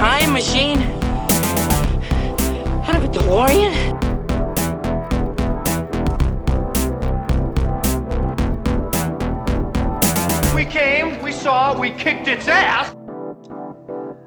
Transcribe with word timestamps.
Time 0.00 0.32
machine? 0.32 0.80
Out 2.88 2.96
of 2.96 3.04
a 3.04 3.08
DeLorean? 3.08 3.74
We 10.54 10.64
came, 10.64 11.20
we 11.20 11.32
saw, 11.32 11.78
we 11.78 11.90
kicked 11.90 12.28
its 12.28 12.48
ass. 12.48 12.96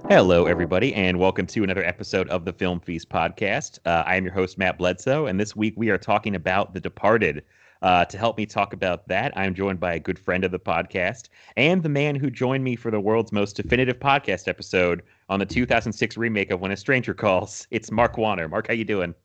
Hello, 0.09 0.45
everybody, 0.45 0.93
and 0.93 1.17
welcome 1.17 1.47
to 1.47 1.63
another 1.63 1.83
episode 1.83 2.29
of 2.29 2.45
the 2.45 2.53
Film 2.53 2.79
Feast 2.79 3.09
podcast. 3.09 3.79
Uh, 3.83 4.03
I 4.05 4.15
am 4.15 4.25
your 4.25 4.33
host, 4.33 4.59
Matt 4.59 4.77
Bledsoe, 4.77 5.25
and 5.25 5.39
this 5.39 5.55
week 5.55 5.73
we 5.75 5.89
are 5.89 5.97
talking 5.97 6.35
about 6.35 6.75
The 6.75 6.81
Departed. 6.81 7.43
Uh, 7.81 8.05
to 8.05 8.17
help 8.17 8.37
me 8.37 8.45
talk 8.45 8.73
about 8.73 9.07
that, 9.07 9.35
I'm 9.35 9.53
joined 9.53 9.79
by 9.79 9.95
a 9.95 9.99
good 9.99 10.17
friend 10.17 10.45
of 10.45 10.51
the 10.51 10.59
podcast 10.59 11.29
and 11.57 11.83
the 11.83 11.89
man 11.89 12.15
who 12.15 12.29
joined 12.29 12.63
me 12.63 12.77
for 12.77 12.91
the 12.91 12.99
world's 12.99 13.33
most 13.33 13.57
definitive 13.57 13.99
podcast 13.99 14.47
episode 14.47 15.01
on 15.29 15.39
the 15.39 15.45
2006 15.45 16.17
remake 16.17 16.51
of 16.51 16.59
When 16.59 16.71
a 16.71 16.77
Stranger 16.77 17.13
Calls. 17.13 17.67
It's 17.71 17.91
Mark 17.91 18.17
Warner. 18.17 18.47
Mark, 18.47 18.67
how 18.67 18.73
you 18.73 18.85
doing? 18.85 19.15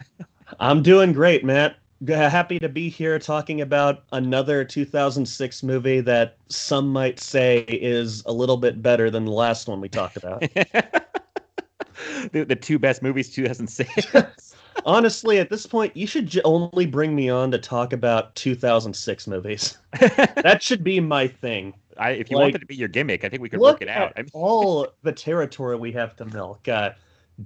I'm 0.60 0.82
doing 0.82 1.12
great, 1.12 1.44
Matt. 1.44 1.76
Happy 2.06 2.58
to 2.58 2.68
be 2.68 2.88
here 2.88 3.18
talking 3.18 3.60
about 3.60 4.02
another 4.12 4.64
2006 4.64 5.62
movie 5.62 6.00
that 6.00 6.36
some 6.48 6.88
might 6.88 7.20
say 7.20 7.60
is 7.68 8.24
a 8.26 8.32
little 8.32 8.56
bit 8.56 8.82
better 8.82 9.08
than 9.08 9.24
the 9.24 9.30
last 9.30 9.68
one 9.68 9.80
we 9.80 9.88
talked 9.88 10.16
about. 10.16 10.40
the, 12.32 12.44
the 12.44 12.56
two 12.56 12.78
best 12.78 13.02
movies 13.02 13.30
2006. 13.30 14.54
Honestly, 14.84 15.38
at 15.38 15.48
this 15.48 15.64
point, 15.64 15.96
you 15.96 16.06
should 16.06 16.26
j- 16.26 16.40
only 16.44 16.86
bring 16.86 17.14
me 17.14 17.28
on 17.28 17.50
to 17.52 17.58
talk 17.58 17.92
about 17.92 18.34
2006 18.34 19.26
movies. 19.28 19.78
that 20.00 20.60
should 20.60 20.82
be 20.82 20.98
my 20.98 21.28
thing. 21.28 21.72
I, 21.98 22.10
if 22.10 22.30
you 22.30 22.36
Like, 22.36 22.46
wanted 22.46 22.60
to 22.60 22.66
be 22.66 22.76
your 22.76 22.88
gimmick, 22.88 23.24
I 23.24 23.28
think 23.28 23.42
we 23.42 23.48
could 23.48 23.60
work 23.60 23.82
it 23.82 23.88
out. 23.88 24.12
I 24.16 24.22
mean, 24.22 24.30
all 24.34 24.88
the 25.02 25.12
territory 25.12 25.76
we 25.76 25.92
have 25.92 26.16
to 26.16 26.24
milk. 26.26 26.68
Uh, 26.68 26.90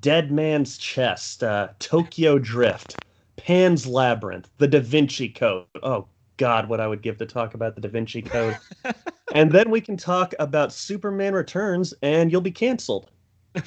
Dead 0.00 0.32
Man's 0.32 0.78
Chest, 0.78 1.42
uh, 1.42 1.68
Tokyo 1.78 2.38
Drift, 2.38 2.96
Pan's 3.36 3.86
Labyrinth, 3.86 4.50
The 4.58 4.68
Da 4.68 4.80
Vinci 4.80 5.28
Code. 5.28 5.66
Oh 5.82 6.08
God, 6.36 6.68
what 6.68 6.80
I 6.80 6.86
would 6.86 7.02
give 7.02 7.18
to 7.18 7.26
talk 7.26 7.54
about 7.54 7.74
the 7.74 7.80
Da 7.80 7.88
Vinci 7.88 8.22
Code. 8.22 8.56
and 9.34 9.50
then 9.52 9.70
we 9.70 9.80
can 9.80 9.96
talk 9.96 10.34
about 10.38 10.72
Superman 10.72 11.34
Returns, 11.34 11.94
and 12.02 12.30
you'll 12.30 12.40
be 12.40 12.50
canceled. 12.50 13.10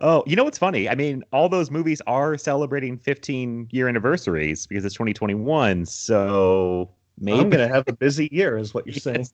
oh, 0.00 0.22
you 0.26 0.36
know 0.36 0.44
what's 0.44 0.58
funny? 0.58 0.88
I 0.88 0.94
mean, 0.94 1.24
all 1.32 1.48
those 1.48 1.70
movies 1.70 2.00
are 2.06 2.36
celebrating 2.38 2.98
15 2.98 3.68
year 3.70 3.88
anniversaries 3.88 4.66
because 4.66 4.84
it's 4.84 4.94
2021. 4.94 5.86
So 5.86 6.90
maybe 7.18 7.38
I'm 7.38 7.50
gonna 7.50 7.68
have 7.68 7.84
a 7.86 7.92
busy 7.92 8.28
year, 8.32 8.56
is 8.56 8.74
what 8.74 8.86
you're 8.86 8.94
saying. 8.94 9.28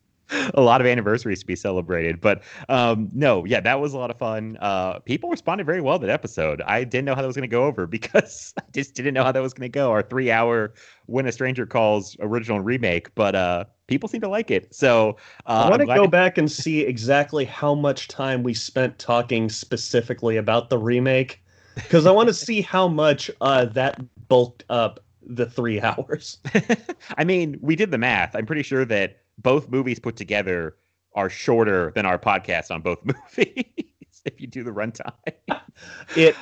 A 0.53 0.61
lot 0.61 0.83
of 0.83 0.87
anniversaries 0.87 1.41
to 1.41 1.47
be 1.47 1.56
celebrated. 1.56 2.21
But 2.21 2.43
um, 2.69 3.09
no, 3.15 3.47
yeah, 3.47 3.61
that 3.61 3.81
was 3.81 3.94
a 3.94 3.99
lot 3.99 4.11
of 4.11 4.19
fun. 4.19 4.59
Uh, 4.61 4.99
people 4.99 5.31
responded 5.31 5.65
very 5.65 5.81
well 5.81 5.99
to 5.99 6.06
that 6.06 6.12
episode. 6.12 6.61
I 6.67 6.84
didn't 6.84 7.06
know 7.06 7.15
how 7.15 7.22
that 7.22 7.27
was 7.27 7.37
going 7.37 7.49
to 7.49 7.55
go 7.55 7.65
over 7.65 7.87
because 7.99 8.53
I 8.59 8.62
just 8.75 8.94
didn't 8.94 9.15
know 9.15 9.25
how 9.25 9.33
that 9.33 9.41
was 9.41 9.55
going 9.55 9.71
to 9.71 9.75
go. 9.75 9.91
Our 9.91 10.03
three 10.03 10.31
hour 10.31 10.75
When 11.06 11.27
a 11.27 11.33
Stranger 11.33 11.65
Calls 11.65 12.15
original 12.21 12.61
remake, 12.61 13.15
but 13.15 13.34
uh, 13.34 13.65
people 13.87 14.06
seem 14.09 14.21
to 14.21 14.28
like 14.28 14.50
it. 14.50 14.75
So 14.75 15.17
uh, 15.47 15.65
I 15.65 15.71
want 15.71 15.81
to 15.81 15.87
go 15.87 16.06
back 16.06 16.37
and 16.37 16.53
see 16.53 16.81
exactly 16.81 17.47
how 17.47 17.75
much 17.75 18.09
time 18.09 18.43
we 18.43 18.53
spent 18.53 18.99
talking 18.99 19.49
specifically 19.49 20.37
about 20.37 20.69
the 20.69 20.77
remake, 20.78 21.43
because 21.75 22.05
I 22.05 22.11
want 22.11 22.28
to 22.28 22.34
see 22.34 22.61
how 22.61 22.87
much 22.87 23.31
uh, 23.41 23.65
that 23.65 23.99
bulked 24.28 24.65
up 24.69 25.00
the 25.28 25.47
three 25.47 25.81
hours. 25.83 26.39
I 27.16 27.25
mean, 27.25 27.59
we 27.61 27.77
did 27.77 27.91
the 27.91 27.99
math. 27.99 28.34
I'm 28.34 28.47
pretty 28.47 28.62
sure 28.62 28.84
that 28.87 29.19
both 29.39 29.69
movies 29.69 29.99
put 29.99 30.16
together 30.16 30.77
are 31.15 31.31
shorter 31.31 31.93
than 31.94 32.06
our 32.06 32.19
podcast 32.19 32.71
on 32.71 32.81
both 32.83 32.99
movies. 33.05 33.65
if 34.25 34.41
you 34.41 34.47
do 34.47 34.65
the 34.65 34.71
runtime, 34.71 35.12
It 36.17 36.34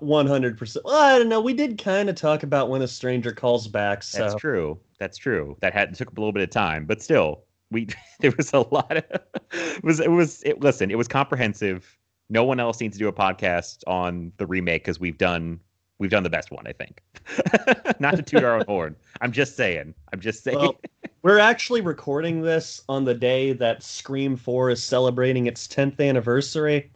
100%. 0.00 0.76
Well, 0.84 0.94
I 0.96 1.18
don't 1.18 1.28
know. 1.28 1.40
We 1.40 1.54
did 1.54 1.78
kind 1.82 2.08
of 2.08 2.16
talk 2.16 2.42
about 2.42 2.68
when 2.70 2.82
a 2.82 2.88
stranger 2.88 3.32
calls 3.32 3.68
back. 3.68 4.02
So 4.02 4.18
that's 4.18 4.34
true. 4.34 4.78
That's 4.98 5.18
true. 5.18 5.56
That 5.60 5.72
had 5.72 5.94
took 5.94 6.10
a 6.10 6.14
little 6.14 6.32
bit 6.32 6.42
of 6.42 6.50
time, 6.50 6.86
but 6.86 7.02
still, 7.02 7.44
we 7.70 7.88
there 8.20 8.32
was 8.36 8.52
a 8.52 8.60
lot 8.60 8.96
of 8.96 9.04
it 9.52 9.84
was 9.84 10.00
it 10.00 10.10
was 10.10 10.42
it. 10.44 10.60
Listen, 10.60 10.90
it 10.90 10.98
was 10.98 11.08
comprehensive. 11.08 11.98
No 12.28 12.44
one 12.44 12.60
else 12.60 12.80
needs 12.80 12.94
to 12.96 12.98
do 12.98 13.08
a 13.08 13.12
podcast 13.12 13.82
on 13.86 14.32
the 14.38 14.46
remake 14.46 14.84
because 14.84 14.98
we've 14.98 15.18
done 15.18 15.60
we've 15.98 16.10
done 16.10 16.22
the 16.22 16.30
best 16.30 16.50
one. 16.50 16.66
I 16.66 16.72
think. 16.72 17.02
Not 18.00 18.16
to 18.16 18.22
toot 18.22 18.44
our 18.44 18.56
own 18.56 18.64
horn. 18.66 18.96
I'm 19.20 19.32
just 19.32 19.56
saying. 19.56 19.94
I'm 20.12 20.20
just 20.20 20.42
saying. 20.42 20.58
Well, 20.58 20.80
we're 21.22 21.38
actually 21.38 21.80
recording 21.80 22.42
this 22.42 22.82
on 22.88 23.04
the 23.04 23.14
day 23.14 23.52
that 23.52 23.82
Scream 23.82 24.36
4 24.36 24.70
is 24.70 24.82
celebrating 24.82 25.46
its 25.46 25.68
10th 25.68 26.00
anniversary. 26.00 26.90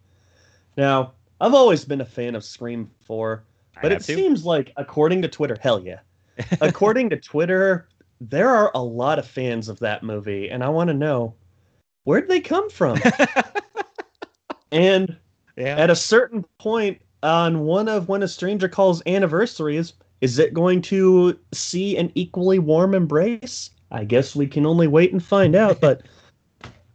Now, 0.76 1.12
I've 1.40 1.54
always 1.54 1.84
been 1.84 2.00
a 2.00 2.06
fan 2.06 2.34
of 2.34 2.44
Scream 2.44 2.90
4, 3.04 3.44
but 3.82 3.92
it 3.92 4.02
seems 4.02 4.44
like, 4.44 4.72
according 4.76 5.22
to 5.22 5.28
Twitter, 5.28 5.56
hell 5.60 5.80
yeah. 5.80 6.00
according 6.60 7.10
to 7.10 7.16
Twitter, 7.16 7.88
there 8.20 8.48
are 8.48 8.70
a 8.74 8.82
lot 8.82 9.18
of 9.18 9.26
fans 9.26 9.68
of 9.68 9.78
that 9.80 10.02
movie, 10.02 10.50
and 10.50 10.64
I 10.64 10.68
want 10.68 10.88
to 10.88 10.94
know 10.94 11.34
where'd 12.04 12.28
they 12.28 12.40
come 12.40 12.70
from? 12.70 12.98
and 14.72 15.16
yeah. 15.56 15.76
at 15.76 15.90
a 15.90 15.96
certain 15.96 16.44
point 16.58 17.00
on 17.22 17.60
one 17.60 17.88
of 17.88 18.08
When 18.08 18.22
a 18.22 18.28
Stranger 18.28 18.68
Calls 18.68 19.02
anniversaries, 19.06 19.94
is 20.20 20.38
it 20.38 20.54
going 20.54 20.82
to 20.82 21.38
see 21.52 21.96
an 21.96 22.10
equally 22.14 22.58
warm 22.58 22.94
embrace? 22.94 23.70
I 23.90 24.04
guess 24.04 24.34
we 24.34 24.46
can 24.46 24.66
only 24.66 24.86
wait 24.86 25.12
and 25.12 25.22
find 25.22 25.54
out, 25.54 25.80
but 25.80 26.02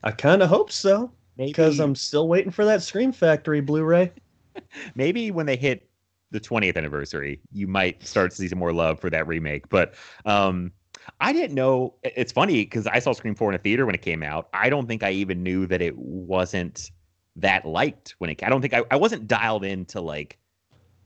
I 0.04 0.12
kind 0.12 0.42
of 0.42 0.50
hope 0.50 0.72
so 0.72 1.12
because 1.38 1.80
I'm 1.80 1.96
still 1.96 2.28
waiting 2.28 2.52
for 2.52 2.66
that 2.66 2.82
Scream 2.82 3.12
Factory 3.12 3.62
Blu-ray. 3.62 4.12
maybe 4.96 5.32
when 5.32 5.46
they 5.46 5.56
hit 5.56 5.88
the 6.32 6.40
20th 6.40 6.78
anniversary, 6.78 7.40
you 7.52 7.68
might 7.68 8.06
start 8.06 8.32
to 8.32 8.38
see 8.38 8.48
some 8.48 8.60
more 8.60 8.74
love 8.74 9.00
for 9.00 9.10
that 9.10 9.28
remake. 9.28 9.70
But 9.70 9.94
um, 10.26 10.72
I 11.20 11.34
didn't 11.34 11.56
know. 11.56 11.96
It's 12.04 12.32
funny 12.32 12.64
because 12.64 12.88
I 12.88 13.00
saw 13.00 13.12
Scream 13.14 13.36
4 13.36 13.50
in 13.50 13.56
a 13.56 13.60
theater 13.60 13.86
when 13.86 13.96
it 13.96 14.02
came 14.02 14.24
out. 14.24 14.50
I 14.54 14.70
don't 14.70 14.88
think 14.88 15.04
I 15.04 15.12
even 15.12 15.44
knew 15.44 15.68
that 15.68 15.82
it 15.82 15.98
wasn't 15.98 16.92
that 17.38 17.66
liked 17.66 18.16
when 18.18 18.30
it. 18.30 18.44
I 18.44 18.50
don't 18.50 18.62
think 18.62 18.74
I, 18.74 18.84
I 18.92 18.96
wasn't 18.96 19.28
dialed 19.28 19.66
into 19.66 20.02
like. 20.02 20.38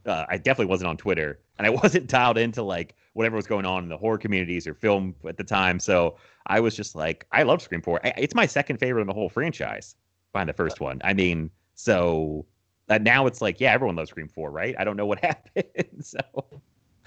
Uh, 0.05 0.25
I 0.29 0.37
definitely 0.37 0.67
wasn't 0.67 0.89
on 0.89 0.97
Twitter, 0.97 1.39
and 1.57 1.65
I 1.65 1.69
wasn't 1.69 2.07
dialed 2.07 2.37
into 2.37 2.61
like 2.63 2.95
whatever 3.13 3.37
was 3.37 3.47
going 3.47 3.65
on 3.65 3.83
in 3.83 3.89
the 3.89 3.97
horror 3.97 4.17
communities 4.17 4.67
or 4.67 4.73
film 4.73 5.15
at 5.27 5.37
the 5.37 5.43
time. 5.43 5.79
So 5.79 6.17
I 6.47 6.59
was 6.59 6.75
just 6.75 6.95
like, 6.95 7.25
I 7.31 7.43
love 7.43 7.61
Scream 7.61 7.81
4. 7.81 8.01
I, 8.05 8.13
it's 8.17 8.35
my 8.35 8.45
second 8.45 8.77
favorite 8.77 9.01
in 9.01 9.07
the 9.07 9.13
whole 9.13 9.29
franchise, 9.29 9.95
behind 10.33 10.49
the 10.49 10.53
first 10.53 10.81
one. 10.81 10.99
I 11.01 11.13
mean, 11.13 11.49
so 11.75 12.45
uh, 12.89 12.97
now 12.97 13.25
it's 13.25 13.41
like, 13.41 13.61
yeah, 13.61 13.71
everyone 13.71 13.95
loves 13.95 14.09
Scream 14.09 14.27
4, 14.27 14.51
right? 14.51 14.75
I 14.77 14.83
don't 14.83 14.97
know 14.97 15.05
what 15.05 15.19
happened. 15.23 16.03
so 16.05 16.19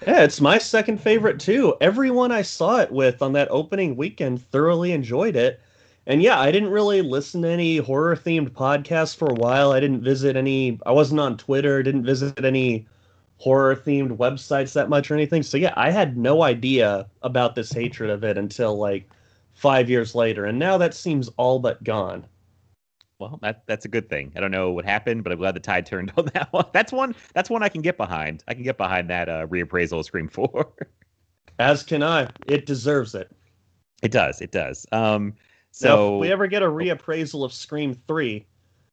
Yeah, 0.07 0.23
it's 0.23 0.41
my 0.41 0.57
second 0.57 0.99
favorite 0.99 1.39
too. 1.39 1.75
Everyone 1.79 2.31
I 2.31 2.41
saw 2.41 2.79
it 2.79 2.91
with 2.91 3.21
on 3.21 3.33
that 3.33 3.47
opening 3.51 3.95
weekend 3.95 4.41
thoroughly 4.47 4.91
enjoyed 4.91 5.35
it. 5.35 5.61
And 6.09 6.23
yeah, 6.23 6.39
I 6.39 6.51
didn't 6.51 6.71
really 6.71 7.03
listen 7.03 7.43
to 7.43 7.49
any 7.49 7.77
horror 7.77 8.15
themed 8.15 8.49
podcasts 8.49 9.15
for 9.15 9.29
a 9.29 9.35
while. 9.35 9.71
I 9.71 9.79
didn't 9.79 10.01
visit 10.01 10.35
any, 10.35 10.79
I 10.85 10.91
wasn't 10.91 11.19
on 11.21 11.37
Twitter, 11.37 11.83
didn't 11.83 12.03
visit 12.03 12.43
any 12.43 12.87
horror 13.37 13.75
themed 13.75 14.17
websites 14.17 14.73
that 14.73 14.89
much 14.89 15.11
or 15.11 15.13
anything. 15.13 15.43
So 15.43 15.55
yeah, 15.55 15.73
I 15.77 15.91
had 15.91 16.17
no 16.17 16.41
idea 16.41 17.07
about 17.21 17.53
this 17.53 17.71
hatred 17.71 18.09
of 18.09 18.23
it 18.23 18.39
until 18.39 18.75
like 18.75 19.07
five 19.53 19.87
years 19.87 20.15
later. 20.15 20.45
And 20.45 20.57
now 20.57 20.79
that 20.79 20.95
seems 20.95 21.29
all 21.37 21.59
but 21.59 21.83
gone. 21.83 22.25
well, 23.19 23.37
that 23.43 23.63
that's 23.67 23.85
a 23.85 23.89
good 23.89 24.09
thing. 24.09 24.31
I 24.35 24.39
don't 24.39 24.51
know 24.51 24.71
what 24.71 24.85
happened, 24.85 25.23
but 25.23 25.31
I'm 25.31 25.37
glad 25.39 25.55
the 25.55 25.59
tide 25.59 25.85
turned 25.85 26.11
on 26.17 26.25
that 26.33 26.51
one. 26.51 26.65
That's 26.73 26.91
one. 26.91 27.15
That's 27.33 27.49
one 27.51 27.63
I 27.63 27.69
can 27.69 27.81
get 27.83 27.97
behind. 27.97 28.43
I 28.47 28.55
can 28.55 28.63
get 28.63 28.77
behind 28.77 29.09
that 29.09 29.29
uh, 29.29 29.45
reappraisal 29.47 29.99
of 29.99 30.05
Scream 30.05 30.27
4. 30.29 30.73
As 31.59 31.83
can 31.83 32.01
I. 32.01 32.29
It 32.47 32.65
deserves 32.65 33.13
it. 33.15 33.31
it 34.01 34.11
does. 34.11 34.41
It 34.41 34.51
does. 34.51 34.87
Um. 34.91 35.35
So 35.71 35.87
So 35.87 36.15
if 36.15 36.21
we 36.21 36.31
ever 36.31 36.47
get 36.47 36.63
a 36.63 36.67
reappraisal 36.67 37.43
of 37.43 37.53
Scream 37.53 37.93
3, 38.07 38.45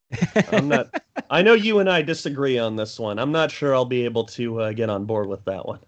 I'm 0.53 0.69
not. 0.69 0.89
I 1.31 1.43
know 1.43 1.55
you 1.55 1.81
and 1.81 1.91
I 1.91 2.03
disagree 2.03 2.59
on 2.59 2.77
this 2.77 2.99
one. 2.99 3.19
I'm 3.19 3.33
not 3.33 3.51
sure 3.51 3.75
I'll 3.75 3.85
be 3.85 4.05
able 4.05 4.25
to 4.25 4.61
uh, 4.61 4.73
get 4.73 4.89
on 4.89 5.05
board 5.05 5.27
with 5.27 5.45
that 5.47 5.67
one. 5.67 5.81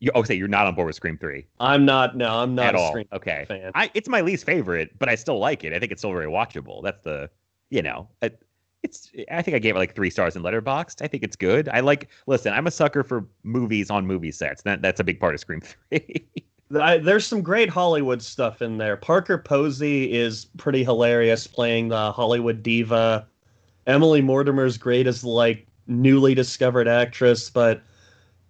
You 0.00 0.10
oh, 0.14 0.22
say 0.22 0.34
you're 0.34 0.48
not 0.48 0.66
on 0.66 0.74
board 0.74 0.86
with 0.86 0.96
Scream 0.96 1.16
Three 1.16 1.46
I'm 1.60 1.84
not. 1.84 2.16
No, 2.16 2.38
I'm 2.38 2.54
not 2.54 2.66
at 2.66 2.74
a 2.74 2.78
all. 2.78 2.90
Scream 2.90 3.06
Okay, 3.12 3.44
fan. 3.48 3.72
I, 3.74 3.90
it's 3.94 4.08
my 4.08 4.20
least 4.20 4.44
favorite, 4.44 4.90
but 4.98 5.08
I 5.08 5.14
still 5.14 5.38
like 5.38 5.64
it. 5.64 5.72
I 5.72 5.78
think 5.78 5.92
it's 5.92 6.00
still 6.00 6.12
very 6.12 6.26
watchable. 6.26 6.82
That's 6.82 7.02
the, 7.02 7.30
you 7.70 7.82
know, 7.82 8.08
it, 8.20 8.40
it's. 8.82 9.10
I 9.30 9.42
think 9.42 9.54
I 9.54 9.58
gave 9.58 9.76
it 9.76 9.78
like 9.78 9.94
three 9.94 10.10
stars 10.10 10.36
in 10.36 10.42
Letterboxd. 10.42 11.02
I 11.02 11.08
think 11.08 11.22
it's 11.22 11.36
good. 11.36 11.68
I 11.70 11.80
like. 11.80 12.10
Listen, 12.26 12.52
I'm 12.52 12.66
a 12.66 12.70
sucker 12.70 13.02
for 13.02 13.26
movies 13.42 13.90
on 13.90 14.06
movie 14.06 14.32
sets. 14.32 14.62
That 14.62 14.82
that's 14.82 15.00
a 15.00 15.04
big 15.04 15.18
part 15.20 15.34
of 15.34 15.40
Scream 15.40 15.60
Three. 15.90 16.28
I, 16.74 16.98
there's 16.98 17.26
some 17.26 17.42
great 17.42 17.68
Hollywood 17.68 18.22
stuff 18.22 18.62
in 18.62 18.78
there. 18.78 18.96
Parker 18.96 19.38
Posey 19.38 20.12
is 20.12 20.46
pretty 20.56 20.84
hilarious 20.84 21.46
playing 21.46 21.88
the 21.88 22.12
Hollywood 22.12 22.62
diva. 22.62 23.26
Emily 23.86 24.22
Mortimer's 24.22 24.78
great 24.78 25.06
as 25.06 25.24
like 25.24 25.66
newly 25.86 26.34
discovered 26.34 26.88
actress, 26.88 27.50
but 27.50 27.82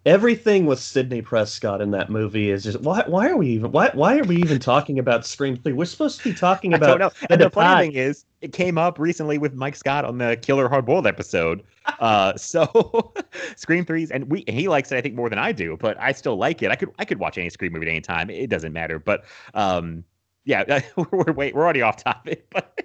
everything 0.06 0.66
with 0.66 0.78
Sidney 0.78 1.22
Prescott 1.22 1.80
in 1.80 1.90
that 1.92 2.10
movie 2.10 2.50
is 2.50 2.64
just 2.64 2.80
why 2.80 3.04
why 3.06 3.28
are 3.28 3.36
we 3.36 3.48
even 3.48 3.72
why 3.72 3.90
why 3.94 4.18
are 4.18 4.24
we 4.24 4.36
even 4.36 4.58
talking 4.58 4.98
about 4.98 5.24
Scream 5.26 5.56
3? 5.56 5.72
We're 5.72 5.84
supposed 5.84 6.20
to 6.20 6.30
be 6.30 6.34
talking 6.34 6.74
I 6.74 6.76
about 6.76 6.98
don't 6.98 7.00
know. 7.00 7.10
And 7.30 7.40
the 7.40 7.50
funny 7.50 7.86
thing 7.86 7.96
is, 7.96 8.24
it 8.40 8.52
came 8.52 8.76
up 8.76 8.98
recently 8.98 9.38
with 9.38 9.54
Mike 9.54 9.76
Scott 9.76 10.04
on 10.04 10.18
the 10.18 10.36
Killer 10.36 10.68
Hard 10.68 10.84
Boiled 10.84 11.06
episode. 11.06 11.62
Uh, 12.00 12.34
so 12.36 13.12
Scream 13.56 13.84
threes, 13.84 14.10
and 14.10 14.30
we 14.30 14.44
he 14.48 14.68
likes 14.68 14.92
it 14.92 14.96
I 14.96 15.00
think 15.00 15.14
more 15.14 15.30
than 15.30 15.38
I 15.38 15.52
do, 15.52 15.76
but 15.80 15.98
I 16.00 16.12
still 16.12 16.36
like 16.36 16.62
it. 16.62 16.70
I 16.70 16.76
could 16.76 16.90
I 16.98 17.04
could 17.04 17.18
watch 17.18 17.38
any 17.38 17.50
Scream 17.50 17.72
movie 17.72 17.86
at 17.86 17.90
any 17.90 18.00
time. 18.00 18.30
It 18.30 18.50
doesn't 18.50 18.72
matter. 18.72 18.98
But 18.98 19.24
um, 19.54 20.04
yeah, 20.44 20.80
we're 21.10 21.32
wait 21.32 21.54
we're 21.54 21.62
already 21.64 21.82
off 21.82 22.02
topic. 22.02 22.46
But 22.54 22.80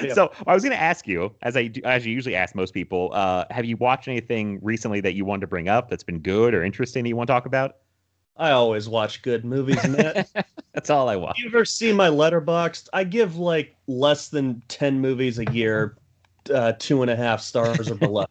Yeah. 0.00 0.14
so 0.14 0.32
I 0.46 0.54
was 0.54 0.62
going 0.62 0.74
to 0.76 0.80
ask 0.82 1.06
you, 1.06 1.34
as 1.42 1.56
I 1.56 1.66
do, 1.68 1.80
as 1.84 2.06
you 2.06 2.12
usually 2.12 2.34
ask 2.34 2.54
most 2.54 2.72
people, 2.72 3.10
uh, 3.12 3.44
have 3.50 3.64
you 3.66 3.76
watched 3.76 4.08
anything 4.08 4.58
recently 4.62 5.00
that 5.02 5.14
you 5.14 5.24
wanted 5.26 5.42
to 5.42 5.46
bring 5.46 5.68
up 5.68 5.90
that's 5.90 6.02
been 6.04 6.20
good 6.20 6.54
or 6.54 6.64
interesting 6.64 7.02
that 7.04 7.08
you 7.10 7.16
want 7.16 7.26
to 7.28 7.32
talk 7.32 7.44
about? 7.46 7.76
I 8.36 8.50
always 8.50 8.88
watch 8.88 9.22
good 9.22 9.44
movies, 9.44 9.86
Matt. 9.88 10.28
That's 10.72 10.90
all 10.90 11.08
I 11.08 11.16
watch. 11.16 11.38
you 11.38 11.48
ever 11.48 11.64
see 11.64 11.92
my 11.92 12.08
letterboxd? 12.08 12.88
I 12.92 13.04
give 13.04 13.36
like 13.36 13.76
less 13.86 14.28
than 14.28 14.62
ten 14.68 15.00
movies 15.00 15.38
a 15.38 15.46
year, 15.46 15.96
uh, 16.52 16.72
two 16.78 17.02
and 17.02 17.10
a 17.10 17.16
half 17.16 17.40
stars 17.40 17.90
or 17.90 17.94
below. 17.94 18.24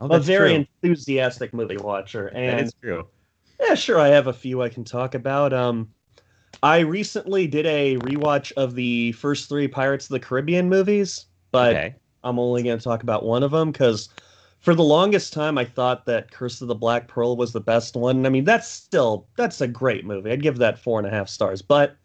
Oh, 0.00 0.06
I'm 0.06 0.12
a 0.12 0.20
very 0.20 0.54
true. 0.54 0.66
enthusiastic 0.82 1.54
movie 1.54 1.78
watcher, 1.78 2.30
That 2.44 2.58
and 2.58 2.60
is 2.60 2.74
true. 2.82 3.08
yeah, 3.60 3.74
sure, 3.74 3.98
I 4.00 4.08
have 4.08 4.26
a 4.26 4.32
few 4.32 4.62
I 4.62 4.68
can 4.68 4.84
talk 4.84 5.14
about. 5.14 5.52
Um, 5.52 5.90
I 6.62 6.80
recently 6.80 7.46
did 7.46 7.66
a 7.66 7.96
rewatch 7.98 8.52
of 8.52 8.74
the 8.74 9.12
first 9.12 9.48
three 9.48 9.68
Pirates 9.68 10.06
of 10.06 10.10
the 10.10 10.20
Caribbean 10.20 10.68
movies, 10.68 11.26
but 11.52 11.76
okay. 11.76 11.94
I'm 12.24 12.38
only 12.38 12.62
going 12.62 12.78
to 12.78 12.84
talk 12.84 13.02
about 13.02 13.24
one 13.24 13.42
of 13.42 13.50
them 13.50 13.72
because 13.72 14.08
for 14.60 14.74
the 14.74 14.82
longest 14.82 15.32
time 15.32 15.58
I 15.58 15.64
thought 15.64 16.06
that 16.06 16.30
Curse 16.30 16.60
of 16.60 16.68
the 16.68 16.74
Black 16.74 17.08
Pearl 17.08 17.36
was 17.36 17.52
the 17.52 17.60
best 17.60 17.94
one. 17.94 18.26
I 18.26 18.30
mean, 18.30 18.44
that's 18.44 18.68
still 18.68 19.28
that's 19.36 19.60
a 19.60 19.68
great 19.68 20.04
movie. 20.04 20.30
I'd 20.30 20.42
give 20.42 20.58
that 20.58 20.78
four 20.78 20.98
and 20.98 21.06
a 21.06 21.10
half 21.10 21.28
stars, 21.28 21.62
but 21.62 21.96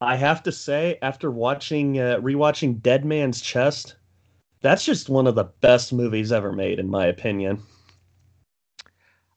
I 0.00 0.16
have 0.16 0.42
to 0.42 0.52
say, 0.52 0.98
after 1.00 1.30
watching 1.30 1.98
uh, 1.98 2.18
rewatching 2.20 2.82
Dead 2.82 3.04
Man's 3.04 3.40
Chest, 3.40 3.96
that's 4.60 4.84
just 4.84 5.08
one 5.08 5.26
of 5.26 5.36
the 5.36 5.44
best 5.44 5.92
movies 5.92 6.32
ever 6.32 6.52
made, 6.52 6.78
in 6.78 6.90
my 6.90 7.06
opinion. 7.06 7.62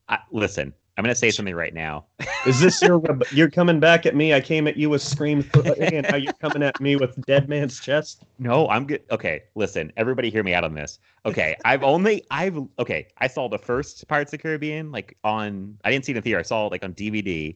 I, 0.09 0.19
listen, 0.31 0.73
I'm 0.99 1.03
going 1.03 1.15
to 1.15 1.17
say 1.17 1.31
something 1.31 1.55
right 1.55 1.73
now. 1.73 2.07
Is 2.45 2.59
this 2.59 2.81
your 2.81 3.01
you're 3.31 3.49
coming 3.49 3.79
back 3.79 4.05
at 4.05 4.17
me? 4.17 4.33
I 4.33 4.41
came 4.41 4.67
at 4.67 4.75
you 4.75 4.89
with 4.89 5.01
Scream 5.01 5.49
and 5.79 6.05
now 6.11 6.17
you're 6.17 6.33
coming 6.33 6.61
at 6.61 6.77
me 6.81 6.97
with 6.97 7.25
Dead 7.25 7.47
Man's 7.47 7.79
Chest. 7.79 8.23
No, 8.37 8.67
I'm 8.67 8.85
good. 8.85 9.01
Okay, 9.09 9.43
listen, 9.55 9.93
everybody 9.95 10.29
hear 10.29 10.43
me 10.43 10.53
out 10.53 10.65
on 10.65 10.73
this. 10.73 10.99
Okay, 11.25 11.55
I've 11.63 11.83
only 11.83 12.25
I've 12.31 12.57
okay, 12.79 13.07
I 13.19 13.27
saw 13.27 13.47
the 13.47 13.57
first 13.57 14.05
Pirates 14.09 14.33
of 14.33 14.39
the 14.39 14.43
Caribbean 14.43 14.91
like 14.91 15.15
on 15.23 15.77
I 15.85 15.91
didn't 15.91 16.03
see 16.03 16.11
it 16.11 16.17
in 16.17 16.21
theater. 16.21 16.39
I 16.39 16.43
saw 16.43 16.67
it 16.67 16.71
like 16.71 16.83
on 16.83 16.93
DVD 16.95 17.55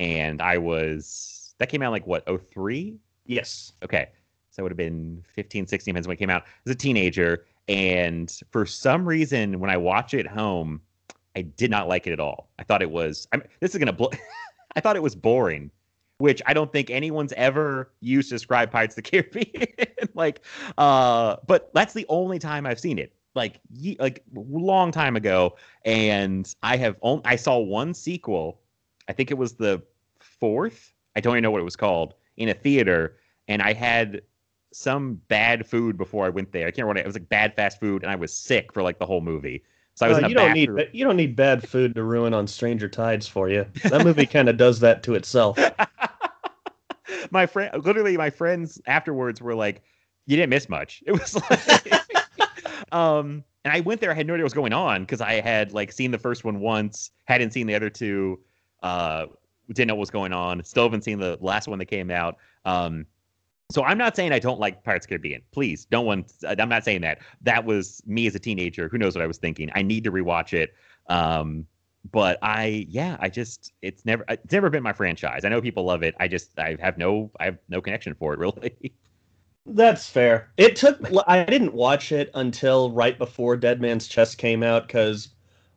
and 0.00 0.42
I 0.42 0.58
was 0.58 1.54
that 1.58 1.68
came 1.68 1.80
out 1.80 1.92
like 1.92 2.08
what, 2.08 2.28
03? 2.52 2.98
Yes. 3.24 3.74
Okay. 3.84 4.08
So 4.50 4.62
it 4.62 4.64
would 4.64 4.72
have 4.72 4.76
been 4.76 5.22
15, 5.32 5.68
16 5.68 5.94
depends 5.94 6.08
when 6.08 6.16
it 6.16 6.18
came 6.18 6.30
out. 6.30 6.42
As 6.66 6.72
a 6.72 6.74
teenager 6.74 7.44
and 7.68 8.36
for 8.50 8.66
some 8.66 9.06
reason 9.06 9.60
when 9.60 9.70
I 9.70 9.76
watch 9.76 10.12
it 10.12 10.26
home, 10.26 10.80
I 11.36 11.42
did 11.42 11.70
not 11.70 11.88
like 11.88 12.06
it 12.06 12.12
at 12.12 12.20
all. 12.20 12.50
I 12.58 12.64
thought 12.64 12.82
it 12.82 12.90
was 12.90 13.26
I'm 13.32 13.42
this 13.60 13.74
is 13.74 13.84
blow 13.92 14.10
I 14.76 14.80
thought 14.80 14.96
it 14.96 15.02
was 15.02 15.14
boring 15.14 15.70
which 16.18 16.40
I 16.46 16.54
don't 16.54 16.72
think 16.72 16.90
anyone's 16.90 17.32
ever 17.34 17.92
used 18.00 18.28
to 18.28 18.36
describe 18.36 18.70
Pirates 18.70 18.96
of 18.96 19.04
the 19.04 19.10
Caribbean. 19.10 19.66
like, 20.14 20.40
uh, 20.78 21.36
but 21.46 21.72
that's 21.74 21.92
the 21.92 22.06
only 22.08 22.38
time 22.38 22.66
I've 22.66 22.80
seen 22.80 22.98
it. 22.98 23.12
Like, 23.34 23.60
ye- 23.72 23.96
like 23.98 24.22
long 24.32 24.92
time 24.92 25.16
ago, 25.16 25.56
and 25.84 26.52
I 26.62 26.76
have 26.76 26.96
only 27.02 27.22
I 27.24 27.36
saw 27.36 27.58
one 27.58 27.94
sequel. 27.94 28.60
I 29.08 29.12
think 29.12 29.30
it 29.30 29.38
was 29.38 29.54
the 29.54 29.82
fourth. 30.20 30.92
I 31.16 31.20
don't 31.20 31.34
even 31.34 31.42
know 31.42 31.50
what 31.50 31.60
it 31.60 31.64
was 31.64 31.76
called 31.76 32.14
in 32.36 32.48
a 32.48 32.54
theater, 32.54 33.16
and 33.48 33.60
I 33.60 33.72
had 33.72 34.22
some 34.72 35.20
bad 35.28 35.66
food 35.66 35.96
before 35.96 36.26
I 36.26 36.28
went 36.28 36.52
there. 36.52 36.66
I 36.66 36.70
can't 36.70 36.86
remember. 36.86 37.00
It 37.00 37.06
was 37.06 37.16
like 37.16 37.28
bad 37.28 37.56
fast 37.56 37.80
food, 37.80 38.02
and 38.02 38.10
I 38.10 38.16
was 38.16 38.32
sick 38.32 38.72
for 38.72 38.84
like 38.84 39.00
the 39.00 39.06
whole 39.06 39.20
movie. 39.20 39.64
So 39.94 40.06
I 40.06 40.08
was 40.08 40.18
Uh, 40.18 40.18
in 40.18 40.24
a 40.24 40.28
you 40.28 40.34
don't 40.34 40.52
bathroom. 40.54 40.76
need 40.76 40.88
you 40.92 41.04
don't 41.04 41.16
need 41.16 41.36
bad 41.36 41.62
food 41.66 41.94
to 41.94 42.02
ruin 42.02 42.34
on 42.34 42.46
Stranger 42.46 42.88
Tides 42.88 43.28
for 43.28 43.48
you. 43.48 43.66
That 43.84 44.04
movie 44.04 44.26
kind 44.26 44.48
of 44.48 44.56
does 44.56 44.80
that 44.80 45.02
to 45.04 45.14
itself. 45.14 45.58
my 47.30 47.46
friend 47.46 47.84
literally 47.84 48.16
my 48.16 48.30
friends 48.30 48.80
afterwards 48.86 49.40
were 49.40 49.54
like 49.54 49.82
you 50.26 50.36
didn't 50.36 50.50
miss 50.50 50.68
much 50.68 51.02
it 51.06 51.12
was 51.12 51.34
like 51.50 51.92
um 52.92 53.44
and 53.64 53.72
i 53.74 53.80
went 53.80 54.00
there 54.00 54.10
i 54.10 54.14
had 54.14 54.26
no 54.26 54.34
idea 54.34 54.42
what 54.42 54.46
was 54.46 54.54
going 54.54 54.72
on 54.72 55.02
because 55.02 55.20
i 55.20 55.34
had 55.34 55.72
like 55.72 55.92
seen 55.92 56.10
the 56.10 56.18
first 56.18 56.44
one 56.44 56.60
once 56.60 57.10
hadn't 57.24 57.52
seen 57.52 57.66
the 57.66 57.74
other 57.74 57.90
two 57.90 58.38
uh 58.82 59.26
didn't 59.68 59.88
know 59.88 59.94
what 59.94 60.00
was 60.00 60.10
going 60.10 60.32
on 60.32 60.62
still 60.64 60.84
haven't 60.84 61.04
seen 61.04 61.18
the 61.18 61.38
last 61.40 61.68
one 61.68 61.78
that 61.78 61.86
came 61.86 62.10
out 62.10 62.36
um 62.64 63.06
so 63.70 63.82
i'm 63.84 63.98
not 63.98 64.14
saying 64.14 64.32
i 64.32 64.38
don't 64.38 64.60
like 64.60 64.82
pirates 64.84 65.06
of 65.06 65.08
the 65.08 65.14
caribbean 65.14 65.42
please 65.52 65.84
don't 65.86 66.06
want 66.06 66.32
i'm 66.46 66.68
not 66.68 66.84
saying 66.84 67.00
that 67.00 67.18
that 67.40 67.64
was 67.64 68.02
me 68.06 68.26
as 68.26 68.34
a 68.34 68.38
teenager 68.38 68.88
who 68.88 68.98
knows 68.98 69.14
what 69.14 69.22
i 69.22 69.26
was 69.26 69.38
thinking 69.38 69.70
i 69.74 69.82
need 69.82 70.04
to 70.04 70.12
rewatch 70.12 70.52
it 70.52 70.74
um 71.08 71.66
but 72.10 72.38
I 72.42 72.86
yeah, 72.88 73.16
I 73.20 73.28
just 73.28 73.72
it's 73.82 74.04
never 74.04 74.24
it's 74.28 74.52
never 74.52 74.70
been 74.70 74.82
my 74.82 74.92
franchise. 74.92 75.44
I 75.44 75.48
know 75.48 75.60
people 75.60 75.84
love 75.84 76.02
it. 76.02 76.14
I 76.20 76.28
just 76.28 76.58
I 76.58 76.76
have 76.80 76.98
no 76.98 77.30
I 77.40 77.46
have 77.46 77.58
no 77.68 77.80
connection 77.80 78.14
for 78.14 78.34
it 78.34 78.38
really. 78.40 78.92
That's 79.66 80.08
fair. 80.08 80.50
It 80.58 80.76
took. 80.76 81.00
I 81.26 81.44
didn't 81.44 81.72
watch 81.72 82.12
it 82.12 82.30
until 82.34 82.90
right 82.90 83.16
before 83.16 83.56
Dead 83.56 83.80
Man's 83.80 84.06
Chest 84.06 84.36
came 84.36 84.62
out 84.62 84.86
because 84.86 85.28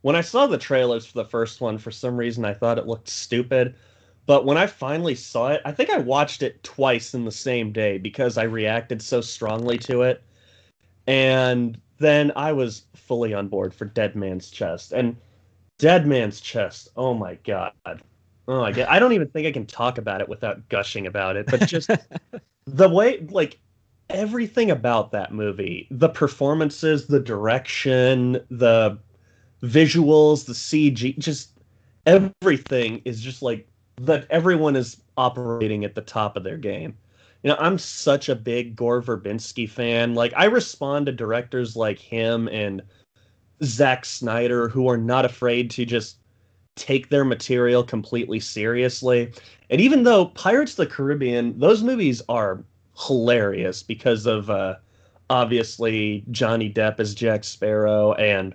when 0.01 0.15
I 0.15 0.21
saw 0.21 0.45
the 0.45 0.57
trailers 0.57 1.05
for 1.05 1.13
the 1.13 1.29
first 1.29 1.61
one, 1.61 1.77
for 1.77 1.91
some 1.91 2.17
reason 2.17 2.43
I 2.43 2.53
thought 2.53 2.77
it 2.77 2.87
looked 2.87 3.07
stupid. 3.07 3.75
But 4.27 4.45
when 4.45 4.57
I 4.57 4.67
finally 4.67 5.15
saw 5.15 5.47
it, 5.47 5.61
I 5.65 5.71
think 5.71 5.89
I 5.89 5.97
watched 5.97 6.43
it 6.43 6.61
twice 6.61 7.13
in 7.13 7.25
the 7.25 7.31
same 7.31 7.71
day 7.71 7.97
because 7.97 8.37
I 8.37 8.43
reacted 8.43 9.01
so 9.01 9.21
strongly 9.21 9.77
to 9.79 10.03
it. 10.03 10.21
And 11.07 11.79
then 11.97 12.33
I 12.35 12.51
was 12.51 12.83
fully 12.93 13.33
on 13.33 13.47
board 13.47 13.73
for 13.73 13.85
Dead 13.85 14.15
Man's 14.15 14.51
Chest. 14.51 14.91
And 14.91 15.15
Dead 15.79 16.05
Man's 16.05 16.41
Chest, 16.41 16.89
oh 16.97 17.13
my 17.13 17.35
god. 17.45 17.71
Oh 18.49 18.61
my 18.61 18.73
god. 18.73 18.87
I 18.89 18.99
don't 18.99 19.13
even 19.13 19.29
think 19.29 19.47
I 19.47 19.51
can 19.53 19.65
talk 19.65 19.97
about 19.97 20.19
it 20.19 20.27
without 20.27 20.67
gushing 20.67 21.07
about 21.07 21.37
it. 21.37 21.45
But 21.47 21.65
just 21.65 21.89
the 22.67 22.89
way 22.89 23.25
like 23.31 23.57
everything 24.09 24.71
about 24.71 25.11
that 25.11 25.33
movie 25.33 25.85
the 25.91 26.07
performances 26.07 27.07
the 27.07 27.19
direction 27.19 28.39
the 28.49 28.97
visuals 29.61 30.45
the 30.45 30.53
cg 30.53 31.17
just 31.17 31.51
everything 32.05 33.01
is 33.03 33.19
just 33.19 33.41
like 33.41 33.67
that 33.97 34.27
everyone 34.29 34.75
is 34.75 34.97
operating 35.17 35.83
at 35.83 35.95
the 35.95 36.01
top 36.01 36.37
of 36.37 36.43
their 36.43 36.57
game 36.57 36.95
you 37.43 37.49
know 37.49 37.57
i'm 37.59 37.77
such 37.77 38.29
a 38.29 38.35
big 38.35 38.75
gore 38.75 39.01
verbinski 39.01 39.69
fan 39.69 40.13
like 40.13 40.33
i 40.35 40.45
respond 40.45 41.05
to 41.05 41.11
directors 41.11 41.75
like 41.75 41.99
him 41.99 42.47
and 42.49 42.81
Zack 43.63 44.05
Snyder 44.05 44.69
who 44.69 44.87
are 44.87 44.97
not 44.97 45.25
afraid 45.25 45.71
to 45.71 45.85
just 45.85 46.17
take 46.75 47.09
their 47.09 47.25
material 47.25 47.83
completely 47.83 48.39
seriously. 48.39 49.31
And 49.69 49.81
even 49.81 50.03
though 50.03 50.27
Pirates 50.27 50.73
of 50.73 50.77
the 50.77 50.85
Caribbean, 50.85 51.57
those 51.57 51.83
movies 51.83 52.21
are 52.29 52.63
hilarious 52.95 53.83
because 53.83 54.25
of 54.25 54.49
uh, 54.49 54.75
obviously 55.29 56.23
Johnny 56.31 56.71
Depp 56.71 56.99
as 56.99 57.15
Jack 57.15 57.43
Sparrow 57.43 58.13
and 58.13 58.53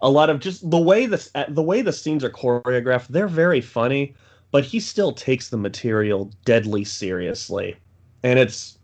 a 0.00 0.10
lot 0.10 0.30
of 0.30 0.40
just 0.40 0.68
the 0.70 0.78
way 0.78 1.06
the 1.06 1.46
the 1.48 1.62
way 1.62 1.82
the 1.82 1.92
scenes 1.92 2.22
are 2.22 2.30
choreographed. 2.30 3.08
They're 3.08 3.26
very 3.26 3.60
funny, 3.60 4.14
but 4.54 4.64
he 4.64 4.78
still 4.78 5.10
takes 5.10 5.48
the 5.48 5.56
material 5.56 6.30
deadly 6.44 6.84
seriously, 6.84 7.76
and 8.22 8.38
it's. 8.38 8.78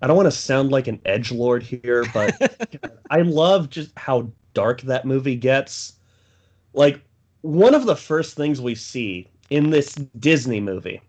I 0.00 0.06
don't 0.06 0.16
want 0.16 0.28
to 0.28 0.30
sound 0.30 0.70
like 0.70 0.86
an 0.86 1.00
edge 1.04 1.32
lord 1.32 1.64
here, 1.64 2.04
but 2.14 2.94
I 3.10 3.22
love 3.22 3.68
just 3.68 3.90
how 3.98 4.30
dark 4.54 4.82
that 4.82 5.04
movie 5.04 5.34
gets. 5.34 5.94
Like 6.72 7.00
one 7.40 7.74
of 7.74 7.84
the 7.84 7.96
first 7.96 8.36
things 8.36 8.60
we 8.60 8.76
see 8.76 9.28
in 9.50 9.70
this 9.70 9.92
Disney 10.20 10.60
movie 10.60 11.02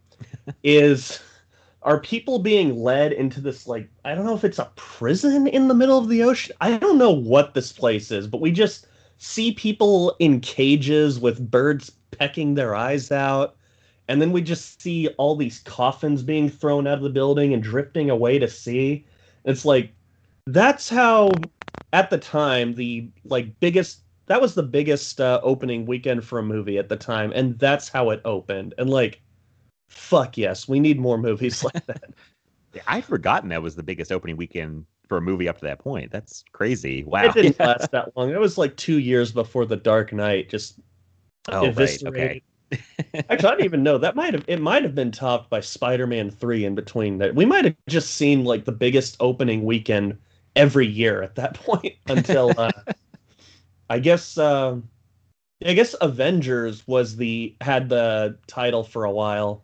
is 0.63 1.21
are 1.83 1.99
people 1.99 2.39
being 2.39 2.75
led 2.75 3.13
into 3.13 3.41
this 3.41 3.67
like 3.67 3.87
I 4.03 4.15
don't 4.15 4.25
know 4.25 4.35
if 4.35 4.43
it's 4.43 4.57
a 4.57 4.71
prison 4.75 5.45
in 5.45 5.67
the 5.67 5.75
middle 5.75 5.99
of 5.99 6.09
the 6.09 6.23
ocean. 6.23 6.55
I 6.61 6.77
don't 6.77 6.97
know 6.97 7.11
what 7.11 7.53
this 7.53 7.71
place 7.71 8.09
is, 8.09 8.25
but 8.25 8.41
we 8.41 8.51
just 8.51 8.87
see 9.19 9.51
people 9.51 10.15
in 10.17 10.39
cages 10.39 11.19
with 11.19 11.51
birds 11.51 11.91
pecking 12.11 12.55
their 12.55 12.75
eyes 12.75 13.11
out. 13.11 13.55
And 14.07 14.21
then 14.21 14.31
we 14.31 14.41
just 14.41 14.81
see 14.81 15.07
all 15.17 15.35
these 15.35 15.59
coffins 15.59 16.21
being 16.23 16.49
thrown 16.49 16.87
out 16.87 16.97
of 16.97 17.03
the 17.03 17.09
building 17.09 17.53
and 17.53 17.63
drifting 17.63 18.09
away 18.09 18.39
to 18.39 18.47
sea. 18.47 19.05
It's 19.45 19.65
like 19.65 19.93
that's 20.47 20.89
how 20.89 21.49
at 21.93 22.09
the 22.09 22.17
time 22.17 22.73
the 22.73 23.09
like 23.25 23.59
biggest 23.59 24.01
that 24.27 24.41
was 24.41 24.55
the 24.55 24.63
biggest 24.63 25.19
uh, 25.19 25.39
opening 25.43 25.85
weekend 25.85 26.23
for 26.23 26.39
a 26.39 26.43
movie 26.43 26.77
at 26.77 26.89
the 26.89 26.95
time 26.95 27.31
and 27.33 27.57
that's 27.59 27.89
how 27.89 28.09
it 28.09 28.21
opened. 28.25 28.73
And 28.77 28.89
like 28.89 29.21
fuck 29.89 30.37
yes, 30.37 30.67
we 30.67 30.79
need 30.79 30.99
more 30.99 31.17
movies 31.17 31.63
like 31.73 31.85
that. 31.85 32.13
I'd 32.87 33.05
forgotten 33.05 33.49
that 33.49 33.61
was 33.61 33.75
the 33.75 33.83
biggest 33.83 34.11
opening 34.11 34.37
weekend 34.37 34.85
for 35.07 35.17
a 35.17 35.21
movie 35.21 35.49
up 35.49 35.57
to 35.57 35.65
that 35.65 35.79
point. 35.79 36.09
That's 36.11 36.43
crazy. 36.53 37.03
Wow. 37.03 37.25
It 37.25 37.33
didn't 37.33 37.59
last 37.59 37.91
that 37.91 38.15
long. 38.15 38.29
It 38.29 38.39
was 38.39 38.57
like 38.57 38.77
two 38.77 38.99
years 38.99 39.31
before 39.31 39.65
The 39.65 39.75
Dark 39.75 40.13
Knight. 40.13 40.49
Just 40.49 40.79
oh, 41.49 41.71
right. 41.71 42.03
Okay. 42.05 42.41
Actually, 43.13 43.25
I 43.29 43.35
don't 43.35 43.63
even 43.63 43.83
know. 43.83 43.97
That 43.97 44.15
might 44.15 44.33
have 44.33 44.45
it 44.47 44.61
might 44.61 44.83
have 44.83 44.95
been 44.95 45.11
topped 45.11 45.49
by 45.49 45.59
Spider-Man 45.59 46.31
Three 46.31 46.65
in 46.65 46.75
between. 46.75 47.17
That 47.17 47.35
we 47.35 47.45
might 47.45 47.65
have 47.65 47.75
just 47.89 48.15
seen 48.15 48.45
like 48.45 48.65
the 48.65 48.71
biggest 48.71 49.17
opening 49.19 49.65
weekend 49.65 50.17
every 50.55 50.87
year 50.87 51.21
at 51.21 51.35
that 51.35 51.53
point 51.55 51.95
until 52.07 52.53
uh, 52.57 52.71
I 53.89 53.99
guess 53.99 54.37
uh, 54.37 54.77
I 55.65 55.73
guess 55.73 55.95
Avengers 56.01 56.87
was 56.87 57.17
the 57.17 57.55
had 57.61 57.89
the 57.89 58.37
title 58.47 58.83
for 58.83 59.03
a 59.03 59.11
while. 59.11 59.63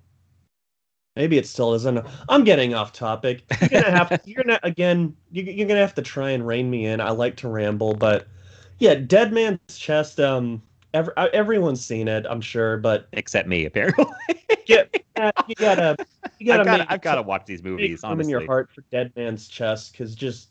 Maybe 1.15 1.37
it 1.37 1.47
still 1.47 1.73
isn't. 1.73 2.05
I'm 2.29 2.43
getting 2.43 2.75
off 2.75 2.93
topic. 2.93 3.43
You're 3.59 3.81
gonna 3.81 3.97
have 3.97 4.09
to, 4.09 4.21
you're 4.25 4.43
gonna 4.43 4.59
again. 4.63 5.15
You're 5.31 5.67
gonna 5.67 5.79
have 5.79 5.95
to 5.95 6.03
try 6.03 6.31
and 6.31 6.45
rein 6.45 6.69
me 6.69 6.85
in. 6.85 7.01
I 7.01 7.09
like 7.11 7.37
to 7.37 7.47
ramble, 7.47 7.93
but 7.93 8.27
yeah, 8.79 8.95
Dead 8.95 9.33
Man's 9.33 9.59
Chest. 9.77 10.19
Um, 10.19 10.61
every, 10.97 11.13
uh, 11.15 11.27
everyone's 11.33 11.85
seen 11.85 12.07
it, 12.07 12.25
I'm 12.29 12.41
sure, 12.41 12.77
but 12.77 13.07
except 13.13 13.47
me 13.47 13.65
apparently. 13.65 14.05
yeah, 14.67 14.83
you 14.93 14.99
gotta, 15.15 15.33
you 15.47 15.55
gotta. 15.55 15.95
I've 16.59 16.65
gotta, 16.65 16.91
I've 16.91 17.01
gotta 17.01 17.21
watch 17.21 17.45
these 17.45 17.63
movies. 17.63 18.03
Honestly, 18.03 18.33
in 18.33 18.39
your 18.39 18.45
heart 18.47 18.69
for 18.73 18.81
Dead 18.91 19.11
Man's 19.15 19.47
Chest 19.47 19.91
because 19.91 20.13
just 20.13 20.49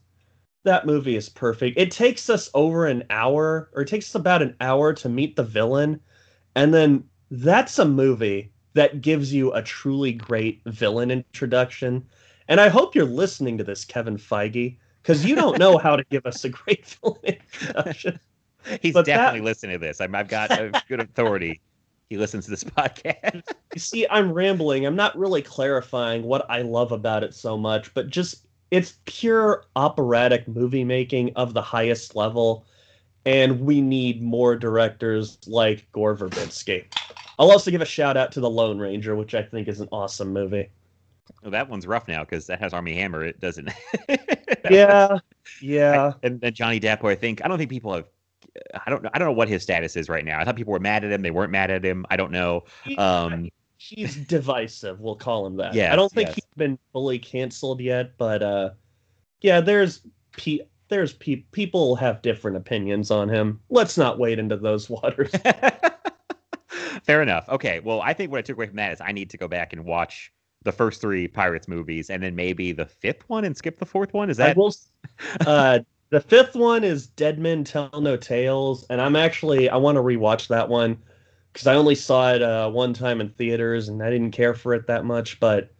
that 0.65 0.87
movie 0.87 1.17
is 1.17 1.29
perfect. 1.29 1.79
It 1.79 1.91
takes 1.91 2.29
us 2.31 2.51
over 2.55 2.87
an 2.87 3.05
hour, 3.11 3.71
or 3.75 3.83
it 3.83 3.89
takes 3.89 4.11
us 4.11 4.15
about 4.15 4.43
an 4.43 4.57
hour 4.61 4.93
to 4.95 5.09
meet 5.09 5.37
the 5.37 5.45
villain, 5.45 6.01
and 6.55 6.73
then 6.73 7.05
that's 7.31 7.79
a 7.79 7.85
movie 7.85 8.53
that 8.75 9.01
gives 9.01 9.33
you 9.33 9.53
a 9.53 9.63
truly 9.63 10.13
great 10.13 10.61
villain 10.67 11.11
introduction. 11.11 12.07
And 12.49 12.61
I 12.61 12.69
hope 12.69 12.95
you're 12.95 13.05
listening 13.05 13.59
to 13.59 13.65
this, 13.65 13.85
Kevin 13.85 14.17
Feige, 14.17 14.77
because 15.03 15.25
you 15.25 15.35
don't 15.35 15.59
know 15.59 15.79
how 15.79 15.97
to 15.97 16.05
give 16.11 16.27
us 16.27 16.45
a 16.45 16.49
great 16.49 16.87
villain 17.03 17.19
introduction. 17.25 18.21
He's 18.83 18.95
But 18.95 19.07
definitely 19.07 19.41
that- 19.41 19.45
listening 19.47 19.79
to 19.81 19.87
this. 19.87 20.01
I'm, 20.01 20.15
I've 20.15 20.29
got 20.29 20.51
a 20.51 20.83
good 20.89 21.01
authority. 21.01 21.61
He 22.09 22.17
listens 22.17 22.45
to 22.45 22.51
this 22.51 22.65
podcast. 22.79 23.43
You 23.75 23.81
see, 23.81 24.07
I'm 24.11 24.33
rambling. 24.33 24.87
I'm 24.87 24.97
not 24.97 25.17
really 25.19 25.43
clarifying 25.43 26.23
what 26.23 26.45
I 26.51 26.63
love 26.63 26.93
about 26.93 27.25
it 27.25 27.35
so 27.35 27.57
much, 27.57 27.93
but 27.95 28.09
just 28.11 28.47
it's 28.71 28.99
pure 29.07 29.65
operatic 29.77 30.47
movie 30.49 30.85
making 30.85 31.33
of 31.37 31.55
the 31.55 31.63
highest 31.63 32.15
level. 32.17 32.65
And 33.25 33.61
we 33.61 33.81
need 33.81 34.23
more 34.23 34.55
directors 34.55 35.39
like 35.49 35.91
Gore 35.91 36.17
Verbinski. 36.17 36.85
I'll 37.41 37.51
also 37.51 37.73
give 37.73 37.81
a 37.81 37.85
shout 37.87 38.17
out 38.17 38.31
to 38.33 38.41
The 38.41 38.49
Lone 38.49 38.79
Ranger, 38.79 39.17
which 39.17 39.35
I 39.35 39.43
think 39.43 39.67
is 39.67 39.81
an 39.81 39.89
awesome 39.91 40.33
movie. 40.33 40.69
Well, 41.43 41.51
that 41.51 41.69
one's 41.69 41.89
rough 41.89 42.07
now 42.07 42.23
because 42.23 42.47
that 42.47 42.61
has 42.61 42.73
Armie 42.73 42.95
Hammer. 42.95 43.25
It 43.25 43.41
doesn't. 43.41 43.71
Yeah, 44.71 45.19
yeah. 45.61 46.13
and 46.25 46.41
then 46.41 46.53
Johnny 46.53 46.81
Depp, 46.81 47.01
who 47.01 47.09
I 47.09 47.15
think 47.15 47.45
I 47.45 47.49
don't 47.49 47.57
think 47.57 47.71
people 47.71 47.95
have. 47.95 48.07
I 48.87 48.91
don't 48.91 49.03
know. 49.03 49.11
I 49.13 49.19
don't 49.19 49.27
know 49.27 49.33
what 49.33 49.49
his 49.49 49.63
status 49.63 49.97
is 49.97 50.09
right 50.09 50.25
now. 50.25 50.41
I 50.41 50.45
thought 50.45 50.57
people 50.57 50.73
were 50.73 50.81
mad 50.81 51.05
at 51.05 51.13
him. 51.13 51.23
They 51.23 51.31
weren't 51.31 51.53
mad 51.53 51.71
at 51.71 51.85
him. 51.85 52.07
I 52.11 52.17
don't 52.17 52.33
know. 52.33 52.65
Um, 52.99 53.49
he's 53.79 54.17
divisive. 54.17 55.01
We'll 55.01 55.17
call 55.17 55.47
him 55.47 55.57
that. 55.57 55.75
Yeah. 55.75 55.93
I 55.93 55.97
don't 55.97 56.13
think 56.13 56.29
yes. 56.29 56.35
he's 56.37 56.47
been 56.57 56.79
fully 56.93 57.19
canceled 57.19 57.81
yet, 57.81 58.17
but 58.19 58.43
uh, 58.43 58.71
yeah, 59.41 59.61
there's 59.61 60.03
pe- 60.33 60.61
there's 60.89 61.13
pe- 61.15 61.45
people 61.53 61.97
have 61.97 62.23
different 62.23 62.57
opinions 62.57 63.11
on 63.11 63.29
him. 63.29 63.61
Let's 63.71 63.99
not 63.99 64.19
wade 64.19 64.39
into 64.39 64.57
those 64.57 64.89
waters. 64.91 65.31
Fair 67.05 67.23
enough. 67.23 67.49
Okay. 67.49 67.81
Well, 67.81 68.01
I 68.01 68.13
think 68.13 68.31
what 68.31 68.39
I 68.39 68.43
took 68.43 68.57
away 68.57 68.67
from 68.67 68.77
that 68.77 68.93
is 68.93 69.01
I 69.01 69.13
need 69.13 69.31
to 69.31 69.37
go 69.37 69.49
back 69.49 69.73
and 69.73 69.85
watch 69.85 70.33
the 70.63 70.73
first 70.73 71.01
three 71.01 71.29
Pirates 71.29 71.69
movies, 71.69 72.11
and 72.11 72.23
then 72.23 72.35
maybe 72.35 72.73
the 72.73 72.87
fifth 72.87 73.29
one 73.29 73.45
and 73.45 73.57
skip 73.57 73.79
the 73.79 73.87
fourth 73.87 74.13
one. 74.13 74.31
Is 74.31 74.41
I 74.41 74.49
that 74.49 74.57
will. 74.57 74.75
Uh, 75.47 75.79
the 76.11 76.21
fifth 76.21 76.55
one 76.55 76.85
is 76.85 77.07
Dead 77.07 77.39
Men 77.39 77.65
Tell 77.65 77.91
No 78.01 78.17
Tales, 78.17 78.85
and 78.91 79.01
I'm 79.01 79.17
actually 79.17 79.69
I 79.69 79.77
want 79.77 79.97
to 79.97 80.03
rewatch 80.03 80.49
that 80.49 80.69
one 80.69 80.99
because 81.53 81.67
I 81.67 81.75
only 81.75 81.95
saw 81.95 82.33
it 82.33 82.43
uh, 82.43 82.71
one 82.71 82.93
time 82.93 83.21
in 83.21 83.31
theaters 83.31 83.89
and 83.89 84.03
I 84.03 84.11
didn't 84.11 84.33
care 84.33 84.55
for 84.55 84.75
it 84.75 84.87
that 84.87 85.05
much. 85.05 85.41
But 85.41 85.73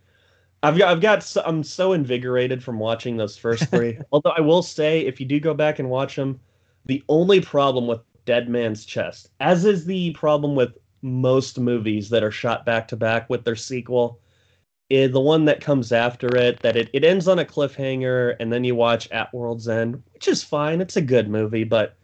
I've 0.63 0.79
got 0.79 0.91
I've 0.91 1.01
got 1.01 1.23
so, 1.23 1.43
I'm 1.45 1.63
so 1.63 1.93
invigorated 1.93 2.63
from 2.63 2.79
watching 2.79 3.17
those 3.17 3.37
first 3.37 3.65
three. 3.71 3.99
Although 4.11 4.35
I 4.37 4.41
will 4.41 4.63
say, 4.63 5.01
if 5.01 5.21
you 5.21 5.27
do 5.27 5.39
go 5.39 5.55
back 5.55 5.79
and 5.79 5.91
watch 5.91 6.17
them, 6.17 6.41
the 6.87 7.03
only 7.09 7.41
problem 7.41 7.87
with 7.87 8.01
Dead 8.25 8.49
Man's 8.49 8.85
Chest, 8.85 9.31
as 9.41 9.65
is 9.65 9.85
the 9.85 10.13
problem 10.13 10.55
with 10.57 10.77
most 11.03 11.59
movies 11.61 12.09
that 12.11 12.25
are 12.25 12.33
shot 12.33 12.67
back 12.67 12.89
to 12.89 12.97
back 12.97 13.31
with 13.31 13.45
their 13.45 13.55
sequel, 13.55 14.19
is 14.89 15.11
the 15.13 15.21
one 15.21 15.45
that 15.47 15.61
comes 15.61 15.93
after 15.93 16.37
it 16.37 16.61
that 16.63 16.77
it, 16.77 16.91
it 16.93 17.05
ends 17.05 17.27
on 17.29 17.39
a 17.39 17.45
cliffhanger 17.45 18.37
and 18.39 18.53
then 18.53 18.65
you 18.65 18.75
watch 18.75 19.11
At 19.11 19.33
World's 19.35 19.69
End, 19.69 20.03
which 20.15 20.29
is 20.29 20.45
fine. 20.45 20.81
It's 20.81 20.97
a 20.97 21.03
good 21.03 21.29
movie, 21.29 21.65
but 21.65 21.97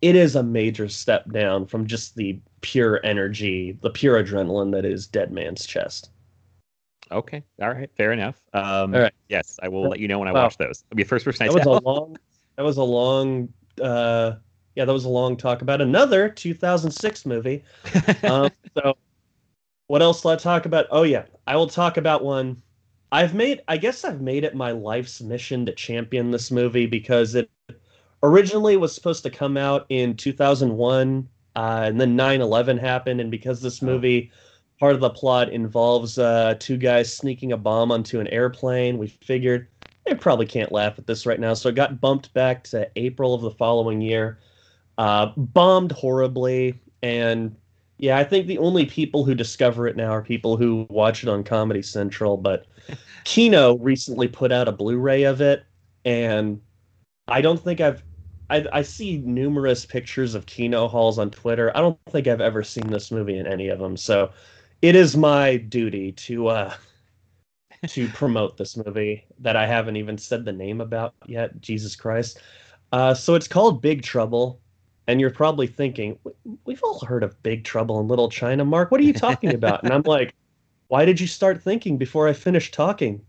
it 0.00 0.16
is 0.16 0.36
a 0.36 0.42
major 0.42 0.88
step 0.88 1.30
down 1.30 1.66
from 1.66 1.86
just 1.86 2.14
the 2.16 2.38
pure 2.60 3.00
energy, 3.04 3.78
the 3.82 3.90
pure 3.90 4.22
adrenaline 4.22 4.72
that 4.72 4.84
is 4.84 5.06
Dead 5.06 5.32
Man's 5.32 5.66
Chest. 5.66 6.10
okay? 7.10 7.42
All 7.60 7.68
right. 7.70 7.90
Fair 7.96 8.12
enough. 8.12 8.42
Um, 8.52 8.94
All 8.94 9.00
right. 9.00 9.12
Yes, 9.28 9.58
I 9.62 9.68
will 9.68 9.88
let 9.88 9.98
you 10.00 10.08
know 10.08 10.18
when 10.18 10.28
I 10.28 10.32
Wow. 10.32 10.44
watch 10.44 10.58
those. 10.58 10.84
I'll 10.90 10.96
be 10.96 11.02
the 11.02 11.08
first 11.08 11.24
person 11.24 11.44
I 11.44 11.48
That 11.48 11.54
was 11.54 11.66
a 11.66 11.70
long 11.70 12.16
that 12.56 12.62
was 12.62 12.76
a 12.76 12.82
long 12.84 13.48
uh 13.80 14.34
yeah, 14.74 14.84
that 14.84 14.92
was 14.92 15.04
a 15.04 15.08
long 15.08 15.36
talk 15.36 15.62
about 15.62 15.80
another 15.80 16.28
2006 16.28 17.26
movie. 17.26 17.64
um, 18.24 18.50
so 18.76 18.96
what 19.86 20.02
else 20.02 20.24
will 20.24 20.32
I 20.32 20.36
talk 20.36 20.66
about? 20.66 20.86
Oh 20.90 21.02
yeah, 21.02 21.24
I 21.46 21.56
will 21.56 21.66
talk 21.66 21.96
about 21.96 22.24
one. 22.24 22.62
I've 23.12 23.34
made 23.34 23.62
I 23.68 23.76
guess 23.76 24.04
I've 24.04 24.20
made 24.20 24.44
it 24.44 24.54
my 24.54 24.72
life's 24.72 25.20
mission 25.20 25.66
to 25.66 25.72
champion 25.74 26.30
this 26.30 26.50
movie 26.50 26.86
because 26.86 27.34
it 27.34 27.50
originally 28.22 28.76
was 28.76 28.94
supposed 28.94 29.22
to 29.24 29.30
come 29.30 29.56
out 29.56 29.86
in 29.88 30.16
2001 30.16 31.28
uh, 31.56 31.82
and 31.84 32.00
then 32.00 32.16
9/11 32.16 32.78
happened 32.80 33.20
and 33.20 33.30
because 33.30 33.60
this 33.62 33.82
Oh. 33.82 33.86
movie 33.86 34.30
part 34.80 34.94
of 34.94 35.00
the 35.00 35.10
plot 35.10 35.50
involves 35.50 36.18
uh, 36.18 36.54
two 36.58 36.76
guys 36.76 37.14
sneaking 37.16 37.52
a 37.52 37.56
bomb 37.56 37.92
onto 37.92 38.18
an 38.20 38.26
airplane, 38.28 38.98
we 38.98 39.06
figured 39.08 39.68
they 40.04 40.14
probably 40.14 40.46
can't 40.46 40.72
laugh 40.72 40.98
at 40.98 41.06
this 41.06 41.26
right 41.26 41.38
now. 41.40 41.54
So 41.54 41.68
it 41.68 41.74
got 41.76 42.00
bumped 42.00 42.34
back 42.34 42.64
to 42.64 42.90
April 42.96 43.34
of 43.34 43.42
the 43.42 43.52
following 43.52 44.00
year. 44.00 44.38
Uh, 44.98 45.32
bombed 45.36 45.92
horribly. 45.92 46.80
And 47.02 47.56
yeah, 47.98 48.18
I 48.18 48.24
think 48.24 48.46
the 48.46 48.58
only 48.58 48.86
people 48.86 49.24
who 49.24 49.34
discover 49.34 49.86
it 49.86 49.96
now 49.96 50.10
are 50.10 50.22
people 50.22 50.56
who 50.56 50.86
watch 50.90 51.22
it 51.22 51.28
on 51.28 51.44
Comedy 51.44 51.82
Central. 51.82 52.36
But 52.36 52.66
Kino 53.24 53.76
recently 53.78 54.28
put 54.28 54.52
out 54.52 54.68
a 54.68 54.72
Blu 54.72 54.98
ray 54.98 55.24
of 55.24 55.40
it. 55.40 55.64
And 56.04 56.60
I 57.28 57.40
don't 57.40 57.60
think 57.60 57.80
I've. 57.80 58.02
I, 58.50 58.66
I 58.72 58.82
see 58.82 59.18
numerous 59.18 59.86
pictures 59.86 60.34
of 60.34 60.44
Kino 60.44 60.86
hauls 60.86 61.18
on 61.18 61.30
Twitter. 61.30 61.74
I 61.74 61.80
don't 61.80 61.98
think 62.10 62.26
I've 62.26 62.42
ever 62.42 62.62
seen 62.62 62.90
this 62.90 63.10
movie 63.10 63.38
in 63.38 63.46
any 63.46 63.68
of 63.68 63.78
them. 63.78 63.96
So 63.96 64.30
it 64.82 64.94
is 64.94 65.16
my 65.16 65.56
duty 65.56 66.12
to 66.12 66.48
uh, 66.48 66.74
to 67.88 68.08
promote 68.08 68.58
this 68.58 68.76
movie 68.76 69.24
that 69.38 69.56
I 69.56 69.66
haven't 69.66 69.96
even 69.96 70.18
said 70.18 70.44
the 70.44 70.52
name 70.52 70.80
about 70.80 71.14
yet. 71.26 71.60
Jesus 71.60 71.96
Christ. 71.96 72.40
Uh, 72.92 73.14
so 73.14 73.34
it's 73.34 73.48
called 73.48 73.80
Big 73.80 74.02
Trouble. 74.02 74.60
And 75.06 75.20
you're 75.20 75.30
probably 75.30 75.66
thinking, 75.66 76.18
"We- 76.24 76.32
we've 76.64 76.82
all 76.82 77.00
heard 77.00 77.22
of 77.22 77.40
Big 77.42 77.64
Trouble 77.64 78.00
in 78.00 78.08
Little 78.08 78.28
China, 78.30 78.64
Mark. 78.64 78.90
What 78.90 79.00
are 79.00 79.04
you 79.04 79.12
talking 79.12 79.54
about? 79.54 79.82
and 79.84 79.92
I'm 79.92 80.02
like, 80.02 80.34
why 80.88 81.04
did 81.04 81.20
you 81.20 81.26
start 81.26 81.62
thinking 81.62 81.98
before 81.98 82.28
I 82.28 82.32
finished 82.32 82.72
talking? 82.74 83.20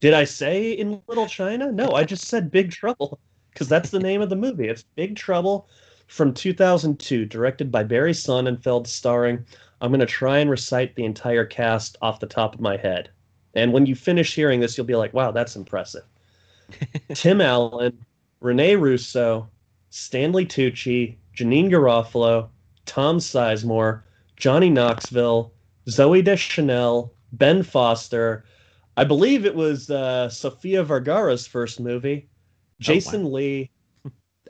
Did 0.00 0.14
I 0.14 0.24
say 0.24 0.72
in 0.72 1.02
Little 1.08 1.26
China? 1.26 1.72
No, 1.72 1.92
I 1.92 2.04
just 2.04 2.26
said 2.26 2.50
Big 2.50 2.70
Trouble 2.70 3.18
because 3.52 3.68
that's 3.68 3.90
the 3.90 3.98
name 3.98 4.20
of 4.20 4.30
the 4.30 4.36
movie. 4.36 4.68
It's 4.68 4.84
Big 4.96 5.16
Trouble 5.16 5.68
from 6.06 6.32
2002, 6.32 7.24
directed 7.26 7.70
by 7.70 7.84
Barry 7.84 8.12
Sonnenfeld, 8.12 8.86
starring. 8.86 9.44
I'm 9.80 9.90
going 9.90 10.00
to 10.00 10.06
try 10.06 10.38
and 10.38 10.50
recite 10.50 10.94
the 10.94 11.04
entire 11.04 11.44
cast 11.44 11.96
off 12.02 12.20
the 12.20 12.26
top 12.26 12.54
of 12.54 12.60
my 12.60 12.76
head. 12.76 13.10
And 13.54 13.72
when 13.72 13.86
you 13.86 13.94
finish 13.94 14.34
hearing 14.34 14.60
this, 14.60 14.76
you'll 14.76 14.86
be 14.86 14.94
like, 14.96 15.12
wow, 15.14 15.30
that's 15.30 15.56
impressive. 15.56 16.04
Tim 17.14 17.40
Allen, 17.40 17.98
Rene 18.40 18.76
Russo, 18.76 19.48
Stanley 19.90 20.46
Tucci, 20.46 21.16
Janeane 21.36 21.70
Garofalo, 21.70 22.48
Tom 22.86 23.18
Sizemore, 23.18 24.02
Johnny 24.36 24.70
Knoxville, 24.70 25.52
Zooey 25.86 26.22
Deschanel, 26.22 27.12
Ben 27.32 27.62
Foster, 27.62 28.44
I 28.98 29.04
believe 29.04 29.46
it 29.46 29.54
was 29.54 29.90
uh, 29.90 30.28
Sofia 30.28 30.82
Vergara's 30.82 31.46
first 31.46 31.78
movie. 31.78 32.28
Jason 32.80 33.30
Lee. 33.30 33.70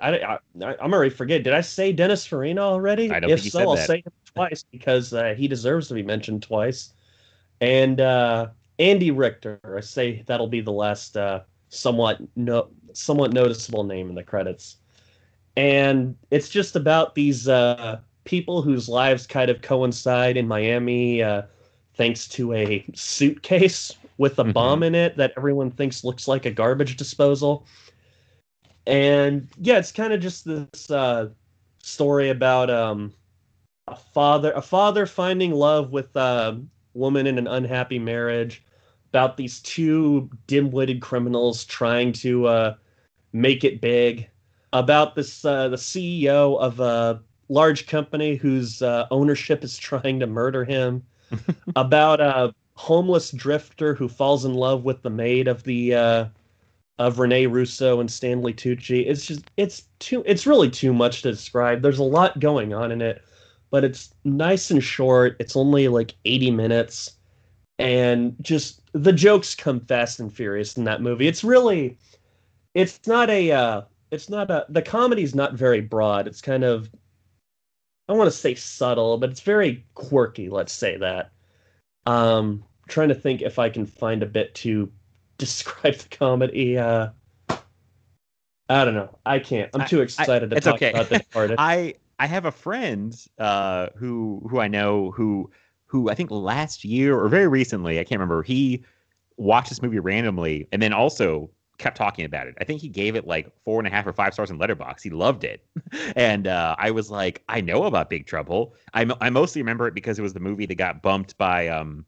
I, 0.01 0.17
I, 0.17 0.39
I'm 0.81 0.95
already 0.95 1.11
forget. 1.11 1.43
Did 1.43 1.53
I 1.53 1.61
say 1.61 1.93
Dennis 1.93 2.25
Farina 2.25 2.63
already? 2.63 3.11
I 3.11 3.21
don't 3.21 3.29
if 3.29 3.43
think 3.43 3.53
so, 3.53 3.61
I'll 3.61 3.77
that. 3.77 3.87
say 3.87 3.97
him 3.97 4.13
twice 4.35 4.65
because 4.73 5.13
uh, 5.13 5.35
he 5.37 5.49
deserves 5.49 5.89
to 5.89 5.95
be 5.95 6.03
mentioned 6.03 6.43
twice. 6.43 6.95
And 7.61 8.01
uh, 8.01 8.49
Andy 8.79 9.11
Richter. 9.11 9.61
I 9.77 9.81
say 9.81 10.23
that'll 10.27 10.49
be 10.49 10.63
the 10.63 10.73
last 10.73 11.19
uh, 11.19 11.41
somewhat 11.69 12.19
no, 12.35 12.69
somewhat 12.95 13.35
noticeable 13.35 13.85
name 13.85 14.09
in 14.09 14.15
the 14.15 14.25
credits. 14.25 14.78
And 15.59 16.15
it's 16.31 16.49
just 16.49 16.77
about 16.77 17.17
these 17.17 17.49
uh, 17.49 17.99
people 18.23 18.63
whose 18.63 18.89
lives 18.89 19.27
kind 19.27 19.51
of 19.51 19.61
coincide 19.61 20.37
in 20.37 20.47
Miami, 20.47 21.21
uh, 21.21 21.43
thanks 21.95 22.29
to 22.29 22.53
a 22.53 22.85
suitcase 22.95 23.93
with 24.19 24.39
a 24.39 24.45
Mhm. 24.45 24.53
bomb 24.53 24.83
in 24.85 24.95
it 24.95 25.17
that 25.17 25.33
everyone 25.37 25.73
thinks 25.73 26.05
looks 26.05 26.29
like 26.29 26.47
a 26.47 26.53
garbage 26.53 26.97
disposal. 26.97 27.67
And 28.87 29.49
yeah, 29.61 29.79
it's 29.79 29.91
kind 29.91 30.13
of 30.13 30.21
just 30.21 30.45
this 30.45 30.93
uh, 30.93 31.31
story 31.83 32.29
about 32.31 32.71
um, 32.71 33.13
a 33.89 33.97
father, 33.97 34.53
a 34.53 34.63
father 34.63 35.07
finding 35.07 35.53
love 35.53 35.91
with 35.91 36.15
a 36.15 36.63
woman 36.95 37.27
in 37.27 37.37
an 37.37 37.49
unhappy 37.49 37.99
marriage. 37.99 38.63
About 39.09 39.37
these 39.37 39.61
two 39.63 40.31
dim-witted 40.47 41.01
criminals 41.01 41.65
trying 41.65 42.13
to 42.13 42.47
uh, 42.47 42.75
make 43.33 43.65
it 43.65 43.81
big. 43.81 44.29
About 44.73 45.15
this, 45.15 45.45
uh, 45.45 45.69
the 45.69 45.77
CEO 45.77 46.59
of 46.59 46.81
a 46.81 47.21
large 47.49 47.87
company 47.87 48.37
whose 48.37 48.83
uh, 48.83 49.07
ownership 49.11 49.65
is 49.65 49.79
trying 49.79 50.21
to 50.21 50.27
murder 50.27 50.65
him. 50.65 51.03
about 51.77 52.21
a 52.21 52.55
homeless 52.75 53.31
drifter 53.33 53.95
who 53.95 54.09
falls 54.09 54.45
in 54.45 54.55
love 54.55 54.85
with 54.85 55.03
the 55.03 55.11
maid 55.11 55.49
of 55.49 55.63
the 55.65 55.95
uh, 55.95 56.25
of 56.99 57.19
Rene 57.19 57.47
Russo 57.47 58.01
and 58.01 58.11
Stanley 58.11 58.53
Tucci. 58.53 59.05
It's 59.07 59.27
just 59.27 59.51
it's 59.57 59.85
too 59.99 60.23
it's 60.27 60.47
really 60.47 60.71
too 60.71 60.93
much 60.93 61.23
to 61.23 61.31
describe. 61.31 61.83
There's 61.83 61.99
a 61.99 62.05
lot 62.05 62.39
going 62.41 62.73
on 62.73 62.93
in 62.93 63.03
it, 63.03 63.23
but 63.71 63.85
it's 63.85 64.15
nice 64.25 64.71
and 64.71 64.83
short. 64.83 65.37
It's 65.39 65.57
only 65.57 65.89
like 65.89 66.15
80 66.25 66.51
minutes 66.53 67.13
and 67.79 68.35
just 68.43 68.83
the 68.93 69.13
jokes 69.13 69.55
come 69.55 69.81
fast 69.81 70.19
and 70.19 70.33
furious 70.33 70.77
in 70.77 70.85
that 70.85 71.03
movie. 71.03 71.29
It's 71.29 71.45
really 71.45 71.99
it's 72.75 73.07
not 73.07 73.31
a 73.31 73.53
uh 73.53 73.83
it's 74.11 74.29
not 74.29 74.51
a 74.51 74.67
the 74.69 74.83
comedy's 74.83 75.35
not 75.35 75.55
very 75.55 75.81
broad. 75.81 76.27
It's 76.27 76.41
kind 76.41 76.65
of 76.65 76.91
I 78.09 78.15
want 78.15 78.31
to 78.31 78.37
say 78.37 78.55
subtle, 78.55 79.19
but 79.19 79.31
it's 79.31 79.41
very 79.41 79.85
quirky, 79.95 80.49
let's 80.49 80.73
say 80.73 80.97
that. 80.99 81.33
Um 82.07 82.65
trying 82.89 83.09
to 83.09 83.15
think 83.15 83.43
if 83.43 83.59
I 83.59 83.69
can 83.69 83.87
find 83.87 84.23
a 84.23 84.27
bit 84.27 84.55
to 84.57 84.91
describe 85.39 85.95
the 85.95 86.17
comedy. 86.17 86.77
Uh, 86.77 87.09
I 88.71 88.85
don't 88.85 88.95
know. 88.95 89.19
I 89.25 89.39
can't. 89.39 89.71
I'm 89.73 89.87
too 89.87 90.03
excited 90.03 90.51
to 90.51 90.57
it's 90.57 90.67
talk 90.67 90.75
okay. 90.75 90.91
about 90.91 91.09
The 91.09 91.19
Departed. 91.19 91.57
I 91.59 91.95
I 92.19 92.27
have 92.27 92.45
a 92.45 92.53
friend 92.53 93.17
uh, 93.39 93.89
who 93.97 94.47
who 94.51 94.61
I 94.61 94.69
know 94.69 95.11
who 95.13 95.51
who 95.87 96.11
I 96.11 96.15
think 96.15 96.31
last 96.31 96.85
year 96.85 97.19
or 97.19 97.29
very 97.29 97.49
recently 97.49 97.99
I 97.99 98.05
can't 98.05 98.19
remember 98.21 98.43
he 98.43 98.85
watched 99.37 99.71
this 99.71 99.81
movie 99.81 100.01
randomly 100.01 100.69
and 100.73 100.83
then 100.83 100.93
also 100.93 101.51
kept 101.79 101.97
talking 101.97 102.25
about 102.25 102.47
it. 102.47 102.55
I 102.61 102.65
think 102.65 102.81
he 102.81 102.89
gave 102.89 103.17
it 103.17 103.27
like 103.27 103.51
four 103.65 103.81
and 103.81 103.87
a 103.87 103.91
half 103.91 104.07
or 104.07 104.13
five 104.13 104.35
stars 104.35 104.51
in 104.51 104.59
Letterboxd. 104.59 105.03
He 105.03 105.11
loved 105.11 105.45
it, 105.45 105.65
and 106.17 106.47
uh, 106.47 106.77
I 106.79 106.91
was 106.91 107.11
like, 107.11 107.43
I 107.49 107.61
know 107.61 107.85
about 107.85 108.11
Big 108.11 108.27
Trouble. 108.27 108.75
I 108.95 109.11
I 109.21 109.31
mostly 109.31 109.63
remember 109.63 109.87
it 109.87 109.95
because 109.95 110.19
it 110.19 110.23
was 110.23 110.35
the 110.35 110.41
movie 110.41 110.67
that 110.67 110.75
got 110.75 111.03
bumped 111.03 111.39
by 111.39 111.69
um 111.69 112.05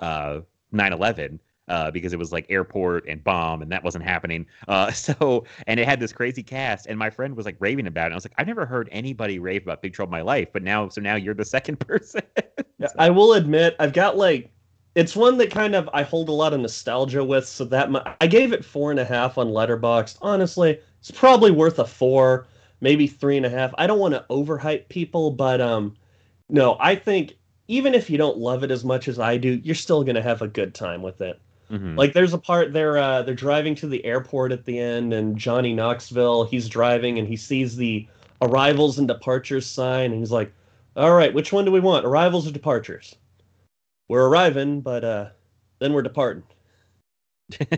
uh 0.00 0.40
9/11 0.72 1.38
uh, 1.68 1.90
because 1.90 2.12
it 2.12 2.18
was 2.18 2.32
like 2.32 2.46
airport 2.48 3.06
and 3.08 3.22
bomb 3.22 3.62
and 3.62 3.70
that 3.70 3.82
wasn't 3.84 4.04
happening. 4.04 4.46
Uh, 4.66 4.90
so 4.92 5.44
and 5.66 5.78
it 5.78 5.86
had 5.86 6.00
this 6.00 6.12
crazy 6.12 6.42
cast 6.42 6.86
and 6.86 6.98
my 6.98 7.10
friend 7.10 7.36
was 7.36 7.46
like 7.46 7.56
raving 7.60 7.86
about 7.86 8.04
it. 8.04 8.06
And 8.06 8.14
I 8.14 8.16
was 8.16 8.24
like, 8.24 8.34
I've 8.38 8.46
never 8.46 8.66
heard 8.66 8.88
anybody 8.90 9.38
rave 9.38 9.62
about 9.62 9.82
Big 9.82 9.92
Trouble 9.92 10.10
in 10.10 10.18
my 10.18 10.22
life, 10.22 10.48
but 10.52 10.62
now 10.62 10.88
so 10.88 11.00
now 11.00 11.16
you're 11.16 11.34
the 11.34 11.44
second 11.58 11.78
person. 11.80 12.22
Yeah, 12.78 12.88
I 12.98 13.10
will 13.10 13.34
admit, 13.34 13.76
I've 13.78 13.92
got 13.92 14.16
like, 14.16 14.50
it's 14.98 15.14
one 15.14 15.38
that 15.38 15.48
kind 15.48 15.76
of 15.76 15.88
I 15.94 16.02
hold 16.02 16.28
a 16.28 16.32
lot 16.32 16.52
of 16.52 16.58
nostalgia 16.58 17.22
with. 17.22 17.46
So 17.46 17.64
that 17.66 17.92
mu- 17.92 18.00
I 18.20 18.26
gave 18.26 18.52
it 18.52 18.64
four 18.64 18.90
and 18.90 18.98
a 18.98 19.04
half 19.04 19.38
on 19.38 19.46
Letterboxd. 19.46 20.18
Honestly, 20.20 20.80
it's 20.98 21.12
probably 21.12 21.52
worth 21.52 21.78
a 21.78 21.84
four, 21.86 22.48
maybe 22.80 23.06
three 23.06 23.36
and 23.36 23.46
a 23.46 23.48
half. 23.48 23.72
I 23.78 23.86
don't 23.86 24.00
want 24.00 24.14
to 24.14 24.24
overhype 24.28 24.88
people, 24.88 25.30
but 25.30 25.60
um, 25.60 25.94
no, 26.48 26.76
I 26.80 26.96
think 26.96 27.34
even 27.68 27.94
if 27.94 28.10
you 28.10 28.18
don't 28.18 28.38
love 28.38 28.64
it 28.64 28.72
as 28.72 28.84
much 28.84 29.06
as 29.06 29.20
I 29.20 29.36
do, 29.36 29.60
you're 29.62 29.76
still 29.76 30.02
gonna 30.02 30.20
have 30.20 30.42
a 30.42 30.48
good 30.48 30.74
time 30.74 31.00
with 31.00 31.20
it. 31.20 31.40
Mhm. 31.70 31.96
Like 31.96 32.12
there's 32.12 32.32
a 32.34 32.38
part 32.38 32.72
they're 32.72 32.98
uh, 32.98 33.22
they're 33.22 33.34
driving 33.36 33.76
to 33.76 33.86
the 33.86 34.04
airport 34.04 34.50
at 34.50 34.64
the 34.64 34.80
end, 34.80 35.12
and 35.12 35.36
Johnny 35.36 35.74
Knoxville 35.74 36.42
he's 36.46 36.68
driving 36.68 37.20
and 37.20 37.28
he 37.28 37.36
sees 37.36 37.76
the 37.76 38.08
arrivals 38.42 38.98
and 38.98 39.06
departures 39.06 39.64
sign, 39.66 40.10
and 40.10 40.18
he's 40.18 40.32
like, 40.32 40.52
"All 40.96 41.14
right, 41.14 41.32
which 41.32 41.52
one 41.52 41.64
do 41.64 41.70
we 41.70 41.78
want? 41.78 42.04
Arrivals 42.04 42.48
or 42.48 42.52
departures? 42.52 43.14
We're 44.08 44.26
arriving, 44.26 44.80
but 44.80 45.04
uh, 45.04 45.28
then 45.78 45.92
we're 45.92 46.02
departing." 46.02 46.42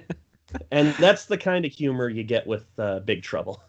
and 0.70 0.94
that's 0.94 1.26
the 1.26 1.38
kind 1.38 1.64
of 1.64 1.72
humor 1.72 2.08
you 2.08 2.24
get 2.24 2.46
with 2.46 2.66
uh, 2.78 3.00
Big 3.00 3.22
Trouble. 3.22 3.62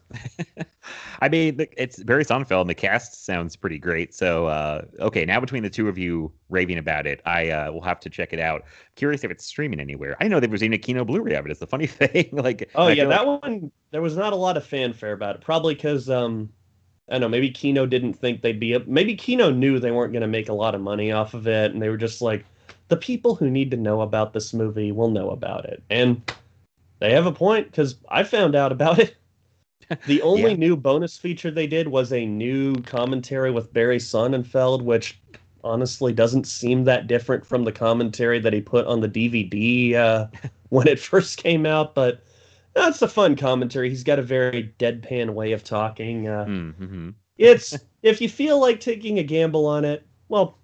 I 1.21 1.29
mean, 1.29 1.65
it's 1.77 2.01
Barry 2.03 2.25
Sonnenfeld 2.25 2.61
and 2.61 2.69
the 2.69 2.75
cast 2.75 3.25
sounds 3.25 3.55
pretty 3.55 3.77
great. 3.77 4.13
So, 4.13 4.47
uh, 4.47 4.83
okay, 4.99 5.25
now 5.25 5.39
between 5.39 5.63
the 5.63 5.69
two 5.69 5.87
of 5.87 5.97
you 5.97 6.31
raving 6.49 6.77
about 6.77 7.05
it, 7.05 7.21
I 7.25 7.49
uh, 7.49 7.71
will 7.71 7.81
have 7.81 7.99
to 8.01 8.09
check 8.09 8.33
it 8.33 8.39
out. 8.39 8.63
Curious 8.95 9.23
if 9.23 9.31
it's 9.31 9.45
streaming 9.45 9.79
anywhere. 9.79 10.17
I 10.19 10.27
know 10.27 10.39
there 10.39 10.49
was 10.49 10.63
even 10.63 10.73
a 10.73 10.77
Kino 10.79 11.05
Blu-ray 11.05 11.35
of 11.35 11.45
it. 11.45 11.51
It's 11.51 11.59
the 11.59 11.67
funny 11.67 11.87
thing. 11.87 12.29
like, 12.31 12.69
Oh 12.75 12.87
yeah, 12.87 13.05
that 13.05 13.27
like- 13.27 13.41
one 13.43 13.71
there 13.91 14.01
was 14.01 14.15
not 14.15 14.33
a 14.33 14.37
lot 14.37 14.57
of 14.57 14.65
fanfare 14.65 15.13
about 15.13 15.35
it. 15.35 15.41
Probably 15.41 15.75
because 15.75 16.09
um, 16.09 16.49
I 17.09 17.13
don't 17.13 17.21
know. 17.21 17.29
Maybe 17.29 17.51
Kino 17.51 17.85
didn't 17.85 18.13
think 18.13 18.41
they'd 18.41 18.59
be. 18.59 18.77
Maybe 18.87 19.15
Kino 19.15 19.51
knew 19.51 19.79
they 19.79 19.91
weren't 19.91 20.13
going 20.13 20.21
to 20.21 20.27
make 20.27 20.49
a 20.49 20.53
lot 20.53 20.73
of 20.73 20.81
money 20.81 21.11
off 21.11 21.33
of 21.33 21.47
it, 21.47 21.71
and 21.71 21.81
they 21.81 21.89
were 21.89 21.97
just 21.97 22.21
like, 22.21 22.45
the 22.91 22.97
people 22.97 23.35
who 23.35 23.49
need 23.51 23.71
to 23.71 23.77
know 23.77 24.01
about 24.03 24.33
this 24.33 24.53
movie 24.53 24.93
will 24.93 25.11
know 25.11 25.31
about 25.31 25.65
it, 25.65 25.83
and 25.89 26.23
they 26.99 27.11
have 27.13 27.27
a 27.27 27.33
point 27.33 27.67
because 27.71 27.97
I 28.09 28.23
found 28.23 28.55
out 28.55 28.73
about 28.73 28.99
it. 28.99 29.17
The 30.05 30.21
only 30.21 30.53
Yeah. 30.53 30.57
new 30.57 30.77
bonus 30.77 31.17
feature 31.17 31.51
they 31.51 31.67
did 31.67 31.87
was 31.89 32.13
a 32.13 32.25
new 32.25 32.81
commentary 32.83 33.51
with 33.51 33.73
Barry 33.73 33.99
Sonnenfeld, 33.99 34.83
which 34.83 35.19
honestly 35.63 36.13
doesn't 36.13 36.47
seem 36.47 36.85
that 36.85 37.07
different 37.07 37.45
from 37.45 37.65
the 37.65 37.71
commentary 37.73 38.39
that 38.39 38.53
he 38.53 38.61
put 38.61 38.87
on 38.87 39.01
the 39.01 39.07
DVD 39.09 39.95
uh, 39.95 40.27
when 40.69 40.87
it 40.87 40.99
first 40.99 41.37
came 41.43 41.65
out. 41.65 41.95
But 41.95 42.23
that's 42.73 43.01
a 43.01 43.07
fun 43.07 43.35
commentary. 43.35 43.89
He's 43.89 44.03
got 44.03 44.19
a 44.19 44.23
very 44.23 44.73
deadpan 44.79 45.31
way 45.33 45.51
of 45.53 45.63
talking. 45.63 46.27
Uh, 46.27 46.49
Mm-hmm. 46.49 47.09
it's 47.37 47.85
if 48.03 48.21
you 48.21 48.29
feel 48.29 48.59
like 48.59 48.79
taking 48.79 49.19
a 49.19 49.23
gamble 49.23 49.65
on 49.67 49.85
it, 49.85 50.07
well, 50.29 50.60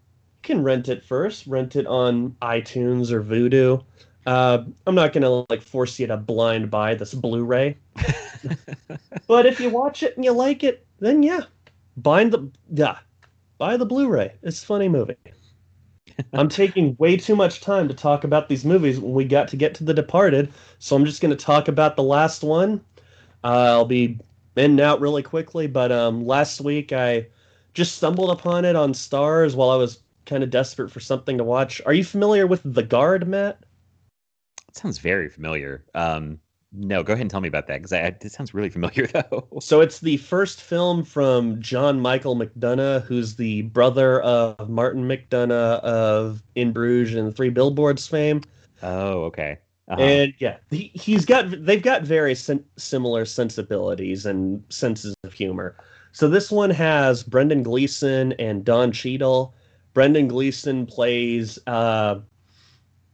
can 0.47 0.63
rent 0.63 0.89
it 0.89 1.03
first. 1.03 1.45
Rent 1.45 1.75
it 1.75 1.86
on 1.86 2.31
iTunes 2.41 3.12
or 3.12 3.21
Vudu. 3.21 3.83
Uh, 4.25 4.63
I'm 4.88 4.95
not 4.95 5.13
gonna 5.13 5.45
like 5.49 5.62
force 5.62 5.99
you 5.99 6.07
to 6.07 6.17
blind 6.17 6.71
buy 6.71 6.95
this 6.95 7.13
Blu-ray. 7.13 7.77
but 9.27 9.45
if 9.45 9.60
you 9.60 9.69
watch 9.69 10.01
it 10.03 10.15
and 10.15 10.25
you 10.25 10.31
like 10.31 10.63
it, 10.63 10.86
then 10.99 11.21
yeah, 11.21 11.41
bind 11.97 12.31
the 12.31 12.49
yeah, 12.73 12.97
buy 13.57 13.77
the 13.77 13.86
Blu-ray. 13.86 14.33
It's 14.41 14.63
a 14.63 14.65
funny 14.65 14.89
movie. 14.89 15.15
I'm 16.33 16.49
taking 16.49 16.95
way 16.97 17.15
too 17.15 17.36
much 17.36 17.62
time 17.62 17.88
to 17.88 17.93
talk 17.93 18.23
about 18.23 18.49
these 18.49 18.65
movies 18.65 18.99
when 18.99 19.13
we 19.13 19.23
got 19.23 19.47
to 19.49 19.55
get 19.57 19.75
to 19.75 19.83
The 19.83 19.93
Departed, 19.93 20.51
so 20.79 20.95
I'm 20.95 21.05
just 21.05 21.21
going 21.21 21.36
to 21.36 21.45
talk 21.45 21.67
about 21.67 21.95
the 21.95 22.01
last 22.01 22.43
one. 22.43 22.81
Uh, 23.43 23.69
I'll 23.69 23.86
be 23.86 24.17
in 24.55 24.71
and 24.71 24.79
out 24.79 24.99
really 24.99 25.21
quickly, 25.21 25.67
but 25.67 25.91
um, 25.91 26.25
last 26.25 26.60
week 26.60 26.91
I 26.91 27.27
just 27.75 27.97
stumbled 27.97 28.31
upon 28.31 28.65
it 28.65 28.75
on 28.75 28.93
Starz 28.93 29.53
while 29.53 29.69
I 29.69 29.75
was 29.75 29.99
kind 30.28 30.44
of 30.44 30.50
desperate 30.50 30.92
for 30.92 31.00
something 31.00 31.38
to 31.38 31.44
watch. 31.44 31.82
Are 31.86 31.94
you 31.94 32.04
familiar 32.04 32.46
with 32.46 32.62
The 32.63 32.84
Guard, 32.84 33.28
Matt? 33.28 33.60
It 34.70 34.76
sounds 34.76 35.00
very 35.00 35.30
familiar. 35.30 35.86
Um, 35.96 36.40
no, 36.74 37.02
go 37.02 37.13
ahead 37.13 37.22
and 37.22 37.32
tell 37.32 37.42
me 37.42 37.48
about 37.48 37.68
that 37.68 37.82
because 37.82 37.92
it 37.92 38.32
sounds 38.32 38.54
really 38.54 38.70
familiar 38.70 39.08
though. 39.13 39.48
So 39.60 39.82
it's 39.82 40.00
the 40.00 40.18
first 40.18 40.62
film 40.62 41.04
from 41.04 41.62
John 41.62 42.00
Michael 42.00 42.36
McDonagh, 42.36 43.04
who's 43.04 43.36
the 43.36 43.63
brother 43.63 44.22
of 44.22 44.70
Martin 44.70 45.08
McDonagh 45.08 45.80
of 45.80 46.44
In 46.56 46.74
Bruges 46.74 47.16
and 47.16 47.36
Three 47.36 47.50
Billboards 47.50 48.06
fame. 48.08 48.42
Oh, 48.84 49.24
okay. 49.24 49.58
Uh-huh. 49.88 50.02
And 50.02 50.34
yeah, 50.40 50.58
he, 50.70 50.92
he's 50.94 51.26
got 51.26 51.46
they've 51.66 51.82
got 51.82 52.04
very 52.04 52.36
sen- 52.36 52.66
similar 52.76 53.24
sensibilities 53.24 54.26
and 54.26 54.62
senses 54.70 55.16
of 55.24 55.32
humor. 55.32 55.78
So 56.12 56.28
this 56.28 56.52
one 56.52 56.72
has 56.72 57.24
Brendan 57.24 57.63
Gleeson 57.63 58.34
and 58.34 58.66
Don 58.66 58.92
Cheadle. 58.92 59.56
Brendan 59.97 60.27
Gleeson 60.27 60.86
plays 60.86 61.57
uh, 61.65 62.19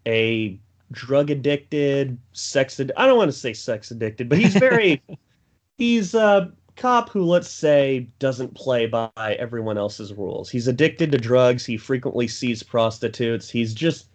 a 0.05 0.59
drug 0.91 1.29
addicted, 1.29 2.17
sex. 2.33 2.77
Ad- 2.77 2.91
I 2.97 3.07
don't 3.07 3.17
want 3.17 3.31
to 3.31 3.37
say 3.37 3.53
sex 3.53 3.89
addicted, 3.89 4.27
but 4.27 4.37
he's 4.37 4.53
very 4.53 5.01
he's 5.77 6.13
a 6.13 6.51
cop 6.75 7.07
who, 7.07 7.23
let's 7.23 7.47
say, 7.47 8.09
doesn't 8.19 8.53
play 8.53 8.85
by 8.85 9.09
everyone 9.17 9.77
else's 9.77 10.11
rules. 10.11 10.49
He's 10.49 10.67
addicted 10.67 11.13
to 11.13 11.17
drugs. 11.17 11.65
He 11.65 11.77
frequently 11.77 12.27
sees 12.27 12.61
prostitutes. 12.63 13.49
He's 13.49 13.73
just 13.73 14.09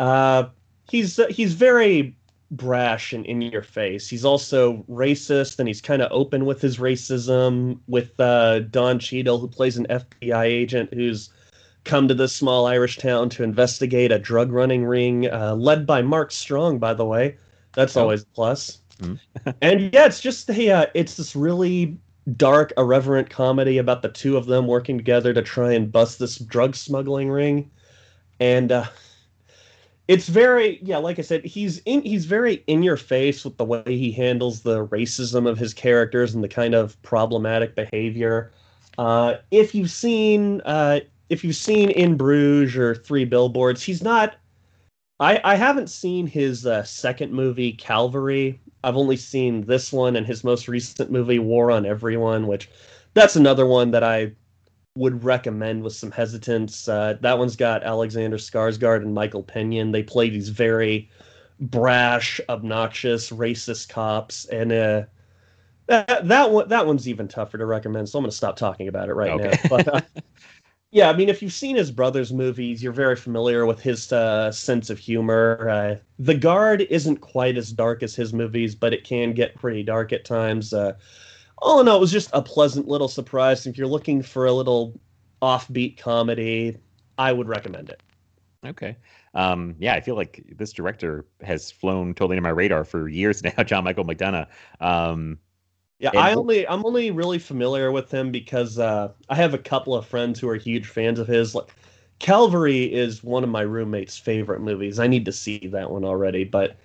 uh, 0.00 0.48
he's 0.90 1.18
uh, 1.18 1.28
he's 1.28 1.54
very 1.54 2.14
brash 2.50 3.14
and 3.14 3.24
in 3.24 3.40
your 3.40 3.62
face. 3.62 4.06
He's 4.06 4.26
also 4.26 4.84
racist, 4.86 5.58
and 5.58 5.66
he's 5.66 5.80
kind 5.80 6.02
of 6.02 6.12
open 6.12 6.44
with 6.44 6.60
his 6.60 6.76
racism. 6.76 7.78
With 7.86 8.20
uh, 8.20 8.58
Don 8.58 8.98
Cheadle, 8.98 9.38
who 9.38 9.48
plays 9.48 9.78
an 9.78 9.86
FBI 9.88 10.44
agent 10.44 10.92
who's 10.92 11.30
come 11.84 12.08
to 12.08 12.14
this 12.14 12.34
small 12.34 12.66
Irish 12.66 12.98
town 12.98 13.28
to 13.30 13.42
investigate 13.42 14.12
a 14.12 14.18
drug 14.18 14.52
running 14.52 14.84
ring, 14.84 15.30
uh, 15.30 15.54
led 15.56 15.86
by 15.86 16.02
Mark 16.02 16.32
Strong, 16.32 16.78
by 16.78 16.94
the 16.94 17.04
way. 17.04 17.38
That's 17.74 17.96
Oh. 17.96 18.02
always 18.02 18.22
a 18.22 18.26
plus. 18.34 18.80
and 19.62 19.92
yeah, 19.92 20.06
it's 20.06 20.20
just 20.20 20.48
a, 20.50 20.70
uh, 20.70 20.86
it's 20.94 21.16
this 21.16 21.34
really 21.36 21.98
dark, 22.36 22.72
irreverent 22.78 23.30
comedy 23.30 23.78
about 23.78 24.02
the 24.02 24.08
two 24.08 24.36
of 24.36 24.46
them 24.46 24.66
working 24.66 24.96
together 24.98 25.34
to 25.34 25.42
try 25.42 25.72
and 25.72 25.92
bust 25.92 26.18
this 26.18 26.38
drug 26.38 26.74
smuggling 26.76 27.30
ring. 27.30 27.70
And 28.40 28.72
uh, 28.72 28.86
it's 30.08 30.28
very 30.28 30.78
yeah 30.82 30.98
like 30.98 31.18
i 31.18 31.22
said 31.22 31.44
he's 31.44 31.78
in 31.86 32.02
he's 32.02 32.26
very 32.26 32.62
in 32.66 32.82
your 32.82 32.96
face 32.96 33.44
with 33.44 33.56
the 33.56 33.64
way 33.64 33.82
he 33.86 34.12
handles 34.12 34.62
the 34.62 34.86
racism 34.88 35.48
of 35.48 35.58
his 35.58 35.72
characters 35.72 36.34
and 36.34 36.44
the 36.44 36.48
kind 36.48 36.74
of 36.74 37.00
problematic 37.02 37.74
behavior 37.74 38.52
uh, 38.96 39.34
if 39.50 39.74
you've 39.74 39.90
seen 39.90 40.60
uh, 40.64 41.00
if 41.28 41.44
you've 41.44 41.56
seen 41.56 41.90
in 41.90 42.16
bruges 42.16 42.76
or 42.76 42.94
three 42.94 43.24
billboards 43.24 43.82
he's 43.82 44.02
not 44.02 44.36
i 45.20 45.40
i 45.44 45.54
haven't 45.54 45.88
seen 45.88 46.26
his 46.26 46.66
uh, 46.66 46.82
second 46.82 47.32
movie 47.32 47.72
calvary 47.72 48.60
i've 48.82 48.96
only 48.96 49.16
seen 49.16 49.64
this 49.66 49.92
one 49.92 50.16
and 50.16 50.26
his 50.26 50.44
most 50.44 50.68
recent 50.68 51.10
movie 51.10 51.38
war 51.38 51.70
on 51.70 51.86
everyone 51.86 52.46
which 52.46 52.68
that's 53.14 53.36
another 53.36 53.66
one 53.66 53.90
that 53.90 54.04
i 54.04 54.32
would 54.96 55.24
recommend 55.24 55.82
with 55.82 55.94
some 55.94 56.10
hesitance. 56.10 56.88
Uh, 56.88 57.16
that 57.20 57.38
one's 57.38 57.56
got 57.56 57.82
Alexander 57.82 58.36
Skarsgård 58.36 59.02
and 59.02 59.14
Michael 59.14 59.42
Pena. 59.42 59.90
They 59.90 60.02
play 60.02 60.30
these 60.30 60.48
very 60.50 61.10
brash, 61.60 62.40
obnoxious, 62.48 63.30
racist 63.30 63.88
cops, 63.88 64.44
and 64.46 64.72
uh, 64.72 65.02
that 65.86 66.28
that 66.28 66.50
one 66.50 66.68
that 66.68 66.86
one's 66.86 67.08
even 67.08 67.28
tougher 67.28 67.58
to 67.58 67.66
recommend. 67.66 68.08
So 68.08 68.18
I'm 68.18 68.22
going 68.22 68.30
to 68.30 68.36
stop 68.36 68.56
talking 68.56 68.88
about 68.88 69.08
it 69.08 69.14
right 69.14 69.32
Okay. 69.32 69.50
now. 69.50 69.52
But 69.68 69.88
uh, 69.88 70.00
yeah, 70.94 71.10
I 71.10 71.16
mean, 71.16 71.28
if 71.28 71.42
you've 71.42 71.52
seen 71.52 71.74
his 71.74 71.90
brother's 71.90 72.32
movies, 72.32 72.80
you're 72.80 72.92
very 72.92 73.16
familiar 73.16 73.66
with 73.66 73.80
his 73.80 74.12
uh, 74.12 74.52
sense 74.52 74.90
of 74.90 74.98
humor. 75.00 75.68
Uh, 75.68 75.96
the 76.20 76.36
Guard 76.36 76.82
isn't 76.82 77.16
quite 77.16 77.56
as 77.56 77.72
dark 77.72 78.04
as 78.04 78.14
his 78.14 78.32
movies, 78.32 78.76
but 78.76 78.92
it 78.94 79.02
can 79.02 79.32
get 79.32 79.56
pretty 79.56 79.82
dark 79.82 80.12
at 80.12 80.24
times. 80.24 80.72
Uh, 80.72 80.92
all 81.58 81.80
in 81.80 81.88
all, 81.88 81.96
it 81.96 82.00
was 82.00 82.12
just 82.12 82.30
a 82.32 82.40
pleasant 82.40 82.86
little 82.86 83.08
surprise. 83.08 83.66
If 83.66 83.76
you're 83.76 83.88
looking 83.88 84.22
for 84.22 84.46
a 84.46 84.52
little 84.52 84.96
offbeat 85.42 85.98
comedy, 85.98 86.76
I 87.18 87.32
would 87.32 87.48
recommend 87.48 87.90
it. 87.90 88.00
Okay. 88.64 88.96
Um, 89.34 89.74
yeah, 89.80 89.94
I 89.94 90.00
feel 90.00 90.14
like 90.14 90.44
this 90.56 90.72
director 90.72 91.26
has 91.42 91.72
flown 91.72 92.14
totally 92.14 92.36
under 92.36 92.48
my 92.48 92.54
radar 92.54 92.84
for 92.84 93.08
years 93.08 93.42
now, 93.56 93.64
John 93.64 93.82
Michael 93.82 94.04
McDonagh. 94.04 94.46
Um, 94.78 95.40
Yeah, 96.04 96.10
And 96.10 96.18
I 96.20 96.34
only 96.34 96.68
I'm 96.68 96.84
only 96.84 97.10
really 97.10 97.38
familiar 97.38 97.90
with 97.90 98.12
him 98.12 98.30
because 98.30 98.78
uh, 98.78 99.12
I 99.30 99.34
have 99.36 99.54
a 99.54 99.58
couple 99.58 99.94
of 99.94 100.06
friends 100.06 100.38
who 100.38 100.46
are 100.50 100.56
huge 100.56 100.86
fans 100.86 101.18
of 101.18 101.26
his. 101.26 101.54
Like 101.54 101.74
Calvary 102.18 102.92
is 102.92 103.24
one 103.24 103.42
of 103.42 103.48
my 103.48 103.62
roommate's 103.62 104.18
favorite 104.18 104.60
movies. 104.60 104.98
I 104.98 105.06
need 105.06 105.24
to 105.24 105.32
see 105.32 105.66
that 105.68 105.90
one 105.90 106.04
already, 106.04 106.44
but 106.44 106.78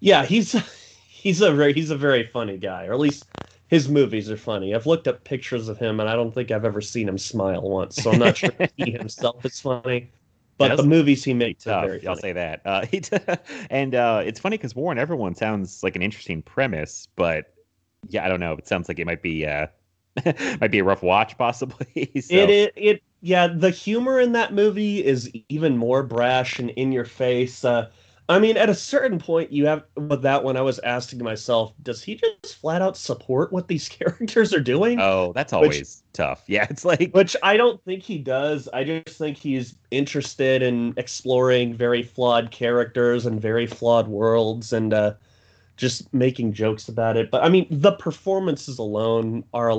yeah, 0.00 0.24
he's 0.24 0.52
he's 1.08 1.40
a 1.42 1.52
very 1.52 1.74
he's 1.74 1.90
a 1.90 1.96
very 1.96 2.26
funny 2.26 2.58
guy, 2.58 2.86
or 2.86 2.92
at 2.94 2.98
least 2.98 3.28
his 3.68 3.88
movies 3.88 4.30
are 4.32 4.36
funny. 4.36 4.74
I've 4.74 4.86
looked 4.86 5.06
up 5.08 5.24
pictures 5.24 5.68
of 5.68 5.78
him, 5.78 6.00
and 6.00 6.08
I 6.08 6.16
don't 6.16 6.34
think 6.34 6.50
I've 6.50 6.64
ever 6.64 6.80
seen 6.80 7.08
him 7.08 7.18
smile 7.18 7.62
once, 7.62 7.96
so 7.96 8.10
I'm 8.12 8.18
not 8.18 8.36
sure 8.36 8.52
he 8.76 8.90
himself 8.92 9.44
is 9.44 9.60
funny. 9.60 10.10
But 10.58 10.76
the 10.76 10.82
movies 10.82 11.22
he 11.22 11.34
makes 11.34 11.68
are 11.68 11.78
very 11.78 12.06
I'll 12.06 12.16
say 12.16 12.32
that. 12.32 12.62
Uh, 12.64 12.86
and 13.70 13.94
uh, 13.94 14.22
it's 14.26 14.40
funny 14.40 14.56
because 14.56 14.74
War 14.74 14.90
on 14.90 14.98
Everyone 14.98 15.36
sounds 15.36 15.84
like 15.84 15.94
an 15.94 16.02
interesting 16.02 16.42
premise, 16.42 17.06
but 17.16 17.55
yeah, 18.10 18.24
I 18.24 18.28
don't 18.28 18.40
know. 18.40 18.52
It 18.52 18.66
sounds 18.66 18.88
like 18.88 18.98
it 18.98 19.06
might 19.06 19.22
be 19.22 19.46
uh, 19.46 19.66
might 20.60 20.70
be 20.70 20.78
a 20.78 20.84
rough 20.84 21.02
watch, 21.02 21.36
possibly. 21.38 21.86
so, 22.20 22.34
It, 22.34 22.50
it 22.50 22.72
it 22.76 23.02
yeah, 23.20 23.46
the 23.48 23.70
humor 23.70 24.20
in 24.20 24.32
that 24.32 24.54
movie 24.54 25.04
is 25.04 25.30
even 25.48 25.76
more 25.76 26.02
brash 26.02 26.58
and 26.58 26.70
in 26.70 26.92
your 26.92 27.04
face. 27.04 27.64
Uh, 27.64 27.90
I 28.28 28.40
mean, 28.40 28.56
at 28.56 28.68
a 28.68 28.74
certain 28.74 29.18
point, 29.20 29.52
you 29.52 29.66
have 29.66 29.84
with 29.96 30.22
that 30.22 30.42
one. 30.42 30.56
I 30.56 30.60
was 30.60 30.80
asking 30.80 31.22
myself, 31.22 31.72
does 31.82 32.02
he 32.02 32.16
just 32.16 32.56
flat 32.56 32.82
out 32.82 32.96
support 32.96 33.52
what 33.52 33.68
these 33.68 33.88
characters 33.90 34.52
are 34.52 34.60
doing? 34.60 35.00
Oh, 35.00 35.32
that's 35.32 35.52
Which- 35.52 35.62
always 35.62 36.02
tough. 36.12 36.42
Yeah, 36.48 36.66
it's 36.68 36.84
like 36.84 37.12
Which 37.12 37.36
I 37.42 37.56
don't 37.56 37.82
think 37.84 38.02
he 38.02 38.18
does. 38.18 38.68
I 38.72 38.82
just 38.84 39.16
think 39.18 39.36
he's 39.38 39.76
interested 39.90 40.62
in 40.62 40.94
exploring 40.96 41.74
very 41.74 42.02
flawed 42.02 42.50
characters 42.50 43.26
and 43.26 43.40
very 43.40 43.66
flawed 43.66 44.08
worlds 44.08 44.72
and 44.72 44.92
uh, 44.92 45.14
just 45.76 46.12
making 46.12 46.52
jokes 46.52 46.88
about 46.88 47.16
it. 47.16 47.30
But 47.30 47.44
I 47.44 47.48
mean, 47.48 47.66
the 47.70 47.92
performances 47.92 48.78
alone 48.78 49.44
are 49.52 49.70
a 49.70 49.76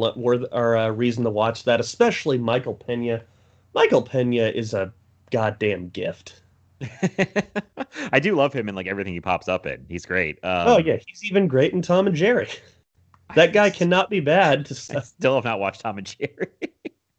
are 0.51 0.75
a 0.75 0.91
reason 0.91 1.23
to 1.23 1.29
watch 1.29 1.63
that, 1.63 1.79
especially 1.79 2.37
Michael 2.37 2.75
Pena. 2.75 3.23
Michael 3.73 4.01
Pena 4.01 4.47
is 4.47 4.73
a 4.73 4.93
goddamn 5.31 5.89
gift. 5.89 6.41
I 8.11 8.19
do 8.19 8.35
love 8.35 8.53
him 8.53 8.69
in 8.69 8.75
like 8.75 8.87
everything 8.87 9.13
he 9.13 9.21
pops 9.21 9.47
up 9.47 9.65
in. 9.65 9.85
He's 9.89 10.05
great. 10.05 10.39
Um, 10.43 10.67
oh 10.67 10.77
yeah, 10.77 10.97
he's 11.05 11.25
even 11.25 11.47
great 11.47 11.73
in 11.73 11.81
Tom 11.81 12.07
and 12.07 12.15
Jerry. 12.15 12.49
That 13.35 13.51
guy 13.51 13.69
cannot 13.69 14.09
be 14.09 14.21
bad. 14.21 14.71
I 14.95 15.01
still 15.01 15.35
have 15.35 15.43
not 15.43 15.59
watched 15.59 15.81
Tom 15.81 15.97
and 15.97 16.07
Jerry. 16.07 16.47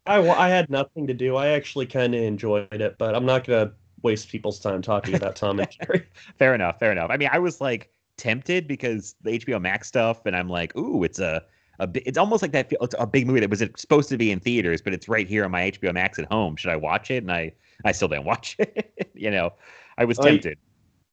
I, 0.07 0.17
I 0.27 0.49
had 0.49 0.67
nothing 0.67 1.05
to 1.05 1.13
do. 1.13 1.35
I 1.35 1.49
actually 1.49 1.85
kind 1.85 2.15
of 2.15 2.23
enjoyed 2.23 2.67
it, 2.73 2.97
but 2.97 3.13
I'm 3.13 3.27
not 3.27 3.45
gonna 3.45 3.73
waste 4.01 4.27
people's 4.27 4.59
time 4.59 4.81
talking 4.81 5.13
about 5.13 5.35
Tom 5.35 5.59
and 5.59 5.69
Jerry. 5.69 6.07
fair 6.39 6.55
enough. 6.55 6.79
Fair 6.79 6.91
enough. 6.91 7.11
I 7.11 7.17
mean, 7.17 7.29
I 7.31 7.37
was 7.37 7.61
like 7.61 7.91
tempted 8.19 8.67
because 8.67 9.15
the 9.21 9.31
HBO 9.31 9.59
Max 9.61 9.87
stuff, 9.87 10.25
and 10.25 10.35
I'm 10.35 10.49
like, 10.49 10.75
ooh, 10.77 11.03
it's 11.03 11.19
a. 11.19 11.43
A, 11.81 11.87
it's 11.95 12.17
almost 12.17 12.41
like 12.41 12.51
that. 12.51 12.67
It's 12.81 12.95
a 12.99 13.07
big 13.07 13.25
movie 13.25 13.39
that 13.39 13.49
was 13.49 13.63
supposed 13.77 14.09
to 14.09 14.17
be 14.17 14.31
in 14.31 14.41
theaters, 14.41 14.81
but 14.81 14.93
it's 14.93 15.07
right 15.07 15.25
here 15.25 15.45
on 15.45 15.51
my 15.51 15.71
HBO 15.71 15.93
Max 15.93 16.19
at 16.19 16.25
home. 16.25 16.57
Should 16.57 16.71
I 16.71 16.75
watch 16.75 17.09
it? 17.09 17.23
And 17.23 17.31
I, 17.31 17.53
I 17.85 17.93
still 17.93 18.09
didn't 18.09 18.25
watch 18.33 18.57
it. 18.59 19.11
you 19.13 19.31
know, 19.31 19.53
I 19.97 20.03
was 20.03 20.17
tempted. 20.17 20.57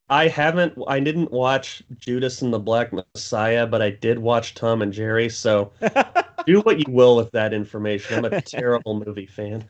I 0.08 0.28
haven't. 0.28 0.74
I 0.88 1.00
didn't 1.00 1.32
watch 1.32 1.82
Judas 1.98 2.42
and 2.42 2.52
the 2.52 2.58
Black 2.58 2.92
Messiah, 2.92 3.66
but 3.66 3.82
I 3.82 3.90
did 3.90 4.18
watch 4.18 4.54
Tom 4.54 4.82
and 4.82 4.92
Jerry. 4.92 5.28
So 5.28 5.72
do 6.46 6.60
what 6.60 6.78
you 6.78 6.92
will 6.92 7.16
with 7.16 7.32
that 7.32 7.52
information. 7.52 8.24
I'm 8.24 8.32
a 8.32 8.40
terrible 8.40 9.00
movie 9.04 9.26
fan. 9.26 9.64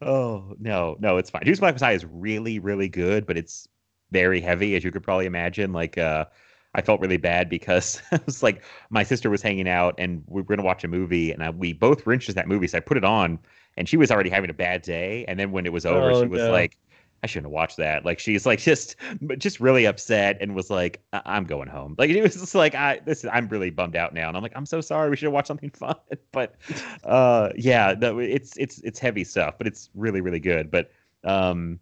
Oh 0.00 0.54
no, 0.58 0.96
no, 1.00 1.18
it's 1.18 1.30
fine. 1.30 1.44
Juice 1.44 1.60
Black 1.60 1.74
Messiah 1.74 1.94
is 1.94 2.06
really, 2.06 2.58
really 2.58 2.88
good, 2.88 3.26
but 3.26 3.36
it's 3.36 3.68
very 4.10 4.40
heavy, 4.40 4.74
as 4.76 4.84
you 4.84 4.90
could 4.90 5.02
probably 5.02 5.26
imagine. 5.26 5.72
Like, 5.72 5.98
uh, 5.98 6.26
I 6.74 6.82
felt 6.82 7.00
really 7.00 7.16
bad 7.18 7.48
because 7.48 8.00
it 8.12 8.24
was 8.26 8.42
like 8.42 8.62
my 8.90 9.02
sister 9.04 9.30
was 9.30 9.42
hanging 9.42 9.68
out 9.68 9.94
and 9.98 10.22
we 10.26 10.40
were 10.42 10.46
gonna 10.48 10.62
watch 10.66 10.84
a 10.84 10.88
movie, 10.88 11.32
and 11.32 11.42
I, 11.42 11.50
we 11.50 11.72
both 11.72 12.04
were 12.06 12.12
interested 12.12 12.32
in 12.32 12.36
that 12.36 12.48
movie, 12.48 12.66
so 12.66 12.78
I 12.78 12.80
put 12.80 12.96
it 12.96 13.04
on, 13.04 13.38
and 13.76 13.88
she 13.88 13.96
was 13.96 14.10
already 14.10 14.30
having 14.30 14.50
a 14.50 14.54
bad 14.54 14.82
day, 14.82 15.24
and 15.28 15.38
then 15.38 15.52
when 15.52 15.66
it 15.66 15.72
was 15.72 15.86
over, 15.86 16.12
Oh, 16.12 16.22
she 16.22 16.26
was 16.28 16.40
no. 16.42 16.50
like. 16.50 16.78
I 17.24 17.28
shouldn't 17.28 17.46
have 17.46 17.52
watched 17.52 17.76
that. 17.76 18.04
Like 18.04 18.18
she's 18.18 18.44
like 18.46 18.58
just 18.70 18.96
just 19.38 19.60
really 19.60 19.84
upset 19.86 20.38
and 20.40 20.56
was 20.56 20.70
like, 20.70 21.04
I- 21.12 21.22
I'm 21.24 21.44
going 21.44 21.68
home. 21.68 21.94
Like 21.96 22.10
it 22.10 22.20
was 22.20 22.34
just 22.34 22.54
like 22.56 22.74
I 22.74 23.00
this 23.04 23.22
is, 23.22 23.30
I'm 23.32 23.46
really 23.46 23.70
bummed 23.70 23.94
out 23.94 24.12
now. 24.12 24.26
And 24.26 24.36
I'm 24.36 24.42
like, 24.42 24.52
I'm 24.56 24.66
so 24.66 24.80
sorry. 24.80 25.08
We 25.08 25.14
should 25.16 25.26
have 25.26 25.32
watched 25.32 25.46
something 25.46 25.70
fun. 25.74 25.94
But 26.32 26.56
uh 27.04 27.50
yeah, 27.56 27.94
it's 28.00 28.56
it's 28.56 28.80
it's 28.80 28.98
heavy 28.98 29.22
stuff, 29.22 29.54
but 29.56 29.68
it's 29.68 29.88
really, 29.94 30.20
really 30.20 30.40
good. 30.40 30.68
But 30.70 30.90
um 31.22 31.78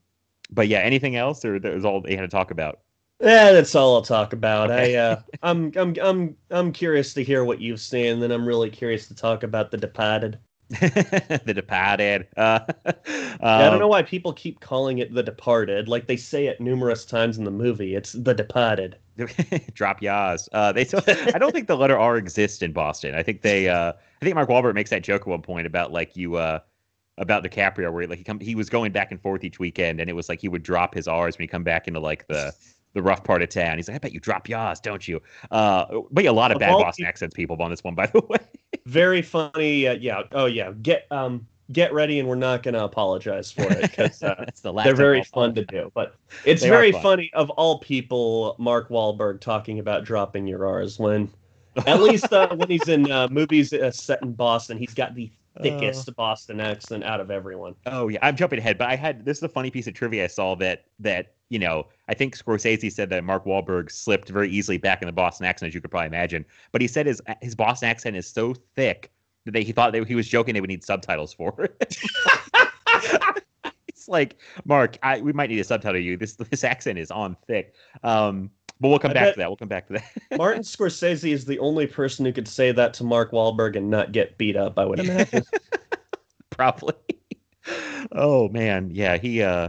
but 0.50 0.68
yeah, 0.68 0.80
anything 0.80 1.16
else 1.16 1.42
or 1.44 1.58
that 1.58 1.74
was 1.74 1.84
all 1.86 2.02
they 2.02 2.16
had 2.16 2.22
to 2.22 2.28
talk 2.28 2.50
about? 2.50 2.80
Yeah, 3.20 3.52
that's 3.52 3.74
all 3.74 3.96
I'll 3.96 4.02
talk 4.02 4.32
about. 4.32 4.70
Okay. 4.70 4.96
I 4.96 5.00
uh, 5.00 5.22
I'm 5.42 5.72
I'm 5.76 5.94
I'm 6.02 6.36
I'm 6.50 6.72
curious 6.72 7.12
to 7.14 7.24
hear 7.24 7.44
what 7.44 7.60
you've 7.60 7.80
seen, 7.80 8.14
and 8.14 8.22
then 8.22 8.30
I'm 8.30 8.46
really 8.46 8.70
curious 8.70 9.08
to 9.08 9.14
talk 9.14 9.42
about 9.42 9.70
The 9.70 9.76
Departed. 9.76 10.38
the 10.70 11.52
Departed. 11.54 12.28
Uh, 12.36 12.60
Yeah, 13.08 13.36
I 13.46 13.64
um, 13.64 13.70
don't 13.72 13.80
know 13.80 13.88
why 13.88 14.02
people 14.02 14.32
keep 14.34 14.60
calling 14.60 14.98
it 14.98 15.14
The 15.14 15.22
Departed. 15.22 15.88
Like 15.88 16.06
they 16.06 16.16
say 16.16 16.46
it 16.46 16.60
numerous 16.60 17.04
times 17.06 17.38
in 17.38 17.44
the 17.44 17.50
movie. 17.50 17.94
It's 17.94 18.12
The 18.12 18.34
Departed. 18.34 18.96
drop 19.74 20.02
yas. 20.02 20.48
Uh, 20.52 20.72
they 20.72 20.86
I 21.34 21.38
don't 21.38 21.52
think 21.52 21.66
the 21.66 21.76
letter 21.76 21.98
R 21.98 22.16
exists 22.16 22.62
in 22.62 22.72
Boston. 22.72 23.14
I 23.14 23.22
think 23.22 23.42
they. 23.42 23.68
Uh, 23.68 23.92
I 24.20 24.24
think 24.24 24.34
Mark 24.34 24.48
Wahlberg 24.48 24.74
makes 24.74 24.90
that 24.90 25.02
joke 25.02 25.22
at 25.22 25.26
one 25.26 25.42
point 25.42 25.66
about 25.66 25.92
like 25.92 26.16
you. 26.16 26.36
Uh, 26.36 26.60
about 27.18 27.44
DiCaprio, 27.44 27.92
where 27.92 28.06
like 28.06 28.16
he 28.16 28.24
come, 28.24 28.40
he 28.40 28.54
was 28.54 28.70
going 28.70 28.92
back 28.92 29.10
and 29.10 29.20
forth 29.20 29.44
each 29.44 29.58
weekend, 29.58 30.00
and 30.00 30.08
it 30.08 30.14
was 30.14 30.30
like 30.30 30.40
he 30.40 30.48
would 30.48 30.62
drop 30.62 30.94
his 30.94 31.06
R's 31.06 31.36
when 31.36 31.42
he 31.42 31.48
come 31.48 31.62
back 31.62 31.86
into 31.86 32.00
like 32.00 32.26
the 32.28 32.54
the 32.92 33.02
rough 33.02 33.24
part 33.24 33.42
of 33.42 33.48
town. 33.48 33.76
He's 33.76 33.88
like, 33.88 33.96
I 33.96 33.98
bet 33.98 34.12
you 34.12 34.20
drop 34.20 34.48
yas, 34.48 34.80
don't 34.80 35.06
you? 35.06 35.20
Uh, 35.50 36.00
but 36.10 36.24
yeah, 36.24 36.30
a 36.30 36.32
lot 36.32 36.50
of 36.52 36.58
bad 36.58 36.72
Boston 36.72 37.06
accents 37.06 37.34
people 37.34 37.60
on 37.60 37.70
this 37.70 37.84
one, 37.84 37.94
by 37.96 38.06
the 38.06 38.22
way. 38.28 38.38
Very 38.86 39.22
funny. 39.22 39.86
Uh, 39.86 39.94
yeah. 39.94 40.22
Oh 40.32 40.46
yeah. 40.46 40.72
Get 40.82 41.06
um 41.10 41.46
get 41.72 41.92
ready, 41.92 42.18
and 42.18 42.28
we're 42.28 42.34
not 42.34 42.62
gonna 42.62 42.84
apologize 42.84 43.50
for 43.50 43.70
it 43.72 43.82
because 43.82 44.22
uh, 44.22 44.34
That's 44.38 44.60
the 44.60 44.72
last. 44.72 44.84
they're 44.84 44.94
very 44.94 45.22
fun 45.22 45.54
to 45.54 45.64
do. 45.64 45.90
But 45.94 46.14
it's 46.44 46.62
very 46.62 46.92
fun. 46.92 47.02
funny 47.02 47.30
of 47.34 47.50
all 47.50 47.78
people, 47.78 48.56
Mark 48.58 48.88
Wahlberg 48.88 49.40
talking 49.40 49.78
about 49.78 50.04
dropping 50.04 50.46
your 50.46 50.66
R's 50.66 50.98
when, 50.98 51.30
at 51.86 52.00
least 52.00 52.32
uh, 52.32 52.54
when 52.54 52.68
he's 52.68 52.88
in 52.88 53.10
uh, 53.10 53.28
movies 53.28 53.72
uh, 53.72 53.90
set 53.90 54.22
in 54.22 54.32
Boston, 54.32 54.78
he's 54.78 54.94
got 54.94 55.14
the 55.14 55.30
thickest 55.62 56.14
Boston 56.16 56.60
accent 56.60 57.04
out 57.04 57.20
of 57.20 57.30
everyone. 57.30 57.74
Oh 57.86 58.08
yeah, 58.08 58.18
I'm 58.22 58.36
jumping 58.36 58.58
ahead, 58.58 58.78
but 58.78 58.88
I 58.88 58.96
had 58.96 59.24
this 59.24 59.38
is 59.38 59.42
a 59.42 59.48
funny 59.48 59.70
piece 59.70 59.86
of 59.86 59.94
trivia 59.94 60.24
I 60.24 60.28
saw 60.28 60.54
that 60.56 60.84
that 60.98 61.34
you 61.48 61.58
know, 61.58 61.88
I 62.10 62.14
think 62.14 62.36
Scorsese 62.36 62.90
said 62.90 63.08
that 63.10 63.22
Mark 63.22 63.44
Wahlberg 63.44 63.88
slipped 63.88 64.30
very 64.30 64.50
easily 64.50 64.78
back 64.78 65.00
in 65.00 65.06
the 65.06 65.12
Boston 65.12 65.46
accent, 65.46 65.68
as 65.68 65.74
you 65.76 65.80
could 65.80 65.92
probably 65.92 66.08
imagine. 66.08 66.44
But 66.72 66.80
he 66.80 66.88
said 66.88 67.06
his 67.06 67.22
his 67.40 67.54
Boston 67.54 67.88
accent 67.88 68.16
is 68.16 68.26
so 68.26 68.52
thick 68.74 69.12
that 69.44 69.52
they, 69.52 69.62
he 69.62 69.70
thought 69.70 69.92
they, 69.92 70.02
he 70.02 70.16
was 70.16 70.26
joking 70.26 70.54
they 70.54 70.60
would 70.60 70.68
need 70.68 70.82
subtitles 70.82 71.32
for 71.32 71.54
it. 71.62 71.96
it's 73.86 74.08
like 74.08 74.38
Mark, 74.64 74.98
I, 75.04 75.20
we 75.20 75.32
might 75.32 75.50
need 75.50 75.58
to 75.58 75.64
subtitle 75.64 76.00
you. 76.00 76.16
This 76.16 76.34
this 76.34 76.64
accent 76.64 76.98
is 76.98 77.12
on 77.12 77.36
thick. 77.46 77.74
Um, 78.02 78.50
but 78.80 78.88
we'll 78.88 78.98
come 78.98 79.12
I 79.12 79.14
back 79.14 79.34
to 79.34 79.38
that. 79.38 79.48
We'll 79.48 79.56
come 79.56 79.68
back 79.68 79.86
to 79.86 79.92
that. 79.92 80.04
Martin 80.36 80.64
Scorsese 80.64 81.30
is 81.30 81.44
the 81.44 81.60
only 81.60 81.86
person 81.86 82.24
who 82.24 82.32
could 82.32 82.48
say 82.48 82.72
that 82.72 82.92
to 82.94 83.04
Mark 83.04 83.30
Wahlberg 83.30 83.76
and 83.76 83.88
not 83.88 84.10
get 84.10 84.36
beat 84.36 84.56
up. 84.56 84.80
I 84.80 84.84
would 84.84 84.98
imagine. 85.08 85.44
Probably. 86.50 86.94
oh 88.10 88.48
man, 88.48 88.90
yeah, 88.90 89.16
he. 89.16 89.44
uh 89.44 89.68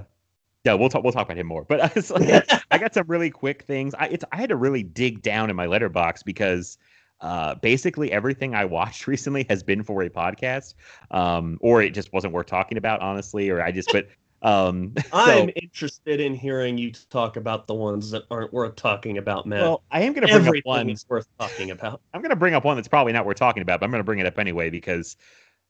yeah, 0.63 0.74
we'll 0.74 0.89
talk. 0.89 1.04
We'll 1.04 1.13
talk 1.13 1.28
about 1.28 1.38
him 1.38 1.47
more. 1.47 1.63
But 1.63 1.82
I, 1.82 1.91
was 1.95 2.12
like, 2.12 2.50
I 2.71 2.78
got 2.78 2.93
some 2.93 3.08
really 3.08 3.32
quick 3.32 3.63
things. 3.63 3.95
I 3.97 4.08
it's 4.08 4.26
I 4.32 4.38
had 4.38 4.50
to 4.50 4.56
really 4.56 4.84
dig 4.84 5.21
down 5.21 5.50
in 5.50 5.56
my 5.56 5.65
letterboxd 5.65 6.24
because 6.26 6.78
uh, 7.21 7.56
basically 7.56 8.12
everything 8.12 8.54
I 8.56 8.65
watched 8.65 9.08
recently 9.08 9.45
has 9.50 9.63
been 9.63 9.84
for 9.84 10.04
a 10.04 10.10
podcast, 10.10 10.76
um, 11.12 11.58
or 11.62 11.82
it 11.82 11.91
just 11.91 12.13
wasn't 12.13 12.34
worth 12.34 12.47
talking 12.47 12.78
about, 12.78 13.02
honestly, 13.02 13.50
or 13.50 13.62
I 13.62 13.71
just. 13.71 13.91
But 13.91 14.08
um, 14.43 14.93
so- 15.12 15.17
I'm 15.17 15.50
interested 15.56 16.19
in 16.19 16.34
hearing 16.34 16.78
you 16.78 16.91
talk 17.10 17.38
about 17.38 17.67
the 17.67 17.76
ones 17.76 18.12
that 18.12 18.24
aren't 18.30 18.54
worth 18.54 18.76
talking 18.76 19.17
about, 19.17 19.45
Matt. 19.45 19.62
well, 19.62 19.84
I 19.91 20.02
am 20.02 20.13
going 20.13 20.28
to 20.28 20.34
bring 20.39 20.47
up 20.60 20.65
one. 20.65 20.89
is 20.89 21.06
worth 21.10 21.28
talking 21.39 21.71
about. 21.71 22.02
I'm 22.13 22.21
gonna 22.21 22.36
bring 22.36 22.54
up 22.54 22.65
one 22.65 22.76
that's 22.76 22.88
probably 22.88 23.13
not 23.13 23.26
worth 23.26 23.38
talking 23.38 23.62
about, 23.62 23.80
but 23.80 23.86
I'm 23.86 23.91
gonna 23.91 24.04
bring 24.04 24.19
it 24.19 24.26
up 24.26 24.38
anyway 24.38 24.69
because 24.69 25.15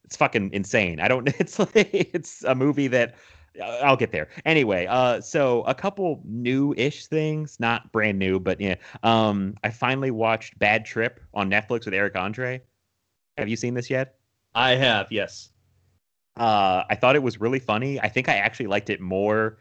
it's 0.04 0.18
fucking 0.18 0.52
insane. 0.54 1.00
I 1.00 1.08
don't. 1.08 1.28
It's 1.40 1.60
like 1.60 1.90
it's 1.94 2.44
a 2.44 2.56
movie 2.56 2.88
that 2.88 3.16
I'll 3.62 3.98
get 3.98 4.12
there 4.12 4.30
anyway. 4.46 4.86
Uh, 4.86 5.20
so 5.22 5.64
a 5.64 5.76
couple 5.76 6.22
new-ish 6.24 7.08
things, 7.08 7.60
not 7.60 7.92
brand 7.92 8.18
new, 8.18 8.40
but 8.40 8.62
yeah. 8.62 8.76
Um, 9.04 9.56
I 9.64 9.70
finally 9.70 10.12
watched 10.12 10.58
Bad 10.58 10.86
Trip 10.86 11.20
on 11.34 11.50
Netflix 11.50 11.86
with 11.86 11.94
Eric 11.94 12.16
Andre. 12.16 12.62
Have 13.38 13.50
you 13.50 13.56
seen 13.56 13.74
this 13.74 13.90
yet? 13.90 14.16
I 14.54 14.72
have, 14.72 15.12
yes. 15.12 15.50
Uh, 16.38 16.84
I 16.90 16.96
thought 16.96 17.16
it 17.16 17.24
was 17.24 17.42
really 17.42 17.60
funny. 17.60 18.00
I 18.00 18.08
think 18.08 18.30
I 18.30 18.36
actually 18.36 18.68
liked 18.68 18.90
it 18.90 19.02
more 19.02 19.58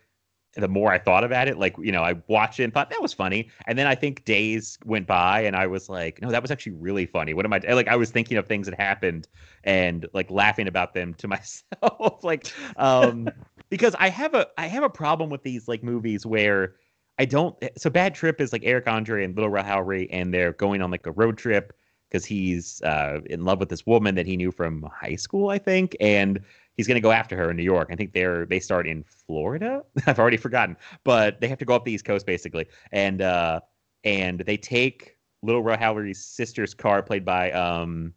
the 0.54 0.68
more 0.68 0.92
I 0.92 0.98
thought 0.98 1.22
about 1.22 1.48
it. 1.48 1.58
Like, 1.58 1.76
you 1.78 1.92
know, 1.92 2.02
I 2.02 2.14
watched 2.26 2.58
it 2.58 2.64
and 2.64 2.72
thought 2.72 2.90
that 2.90 3.00
was 3.00 3.12
funny. 3.12 3.48
And 3.66 3.78
then 3.78 3.86
I 3.86 3.94
think 3.94 4.24
days 4.24 4.78
went 4.84 5.06
by 5.06 5.42
and 5.42 5.54
I 5.54 5.66
was 5.66 5.88
like, 5.88 6.20
no, 6.20 6.30
that 6.30 6.42
was 6.42 6.50
actually 6.50 6.72
really 6.72 7.06
funny. 7.06 7.34
What 7.34 7.44
am 7.44 7.52
I 7.52 7.58
like? 7.58 7.88
I 7.88 7.96
was 7.96 8.10
thinking 8.10 8.36
of 8.36 8.46
things 8.46 8.66
that 8.66 8.78
happened 8.78 9.28
and 9.62 10.06
like 10.12 10.30
laughing 10.30 10.66
about 10.66 10.92
them 10.94 11.14
to 11.14 11.28
myself. 11.28 12.24
like, 12.24 12.52
um, 12.76 13.28
because 13.70 13.94
I 13.98 14.08
have 14.08 14.34
a 14.34 14.48
I 14.58 14.66
have 14.66 14.82
a 14.82 14.90
problem 14.90 15.30
with 15.30 15.42
these 15.42 15.68
like 15.68 15.82
movies 15.82 16.26
where 16.26 16.74
I 17.18 17.24
don't 17.24 17.56
so 17.76 17.88
Bad 17.88 18.14
Trip 18.14 18.40
is 18.40 18.52
like 18.52 18.62
Eric 18.64 18.86
Andre 18.86 19.24
and 19.24 19.34
Little 19.34 19.50
Rel 19.50 19.64
Howery 19.64 20.08
and 20.10 20.34
they're 20.34 20.52
going 20.52 20.82
on 20.82 20.90
like 20.90 21.06
a 21.06 21.12
road 21.12 21.38
trip 21.38 21.72
because 22.10 22.24
he's 22.24 22.82
uh, 22.82 23.20
in 23.26 23.44
love 23.44 23.60
with 23.60 23.68
this 23.68 23.86
woman 23.86 24.14
that 24.16 24.26
he 24.26 24.36
knew 24.36 24.50
from 24.50 24.82
high 24.92 25.14
school, 25.14 25.48
I 25.50 25.58
think, 25.58 25.96
and 26.00 26.40
he's 26.76 26.88
going 26.88 26.96
to 26.96 27.00
go 27.00 27.12
after 27.12 27.36
her 27.36 27.50
in 27.50 27.56
New 27.56 27.62
York. 27.62 27.88
I 27.92 27.96
think 27.96 28.12
they're 28.12 28.46
they 28.46 28.60
start 28.60 28.86
in 28.86 29.04
Florida. 29.04 29.82
I've 30.06 30.18
already 30.18 30.36
forgotten, 30.36 30.76
but 31.04 31.40
they 31.40 31.48
have 31.48 31.58
to 31.58 31.64
go 31.64 31.74
up 31.74 31.84
the 31.84 31.92
East 31.92 32.04
Coast 32.04 32.26
basically, 32.26 32.66
and 32.92 33.22
uh, 33.22 33.60
and 34.04 34.40
they 34.40 34.56
take 34.56 35.16
Little 35.42 35.62
Rel 35.62 35.78
Howery's 35.78 36.24
sister's 36.24 36.74
car, 36.74 37.02
played 37.02 37.24
by 37.24 37.52
um, 37.52 38.12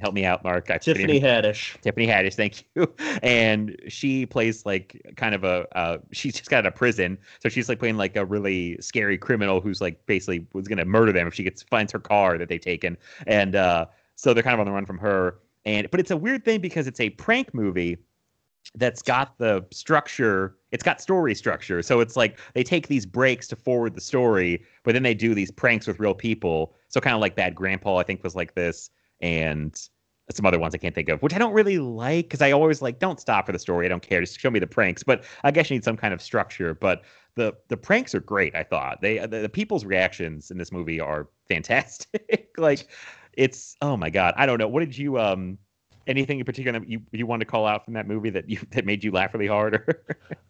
help 0.00 0.14
me 0.14 0.24
out, 0.24 0.44
Mark. 0.44 0.70
I 0.70 0.78
Tiffany 0.78 1.20
Haddish. 1.20 1.80
Tiffany 1.80 2.06
Haddish, 2.06 2.34
thank 2.34 2.64
you. 2.74 2.92
And 3.22 3.76
she 3.88 4.26
plays 4.26 4.64
like 4.64 5.00
kind 5.16 5.34
of 5.34 5.44
a 5.44 5.66
uh, 5.76 5.98
she's 6.12 6.34
just 6.34 6.50
got 6.50 6.58
out 6.58 6.66
of 6.66 6.74
prison, 6.74 7.18
so 7.40 7.48
she's 7.48 7.68
like 7.68 7.78
playing 7.78 7.96
like 7.96 8.16
a 8.16 8.24
really 8.24 8.76
scary 8.80 9.18
criminal 9.18 9.60
who's 9.60 9.80
like 9.80 10.04
basically 10.06 10.46
was 10.52 10.68
gonna 10.68 10.84
murder 10.84 11.12
them 11.12 11.26
if 11.26 11.34
she 11.34 11.42
gets 11.42 11.62
finds 11.62 11.92
her 11.92 11.98
car 11.98 12.38
that 12.38 12.48
they've 12.48 12.60
taken, 12.60 12.96
and 13.26 13.56
uh, 13.56 13.86
so 14.14 14.32
they're 14.32 14.42
kind 14.42 14.54
of 14.54 14.60
on 14.60 14.66
the 14.66 14.72
run 14.72 14.86
from 14.86 14.98
her. 14.98 15.38
And 15.64 15.90
but 15.90 16.00
it's 16.00 16.10
a 16.10 16.16
weird 16.16 16.44
thing 16.44 16.60
because 16.60 16.86
it's 16.86 17.00
a 17.00 17.10
prank 17.10 17.52
movie 17.52 17.98
that's 18.74 19.02
got 19.02 19.38
the 19.38 19.64
structure 19.70 20.56
it's 20.72 20.82
got 20.82 21.00
story 21.00 21.34
structure 21.34 21.82
so 21.82 22.00
it's 22.00 22.16
like 22.16 22.38
they 22.52 22.62
take 22.62 22.88
these 22.88 23.06
breaks 23.06 23.48
to 23.48 23.56
forward 23.56 23.94
the 23.94 24.00
story 24.00 24.62
but 24.82 24.92
then 24.92 25.02
they 25.02 25.14
do 25.14 25.34
these 25.34 25.50
pranks 25.50 25.86
with 25.86 25.98
real 25.98 26.14
people 26.14 26.74
so 26.88 27.00
kind 27.00 27.14
of 27.14 27.20
like 27.20 27.34
bad 27.34 27.54
grandpa 27.54 27.96
i 27.96 28.02
think 28.02 28.22
was 28.22 28.36
like 28.36 28.54
this 28.54 28.90
and 29.20 29.88
some 30.30 30.44
other 30.44 30.58
ones 30.58 30.74
i 30.74 30.78
can't 30.78 30.94
think 30.94 31.08
of 31.08 31.22
which 31.22 31.32
i 31.32 31.38
don't 31.38 31.54
really 31.54 31.78
like 31.78 32.26
because 32.26 32.42
i 32.42 32.52
always 32.52 32.82
like 32.82 32.98
don't 32.98 33.20
stop 33.20 33.46
for 33.46 33.52
the 33.52 33.58
story 33.58 33.86
i 33.86 33.88
don't 33.88 34.02
care 34.02 34.20
just 34.20 34.38
show 34.38 34.50
me 34.50 34.58
the 34.58 34.66
pranks 34.66 35.02
but 35.02 35.24
i 35.44 35.50
guess 35.50 35.70
you 35.70 35.76
need 35.76 35.84
some 35.84 35.96
kind 35.96 36.12
of 36.12 36.20
structure 36.20 36.74
but 36.74 37.02
the 37.34 37.54
the 37.68 37.76
pranks 37.76 38.14
are 38.14 38.20
great 38.20 38.54
i 38.54 38.62
thought 38.62 39.00
they 39.00 39.18
the, 39.18 39.40
the 39.40 39.48
people's 39.48 39.84
reactions 39.84 40.50
in 40.50 40.58
this 40.58 40.70
movie 40.70 41.00
are 41.00 41.28
fantastic 41.48 42.50
like 42.58 42.88
it's 43.32 43.76
oh 43.80 43.96
my 43.96 44.10
god 44.10 44.34
i 44.36 44.44
don't 44.44 44.58
know 44.58 44.68
what 44.68 44.80
did 44.80 44.96
you 44.96 45.18
um 45.18 45.56
anything 46.06 46.38
in 46.38 46.44
particular 46.44 46.78
that 46.78 46.88
you 46.88 47.00
you 47.12 47.26
wanted 47.26 47.44
to 47.44 47.50
call 47.50 47.66
out 47.66 47.84
from 47.84 47.94
that 47.94 48.06
movie 48.06 48.30
that 48.30 48.48
you 48.50 48.58
that 48.70 48.84
made 48.84 49.02
you 49.02 49.10
laugh 49.10 49.32
really 49.32 49.46
hard 49.46 49.82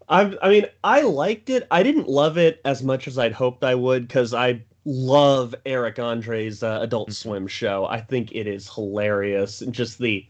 I, 0.08 0.34
I 0.40 0.48
mean, 0.48 0.66
I 0.84 1.02
liked 1.02 1.50
it. 1.50 1.66
I 1.70 1.82
didn't 1.82 2.08
love 2.08 2.38
it 2.38 2.60
as 2.64 2.82
much 2.82 3.06
as 3.06 3.18
I'd 3.18 3.32
hoped 3.32 3.62
I 3.62 3.74
would 3.74 4.08
because 4.08 4.32
I 4.32 4.64
love 4.88 5.54
Eric 5.66 5.98
Andre's 5.98 6.62
uh, 6.62 6.78
Adult 6.80 7.12
Swim 7.12 7.46
show. 7.46 7.84
I 7.84 8.00
think 8.00 8.32
it 8.32 8.46
is 8.46 8.72
hilarious 8.72 9.60
and 9.60 9.74
just 9.74 9.98
the 9.98 10.26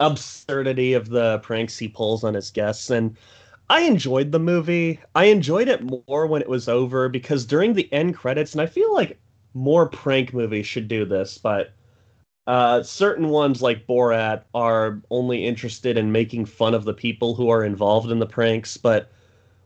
absurdity 0.00 0.94
of 0.94 1.10
the 1.10 1.40
pranks 1.40 1.76
he 1.76 1.88
pulls 1.88 2.24
on 2.24 2.32
his 2.32 2.50
guests. 2.50 2.88
And 2.88 3.16
I 3.68 3.82
enjoyed 3.82 4.32
the 4.32 4.38
movie. 4.38 4.98
I 5.14 5.26
enjoyed 5.26 5.68
it 5.68 5.82
more 5.82 6.26
when 6.26 6.40
it 6.40 6.48
was 6.48 6.68
over 6.68 7.10
because 7.10 7.44
during 7.44 7.74
the 7.74 7.92
end 7.92 8.16
credits, 8.16 8.52
and 8.52 8.62
I 8.62 8.66
feel 8.66 8.94
like 8.94 9.18
more 9.52 9.86
prank 9.86 10.32
movies 10.32 10.66
should 10.66 10.88
do 10.88 11.04
this, 11.04 11.36
but 11.36 11.72
uh, 12.46 12.82
certain 12.82 13.28
ones 13.28 13.60
like 13.60 13.86
Borat 13.86 14.44
are 14.54 15.02
only 15.10 15.44
interested 15.44 15.98
in 15.98 16.12
making 16.12 16.46
fun 16.46 16.72
of 16.72 16.84
the 16.84 16.94
people 16.94 17.34
who 17.34 17.50
are 17.50 17.62
involved 17.62 18.10
in 18.10 18.20
the 18.20 18.26
pranks, 18.26 18.78
but 18.78 19.12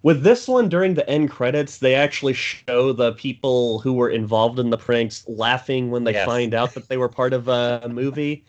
with 0.03 0.23
this 0.23 0.49
one 0.49 0.69
during 0.69 0.95
the 0.95 1.09
end 1.09 1.31
credits, 1.31 1.79
they 1.79 1.95
actually 1.95 2.33
show 2.35 2.93
the 2.93 3.13
people 3.15 3.81
who 3.81 3.93
were 3.93 4.11
involved 4.11 4.59
in 4.59 4.71
the 4.71 4.79
pranks 4.79 5.27
laughing 5.29 5.91
when 5.91 6.05
they 6.05 6.13
Yes. 6.13 6.15
find 6.15 6.55
out 6.55 6.75
that 6.75 6.89
they 6.89 6.97
were 6.97 7.09
part 7.09 7.33
of 7.33 7.49
a 7.49 7.89
movie. 7.91 8.45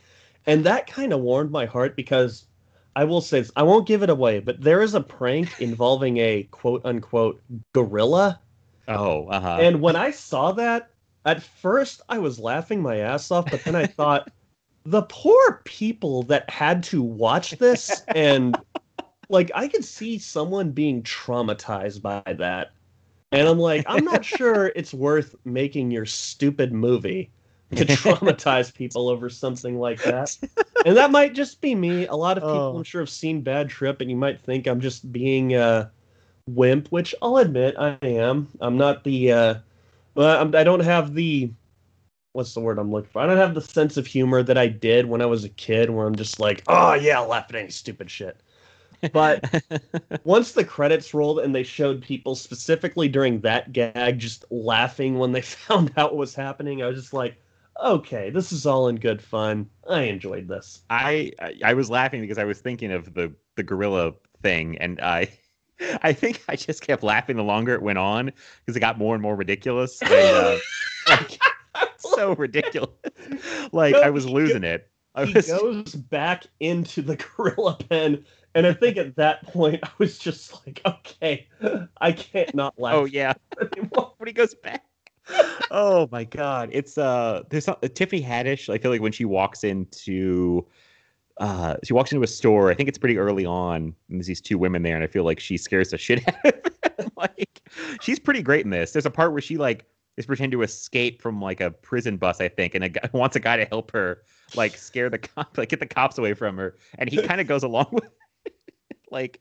And 0.46 0.66
that 0.66 0.88
kind 0.88 1.14
of 1.14 1.22
warmed 1.22 1.52
my 1.52 1.66
heart 1.66 1.96
because 1.96 2.48
I 2.96 3.06
will 3.06 3.22
say 3.22 3.40
this, 3.42 3.52
I 3.56 3.64
won't 3.64 3.88
give 3.88 4.04
it 4.04 4.10
away, 4.10 4.40
but 4.40 4.62
there 4.62 4.82
is 4.82 4.94
a 4.96 5.02
prank 5.02 5.56
involving 5.60 6.18
a 6.18 6.44
quote 6.52 6.82
unquote 6.86 7.42
gorilla. 7.74 8.42
oh 8.88 9.28
uh-huh 9.30 9.68
And 9.68 9.82
when 9.82 9.96
I 9.96 10.12
saw 10.12 10.52
that, 10.54 10.90
at 11.26 11.42
first 11.44 12.02
I 12.10 12.20
was 12.20 12.40
laughing 12.40 12.82
my 12.82 12.98
ass 12.98 13.32
off, 13.32 13.50
but 13.50 13.64
then 13.66 13.76
I 13.76 13.86
thought, 13.86 14.30
the 14.86 15.04
poor 15.04 15.62
people 15.66 16.24
that 16.26 16.50
had 16.50 16.84
to 16.86 17.04
watch 17.04 17.58
this 17.60 18.04
and 18.14 18.62
like 19.34 19.52
I 19.54 19.68
could 19.68 19.84
see 19.84 20.18
someone 20.20 20.72
being 20.72 21.04
traumatized 21.04 22.02
by 22.02 22.22
that. 22.38 22.72
And 23.32 23.48
I'm 23.48 23.60
like, 23.60 23.84
I'm 23.88 24.06
not 24.06 24.24
sure 24.38 24.72
it's 24.76 24.94
worth 24.94 25.36
making 25.44 25.92
your 25.92 26.06
stupid 26.06 26.72
movie 26.72 27.32
to 27.76 27.86
traumatize 27.86 28.74
people 28.74 29.10
over 29.10 29.30
something 29.30 29.80
like 29.80 30.02
that. 30.04 30.38
And 30.86 30.96
that 30.96 31.12
might 31.12 31.34
just 31.34 31.60
be 31.60 31.74
me. 31.74 32.06
A 32.06 32.16
lot 32.16 32.38
of 32.38 32.44
people 32.44 32.74
Oh. 32.74 32.78
I'm 32.78 32.84
sure 32.84 33.02
have 33.02 33.10
seen 33.10 33.42
Bad 33.42 33.70
Trip 33.70 34.00
and 34.00 34.10
you 34.10 34.16
might 34.16 34.40
think 34.40 34.68
I'm 34.68 34.80
just 34.80 35.12
being 35.12 35.56
a 35.56 35.92
wimp, 36.48 36.90
which 36.90 37.16
I'll 37.22 37.38
admit 37.38 37.76
I 37.78 37.98
am. 38.04 38.48
I'm 38.62 38.78
not 38.78 39.04
the 39.04 39.32
uh 39.32 39.56
well, 40.16 40.40
I'm, 40.40 40.56
I 40.56 40.64
don't 40.64 40.82
have 40.82 41.16
the 41.16 41.52
what's 42.34 42.54
the 42.54 42.60
word 42.60 42.78
I'm 42.78 42.92
looking 42.92 43.10
for? 43.10 43.22
I 43.22 43.26
don't 43.26 43.38
have 43.38 43.56
the 43.56 43.62
sense 43.62 43.98
of 43.98 44.06
humor 44.06 44.44
that 44.44 44.58
I 44.58 44.68
did 44.68 45.08
when 45.08 45.22
I 45.22 45.26
was 45.26 45.44
a 45.44 45.50
kid, 45.50 45.90
where 45.90 46.06
I'm 46.06 46.16
just 46.16 46.40
like, 46.40 46.64
oh 46.68 46.94
yeah, 46.94 47.20
laugh 47.20 47.46
at 47.50 47.56
any 47.56 47.70
stupid 47.70 48.12
shit. 48.12 48.38
But 49.12 49.64
once 50.24 50.52
the 50.54 50.64
credits 50.64 51.14
rolled 51.14 51.40
and 51.40 51.54
they 51.54 51.64
showed 51.64 52.02
people 52.02 52.36
specifically 52.36 53.08
during 53.08 53.42
that 53.42 53.74
gag 53.74 54.20
just 54.20 54.46
laughing 54.50 55.18
when 55.18 55.32
they 55.32 55.42
found 55.68 55.92
out 55.98 56.12
what 56.12 56.20
was 56.20 56.36
happening, 56.36 56.82
I 56.82 56.88
was 56.88 57.00
just 57.00 57.14
like, 57.14 57.36
okay, 57.84 58.30
this 58.30 58.52
is 58.52 58.66
all 58.66 58.88
in 58.88 58.98
good 58.98 59.22
fun. 59.22 59.70
I 59.90 60.04
enjoyed 60.04 60.48
this. 60.48 60.82
I 60.90 61.32
I- 61.64 61.74
was 61.74 61.90
laughing 61.90 62.22
because 62.22 62.38
I 62.38 62.44
was 62.46 62.60
thinking 62.60 62.92
of 62.92 63.14
the 63.14 63.34
the 63.56 63.64
gorilla 63.64 64.14
thing, 64.42 64.78
and 64.78 65.00
I 65.02 65.30
I 66.02 66.14
think 66.14 66.44
I 66.48 66.56
just 66.56 66.82
kept 66.82 67.04
laughing 67.04 67.36
the 67.36 67.44
longer 67.44 67.74
it 67.74 67.82
went 67.82 67.98
on 67.98 68.32
because 68.66 68.76
it 68.76 68.80
got 68.80 68.98
more 68.98 69.16
and 69.16 69.22
more 69.22 69.36
ridiculous. 69.36 70.02
And, 70.02 70.12
uh, 70.14 70.58
like, 71.10 71.42
so 71.98 72.36
ridiculous. 72.36 72.90
Like 73.72 73.96
I 73.96 74.10
was 74.10 74.26
losing 74.28 74.64
it. 74.64 74.90
I 75.16 75.26
He 75.26 75.34
was 75.34 75.48
goes 75.48 75.94
back 75.96 76.46
into 76.60 77.02
the 77.02 77.16
gorilla 77.38 77.78
pen, 77.90 78.26
and 78.56 78.66
I 78.66 78.74
think 78.74 78.98
at 78.98 79.16
that 79.16 79.44
point 79.48 79.80
I 79.84 79.90
was 79.98 80.18
just 80.18 80.66
like, 80.66 80.82
okay, 80.86 81.48
I 82.00 82.12
can't 82.12 82.54
not 82.54 82.80
laugh 82.80 82.96
oh 82.96 83.06
yeah. 83.06 83.34
anymore. 83.78 84.14
when 84.18 84.28
he 84.28 84.34
goes 84.34 84.54
back. 84.54 84.84
oh 85.72 86.08
my 86.12 86.26
god, 86.26 86.70
it's 86.74 86.98
uh, 86.98 87.44
there's 87.50 87.66
some, 87.66 87.78
Tiffany 87.94 88.22
Haddish. 88.22 88.72
I 88.74 88.78
feel 88.78 88.92
like 88.92 89.02
when 89.02 89.14
she 89.14 89.24
walks 89.24 89.64
into, 89.64 90.68
uh, 91.38 91.78
she 91.84 91.94
walks 91.94 92.12
into 92.12 92.24
a 92.24 92.28
store. 92.28 92.70
I 92.70 92.74
think 92.74 92.90
it's 92.90 92.98
pretty 92.98 93.18
early 93.18 93.46
on. 93.46 93.76
And 93.76 93.96
there's 94.10 94.28
these 94.28 94.42
two 94.42 94.58
women 94.58 94.84
there, 94.84 94.96
and 94.96 95.04
I 95.04 95.08
feel 95.08 95.24
like 95.24 95.40
she 95.40 95.58
scares 95.58 95.92
the 95.92 95.98
shit 95.98 96.28
out 96.28 96.36
of 96.46 96.64
them. 96.98 97.12
like 97.18 97.62
she's 98.02 98.20
pretty 98.20 98.42
great 98.42 98.66
in 98.66 98.72
this. 98.72 98.92
There's 98.92 99.06
a 99.06 99.12
part 99.12 99.32
where 99.32 99.42
she 99.42 99.58
like 99.58 99.86
is 100.18 100.26
pretending 100.26 100.60
to 100.60 100.64
escape 100.64 101.22
from 101.22 101.42
like 101.42 101.62
a 101.62 101.72
prison 101.72 102.18
bus, 102.18 102.40
I 102.40 102.50
think, 102.50 102.76
and 102.76 102.84
a 102.84 102.90
guy 102.90 103.10
wants 103.14 103.36
a 103.36 103.40
guy 103.40 103.58
to 103.58 103.66
help 103.66 103.92
her 103.92 104.24
like 104.56 104.76
scare 104.76 105.10
the 105.10 105.18
cop, 105.18 105.58
like 105.58 105.70
get 105.70 105.80
the 105.80 105.88
cops 105.88 106.18
away 106.18 106.34
from 106.34 106.58
her, 106.58 106.76
and 106.98 107.10
he 107.10 107.22
kind 107.22 107.42
of 107.42 107.48
goes 107.48 107.64
along 107.64 107.88
with 107.92 108.04
it. 108.04 108.12
Like 109.14 109.40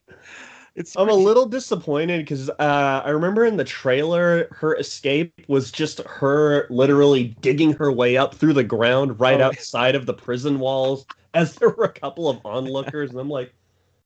it's 0.75 0.97
I'm 0.97 1.09
a 1.11 1.15
little 1.15 1.47
disappointed 1.47 2.21
because 2.21 2.49
uh, 2.49 3.03
I 3.05 3.11
remember 3.11 3.45
in 3.45 3.57
the 3.57 3.65
trailer, 3.65 4.49
her 4.53 4.75
escape 4.77 5.35
was 5.49 5.71
just 5.73 6.01
her 6.07 6.67
literally 6.71 7.37
digging 7.41 7.73
her 7.75 7.93
way 7.93 8.17
up 8.17 8.35
through 8.35 8.55
the 8.55 8.65
ground 8.65 9.19
right 9.21 9.41
Oh. 9.41 9.45
outside 9.47 9.95
of 9.95 10.07
the 10.07 10.15
prison 10.15 10.59
walls 10.61 11.05
as 11.35 11.57
there 11.57 11.71
were 11.71 11.85
a 11.85 11.93
couple 11.93 12.29
of 12.31 12.39
onlookers. 12.45 13.11
And 13.11 13.21
I'm 13.21 13.29
like, 13.29 13.53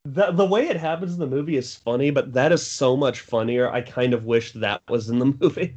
the, 0.05 0.33
the 0.33 0.45
way 0.45 0.69
it 0.69 0.77
happens 0.77 1.13
in 1.15 1.21
the 1.21 1.27
movie 1.27 1.57
is 1.57 1.75
funny, 1.77 2.11
but 2.11 2.33
that 2.33 2.51
is 2.53 2.67
so 2.67 2.97
much 2.97 3.21
funnier. 3.21 3.71
I 3.71 3.81
kind 3.81 4.13
of 4.15 4.25
wish 4.25 4.53
that 4.53 4.83
was 4.89 5.09
in 5.09 5.19
the 5.21 5.27
movie. 5.41 5.77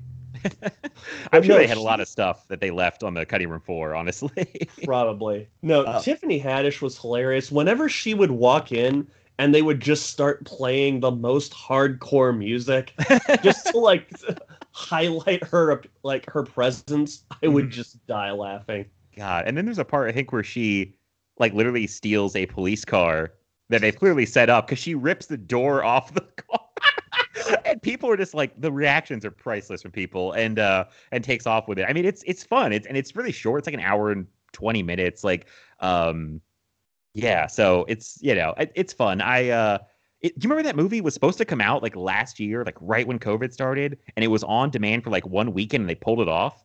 I'm 1.34 1.44
sure 1.44 1.56
no, 1.56 1.58
they 1.58 1.68
had 1.68 1.78
a 1.78 1.82
lot 1.82 2.00
of 2.00 2.08
stuff 2.08 2.48
that 2.48 2.62
they 2.62 2.72
left 2.72 3.04
on 3.04 3.14
the 3.14 3.26
cutting 3.26 3.50
room 3.50 3.62
floor. 3.62 3.94
Honestly, 3.96 4.70
Probably. 4.86 5.50
No, 5.62 5.84
Oh. 5.88 6.02
Tiffany 6.02 6.40
Haddish 6.42 6.82
was 6.82 6.98
hilarious. 6.98 7.52
Whenever 7.52 7.90
she 7.90 8.14
would 8.14 8.32
walk 8.32 8.72
in 8.72 9.08
and 9.40 9.56
they 9.56 9.62
would 9.64 9.80
just 9.80 10.08
start 10.08 10.46
playing 10.46 11.00
the 11.00 11.10
most 11.10 11.54
hardcore 11.54 12.38
music 12.38 12.94
just 13.42 13.68
to 13.68 13.78
like 13.80 14.12
highlight 14.74 15.44
her 15.46 15.82
like 16.04 16.30
her 16.30 16.44
presence, 16.44 17.24
I 17.42 17.48
would 17.48 17.68
Mhm. 17.68 17.72
just 17.72 18.06
die 18.06 18.32
laughing. 18.32 18.86
God. 19.16 19.46
And 19.48 19.58
then 19.58 19.66
there's 19.66 19.80
a 19.80 19.86
part 19.86 20.10
I 20.10 20.12
think 20.12 20.32
where 20.32 20.44
she 20.44 20.94
like 21.40 21.54
literally 21.54 21.88
steals 21.88 22.36
a 22.36 22.46
police 22.46 22.86
car 22.86 23.32
that 23.70 23.82
they've 23.82 23.96
clearly 23.98 24.26
set 24.26 24.50
up 24.50 24.68
because 24.68 24.80
she 24.80 24.94
rips 24.94 25.26
the 25.28 25.38
door 25.38 25.84
off 25.84 26.14
the 26.14 26.22
car. 26.50 26.60
and 27.66 27.82
people 27.82 28.10
are 28.10 28.18
just 28.18 28.34
like 28.34 28.60
the 28.60 28.72
reactions 28.72 29.24
are 29.24 29.32
priceless 29.32 29.82
from 29.82 29.92
people 29.92 30.34
and 30.34 30.60
uh 30.60 30.84
and 31.14 31.24
takes 31.24 31.48
off 31.48 31.68
with 31.68 31.80
it. 31.80 31.86
I 31.88 31.94
mean 31.94 32.06
it's 32.06 32.24
it's 32.28 32.44
fun. 32.44 32.74
It's 32.74 32.86
and 32.88 32.98
it's 32.98 33.16
really 33.16 33.32
short. 33.32 33.60
It's 33.60 33.68
like 33.68 33.74
an 33.74 33.80
hour 33.80 34.12
and 34.12 34.28
20 34.52 34.84
minutes. 34.84 35.24
Like 35.24 35.48
um 35.80 36.42
yeah, 37.14 37.48
so 37.48 37.86
it's 37.88 38.18
you 38.22 38.36
know, 38.36 38.54
it, 38.58 38.72
it's 38.76 38.94
fun. 38.94 39.22
I 39.22 39.50
uh 39.50 39.78
it, 40.22 40.38
do 40.38 40.46
you 40.46 40.50
remember 40.50 40.68
that 40.68 40.76
movie 40.76 41.02
was 41.02 41.14
supposed 41.14 41.38
to 41.38 41.46
come 41.46 41.62
out 41.62 41.82
like 41.82 41.96
last 41.96 42.40
year, 42.40 42.66
like 42.66 42.76
right 42.82 43.08
when 43.08 43.20
COVID 43.20 43.54
started, 43.54 43.98
and 44.16 44.24
it 44.24 44.28
was 44.28 44.44
on 44.44 44.70
demand 44.70 45.04
for 45.04 45.10
like 45.10 45.26
one 45.26 45.54
weekend 45.54 45.82
and 45.82 45.90
they 45.90 45.96
pulled 45.96 46.20
it 46.20 46.28
off? 46.28 46.64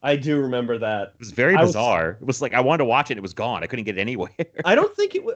I 0.00 0.14
do 0.14 0.40
remember 0.40 0.78
that. 0.78 1.08
It 1.14 1.18
was 1.18 1.32
very 1.32 1.56
I 1.56 1.62
was- 1.62 1.70
bizarre. 1.70 2.18
It 2.20 2.26
was 2.26 2.40
like 2.40 2.54
I 2.54 2.60
wanted 2.60 2.78
to 2.78 2.84
watch 2.84 3.10
it, 3.10 3.18
it 3.18 3.22
was 3.22 3.34
gone. 3.34 3.62
I 3.64 3.66
couldn't 3.66 3.84
get 3.84 3.98
it 3.98 4.00
anywhere. 4.00 4.30
I 4.64 4.74
don't 4.74 4.94
think 4.94 5.14
it 5.14 5.24
was. 5.24 5.34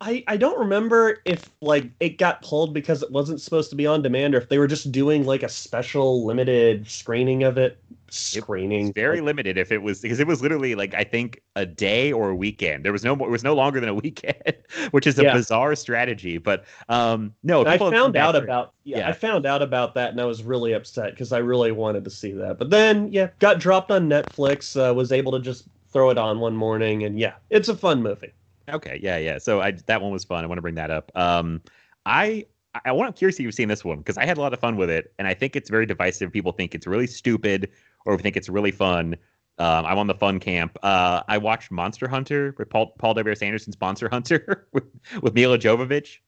I, 0.00 0.22
I 0.26 0.36
don't 0.36 0.58
remember 0.58 1.20
if 1.24 1.48
like 1.62 1.90
it 2.00 2.18
got 2.18 2.42
pulled 2.42 2.74
because 2.74 3.02
it 3.02 3.10
wasn't 3.10 3.40
supposed 3.40 3.70
to 3.70 3.76
be 3.76 3.86
on 3.86 4.02
demand 4.02 4.34
or 4.34 4.38
if 4.38 4.48
they 4.48 4.58
were 4.58 4.66
just 4.66 4.92
doing 4.92 5.24
like 5.24 5.42
a 5.42 5.48
special 5.48 6.26
limited 6.26 6.88
screening 6.88 7.42
of 7.44 7.56
it. 7.58 7.78
Screening. 8.14 8.88
It's 8.88 8.94
very 8.94 9.20
like, 9.20 9.26
limited 9.26 9.58
if 9.58 9.72
it 9.72 9.82
was 9.82 10.00
because 10.00 10.20
it 10.20 10.26
was 10.26 10.40
literally 10.40 10.74
like 10.74 10.94
I 10.94 11.04
think 11.04 11.42
a 11.56 11.66
day 11.66 12.12
or 12.12 12.30
a 12.30 12.36
weekend. 12.36 12.84
There 12.84 12.92
was 12.92 13.02
no 13.04 13.16
more. 13.16 13.28
It 13.28 13.30
was 13.32 13.42
no 13.44 13.54
longer 13.54 13.80
than 13.80 13.88
a 13.88 13.94
weekend, 14.04 14.54
which 14.92 15.06
is 15.06 15.18
a 15.18 15.24
Yeah. 15.24 15.32
bizarre 15.32 15.74
strategy. 15.74 16.38
But 16.38 16.64
um, 16.88 17.34
no, 17.42 17.64
I 17.66 17.72
people 17.72 17.86
have 17.86 17.94
come 17.94 18.14
found 18.14 18.16
out 18.16 18.36
for- 18.36 18.44
about 18.44 18.74
yeah, 18.84 18.98
yeah. 18.98 19.08
I 19.08 19.12
found 19.12 19.46
out 19.46 19.62
about 19.62 19.94
that 19.94 20.10
and 20.10 20.20
I 20.20 20.24
was 20.26 20.42
really 20.44 20.72
upset 20.74 21.10
because 21.10 21.32
I 21.32 21.38
really 21.38 21.72
wanted 21.72 22.04
to 22.04 22.10
see 22.10 22.32
that. 22.32 22.58
But 22.58 22.70
then 22.70 23.10
yeah, 23.12 23.30
got 23.40 23.58
dropped 23.58 23.90
on 23.90 24.08
Netflix. 24.08 24.76
Uh, 24.76 24.94
was 24.94 25.10
able 25.12 25.32
to 25.32 25.40
just 25.40 25.68
throw 25.92 26.10
it 26.10 26.18
on 26.18 26.40
one 26.40 26.54
morning 26.56 27.04
and 27.04 27.18
yeah, 27.18 27.34
it's 27.50 27.68
a 27.68 27.76
fun 27.76 28.02
movie. 28.02 28.32
Okay, 28.68 28.98
yeah, 29.02 29.18
yeah. 29.18 29.38
So 29.38 29.60
I 29.60 29.72
that 29.86 30.00
one 30.00 30.12
was 30.12 30.24
fun. 30.24 30.44
I 30.44 30.46
want 30.46 30.58
to 30.58 30.62
bring 30.62 30.76
that 30.76 30.90
up. 30.90 31.12
Um, 31.14 31.62
I 32.06 32.46
I 32.84 32.92
want 32.92 33.08
I'm 33.08 33.12
curious 33.14 33.36
if 33.36 33.40
you've 33.40 33.54
seen 33.54 33.68
this 33.68 33.84
one 33.84 33.98
because 33.98 34.18
I 34.18 34.24
had 34.24 34.36
a 34.36 34.40
lot 34.40 34.52
of 34.52 34.60
fun 34.60 34.76
with 34.76 34.90
it, 34.90 35.12
and 35.18 35.28
I 35.28 35.34
think 35.34 35.56
it's 35.56 35.70
very 35.70 35.86
divisive. 35.86 36.32
People 36.32 36.52
think 36.52 36.74
it's 36.74 36.86
really 36.86 37.06
stupid, 37.06 37.70
or 38.04 38.18
think 38.18 38.36
it's 38.36 38.48
really 38.48 38.72
fun. 38.72 39.16
Um, 39.58 39.86
I'm 39.86 39.98
on 39.98 40.08
the 40.08 40.14
fun 40.14 40.40
camp. 40.40 40.76
Uh, 40.82 41.22
I 41.28 41.38
watched 41.38 41.70
Monster 41.70 42.08
Hunter 42.08 42.54
with 42.58 42.68
Paul 42.68 42.94
Paul 42.98 43.14
W. 43.14 43.32
S. 43.32 43.42
Anderson's 43.42 43.80
Monster 43.80 44.08
Hunter 44.08 44.66
with, 44.72 44.84
with 45.22 45.34
Milla 45.34 45.58
Jovovich. 45.58 46.18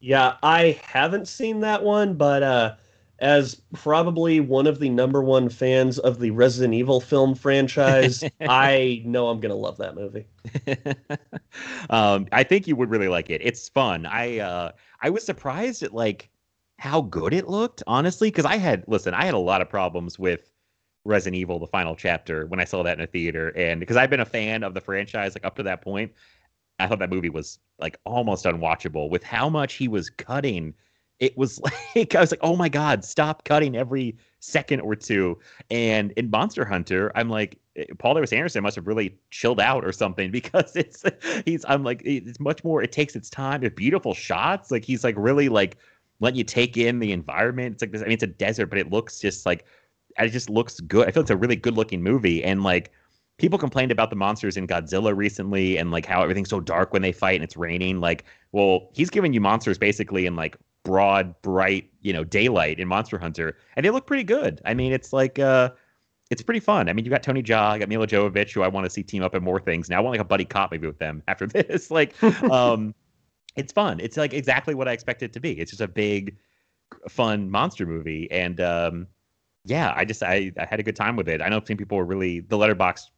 Yeah, 0.00 0.36
I 0.42 0.80
haven't 0.82 1.28
seen 1.28 1.60
that 1.60 1.82
one, 1.82 2.14
but 2.14 2.42
uh, 2.42 2.74
as 3.18 3.60
probably 3.72 4.40
one 4.40 4.66
of 4.66 4.78
the 4.78 4.90
number 4.90 5.22
one 5.22 5.48
fans 5.48 5.98
of 5.98 6.18
the 6.18 6.30
Resident 6.30 6.74
Evil 6.74 7.00
film 7.00 7.34
franchise, 7.34 8.22
I 8.40 9.02
know 9.04 9.28
I'm 9.28 9.40
gonna 9.40 9.54
love 9.54 9.78
that 9.78 9.94
movie. 9.94 10.26
um, 11.90 12.26
I 12.32 12.42
think 12.42 12.66
you 12.66 12.76
would 12.76 12.90
really 12.90 13.08
like 13.08 13.30
it. 13.30 13.40
It's 13.42 13.68
fun. 13.68 14.06
I 14.06 14.38
uh, 14.38 14.72
I 15.00 15.10
was 15.10 15.24
surprised 15.24 15.82
at 15.82 15.94
like 15.94 16.30
how 16.78 17.00
good 17.02 17.32
it 17.32 17.48
looked, 17.48 17.82
honestly, 17.86 18.28
because 18.30 18.44
I 18.44 18.56
had 18.56 18.84
listen, 18.86 19.14
I 19.14 19.24
had 19.24 19.34
a 19.34 19.38
lot 19.38 19.62
of 19.62 19.68
problems 19.68 20.18
with 20.18 20.50
Resident 21.04 21.36
Evil, 21.36 21.58
the 21.58 21.66
final 21.66 21.94
chapter, 21.96 22.46
when 22.46 22.60
I 22.60 22.64
saw 22.64 22.82
that 22.82 22.98
in 22.98 23.04
a 23.04 23.06
theater, 23.06 23.52
and 23.56 23.80
because 23.80 23.96
I've 23.96 24.10
been 24.10 24.20
a 24.20 24.24
fan 24.24 24.62
of 24.62 24.74
the 24.74 24.80
franchise 24.80 25.34
like 25.34 25.44
up 25.44 25.56
to 25.56 25.62
that 25.64 25.82
point, 25.82 26.12
I 26.78 26.86
thought 26.86 26.98
that 26.98 27.10
movie 27.10 27.30
was 27.30 27.58
like 27.78 27.98
almost 28.04 28.44
unwatchable 28.44 29.08
with 29.10 29.22
how 29.22 29.48
much 29.48 29.74
he 29.74 29.88
was 29.88 30.10
cutting. 30.10 30.74
It 31.18 31.36
was 31.36 31.60
like 31.96 32.14
I 32.14 32.20
was 32.20 32.30
like, 32.30 32.40
oh 32.42 32.56
my 32.56 32.68
god, 32.68 33.04
stop 33.04 33.44
cutting 33.44 33.76
every 33.76 34.16
second 34.40 34.80
or 34.80 34.94
two. 34.94 35.38
And 35.70 36.12
in 36.12 36.30
Monster 36.30 36.64
Hunter, 36.64 37.10
I'm 37.14 37.28
like, 37.28 37.58
eh, 37.76 37.84
Paul 37.98 38.14
W. 38.14 38.36
Anderson 38.36 38.62
must 38.62 38.76
have 38.76 38.86
really 38.86 39.18
chilled 39.30 39.60
out 39.60 39.84
or 39.84 39.92
something 39.92 40.30
because 40.32 40.76
it's 40.76 41.04
he's 41.44 41.64
I'm 41.68 41.84
like 41.84 42.02
it's 42.04 42.40
much 42.40 42.64
more. 42.64 42.82
It 42.82 42.92
takes 42.92 43.16
its 43.16 43.30
time. 43.30 43.64
It's 43.64 43.74
beautiful 43.74 44.14
shots. 44.14 44.70
Like 44.70 44.84
he's 44.84 45.04
like 45.04 45.14
really 45.18 45.48
like 45.48 45.76
letting 46.20 46.38
you 46.38 46.44
take 46.44 46.76
in 46.76 46.98
the 46.98 47.12
environment. 47.12 47.74
It's 47.74 47.82
like 47.82 47.92
this. 47.92 48.02
I 48.02 48.04
mean, 48.04 48.12
it's 48.12 48.22
a 48.22 48.28
desert, 48.28 48.66
but 48.66 48.78
it 48.78 48.90
looks 48.90 49.20
just 49.20 49.46
like 49.46 49.64
it 50.18 50.28
just 50.30 50.50
looks 50.50 50.80
good. 50.80 51.08
I 51.08 51.10
feel 51.10 51.22
it's 51.22 51.30
a 51.30 51.36
really 51.36 51.56
good 51.56 51.76
looking 51.76 52.02
movie, 52.02 52.42
and 52.42 52.62
like 52.62 52.90
people 53.38 53.58
complained 53.58 53.92
about 53.92 54.10
the 54.10 54.16
monsters 54.16 54.56
in 54.56 54.66
Godzilla 54.66 55.14
recently, 55.14 55.76
and 55.76 55.90
like 55.90 56.06
how 56.06 56.22
everything's 56.22 56.48
so 56.48 56.60
dark 56.60 56.92
when 56.92 57.02
they 57.02 57.12
fight 57.12 57.34
and 57.34 57.44
it's 57.44 57.56
raining. 57.56 58.00
Like, 58.00 58.24
well, 58.52 58.88
he's 58.94 59.10
giving 59.10 59.32
you 59.32 59.40
monsters 59.40 59.78
basically 59.78 60.26
in 60.26 60.36
like 60.36 60.56
broad, 60.86 61.34
bright, 61.42 61.90
you 62.00 62.12
know, 62.12 62.22
daylight 62.22 62.78
in 62.78 62.86
Monster 62.86 63.18
Hunter, 63.18 63.58
and 63.74 63.84
they 63.84 63.90
look 63.90 64.06
pretty 64.06 64.22
good. 64.22 64.62
I 64.64 64.72
mean, 64.72 64.92
it's 64.92 65.12
like 65.12 65.38
uh 65.40 65.70
it's 66.30 66.42
pretty 66.42 66.60
fun. 66.60 66.88
I 66.88 66.92
mean, 66.92 67.04
you 67.04 67.10
got 67.10 67.22
Tony 67.22 67.42
Jaa, 67.42 67.74
you 67.74 67.80
got 67.80 67.88
Milla 67.88 68.06
Jovovich, 68.06 68.52
who 68.52 68.62
I 68.62 68.68
want 68.68 68.84
to 68.84 68.90
see 68.90 69.02
team 69.02 69.22
up 69.22 69.34
in 69.34 69.42
more 69.42 69.60
things. 69.60 69.90
Now 69.90 69.98
I 69.98 70.00
want 70.00 70.12
like 70.12 70.20
a 70.20 70.24
buddy 70.24 70.44
cop 70.44 70.72
movie 70.72 70.86
with 70.86 70.98
them 70.98 71.22
after 71.28 71.46
this. 71.46 71.90
like, 71.90 72.20
um, 72.50 72.94
it's 73.56 73.72
fun. 73.72 73.98
It's 74.00 74.16
like 74.16 74.32
exactly 74.32 74.74
what 74.74 74.86
I 74.88 74.92
expect 74.92 75.22
it 75.22 75.32
to 75.34 75.40
be. 75.40 75.58
It's 75.58 75.72
just 75.72 75.80
a 75.80 75.88
big, 75.88 76.36
fun 77.08 77.50
monster 77.50 77.84
movie, 77.84 78.30
and 78.30 78.60
um, 78.60 79.06
yeah, 79.66 79.92
I 79.96 80.04
just 80.04 80.22
I, 80.22 80.52
I 80.58 80.64
had 80.64 80.80
a 80.80 80.82
good 80.82 80.96
time 80.96 81.16
with 81.16 81.28
it. 81.28 81.42
I 81.42 81.48
know 81.48 81.60
some 81.64 81.76
people 81.76 81.98
were 81.98 82.04
really 82.04 82.40
the 82.40 82.56
letterboxd 82.56 83.10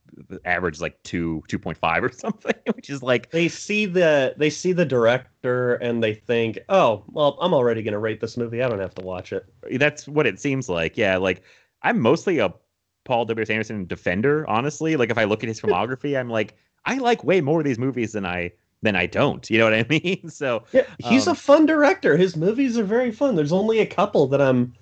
average 0.45 0.81
like 0.81 1.01
two 1.03 1.43
two 1.49 1.59
point 1.59 1.77
five 1.79 2.03
or 2.03 2.11
something, 2.13 2.55
which 2.75 2.91
is 2.91 3.03
like 3.03 3.31
They 3.31 3.49
see 3.49 3.87
the 3.87 4.35
they 4.37 4.51
see 4.51 4.73
the 4.73 4.85
director 4.85 5.75
and 5.77 6.03
they 6.03 6.15
think, 6.15 6.59
oh, 6.69 7.05
well, 7.09 7.39
I'm 7.41 7.55
already 7.55 7.83
gonna 7.83 7.99
rate 7.99 8.21
this 8.21 8.37
movie. 8.37 8.63
I 8.63 8.69
don't 8.69 8.81
have 8.81 8.95
to 8.97 9.05
watch 9.05 9.33
it. 9.33 9.45
that's 9.79 10.09
what 10.09 10.27
it 10.27 10.41
seems 10.41 10.69
like. 10.69 10.97
Yeah, 10.97 11.17
like 11.19 11.43
I'm 11.83 12.01
mostly 12.01 12.39
a 12.39 12.53
Paul 13.05 13.25
W. 13.27 13.43
S. 13.43 13.51
Anderson 13.51 13.87
defender, 13.87 14.49
honestly. 14.49 14.97
Like 14.97 15.11
if 15.11 15.19
I 15.19 15.25
look 15.25 15.43
at 15.43 15.49
his 15.49 15.61
filmography, 15.63 16.19
I'm 16.19 16.29
like, 16.29 16.55
I 16.85 16.97
like 16.99 17.25
way 17.25 17.41
more 17.41 17.61
of 17.61 17.65
these 17.65 17.79
movies 17.79 18.13
than 18.13 18.27
I 18.27 18.53
than 18.83 18.95
I 18.97 19.07
don't. 19.07 19.49
You 19.51 19.59
know 19.59 19.65
what 19.65 19.75
I 19.75 19.85
mean? 19.91 20.29
So 20.31 20.65
Yeah, 20.73 20.83
he's 20.99 21.27
Um, 21.27 21.33
a 21.33 21.35
fun 21.37 21.67
director. 21.67 22.17
His 22.17 22.37
movies 22.37 22.79
are 22.79 22.85
very 22.85 23.11
fun. 23.11 23.35
There's 23.37 23.53
only 23.53 23.81
a 23.81 23.87
couple 23.87 24.27
that 24.29 24.41
I'm 24.41 24.73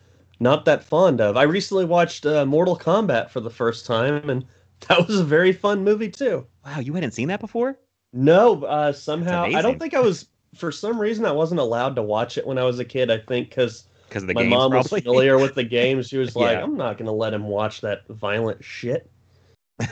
not 0.40 0.64
that 0.66 0.84
fond 0.84 1.20
of. 1.20 1.36
I 1.36 1.42
recently 1.44 1.84
watched 1.84 2.26
uh, 2.26 2.44
Mortal 2.46 2.76
Kombat 2.78 3.30
for 3.30 3.40
the 3.40 3.50
first 3.50 3.86
time, 3.86 4.28
and 4.28 4.44
that 4.88 5.06
was 5.06 5.18
a 5.20 5.24
very 5.24 5.52
fun 5.52 5.82
movie 5.84 6.10
too. 6.10 6.46
wow, 6.64 6.80
you 6.80 6.92
hadn't 6.94 7.12
seen 7.12 7.28
that 7.28 7.40
before? 7.40 7.78
No, 8.12 8.64
uh, 8.64 8.92
somehow 8.92 9.44
I 9.44 9.62
don't 9.62 9.78
think 9.78 9.94
I 9.94 10.00
was. 10.00 10.26
For 10.54 10.72
some 10.72 10.98
reason, 10.98 11.26
I 11.26 11.32
wasn't 11.32 11.60
allowed 11.60 11.96
to 11.96 12.02
watch 12.02 12.38
it 12.38 12.46
when 12.46 12.56
I 12.56 12.64
was 12.64 12.78
a 12.78 12.84
kid. 12.84 13.10
I 13.10 13.18
think 13.18 13.50
because 13.50 13.84
Because 14.08 14.24
my 14.24 14.32
games, 14.32 14.50
mom 14.50 14.70
probably. 14.70 14.96
was 14.96 15.02
familiar 15.04 15.38
with 15.38 15.54
the 15.54 15.64
games. 15.64 16.08
She 16.08 16.16
was 16.16 16.34
like, 16.34 16.56
Yeah. 16.56 16.62
"I'm 16.62 16.76
not 16.76 16.96
going 16.96 17.06
to 17.06 17.12
let 17.12 17.34
him 17.34 17.44
watch 17.44 17.82
that 17.82 18.06
violent 18.08 18.64
shit." 18.64 19.10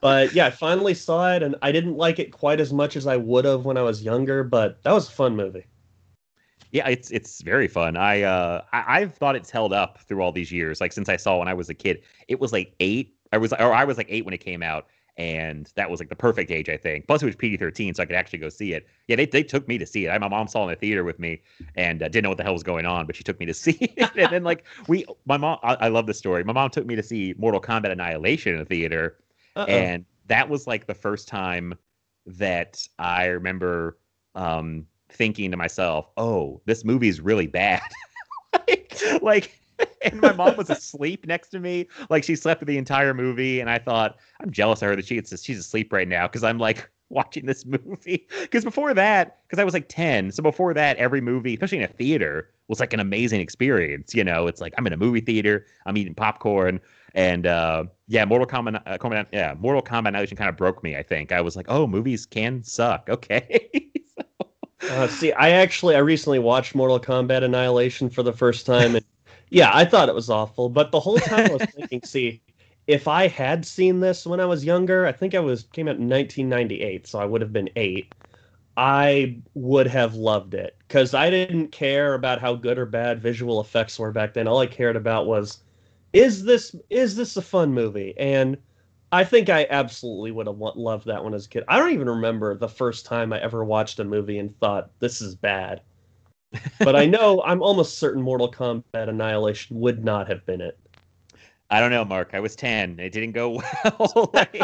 But 0.00 0.34
yeah, 0.34 0.46
I 0.46 0.50
finally 0.50 0.94
saw 0.94 1.32
it, 1.34 1.42
and 1.42 1.56
I 1.62 1.72
didn't 1.72 1.96
like 1.96 2.18
it 2.20 2.30
quite 2.30 2.60
as 2.60 2.72
much 2.72 2.94
as 2.96 3.06
I 3.08 3.16
would 3.16 3.44
have 3.44 3.64
when 3.64 3.76
I 3.76 3.82
was 3.82 4.02
younger. 4.02 4.44
But 4.44 4.80
that 4.84 4.92
was 4.92 5.08
a 5.08 5.12
fun 5.12 5.34
movie. 5.34 5.64
Yeah, 6.76 6.88
it's 6.88 7.10
it's 7.10 7.40
very 7.40 7.68
fun. 7.68 7.96
I 7.96 8.20
uh 8.20 8.62
I, 8.74 9.00
I've 9.00 9.14
thought 9.14 9.34
it's 9.34 9.50
held 9.50 9.72
up 9.72 9.98
through 10.02 10.20
all 10.20 10.30
these 10.30 10.52
years. 10.52 10.78
Like 10.78 10.92
since 10.92 11.08
I 11.08 11.16
saw 11.16 11.38
when 11.38 11.48
I 11.48 11.54
was 11.54 11.70
a 11.70 11.74
kid, 11.74 12.02
it 12.28 12.38
was 12.38 12.52
like 12.52 12.74
eight. 12.80 13.16
I 13.32 13.38
was 13.38 13.54
or 13.54 13.72
I 13.72 13.84
was 13.84 13.96
like 13.96 14.08
eight 14.10 14.26
when 14.26 14.34
it 14.34 14.44
came 14.44 14.62
out, 14.62 14.86
and 15.16 15.72
that 15.74 15.90
was 15.90 16.00
like 16.00 16.10
the 16.10 16.16
perfect 16.16 16.50
age, 16.50 16.68
I 16.68 16.76
think. 16.76 17.06
Plus, 17.06 17.22
it 17.22 17.26
was 17.26 17.34
PG 17.34 17.56
thirteen, 17.56 17.94
so 17.94 18.02
I 18.02 18.06
could 18.06 18.14
actually 18.14 18.40
go 18.40 18.50
see 18.50 18.74
it. 18.74 18.86
Yeah, 19.08 19.16
they, 19.16 19.24
they 19.24 19.42
took 19.42 19.66
me 19.66 19.78
to 19.78 19.86
see 19.86 20.04
it. 20.04 20.10
I, 20.10 20.18
my 20.18 20.28
mom 20.28 20.48
saw 20.48 20.60
it 20.60 20.64
in 20.64 20.68
the 20.72 20.76
theater 20.76 21.02
with 21.02 21.18
me, 21.18 21.40
and 21.76 22.02
uh, 22.02 22.08
didn't 22.08 22.24
know 22.24 22.28
what 22.28 22.36
the 22.36 22.44
hell 22.44 22.52
was 22.52 22.62
going 22.62 22.84
on, 22.84 23.06
but 23.06 23.16
she 23.16 23.24
took 23.24 23.40
me 23.40 23.46
to 23.46 23.54
see 23.64 23.78
it. 23.96 24.10
and 24.14 24.30
then 24.30 24.44
like 24.44 24.66
we, 24.86 25.06
my 25.24 25.38
mom, 25.38 25.58
I, 25.62 25.76
I 25.76 25.88
love 25.88 26.06
this 26.06 26.18
story. 26.18 26.44
My 26.44 26.52
mom 26.52 26.68
took 26.68 26.84
me 26.84 26.94
to 26.94 27.02
see 27.02 27.34
Mortal 27.38 27.60
Kombat 27.60 27.90
Annihilation 27.90 28.52
in 28.52 28.58
the 28.58 28.66
theater, 28.66 29.16
Uh-oh. 29.56 29.64
and 29.64 30.04
that 30.26 30.46
was 30.50 30.66
like 30.66 30.86
the 30.86 30.94
first 30.94 31.26
time 31.26 31.72
that 32.26 32.86
I 32.98 33.26
remember 33.26 33.96
um, 34.34 34.86
thinking 35.10 35.50
to 35.50 35.56
myself, 35.56 36.08
"Oh, 36.16 36.60
this 36.66 36.84
movie 36.84 37.08
is 37.08 37.20
really 37.20 37.46
bad." 37.46 37.82
like, 38.52 39.00
like 39.22 39.60
and 40.02 40.20
my 40.20 40.32
mom 40.32 40.56
was 40.56 40.70
asleep 40.70 41.26
next 41.26 41.48
to 41.48 41.60
me. 41.60 41.88
Like 42.10 42.24
she 42.24 42.36
slept 42.36 42.64
the 42.64 42.78
entire 42.78 43.14
movie, 43.14 43.60
and 43.60 43.70
I 43.70 43.78
thought 43.78 44.16
I'm 44.40 44.50
jealous 44.50 44.82
of 44.82 44.88
her 44.88 44.96
that 44.96 45.06
she 45.06 45.20
she's 45.22 45.58
asleep 45.58 45.92
right 45.92 46.08
now 46.08 46.26
because 46.26 46.44
I'm 46.44 46.58
like 46.58 46.90
watching 47.08 47.46
this 47.46 47.64
movie. 47.64 48.26
Because 48.40 48.64
before 48.64 48.94
that, 48.94 49.38
because 49.46 49.58
I 49.60 49.64
was 49.64 49.74
like 49.74 49.88
10, 49.88 50.32
so 50.32 50.42
before 50.42 50.74
that, 50.74 50.96
every 50.96 51.20
movie, 51.20 51.54
especially 51.54 51.78
in 51.78 51.84
a 51.84 51.88
theater, 51.88 52.50
was 52.68 52.80
like 52.80 52.92
an 52.92 53.00
amazing 53.00 53.40
experience. 53.40 54.14
You 54.14 54.24
know, 54.24 54.46
it's 54.46 54.60
like 54.60 54.74
I'm 54.78 54.86
in 54.86 54.92
a 54.92 54.96
movie 54.98 55.20
theater, 55.20 55.66
I'm 55.86 55.96
eating 55.96 56.14
popcorn, 56.14 56.80
and 57.14 57.46
uh, 57.46 57.84
yeah, 58.08 58.24
Mortal 58.24 58.46
Kombat, 58.46 58.82
uh, 58.86 58.98
Kombat, 58.98 59.26
yeah, 59.32 59.54
Mortal 59.58 59.82
Kombat 59.82 60.08
Annihilation 60.08 60.36
kind 60.36 60.50
of 60.50 60.56
broke 60.56 60.82
me. 60.82 60.96
I 60.96 61.02
think 61.02 61.32
I 61.32 61.40
was 61.40 61.56
like, 61.56 61.66
oh, 61.68 61.86
movies 61.86 62.26
can 62.26 62.62
suck. 62.62 63.08
Okay. 63.16 63.70
Uh, 64.90 65.08
see, 65.08 65.32
I 65.32 65.50
actually 65.50 65.96
I 65.96 65.98
recently 65.98 66.38
watched 66.38 66.74
Mortal 66.74 67.00
Kombat 67.00 67.42
Annihilation 67.42 68.08
for 68.08 68.22
the 68.22 68.32
first 68.32 68.66
time, 68.66 68.94
and 68.96 69.04
yeah, 69.50 69.70
I 69.72 69.84
thought 69.84 70.08
it 70.08 70.14
was 70.14 70.30
awful. 70.30 70.68
But 70.68 70.90
the 70.92 71.00
whole 71.00 71.18
time 71.18 71.50
I 71.50 71.54
was 71.54 71.68
thinking, 71.74 72.02
see, 72.04 72.40
if 72.86 73.08
I 73.08 73.26
had 73.26 73.66
seen 73.66 74.00
this 74.00 74.26
when 74.26 74.40
I 74.40 74.44
was 74.44 74.64
younger, 74.64 75.06
I 75.06 75.12
think 75.12 75.34
I 75.34 75.40
was 75.40 75.64
came 75.72 75.88
out 75.88 75.96
in 75.96 76.08
1998, 76.08 77.06
so 77.06 77.18
I 77.18 77.24
would 77.24 77.40
have 77.40 77.52
been 77.52 77.70
eight. 77.76 78.14
I 78.76 79.38
would 79.54 79.86
have 79.86 80.14
loved 80.14 80.54
it 80.54 80.76
because 80.86 81.14
I 81.14 81.30
didn't 81.30 81.72
care 81.72 82.14
about 82.14 82.40
how 82.40 82.54
good 82.54 82.78
or 82.78 82.86
bad 82.86 83.20
visual 83.20 83.60
effects 83.60 83.98
were 83.98 84.12
back 84.12 84.34
then. 84.34 84.46
All 84.46 84.58
I 84.58 84.66
cared 84.66 84.96
about 84.96 85.26
was, 85.26 85.60
is 86.12 86.44
this 86.44 86.74
is 86.90 87.16
this 87.16 87.36
a 87.36 87.42
fun 87.42 87.72
movie? 87.72 88.14
And 88.18 88.56
I 89.12 89.24
think 89.24 89.48
I 89.48 89.66
absolutely 89.70 90.32
would 90.32 90.46
have 90.46 90.58
loved 90.58 91.06
that 91.06 91.22
one 91.22 91.34
as 91.34 91.46
a 91.46 91.48
kid. 91.48 91.64
I 91.68 91.78
don't 91.78 91.92
even 91.92 92.08
remember 92.08 92.56
the 92.56 92.68
first 92.68 93.06
time 93.06 93.32
I 93.32 93.40
ever 93.40 93.64
watched 93.64 94.00
a 94.00 94.04
movie 94.04 94.38
and 94.38 94.58
thought 94.58 94.90
this 94.98 95.20
is 95.20 95.34
bad. 95.34 95.82
but 96.80 96.96
I 96.96 97.06
know 97.06 97.42
I'm 97.44 97.62
almost 97.62 97.98
certain 97.98 98.22
Mortal 98.22 98.50
Kombat 98.50 99.08
Annihilation 99.08 99.78
would 99.80 100.04
not 100.04 100.28
have 100.28 100.44
been 100.44 100.60
it. 100.60 100.78
I 101.70 101.80
don't 101.80 101.90
know, 101.90 102.04
Mark. 102.04 102.30
I 102.32 102.40
was 102.40 102.54
10. 102.56 103.00
It 103.00 103.10
didn't 103.10 103.32
go 103.32 103.62
well. 103.98 104.30
like, 104.32 104.62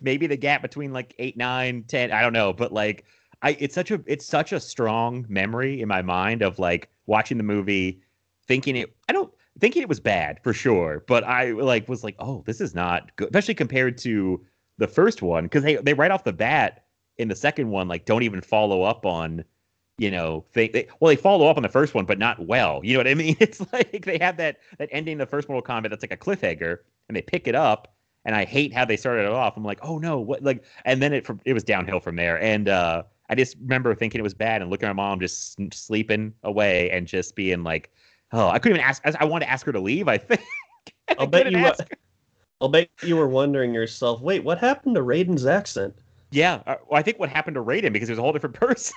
maybe 0.00 0.26
the 0.26 0.36
gap 0.36 0.62
between 0.62 0.92
like 0.92 1.14
8, 1.18 1.36
9, 1.36 1.84
10, 1.86 2.12
I 2.12 2.22
don't 2.22 2.32
know, 2.32 2.52
but 2.52 2.72
like 2.72 3.04
I 3.42 3.56
it's 3.60 3.74
such 3.74 3.90
a 3.90 4.02
it's 4.06 4.26
such 4.26 4.52
a 4.52 4.60
strong 4.60 5.26
memory 5.28 5.82
in 5.82 5.88
my 5.88 6.02
mind 6.02 6.42
of 6.42 6.58
like 6.58 6.88
watching 7.06 7.36
the 7.36 7.44
movie 7.44 8.00
thinking 8.46 8.76
it 8.76 8.96
I 9.08 9.12
don't 9.12 9.32
thinking 9.60 9.82
it 9.82 9.88
was 9.88 10.00
bad 10.00 10.40
for 10.42 10.52
sure, 10.52 11.04
but 11.06 11.24
I 11.24 11.52
like 11.52 11.88
was 11.88 12.04
like, 12.04 12.16
"Oh, 12.18 12.42
this 12.46 12.60
is 12.60 12.74
not 12.74 13.14
good." 13.16 13.28
Especially 13.28 13.54
compared 13.54 13.98
to 13.98 14.44
the 14.78 14.88
first 14.88 15.22
one 15.22 15.48
cuz 15.48 15.62
they 15.62 15.76
they 15.76 15.94
right 15.94 16.10
off 16.10 16.24
the 16.24 16.32
bat 16.32 16.84
in 17.18 17.28
the 17.28 17.36
second 17.36 17.70
one 17.70 17.86
like 17.86 18.04
don't 18.06 18.24
even 18.24 18.40
follow 18.40 18.82
up 18.82 19.06
on 19.06 19.44
you 19.98 20.10
know, 20.10 20.44
they, 20.54 20.68
they 20.68 20.88
well 21.00 21.08
they 21.08 21.16
follow 21.16 21.46
up 21.46 21.56
on 21.56 21.62
the 21.62 21.68
first 21.68 21.94
one, 21.94 22.04
but 22.04 22.18
not 22.18 22.46
well. 22.46 22.80
You 22.82 22.94
know 22.94 22.98
what 22.98 23.08
I 23.08 23.14
mean? 23.14 23.36
It's 23.40 23.60
like 23.72 24.04
they 24.04 24.18
have 24.18 24.36
that 24.38 24.58
that 24.78 24.88
ending 24.92 25.18
the 25.18 25.26
first 25.26 25.48
Mortal 25.48 25.62
Kombat 25.62 25.90
that's 25.90 26.02
like 26.02 26.12
a 26.12 26.16
cliffhanger, 26.16 26.78
and 27.08 27.16
they 27.16 27.22
pick 27.22 27.46
it 27.46 27.54
up, 27.54 27.94
and 28.24 28.34
I 28.34 28.44
hate 28.44 28.72
how 28.72 28.84
they 28.84 28.96
started 28.96 29.22
it 29.22 29.32
off. 29.32 29.56
I'm 29.56 29.64
like, 29.64 29.78
oh 29.82 29.98
no, 29.98 30.18
what 30.18 30.42
like, 30.42 30.64
and 30.84 31.00
then 31.00 31.12
it 31.12 31.26
it 31.44 31.52
was 31.52 31.62
downhill 31.62 32.00
from 32.00 32.16
there, 32.16 32.40
and 32.42 32.68
uh, 32.68 33.04
I 33.28 33.34
just 33.34 33.56
remember 33.60 33.94
thinking 33.94 34.18
it 34.18 34.22
was 34.22 34.34
bad 34.34 34.62
and 34.62 34.70
looking 34.70 34.88
at 34.88 34.96
my 34.96 35.02
mom 35.02 35.20
just 35.20 35.56
sleeping 35.72 36.34
away 36.42 36.90
and 36.90 37.06
just 37.06 37.36
being 37.36 37.62
like, 37.62 37.92
oh, 38.34 38.48
I 38.48 38.58
couldn't 38.58 38.76
even 38.78 38.86
ask. 38.88 39.02
I 39.06 39.24
wanted 39.24 39.46
to 39.46 39.52
ask 39.52 39.66
her 39.66 39.72
to 39.72 39.80
leave. 39.80 40.08
I 40.08 40.18
think. 40.18 40.42
I 41.08 41.16
I'll 41.18 41.26
bet 41.26 41.48
you. 41.50 41.58
ask. 41.58 41.86
I'll 42.60 42.68
bet 42.68 42.90
you 43.02 43.16
were 43.16 43.28
wondering 43.28 43.74
yourself, 43.74 44.20
wait, 44.20 44.44
what 44.44 44.58
happened 44.58 44.96
to 44.96 45.02
Raiden's 45.02 45.46
accent? 45.46 45.94
Yeah, 46.30 46.62
uh, 46.66 46.76
well, 46.88 46.98
I 46.98 47.02
think 47.02 47.18
what 47.18 47.28
happened 47.30 47.54
to 47.54 47.62
Raiden 47.62 47.92
because 47.92 48.08
he 48.08 48.12
was 48.12 48.18
a 48.18 48.22
whole 48.22 48.32
different 48.32 48.56
person. 48.60 48.96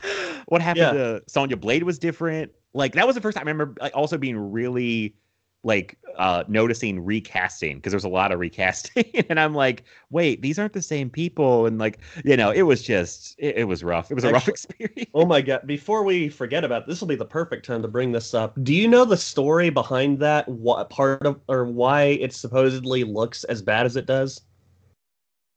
what 0.46 0.62
happened 0.62 0.90
Yeah. 0.90 0.92
to 0.92 1.22
Sonya 1.26 1.56
Blade 1.56 1.82
was 1.82 1.98
different. 1.98 2.52
Like 2.74 2.94
that 2.94 3.06
was 3.06 3.16
the 3.16 3.20
first 3.22 3.36
time 3.36 3.48
I 3.48 3.50
remember 3.50 3.74
like, 3.80 3.96
also 3.96 4.18
being 4.18 4.36
really 4.36 5.16
like 5.64 5.98
uh 6.16 6.44
noticing 6.48 7.04
recasting 7.04 7.76
because 7.76 7.90
there's 7.90 8.04
a 8.04 8.08
lot 8.08 8.32
of 8.32 8.38
recasting 8.38 9.04
and 9.28 9.38
I'm 9.40 9.54
like, 9.54 9.84
wait, 10.10 10.40
these 10.40 10.58
aren't 10.58 10.72
the 10.72 10.82
same 10.82 11.10
people 11.10 11.66
and 11.66 11.78
like 11.78 11.98
you 12.24 12.36
know 12.36 12.50
it 12.50 12.62
was 12.62 12.82
just 12.82 13.34
it, 13.38 13.58
it 13.58 13.64
was 13.64 13.82
rough. 13.82 14.10
It 14.10 14.14
was 14.14 14.24
a 14.24 14.32
rough 14.32 14.48
experience. 14.48 15.10
Oh 15.14 15.26
my 15.26 15.40
god! 15.40 15.66
Before 15.66 16.04
we 16.04 16.28
forget 16.28 16.64
about 16.64 16.86
this, 16.86 17.00
will 17.00 17.08
be 17.08 17.16
the 17.16 17.24
perfect 17.24 17.66
time 17.66 17.82
to 17.82 17.88
bring 17.88 18.12
this 18.12 18.34
up. 18.34 18.56
Do 18.62 18.74
you 18.74 18.88
know 18.88 19.04
the 19.04 19.16
story 19.16 19.70
behind 19.70 20.18
that? 20.20 20.48
What 20.48 20.90
part 20.90 21.26
of 21.26 21.40
or 21.48 21.64
why 21.64 22.02
it 22.02 22.32
supposedly 22.32 23.04
looks 23.04 23.44
as 23.44 23.62
bad 23.62 23.86
as 23.86 23.96
it 23.96 24.06
does? 24.06 24.42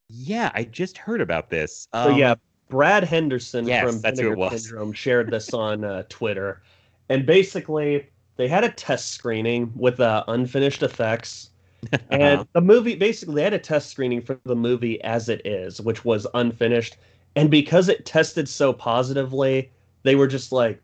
Yeah, 0.08 0.50
I 0.54 0.64
just 0.64 0.98
heard 0.98 1.20
about 1.20 1.48
this. 1.48 1.88
So 1.94 2.10
Um, 2.10 2.18
yeah, 2.18 2.34
Brad 2.68 3.04
Henderson 3.04 3.66
yes, 3.66 3.84
from 3.84 4.00
that's 4.00 4.20
who 4.20 4.32
it 4.32 4.36
was. 4.38 4.62
Syndrome 4.62 4.92
shared 4.92 5.30
this 5.30 5.54
on 5.54 5.84
uh, 5.84 6.02
Twitter, 6.08 6.62
and 7.08 7.24
basically 7.24 8.08
they 8.42 8.48
had 8.48 8.64
a 8.64 8.70
test 8.70 9.12
screening 9.12 9.70
with 9.76 10.00
uh, 10.00 10.24
unfinished 10.26 10.82
effects, 10.82 11.50
and 12.10 12.44
the 12.54 12.60
movie 12.60 12.96
basically 12.96 13.36
they 13.36 13.44
had 13.44 13.54
a 13.54 13.58
test 13.58 13.88
screening 13.88 14.20
for 14.20 14.36
the 14.42 14.56
movie 14.56 15.00
as 15.04 15.28
it 15.28 15.46
is, 15.46 15.80
which 15.80 16.04
was 16.04 16.26
unfinished, 16.34 16.96
and 17.36 17.52
because 17.52 17.88
it 17.88 18.04
tested 18.04 18.48
so 18.48 18.72
positively, 18.72 19.70
they 20.02 20.16
were 20.16 20.26
just 20.26 20.50
like, 20.50 20.82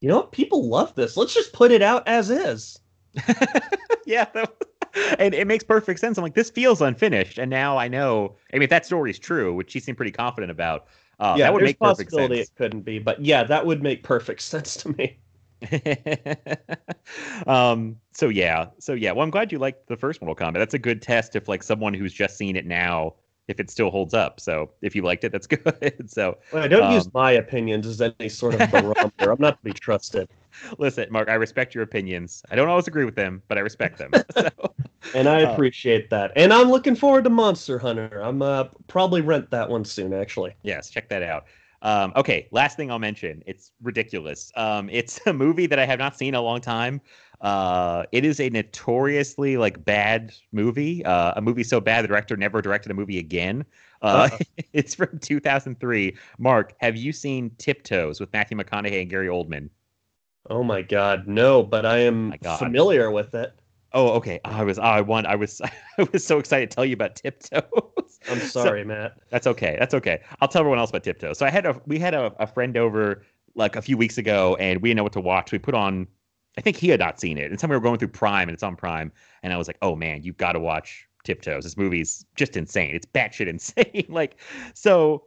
you 0.00 0.08
know 0.08 0.16
what, 0.16 0.32
people 0.32 0.66
love 0.70 0.94
this. 0.94 1.18
Let's 1.18 1.34
just 1.34 1.52
put 1.52 1.70
it 1.70 1.82
out 1.82 2.02
as 2.08 2.30
is. 2.30 2.78
yeah, 4.06 4.24
that, 4.32 4.54
and 5.18 5.34
it 5.34 5.46
makes 5.46 5.62
perfect 5.62 6.00
sense. 6.00 6.16
I'm 6.16 6.22
like, 6.22 6.34
this 6.34 6.48
feels 6.48 6.80
unfinished, 6.80 7.36
and 7.36 7.50
now 7.50 7.76
I 7.76 7.88
know. 7.88 8.36
I 8.54 8.56
mean, 8.56 8.62
if 8.62 8.70
that 8.70 8.86
story's 8.86 9.18
true, 9.18 9.52
which 9.52 9.70
she 9.70 9.80
seemed 9.80 9.98
pretty 9.98 10.12
confident 10.12 10.50
about, 10.50 10.86
uh, 11.20 11.34
yeah, 11.36 11.44
that 11.44 11.52
would 11.52 11.62
make 11.62 11.78
perfect 11.78 12.10
sense. 12.10 12.32
it 12.32 12.50
couldn't 12.56 12.86
be, 12.86 12.98
but 12.98 13.22
yeah, 13.22 13.44
that 13.44 13.66
would 13.66 13.82
make 13.82 14.02
perfect 14.02 14.40
sense 14.54 14.76
to 14.76 14.96
me. 14.96 15.18
um. 17.46 17.96
So 18.12 18.28
yeah. 18.28 18.66
So 18.78 18.94
yeah. 18.94 19.12
Well, 19.12 19.22
I'm 19.24 19.30
glad 19.30 19.52
you 19.52 19.58
liked 19.58 19.86
the 19.88 19.96
first 19.96 20.20
Mortal 20.22 20.46
Kombat. 20.46 20.54
That's 20.54 20.74
a 20.74 20.78
good 20.78 21.02
test 21.02 21.36
if 21.36 21.48
like 21.48 21.62
someone 21.62 21.94
who's 21.94 22.12
just 22.12 22.36
seen 22.36 22.56
it 22.56 22.66
now, 22.66 23.14
if 23.48 23.60
it 23.60 23.70
still 23.70 23.90
holds 23.90 24.14
up. 24.14 24.40
So 24.40 24.72
if 24.82 24.94
you 24.94 25.02
liked 25.02 25.24
it, 25.24 25.32
that's 25.32 25.46
good. 25.48 26.10
so 26.10 26.38
Well, 26.50 26.62
I 26.64 26.68
don't 26.68 26.88
use 26.88 27.08
Um, 27.08 27.12
my 27.12 27.32
opinions 27.32 27.86
as 27.86 28.00
any 28.00 28.28
sort 28.28 28.54
of 28.54 28.68
barometer. 28.70 29.30
I'm 29.30 29.40
not 29.40 29.58
to 29.58 29.64
be 29.64 29.72
trusted. 29.74 30.28
listen, 30.78 31.06
Mark, 31.10 31.28
I 31.28 31.34
respect 31.34 31.74
your 31.74 31.84
opinions. 31.84 32.42
I 32.50 32.56
don't 32.56 32.68
always 32.68 32.88
agree 32.88 33.04
with 33.04 33.16
them, 33.16 33.42
but 33.48 33.58
I 33.58 33.60
respect 33.60 33.98
them. 33.98 34.16
so, 34.30 34.48
And 35.12 35.28
I 35.28 35.40
Uh, 35.40 35.50
appreciate 35.52 36.10
that. 36.10 36.32
And 36.36 36.52
I'm 36.52 36.68
looking 36.70 36.94
forward 36.94 37.24
to 37.24 37.30
Monster 37.30 37.78
Hunter. 37.78 38.20
I'm 38.22 38.42
uh, 38.42 38.64
probably 38.86 39.20
rent 39.22 39.50
that 39.50 39.68
one 39.70 39.84
soon, 39.84 40.12
actually. 40.12 40.54
yes, 40.62 40.90
check 40.90 41.08
that 41.08 41.22
out. 41.22 41.46
Um, 41.82 42.12
okay, 42.16 42.48
last 42.50 42.76
thing 42.76 42.90
I'll 42.90 42.98
mention. 42.98 43.42
It's 43.46 43.72
ridiculous. 43.82 44.50
Um, 44.56 44.88
it's 44.90 45.20
a 45.26 45.32
movie 45.32 45.66
that 45.66 45.78
I 45.78 45.86
have 45.86 45.98
not 45.98 46.16
seen 46.16 46.28
in 46.28 46.34
a 46.34 46.42
long 46.42 46.60
time. 46.60 47.00
Uh, 47.40 48.04
it 48.12 48.24
is 48.24 48.40
a 48.40 48.48
notoriously 48.48 49.56
like 49.56 49.84
bad 49.84 50.32
movie. 50.52 51.04
Uh, 51.04 51.34
a 51.36 51.42
movie 51.42 51.62
so 51.62 51.80
bad 51.80 52.04
the 52.04 52.08
director 52.08 52.36
never 52.36 52.62
directed 52.62 52.90
a 52.90 52.94
movie 52.94 53.18
again. 53.18 53.64
Uh, 54.02 54.28
it's 54.72 54.94
from 54.94 55.18
2003. 55.18 56.16
Mark, 56.38 56.74
have 56.78 56.96
you 56.96 57.12
seen 57.12 57.50
Tiptoes 57.58 58.20
with 58.20 58.32
Matthew 58.32 58.56
McConaughey 58.56 59.00
and 59.02 59.10
Gary 59.10 59.28
Oldman? 59.28 59.68
Oh 60.48 60.62
my 60.62 60.82
god, 60.82 61.26
no, 61.26 61.62
but 61.62 61.84
I 61.84 61.98
am 61.98 62.28
My 62.28 62.38
familiar 62.58 63.10
with 63.10 63.34
it. 63.34 63.52
Oh, 63.92 64.10
okay. 64.14 64.40
I 64.44 64.62
was 64.64 64.78
I 64.78 65.00
want 65.00 65.26
I 65.26 65.36
was 65.36 65.60
I 65.98 66.06
was 66.12 66.24
so 66.26 66.38
excited 66.38 66.70
to 66.70 66.74
tell 66.74 66.84
you 66.84 66.94
about 66.94 67.16
Tiptoes. 67.16 67.62
I'm 68.30 68.40
So- 68.40 68.64
sorry, 68.64 68.84
Matt. 68.84 69.18
That's 69.30 69.46
okay. 69.46 69.76
That's 69.78 69.94
okay. 69.94 70.20
I'll 70.40 70.48
tell 70.48 70.60
everyone 70.60 70.78
else 70.78 70.90
about 70.90 71.04
Tiptoe. 71.04 71.32
So 71.32 71.46
I 71.46 71.50
had 71.50 71.66
a 71.66 71.80
we 71.86 71.98
had 71.98 72.14
a, 72.14 72.32
a 72.38 72.46
friend 72.46 72.76
over 72.76 73.22
like 73.54 73.76
a 73.76 73.82
few 73.82 73.96
weeks 73.96 74.18
ago, 74.18 74.56
and 74.60 74.82
we 74.82 74.90
didn't 74.90 74.98
know 74.98 75.02
what 75.02 75.12
to 75.14 75.20
watch. 75.20 75.52
We 75.52 75.58
put 75.58 75.74
on. 75.74 76.06
I 76.58 76.62
think 76.62 76.76
he 76.76 76.88
had 76.88 77.00
not 77.00 77.20
seen 77.20 77.36
it, 77.38 77.50
and 77.50 77.60
some 77.60 77.70
we 77.70 77.76
were 77.76 77.80
going 77.82 77.98
through 77.98 78.08
Prime, 78.08 78.48
and 78.48 78.54
it's 78.54 78.62
on 78.62 78.76
Prime, 78.76 79.12
and 79.42 79.52
I 79.52 79.56
was 79.56 79.66
like, 79.66 79.78
"Oh 79.82 79.94
man, 79.96 80.22
you've 80.22 80.36
got 80.38 80.52
to 80.52 80.60
watch 80.60 81.06
Tiptoes. 81.24 81.64
This 81.64 81.76
movie's 81.76 82.24
just 82.34 82.56
insane. 82.56 82.94
It's 82.94 83.06
batshit 83.06 83.46
insane." 83.48 84.06
like, 84.08 84.36
so 84.74 85.24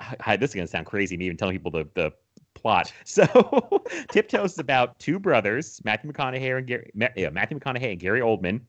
hi, 0.00 0.36
this 0.36 0.50
is 0.50 0.54
gonna 0.54 0.66
sound 0.66 0.86
crazy. 0.86 1.16
Me 1.16 1.26
even 1.26 1.36
telling 1.36 1.54
people 1.54 1.70
the 1.70 1.88
the 1.94 2.10
plot. 2.54 2.92
So 3.04 3.82
Tiptoes 4.10 4.52
is 4.52 4.58
about 4.58 4.98
two 4.98 5.18
brothers, 5.18 5.80
Matthew 5.84 6.12
McConaughey 6.12 6.56
and 6.56 6.66
Gary, 6.66 6.90
yeah, 7.16 7.30
Matthew 7.30 7.58
McConaughey 7.58 7.92
and 7.92 8.00
Gary 8.00 8.20
Oldman. 8.20 8.60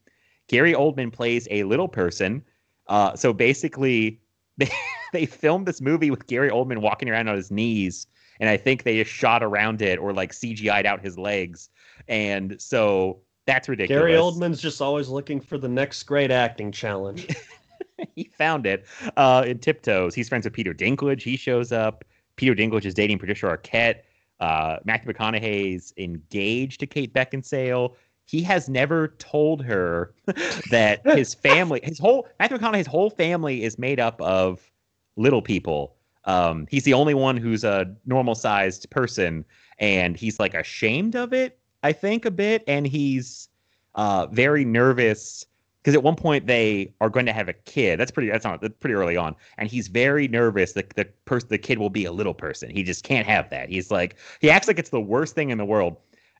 Gary 0.48 0.74
Oldman 0.74 1.12
plays 1.12 1.48
a 1.50 1.64
little 1.64 1.88
person. 1.88 2.44
Uh, 2.88 3.16
so 3.16 3.32
basically, 3.34 4.20
they 4.58 4.70
they 5.14 5.26
filmed 5.26 5.66
this 5.66 5.82
movie 5.82 6.12
with 6.12 6.28
Gary 6.28 6.50
Oldman 6.50 6.80
walking 6.80 7.10
around 7.10 7.30
on 7.30 7.36
his 7.36 7.52
knees, 7.52 8.08
and 8.40 8.50
I 8.50 8.58
think 8.58 8.84
they 8.84 9.02
just 9.02 9.16
shot 9.16 9.44
around 9.44 9.82
it 9.82 10.00
or 10.00 10.14
like 10.14 10.32
CGI'd 10.32 10.86
out 10.86 11.02
his 11.02 11.18
legs, 11.18 11.70
and 12.08 12.62
so 12.62 13.22
that's 13.46 13.70
ridiculous. 13.70 14.02
Gary 14.02 14.14
Oldman's 14.14 14.62
just 14.62 14.82
always 14.82 15.10
looking 15.10 15.40
for 15.40 15.58
the 15.58 15.68
next 15.68 16.04
great 16.04 16.32
acting 16.32 16.72
challenge. 16.72 17.28
he 18.16 18.26
found 18.38 18.66
it 18.66 18.86
uh, 19.18 19.44
in 19.46 19.60
Tiptoes. 19.60 20.16
He's 20.16 20.30
friends 20.30 20.46
with 20.46 20.54
Peter 20.54 20.74
Dinklage. 20.74 21.22
He 21.22 21.38
shows 21.38 21.72
up. 21.72 22.04
Peter 22.36 22.56
Dinklage 22.56 22.86
is 22.86 22.94
dating 22.94 23.20
Patricia 23.20 23.46
Arquette. 23.46 24.02
Uh, 24.40 24.78
Matthew 24.84 25.14
McConaughey's 25.14 25.94
engaged 25.98 26.80
to 26.80 26.88
Kate 26.88 27.14
Beckinsale. 27.14 27.96
He 28.26 28.42
has 28.42 28.70
never 28.70 29.10
told 29.20 29.64
her 29.64 30.14
that 30.72 31.02
his 31.06 31.34
family, 31.34 31.82
his 31.84 32.00
whole 32.00 32.28
Matthew 32.40 32.58
McConaughey's 32.58 32.88
whole 32.88 33.10
family 33.10 33.64
is 33.64 33.78
made 33.78 34.00
up 34.00 34.20
of 34.22 34.72
little 35.16 35.42
people. 35.42 35.96
um, 36.26 36.68
he's 36.70 36.84
the 36.84 36.94
only 36.94 37.14
one 37.14 37.38
who's 37.38 37.64
a 37.64 37.94
normal 38.06 38.36
sized 38.36 38.90
person, 38.90 39.46
and 39.80 40.16
he's 40.18 40.40
like 40.40 40.54
ashamed 40.54 41.16
of 41.16 41.34
it. 41.34 41.60
I 41.84 41.92
think 41.92 42.26
a 42.26 42.32
bit, 42.32 42.64
and 42.68 42.88
he's 42.88 43.50
uh, 43.96 44.28
very 44.28 44.64
nervous 44.66 45.46
because 45.84 45.96
at 45.96 46.04
one 46.04 46.16
point 46.16 46.48
they 46.48 46.94
are 47.02 47.10
going 47.10 47.26
to 47.26 47.34
have 47.34 47.50
a 47.50 47.54
kid. 47.54 48.00
That's 48.00 48.12
pretty. 48.12 48.30
That's 48.30 48.46
not 48.46 48.62
that's 48.62 48.78
pretty 48.80 48.94
early 48.94 49.18
on, 49.18 49.36
and 49.58 49.70
he's 49.70 49.90
very 49.90 50.28
nervous. 50.30 50.74
The 50.74 50.86
the 50.96 51.06
person, 51.26 51.50
the 51.50 51.58
kid 51.58 51.78
will 51.78 51.90
be 51.90 52.06
a 52.06 52.12
little 52.12 52.34
person. 52.34 52.70
He 52.70 52.84
just 52.84 53.04
can't 53.04 53.28
have 53.28 53.50
that. 53.50 53.70
He's 53.70 53.92
like 53.92 54.16
he 54.40 54.50
acts 54.50 54.68
like 54.68 54.80
it's 54.80 54.92
the 54.92 55.02
worst 55.02 55.36
thing 55.36 55.50
in 55.50 55.58
the 55.58 55.66
world, 55.66 55.98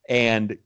and 0.08 0.58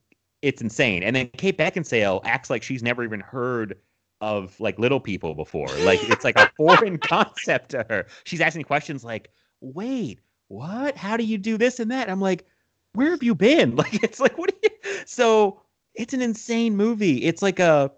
it's 0.42 0.62
insane. 0.62 1.02
And 1.02 1.16
then 1.16 1.28
Kate 1.36 1.58
Beckinsale 1.58 2.20
acts 2.24 2.50
like 2.50 2.62
she's 2.62 2.82
never 2.82 3.02
even 3.02 3.20
heard 3.20 3.76
of 4.20 4.58
like 4.60 4.78
little 4.78 5.00
people 5.00 5.34
before. 5.34 5.68
Like 5.80 6.00
it's 6.04 6.24
like 6.24 6.38
a 6.38 6.50
foreign 6.56 6.98
concept 6.98 7.70
to 7.70 7.84
her. 7.88 8.06
She's 8.24 8.40
asking 8.40 8.62
questions 8.62 9.02
like, 9.02 9.30
"Wait, 9.60 10.20
what? 10.46 10.96
How 10.96 11.16
do 11.16 11.24
you 11.24 11.36
do 11.36 11.58
this 11.58 11.80
and 11.80 11.90
that?" 11.90 12.08
I'm 12.08 12.20
like, 12.20 12.46
"Where 12.92 13.10
have 13.10 13.24
you 13.24 13.34
been?" 13.34 13.74
Like 13.76 14.04
it's 14.04 14.20
like 14.20 14.38
what? 14.38 14.50
Do 14.50 14.56
you... 14.62 15.00
So 15.04 15.62
it's 15.94 16.14
an 16.14 16.22
insane 16.22 16.76
movie. 16.76 17.24
It's 17.24 17.42
like 17.42 17.58
a 17.58 17.90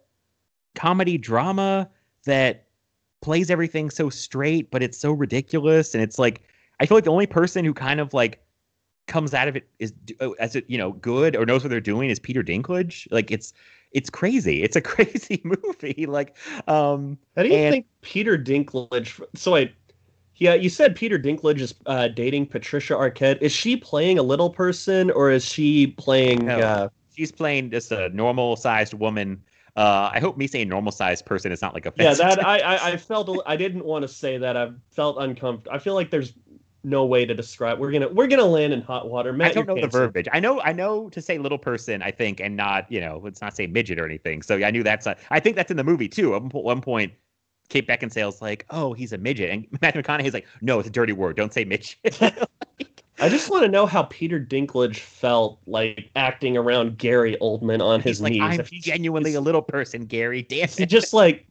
comedy 0.74 1.18
drama 1.18 1.88
that 2.24 2.66
plays 3.22 3.50
everything 3.50 3.90
so 3.90 4.08
straight, 4.10 4.70
but 4.70 4.82
it's 4.82 4.98
so 4.98 5.12
ridiculous. 5.12 5.94
And 5.94 6.02
it's 6.02 6.18
like 6.18 6.42
I 6.80 6.86
feel 6.86 6.96
like 6.96 7.04
the 7.04 7.10
only 7.12 7.26
person 7.26 7.64
who 7.64 7.74
kind 7.74 8.00
of 8.00 8.14
like 8.14 8.42
comes 9.06 9.34
out 9.34 9.48
of 9.48 9.56
it 9.56 9.68
is 9.78 9.92
uh, 10.20 10.30
as 10.32 10.54
it 10.54 10.64
you 10.68 10.78
know 10.78 10.92
good 10.92 11.34
or 11.36 11.44
knows 11.44 11.62
what 11.64 11.70
they're 11.70 11.80
doing 11.80 12.10
is 12.10 12.18
Peter 12.18 12.42
Dinklage. 12.42 13.06
Like 13.10 13.30
it's 13.30 13.52
it's 13.92 14.08
crazy. 14.10 14.62
It's 14.62 14.76
a 14.76 14.80
crazy 14.92 15.40
movie. 15.44 16.06
Like 16.06 16.36
um 16.68 17.18
How 17.36 17.42
do 17.42 17.48
you 17.48 17.54
and- 17.56 17.72
think 17.72 17.86
Peter 18.02 18.38
Dinklage? 18.38 19.20
So 19.34 19.56
I, 19.56 19.72
yeah, 20.36 20.54
you 20.54 20.70
said 20.70 20.96
Peter 20.96 21.18
Dinklage 21.18 21.60
is 21.60 21.74
uh, 21.84 22.08
dating 22.08 22.46
Patricia 22.46 22.94
Arquette. 22.94 23.42
Is 23.42 23.52
she 23.52 23.76
playing 23.76 24.18
a 24.18 24.22
little 24.22 24.48
person 24.48 25.10
or 25.10 25.30
is 25.30 25.44
she 25.44 25.88
playing? 25.88 26.46
No. 26.46 26.58
Uh, 26.58 26.88
she's 27.14 27.30
playing 27.30 27.70
just 27.70 27.92
a 27.92 28.08
normal 28.08 28.56
sized 28.56 28.94
woman. 28.94 29.42
Uh, 29.76 30.10
I 30.12 30.20
hope 30.20 30.36
me 30.36 30.46
saying 30.46 30.68
normal 30.68 30.92
sized 30.92 31.26
person 31.26 31.52
is 31.52 31.62
not 31.62 31.74
like 31.74 31.86
a 31.86 31.92
yeah, 31.96 32.14
that 32.14 32.44
I, 32.46 32.58
I 32.60 32.88
I 32.92 32.96
felt 32.96 33.30
I 33.46 33.56
didn't 33.56 33.84
want 33.84 34.02
to 34.02 34.08
say 34.08 34.38
that. 34.38 34.56
I 34.56 34.70
felt 34.90 35.18
uncomfortable. 35.18 35.74
I 35.74 35.78
feel 35.78 35.94
like 35.94 36.10
there's 36.10 36.34
no 36.82 37.04
way 37.04 37.26
to 37.26 37.34
describe. 37.34 37.78
We're 37.78 37.92
gonna 37.92 38.08
we're 38.08 38.26
gonna 38.26 38.44
land 38.44 38.72
in 38.72 38.80
hot 38.80 39.08
water. 39.08 39.32
Matt, 39.32 39.50
I 39.50 39.54
don't 39.54 39.66
know 39.66 39.76
you're 39.76 39.82
the 39.82 39.88
verbiage. 39.88 40.28
I 40.32 40.40
know 40.40 40.60
I 40.60 40.72
know 40.72 41.08
to 41.10 41.20
say 41.20 41.38
little 41.38 41.58
person, 41.58 42.02
I 42.02 42.10
think, 42.10 42.40
and 42.40 42.56
not 42.56 42.90
you 42.90 43.00
know, 43.00 43.20
let's 43.22 43.40
not 43.40 43.54
say 43.54 43.66
midget 43.66 43.98
or 44.00 44.06
anything. 44.06 44.42
So 44.42 44.56
I 44.56 44.70
knew 44.70 44.82
that's. 44.82 45.06
A, 45.06 45.16
I 45.30 45.40
think 45.40 45.56
that's 45.56 45.70
in 45.70 45.76
the 45.76 45.84
movie 45.84 46.08
too. 46.08 46.34
At 46.34 46.42
one- 46.42 46.64
one 46.64 46.80
point, 46.80 47.12
Kate 47.68 47.86
Beckinsale's 47.86 48.40
like, 48.40 48.66
"Oh, 48.70 48.92
he's 48.92 49.12
a 49.12 49.18
midget," 49.18 49.50
and 49.50 49.66
Matthew 49.82 50.02
McConaughey's 50.02 50.34
like, 50.34 50.46
"No, 50.60 50.78
it's 50.78 50.88
a 50.88 50.92
dirty 50.92 51.12
word. 51.12 51.36
Don't 51.36 51.52
say 51.52 51.64
midget." 51.64 52.20
I 53.20 53.28
just 53.28 53.50
want 53.50 53.64
to 53.64 53.68
know 53.68 53.86
how 53.86 54.04
Peter 54.04 54.40
Dinklage 54.40 54.98
felt 54.98 55.60
like 55.66 56.10
acting 56.16 56.56
around 56.56 56.96
Gary 56.98 57.36
Oldman 57.40 57.82
on 57.82 58.00
his 58.00 58.18
he's 58.18 58.20
like, 58.22 58.32
knees. 58.32 58.42
"I'm 58.42 58.60
If 58.60 58.70
genuinely 58.70 59.34
a 59.34 59.40
little 59.40 59.62
person, 59.62 60.06
Gary. 60.06 60.42
Damn 60.42 60.68
it." 60.78 60.86
just 60.86 61.12
like 61.12 61.46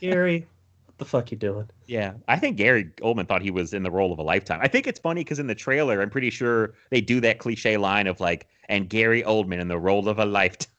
Gary? 0.00 0.46
What 0.86 0.98
the 0.98 1.04
fuck 1.04 1.30
you 1.30 1.38
doing? 1.38 1.68
Yeah, 1.86 2.14
I 2.28 2.38
think 2.38 2.56
Gary 2.56 2.90
Oldman 3.00 3.26
thought 3.26 3.40
he 3.40 3.50
was 3.50 3.72
in 3.72 3.82
the 3.82 3.90
role 3.90 4.12
of 4.12 4.18
a 4.18 4.22
lifetime. 4.22 4.60
I 4.62 4.68
think 4.68 4.86
it's 4.86 4.98
funny 4.98 5.22
because 5.22 5.38
in 5.38 5.46
the 5.46 5.54
trailer, 5.54 6.02
I'm 6.02 6.10
pretty 6.10 6.30
sure 6.30 6.74
they 6.90 7.00
do 7.00 7.20
that 7.20 7.38
cliche 7.38 7.76
line 7.78 8.06
of 8.06 8.20
like, 8.20 8.46
"And 8.68 8.88
Gary 8.88 9.22
Oldman 9.22 9.60
in 9.60 9.68
the 9.68 9.78
role 9.78 10.08
of 10.08 10.18
a 10.18 10.26
lifetime." 10.26 10.72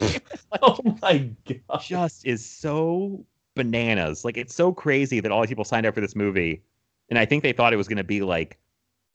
Oh 0.60 0.78
my 1.00 1.30
god! 1.46 1.80
just 1.80 2.26
is 2.26 2.44
so 2.44 3.24
bananas. 3.54 4.24
Like 4.24 4.36
it's 4.36 4.54
so 4.54 4.72
crazy 4.72 5.18
that 5.20 5.32
all 5.32 5.40
these 5.40 5.48
people 5.48 5.64
signed 5.64 5.86
up 5.86 5.94
for 5.94 6.00
this 6.00 6.14
movie, 6.14 6.62
and 7.08 7.18
I 7.18 7.24
think 7.24 7.42
they 7.42 7.52
thought 7.52 7.72
it 7.72 7.76
was 7.76 7.88
going 7.88 7.96
to 7.96 8.04
be 8.04 8.20
like 8.20 8.58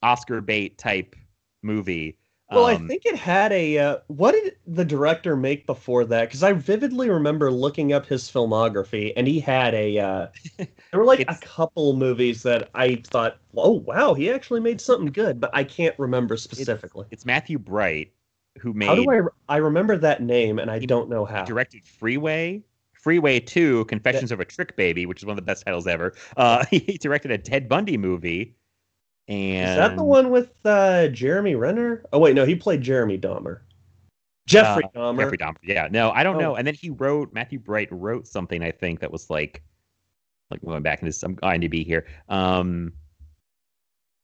Oscar 0.02 0.40
bait 0.40 0.78
type 0.78 1.16
movie. 1.62 2.18
Well, 2.50 2.64
I 2.64 2.76
Um, 2.76 2.88
think 2.88 3.04
it 3.04 3.16
had 3.16 3.52
a. 3.52 3.78
Uh, 3.78 3.98
what 4.06 4.32
did 4.32 4.56
the 4.66 4.84
director 4.84 5.36
make 5.36 5.66
before 5.66 6.06
that? 6.06 6.28
Because 6.28 6.42
I 6.42 6.54
vividly 6.54 7.10
remember 7.10 7.50
looking 7.50 7.92
up 7.92 8.06
his 8.06 8.30
filmography, 8.30 9.12
and 9.16 9.26
he 9.26 9.38
had 9.38 9.74
a. 9.74 9.98
Uh, 9.98 10.26
there 10.56 10.68
were 10.94 11.04
like 11.04 11.20
a 11.28 11.36
couple 11.42 11.94
movies 11.94 12.42
that 12.44 12.70
I 12.74 13.02
thought, 13.04 13.36
"Oh 13.54 13.72
wow, 13.72 14.14
he 14.14 14.30
actually 14.30 14.60
made 14.60 14.80
something 14.80 15.12
good," 15.12 15.40
but 15.40 15.50
I 15.52 15.62
can't 15.62 15.98
remember 15.98 16.38
specifically. 16.38 17.06
it's 17.10 17.26
Matthew 17.26 17.58
Bright 17.58 18.12
who 18.60 18.72
made 18.72 18.86
How 18.86 18.94
do 18.94 19.10
I? 19.10 19.54
I 19.54 19.56
remember 19.58 19.98
that 19.98 20.22
name, 20.22 20.58
and 20.58 20.70
I 20.70 20.78
don't 20.78 21.10
know 21.10 21.26
how. 21.26 21.44
directed 21.44 21.84
Freeway. 21.84 22.62
Freeway 22.94 23.38
2, 23.38 23.84
Confessions 23.84 24.32
of 24.32 24.40
a 24.40 24.44
Trick 24.44 24.74
Baby, 24.76 25.06
which 25.06 25.20
is 25.20 25.24
one 25.24 25.32
of 25.32 25.36
the 25.36 25.42
best 25.42 25.64
titles 25.64 25.86
ever. 25.86 26.14
Uh, 26.36 26.64
he 26.70 26.98
directed 26.98 27.30
a 27.30 27.38
Ted 27.38 27.68
Bundy 27.68 27.96
movie. 27.96 28.56
And 29.28 29.68
Is 29.70 29.76
that 29.76 29.94
the 29.96 30.02
one 30.02 30.30
with 30.30 30.50
uh, 30.64 31.08
Jeremy 31.08 31.54
Renner? 31.54 32.04
Oh 32.12 32.18
wait, 32.18 32.34
no, 32.34 32.44
he 32.46 32.54
played 32.56 32.80
Jeremy 32.80 33.18
Dahmer. 33.18 33.60
Jeffrey 34.46 34.84
Uh, 34.84 34.88
Dahmer. 34.98 35.18
Jeffrey 35.18 35.36
Dahmer. 35.38 35.56
Yeah, 35.62 35.88
no, 35.90 36.10
I 36.12 36.22
don't 36.22 36.36
Oh. 36.36 36.40
know. 36.40 36.56
And 36.56 36.66
then 36.66 36.74
he 36.74 36.88
wrote 36.90 37.32
Matthew 37.34 37.58
Bright 37.58 37.88
wrote 37.90 38.26
something 38.26 38.62
I 38.62 38.70
think 38.70 39.00
that 39.00 39.12
was 39.12 39.28
like, 39.28 39.62
like 40.50 40.62
going 40.64 40.82
back 40.82 41.02
into 41.02 41.12
some 41.12 41.36
IMDb 41.36 41.84
here. 41.84 42.06
Um, 42.30 42.94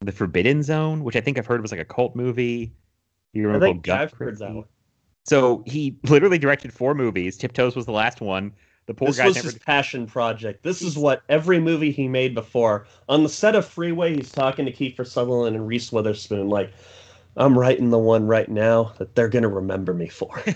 the 0.01 0.13
Forbidden 0.13 0.63
Zone, 0.63 1.05
which 1.05 1.17
I 1.17 1.21
think 1.21 1.37
I've 1.39 1.47
heard 1.47 1.61
was 1.61 1.71
like 1.71 1.81
a 1.81 1.85
cult 1.85 2.17
movie. 2.17 2.73
You 3.35 3.43
I 3.43 3.47
remember 3.53 3.67
think 3.67 3.89
I've 3.89 4.13
heard 4.13 4.39
that 4.39 4.55
one. 4.55 4.65
So 5.27 5.63
he 5.67 5.99
literally 6.05 6.39
directed 6.39 6.73
four 6.73 6.95
movies. 6.95 7.37
Tiptoes 7.37 7.77
was 7.77 7.85
the 7.85 7.93
last 7.93 8.23
one. 8.23 8.53
The 8.87 8.95
poor 8.95 9.09
This 9.09 9.17
guy 9.17 9.27
was 9.27 9.37
never. 9.37 9.49
his 9.49 9.59
passion 9.59 10.07
project. 10.07 10.63
This 10.63 10.83
is 10.83 10.99
what 10.99 11.23
every 11.29 11.59
movie 11.59 11.91
he 11.91 12.07
made 12.09 12.35
before. 12.35 12.87
On 13.09 13.23
the 13.23 13.29
set 13.29 13.55
of 13.55 13.65
Freeway, 13.67 14.15
he's 14.15 14.31
talking 14.31 14.67
to 14.67 14.73
Kiefer 14.73 15.07
Sutherland 15.07 15.57
and 15.57 15.67
Reese 15.67 15.91
Witherspoon, 15.91 16.49
like, 16.49 16.71
I'm 17.37 17.59
writing 17.59 17.91
the 17.91 17.99
one 17.99 18.27
right 18.27 18.49
now 18.49 18.93
that 18.99 19.15
they're 19.15 19.29
gonna 19.29 19.49
remember 19.49 19.93
me 19.95 20.09
for. 20.09 20.41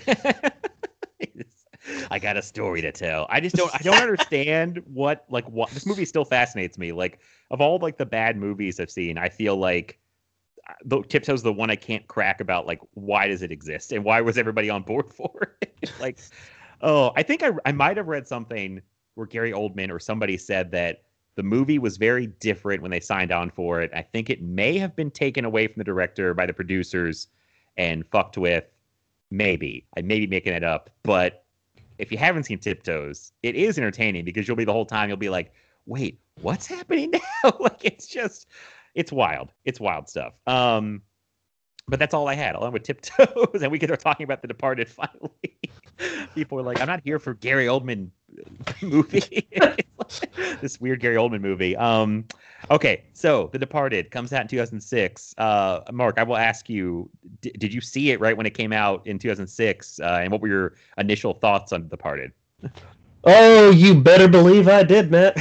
I 2.11 2.19
got 2.19 2.37
a 2.37 2.41
story 2.41 2.81
to 2.81 2.91
tell. 2.91 3.25
I 3.29 3.39
just 3.39 3.55
don't. 3.55 3.73
I 3.73 3.79
don't 3.79 4.01
understand 4.01 4.81
what 4.93 5.25
like 5.29 5.47
what 5.49 5.69
this 5.71 5.85
movie 5.85 6.05
still 6.05 6.25
fascinates 6.25 6.77
me. 6.77 6.91
Like 6.91 7.19
of 7.51 7.61
all 7.61 7.79
like 7.79 7.97
the 7.97 8.05
bad 8.05 8.37
movies 8.37 8.79
I've 8.79 8.91
seen, 8.91 9.17
I 9.17 9.29
feel 9.29 9.57
like 9.57 9.99
uh, 10.67 10.73
the 10.85 11.01
Tiptoe's 11.03 11.41
the 11.43 11.53
one 11.53 11.69
I 11.69 11.75
can't 11.75 12.07
crack 12.07 12.41
about. 12.41 12.65
Like 12.67 12.79
why 12.93 13.27
does 13.27 13.41
it 13.41 13.51
exist 13.51 13.91
and 13.91 14.03
why 14.03 14.21
was 14.21 14.37
everybody 14.37 14.69
on 14.69 14.83
board 14.83 15.09
for 15.13 15.57
it? 15.61 15.91
like 15.99 16.19
oh, 16.81 17.11
I 17.15 17.23
think 17.23 17.43
I 17.43 17.51
I 17.65 17.71
might 17.71 17.97
have 17.97 18.07
read 18.07 18.27
something 18.27 18.81
where 19.15 19.27
Gary 19.27 19.51
Oldman 19.51 19.91
or 19.91 19.99
somebody 19.99 20.37
said 20.37 20.71
that 20.71 21.03
the 21.35 21.43
movie 21.43 21.79
was 21.79 21.97
very 21.97 22.27
different 22.27 22.81
when 22.81 22.91
they 22.91 22.99
signed 22.99 23.31
on 23.31 23.49
for 23.49 23.81
it. 23.81 23.91
I 23.93 24.01
think 24.01 24.29
it 24.29 24.41
may 24.41 24.77
have 24.77 24.95
been 24.95 25.11
taken 25.11 25.45
away 25.45 25.67
from 25.67 25.79
the 25.79 25.83
director 25.83 26.33
by 26.33 26.45
the 26.45 26.53
producers 26.53 27.27
and 27.77 28.05
fucked 28.07 28.37
with. 28.37 28.65
Maybe 29.31 29.85
I 29.95 30.01
may 30.01 30.19
be 30.19 30.27
making 30.27 30.53
it 30.53 30.63
up, 30.63 30.89
but 31.03 31.45
if 31.99 32.11
you 32.11 32.17
haven't 32.17 32.43
seen 32.43 32.59
Tiptoes, 32.59 33.31
it 33.43 33.55
is 33.55 33.77
entertaining 33.77 34.25
because 34.25 34.47
you'll 34.47 34.57
be 34.57 34.65
the 34.65 34.73
whole 34.73 34.85
time 34.85 35.09
you'll 35.09 35.17
be 35.17 35.29
like, 35.29 35.53
wait, 35.85 36.19
what's 36.41 36.65
happening 36.65 37.11
now? 37.43 37.51
like 37.59 37.85
it's 37.85 38.07
just 38.07 38.47
it's 38.95 39.11
wild. 39.11 39.53
It's 39.65 39.79
wild 39.79 40.09
stuff. 40.09 40.33
Um 40.47 41.01
but 41.87 41.99
that's 41.99 42.13
all 42.13 42.27
I 42.27 42.35
had. 42.35 42.55
Along 42.55 42.71
with 42.71 42.83
Tiptoes, 42.83 43.61
and 43.61 43.71
we 43.71 43.79
could 43.79 43.89
start 43.89 43.99
talking 43.99 44.23
about 44.23 44.41
The 44.41 44.47
Departed 44.47 44.87
finally. 44.87 45.59
People 46.35 46.57
were 46.57 46.63
like, 46.63 46.79
I'm 46.79 46.87
not 46.87 47.01
here 47.03 47.19
for 47.19 47.33
Gary 47.33 47.65
Oldman 47.65 48.09
movie. 48.81 49.47
this 50.61 50.79
weird 50.79 50.99
Gary 50.99 51.15
Oldman 51.15 51.41
movie. 51.41 51.75
Um 51.75 52.25
okay, 52.71 53.03
so 53.13 53.49
The 53.51 53.59
Departed 53.59 54.11
comes 54.11 54.31
out 54.33 54.41
in 54.41 54.47
2006. 54.47 55.35
Uh 55.37 55.81
Mark, 55.91 56.17
I 56.17 56.23
will 56.23 56.37
ask 56.37 56.69
you, 56.69 57.09
d- 57.41 57.51
did 57.57 57.73
you 57.73 57.81
see 57.81 58.11
it 58.11 58.19
right 58.19 58.35
when 58.35 58.45
it 58.45 58.53
came 58.53 58.71
out 58.73 59.05
in 59.07 59.19
2006? 59.19 59.99
Uh, 59.99 60.19
and 60.21 60.31
what 60.31 60.41
were 60.41 60.47
your 60.47 60.73
initial 60.97 61.33
thoughts 61.33 61.73
on 61.73 61.83
The 61.83 61.89
Departed? 61.89 62.31
oh, 63.25 63.71
you 63.71 63.95
better 63.95 64.27
believe 64.27 64.67
I 64.67 64.83
did, 64.83 65.11
Matt. 65.11 65.35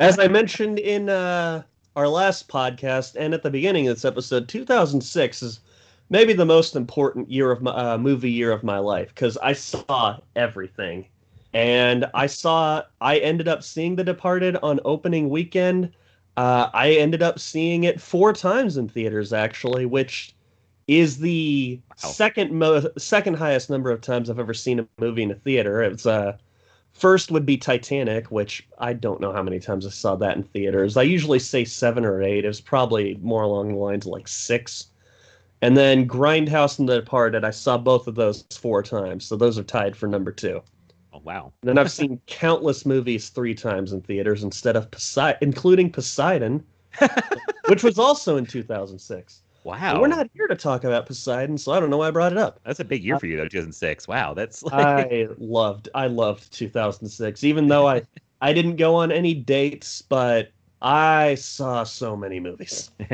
As 0.00 0.18
I 0.18 0.28
mentioned 0.28 0.78
in 0.78 1.08
uh, 1.08 1.62
our 1.94 2.08
last 2.08 2.48
podcast 2.48 3.16
and 3.18 3.32
at 3.34 3.42
the 3.42 3.50
beginning 3.50 3.88
of 3.88 3.96
this 3.96 4.04
episode, 4.04 4.48
2006 4.48 5.42
is 5.42 5.60
maybe 6.10 6.32
the 6.32 6.44
most 6.46 6.76
important 6.76 7.30
year 7.30 7.50
of 7.50 7.62
my 7.62 7.70
uh, 7.72 7.98
movie 7.98 8.30
year 8.30 8.52
of 8.52 8.62
my 8.64 8.78
life 8.78 9.08
because 9.08 9.36
I 9.38 9.52
saw 9.54 10.18
everything, 10.36 11.08
and 11.52 12.06
I 12.14 12.26
saw 12.26 12.82
I 13.00 13.18
ended 13.18 13.48
up 13.48 13.62
seeing 13.62 13.96
The 13.96 14.04
Departed 14.04 14.56
on 14.58 14.80
opening 14.84 15.28
weekend. 15.30 15.92
Uh, 16.36 16.68
I 16.74 16.92
ended 16.92 17.22
up 17.22 17.38
seeing 17.38 17.84
it 17.84 18.00
four 18.00 18.32
times 18.32 18.76
in 18.76 18.88
theaters 18.88 19.32
actually, 19.32 19.86
which 19.86 20.34
is 20.88 21.18
the 21.18 21.80
Wow. 22.02 22.18
second 22.18 22.52
most 22.52 22.88
second 23.00 23.34
highest 23.36 23.70
number 23.70 23.90
of 23.90 24.00
times 24.00 24.30
I've 24.30 24.38
ever 24.38 24.54
seen 24.54 24.80
a 24.80 24.88
movie 24.98 25.22
in 25.24 25.30
a 25.32 25.34
theater. 25.34 25.82
It's 25.82 26.06
uh 26.06 26.38
First 26.92 27.30
would 27.30 27.44
be 27.46 27.58
Titanic, 27.58 28.30
which 28.30 28.68
I 28.78 28.92
don't 28.94 29.20
know 29.20 29.32
how 29.32 29.42
many 29.42 29.60
times 29.60 29.86
I 29.86 29.90
saw 29.90 30.16
that 30.16 30.36
in 30.36 30.42
theaters. 30.44 30.96
I 30.96 31.02
usually 31.02 31.38
say 31.38 31.64
seven 31.64 32.04
or 32.04 32.22
eight. 32.22 32.44
It 32.44 32.48
was 32.48 32.60
probably 32.60 33.16
more 33.22 33.42
along 33.42 33.68
the 33.68 33.76
lines 33.78 34.06
of 34.06 34.12
like 34.12 34.26
six. 34.28 34.88
And 35.62 35.76
then 35.76 36.06
Grindhouse 36.06 36.78
and 36.78 36.88
The 36.88 36.96
Departed, 36.96 37.44
I 37.44 37.50
saw 37.50 37.78
both 37.78 38.06
of 38.06 38.14
those 38.14 38.44
four 38.58 38.82
times. 38.82 39.24
So 39.24 39.36
those 39.36 39.58
are 39.58 39.64
tied 39.64 39.96
for 39.96 40.06
number 40.06 40.30
two. 40.32 40.62
oh 41.12 41.20
wow. 41.24 41.52
And 41.62 41.68
then 41.68 41.78
I've 41.78 41.90
seen 41.90 42.20
countless 42.26 42.84
movies 42.84 43.30
three 43.30 43.54
times 43.54 43.92
in 43.92 44.02
theaters 44.02 44.44
instead 44.44 44.76
of 44.76 44.90
Poseidon, 44.90 45.38
including 45.40 45.90
Poseidon, 45.90 46.64
which 47.68 47.82
was 47.82 47.98
also 47.98 48.36
in 48.36 48.46
2006. 48.46 49.42
Wow. 49.64 49.94
But 49.94 50.00
We're 50.00 50.06
not 50.06 50.30
here 50.34 50.46
to 50.46 50.54
talk 50.54 50.84
about 50.84 51.06
Poseidon, 51.06 51.58
so 51.58 51.72
I 51.72 51.80
don't 51.80 51.90
know 51.90 51.96
why 51.96 52.08
I 52.08 52.10
brought 52.12 52.30
it 52.30 52.38
up. 52.38 52.60
That's 52.64 52.78
a 52.78 52.84
big 52.84 53.02
year 53.02 53.18
for 53.18 53.26
you, 53.26 53.36
though. 53.36 53.48
2006. 53.48 54.06
Wow, 54.06 54.32
that's 54.32 54.62
like 54.62 54.74
I 54.74 55.26
loved 55.38 55.88
I 55.94 56.06
loved 56.06 56.52
2006, 56.52 57.42
even 57.42 57.66
though 57.66 57.88
I 57.88 58.02
I 58.40 58.52
didn't 58.52 58.76
go 58.76 58.94
on 58.94 59.10
any 59.10 59.34
dates, 59.34 60.02
but 60.02 60.50
I 60.82 61.34
saw 61.34 61.82
so 61.82 62.16
many 62.16 62.38
movies. 62.38 62.92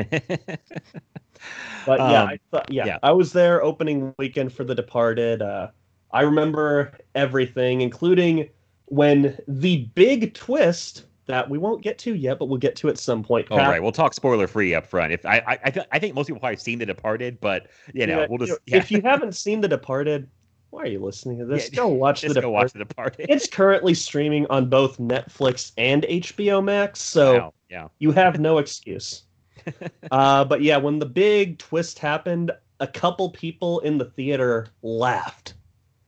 But 1.85 1.99
yeah, 1.99 2.23
Um, 2.23 2.29
I 2.29 2.39
thought, 2.51 2.71
yeah, 2.71 2.85
yeah. 2.85 2.97
I 3.03 3.11
was 3.11 3.33
there 3.33 3.63
opening 3.63 4.13
weekend 4.17 4.53
for 4.53 4.63
The 4.63 4.75
Departed. 4.75 5.41
Uh, 5.41 5.67
I 6.11 6.21
remember 6.21 6.97
everything, 7.15 7.81
including 7.81 8.49
when 8.85 9.37
the 9.47 9.89
big 9.95 10.33
twist 10.33 11.05
that 11.25 11.49
we 11.49 11.57
won't 11.57 11.81
get 11.81 11.97
to 11.99 12.13
yet, 12.13 12.37
but 12.37 12.45
we'll 12.45 12.57
get 12.59 12.75
to 12.77 12.89
at 12.89 12.97
some 12.97 13.23
point. 13.23 13.47
All 13.49 13.57
right, 13.57 13.81
we'll 13.81 13.91
talk 13.91 14.13
spoiler 14.13 14.47
free 14.47 14.73
up 14.73 14.85
front. 14.85 15.13
If 15.13 15.25
I, 15.25 15.41
I, 15.47 15.59
I, 15.65 15.71
th- 15.71 15.87
I 15.91 15.99
think 15.99 16.15
most 16.15 16.27
people 16.27 16.39
probably 16.39 16.55
have 16.55 16.61
seen 16.61 16.79
The 16.79 16.85
Departed, 16.85 17.39
but 17.39 17.67
you 17.93 18.05
know, 18.07 18.21
yeah, 18.21 18.27
we'll 18.29 18.39
just 18.39 18.59
yeah, 18.65 18.77
if 18.77 18.91
you 18.91 19.01
haven't 19.01 19.33
seen 19.35 19.61
The 19.61 19.67
Departed, 19.67 20.29
why 20.69 20.83
are 20.83 20.87
you 20.87 20.99
listening 20.99 21.39
to 21.39 21.45
this? 21.45 21.69
Yeah, 21.71 21.77
go 21.77 21.87
watch 21.87 22.21
The 22.21 22.41
go 22.41 22.49
watch 22.49 22.73
The 22.73 22.79
Departed. 22.79 23.27
It's 23.29 23.47
currently 23.47 23.93
streaming 23.93 24.45
on 24.47 24.69
both 24.69 24.97
Netflix 24.97 25.71
and 25.77 26.03
HBO 26.03 26.63
Max, 26.63 27.01
so 27.01 27.37
Wow, 27.37 27.53
yeah, 27.69 27.87
you 27.99 28.11
have 28.11 28.39
no 28.39 28.57
excuse. 28.57 29.23
uh, 30.11 30.45
but 30.45 30.61
yeah, 30.61 30.77
when 30.77 30.99
the 30.99 31.05
big 31.05 31.57
twist 31.59 31.99
happened, 31.99 32.51
a 32.79 32.87
couple 32.87 33.29
people 33.29 33.79
in 33.79 33.97
the 33.97 34.05
theater 34.05 34.67
laughed. 34.81 35.53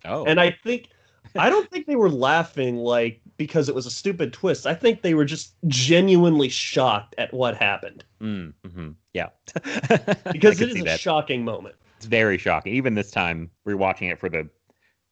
oh, 0.05 0.25
And 0.25 0.39
I 0.39 0.51
think 0.51 0.89
I 1.37 1.49
don't 1.49 1.69
think 1.69 1.85
they 1.87 1.95
were 1.95 2.09
laughing 2.09 2.77
like 2.77 3.21
because 3.37 3.67
it 3.69 3.75
was 3.75 3.85
a 3.85 3.91
stupid 3.91 4.33
twist. 4.33 4.65
I 4.65 4.73
think 4.73 5.01
they 5.01 5.13
were 5.13 5.25
just 5.25 5.55
genuinely 5.67 6.49
shocked 6.49 7.15
at 7.17 7.33
what 7.33 7.55
happened 7.57 8.03
mm, 8.21 8.53
hmm 8.65 8.89
yeah, 9.13 9.29
because 10.31 10.61
it 10.61 10.69
can 10.69 10.81
a 10.81 10.85
that. 10.85 10.99
shocking 10.99 11.43
moment. 11.45 11.75
It's 11.97 12.05
very 12.05 12.37
shocking. 12.37 12.73
Even 12.73 12.95
this 12.95 13.11
time, 13.11 13.49
rewatching 13.65 14.11
it 14.11 14.19
for 14.19 14.29
the, 14.29 14.49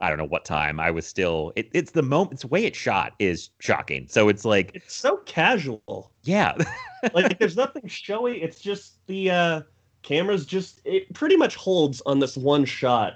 I 0.02 0.10
don't 0.10 0.18
know 0.18 0.26
what 0.26 0.44
time. 0.46 0.80
I 0.80 0.92
was 0.92 1.08
still. 1.08 1.54
It, 1.56 1.70
it's 1.74 1.92
the 1.92 2.02
moment. 2.04 2.34
It's 2.34 2.42
the 2.42 2.48
way 2.50 2.66
it 2.66 2.76
shot 2.76 3.14
is 3.20 3.50
shocking. 3.60 4.08
So 4.10 4.28
it's 4.30 4.44
like, 4.44 4.72
It's 4.74 4.94
so 4.94 5.18
casual. 5.26 6.12
yeah, 6.24 6.56
Like 7.14 7.40
there's 7.40 7.56
nothing 7.56 7.88
showy. 7.88 8.42
It's 8.42 8.60
just 8.60 9.06
the 9.08 9.32
uh 9.32 9.62
cameras 10.02 10.46
just 10.46 10.82
it 10.84 11.14
pretty 11.14 11.38
much 11.38 11.56
holds 11.56 12.02
on 12.06 12.20
this 12.20 12.36
one 12.36 12.66
shot 12.66 13.14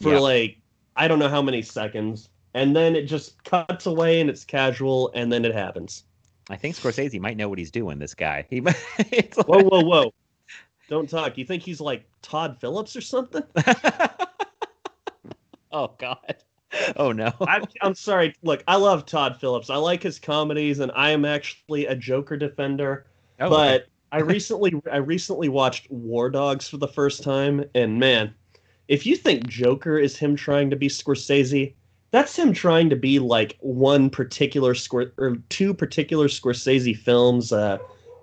for 0.00 0.14
Yeah. 0.14 0.20
like 0.20 0.56
I 0.96 1.06
don't 1.08 1.18
know 1.18 1.28
how 1.28 1.42
many 1.42 1.60
seconds. 1.62 2.30
And 2.54 2.74
then 2.74 2.96
it 2.96 3.02
just 3.04 3.42
cuts 3.44 3.86
away 3.86 4.20
and 4.20 4.28
it's 4.30 4.44
casual 4.44 5.10
and 5.14 5.30
then 5.32 5.44
it 5.44 5.54
happens. 5.54 6.04
I 6.48 6.56
think 6.56 6.74
Scorsese 6.74 7.20
might 7.20 7.36
know 7.36 7.48
what 7.48 7.58
he's 7.58 7.70
doing. 7.70 7.98
This 7.98 8.14
guy. 8.14 8.46
He. 8.50 8.60
might- 8.62 8.76
it's 9.12 9.36
like- 9.36 9.46
Whoa, 9.46 9.62
whoa, 9.62 9.82
whoa. 9.82 10.14
Don't 10.88 11.08
talk. 11.08 11.38
You 11.38 11.44
think 11.44 11.62
he's 11.62 11.80
like 11.80 12.04
Todd 12.22 12.56
Phillips 12.60 12.96
or 12.96 13.00
something? 13.02 13.42
oh 15.72 15.94
God. 15.98 16.36
Oh 16.96 17.12
no. 17.12 17.32
I, 17.40 17.62
I'm 17.82 17.94
sorry. 17.94 18.34
Look, 18.42 18.62
I 18.68 18.76
love 18.76 19.06
Todd 19.06 19.38
Phillips. 19.40 19.70
I 19.70 19.76
like 19.76 20.02
his 20.02 20.18
comedies, 20.18 20.78
and 20.78 20.92
I 20.94 21.10
am 21.10 21.24
actually 21.24 21.86
a 21.86 21.96
Joker 21.96 22.36
defender. 22.36 23.06
Oh, 23.40 23.46
okay. 23.46 23.54
but 23.54 23.86
I 24.12 24.20
recently, 24.20 24.74
I 24.90 24.98
recently 24.98 25.48
watched 25.48 25.90
War 25.90 26.30
Dogs 26.30 26.68
for 26.68 26.76
the 26.76 26.88
first 26.88 27.22
time, 27.22 27.64
and 27.74 27.98
man, 27.98 28.34
if 28.88 29.06
you 29.06 29.16
think 29.16 29.46
Joker 29.48 29.98
is 29.98 30.16
him 30.16 30.36
trying 30.36 30.70
to 30.70 30.76
be 30.76 30.88
Scorsese, 30.88 31.74
that's 32.10 32.36
him 32.36 32.52
trying 32.52 32.90
to 32.90 32.96
be 32.96 33.20
like 33.20 33.56
one 33.60 34.10
particular 34.10 34.74
Scor- 34.74 35.12
or 35.16 35.36
two 35.48 35.72
particular 35.72 36.26
Scorsese 36.26 36.96
films, 36.96 37.52
uh, 37.52 37.78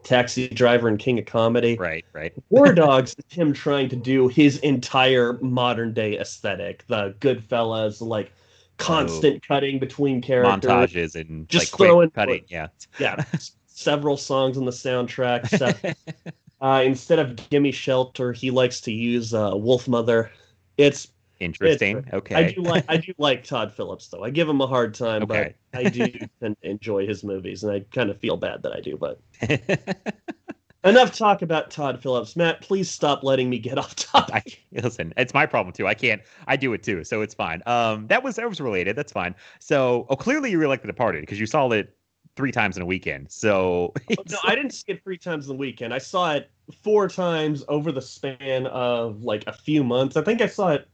Taxi 0.07 0.47
Driver 0.47 0.87
and 0.87 0.97
King 0.97 1.19
of 1.19 1.25
Comedy. 1.25 1.75
right, 1.77 2.05
right. 2.13 2.33
War 2.49 2.73
Dogs 2.73 3.13
is 3.17 3.25
him 3.37 3.51
trying 3.53 3.89
to 3.89 3.95
do 3.95 4.27
his 4.29 4.57
entire 4.59 5.33
modern 5.41 5.93
day 5.93 6.17
aesthetic, 6.17 6.85
the 6.87 7.13
Goodfellas, 7.19 7.99
like 8.01 8.31
constant 8.77 9.45
cutting 9.45 9.79
between 9.79 10.21
characters, 10.21 10.69
Montages 10.69 11.15
and 11.15 11.49
Just 11.49 11.65
like 11.65 11.71
quick 11.71 11.89
throwing- 11.89 12.09
cutting. 12.11 12.43
Yeah. 12.49 12.67
yeah, 12.99 13.23
several 13.67 14.15
songs 14.17 14.57
on 14.57 14.63
the 14.65 14.71
soundtrack. 14.71 15.95
uh, 16.61 16.81
instead 16.85 17.19
of 17.19 17.35
"Gimme 17.49 17.71
Shelter," 17.71 18.31
he 18.31 18.49
likes 18.49 18.79
to 18.81 18.93
use 18.93 19.33
uh, 19.33 19.51
"Wolfmother." 19.51 20.29
It's 20.77 21.09
Interesting. 21.39 22.05
okay. 22.13 22.35
I 22.35 22.51
do 22.51 22.61
like 22.61 22.85
I 22.89 22.97
do 22.97 23.13
like 23.17 23.43
Todd 23.43 23.71
Phillips 23.71 24.07
though. 24.07 24.23
I 24.23 24.29
give 24.29 24.49
him 24.49 24.61
a 24.61 24.67
hard 24.67 24.93
time, 24.93 25.23
Okay. 25.23 25.55
but 25.71 25.79
I 25.79 25.89
do 25.89 26.07
tend 26.41 26.57
to 26.61 26.69
enjoy 26.69 27.05
his 27.07 27.23
movies, 27.23 27.63
and 27.63 27.71
I 27.71 27.81
kind 27.93 28.09
of 28.09 28.19
feel 28.19 28.38
bad 28.38 28.63
that 28.63 28.73
I 28.73 28.79
do. 28.81 28.97
But 28.97 29.19
enough 30.83 31.15
talk 31.15 31.41
about 31.41 31.69
Todd 31.69 32.01
Phillips. 32.01 32.35
Matt, 32.35 32.61
please 32.61 32.89
stop 32.89 33.23
letting 33.23 33.49
me 33.49 33.59
get 33.59 33.77
off 33.77 33.95
topic. 33.95 34.61
I, 34.75 34.81
listen, 34.81 35.13
it's 35.17 35.33
my 35.33 35.45
problem 35.45 35.73
too. 35.73 35.88
I 35.88 35.93
can't. 35.93 36.21
I 36.47 36.55
do 36.55 36.73
it 36.73 36.83
too, 36.83 37.03
so 37.03 37.21
it's 37.21 37.33
fine. 37.33 37.61
Um, 37.65 38.07
that 38.07 38.23
was 38.23 38.35
that 38.38 38.47
was 38.49 38.59
related. 38.61 38.95
That's 38.95 39.11
fine. 39.11 39.35
So, 39.59 40.05
oh, 40.09 40.15
clearly 40.15 40.51
you 40.51 40.57
really 40.57 40.69
like 40.69 40.81
The 40.81 40.88
Departed 40.88 41.21
because 41.21 41.39
you 41.39 41.45
saw 41.45 41.69
it 41.69 41.93
three 42.35 42.51
times 42.51 42.77
in 42.77 42.83
a 42.83 42.85
weekend. 42.85 43.31
So, 43.31 43.93
no, 44.09 44.38
I 44.43 44.53
didn't 44.55 44.71
see 44.71 44.91
it 44.91 45.03
three 45.03 45.17
times 45.17 45.45
in 45.45 45.53
the 45.55 45.57
weekend. 45.59 45.93
I 45.93 45.97
saw 45.97 46.33
it 46.33 46.51
four 46.83 47.07
times 47.09 47.63
over 47.67 47.91
the 47.91 48.01
span 48.01 48.67
of 48.67 49.23
like 49.23 49.43
a 49.47 49.53
few 49.53 49.83
months. 49.83 50.17
I 50.17 50.21
think 50.21 50.41
I 50.41 50.47
saw 50.47 50.69
it 50.69 50.88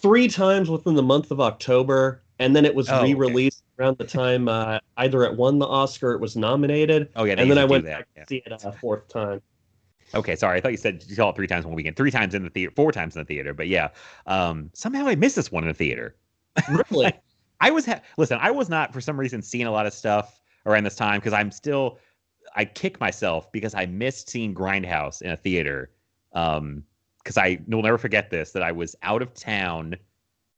three 0.00 0.28
times 0.28 0.70
within 0.70 0.94
the 0.94 1.02
month 1.02 1.30
of 1.30 1.40
October, 1.40 2.22
and 2.38 2.54
then 2.54 2.64
it 2.64 2.74
was 2.74 2.88
Oh, 2.88 3.02
re-released 3.02 3.62
around 3.78 3.98
the 3.98 4.04
time 4.04 4.48
uh, 4.48 4.78
either 4.96 5.24
it 5.24 5.36
won 5.36 5.58
the 5.58 5.66
Oscar, 5.66 6.12
it 6.12 6.20
was 6.20 6.36
nominated, 6.36 7.08
oh 7.16 7.24
yeah, 7.24 7.34
and 7.36 7.50
then 7.50 7.58
I 7.58 7.64
went 7.64 7.84
back 7.84 8.06
yeah. 8.16 8.22
to 8.22 8.28
see 8.28 8.42
it 8.44 8.52
a 8.52 8.72
fourth 8.72 9.08
time. 9.08 9.40
Okay, 10.14 10.36
sorry. 10.36 10.56
I 10.56 10.60
thought 10.60 10.70
you 10.70 10.78
said 10.78 11.04
you 11.06 11.14
saw 11.14 11.30
it 11.30 11.36
three 11.36 11.46
times 11.46 11.66
one 11.66 11.74
weekend, 11.74 11.96
three 11.96 12.10
times 12.10 12.34
in 12.34 12.42
the 12.42 12.50
theater, 12.50 12.72
four 12.74 12.92
times 12.92 13.14
in 13.14 13.20
the 13.20 13.26
theater. 13.26 13.52
But 13.52 13.68
yeah, 13.68 13.88
um, 14.26 14.70
somehow 14.72 15.06
I 15.06 15.14
missed 15.16 15.36
this 15.36 15.52
one 15.52 15.64
in 15.64 15.68
the 15.68 15.74
theater. 15.74 16.16
Really? 16.68 17.12
I 17.60 17.70
was 17.70 17.84
ha- 17.84 18.00
listen. 18.16 18.38
I 18.40 18.50
was 18.50 18.68
not 18.68 18.92
for 18.92 19.00
some 19.00 19.18
reason 19.18 19.42
seeing 19.42 19.66
a 19.66 19.70
lot 19.70 19.84
of 19.86 19.92
stuff 19.92 20.40
around 20.64 20.84
this 20.84 20.96
time 20.96 21.18
because 21.18 21.32
I'm 21.32 21.50
still. 21.50 21.98
I 22.56 22.64
kick 22.64 22.98
myself 22.98 23.52
because 23.52 23.74
I 23.74 23.84
missed 23.86 24.30
seeing 24.30 24.54
Grindhouse 24.54 25.20
in 25.20 25.30
a 25.30 25.36
theater. 25.36 25.90
Um, 26.32 26.84
because 27.28 27.36
I 27.36 27.58
will 27.66 27.82
never 27.82 27.98
forget 27.98 28.30
this 28.30 28.52
that 28.52 28.62
I 28.62 28.72
was 28.72 28.96
out 29.02 29.20
of 29.20 29.34
town, 29.34 29.96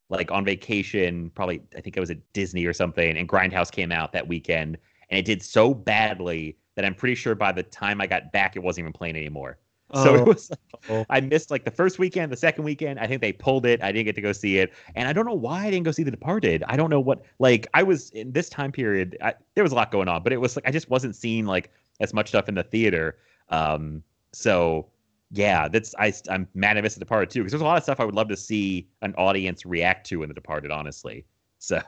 like 0.08 0.30
on 0.30 0.44
vacation. 0.44 1.28
Probably 1.34 1.60
I 1.76 1.80
think 1.80 1.96
I 1.96 2.00
was 2.00 2.12
at 2.12 2.18
Disney 2.32 2.64
or 2.64 2.72
something, 2.72 3.16
and 3.16 3.28
Grindhouse 3.28 3.72
came 3.72 3.90
out 3.90 4.12
that 4.12 4.28
weekend, 4.28 4.78
and 5.08 5.18
it 5.18 5.24
did 5.24 5.42
so 5.42 5.74
badly 5.74 6.56
that 6.76 6.84
I'm 6.84 6.94
pretty 6.94 7.16
sure 7.16 7.34
by 7.34 7.50
the 7.50 7.64
time 7.64 8.00
I 8.00 8.06
got 8.06 8.30
back, 8.30 8.54
it 8.54 8.60
wasn't 8.60 8.84
even 8.84 8.92
playing 8.92 9.16
anymore. 9.16 9.58
So 9.94 10.10
Oh. 10.10 10.14
it 10.14 10.26
was 10.28 10.52
Oh. 10.88 11.04
I 11.10 11.20
missed 11.20 11.50
like 11.50 11.64
the 11.64 11.72
first 11.72 11.98
weekend, 11.98 12.30
the 12.30 12.36
second 12.36 12.62
weekend. 12.62 13.00
I 13.00 13.08
think 13.08 13.20
they 13.20 13.32
pulled 13.32 13.66
it. 13.66 13.82
I 13.82 13.90
didn't 13.90 14.04
get 14.04 14.14
to 14.14 14.20
go 14.20 14.30
see 14.30 14.58
it, 14.58 14.72
and 14.94 15.08
I 15.08 15.12
don't 15.12 15.26
know 15.26 15.34
why 15.34 15.66
I 15.66 15.70
didn't 15.72 15.86
go 15.86 15.90
see 15.90 16.04
The 16.04 16.12
Departed. 16.12 16.62
I 16.68 16.76
don't 16.76 16.90
know 16.90 17.00
what 17.00 17.24
like 17.40 17.66
I 17.74 17.82
was 17.82 18.10
in 18.10 18.30
this 18.30 18.48
time 18.48 18.70
period. 18.70 19.18
I, 19.20 19.34
there 19.56 19.64
was 19.64 19.72
a 19.72 19.74
lot 19.74 19.90
going 19.90 20.06
on, 20.06 20.22
but 20.22 20.32
it 20.32 20.40
was 20.40 20.54
like 20.54 20.68
I 20.68 20.70
just 20.70 20.88
wasn't 20.88 21.16
seeing 21.16 21.46
like 21.46 21.72
as 21.98 22.14
much 22.14 22.28
stuff 22.28 22.48
in 22.48 22.54
the 22.54 22.62
theater. 22.62 23.18
Um, 23.48 24.04
so 24.32 24.86
yeah, 25.30 25.68
that's 25.68 25.94
I 25.98 26.12
I'm 26.28 26.48
mad 26.54 26.76
I 26.76 26.80
missed 26.80 26.96
The 26.96 27.00
Departed 27.00 27.30
too 27.30 27.40
because 27.40 27.52
there's 27.52 27.62
a 27.62 27.64
lot 27.64 27.76
of 27.76 27.82
stuff 27.82 28.00
I 28.00 28.04
would 28.04 28.14
love 28.14 28.28
to 28.28 28.36
see 28.36 28.88
an 29.02 29.14
audience 29.16 29.64
react 29.64 30.06
to 30.08 30.22
in 30.22 30.28
The 30.28 30.34
Departed. 30.34 30.70
Honestly, 30.70 31.24
so 31.58 31.80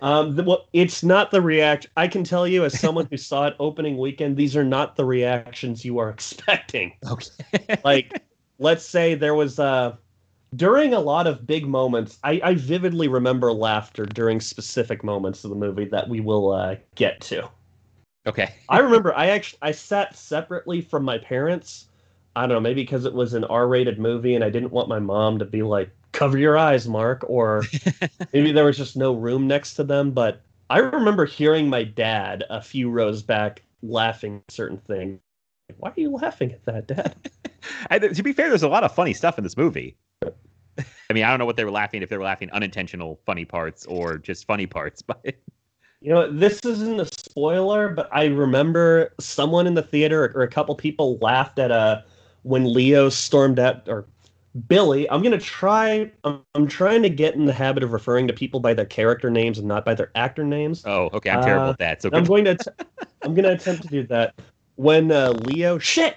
Um, 0.00 0.34
the, 0.34 0.42
well, 0.42 0.66
it's 0.72 1.04
not 1.04 1.30
the 1.30 1.40
react. 1.40 1.86
I 1.96 2.08
can 2.08 2.24
tell 2.24 2.46
you, 2.48 2.64
as 2.64 2.78
someone 2.78 3.06
who 3.08 3.16
saw 3.16 3.46
it 3.46 3.54
opening 3.60 3.96
weekend, 3.98 4.36
these 4.36 4.56
are 4.56 4.64
not 4.64 4.96
the 4.96 5.04
reactions 5.04 5.84
you 5.84 5.98
are 5.98 6.10
expecting. 6.18 6.92
okay, 7.08 7.78
like 7.84 8.20
let's 8.58 8.84
say 8.84 9.14
there 9.14 9.34
was 9.34 9.58
uh 9.58 9.96
during 10.54 10.92
a 10.94 11.00
lot 11.00 11.26
of 11.26 11.46
big 11.46 11.66
moments 11.66 12.18
I, 12.22 12.40
I 12.44 12.54
vividly 12.54 13.08
remember 13.08 13.52
laughter 13.52 14.06
during 14.06 14.40
specific 14.40 15.02
moments 15.02 15.44
of 15.44 15.50
the 15.50 15.56
movie 15.56 15.86
that 15.86 16.08
we 16.08 16.20
will 16.20 16.52
uh, 16.52 16.76
get 16.94 17.20
to 17.22 17.48
okay, 18.26 18.54
i 18.68 18.78
remember 18.78 19.14
i 19.14 19.28
actually 19.28 19.58
i 19.62 19.72
sat 19.72 20.16
separately 20.16 20.80
from 20.80 21.04
my 21.04 21.18
parents 21.18 21.88
i 22.36 22.42
don't 22.42 22.50
know 22.50 22.60
maybe 22.60 22.82
because 22.82 23.04
it 23.04 23.12
was 23.14 23.34
an 23.34 23.44
r-rated 23.44 23.98
movie 23.98 24.34
and 24.34 24.44
i 24.44 24.50
didn't 24.50 24.72
want 24.72 24.88
my 24.88 24.98
mom 24.98 25.38
to 25.38 25.44
be 25.44 25.62
like 25.62 25.90
cover 26.12 26.38
your 26.38 26.58
eyes 26.58 26.88
mark 26.88 27.24
or 27.28 27.64
maybe 28.32 28.52
there 28.52 28.64
was 28.64 28.76
just 28.76 28.96
no 28.96 29.14
room 29.14 29.46
next 29.46 29.74
to 29.74 29.84
them 29.84 30.10
but 30.10 30.40
i 30.70 30.78
remember 30.78 31.24
hearing 31.24 31.68
my 31.68 31.82
dad 31.82 32.44
a 32.50 32.60
few 32.60 32.90
rows 32.90 33.22
back 33.22 33.62
laughing 33.82 34.42
at 34.46 34.54
certain 34.54 34.78
things 34.78 35.18
why 35.78 35.88
are 35.88 35.94
you 35.96 36.10
laughing 36.10 36.52
at 36.52 36.64
that 36.64 36.86
dad 36.86 37.14
I, 37.90 37.98
to 37.98 38.22
be 38.22 38.32
fair, 38.32 38.48
there's 38.48 38.62
a 38.62 38.68
lot 38.68 38.84
of 38.84 38.94
funny 38.94 39.12
stuff 39.12 39.38
in 39.38 39.44
this 39.44 39.56
movie. 39.56 39.96
I 40.24 41.12
mean, 41.12 41.24
I 41.24 41.30
don't 41.30 41.38
know 41.38 41.44
what 41.44 41.56
they 41.56 41.64
were 41.64 41.70
laughing 41.70 42.02
if 42.02 42.08
they 42.08 42.16
were 42.16 42.24
laughing 42.24 42.50
unintentional 42.52 43.20
funny 43.26 43.44
parts 43.44 43.86
or 43.86 44.18
just 44.18 44.46
funny 44.46 44.66
parts, 44.66 45.02
but 45.02 45.24
You 46.00 46.12
know, 46.12 46.30
this 46.30 46.60
isn't 46.64 46.98
a 46.98 47.06
spoiler, 47.06 47.88
but 47.88 48.08
I 48.12 48.24
remember 48.26 49.14
someone 49.20 49.66
in 49.66 49.74
the 49.74 49.82
theater 49.82 50.32
or 50.34 50.42
a 50.42 50.48
couple 50.48 50.74
people 50.74 51.18
laughed 51.18 51.58
at 51.58 51.70
uh 51.70 52.02
when 52.42 52.72
Leo 52.72 53.08
stormed 53.08 53.58
out 53.58 53.88
or 53.88 54.06
Billy. 54.68 55.08
I'm 55.10 55.22
gonna 55.22 55.38
try. 55.38 56.10
I'm, 56.24 56.40
I'm 56.54 56.66
trying 56.66 57.02
to 57.02 57.08
get 57.10 57.34
in 57.34 57.46
the 57.46 57.52
habit 57.52 57.82
of 57.82 57.92
referring 57.92 58.26
to 58.28 58.32
people 58.34 58.60
by 58.60 58.74
their 58.74 58.84
character 58.84 59.30
names 59.30 59.58
and 59.58 59.66
not 59.66 59.84
by 59.84 59.94
their 59.94 60.10
actor 60.14 60.44
names. 60.44 60.82
oh, 60.84 61.08
okay, 61.14 61.30
I'm 61.30 61.42
terrible 61.42 61.68
Uh, 61.68 61.70
at 61.70 61.78
that. 61.78 62.02
So 62.02 62.10
I'm 62.12 62.24
going 62.24 62.44
to. 62.44 62.50
att- 62.52 62.86
I'm 63.24 63.34
going 63.34 63.44
to 63.44 63.52
attempt 63.52 63.82
to 63.82 63.88
do 63.88 64.02
that. 64.08 64.34
when 64.76 65.10
uh, 65.12 65.30
Leo 65.30 65.78
shit. 65.78 66.16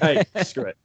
Hey, 0.00 0.24
screw 0.42 0.64
it. 0.64 0.76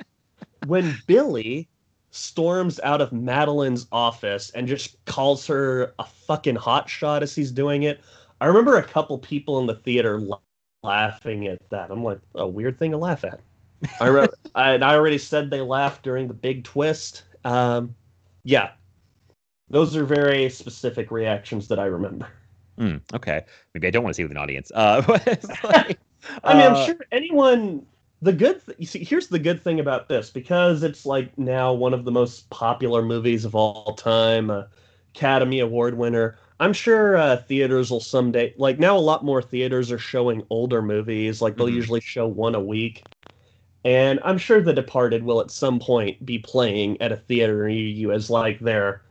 When 0.68 0.96
Billy 1.08 1.68
storms 2.12 2.80
out 2.82 3.02
of 3.02 3.12
Madolyn's 3.12 3.88
office 3.92 4.50
and 4.52 4.68
just 4.68 5.04
calls 5.06 5.48
her 5.48 5.94
a 6.00 6.04
fucking 6.06 6.56
hotshot 6.58 7.22
as 7.24 7.34
he's 7.34 7.52
doing 7.52 7.84
it, 7.84 8.00
I 8.42 8.46
remember 8.46 8.78
a 8.78 8.84
couple 8.84 9.18
people 9.18 9.58
in 9.60 9.68
the 9.68 9.76
theater 9.76 10.20
la- 10.20 10.40
laughing 10.84 11.48
at 11.48 11.68
that. 11.72 11.90
I'm 11.92 12.04
like, 12.04 12.20
a 12.36 12.48
weird 12.48 12.78
thing 12.78 12.92
to 12.92 12.98
laugh 12.98 13.24
at. 13.24 13.40
I 14.00 14.08
remember, 14.08 14.38
I, 14.56 14.74
and 14.74 14.84
I 14.84 14.96
already 14.96 15.18
said 15.18 15.50
they 15.50 15.62
laughed 15.62 16.04
during 16.04 16.28
the 16.28 16.34
big 16.34 16.64
twist. 16.64 17.24
Um, 17.44 17.96
yeah, 18.44 18.72
those 19.70 19.96
are 19.96 20.06
very 20.06 20.50
specific 20.50 21.12
reactions 21.12 21.68
that 21.70 21.80
I 21.80 21.86
remember. 21.86 22.30
Mm, 22.80 23.02
okay, 23.14 23.46
maybe 23.74 23.88
I 23.88 23.92
don't 23.92 24.04
want 24.04 24.14
to 24.16 24.18
see 24.18 24.24
with 24.24 24.32
an 24.32 24.38
audience. 24.38 24.72
Uh, 24.74 25.04
like, 25.64 26.00
I 26.44 26.54
mean, 26.54 26.66
uh, 26.66 26.68
I'm 26.68 26.76
sure 26.76 26.96
anyone. 27.12 27.86
The 28.22 28.34
good, 28.34 28.62
th- 28.66 28.78
you 28.78 28.86
see, 28.86 29.02
here's 29.06 29.28
the 29.28 29.40
good 29.40 29.62
thing 29.64 29.80
about 29.80 30.10
this 30.10 30.30
because 30.30 30.84
it's 30.84 31.06
like 31.06 31.38
now 31.38 31.72
one 31.72 31.94
of 31.94 32.04
the 32.04 32.12
most 32.12 32.50
popular 32.50 33.02
movies 33.02 33.46
of 33.46 33.56
all 33.56 33.94
time, 33.94 34.50
uh, 34.50 34.64
Academy 35.16 35.62
Award 35.62 35.98
winner. 35.98 36.38
I'm 36.60 36.74
sure 36.74 37.16
uh, 37.16 37.38
theaters 37.38 37.90
will 37.90 38.02
someday, 38.02 38.54
like 38.58 38.78
now, 38.78 38.98
a 38.98 39.00
lot 39.00 39.24
more 39.24 39.42
theaters 39.42 39.90
are 39.90 39.98
showing 39.98 40.44
older 40.50 40.82
movies. 40.82 41.42
Like 41.42 41.56
they'll 41.56 41.70
Mhm. 41.70 41.70
usually 41.70 42.02
show 42.02 42.28
one 42.28 42.56
a 42.56 42.60
week, 42.60 43.06
and 43.86 44.20
I'm 44.24 44.38
sure 44.38 44.62
The 44.62 44.74
Departed 44.74 45.24
will 45.24 45.42
at 45.42 45.52
some 45.52 45.80
point 45.80 46.26
be 46.26 46.40
playing 46.40 47.02
at 47.02 47.12
a 47.12 47.18
theater 47.18 47.68
near 47.68 47.78
you 47.78 48.12
as 48.12 48.30
like 48.30 48.60
their 48.60 49.04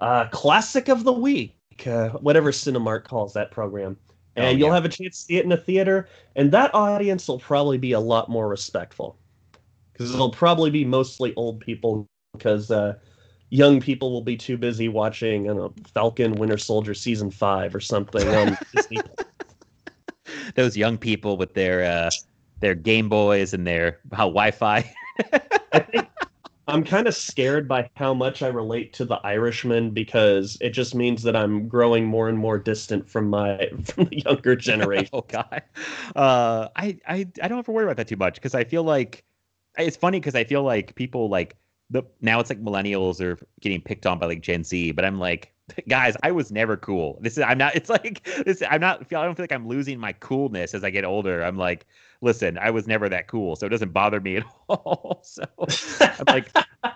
uh, 0.00 0.26
classic 0.28 0.88
of 0.88 1.04
the 1.04 1.12
week, 1.12 1.54
uh, 1.86 2.10
whatever 2.10 2.50
Cinemark 2.52 3.04
calls 3.04 3.32
that 3.34 3.50
program. 3.50 3.96
Oh, 4.38 4.42
And 4.42 4.58
you'll 4.58 4.68
yeah. 4.68 4.74
have 4.74 4.84
a 4.84 4.88
chance 4.90 5.20
to 5.20 5.24
see 5.24 5.36
it 5.36 5.44
in 5.44 5.52
a 5.52 5.56
theater, 5.56 6.08
and 6.34 6.50
that 6.52 6.74
audience 6.74 7.26
will 7.28 7.38
probably 7.38 7.78
be 7.78 7.92
a 7.92 8.00
lot 8.00 8.28
more 8.28 8.48
respectful 8.48 9.18
because 9.92 10.12
it'll 10.12 10.30
probably 10.30 10.70
be 10.70 10.84
mostly 10.84 11.34
old 11.36 11.60
people 11.60 12.06
because 12.34 12.70
uh, 12.70 12.94
young 13.48 13.80
people 13.80 14.12
will 14.12 14.20
be 14.22 14.36
too 14.36 14.58
busy 14.58 14.88
watching 14.88 15.44
I 15.44 15.54
don't 15.54 15.56
know, 15.56 15.74
Falcon 15.94 16.34
Winter 16.34 16.58
Soldier 16.58 16.92
season 16.92 17.30
five 17.30 17.74
or 17.74 17.80
something 17.80 18.28
on 18.28 18.58
Disney. 18.74 18.98
those 20.54 20.76
young 20.76 20.98
people 20.98 21.36
with 21.38 21.54
their 21.54 21.84
uh, 21.84 22.10
their 22.60 22.74
Game 22.74 23.08
Boys 23.08 23.52
and 23.54 23.66
their 23.66 24.00
how 24.12 24.26
Wi-Fi. 24.26 24.92
I 25.72 25.78
think 25.80 26.08
I'm 26.68 26.82
kind 26.82 27.06
of 27.06 27.14
scared 27.14 27.68
by 27.68 27.88
how 27.94 28.12
much 28.12 28.42
I 28.42 28.48
relate 28.48 28.92
to 28.94 29.04
the 29.04 29.16
Irishman 29.24 29.90
because 29.90 30.58
it 30.60 30.70
just 30.70 30.94
means 30.94 31.22
that 31.22 31.36
I'm 31.36 31.68
growing 31.68 32.04
more 32.04 32.28
and 32.28 32.36
more 32.36 32.58
distant 32.58 33.08
from 33.08 33.30
my 33.30 33.70
from 33.84 34.06
the 34.06 34.22
younger 34.22 34.56
generation. 34.56 35.10
oh 35.12 35.22
God, 35.22 35.62
uh, 36.16 36.68
I 36.74 36.98
I 37.06 37.26
I 37.40 37.48
don't 37.48 37.56
have 37.56 37.66
to 37.66 37.72
worry 37.72 37.84
about 37.84 37.96
that 37.98 38.08
too 38.08 38.16
much 38.16 38.34
because 38.34 38.54
I 38.54 38.64
feel 38.64 38.82
like 38.82 39.24
it's 39.78 39.96
funny 39.96 40.18
because 40.18 40.34
I 40.34 40.44
feel 40.44 40.64
like 40.64 40.94
people 40.96 41.28
like 41.28 41.56
the 41.90 42.02
now 42.20 42.40
it's 42.40 42.50
like 42.50 42.62
millennials 42.62 43.20
are 43.20 43.38
getting 43.60 43.80
picked 43.80 44.06
on 44.06 44.18
by 44.18 44.26
like 44.26 44.42
Gen 44.42 44.64
Z, 44.64 44.92
but 44.92 45.04
I'm 45.04 45.18
like. 45.18 45.52
Guys, 45.88 46.16
I 46.22 46.30
was 46.30 46.52
never 46.52 46.76
cool. 46.76 47.18
This 47.20 47.36
is 47.36 47.42
I'm 47.42 47.58
not. 47.58 47.74
It's 47.74 47.90
like 47.90 48.22
this. 48.44 48.62
I'm 48.70 48.80
not. 48.80 49.00
I 49.12 49.24
don't 49.24 49.34
feel 49.34 49.42
like 49.42 49.50
I'm 49.50 49.66
losing 49.66 49.98
my 49.98 50.12
coolness 50.12 50.74
as 50.74 50.84
I 50.84 50.90
get 50.90 51.04
older. 51.04 51.42
I'm 51.42 51.56
like, 51.56 51.86
listen, 52.20 52.58
I 52.58 52.70
was 52.70 52.86
never 52.86 53.08
that 53.08 53.26
cool, 53.28 53.56
so 53.56 53.66
it 53.66 53.70
doesn't 53.70 53.92
bother 53.92 54.20
me 54.20 54.36
at 54.38 54.44
all. 54.68 55.20
So 55.24 55.44
I'm 56.18 56.26
like, 56.28 56.52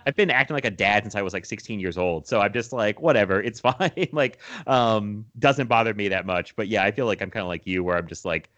I've 0.06 0.16
been 0.16 0.30
acting 0.30 0.54
like 0.54 0.64
a 0.64 0.70
dad 0.70 1.04
since 1.04 1.14
I 1.14 1.22
was 1.22 1.32
like 1.32 1.44
16 1.46 1.80
years 1.80 1.98
old. 1.98 2.26
So 2.26 2.40
I'm 2.40 2.52
just 2.52 2.72
like, 2.72 3.00
whatever, 3.00 3.40
it's 3.42 3.60
fine. 3.60 4.08
like, 4.12 4.38
um, 4.66 5.26
doesn't 5.38 5.68
bother 5.68 5.94
me 5.94 6.08
that 6.08 6.26
much. 6.26 6.56
But 6.56 6.68
yeah, 6.68 6.84
I 6.84 6.90
feel 6.90 7.06
like 7.06 7.22
I'm 7.22 7.30
kind 7.30 7.42
of 7.42 7.48
like 7.48 7.66
you, 7.66 7.84
where 7.84 7.96
I'm 7.96 8.06
just 8.08 8.24
like, 8.24 8.50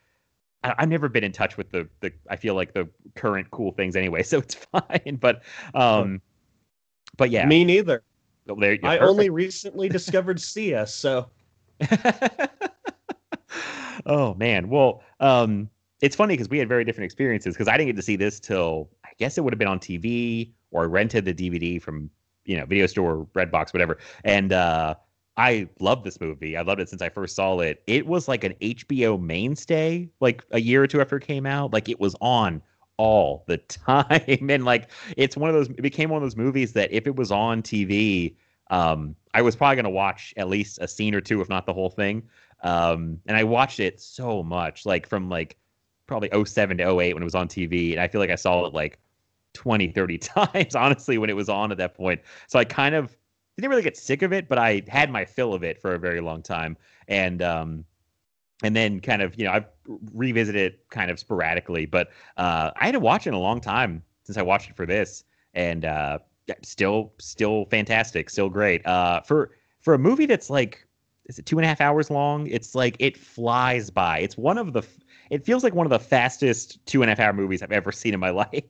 I- 0.64 0.74
I've 0.78 0.88
never 0.88 1.08
been 1.08 1.24
in 1.24 1.32
touch 1.32 1.56
with 1.56 1.70
the 1.70 1.88
the. 2.00 2.12
I 2.30 2.36
feel 2.36 2.54
like 2.54 2.72
the 2.74 2.88
current 3.16 3.50
cool 3.50 3.72
things 3.72 3.96
anyway, 3.96 4.22
so 4.24 4.38
it's 4.38 4.54
fine. 4.54 5.18
But, 5.20 5.42
um, 5.74 6.22
but 7.16 7.30
yeah, 7.30 7.46
Me 7.46 7.64
neither. 7.64 8.02
well, 8.46 8.56
there, 8.56 8.78
I 8.82 8.98
perfect. 8.98 9.02
only 9.10 9.30
recently 9.30 9.88
discovered 9.88 10.40
CS, 10.40 10.94
so 10.94 11.30
oh 14.06 14.34
man. 14.34 14.68
Well, 14.68 15.02
um, 15.20 15.70
it's 16.02 16.16
funny 16.16 16.34
because 16.34 16.50
we 16.50 16.58
had 16.58 16.68
very 16.68 16.84
different 16.84 17.04
experiences 17.06 17.54
because 17.54 17.68
I 17.68 17.76
didn't 17.78 17.86
get 17.86 17.96
to 17.96 18.02
see 18.02 18.16
this 18.16 18.40
till 18.40 18.90
I 19.04 19.10
guess 19.18 19.38
it 19.38 19.42
would 19.42 19.52
have 19.52 19.58
been 19.58 19.68
on 19.68 19.78
TV 19.78 20.50
or 20.72 20.88
rented 20.88 21.24
the 21.24 21.32
DVD 21.32 21.80
from 21.80 22.10
you 22.44 22.58
know 22.58 22.66
video 22.66 22.86
store, 22.86 23.26
Redbox, 23.34 23.72
whatever. 23.72 23.98
And 24.24 24.52
uh, 24.52 24.96
I 25.36 25.68
loved 25.78 26.04
this 26.04 26.20
movie. 26.20 26.56
I 26.56 26.62
loved 26.62 26.80
it 26.80 26.88
since 26.88 27.00
I 27.00 27.08
first 27.08 27.36
saw 27.36 27.60
it. 27.60 27.82
It 27.86 28.06
was 28.06 28.26
like 28.26 28.42
an 28.42 28.54
HBO 28.60 29.18
mainstay, 29.20 30.10
like 30.20 30.44
a 30.50 30.60
year 30.60 30.82
or 30.82 30.88
two 30.88 31.00
after 31.00 31.16
it 31.16 31.24
came 31.24 31.46
out. 31.46 31.72
Like 31.72 31.88
it 31.88 32.00
was 32.00 32.16
on 32.20 32.60
all 32.96 33.44
the 33.46 33.58
time, 33.58 34.50
and 34.50 34.64
like 34.64 34.90
it's 35.16 35.36
one 35.36 35.50
of 35.50 35.54
those. 35.54 35.68
It 35.68 35.82
became 35.82 36.10
one 36.10 36.20
of 36.20 36.26
those 36.26 36.36
movies 36.36 36.72
that 36.72 36.92
if 36.92 37.06
it 37.06 37.14
was 37.14 37.30
on 37.30 37.62
TV, 37.62 38.34
um, 38.70 39.14
I 39.34 39.42
was 39.42 39.54
probably 39.54 39.80
to 39.84 39.88
watch 39.88 40.34
at 40.36 40.48
least 40.48 40.80
a 40.80 40.88
scene 40.88 41.14
or 41.14 41.20
two, 41.20 41.40
if 41.40 41.48
not 41.48 41.64
the 41.64 41.72
whole 41.72 41.90
thing. 41.90 42.24
Um, 42.64 43.18
and 43.26 43.36
I 43.36 43.44
watched 43.44 43.78
it 43.80 44.00
so 44.00 44.42
much, 44.42 44.84
like 44.84 45.08
from 45.08 45.28
like 45.28 45.56
probably 46.12 46.44
07 46.44 46.78
to 46.78 47.00
08 47.00 47.14
when 47.14 47.22
it 47.22 47.24
was 47.24 47.34
on 47.34 47.48
TV. 47.48 47.92
And 47.92 48.00
I 48.00 48.08
feel 48.08 48.20
like 48.20 48.30
I 48.30 48.36
saw 48.36 48.64
it 48.66 48.74
like 48.74 48.98
20, 49.54 49.88
30 49.88 50.18
times, 50.18 50.74
honestly, 50.74 51.18
when 51.18 51.30
it 51.30 51.36
was 51.36 51.48
on 51.48 51.72
at 51.72 51.78
that 51.78 51.94
point. 51.94 52.20
So 52.48 52.58
I 52.58 52.64
kind 52.64 52.94
of 52.94 53.16
didn't 53.56 53.70
really 53.70 53.82
get 53.82 53.96
sick 53.96 54.22
of 54.22 54.32
it, 54.32 54.48
but 54.48 54.58
I 54.58 54.82
had 54.88 55.10
my 55.10 55.24
fill 55.24 55.54
of 55.54 55.62
it 55.62 55.80
for 55.80 55.94
a 55.94 55.98
very 55.98 56.20
long 56.20 56.42
time. 56.42 56.76
And, 57.08 57.42
um, 57.42 57.84
and 58.62 58.76
then 58.76 59.00
kind 59.00 59.22
of, 59.22 59.34
you 59.36 59.44
know, 59.44 59.52
I've 59.52 59.66
revisited 60.12 60.74
it 60.74 60.88
kind 60.90 61.10
of 61.10 61.18
sporadically, 61.18 61.84
but 61.86 62.10
uh, 62.36 62.70
I 62.76 62.86
hadn't 62.86 63.02
watched 63.02 63.26
it 63.26 63.30
in 63.30 63.34
a 63.34 63.40
long 63.40 63.60
time 63.60 64.02
since 64.24 64.38
I 64.38 64.42
watched 64.42 64.70
it 64.70 64.76
for 64.76 64.86
this. 64.86 65.24
And 65.54 65.84
uh, 65.84 66.18
still, 66.62 67.12
still 67.18 67.66
fantastic, 67.66 68.30
still 68.30 68.48
great. 68.48 68.86
Uh, 68.86 69.20
for 69.22 69.50
for 69.82 69.94
a 69.94 69.98
movie 69.98 70.26
that's 70.26 70.48
like, 70.48 70.86
is 71.26 71.38
it 71.38 71.46
two 71.46 71.58
and 71.58 71.64
a 71.64 71.68
half 71.68 71.80
hours 71.80 72.08
long? 72.08 72.46
It's 72.46 72.74
like 72.74 72.96
it 72.98 73.16
flies 73.16 73.90
by. 73.90 74.20
It's 74.20 74.38
one 74.38 74.58
of 74.58 74.72
the, 74.72 74.82
it 75.32 75.46
feels 75.46 75.64
like 75.64 75.74
one 75.74 75.86
of 75.86 75.90
the 75.90 75.98
fastest 75.98 76.84
two 76.84 77.00
and 77.02 77.10
a 77.10 77.12
half 77.12 77.20
hour 77.20 77.32
movies 77.32 77.62
I've 77.62 77.72
ever 77.72 77.90
seen 77.90 78.12
in 78.12 78.20
my 78.20 78.30
life. 78.44 78.62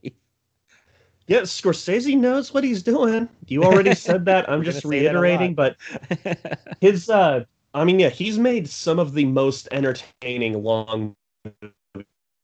yeah, 1.26 1.40
Scorsese 1.40 2.16
knows 2.16 2.54
what 2.54 2.62
he's 2.62 2.84
doing. 2.84 3.28
You 3.48 3.64
already 3.64 3.94
said 3.96 4.24
that. 4.26 4.48
I'm 4.48 4.62
just 4.62 4.84
gonna 4.84 4.92
say 4.92 5.02
that 5.02 5.16
a 5.16 5.18
reiterating, 5.18 5.54
but 5.54 5.76
his 6.80 7.10
uh 7.10 7.44
I 7.74 7.84
mean, 7.84 7.98
yeah, 7.98 8.10
he's 8.10 8.38
made 8.38 8.68
some 8.68 9.00
of 9.00 9.12
the 9.12 9.24
most 9.24 9.68
entertaining 9.72 10.62
long 10.62 11.16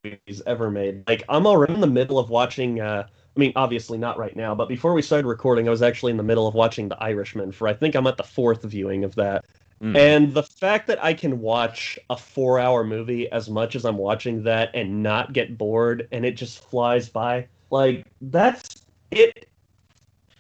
movies 0.03 0.43
ever 0.47 0.69
made. 0.69 1.07
Like 1.09 1.23
I'm 1.29 1.47
already 1.47 1.75
in 1.75 1.81
the 1.81 1.87
middle 1.87 2.19
of 2.19 2.29
watching 2.29 2.81
uh 2.81 3.07
I 3.37 3.41
mean, 3.41 3.53
obviously 3.55 3.99
not 3.99 4.19
right 4.19 4.35
now, 4.35 4.53
but 4.53 4.69
before 4.69 4.95
we 4.95 5.03
started 5.03 5.29
recording, 5.29 5.69
I 5.69 5.71
was 5.71 5.83
actually 5.83 6.11
in 6.11 6.17
the 6.17 6.25
middle 6.25 6.49
of 6.49 6.55
watching 6.55 6.89
The 6.89 7.01
Irishman 7.01 7.53
for 7.53 7.69
I 7.69 7.73
think 7.73 7.95
I'm 7.95 8.09
at 8.09 8.17
the 8.17 8.25
fourth 8.25 8.65
viewing 8.65 9.05
of 9.05 9.15
that. 9.15 9.45
Mm. 9.83 9.97
And 9.97 10.35
the 10.35 10.43
fact 10.43 10.89
that 10.89 11.03
I 11.03 11.15
can 11.15 11.41
watch 11.41 11.99
a 12.11 12.17
four 12.17 12.59
hour 12.59 12.83
movie 12.83 13.31
as 13.31 13.49
much 13.49 13.77
as 13.77 13.85
I'm 13.85 13.97
watching 13.97 14.43
that 14.45 14.71
and 14.75 15.03
not 15.03 15.33
get 15.33 15.57
bored 15.57 16.09
and 16.11 16.25
it 16.25 16.33
just 16.33 16.65
flies 16.65 17.09
by, 17.09 17.47
like, 17.71 18.05
that's 18.21 18.83
it. 19.11 19.49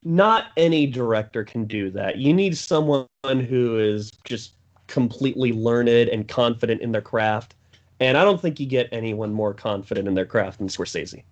Not 0.05 0.47
any 0.57 0.87
director 0.87 1.45
can 1.45 1.67
do 1.67 1.91
that. 1.91 2.19
You 2.19 2.33
need 2.33 2.57
someone 2.57 3.07
who 3.25 3.79
is 3.79 4.11
just 4.25 4.55
completely 4.87 5.53
learned 5.53 5.89
and 5.89 6.27
confident 6.27 6.81
in 6.81 6.93
their 6.93 7.03
craft. 7.03 7.55
And 8.01 8.17
I 8.17 8.25
don't 8.25 8.41
think 8.41 8.59
you 8.59 8.67
get 8.67 8.89
anyone 8.93 9.33
more 9.33 9.55
confident 9.55 10.09
in 10.09 10.15
their 10.15 10.27
craft 10.27 10.59
than 10.59 10.69
Scorsese. 10.69 11.23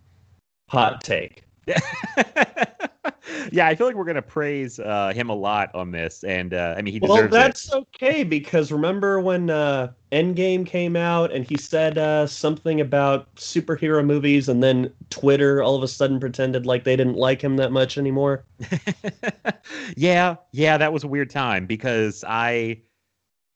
Hot 0.69 1.03
take. 1.03 1.45
yeah, 3.51 3.67
I 3.67 3.75
feel 3.75 3.87
like 3.87 3.97
we're 3.97 4.05
gonna 4.05 4.23
praise 4.23 4.79
uh, 4.79 5.13
him 5.15 5.31
a 5.31 5.35
lot 5.35 5.75
on 5.75 5.91
this, 5.91 6.25
and 6.25 6.55
uh, 6.55 6.75
I 6.77 6.83
mean 6.83 6.93
he 6.93 7.01
deserves. 7.01 7.33
Well, 7.33 7.41
that's 7.43 7.73
okay 7.73 8.23
because 8.25 8.71
remember 8.71 9.21
when 9.21 9.51
uh, 9.51 9.93
Endgame 10.13 10.65
came 10.67 10.97
out 10.97 11.33
and 11.33 11.45
he 11.45 11.57
said 11.57 11.99
uh, 11.99 12.27
something 12.27 12.81
about 12.81 13.35
superhero 13.37 14.05
movies, 14.05 14.49
and 14.49 14.63
then 14.63 14.93
Twitter 15.11 15.63
all 15.63 15.77
of 15.77 15.83
a 15.83 15.89
sudden 15.89 16.21
pretended 16.21 16.67
like 16.67 16.85
they 16.85 16.97
didn't 16.97 17.17
like 17.17 17.43
him 17.43 17.57
that 17.57 17.73
much 17.73 17.99
anymore. 17.99 18.45
yeah, 19.97 20.37
yeah, 20.53 20.79
that 20.79 20.93
was 20.93 21.05
a 21.05 21.09
weird 21.09 21.31
time 21.31 21.67
because 21.67 22.25
I, 22.27 22.83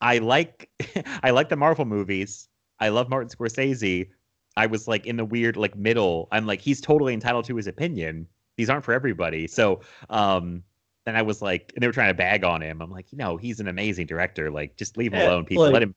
I 0.00 0.18
like, 0.18 0.70
I 1.22 1.30
like 1.30 1.48
the 1.48 1.56
Marvel 1.56 1.84
movies. 1.84 2.48
I 2.80 2.88
love 2.88 3.08
Martin 3.08 3.30
Scorsese. 3.30 4.08
I 4.56 4.66
was 4.66 4.88
like 4.88 5.06
in 5.06 5.16
the 5.16 5.24
weird 5.24 5.56
like 5.56 5.76
middle. 5.76 6.28
I'm 6.32 6.46
like 6.46 6.60
he's 6.60 6.80
totally 6.80 7.14
entitled 7.14 7.44
to 7.46 7.56
his 7.56 7.66
opinion. 7.66 8.26
These 8.60 8.68
aren't 8.68 8.84
for 8.84 8.92
everybody. 8.92 9.46
So, 9.46 9.80
um, 10.10 10.62
and 11.06 11.16
I 11.16 11.22
was 11.22 11.40
like, 11.40 11.72
and 11.74 11.82
they 11.82 11.86
were 11.86 11.94
trying 11.94 12.10
to 12.10 12.14
bag 12.14 12.44
on 12.44 12.60
him. 12.60 12.82
I'm 12.82 12.90
like, 12.90 13.10
you 13.10 13.16
know, 13.16 13.38
he's 13.38 13.58
an 13.58 13.68
amazing 13.68 14.04
director. 14.06 14.50
Like, 14.50 14.76
just 14.76 14.98
leave 14.98 15.14
him 15.14 15.20
Yeah, 15.20 15.28
alone, 15.28 15.46
people. 15.46 15.64
like- 15.64 15.72
Let 15.72 15.82
him. 15.84 15.94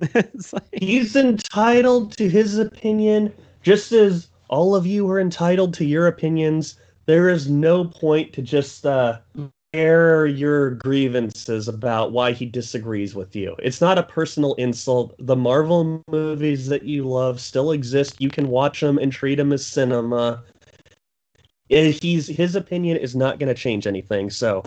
Like- 0.52 0.68
He's 0.74 1.16
entitled 1.16 2.14
to 2.18 2.28
his 2.28 2.58
opinion, 2.58 3.32
just 3.62 3.92
as 3.92 4.28
all 4.50 4.74
of 4.74 4.86
you 4.86 5.08
are 5.10 5.20
entitled 5.20 5.72
to 5.74 5.86
your 5.86 6.06
opinions. 6.06 6.76
There 7.06 7.30
is 7.30 7.48
no 7.48 7.86
point 7.86 8.34
to 8.34 8.42
just 8.42 8.84
uh, 8.84 9.20
air 9.72 10.26
your 10.26 10.72
grievances 10.72 11.66
about 11.66 12.12
why 12.12 12.32
he 12.32 12.44
disagrees 12.44 13.14
with 13.14 13.34
you. 13.34 13.56
It's 13.62 13.80
not 13.80 13.96
a 13.96 14.02
personal 14.02 14.52
insult. 14.56 15.14
The 15.18 15.34
Marvel 15.36 16.02
movies 16.08 16.66
that 16.68 16.82
you 16.82 17.04
love 17.04 17.40
still 17.40 17.72
exist. 17.72 18.20
You 18.20 18.28
can 18.28 18.48
watch 18.48 18.80
them 18.80 18.98
and 18.98 19.10
treat 19.10 19.36
them 19.36 19.50
as 19.50 19.66
cinema. 19.66 20.44
Eh, 21.72 21.92
He's 22.00 22.28
his 22.28 22.54
opinion 22.56 22.96
is 22.98 23.16
not 23.16 23.38
going 23.38 23.48
to 23.48 23.54
change 23.60 23.86
anything. 23.86 24.30
So 24.30 24.62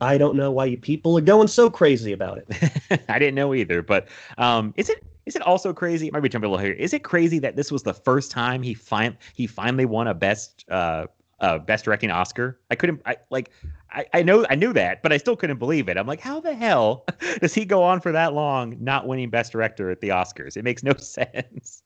I 0.00 0.18
don't 0.18 0.36
know 0.36 0.50
why 0.50 0.66
you 0.66 0.78
people 0.78 1.16
are 1.18 1.22
going 1.22 1.48
so 1.48 1.70
crazy 1.70 2.12
about 2.12 2.38
it. 2.38 3.02
I 3.08 3.18
didn't 3.18 3.34
know 3.34 3.54
either, 3.54 3.82
but 3.82 4.08
um, 4.38 4.74
is 4.76 4.90
it 4.90 5.04
is 5.26 5.36
it 5.36 5.42
also 5.42 5.72
crazy? 5.72 6.08
It 6.08 6.12
might 6.12 6.20
be 6.20 6.28
jumping 6.28 6.48
a 6.48 6.50
little 6.50 6.64
here. 6.64 6.74
Is 6.74 6.92
it 6.92 7.04
crazy 7.04 7.38
that 7.40 7.56
this 7.56 7.70
was 7.72 7.84
the 7.84 7.94
first 7.94 8.30
time 8.30 8.62
he 8.62 8.74
fin- 8.74 9.16
he 9.34 9.46
finally 9.46 9.84
won 9.86 10.08
a 10.08 10.14
best 10.14 10.64
uh, 10.70 11.06
uh, 11.40 11.58
best 11.58 11.84
directing 11.84 12.10
Oscar? 12.10 12.60
I 12.70 12.74
couldn't 12.74 13.00
I 13.06 13.16
like 13.30 13.50
I, 13.90 14.06
I 14.14 14.22
know 14.22 14.44
I 14.50 14.56
knew 14.56 14.72
that, 14.72 15.02
but 15.02 15.12
I 15.12 15.18
still 15.18 15.36
couldn't 15.36 15.58
believe 15.58 15.88
it. 15.88 15.96
I'm 15.96 16.06
like, 16.06 16.20
how 16.20 16.40
the 16.40 16.54
hell 16.54 17.04
does 17.40 17.54
he 17.54 17.64
go 17.64 17.82
on 17.84 18.00
for 18.00 18.12
that 18.12 18.34
long 18.34 18.76
not 18.80 19.06
winning 19.06 19.30
best 19.30 19.52
director 19.52 19.90
at 19.90 20.00
the 20.00 20.08
Oscars? 20.10 20.56
It 20.56 20.64
makes 20.64 20.82
no 20.82 20.94
sense. 20.98 21.82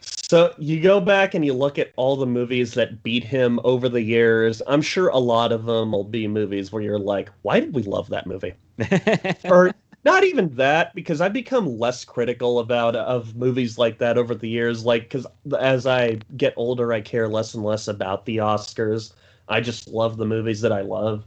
So 0.00 0.54
you 0.58 0.80
go 0.80 1.00
back 1.00 1.34
and 1.34 1.44
you 1.44 1.52
look 1.52 1.78
at 1.78 1.92
all 1.96 2.16
the 2.16 2.26
movies 2.26 2.74
that 2.74 3.02
beat 3.02 3.24
him 3.24 3.60
over 3.64 3.88
the 3.88 4.00
years. 4.02 4.62
I'm 4.66 4.82
sure 4.82 5.08
a 5.08 5.18
lot 5.18 5.52
of 5.52 5.64
them 5.64 5.92
will 5.92 6.04
be 6.04 6.26
movies 6.26 6.72
where 6.72 6.82
you're 6.82 6.98
like, 6.98 7.30
why 7.42 7.60
did 7.60 7.74
we 7.74 7.82
love 7.82 8.08
that 8.08 8.26
movie? 8.26 8.54
or 9.44 9.72
not 10.04 10.24
even 10.24 10.48
that 10.56 10.94
because 10.94 11.20
I've 11.20 11.32
become 11.32 11.78
less 11.78 12.04
critical 12.04 12.58
about 12.58 12.96
of 12.96 13.36
movies 13.36 13.78
like 13.78 13.98
that 13.98 14.18
over 14.18 14.34
the 14.34 14.48
years 14.48 14.84
like 14.84 15.08
cuz 15.10 15.26
as 15.58 15.86
I 15.86 16.18
get 16.36 16.52
older 16.56 16.92
I 16.92 17.00
care 17.00 17.28
less 17.28 17.54
and 17.54 17.64
less 17.64 17.86
about 17.88 18.24
the 18.26 18.38
Oscars. 18.38 19.12
I 19.48 19.60
just 19.60 19.88
love 19.88 20.16
the 20.16 20.26
movies 20.26 20.60
that 20.62 20.72
I 20.72 20.80
love. 20.82 21.26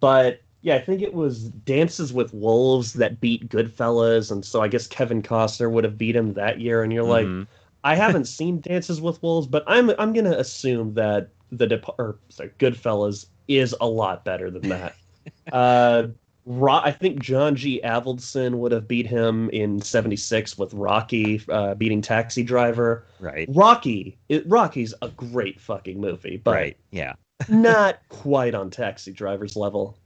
But 0.00 0.40
yeah, 0.62 0.76
I 0.76 0.80
think 0.80 1.02
it 1.02 1.14
was 1.14 1.44
Dances 1.50 2.12
with 2.12 2.34
Wolves 2.34 2.92
that 2.94 3.20
beat 3.20 3.48
Goodfellas 3.48 4.30
and 4.32 4.44
so 4.44 4.62
I 4.62 4.68
guess 4.68 4.86
Kevin 4.86 5.22
Costner 5.22 5.70
would 5.70 5.84
have 5.84 5.98
beat 5.98 6.16
him 6.16 6.34
that 6.34 6.60
year 6.60 6.82
and 6.82 6.92
you're 6.92 7.04
like 7.04 7.26
Mhm. 7.26 7.46
I 7.84 7.94
haven't 7.94 8.24
seen 8.38 8.60
Dances 8.60 9.00
with 9.00 9.22
Wolves, 9.22 9.46
but 9.46 9.64
I'm 9.66 9.90
I'm 9.98 10.12
gonna 10.12 10.36
assume 10.38 10.94
that 10.94 11.30
the 11.52 11.66
Dep- 11.66 11.98
or 11.98 12.18
sorry, 12.28 12.50
Goodfellas 12.58 13.26
is 13.48 13.74
a 13.80 13.86
lot 13.86 14.24
better 14.24 14.50
than 14.50 14.68
that. 14.68 14.94
uh, 15.52 16.08
Ro- 16.44 16.80
I 16.82 16.92
think 16.92 17.20
John 17.20 17.56
G. 17.56 17.80
Avildsen 17.84 18.54
would 18.54 18.72
have 18.72 18.88
beat 18.88 19.06
him 19.06 19.50
in 19.50 19.80
'76 19.80 20.56
with 20.58 20.72
Rocky 20.74 21.42
uh, 21.50 21.74
beating 21.74 22.00
Taxi 22.02 22.42
Driver. 22.42 23.06
right. 23.20 23.48
Rocky, 23.52 24.18
it, 24.28 24.44
Rocky's 24.48 24.94
a 25.02 25.08
great 25.08 25.60
fucking 25.60 26.00
movie, 26.00 26.38
but 26.42 26.52
Right. 26.54 26.76
Yeah. 26.90 27.14
not 27.48 28.00
quite 28.08 28.54
on 28.54 28.70
Taxi 28.70 29.12
Driver's 29.12 29.56
level. 29.56 29.96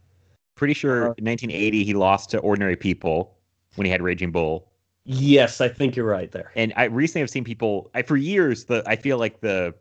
Pretty 0.57 0.75
sure 0.75 1.11
Uh, 1.11 1.15
in 1.17 1.25
1980 1.25 1.85
he 1.85 1.95
lost 1.95 2.31
to 2.31 2.39
Ordinary 2.39 2.77
People 2.77 3.37
when 3.77 3.85
he 3.87 3.91
had 3.91 4.03
Raging 4.03 4.31
Bull. 4.33 4.69
Yes, 5.05 5.61
I 5.61 5.69
think 5.69 5.97
you're 5.97 6.07
right 6.07 6.31
there. 6.31 6.53
and 6.55 6.73
I 6.77 6.85
recently 6.85 7.21
have 7.23 7.31
seen 7.31 7.45
people. 7.45 7.91
I 7.95 8.03
for 8.03 8.17
years 8.17 8.65
the 8.67 8.83
I 8.87 8.97
feel 8.97 9.19
like 9.19 9.41
the 9.41 9.75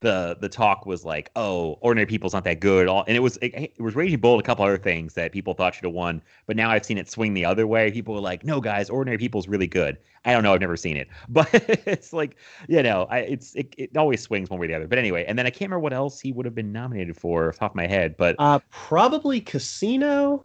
the 0.00 0.36
the 0.40 0.48
talk 0.48 0.86
was 0.86 1.04
like, 1.04 1.30
oh, 1.36 1.76
ordinary 1.82 2.06
people's 2.06 2.32
not 2.32 2.44
that 2.44 2.60
good. 2.60 2.86
All 2.88 3.04
and 3.08 3.16
it 3.16 3.20
was 3.20 3.36
it, 3.38 3.54
it 3.76 3.80
was 3.80 3.96
Raging 3.96 4.20
Bull 4.20 4.38
a 4.38 4.42
couple 4.42 4.64
other 4.64 4.78
things 4.78 5.14
that 5.14 5.32
people 5.32 5.54
thought 5.54 5.74
should 5.74 5.84
have 5.84 5.92
won. 5.92 6.22
But 6.46 6.56
now 6.56 6.70
I've 6.70 6.84
seen 6.86 6.98
it 6.98 7.10
swing 7.10 7.34
the 7.34 7.44
other 7.44 7.66
way. 7.66 7.90
People 7.90 8.14
were 8.14 8.20
like, 8.20 8.44
no, 8.44 8.60
guys, 8.60 8.88
ordinary 8.88 9.18
people's 9.18 9.48
really 9.48 9.66
good. 9.66 9.98
I 10.24 10.32
don't 10.32 10.42
know, 10.42 10.54
I've 10.54 10.60
never 10.60 10.76
seen 10.76 10.96
it, 10.96 11.08
but 11.28 11.48
it's 11.52 12.12
like 12.12 12.36
you 12.68 12.82
know, 12.82 13.06
I 13.10 13.18
it's 13.20 13.54
it, 13.56 13.74
it 13.76 13.96
always 13.96 14.22
swings 14.22 14.50
one 14.50 14.60
way 14.60 14.66
or 14.66 14.68
the 14.68 14.74
other. 14.76 14.86
But 14.86 14.98
anyway, 14.98 15.24
and 15.26 15.38
then 15.38 15.46
I 15.46 15.50
can't 15.50 15.70
remember 15.70 15.80
what 15.80 15.92
else 15.92 16.20
he 16.20 16.32
would 16.32 16.46
have 16.46 16.54
been 16.54 16.72
nominated 16.72 17.16
for 17.16 17.48
off 17.48 17.54
the 17.56 17.58
top 17.60 17.72
of 17.72 17.76
my 17.76 17.86
head, 17.86 18.16
but 18.16 18.36
Uh, 18.38 18.60
probably 18.70 19.40
Casino. 19.40 20.44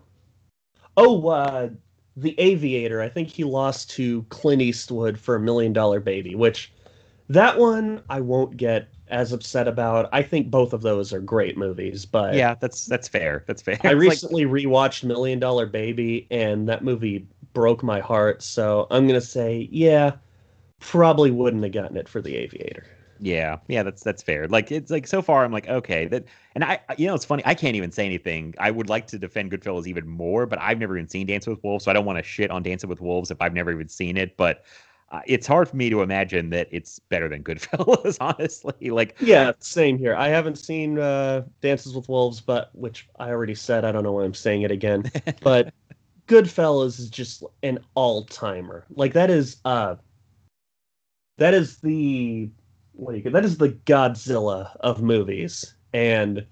Oh, 0.98 1.28
uh, 1.28 1.70
The 2.18 2.40
Aviator. 2.40 3.02
I 3.02 3.10
think 3.10 3.30
he 3.30 3.44
lost 3.44 3.90
to 3.92 4.24
Clint 4.30 4.62
Eastwood 4.62 5.20
for 5.20 5.36
a 5.36 5.40
Million 5.40 5.74
Dollar 5.74 6.00
Baby, 6.00 6.36
which 6.36 6.72
that 7.30 7.58
one 7.58 8.02
I 8.10 8.22
won't 8.22 8.56
get 8.58 8.88
as 9.08 9.32
upset 9.34 9.68
about. 9.68 10.10
I 10.14 10.24
think 10.24 10.50
both 10.50 10.74
of 10.74 10.82
those 10.82 11.12
are 11.14 11.20
great 11.20 11.58
movies, 11.58 12.06
but 12.06 12.36
yeah, 12.36 12.56
that's 12.60 12.86
that's 12.86 13.08
fair. 13.08 13.44
That's 13.48 13.62
fair. 13.62 13.74
I 13.76 13.78
It's 13.78 13.84
like- 13.84 13.96
recently 13.96 14.46
rewatched 14.46 15.04
Million 15.04 15.40
Dollar 15.40 15.66
Baby, 15.66 16.28
and 16.32 16.68
that 16.70 16.84
movie 16.84 17.28
broke 17.54 17.84
my 17.84 18.00
heart. 18.00 18.42
So 18.44 18.88
I'm 18.92 19.08
gonna 19.08 19.22
say, 19.22 19.68
yeah, 19.72 20.14
probably 20.80 21.32
wouldn't 21.32 21.64
have 21.64 21.72
gotten 21.74 21.98
it 21.98 22.08
for 22.08 22.22
The 22.22 22.36
Aviator. 22.38 22.86
Yeah, 23.20 23.58
yeah, 23.68 23.84
that's 23.84 24.04
that's 24.04 24.22
fair. 24.22 24.48
Like 24.48 24.72
it's 24.72 24.92
like 24.92 25.08
so 25.08 25.22
far, 25.22 25.44
I'm 25.44 25.52
like 25.52 25.68
okay, 25.68 26.06
that, 26.08 26.26
and 26.54 26.64
I, 26.64 26.80
you 26.98 27.08
know, 27.08 27.16
it's 27.16 27.26
funny. 27.26 27.44
I 27.46 27.54
can't 27.54 27.76
even 27.76 27.92
say 27.92 28.06
anything. 28.06 28.54
I 28.60 28.72
would 28.72 28.90
like 28.90 29.08
to 29.08 29.20
defend 29.20 29.52
Goodfellas 29.52 29.88
even 29.88 30.08
more, 30.08 30.46
but 30.46 30.60
I've 30.62 30.80
never 30.80 30.98
even 30.98 31.10
seen 31.10 31.28
Dancing 31.28 31.52
with 31.54 31.64
Wolves, 31.64 31.86
so 31.86 31.92
I 31.92 31.94
don't 31.94 32.06
want 32.06 32.18
to 32.18 32.24
shit 32.24 32.52
on 32.52 32.64
Dancing 32.64 32.90
with 32.90 33.02
Wolves 33.02 33.32
if 33.32 33.42
I've 33.42 33.54
never 33.54 33.72
even 33.72 33.88
seen 33.88 34.18
it. 34.18 34.38
But 34.38 34.64
uh, 35.12 35.22
it's 35.28 35.48
hard 35.48 35.70
for 35.70 35.76
me 35.76 35.90
to 35.90 36.02
imagine 36.02 36.50
that 36.50 36.68
it's 36.72 37.00
better 37.00 37.30
than 37.30 37.44
Goodfellas, 37.44 38.18
honestly. 38.20 38.90
Like, 38.90 39.16
Yeah, 39.22 39.54
same 39.60 39.98
here. 39.98 40.16
I 40.16 40.28
haven't 40.30 40.58
seen 40.58 41.00
uh, 41.00 41.44
Dances 41.62 41.94
with 41.94 42.10
Wolves, 42.10 42.42
but 42.42 42.70
which 42.74 43.08
I 43.20 43.30
already 43.30 43.56
said. 43.56 43.86
I 43.86 43.92
don't 43.92 44.04
know 44.04 44.14
why 44.14 44.24
I'm 44.24 44.34
saying 44.34 44.64
it 44.64 44.72
again. 44.72 45.10
but 45.42 45.74
Goodfellas 46.28 47.00
is 47.00 47.10
just 47.10 47.44
an 47.64 47.80
all 47.94 48.24
timer. 48.26 48.86
Like 48.96 49.14
that 49.14 49.30
is 49.30 49.58
uh 49.64 49.96
that 51.38 51.54
is 51.54 51.78
the 51.78 52.50
what 52.96 53.12
do 53.14 53.18
you 53.20 53.30
that 53.30 53.46
is 53.46 53.58
the 53.58 53.70
Godzilla 53.70 54.76
of 54.82 55.02
movies. 55.02 55.74
And 55.94 56.46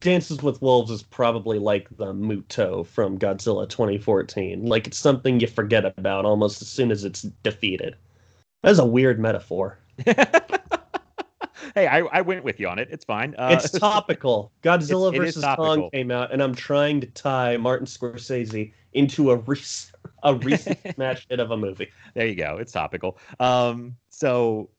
Dances 0.00 0.42
with 0.42 0.62
Wolves 0.62 0.90
is 0.90 1.02
probably 1.02 1.58
like 1.58 1.88
the 1.96 2.12
Muto 2.12 2.86
from 2.86 3.18
Godzilla 3.18 3.68
2014. 3.68 4.64
Like 4.66 4.86
it's 4.86 4.98
something 4.98 5.40
you 5.40 5.46
forget 5.46 5.84
about 5.84 6.24
almost 6.24 6.62
as 6.62 6.68
soon 6.68 6.90
as 6.90 7.04
it's 7.04 7.22
defeated. 7.42 7.96
That's 8.62 8.78
a 8.78 8.86
weird 8.86 9.18
metaphor. 9.20 9.78
hey, 10.06 11.86
I, 11.86 12.00
I 12.12 12.20
went 12.20 12.44
with 12.44 12.60
you 12.60 12.68
on 12.68 12.78
it. 12.78 12.88
It's 12.90 13.04
fine. 13.04 13.34
Uh, 13.38 13.50
it's 13.58 13.70
topical. 13.70 14.52
Godzilla 14.62 15.12
It's- 15.14 15.34
versus. 15.34 15.44
Kong 15.56 15.90
came 15.92 16.10
out, 16.10 16.32
and 16.32 16.42
I'm 16.42 16.54
trying 16.54 17.00
to 17.00 17.06
tie 17.08 17.56
Martin 17.56 17.86
Scorsese 17.86 18.72
into 18.92 19.30
a 19.30 19.36
rec- 19.36 19.60
a 20.22 20.34
recent 20.34 20.78
smash 20.94 21.26
hit 21.28 21.40
of 21.40 21.50
a 21.50 21.56
movie. 21.56 21.88
there 22.14 22.26
you 22.26 22.34
go. 22.34 22.56
It's 22.60 22.72
topical. 22.72 23.18
Um, 23.40 23.96
so 24.10 24.70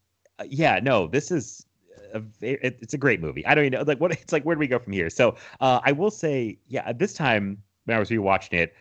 yeah, 0.47 0.79
no, 0.81 1.07
this 1.07 1.31
is 1.31 1.65
a, 2.13 2.21
it, 2.41 2.77
it's 2.81 2.93
a 2.93 2.97
great 2.97 3.21
movie. 3.21 3.45
I 3.45 3.55
don't 3.55 3.65
even 3.65 3.79
know 3.79 3.83
like 3.85 3.99
what 3.99 4.11
it's 4.21 4.31
like. 4.33 4.43
Where 4.43 4.55
do 4.55 4.59
we 4.59 4.67
go 4.67 4.79
from 4.79 4.93
here? 4.93 5.09
So 5.09 5.35
uh, 5.61 5.79
I 5.83 5.91
will 5.91 6.11
say, 6.11 6.57
yeah, 6.67 6.91
this 6.93 7.13
time 7.13 7.61
when 7.85 7.97
I 7.97 7.99
was 7.99 8.09
rewatching 8.09 8.53
it, 8.53 8.75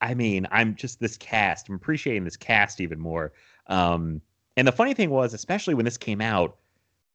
I 0.00 0.14
mean, 0.14 0.46
I'm 0.50 0.74
just 0.74 1.00
this 1.00 1.16
cast. 1.16 1.68
I'm 1.68 1.76
appreciating 1.76 2.24
this 2.24 2.36
cast 2.36 2.80
even 2.80 2.98
more. 2.98 3.32
Um, 3.68 4.20
and 4.56 4.66
the 4.66 4.72
funny 4.72 4.94
thing 4.94 5.10
was, 5.10 5.32
especially 5.32 5.74
when 5.74 5.84
this 5.84 5.96
came 5.96 6.20
out, 6.20 6.58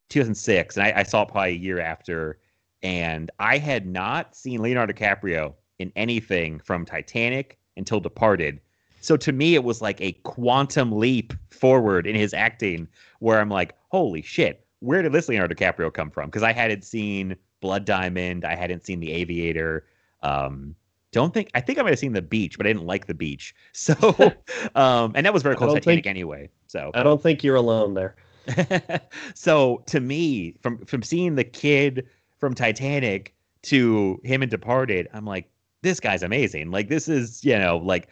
2006, 0.09 0.77
and 0.77 0.85
I, 0.85 0.99
I 0.99 1.03
saw 1.03 1.23
it 1.23 1.29
probably 1.29 1.51
a 1.51 1.55
year 1.55 1.81
after, 1.81 2.39
and 2.81 3.29
I 3.39 3.57
had 3.57 3.85
not 3.85 4.35
seen 4.35 4.61
Leonardo 4.61 4.93
DiCaprio 4.93 5.53
in 5.79 5.91
anything 5.97 6.59
from 6.59 6.85
Titanic 6.85 7.57
until 7.75 7.99
Departed. 7.99 8.61
So 9.01 9.17
to 9.17 9.31
me, 9.31 9.55
it 9.55 9.63
was 9.63 9.81
like 9.81 9.99
a 10.01 10.13
quantum 10.23 10.93
leap 10.93 11.33
forward 11.51 12.07
in 12.07 12.15
his 12.15 12.33
acting, 12.33 12.87
where 13.19 13.39
I'm 13.39 13.49
like, 13.49 13.75
holy 13.89 14.21
shit, 14.21 14.65
where 14.79 15.01
did 15.01 15.11
this 15.11 15.27
Leonardo 15.29 15.55
DiCaprio 15.55 15.93
come 15.93 16.11
from? 16.11 16.27
Because 16.27 16.43
I 16.43 16.53
hadn't 16.53 16.83
seen 16.83 17.35
Blood 17.61 17.85
Diamond, 17.85 18.45
I 18.45 18.55
hadn't 18.55 18.85
seen 18.85 18.99
The 18.99 19.11
Aviator. 19.11 19.85
Um, 20.21 20.75
don't 21.11 21.33
think 21.33 21.49
I 21.55 21.61
think 21.61 21.79
I 21.79 21.83
might 21.83 21.91
have 21.91 21.99
seen 21.99 22.13
The 22.13 22.21
Beach, 22.21 22.57
but 22.57 22.67
I 22.67 22.69
didn't 22.69 22.85
like 22.85 23.07
The 23.07 23.13
Beach. 23.13 23.55
So, 23.73 23.93
um, 24.75 25.13
and 25.15 25.25
that 25.25 25.33
was 25.33 25.43
very 25.43 25.55
close 25.55 25.73
to 25.73 25.79
Titanic 25.79 26.03
think- 26.03 26.07
anyway. 26.07 26.49
So, 26.67 26.91
I 26.93 27.03
don't 27.03 27.21
think 27.21 27.43
you're 27.43 27.55
alone 27.55 27.93
there. 27.93 28.15
so 29.33 29.83
to 29.87 29.99
me, 29.99 30.55
from 30.61 30.85
from 30.85 31.01
seeing 31.03 31.35
the 31.35 31.43
kid 31.43 32.07
from 32.37 32.53
Titanic 32.53 33.33
to 33.63 34.19
him 34.23 34.43
in 34.43 34.49
Departed, 34.49 35.07
I'm 35.13 35.25
like, 35.25 35.49
this 35.81 35.99
guy's 35.99 36.23
amazing. 36.23 36.71
Like 36.71 36.89
this 36.89 37.07
is, 37.07 37.43
you 37.43 37.57
know, 37.57 37.77
like 37.77 38.09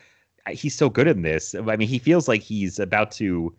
he's 0.49 0.75
so 0.75 0.89
good 0.89 1.07
in 1.07 1.21
this. 1.21 1.55
I 1.55 1.75
mean, 1.75 1.87
he 1.87 1.99
feels 1.99 2.27
like 2.27 2.41
he's 2.41 2.79
about 2.79 3.11
to 3.13 3.53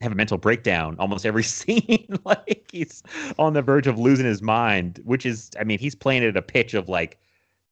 have 0.00 0.12
a 0.12 0.14
mental 0.14 0.38
breakdown 0.38 0.96
almost 0.98 1.26
every 1.26 1.42
scene. 1.44 2.06
like 2.24 2.68
he's 2.70 3.02
on 3.38 3.52
the 3.52 3.62
verge 3.62 3.86
of 3.86 3.98
losing 3.98 4.26
his 4.26 4.42
mind, 4.42 5.00
which 5.04 5.26
is, 5.26 5.50
I 5.58 5.64
mean, 5.64 5.78
he's 5.78 5.94
playing 5.94 6.24
at 6.24 6.36
a 6.36 6.42
pitch 6.42 6.74
of 6.74 6.88
like 6.88 7.18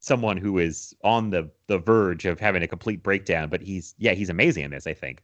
someone 0.00 0.36
who 0.36 0.58
is 0.58 0.94
on 1.02 1.30
the 1.30 1.50
the 1.66 1.78
verge 1.78 2.26
of 2.26 2.38
having 2.38 2.62
a 2.62 2.68
complete 2.68 3.02
breakdown. 3.02 3.48
But 3.48 3.62
he's, 3.62 3.94
yeah, 3.98 4.12
he's 4.12 4.30
amazing 4.30 4.64
in 4.64 4.70
this. 4.70 4.86
I 4.86 4.94
think. 4.94 5.22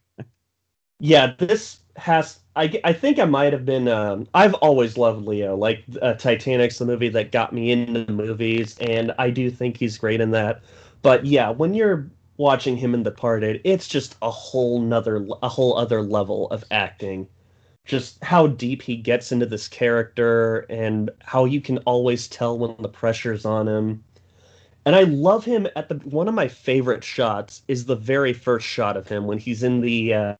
Yeah, 0.99 1.33
this 1.37 1.79
has. 1.97 2.39
I, 2.55 2.79
I 2.83 2.93
think 2.93 3.19
I 3.19 3.25
might 3.25 3.51
have 3.51 3.65
been. 3.65 3.87
Um, 3.87 4.27
I've 4.33 4.53
always 4.55 4.97
loved 4.97 5.25
Leo. 5.25 5.55
Like 5.55 5.83
uh, 6.01 6.13
Titanic's 6.13 6.77
the 6.77 6.85
movie 6.85 7.09
that 7.09 7.31
got 7.31 7.51
me 7.51 7.71
into 7.71 8.09
movies, 8.11 8.77
and 8.79 9.13
I 9.19 9.29
do 9.29 9.51
think 9.51 9.77
he's 9.77 9.97
great 9.97 10.21
in 10.21 10.31
that. 10.31 10.61
But 11.01 11.25
yeah, 11.25 11.49
when 11.49 11.73
you're 11.73 12.09
watching 12.37 12.77
him 12.77 12.93
in 12.93 13.03
Departed, 13.03 13.61
it's 13.63 13.87
just 13.87 14.15
a 14.21 14.31
whole 14.31 14.81
nother, 14.81 15.25
a 15.41 15.49
whole 15.49 15.77
other 15.77 16.01
level 16.01 16.47
of 16.49 16.63
acting. 16.71 17.27
Just 17.85 18.23
how 18.23 18.47
deep 18.47 18.81
he 18.81 18.95
gets 18.95 19.31
into 19.31 19.45
this 19.45 19.67
character, 19.67 20.59
and 20.69 21.09
how 21.21 21.45
you 21.45 21.59
can 21.61 21.79
always 21.79 22.27
tell 22.27 22.57
when 22.57 22.75
the 22.79 22.87
pressure's 22.89 23.45
on 23.45 23.67
him. 23.67 24.03
And 24.85 24.95
I 24.95 25.03
love 25.03 25.45
him 25.45 25.67
at 25.75 25.89
the 25.89 25.95
one 25.95 26.27
of 26.27 26.33
my 26.33 26.47
favorite 26.47 27.03
shots 27.03 27.61
is 27.67 27.85
the 27.85 27.95
very 27.95 28.33
first 28.33 28.65
shot 28.67 28.97
of 28.97 29.07
him 29.07 29.25
when 29.27 29.37
he's 29.37 29.63
in 29.63 29.81
the 29.81 30.13
uh, 30.13 30.35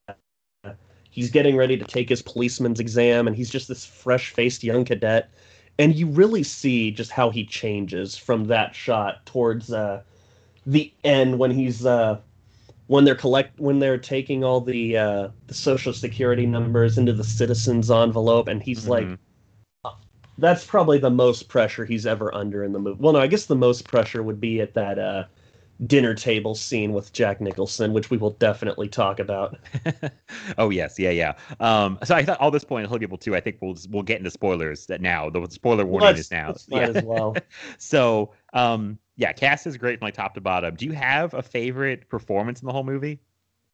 he's 1.12 1.30
getting 1.30 1.56
ready 1.56 1.78
to 1.78 1.86
take 1.86 2.10
his 2.10 2.22
policeman's 2.22 2.80
exam 2.80 3.28
and 3.28 3.36
he's 3.36 3.50
just 3.50 3.68
this 3.68 3.86
fresh-faced 3.86 4.64
young 4.64 4.84
cadet 4.84 5.30
and 5.80 5.96
you 5.96 6.08
really 6.08 6.44
see 6.44 6.92
just 6.92 7.12
how 7.12 7.30
he 7.30 7.46
changes 7.46 8.18
from 8.18 8.46
that 8.46 8.76
shot 8.76 9.26
towards 9.26 9.72
uh, 9.72 10.02
the 10.66 10.92
end 11.04 11.38
when 11.40 11.52
he's 11.52 11.86
uh, 11.86 12.20
when 12.88 13.04
they're 13.06 13.16
collect 13.16 13.60
when 13.60 13.80
they're 13.80 13.98
taking 13.98 14.44
all 14.44 14.62
the 14.62 14.98
uh, 14.98 15.28
the 15.48 15.54
social 15.54 15.94
security 15.94 16.46
numbers 16.46 16.98
into 16.98 17.14
the 17.14 17.24
citizens 17.24 17.90
envelope 17.92 18.48
and 18.48 18.62
he's 18.64 18.88
like 18.88 19.06
Mhm. 19.06 19.18
that's 20.38 20.66
probably 20.66 20.98
the 20.98 21.10
most 21.10 21.48
pressure 21.48 21.86
he's 21.86 22.06
ever 22.06 22.34
under 22.34 22.64
in 22.64 22.72
the 22.74 22.80
movie. 22.80 23.00
Well, 23.02 23.14
no, 23.14 23.20
I 23.20 23.28
guess 23.28 23.46
the 23.46 23.56
most 23.56 23.88
pressure 23.88 24.24
would 24.24 24.40
be 24.42 24.62
at 24.62 24.74
that 24.74 24.98
uh, 24.98 25.26
dinner 25.86 26.14
table 26.16 26.56
scene 26.56 26.92
with 26.94 27.14
Jack 27.14 27.40
Nicholson, 27.42 27.94
which 27.94 28.10
we 28.10 28.18
will 28.18 28.32
definitely 28.32 28.88
talk 28.88 29.20
about. 29.20 29.58
oh 30.58 30.70
yes, 30.70 30.98
yeah, 30.98 31.10
yeah. 31.12 31.34
Um, 31.60 32.00
so 32.04 32.16
I 32.16 32.24
thought 32.24 32.40
all 32.40 32.52
this 32.52 32.64
point, 32.64 32.90
people 33.00 33.18
too. 33.18 33.36
I 33.36 33.40
think 33.42 33.58
we'll 33.62 33.78
we'll 33.90 34.04
get 34.04 34.18
into 34.18 34.32
spoilers 34.32 34.86
that 34.88 35.02
now. 35.02 35.30
The 35.30 35.46
spoiler 35.50 35.86
warning 35.86 36.08
Let's- 36.08 36.20
is 36.22 36.32
now. 36.32 36.48
let's 36.48 36.68
as 36.98 37.04
well. 37.04 37.36
so 37.78 38.32
um, 38.54 38.98
yeah, 39.16 39.32
cast 39.34 39.68
is 39.68 39.78
great 39.78 40.00
from 40.00 40.08
like 40.08 40.14
top 40.16 40.34
to 40.36 40.42
bottom. 40.42 40.76
Do 40.76 40.86
you 40.86 40.94
have 40.94 41.34
a 41.34 41.42
favorite 41.44 42.10
performance 42.10 42.62
in 42.62 42.66
the 42.68 42.74
whole 42.74 42.84
movie? 42.84 43.20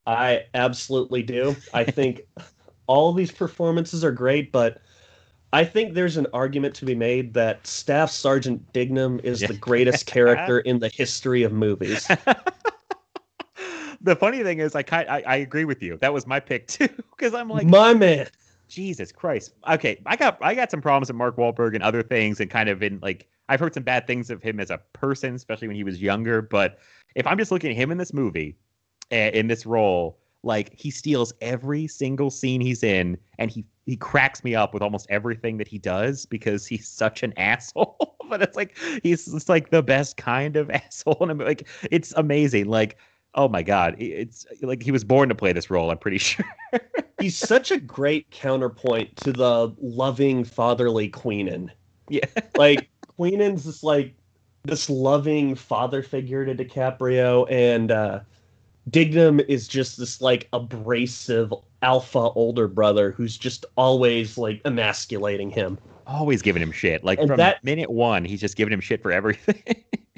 I 0.05 0.45
absolutely 0.53 1.23
do. 1.23 1.55
I 1.73 1.83
think 1.83 2.21
all 2.87 3.13
these 3.13 3.31
performances 3.31 4.03
are 4.03 4.11
great, 4.11 4.51
but 4.51 4.81
I 5.53 5.63
think 5.65 5.93
there's 5.93 6.17
an 6.17 6.27
argument 6.33 6.75
to 6.75 6.85
be 6.85 6.95
made 6.95 7.33
that 7.35 7.65
Staff 7.67 8.11
Sergeant 8.11 8.71
Dignam 8.73 9.19
is 9.23 9.41
Yeah. 9.41 9.47
the 9.47 9.53
greatest 9.55 10.05
character 10.05 10.59
in 10.59 10.79
the 10.79 10.89
history 10.89 11.43
of 11.43 11.53
movies. 11.53 12.07
the 14.01 14.15
funny 14.15 14.43
thing 14.43 14.59
is, 14.59 14.75
I 14.75 14.83
kind 14.83 15.09
I, 15.09 15.23
I 15.25 15.35
agree 15.37 15.65
with 15.65 15.81
you. 15.81 15.97
That 15.97 16.13
was 16.13 16.27
my 16.27 16.39
pick 16.39 16.67
too, 16.67 16.89
because 17.11 17.33
I'm 17.33 17.49
like, 17.49 17.67
My 17.67 17.93
man. 17.93 18.27
Jesus 18.69 19.11
Christ. 19.11 19.53
Okay, 19.69 20.01
I 20.05 20.15
got 20.15 20.37
I 20.41 20.55
got 20.55 20.71
some 20.71 20.81
problems 20.81 21.09
with 21.09 21.17
Mark 21.17 21.35
Wahlberg 21.35 21.73
and 21.73 21.83
other 21.83 22.01
things, 22.01 22.39
and 22.39 22.49
kind 22.49 22.69
of 22.69 22.81
in 22.81 22.99
like 23.01 23.27
I've 23.49 23.59
heard 23.59 23.73
some 23.73 23.83
bad 23.83 24.07
things 24.07 24.29
of 24.29 24.41
him 24.41 24.59
as 24.59 24.69
a 24.69 24.77
person, 24.93 25.35
especially 25.35 25.67
when 25.67 25.75
he 25.75 25.83
was 25.83 26.01
younger. 26.01 26.41
But 26.41 26.79
if 27.15 27.27
I'm 27.27 27.37
just 27.37 27.51
looking 27.51 27.71
at 27.71 27.75
him 27.75 27.91
in 27.91 27.97
this 27.97 28.13
movie, 28.13 28.55
in 29.11 29.47
this 29.47 29.65
role, 29.65 30.19
like 30.43 30.73
he 30.79 30.91
steals 30.91 31.33
every 31.41 31.87
single 31.87 32.29
scene 32.29 32.61
he's 32.61 32.83
in, 32.83 33.17
and 33.39 33.51
he 33.51 33.65
he 33.85 33.97
cracks 33.97 34.43
me 34.43 34.55
up 34.55 34.73
with 34.73 34.83
almost 34.83 35.07
everything 35.09 35.57
that 35.57 35.67
he 35.67 35.79
does 35.79 36.25
because 36.25 36.65
he's 36.65 36.87
such 36.87 37.23
an 37.23 37.33
asshole. 37.37 38.15
but 38.29 38.41
it's 38.41 38.55
like 38.55 38.77
he's 39.03 39.25
just 39.25 39.49
like 39.49 39.71
the 39.71 39.81
best 39.83 40.15
kind 40.15 40.55
of 40.55 40.69
asshole, 40.69 41.17
and 41.21 41.31
I'm 41.31 41.39
like 41.39 41.67
it's 41.91 42.13
amazing. 42.15 42.67
Like. 42.67 42.97
Oh 43.35 43.47
my 43.47 43.61
God! 43.63 43.95
It's 43.99 44.45
like 44.61 44.81
he 44.81 44.91
was 44.91 45.03
born 45.03 45.29
to 45.29 45.35
play 45.35 45.53
this 45.53 45.69
role. 45.69 45.91
I'm 45.91 45.97
pretty 45.97 46.17
sure. 46.19 46.45
He's 47.19 47.37
such 47.37 47.69
a 47.71 47.79
great 47.79 48.29
counterpoint 48.31 49.15
to 49.17 49.31
the 49.31 49.73
loving 49.81 50.43
fatherly 50.43 51.09
Queenan. 51.09 51.69
Yeah. 52.09 52.25
like 52.57 52.89
Queenan's 53.19 53.65
just 53.65 53.83
like 53.83 54.13
this 54.63 54.89
loving 54.89 55.55
father 55.55 56.01
figure 56.01 56.45
to 56.45 56.55
DiCaprio, 56.55 57.45
and 57.51 57.91
uh, 57.91 58.19
Dignam 58.89 59.39
is 59.47 59.67
just 59.67 59.97
this 59.97 60.21
like 60.21 60.47
abrasive 60.53 61.53
alpha 61.81 62.19
older 62.19 62.67
brother 62.67 63.11
who's 63.11 63.37
just 63.37 63.65
always 63.77 64.37
like 64.37 64.61
emasculating 64.65 65.49
him. 65.49 65.77
always 66.07 66.41
giving 66.41 66.61
him 66.61 66.71
shit. 66.71 67.03
Like 67.03 67.19
And 67.19 67.27
from 67.27 67.37
that- 67.37 67.63
minute 67.63 67.89
one, 67.91 68.25
he's 68.25 68.41
just 68.41 68.55
giving 68.57 68.73
him 68.73 68.81
shit 68.81 69.01
for 69.01 69.11
everything. 69.11 69.61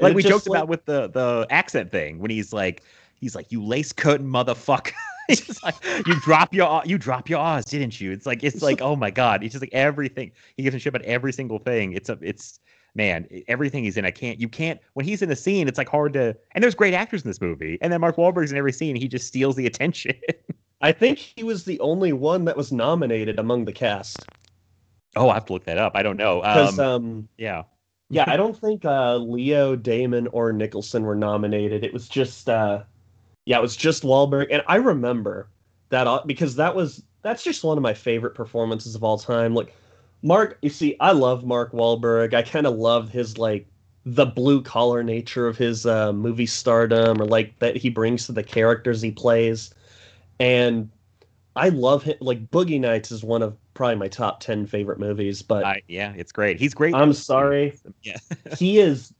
Like 0.00 0.14
we 0.14 0.22
joked 0.22 0.48
like- 0.48 0.58
about 0.58 0.68
with 0.68 0.84
the 0.86 1.08
the 1.08 1.46
accent 1.50 1.90
thing 1.90 2.18
when 2.18 2.30
he's 2.30 2.52
like 2.52 2.82
he's 3.20 3.34
like 3.34 3.50
you 3.52 3.62
lace 3.64 3.92
curtain 3.92 4.26
motherfucker. 4.26 4.92
he's 5.28 5.62
like 5.62 5.74
you 6.06 6.14
drop 6.20 6.52
your 6.54 6.82
you 6.84 6.98
drop 6.98 7.28
your 7.28 7.38
R's, 7.40 7.64
didn't 7.64 8.00
you? 8.00 8.12
It's 8.12 8.26
like 8.26 8.42
it's 8.42 8.62
like 8.62 8.80
oh 8.80 8.96
my 8.96 9.10
god. 9.10 9.42
He's 9.42 9.52
just 9.52 9.62
like 9.62 9.72
everything. 9.74 10.32
He 10.56 10.62
gives 10.62 10.74
a 10.76 10.78
shit 10.78 10.94
about 10.94 11.06
every 11.06 11.32
single 11.32 11.58
thing. 11.58 11.92
It's 11.92 12.08
a 12.08 12.18
it's 12.20 12.60
man 12.96 13.26
everything 13.48 13.82
he's 13.84 13.96
in. 13.96 14.04
I 14.04 14.10
can't 14.10 14.38
you 14.40 14.48
can't 14.48 14.80
when 14.94 15.04
he's 15.04 15.20
in 15.22 15.30
a 15.30 15.36
scene. 15.36 15.66
It's 15.68 15.78
like 15.78 15.88
hard 15.88 16.12
to 16.14 16.36
and 16.52 16.62
there's 16.62 16.74
great 16.74 16.94
actors 16.94 17.22
in 17.22 17.28
this 17.30 17.40
movie. 17.40 17.78
And 17.80 17.92
then 17.92 18.00
Mark 18.00 18.16
Wahlberg's 18.16 18.52
in 18.52 18.58
every 18.58 18.72
scene. 18.72 18.96
He 18.96 19.08
just 19.08 19.26
steals 19.26 19.56
the 19.56 19.66
attention. 19.66 20.14
I 20.80 20.92
think 20.92 21.18
he 21.18 21.42
was 21.44 21.64
the 21.64 21.80
only 21.80 22.12
one 22.12 22.44
that 22.44 22.56
was 22.56 22.70
nominated 22.70 23.38
among 23.38 23.64
the 23.64 23.72
cast. 23.72 24.18
oh, 25.16 25.30
I 25.30 25.34
have 25.34 25.46
to 25.46 25.52
look 25.54 25.64
that 25.64 25.78
up. 25.78 25.92
I 25.94 26.02
don't 26.02 26.16
know. 26.18 26.40
Because 26.40 26.78
Um, 26.78 27.04
um, 27.06 27.28
yeah. 27.38 27.62
Yeah, 28.14 28.24
I 28.26 28.36
don't 28.36 28.56
think 28.56 28.84
uh, 28.84 29.16
Leo, 29.16 29.76
Damon, 29.76 30.28
or 30.28 30.52
Nicholson 30.52 31.04
were 31.04 31.14
nominated. 31.14 31.84
It 31.84 31.92
was 31.92 32.08
just 32.08 32.48
uh, 32.48 32.82
yeah, 33.44 33.58
it 33.58 33.62
was 33.62 33.76
just 33.76 34.02
Wahlberg, 34.02 34.46
and 34.50 34.62
I 34.66 34.76
remember 34.76 35.48
that 35.90 36.06
uh, 36.06 36.22
because 36.24 36.56
that 36.56 36.74
was 36.74 37.02
that's 37.22 37.42
just 37.42 37.64
one 37.64 37.76
of 37.76 37.82
my 37.82 37.94
favorite 37.94 38.34
performances 38.34 38.94
of 38.94 39.02
all 39.02 39.18
time. 39.18 39.54
Like 39.54 39.74
Mark, 40.22 40.58
you 40.62 40.70
see, 40.70 40.96
I 41.00 41.12
love 41.12 41.44
Mark 41.44 41.72
Wahlberg. 41.72 42.34
I 42.34 42.42
kind 42.42 42.66
of 42.66 42.76
love 42.76 43.10
his 43.10 43.36
like 43.36 43.66
the 44.06 44.26
blue 44.26 44.62
collar 44.62 45.02
nature 45.02 45.46
of 45.46 45.56
his 45.56 45.86
uh, 45.86 46.12
movie 46.12 46.46
stardom, 46.46 47.20
or 47.20 47.26
like 47.26 47.58
that 47.58 47.76
he 47.76 47.90
brings 47.90 48.26
to 48.26 48.32
the 48.32 48.42
characters 48.42 49.02
he 49.02 49.10
plays, 49.10 49.74
and 50.38 50.90
I 51.56 51.68
love 51.68 52.02
him. 52.02 52.16
Like 52.20 52.50
Boogie 52.50 52.80
Nights 52.80 53.12
is 53.12 53.22
one 53.22 53.42
of 53.42 53.56
probably 53.74 53.96
my 53.96 54.08
top 54.08 54.40
ten 54.40 54.66
favorite 54.66 54.98
movies, 54.98 55.42
but. 55.42 55.64
I, 55.64 55.82
yeah, 55.88 56.12
it's 56.16 56.32
great. 56.32 56.58
He's 56.58 56.74
great. 56.74 56.94
I'm 56.94 57.12
sorry. 57.12 57.78
Yeah. 58.02 58.18
he 58.58 58.78
is 58.78 59.12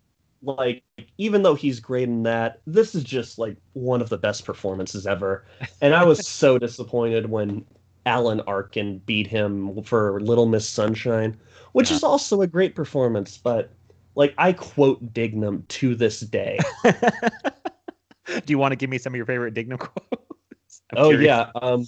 like 0.43 0.82
even 1.16 1.43
though 1.43 1.55
he's 1.55 1.80
great 1.80 2.05
in 2.09 2.22
that, 2.24 2.61
this 2.66 2.95
is 2.95 3.05
just 3.05 3.39
like 3.39 3.57
one 3.72 4.01
of 4.03 4.09
the 4.09 4.18
best 4.18 4.45
performances 4.45 5.07
ever. 5.07 5.47
And 5.80 5.95
I 5.95 6.05
was 6.05 6.26
so 6.26 6.59
disappointed 6.59 7.30
when 7.30 7.64
Alan 8.07 8.41
Arkin 8.43 8.99
beat 8.99 9.26
him 9.26 9.82
for 9.85 10.20
Little 10.20 10.47
Miss 10.47 10.68
Sunshine, 10.68 11.41
which 11.72 11.91
Yeah. 11.91 11.97
is 11.97 12.03
also 12.03 12.43
a 12.43 12.47
great 12.47 12.74
performance, 12.74 13.39
but 13.39 13.70
like 14.16 14.35
I 14.39 14.53
quote 14.53 15.12
Dignam 15.14 15.64
to 15.68 15.95
this 15.95 16.20
day. 16.20 16.59
Do 16.85 18.43
you 18.47 18.59
want 18.59 18.72
to 18.72 18.76
give 18.76 18.91
me 18.91 18.99
some 18.99 19.12
of 19.12 19.16
your 19.16 19.26
favorite 19.26 19.55
Dignam 19.55 19.78
quotes? 19.78 20.82
I'm 20.91 20.99
oh 20.99 21.09
curious. 21.11 21.26
yeah, 21.26 21.51
um 21.62 21.87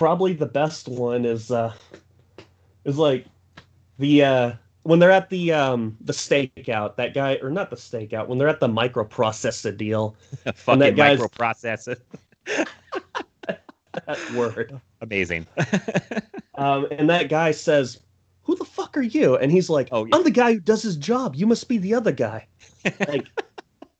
probably 0.00 0.32
the 0.32 0.46
best 0.46 0.88
one 0.88 1.26
is 1.26 1.50
uh 1.50 1.70
is 2.86 2.96
like 2.96 3.26
the 3.98 4.24
uh 4.24 4.52
when 4.84 4.98
they're 4.98 5.10
at 5.10 5.28
the 5.28 5.52
um 5.52 5.94
the 6.00 6.14
stakeout, 6.14 6.96
that 6.96 7.12
guy 7.12 7.38
or 7.42 7.50
not 7.50 7.68
the 7.68 7.76
stakeout, 7.76 8.26
when 8.26 8.38
they're 8.38 8.48
at 8.48 8.60
the 8.60 8.66
microprocessor 8.66 9.76
deal, 9.76 10.16
fucking 10.54 10.78
that 10.78 10.96
guy's- 10.96 11.20
microprocessor. 11.20 12.00
that 14.06 14.32
word. 14.34 14.80
Amazing. 15.02 15.46
Um, 16.56 16.88
and 16.90 17.08
that 17.08 17.30
guy 17.30 17.52
says, 17.52 18.00
"Who 18.42 18.54
the 18.54 18.66
fuck 18.66 18.94
are 18.98 19.02
you?" 19.02 19.38
And 19.38 19.50
he's 19.50 19.70
like, 19.70 19.88
Oh, 19.92 20.04
yeah. 20.04 20.14
"I'm 20.14 20.24
the 20.24 20.30
guy 20.30 20.52
who 20.52 20.60
does 20.60 20.82
his 20.82 20.94
job. 20.96 21.34
You 21.34 21.46
must 21.46 21.68
be 21.68 21.78
the 21.78 21.94
other 21.94 22.12
guy." 22.12 22.46
Like 23.08 23.28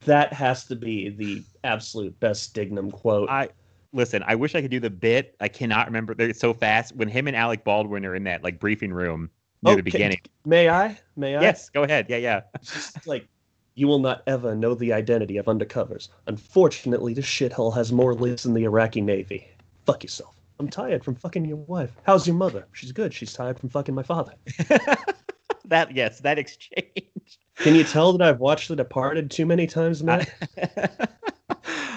that 0.05 0.31
has 0.31 0.65
to 0.65 0.75
be 0.75 1.09
the 1.09 1.43
absolute 1.63 2.19
best 2.19 2.53
Dignam 2.53 2.91
quote. 2.91 3.31
I 3.31 3.49
listen. 3.93 4.23
I 4.25 4.35
wish 4.35 4.55
I 4.55 4.61
could 4.61 4.71
do 4.71 4.79
the 4.79 4.89
bit. 4.89 5.35
I 5.39 5.47
cannot 5.47 5.87
remember. 5.87 6.13
They're 6.13 6.33
so 6.33 6.53
fast. 6.53 6.95
When 6.95 7.07
him 7.07 7.27
and 7.27 7.35
Alec 7.35 7.63
Baldwin 7.63 8.05
are 8.05 8.15
in 8.15 8.23
that 8.25 8.43
like 8.43 8.59
briefing 8.59 8.93
room 8.93 9.29
near 9.63 9.75
the 9.75 9.81
Okay, 9.81 9.91
beginning. 9.91 10.21
May 10.45 10.69
I? 10.69 10.97
May 11.15 11.35
I? 11.35 11.41
Yes, 11.41 11.69
go 11.69 11.83
ahead. 11.83 12.07
Yeah, 12.09 12.17
yeah. 12.17 12.41
Just 12.61 13.07
like 13.07 13.27
you 13.75 13.87
will 13.87 13.99
not 13.99 14.23
ever 14.27 14.55
know 14.55 14.75
the 14.75 14.93
identity 14.93 15.37
of 15.37 15.45
undercovers. 15.45 16.09
Unfortunately, 16.27 17.13
this 17.13 17.25
shithole 17.25 17.73
has 17.73 17.91
more 17.91 18.13
lives 18.13 18.43
than 18.43 18.53
the 18.53 18.63
Iraqi 18.63 19.01
Navy. 19.01 19.47
Fuck 19.85 20.03
yourself. 20.03 20.35
I'm 20.59 20.67
tired 20.67 21.03
from 21.03 21.15
fucking 21.15 21.45
your 21.45 21.57
wife. 21.57 21.97
How's 22.03 22.27
your 22.27 22.35
mother? 22.35 22.67
She's 22.73 22.91
good. 22.91 23.13
She's 23.13 23.33
tired 23.33 23.59
from 23.59 23.69
fucking 23.69 23.95
my 23.95 24.03
father. 24.03 24.33
that 25.65 25.95
yes, 25.95 26.19
that 26.19 26.37
exchange. 26.37 27.39
Can 27.55 27.75
you 27.75 27.83
tell 27.83 28.11
that 28.13 28.27
I've 28.27 28.39
watched 28.39 28.67
The 28.67 28.75
Departed 28.75 29.31
too 29.31 29.45
many 29.45 29.65
times, 29.67 30.03
Matt? 30.03 30.29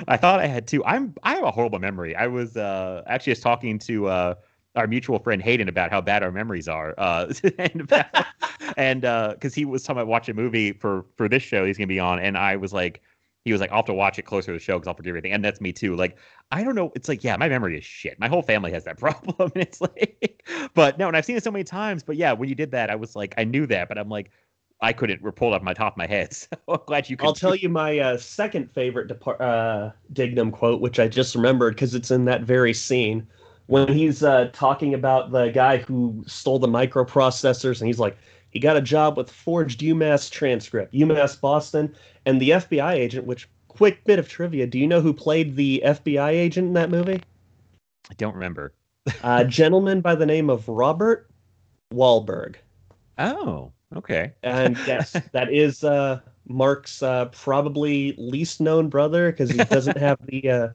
I 0.09 0.17
thought 0.17 0.41
I 0.41 0.47
had 0.47 0.67
two. 0.67 0.85
I'm 0.85 1.15
I 1.23 1.35
have 1.35 1.45
a 1.45 1.51
horrible 1.51 1.79
memory. 1.79 2.15
I 2.17 2.27
was 2.27 2.57
uh 2.57 3.03
actually 3.07 3.33
just 3.33 3.43
talking 3.43 3.79
to 3.81 4.07
uh 4.09 4.35
our 4.77 4.87
mutual 4.87 5.19
friend 5.19 5.41
Hayden 5.43 5.69
about 5.69 5.91
how 5.91 6.01
bad 6.01 6.23
our 6.23 6.33
memories 6.33 6.69
are. 6.69 6.95
Uh 6.99 7.33
and 7.59 8.05
and 8.77 9.05
uh 9.05 9.33
because 9.35 9.55
he 9.55 9.65
was 9.65 9.83
talking 9.83 10.01
about 10.01 10.09
watching 10.09 10.35
a 10.35 10.41
movie 10.41 10.73
for 10.73 11.05
for 11.17 11.29
this 11.29 11.43
show 11.43 11.65
he's 11.65 11.79
gonna 11.79 11.87
be 11.87 12.01
on, 12.01 12.19
and 12.19 12.37
I 12.37 12.57
was 12.57 12.73
like 12.73 13.03
he 13.45 13.53
was 13.53 13.61
like, 13.61 13.71
I'll 13.71 13.79
have 13.79 13.85
to 13.87 13.95
watch 13.95 14.19
it 14.19 14.23
closer 14.23 14.47
to 14.47 14.53
the 14.55 14.59
show 14.59 14.79
because 14.79 14.89
I'll 14.89 14.95
forget 14.95 15.11
everything. 15.11 15.33
And 15.33 15.45
that's 15.45 15.61
me 15.61 15.71
too. 15.73 15.95
Like, 15.97 16.17
I 16.51 16.65
don't 16.65 16.75
know. 16.75 16.91
It's 16.95 17.09
like, 17.09 17.23
yeah, 17.23 17.37
my 17.37 17.49
memory 17.49 17.77
is 17.77 17.85
shit. 17.85 18.19
My 18.19 18.27
whole 18.27 18.41
family 18.43 18.73
has 18.73 18.85
that 18.85 18.99
problem. 18.99 19.53
And 19.55 19.63
it's 19.63 19.83
like, 19.83 20.43
but 20.73 20.99
no, 20.99 21.09
and 21.09 21.17
I've 21.17 21.27
seen 21.27 21.37
it 21.37 21.45
so 21.45 21.51
many 21.51 21.65
times. 21.65 22.03
But 22.03 22.17
yeah, 22.17 22.33
when 22.33 22.49
you 22.49 22.55
did 22.55 22.71
that, 22.71 22.91
I 22.91 22.95
was 22.95 23.15
like, 23.15 23.35
I 23.37 23.45
knew 23.45 23.67
that, 23.67 23.89
but 23.89 23.99
I'm 23.99 24.09
like, 24.09 24.31
I 24.85 24.93
couldn't 24.93 25.23
pull 25.35 25.55
off 25.55 25.63
my 25.63 25.73
top 25.75 25.95
of 25.95 25.97
my 25.97 26.07
head. 26.07 26.37
So 26.47 26.57
I'm 26.69 26.81
glad 26.87 27.09
you 27.09 27.17
could. 27.17 27.27
I'll 27.27 27.35
tell 27.35 27.55
you 27.65 27.69
my 27.69 27.99
uh, 27.99 28.17
second 28.17 28.71
favorite 28.71 29.11
uh, 29.11 29.91
Dignam 30.13 30.53
quote, 30.53 30.81
which 30.81 30.99
I 31.01 31.09
just 31.09 31.35
remembered 31.35 31.75
because 31.75 31.95
it's 31.95 32.11
in 32.11 32.27
that 32.27 32.43
very 32.43 32.75
scene 32.75 33.27
when 33.67 33.89
he's 33.89 34.23
uh, 34.23 34.51
talking 34.53 34.95
about 34.95 35.31
the 35.31 35.49
guy 35.49 35.79
who 35.79 36.23
stole 36.27 36.59
the 36.59 36.69
microprocessors, 36.69 37.81
and 37.81 37.87
he's 37.87 37.99
like, 37.99 38.17
He 38.51 38.59
got 38.59 38.77
a 38.77 38.83
job 38.83 39.17
with 39.17 39.31
forged 39.31 39.81
UMass 39.81 40.31
transcript, 40.31 40.93
UMass 40.93 41.41
Boston, 41.41 41.95
and 42.27 42.41
the 42.41 42.51
FBI 42.51 42.93
agent. 42.93 43.27
Which 43.27 43.49
quick 43.69 44.05
bit 44.05 44.19
of 44.19 44.29
trivia: 44.29 44.67
Do 44.67 44.79
you 44.79 44.87
know 44.87 45.01
who 45.01 45.13
played 45.13 45.57
the 45.57 45.83
FBI 45.85 46.31
agent 46.31 46.69
in 46.69 46.75
that 46.75 46.91
movie? 46.91 47.23
I 48.11 48.15
don't 48.15 48.35
remember. 48.35 48.75
A 49.23 49.45
gentleman 49.45 50.01
by 50.01 50.15
the 50.15 50.27
name 50.27 50.51
of 50.51 50.69
Robert 50.69 51.31
Wahlberg. 51.93 52.57
Oh, 53.17 53.71
okay. 53.97 54.33
And 54.43 54.77
yes, 54.87 55.13
that 55.33 55.53
is 55.53 55.85
uh, 55.85 56.21
Mark's 56.47 57.03
uh, 57.03 57.27
probably 57.27 58.15
least 58.19 58.61
known 58.61 58.89
brother 58.89 59.31
because 59.33 59.51
he 59.51 59.59
doesn't 59.59 59.97
have 59.99 60.19
the 60.27 60.51
uh, 60.51 60.69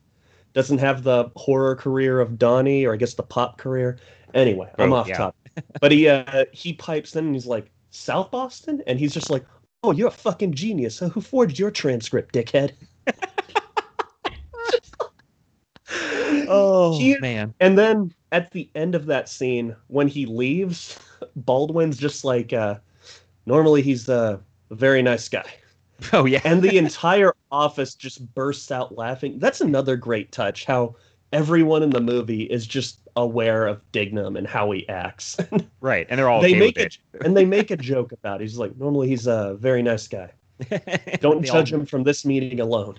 doesn't 0.53 0.79
have 0.79 1.03
the 1.03 1.31
horror 1.35 1.75
career 1.75 2.19
of 2.19 2.37
Donnie, 2.37 2.85
or 2.85 2.93
I 2.93 2.97
guess 2.97 3.13
the 3.13 3.23
pop 3.23 3.57
career. 3.57 3.99
Anyway, 4.33 4.69
I'm 4.77 4.93
Oh, 4.93 4.97
off 4.97 5.07
yeah. 5.07 5.17
top. 5.17 5.35
But 5.81 5.91
he 5.91 6.07
uh, 6.07 6.45
he 6.51 6.73
pipes 6.73 7.15
in 7.15 7.25
and 7.25 7.33
he's 7.35 7.45
like, 7.45 7.71
South 7.91 8.31
Boston, 8.31 8.81
and 8.87 8.99
he's 8.99 9.13
just 9.13 9.29
like, 9.29 9.45
Oh, 9.83 9.91
you're 9.91 10.07
a 10.09 10.11
fucking 10.11 10.53
genius. 10.53 10.95
So 10.95 11.07
who 11.09 11.21
forged 11.21 11.57
your 11.59 11.71
transcript, 11.71 12.33
dickhead? 12.33 12.73
Oh 16.51 16.97
He- 16.97 17.17
man. 17.19 17.53
And 17.59 17.77
then 17.77 18.11
at 18.31 18.51
the 18.51 18.69
end 18.75 18.95
of 18.95 19.05
that 19.07 19.29
scene, 19.29 19.75
when 19.87 20.07
he 20.07 20.25
leaves, 20.25 20.97
Baldwin's 21.35 21.97
just 21.97 22.23
like, 22.23 22.53
uh, 22.53 22.75
normally 23.45 23.81
he's 23.81 24.09
a 24.09 24.39
very 24.71 25.01
nice 25.01 25.29
guy. 25.29 25.45
Oh 26.13 26.25
yeah. 26.25 26.39
And 26.45 26.61
the 26.61 26.77
entire 26.77 27.33
office 27.51 27.93
just 27.93 28.33
bursts 28.33 28.71
out 28.71 28.97
laughing. 28.97 29.37
That's 29.37 29.59
another 29.59 29.97
great 29.97 30.31
touch, 30.31 30.63
how 30.63 30.95
everyone 31.33 31.83
in 31.83 31.89
the 31.89 31.99
movie 31.99 32.43
is 32.43 32.65
just 32.65 33.01
aware 33.17 33.67
of 33.67 33.81
Dignam 33.91 34.37
and 34.37 34.47
how 34.47 34.71
he 34.71 34.87
acts. 34.87 35.35
right. 35.81 36.07
And 36.09 36.17
they're 36.17 36.29
all 36.29 36.41
they 36.41 36.51
okay 36.51 36.59
make 36.59 36.77
it, 36.77 36.97
and 37.25 37.35
they 37.35 37.43
make 37.43 37.69
a 37.69 37.75
joke 37.75 38.13
about 38.13 38.39
it. 38.39 38.45
He's 38.45 38.57
like, 38.57 38.77
normally 38.77 39.09
he's 39.09 39.27
a 39.27 39.57
very 39.59 39.83
nice 39.83 40.07
guy. 40.07 40.31
Don't 41.19 41.43
judge 41.43 41.73
all- 41.73 41.79
him 41.79 41.85
from 41.85 42.03
this 42.03 42.25
meeting 42.25 42.59
alone. 42.59 42.97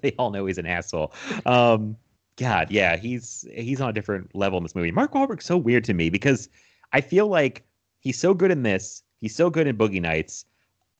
they 0.00 0.12
all 0.18 0.30
know 0.30 0.46
he's 0.46 0.58
an 0.58 0.66
asshole. 0.66 1.12
Um, 1.46 1.96
God, 2.36 2.70
yeah, 2.70 2.96
he's 2.96 3.46
he's 3.54 3.80
on 3.80 3.88
a 3.90 3.92
different 3.92 4.34
level 4.34 4.56
in 4.56 4.62
this 4.64 4.74
movie. 4.74 4.90
Mark 4.90 5.12
Wahlberg's 5.12 5.44
so 5.44 5.56
weird 5.56 5.84
to 5.84 5.94
me 5.94 6.10
because 6.10 6.48
I 6.92 7.00
feel 7.00 7.28
like 7.28 7.64
he's 8.00 8.18
so 8.18 8.34
good 8.34 8.50
in 8.50 8.62
this. 8.62 9.02
He's 9.24 9.34
so 9.34 9.48
good 9.48 9.66
in 9.66 9.74
Boogie 9.78 10.02
Nights. 10.02 10.44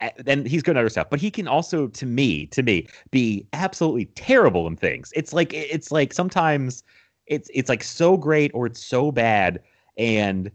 a- 0.00 0.10
Then 0.16 0.46
he's 0.46 0.62
good 0.62 0.70
in 0.72 0.78
other 0.78 0.88
stuff, 0.88 1.08
but 1.10 1.20
he 1.20 1.30
can 1.30 1.46
also, 1.46 1.88
to 1.88 2.06
me, 2.06 2.46
to 2.46 2.62
me, 2.62 2.88
be 3.10 3.46
absolutely 3.52 4.06
terrible 4.06 4.66
in 4.66 4.76
things. 4.76 5.12
It's 5.14 5.34
like 5.34 5.52
it's 5.52 5.92
like 5.92 6.14
sometimes 6.14 6.82
it's 7.26 7.50
it's 7.52 7.68
like 7.68 7.84
so 7.84 8.16
great 8.16 8.50
or 8.54 8.64
it's 8.64 8.82
so 8.82 9.12
bad. 9.12 9.60
And 9.98 10.50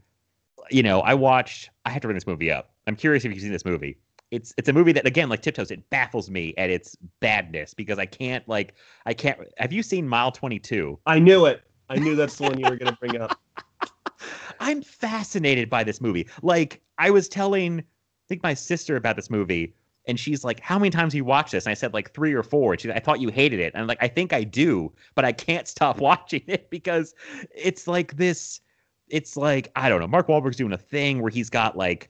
you 0.71 0.81
know, 0.81 1.01
I 1.01 1.13
watched. 1.13 1.69
I 1.85 1.91
have 1.91 2.01
to 2.01 2.07
bring 2.07 2.15
this 2.15 2.25
movie 2.25 2.51
up. 2.51 2.71
I'm 2.87 2.95
curious 2.95 3.23
if 3.23 3.31
you've 3.31 3.41
seen 3.41 3.51
this 3.51 3.65
movie. 3.65 3.97
It's 4.31 4.51
it's 4.57 4.67
a 4.67 4.73
movie 4.73 4.91
that 4.93 5.05
again, 5.05 5.29
like 5.29 5.43
Tiptoes, 5.43 5.69
it 5.69 5.87
baffles 5.91 6.31
me 6.31 6.55
at 6.57 6.71
its 6.71 6.97
badness 7.19 7.75
because 7.75 7.99
I 7.99 8.07
can't 8.07 8.47
like 8.49 8.73
I 9.05 9.13
can't. 9.13 9.39
Have 9.57 9.71
you 9.71 9.83
seen 9.83 10.07
Mile 10.07 10.31
22? 10.31 10.97
I 11.05 11.19
knew 11.19 11.45
it. 11.45 11.61
I 11.87 11.97
knew 11.99 12.15
that's 12.15 12.35
the 12.37 12.43
one 12.45 12.59
you 12.59 12.67
were 12.67 12.77
going 12.77 12.91
to 12.91 12.97
bring 12.99 13.21
up. 13.21 13.39
I'm 14.59 14.81
fascinated 14.81 15.69
by 15.69 15.83
this 15.83 16.01
movie. 16.01 16.27
Like 16.41 16.81
I 16.99 17.09
was 17.09 17.27
telling, 17.27 17.79
I 17.79 17.83
think 18.27 18.43
my 18.43 18.53
sister 18.53 18.95
about 18.95 19.15
this 19.15 19.29
movie, 19.29 19.73
and 20.07 20.19
she's 20.19 20.43
like, 20.43 20.59
"How 20.59 20.77
many 20.77 20.89
times 20.89 21.13
have 21.13 21.17
you 21.17 21.25
watched 21.25 21.53
this?" 21.53 21.65
And 21.65 21.71
I 21.71 21.75
said 21.75 21.93
like 21.93 22.13
three 22.13 22.33
or 22.33 22.43
four. 22.43 22.73
And 22.73 22.91
"I 22.91 22.99
thought 22.99 23.21
you 23.21 23.29
hated 23.29 23.59
it." 23.59 23.73
And 23.73 23.81
I'm 23.81 23.87
like, 23.87 24.01
"I 24.01 24.07
think 24.07 24.33
I 24.33 24.43
do, 24.43 24.91
but 25.15 25.25
I 25.25 25.31
can't 25.31 25.67
stop 25.67 25.99
watching 26.09 26.43
it 26.47 26.69
because 26.69 27.15
it's 27.55 27.87
like 27.87 28.17
this. 28.17 28.61
It's 29.07 29.35
like 29.37 29.71
I 29.75 29.89
don't 29.89 29.99
know. 29.99 30.07
Mark 30.07 30.27
Wahlberg's 30.27 30.57
doing 30.57 30.73
a 30.73 30.77
thing 30.77 31.21
where 31.21 31.31
he's 31.31 31.49
got 31.49 31.77
like." 31.77 32.09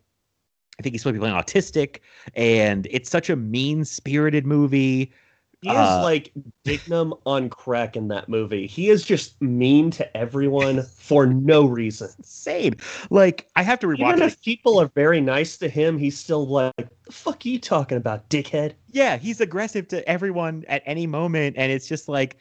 I 0.78 0.82
think 0.82 0.94
he's 0.94 1.02
supposed 1.02 1.16
to 1.16 1.20
be 1.20 1.28
playing 1.28 1.36
autistic, 1.36 2.00
and 2.36 2.88
it's 2.90 3.10
such 3.10 3.30
a 3.30 3.36
mean-spirited 3.36 4.46
movie. 4.46 5.12
He 5.62 5.70
is 5.70 5.76
Uh, 5.76 6.02
like 6.02 6.32
Dignam 6.64 7.20
on 7.26 7.50
crack 7.50 7.98
in 7.98 8.08
that 8.08 8.30
movie. 8.30 8.66
He 8.66 8.90
is 8.90 9.04
just 9.04 9.42
mean 9.42 9.92
to 9.92 10.18
everyone 10.18 10.84
for 10.84 11.26
no 11.28 11.66
reason. 11.66 12.10
Insane. 12.18 12.76
Like 13.10 13.48
I 13.58 13.64
have 13.64 13.78
to 13.80 13.88
rewatch 13.88 14.08
Even 14.14 14.22
it. 14.22 14.26
if 14.28 14.42
people 14.42 14.80
are 14.80 14.88
very 14.96 15.20
nice 15.20 15.58
to 15.58 15.68
him, 15.68 15.98
he's 15.98 16.18
still 16.18 16.48
like, 16.48 16.74
"The 16.78 17.12
fuck 17.12 17.46
are 17.46 17.50
you 17.50 17.60
talking 17.60 17.98
about, 17.98 18.30
dickhead?" 18.30 18.74
yeah, 18.92 19.18
he's 19.18 19.42
aggressive 19.42 19.88
to 19.90 20.08
everyone 20.08 20.64
at 20.70 20.82
any 20.86 21.06
moment, 21.08 21.58
and 21.58 21.72
it's 21.74 21.88
just 21.88 22.08
like, 22.08 22.38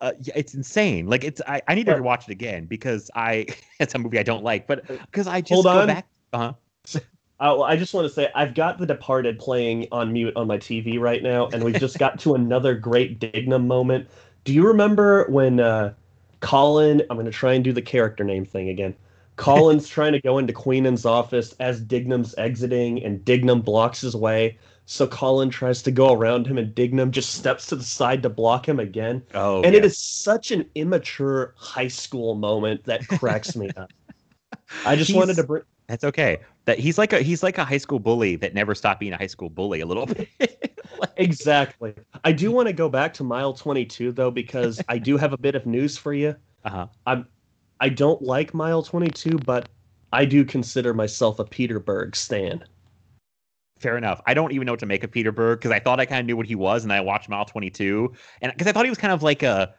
uh, 0.00 0.12
it's 0.36 0.54
insane. 0.54 1.06
Like 1.08 1.24
it's, 1.24 1.40
I, 1.48 1.62
I 1.66 1.74
need 1.74 1.86
to 1.86 1.92
But- 1.94 2.02
rewatch 2.02 2.22
it 2.28 2.30
again 2.30 2.66
because 2.66 3.10
I, 3.16 3.46
it's 3.80 3.94
a 3.96 3.98
movie 3.98 4.20
I 4.20 4.22
don't 4.22 4.44
like, 4.44 4.68
but 4.68 4.86
because 4.86 5.26
I 5.26 5.40
just 5.40 5.52
Hold 5.52 5.64
go 5.64 5.80
on. 5.80 5.86
back. 5.88 6.06
Uh 6.32 6.38
huh. 6.38 7.00
Well, 7.42 7.64
I 7.64 7.76
just 7.76 7.92
want 7.92 8.06
to 8.06 8.12
say 8.12 8.30
I've 8.36 8.54
got 8.54 8.78
The 8.78 8.86
Departed 8.86 9.40
playing 9.40 9.88
on 9.90 10.12
mute 10.12 10.36
on 10.36 10.46
my 10.46 10.58
TV 10.58 11.00
right 11.00 11.22
now, 11.22 11.48
and 11.48 11.64
we've 11.64 11.78
just 11.78 11.98
got 11.98 12.20
to 12.20 12.34
another 12.36 12.74
great 12.74 13.18
Dignam 13.18 13.66
moment. 13.66 14.08
Do 14.44 14.52
you 14.52 14.64
remember 14.66 15.26
when 15.28 15.58
uh, 15.58 15.94
Colin? 16.38 17.02
I'm 17.10 17.16
going 17.16 17.26
to 17.26 17.32
try 17.32 17.54
and 17.54 17.64
do 17.64 17.72
the 17.72 17.82
character 17.82 18.22
name 18.22 18.44
thing 18.44 18.68
again. 18.68 18.94
Colin's 19.34 19.88
trying 19.96 20.12
to 20.12 20.20
go 20.20 20.38
into 20.38 20.52
Queenan's 20.52 21.04
office 21.04 21.52
as 21.58 21.80
Dignam's 21.80 22.32
exiting, 22.38 23.02
and 23.02 23.24
Dignam 23.24 23.60
blocks 23.60 24.00
his 24.00 24.14
way. 24.14 24.56
So 24.86 25.08
Colin 25.08 25.50
tries 25.50 25.82
to 25.82 25.90
go 25.90 26.12
around 26.12 26.46
him, 26.46 26.58
and 26.58 26.72
Dignam 26.72 27.10
just 27.10 27.34
steps 27.34 27.66
to 27.66 27.76
the 27.76 27.84
side 27.84 28.22
to 28.22 28.28
block 28.28 28.68
him 28.68 28.78
again. 28.78 29.20
Oh, 29.34 29.62
and 29.62 29.74
it 29.74 29.84
is 29.84 29.98
such 29.98 30.52
an 30.52 30.68
immature 30.76 31.54
high 31.56 31.88
school 31.88 32.36
moment 32.36 32.84
that 32.84 33.06
cracks 33.08 33.56
me 33.56 33.68
up. 33.76 33.90
I 34.86 34.94
just 34.94 35.12
wanted 35.12 35.36
to 35.36 35.44
bring. 35.44 35.62
That's 35.88 36.04
okay. 36.04 36.38
That 36.64 36.78
he's 36.78 36.96
like 36.98 37.12
a 37.12 37.20
he's 37.20 37.42
like 37.42 37.58
a 37.58 37.64
high 37.64 37.78
school 37.78 37.98
bully 37.98 38.36
that 38.36 38.54
never 38.54 38.74
stopped 38.74 39.00
being 39.00 39.12
a 39.12 39.18
high 39.18 39.26
school 39.26 39.50
bully 39.50 39.80
a 39.80 39.86
little 39.86 40.06
bit. 40.14 40.28
Like- 40.98 41.10
Exactly. 41.16 41.94
I 42.24 42.32
do 42.32 42.50
want 42.52 42.68
to 42.68 42.72
go 42.72 42.88
back 42.88 43.12
to 43.14 43.24
mile 43.24 43.52
22 43.52 44.12
though 44.12 44.30
because 44.30 44.80
I 44.88 44.98
do 44.98 45.16
have 45.16 45.32
a 45.32 45.38
bit 45.38 45.54
of 45.54 45.66
news 45.66 45.96
for 45.98 46.12
you. 46.14 46.34
uh-huh. 46.64 46.86
I'm 47.06 47.26
I 47.80 47.88
don't 47.88 48.22
like 48.22 48.54
mile 48.54 48.82
22, 48.82 49.38
but 49.38 49.68
I 50.12 50.24
do 50.24 50.44
consider 50.44 50.94
myself 50.94 51.40
a 51.40 51.44
Peter 51.44 51.80
Berg 51.80 52.14
stan. 52.14 52.64
Fair 53.80 53.96
enough. 53.98 54.20
I 54.26 54.34
don't 54.34 54.52
even 54.52 54.66
know 54.66 54.72
what 54.74 54.78
to 54.80 54.86
make 54.86 55.02
of 55.02 55.10
Peter 55.10 55.32
Berg 55.32 55.58
because 55.58 55.72
I 55.72 55.80
thought 55.80 55.98
I 55.98 56.06
kind 56.06 56.20
of 56.20 56.26
knew 56.26 56.36
what 56.36 56.46
he 56.46 56.54
was, 56.54 56.84
and 56.84 56.92
I 56.92 57.00
watched 57.00 57.28
Mile 57.28 57.44
Twenty 57.44 57.70
Two, 57.70 58.12
and 58.40 58.52
because 58.52 58.68
I 58.68 58.72
thought 58.72 58.84
he 58.84 58.90
was 58.90 58.98
kind 58.98 59.12
of 59.12 59.24
like 59.24 59.42
a, 59.42 59.74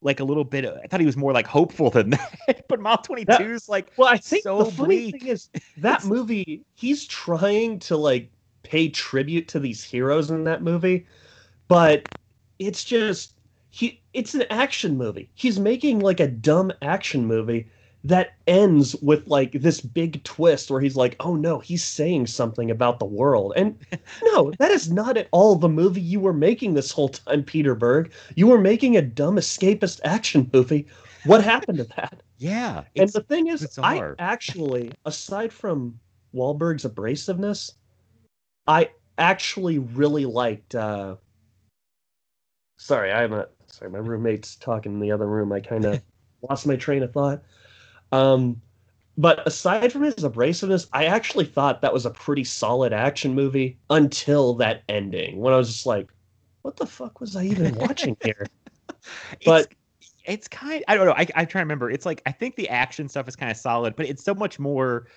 like 0.00 0.20
a 0.20 0.24
little 0.24 0.44
bit. 0.44 0.64
I 0.64 0.86
thought 0.86 1.00
he 1.00 1.06
was 1.06 1.16
more 1.16 1.32
like 1.32 1.46
hopeful 1.46 1.90
than 1.90 2.10
that. 2.10 2.64
but 2.68 2.80
Mile 2.80 2.98
Twenty 2.98 3.24
Two 3.24 3.52
is 3.52 3.68
like, 3.68 3.92
Well, 3.96 4.08
I 4.08 4.16
think 4.18 4.42
So 4.42 4.58
the 4.58 4.66
funny 4.70 5.10
bleak. 5.10 5.20
thing 5.20 5.26
is 5.28 5.50
that 5.76 6.04
movie 6.06 6.64
he's 6.74 7.06
trying 7.06 7.78
to 7.80 7.96
like 7.96 8.30
pay 8.62 8.88
tribute 8.88 9.48
to 9.48 9.60
these 9.60 9.82
heroes 9.82 10.30
in 10.30 10.44
that 10.44 10.62
movie, 10.62 11.06
but 11.68 12.06
it's 12.58 12.84
just 12.84 13.34
he 13.70 14.02
it's 14.12 14.34
an 14.34 14.44
action 14.50 14.96
movie. 14.96 15.30
He's 15.34 15.58
making 15.60 16.00
like 16.00 16.20
a 16.20 16.28
dumb 16.28 16.72
action 16.82 17.26
movie 17.26 17.70
that 18.04 18.34
ends 18.46 18.94
with 18.96 19.26
like 19.26 19.52
this 19.52 19.80
big 19.80 20.22
twist 20.24 20.70
where 20.70 20.80
he's 20.80 20.96
like, 20.96 21.16
"Oh 21.20 21.34
no, 21.34 21.58
he's 21.58 21.82
saying 21.82 22.26
something 22.26 22.70
about 22.70 22.98
the 22.98 23.04
world." 23.04 23.52
And 23.56 23.78
no, 24.24 24.52
that 24.58 24.70
is 24.70 24.90
not 24.90 25.16
at 25.16 25.28
all 25.32 25.56
the 25.56 25.68
movie 25.68 26.00
you 26.00 26.20
were 26.20 26.32
making 26.32 26.74
this 26.74 26.92
whole 26.92 27.08
time, 27.08 27.42
Peter 27.42 27.74
Berg. 27.74 28.12
You 28.36 28.46
were 28.46 28.60
making 28.60 28.96
a 28.96 29.02
dumb 29.02 29.36
escapist 29.36 30.00
action 30.04 30.48
movie. 30.52 30.86
What 31.24 31.42
happened 31.42 31.78
to 31.78 31.84
that? 31.96 32.22
yeah. 32.38 32.84
And 32.96 33.10
the 33.10 33.22
thing 33.22 33.48
is, 33.48 33.62
bizarre. 33.62 34.14
I 34.18 34.22
actually, 34.22 34.92
aside 35.04 35.52
from 35.52 35.98
Wahlberg's 36.34 36.84
abrasiveness, 36.84 37.72
I 38.66 38.90
actually 39.18 39.78
really 39.78 40.24
liked. 40.24 40.74
uh 40.74 41.16
Sorry, 42.76 43.12
I'm 43.12 43.32
a 43.32 43.48
sorry. 43.66 43.90
My 43.90 43.98
roommate's 43.98 44.54
talking 44.56 44.92
in 44.92 45.00
the 45.00 45.10
other 45.10 45.26
room. 45.26 45.52
I 45.52 45.60
kind 45.60 45.84
of 45.84 46.00
lost 46.48 46.66
my 46.66 46.76
train 46.76 47.02
of 47.02 47.12
thought. 47.12 47.42
Um, 48.12 48.62
but 49.16 49.46
aside 49.46 49.92
from 49.92 50.02
his 50.02 50.14
abrasiveness, 50.16 50.88
I 50.92 51.06
actually 51.06 51.46
thought 51.46 51.82
that 51.82 51.92
was 51.92 52.06
a 52.06 52.10
pretty 52.10 52.44
solid 52.44 52.92
action 52.92 53.34
movie 53.34 53.78
until 53.90 54.54
that 54.54 54.84
ending, 54.88 55.38
when 55.40 55.52
I 55.52 55.56
was 55.56 55.72
just 55.72 55.86
like, 55.86 56.08
"What 56.62 56.76
the 56.76 56.86
fuck 56.86 57.20
was 57.20 57.36
I 57.36 57.44
even 57.44 57.74
watching 57.76 58.16
here?" 58.24 58.46
but- 59.44 59.68
it's, 60.00 60.14
it's 60.24 60.48
kind. 60.48 60.84
I 60.88 60.94
don't 60.94 61.06
know. 61.06 61.14
I 61.14 61.26
I 61.34 61.44
try 61.44 61.60
to 61.60 61.64
remember. 61.64 61.90
It's 61.90 62.06
like 62.06 62.22
I 62.26 62.32
think 62.32 62.56
the 62.56 62.68
action 62.68 63.08
stuff 63.08 63.28
is 63.28 63.36
kind 63.36 63.50
of 63.50 63.56
solid, 63.56 63.96
but 63.96 64.06
it's 64.06 64.22
so 64.24 64.34
much 64.34 64.58
more. 64.58 65.08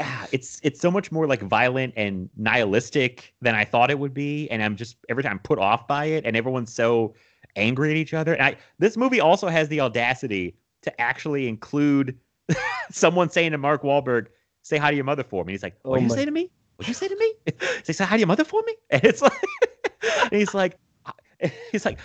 ah, 0.00 0.28
It's 0.32 0.60
it's 0.62 0.80
so 0.80 0.90
much 0.90 1.10
more 1.12 1.26
like 1.26 1.42
violent 1.42 1.94
and 1.96 2.30
nihilistic 2.36 3.34
than 3.40 3.54
I 3.54 3.64
thought 3.64 3.90
it 3.90 3.98
would 3.98 4.14
be, 4.14 4.48
and 4.50 4.62
I'm 4.62 4.76
just 4.76 4.96
every 5.08 5.22
time 5.22 5.32
I'm 5.32 5.38
put 5.40 5.58
off 5.58 5.88
by 5.88 6.06
it, 6.06 6.24
and 6.26 6.36
everyone's 6.36 6.72
so 6.74 7.14
angry 7.56 7.90
at 7.90 7.96
each 7.96 8.14
other. 8.14 8.34
And 8.34 8.42
I 8.42 8.56
this 8.78 8.96
movie 8.96 9.20
also 9.20 9.48
has 9.48 9.68
the 9.68 9.80
audacity 9.80 10.56
to 10.82 11.00
actually 11.00 11.48
include 11.48 12.18
someone 12.90 13.30
saying 13.30 13.52
to 13.52 13.58
Mark 13.58 13.82
Wahlberg, 13.82 14.26
"Say 14.62 14.78
hi 14.78 14.90
to 14.90 14.96
your 14.96 15.04
mother 15.04 15.24
for 15.24 15.44
me." 15.44 15.52
He's 15.52 15.62
like, 15.62 15.76
"What 15.82 15.98
Oh 15.98 16.02
you 16.02 16.08
my- 16.08 16.14
say 16.14 16.24
to 16.24 16.30
me? 16.30 16.50
What 16.76 16.88
you 16.88 16.94
say 16.94 17.08
to 17.08 17.16
me?" 17.16 17.32
Say, 17.84 17.92
"Say 17.92 18.04
hi 18.04 18.16
to 18.16 18.20
your 18.20 18.26
mother 18.28 18.44
for 18.44 18.62
me." 18.66 18.74
And 18.90 19.04
it's 19.04 19.22
like, 19.22 19.32
and 20.22 20.32
he's 20.32 20.54
like, 20.54 20.78
he's 21.70 21.84
like, 21.84 21.98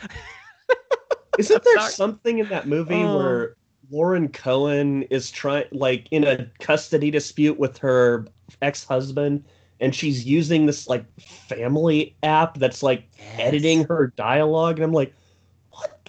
Isn't 1.40 1.64
there 1.64 1.80
something 1.90 2.40
in 2.40 2.50
that 2.50 2.68
movie 2.68 2.96
Oh. 3.04 3.18
where 3.18 3.56
Lauren 3.92 4.28
Cohan 4.30 5.04
is 5.04 5.30
trying 5.32 5.66
like 5.72 6.08
in 6.12 6.24
a 6.24 6.50
custody 6.60 7.12
dispute 7.12 7.58
with 7.60 7.78
her 7.78 8.26
ex-husband 8.62 9.46
and 9.80 9.94
she's 9.96 10.26
using 10.26 10.66
this 10.66 10.88
like 10.88 11.06
family 11.20 12.16
app 12.24 12.58
that's 12.58 12.82
like 12.84 13.08
editing 13.38 13.84
her 13.86 14.08
dialogue 14.18 14.78
and 14.78 14.84
I'm 14.86 14.92
like 14.94 15.14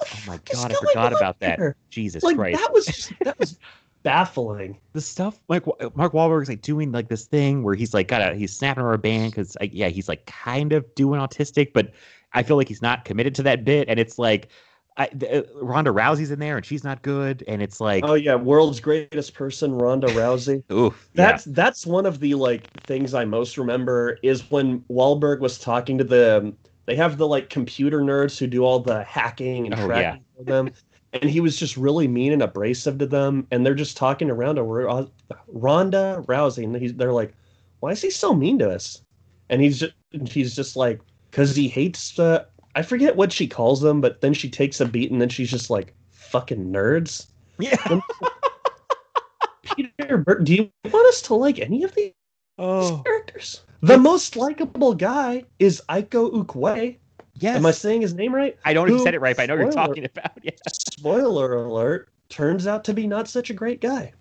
Oh 0.00 0.20
my 0.26 0.38
god, 0.52 0.72
I 0.72 0.74
forgot 0.74 1.12
on 1.12 1.18
about 1.18 1.40
that. 1.40 1.58
here? 1.58 1.76
Jesus 1.90 2.22
Like 2.22 2.36
Christ. 2.36 2.60
that 2.60 2.72
was 2.72 2.86
just, 2.86 3.12
that 3.24 3.38
was 3.38 3.58
baffling. 4.04 4.78
the 4.94 5.00
stuff 5.00 5.38
like 5.48 5.66
Wa- 5.66 5.90
Mark 5.94 6.12
Wahlberg's 6.12 6.48
like 6.48 6.62
doing 6.62 6.92
like 6.92 7.08
this 7.08 7.26
thing 7.26 7.62
where 7.62 7.74
he's 7.74 7.92
like 7.92 8.08
got 8.08 8.22
a 8.22 8.34
he's 8.34 8.56
snapping 8.56 8.84
her 8.84 8.92
a 8.92 8.98
band 8.98 9.32
because 9.32 9.56
like, 9.60 9.70
yeah 9.74 9.88
he's 9.88 10.08
like 10.08 10.24
kind 10.26 10.72
of 10.72 10.84
doing 10.94 11.20
autistic 11.20 11.72
but 11.72 11.92
I 12.32 12.42
feel 12.42 12.56
like 12.56 12.68
he's 12.68 12.80
not 12.82 13.04
committed 13.04 13.34
to 13.36 13.42
that 13.44 13.64
bit 13.64 13.88
and 13.88 13.98
it's 13.98 14.18
like 14.18 14.48
I, 14.96 15.08
the, 15.12 15.44
uh, 15.44 15.62
Ronda 15.62 15.90
Rousey's 15.92 16.30
in 16.30 16.38
there 16.38 16.56
and 16.56 16.64
she's 16.66 16.84
not 16.84 17.02
good 17.02 17.44
and 17.46 17.60
it's 17.62 17.80
like 17.80 18.04
Oh 18.04 18.14
yeah, 18.14 18.34
world's 18.36 18.80
greatest 18.80 19.34
person 19.34 19.74
Ronda 19.74 20.08
Rousey. 20.08 20.62
oof 20.72 21.08
That's 21.14 21.44
that's 21.44 21.84
one 21.86 22.06
of 22.06 22.20
the 22.20 22.34
like 22.34 22.68
things 22.84 23.14
I 23.14 23.24
most 23.24 23.58
remember 23.58 24.18
is 24.22 24.48
when 24.50 24.80
Wahlberg 24.90 25.40
was 25.40 25.58
talking 25.58 25.98
to 25.98 26.04
the 26.04 26.54
they 26.88 26.96
have 26.96 27.18
the 27.18 27.28
like 27.28 27.50
computer 27.50 28.00
nerds 28.00 28.38
who 28.38 28.46
do 28.46 28.64
all 28.64 28.80
the 28.80 29.04
hacking 29.04 29.66
and 29.66 29.78
Oh, 29.78 29.86
tracking 29.86 30.24
for 30.34 30.42
them, 30.42 30.70
and 31.12 31.24
he 31.24 31.38
was 31.40 31.58
just 31.58 31.76
really 31.76 32.08
mean 32.08 32.32
and 32.32 32.40
abrasive 32.40 32.96
to 32.98 33.06
them, 33.06 33.46
and 33.50 33.64
they're 33.64 33.74
just 33.74 33.98
talking 33.98 34.30
around 34.30 34.56
her 34.56 35.06
Ronda 35.48 36.24
Rousey, 36.26 36.64
and 36.64 36.74
he's 36.74 36.94
they're 36.94 37.12
like, 37.12 37.34
why 37.80 37.90
is 37.90 38.00
he 38.00 38.08
so 38.08 38.32
mean 38.32 38.58
to 38.60 38.70
us? 38.70 39.02
And 39.50 39.60
he's 39.60 39.80
just 39.80 39.92
he's 40.28 40.56
just 40.56 40.76
like 40.76 41.02
because 41.30 41.54
he 41.54 41.68
hates 41.68 42.18
uh, 42.18 42.46
I 42.74 42.80
forget 42.80 43.16
what 43.16 43.32
she 43.32 43.46
calls 43.46 43.82
them, 43.82 44.00
but 44.00 44.22
then 44.22 44.32
she 44.32 44.48
takes 44.48 44.80
a 44.80 44.86
beat 44.86 45.10
and 45.10 45.20
then 45.20 45.28
she's 45.28 45.50
just 45.50 45.68
like 45.68 45.94
fucking 46.08 46.72
nerds. 46.72 47.26
yeah 47.58 47.76
Peter, 49.62 50.16
Bur- 50.16 50.40
do 50.40 50.54
you 50.54 50.70
want 50.90 51.06
us 51.08 51.20
to 51.22 51.34
like 51.34 51.58
any 51.58 51.82
of 51.84 51.94
these 51.94 52.14
oh 52.56 53.02
characters? 53.04 53.60
The 53.80 53.98
most 53.98 54.36
likable 54.36 54.94
guy 54.94 55.44
is 55.58 55.80
Aiko 55.88 56.32
Ukwe. 56.32 56.96
yes 57.34 57.56
Am 57.56 57.66
I 57.66 57.70
saying 57.70 58.00
his 58.02 58.14
name 58.14 58.34
right? 58.34 58.56
I 58.64 58.72
don't 58.74 58.88
even 58.88 58.98
Who- 58.98 59.04
said 59.04 59.14
it 59.14 59.20
right 59.20 59.36
but 59.36 59.42
I 59.42 59.46
know 59.46 59.54
what 59.56 59.62
you're 59.62 59.72
talking 59.72 60.04
about 60.04 60.32
yeah 60.42 60.50
Spoiler 60.72 61.54
alert. 61.64 62.08
Turns 62.28 62.66
out 62.66 62.84
to 62.84 62.92
be 62.94 63.06
not 63.06 63.28
such 63.28 63.50
a 63.50 63.54
great 63.54 63.80
guy. 63.80 64.12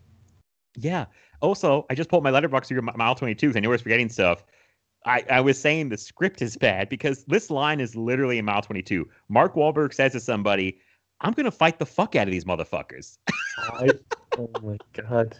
Yeah. 0.77 1.05
Also, 1.41 1.85
I 1.89 1.95
just 1.95 2.09
pulled 2.09 2.23
my 2.23 2.31
letterboxd 2.31 2.67
through 2.67 2.81
mile 2.81 3.15
22 3.15 3.47
because 3.47 3.57
I 3.57 3.59
knew 3.59 3.69
I 3.69 3.71
was 3.71 3.81
forgetting 3.81 4.09
stuff. 4.09 4.43
I, 5.05 5.23
I 5.29 5.41
was 5.41 5.59
saying 5.59 5.89
the 5.89 5.97
script 5.97 6.41
is 6.41 6.57
bad 6.57 6.89
because 6.89 7.23
this 7.25 7.49
line 7.49 7.79
is 7.79 7.95
literally 7.95 8.38
in 8.38 8.45
mile 8.45 8.61
22. 8.61 9.07
Mark 9.29 9.55
Wahlberg 9.55 9.93
says 9.93 10.11
to 10.13 10.19
somebody, 10.19 10.79
I'm 11.21 11.34
going 11.34 11.45
to 11.45 11.51
fight 11.51 11.79
the 11.79 11.85
fuck 11.85 12.15
out 12.15 12.27
of 12.27 12.31
these 12.31 12.45
motherfuckers. 12.45 13.17
I, 13.59 13.89
oh 14.38 14.49
my 14.61 14.77
god. 14.93 15.35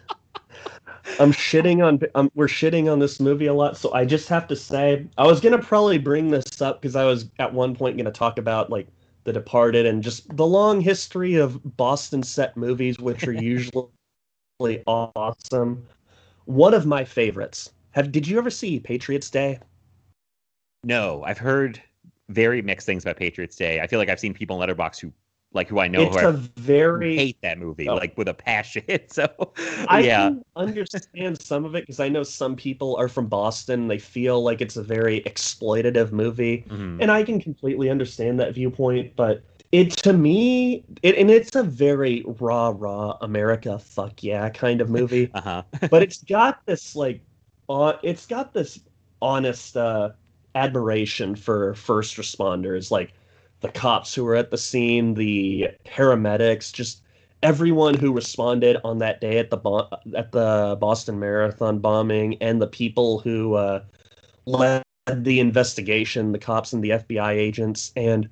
I'm 1.18 1.32
shitting 1.32 1.84
on 1.84 2.00
um, 2.14 2.30
we're 2.34 2.46
shitting 2.46 2.90
on 2.90 2.98
this 2.98 3.18
movie 3.18 3.46
a 3.46 3.54
lot, 3.54 3.76
so 3.76 3.92
I 3.92 4.04
just 4.04 4.28
have 4.28 4.46
to 4.48 4.56
say 4.56 5.06
I 5.16 5.26
was 5.26 5.40
gonna 5.40 5.58
probably 5.58 5.98
bring 5.98 6.30
this 6.30 6.60
up 6.60 6.80
because 6.80 6.96
I 6.96 7.04
was 7.04 7.30
at 7.38 7.52
one 7.52 7.74
point 7.74 7.96
gonna 7.96 8.10
talk 8.10 8.38
about 8.38 8.70
like 8.70 8.86
The 9.24 9.32
Departed 9.32 9.86
and 9.86 10.02
just 10.02 10.34
the 10.36 10.46
long 10.46 10.80
history 10.80 11.36
of 11.36 11.76
Boston 11.76 12.22
set 12.22 12.56
movies, 12.56 12.98
which 12.98 13.26
are 13.26 13.32
usually 13.42 13.88
awesome. 14.86 15.86
One 16.44 16.74
of 16.74 16.86
my 16.86 17.04
favorites. 17.04 17.72
Have 17.92 18.12
did 18.12 18.26
you 18.26 18.38
ever 18.38 18.50
see 18.50 18.78
Patriots 18.78 19.30
Day? 19.30 19.58
No, 20.84 21.22
I've 21.24 21.38
heard 21.38 21.82
very 22.28 22.62
mixed 22.62 22.86
things 22.86 23.04
about 23.04 23.16
Patriots 23.16 23.56
Day. 23.56 23.80
I 23.80 23.86
feel 23.86 23.98
like 23.98 24.08
I've 24.08 24.20
seen 24.20 24.34
people 24.34 24.62
in 24.62 24.68
Letterboxd 24.68 25.00
who, 25.00 25.12
like, 25.58 25.68
who 25.68 25.80
I 25.80 25.88
know 25.88 26.02
it's 26.02 26.16
who, 26.16 26.22
a 26.22 26.28
are- 26.28 26.32
who 26.32 26.38
very 26.56 27.16
hate 27.16 27.42
that 27.42 27.58
movie, 27.58 27.88
Oh. 27.88 27.96
like, 27.96 28.16
with 28.16 28.28
a 28.28 28.34
passion. 28.34 28.84
So, 29.10 29.28
I 29.88 30.00
yeah. 30.00 30.28
can 30.28 30.42
understand 30.56 31.40
some 31.42 31.64
of 31.64 31.74
it 31.74 31.82
because 31.82 32.00
I 32.00 32.08
know 32.08 32.22
some 32.22 32.54
people 32.56 32.96
are 32.96 33.08
from 33.08 33.26
Boston. 33.26 33.88
They 33.88 33.98
feel 33.98 34.42
like 34.42 34.60
it's 34.60 34.76
a 34.76 34.82
very 34.82 35.20
exploitative 35.22 36.12
movie, 36.12 36.64
Mhm. 36.68 36.98
and 37.02 37.10
I 37.10 37.22
can 37.24 37.40
completely 37.40 37.90
understand 37.90 38.38
that 38.40 38.54
viewpoint. 38.54 39.16
But 39.16 39.42
it 39.72 39.90
to 39.98 40.12
me, 40.12 40.84
it, 41.02 41.16
and 41.16 41.30
it's 41.30 41.54
a 41.56 41.62
very 41.62 42.24
raw, 42.40 42.72
raw 42.74 43.18
America, 43.20 43.78
fuck 43.78 44.22
yeah 44.22 44.48
kind 44.50 44.80
of 44.80 44.88
movie. 44.88 45.30
Uh-huh. 45.34 45.62
but 45.90 46.02
it's 46.02 46.22
got 46.22 46.64
this 46.66 46.94
like, 46.96 47.20
uh, 47.68 47.94
it's 48.02 48.26
got 48.26 48.54
this 48.54 48.80
honest 49.20 49.76
uh, 49.76 50.10
admiration 50.54 51.34
for 51.34 51.74
first 51.74 52.16
responders, 52.16 52.90
like 52.90 53.12
the 53.60 53.68
cops 53.68 54.14
who 54.14 54.24
were 54.24 54.36
at 54.36 54.50
the 54.50 54.58
scene, 54.58 55.14
the 55.14 55.68
paramedics, 55.84 56.72
just 56.72 57.02
everyone 57.42 57.94
who 57.94 58.12
responded 58.12 58.76
on 58.84 58.98
that 58.98 59.20
day 59.20 59.38
at 59.38 59.50
the 59.50 59.56
Bo- 59.56 59.88
at 60.16 60.32
the 60.32 60.76
Boston 60.80 61.18
Marathon 61.18 61.78
bombing, 61.78 62.36
and 62.40 62.60
the 62.60 62.66
people 62.66 63.18
who 63.20 63.54
uh, 63.54 63.82
led 64.46 64.82
the 65.10 65.40
investigation, 65.40 66.32
the 66.32 66.38
cops 66.38 66.72
and 66.72 66.82
the 66.82 66.90
FBI 66.90 67.32
agents, 67.32 67.92
and 67.96 68.28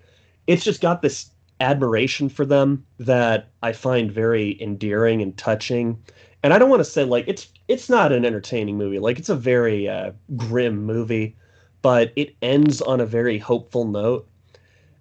it's 0.46 0.64
just 0.64 0.80
got 0.80 1.02
this 1.02 1.30
admiration 1.60 2.28
for 2.28 2.44
them 2.44 2.84
that 2.98 3.48
I 3.62 3.72
find 3.72 4.12
very 4.12 4.60
endearing 4.60 5.22
and 5.22 5.36
touching. 5.36 5.98
And 6.42 6.52
I 6.52 6.58
don't 6.58 6.70
want 6.70 6.80
to 6.80 6.84
say 6.84 7.04
like 7.04 7.24
it's 7.26 7.48
it's 7.68 7.88
not 7.88 8.12
an 8.12 8.24
entertaining 8.24 8.76
movie, 8.76 8.98
like 8.98 9.18
it's 9.18 9.28
a 9.28 9.36
very 9.36 9.88
uh, 9.88 10.12
grim 10.36 10.84
movie, 10.84 11.34
but 11.82 12.12
it 12.16 12.36
ends 12.42 12.80
on 12.82 13.00
a 13.00 13.06
very 13.06 13.38
hopeful 13.38 13.84
note. 13.84 14.28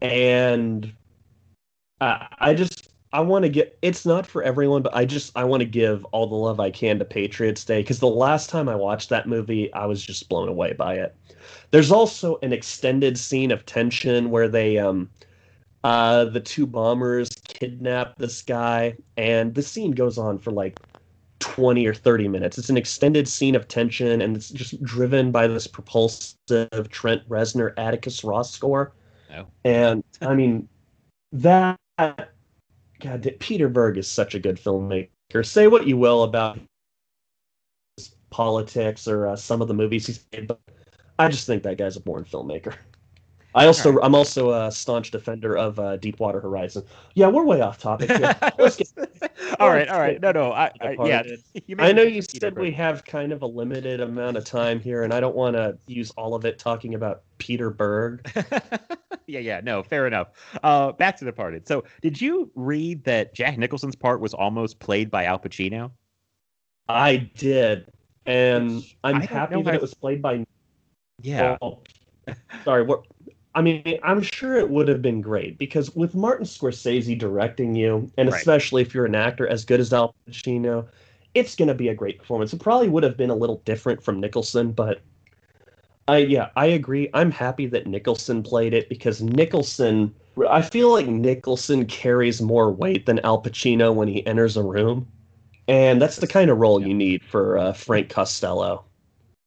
And 0.02 0.94
I, 2.02 2.28
I 2.40 2.54
just 2.54 2.90
I 3.14 3.22
want 3.22 3.44
to 3.44 3.50
get 3.50 3.78
it's 3.82 4.06
not 4.06 4.28
for 4.28 4.44
everyone, 4.44 4.82
but 4.82 4.96
I 4.96 5.06
just 5.06 5.32
I 5.38 5.46
want 5.46 5.62
to 5.62 5.66
give 5.66 6.04
all 6.06 6.28
the 6.28 6.36
love 6.36 6.60
I 6.60 6.70
can 6.70 7.00
to 7.00 7.06
Patriots 7.06 7.64
Day 7.64 7.82
because 7.82 8.00
the 8.00 8.08
last 8.08 8.50
time 8.50 8.68
I 8.68 8.76
watched 8.76 9.10
that 9.10 9.28
movie, 9.28 9.72
I 9.74 9.86
was 9.86 10.04
just 10.04 10.28
blown 10.28 10.50
away 10.50 10.74
by 10.74 10.96
it. 10.96 11.16
There's 11.72 11.92
also 11.92 12.38
an 12.44 12.52
extended 12.52 13.18
scene 13.18 13.52
of 13.52 13.66
tension 13.66 14.32
where 14.32 14.50
they 14.50 14.78
um 14.78 15.10
uh 15.86 16.26
the 16.26 16.42
two 16.42 16.66
bombers 16.66 17.30
kidnap 17.48 18.18
this 18.18 18.42
guy 18.42 18.96
and 19.18 19.56
the 19.56 19.62
scene 19.62 19.92
goes 19.92 20.18
on 20.18 20.38
for 20.38 20.52
like 20.52 20.78
20 21.40 21.86
or 21.88 21.94
30 21.94 22.28
minutes. 22.28 22.58
It's 22.58 22.70
an 22.70 22.78
extended 22.78 23.28
scene 23.30 23.56
of 23.56 23.68
tension 23.70 24.22
and 24.22 24.36
it's 24.36 24.50
just 24.50 24.82
driven 24.84 25.32
by 25.32 25.48
this 25.48 25.68
propulsive 25.68 26.90
Trent 26.90 27.28
Reznor 27.30 27.74
Atticus 27.78 28.26
Ross 28.26 28.52
score. 28.52 28.94
And 29.64 30.04
I 30.22 30.34
mean 30.36 30.70
that 31.34 31.80
God, 33.00 33.36
Peter 33.40 33.70
Berg 33.70 33.98
is 33.98 34.10
such 34.10 34.36
a 34.36 34.40
good 34.40 34.58
filmmaker. 34.58 35.46
Say 35.46 35.68
what 35.68 35.88
you 35.88 35.98
will 35.98 36.24
about 36.24 36.60
his 37.98 38.16
politics 38.30 39.08
or 39.08 39.28
uh, 39.28 39.36
some 39.36 39.62
of 39.62 39.68
the 39.68 39.74
movies 39.74 40.08
he's 40.08 40.26
made, 40.32 40.48
but 40.48 40.60
I 41.20 41.30
just 41.30 41.48
think 41.48 41.64
that 41.64 41.78
guy's 41.78 41.98
a 41.98 42.02
born 42.02 42.26
filmmaker. 42.26 42.76
I 43.56 43.68
also, 43.68 43.98
I'm 44.02 44.14
also 44.14 44.52
a 44.52 44.70
staunch 44.70 45.12
defender 45.12 45.56
of 45.58 45.80
uh, 45.80 45.96
Deepwater 45.96 46.42
Horizon. 46.42 46.84
Yeah, 47.14 47.28
we're 47.28 47.46
way 47.46 47.62
off 47.62 47.80
topic 47.80 48.10
get. 48.10 48.44
all 49.60 49.70
right, 49.70 49.88
all 49.88 50.00
right. 50.00 50.20
No, 50.20 50.34
no. 50.34 50.52
I, 50.52 50.72
I 50.82 50.98
yeah. 51.06 51.24
I 51.80 51.94
know 51.94 52.02
you 52.04 52.22
Peter 52.22 52.48
said 52.48 52.58
we 52.58 52.72
have 52.72 53.06
kind 53.06 53.32
of 53.32 53.44
a 53.44 53.46
limited 53.46 54.02
amount 54.02 54.36
of 54.36 54.44
time 54.44 54.82
here, 54.82 55.04
and 55.04 55.14
I 55.14 55.22
don't 55.22 55.36
want 55.36 55.56
to 55.56 55.78
use 55.88 56.12
all 56.12 56.36
of 56.36 56.44
it 56.44 56.60
talking 56.60 56.96
about 56.96 57.22
Peter 57.38 57.70
Berg. 57.70 58.30
yeah, 59.26 59.40
yeah, 59.40 59.62
no, 59.64 59.84
fair 59.84 60.06
enough. 60.06 60.28
Uh, 60.62 60.92
back 60.92 61.16
to 61.18 61.26
the 61.26 61.32
Departed. 61.32 61.66
So, 61.66 61.86
did 62.02 62.20
you 62.20 62.52
read 62.56 63.06
that 63.06 63.34
Jack 63.34 63.58
Nicholson's 63.58 63.96
part 63.96 64.20
was 64.20 64.34
almost 64.34 64.80
played 64.80 65.10
by 65.10 65.24
Al 65.24 65.40
Pacino? 65.40 65.92
I 66.90 67.30
did, 67.36 67.90
and 68.26 68.84
I'm 69.06 69.22
happy 69.22 69.64
that 69.64 69.66
how- 69.72 69.76
it 69.76 69.82
was 69.82 69.94
played 69.94 70.22
by 70.22 70.46
Yeah, 71.22 71.58
Oh, 71.62 71.80
sorry. 72.66 72.84
What? 72.84 73.06
I 73.56 73.62
mean, 73.62 74.00
I'm 74.04 74.22
sure 74.22 74.56
it 74.58 74.70
would 74.70 74.88
have 74.90 75.02
been 75.02 75.22
great 75.22 75.58
because 75.58 75.96
with 75.96 76.14
Martin 76.14 76.46
Scorsese 76.46 77.18
directing 77.18 77.74
you, 77.76 78.12
and 78.18 78.28
Right. 78.28 78.36
especially 78.38 78.82
if 78.84 78.94
you're 78.94 79.06
an 79.06 79.16
actor 79.16 79.48
as 79.48 79.66
good 79.66 79.80
as 79.80 79.94
Al 79.94 80.14
Pacino, 80.30 80.90
it's 81.34 81.56
going 81.56 81.70
to 81.70 81.74
be 81.76 81.88
a 81.90 81.96
great 81.96 82.20
performance. 82.20 82.54
It 82.54 82.60
probably 82.62 82.90
would 82.90 83.04
have 83.04 83.18
been 83.18 83.30
a 83.30 83.36
little 83.36 83.62
different 83.66 84.04
from 84.04 84.20
Nicholson, 84.20 84.74
but 84.74 85.02
I 86.08 86.18
yeah, 86.20 86.50
I 86.56 86.68
agree. 86.68 87.10
I'm 87.14 87.32
happy 87.32 87.66
that 87.68 87.88
Nicholson 87.88 88.44
played 88.44 88.74
it 88.74 88.90
because 88.90 89.22
Nicholson. 89.22 90.16
I 90.50 90.62
feel 90.62 90.92
like 90.92 91.08
Nicholson 91.08 91.86
carries 91.86 92.42
more 92.42 92.72
weight 92.72 93.06
than 93.06 93.20
Al 93.20 93.42
Pacino 93.42 93.94
when 93.94 94.08
he 94.08 94.26
enters 94.28 94.58
a 94.58 94.64
room, 94.64 95.08
and 95.68 96.02
that's 96.02 96.18
the 96.20 96.28
kind 96.28 96.50
of 96.52 96.58
role 96.60 96.82
you 96.82 96.94
need 96.94 97.24
for 97.26 97.58
uh, 97.58 97.74
Frank 97.74 98.10
Costello. 98.10 98.86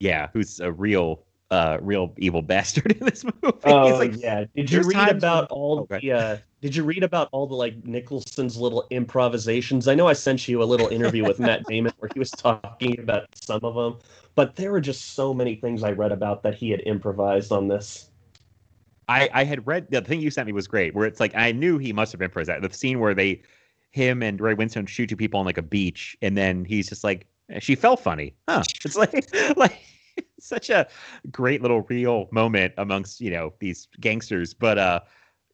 yeah, 0.01 0.29
who's 0.33 0.61
a 0.61 0.73
real, 0.73 1.25
uh, 1.51 1.79
real 1.81 2.13
evil 2.19 2.43
bastard 2.53 2.93
in 2.93 3.05
this 3.05 3.25
movie. 3.25 3.57
Oh 3.65 3.89
He's 3.89 3.99
like, 3.99 4.23
yeah. 4.23 4.45
Did 4.55 4.71
you 4.71 4.83
read 4.83 5.09
about 5.09 5.51
when- 5.51 5.59
all 5.59 5.87
Oh, 5.91 5.99
the? 5.99 6.13
Uh, 6.13 6.37
did 6.61 6.75
you 6.75 6.83
read 6.83 7.05
about 7.05 7.29
all 7.31 7.47
the 7.47 7.55
like 7.55 7.85
Nicholson's 7.85 8.57
little 8.57 8.85
improvisations? 8.91 9.87
I 9.87 9.95
know 9.95 10.09
I 10.09 10.13
sent 10.13 10.49
you 10.49 10.61
a 10.63 10.65
little 10.65 10.89
interview 10.89 11.25
with 11.25 11.39
Matt 11.39 11.65
Damon 11.67 11.93
where 11.99 12.11
he 12.13 12.19
was 12.19 12.31
talking 12.33 12.99
about 12.99 13.27
some 13.35 13.61
of 13.63 13.75
them, 13.77 13.99
but 14.35 14.57
there 14.57 14.73
were 14.73 14.81
just 14.81 15.15
so 15.15 15.33
many 15.33 15.55
things 15.55 15.85
I 15.85 15.93
read 15.93 16.11
about 16.11 16.43
that 16.43 16.55
he 16.57 16.71
had 16.71 16.81
improvised 16.85 17.53
on 17.53 17.69
this. 17.69 18.11
I, 19.09 19.31
I 19.33 19.45
had 19.45 19.67
read 19.67 19.87
the 19.91 20.03
thing 20.03 20.21
you 20.21 20.31
sent 20.31 20.47
me 20.49 20.53
was 20.53 20.67
great, 20.67 20.95
where 20.95 21.07
it's 21.07 21.21
like 21.21 21.35
I 21.37 21.53
knew 21.53 21.79
he 21.79 21.93
must 21.93 22.11
have 22.13 22.21
improvised 22.21 22.49
that. 22.51 22.61
The 22.69 22.77
scene 22.77 22.99
where 22.99 23.15
they 23.15 23.41
him 23.93 24.23
and 24.23 24.39
Ray 24.41 24.55
Winstone 24.55 24.87
shoot 24.89 25.07
two 25.09 25.17
people 25.17 25.41
on 25.41 25.47
like 25.47 25.59
a 25.59 25.63
beach, 25.63 26.17
and 26.21 26.37
then 26.37 26.65
he's 26.65 26.89
just 26.89 27.05
like, 27.05 27.27
she 27.61 27.75
felt 27.77 28.01
funny, 28.01 28.35
huh? 28.49 28.65
It's 28.85 28.97
like 28.97 29.25
like 29.57 29.79
such 30.49 30.71
a 30.71 30.87
great 31.31 31.63
little 31.63 31.83
real 31.83 32.29
moment 32.31 32.75
amongst 32.79 33.21
you 33.21 33.31
know 33.31 33.53
these 33.61 33.89
gangsters, 34.01 34.55
but 34.55 34.79
uh, 34.79 35.01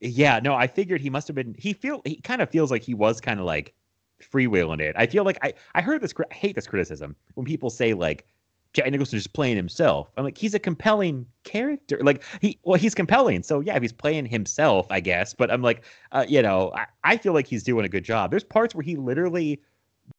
yeah, 0.00 0.40
no, 0.42 0.54
I 0.54 0.66
figured 0.66 1.00
he 1.00 1.10
must 1.10 1.28
have 1.28 1.34
been. 1.34 1.54
He 1.58 1.72
feel 1.72 2.02
he 2.04 2.20
kind 2.20 2.42
of 2.42 2.50
feels 2.50 2.70
like 2.70 2.82
he 2.82 2.94
was 2.94 3.20
kind 3.20 3.40
of 3.40 3.46
like 3.46 3.74
freewheeling 4.22 4.80
it. 4.80 4.94
I 4.98 5.06
feel 5.06 5.24
like 5.24 5.38
I 5.42 5.54
I 5.74 5.82
heard 5.82 6.00
this. 6.00 6.14
I 6.18 6.34
hate 6.34 6.54
this 6.54 6.66
criticism 6.66 7.16
when 7.34 7.46
people 7.46 7.70
say 7.70 7.94
like 7.94 8.26
Jack 8.74 8.90
Nicholson 8.90 9.16
is 9.16 9.22
just 9.22 9.34
playing 9.34 9.56
himself. 9.56 10.10
I'm 10.16 10.24
like, 10.24 10.36
he's 10.36 10.52
a 10.52 10.58
compelling 10.58 11.26
character. 11.44 11.98
Like 12.02 12.22
he, 12.40 12.58
well, 12.64 12.78
he's 12.78 12.94
compelling. 12.94 13.42
So 13.44 13.60
yeah, 13.60 13.78
he's 13.78 13.92
playing 13.92 14.26
himself, 14.26 14.86
I 14.90 15.00
guess. 15.00 15.32
But 15.32 15.50
I'm 15.50 15.62
like, 15.62 15.84
uh, 16.12 16.26
you 16.28 16.42
know, 16.42 16.72
I, 16.74 16.86
I 17.04 17.16
feel 17.16 17.32
like 17.32 17.46
he's 17.46 17.62
doing 17.62 17.84
a 17.84 17.88
good 17.88 18.04
job. 18.04 18.30
There's 18.30 18.44
parts 18.44 18.74
where 18.74 18.82
he 18.82 18.96
literally 18.96 19.60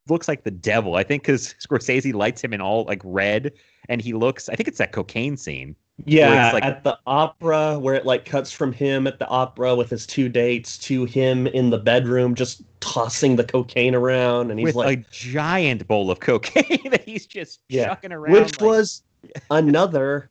looks 0.07 0.27
like 0.27 0.45
the 0.45 0.51
devil. 0.51 0.95
I 0.95 1.03
think 1.03 1.23
because 1.23 1.53
Scorsese 1.67 2.13
lights 2.13 2.41
him 2.41 2.53
in 2.53 2.61
all 2.61 2.85
like 2.85 3.01
red, 3.03 3.51
and 3.89 4.01
he 4.01 4.13
looks. 4.13 4.49
I 4.49 4.55
think 4.55 4.67
it's 4.67 4.77
that 4.77 4.91
cocaine 4.91 5.37
scene. 5.37 5.75
Yeah, 6.05 6.51
like- 6.51 6.63
at 6.65 6.83
the 6.83 6.97
opera 7.07 7.79
where 7.79 7.95
it 7.95 8.05
like 8.05 8.25
cuts 8.25 8.51
from 8.51 8.73
him 8.73 9.07
at 9.07 9.17
the 9.19 9.27
opera 9.27 9.75
with 9.75 9.89
his 9.89 10.05
two 10.05 10.27
dates 10.27 10.77
to 10.79 11.05
him 11.05 11.47
in 11.47 11.69
the 11.69 11.77
bedroom 11.77 12.35
just 12.35 12.63
tossing 12.81 13.37
the 13.37 13.45
cocaine 13.45 13.95
around 13.95 14.51
and 14.51 14.59
he's 14.59 14.75
like 14.75 14.99
a 14.99 15.05
giant 15.09 15.87
bowl 15.87 16.11
of 16.11 16.19
cocaine 16.19 16.81
that 16.91 17.01
he's 17.05 17.25
just 17.25 17.61
Yeah, 17.69 17.85
chucking 17.87 18.11
around. 18.11 18.33
which 18.33 18.59
like- 18.59 18.67
was 18.69 19.03
another 19.51 20.29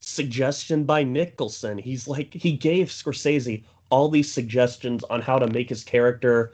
suggestion 0.00 0.84
by 0.84 1.02
Nicholson. 1.02 1.78
He's 1.78 2.06
like 2.06 2.32
he 2.34 2.52
gave 2.52 2.88
Scorsese 2.88 3.64
all 3.90 4.08
these 4.08 4.30
suggestions 4.30 5.02
on 5.04 5.20
how 5.22 5.38
to 5.38 5.46
make 5.48 5.68
his 5.68 5.82
character 5.82 6.52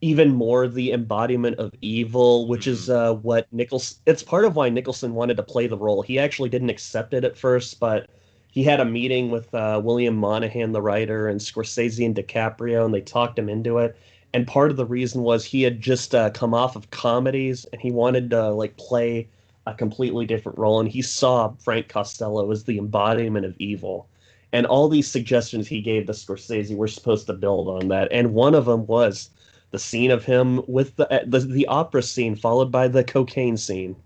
even 0.00 0.34
more 0.34 0.68
the 0.68 0.92
embodiment 0.92 1.58
of 1.58 1.72
evil, 1.80 2.46
which 2.46 2.66
is 2.66 2.88
uh, 2.88 3.14
what 3.14 3.46
Nicholson. 3.52 3.98
It's 4.06 4.22
part 4.22 4.44
of 4.44 4.54
why 4.56 4.68
Nicholson 4.68 5.14
wanted 5.14 5.36
to 5.38 5.42
play 5.42 5.66
the 5.66 5.76
role. 5.76 6.02
He 6.02 6.18
actually 6.18 6.48
didn't 6.48 6.70
accept 6.70 7.14
it 7.14 7.24
at 7.24 7.36
first, 7.36 7.80
but 7.80 8.08
he 8.50 8.62
had 8.62 8.80
a 8.80 8.84
meeting 8.84 9.30
with 9.30 9.52
uh, 9.54 9.80
William 9.82 10.16
Monahan, 10.16 10.72
the 10.72 10.82
writer, 10.82 11.28
and 11.28 11.40
Scorsese 11.40 12.04
and 12.04 12.14
DiCaprio, 12.14 12.84
and 12.84 12.94
they 12.94 13.00
talked 13.00 13.38
him 13.38 13.48
into 13.48 13.78
it. 13.78 13.96
And 14.34 14.46
part 14.46 14.70
of 14.70 14.76
the 14.76 14.86
reason 14.86 15.22
was 15.22 15.44
he 15.44 15.62
had 15.62 15.80
just 15.80 16.14
uh, 16.14 16.30
come 16.30 16.54
off 16.54 16.76
of 16.76 16.90
comedies, 16.90 17.66
and 17.72 17.80
he 17.80 17.90
wanted 17.90 18.30
to 18.30 18.50
like 18.50 18.76
play 18.76 19.28
a 19.66 19.74
completely 19.74 20.26
different 20.26 20.58
role. 20.58 20.80
And 20.80 20.88
he 20.88 21.02
saw 21.02 21.52
Frank 21.58 21.88
Costello 21.88 22.50
as 22.50 22.64
the 22.64 22.78
embodiment 22.78 23.46
of 23.46 23.54
evil. 23.58 24.08
And 24.52 24.64
all 24.64 24.88
these 24.88 25.08
suggestions 25.08 25.68
he 25.68 25.82
gave 25.82 26.06
to 26.06 26.12
Scorsese 26.12 26.74
were 26.74 26.88
supposed 26.88 27.26
to 27.26 27.34
build 27.34 27.68
on 27.68 27.88
that. 27.88 28.08
And 28.10 28.32
one 28.32 28.54
of 28.54 28.64
them 28.64 28.86
was 28.86 29.28
the 29.70 29.78
scene 29.78 30.10
of 30.10 30.24
him 30.24 30.62
with 30.66 30.96
the 30.96 31.10
uh, 31.12 31.24
the, 31.26 31.40
the 31.40 31.66
opera 31.66 32.02
scene 32.02 32.34
followed 32.36 32.70
by 32.72 32.88
the 32.88 33.04
cocaine 33.04 33.56
scene 33.56 33.96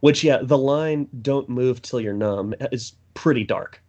which 0.00 0.24
yeah 0.24 0.38
the 0.42 0.58
line 0.58 1.08
don't 1.22 1.48
move 1.48 1.82
till 1.82 2.00
you're 2.00 2.14
numb 2.14 2.54
is 2.72 2.94
pretty 3.14 3.44
dark 3.44 3.82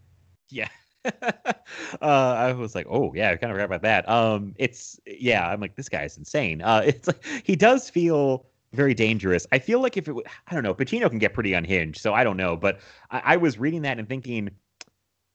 Yeah. 0.50 0.70
uh, 1.06 2.02
I 2.02 2.54
was 2.54 2.76
like, 2.76 2.88
oh 2.90 3.14
yeah, 3.16 3.32
I 3.32 3.36
kind 3.38 3.52
of 3.52 3.56
forgot 3.56 3.66
about 3.66 3.82
that. 3.84 4.10
Um, 4.10 4.56
it's 4.58 5.00
yeah, 5.06 5.48
I'm 5.50 5.60
like, 5.62 5.76
this 5.76 5.90
guy's 5.90 6.18
insane. 6.18 6.62
Uh, 6.62 6.82
it's 6.88 7.08
like 7.08 7.24
he 7.44 7.56
does 7.56 7.90
feel 7.90 8.48
very 8.74 8.94
dangerous. 8.94 9.48
I 9.52 9.60
feel 9.60 9.82
like 9.82 9.98
if 9.98 10.06
it, 10.08 10.12
w- 10.12 10.26
I 10.48 10.54
don't 10.54 10.64
know, 10.64 10.74
Pacino 10.74 11.10
can 11.10 11.20
get 11.20 11.34
pretty 11.34 11.54
unhinged, 11.54 12.02
so 12.02 12.14
I 12.14 12.24
don't 12.24 12.38
know. 12.38 12.58
But 12.58 12.80
I, 13.12 13.22
I 13.26 13.38
was 13.38 13.58
reading 13.60 13.84
that 13.84 14.00
and 14.00 14.08
thinking, 14.10 14.50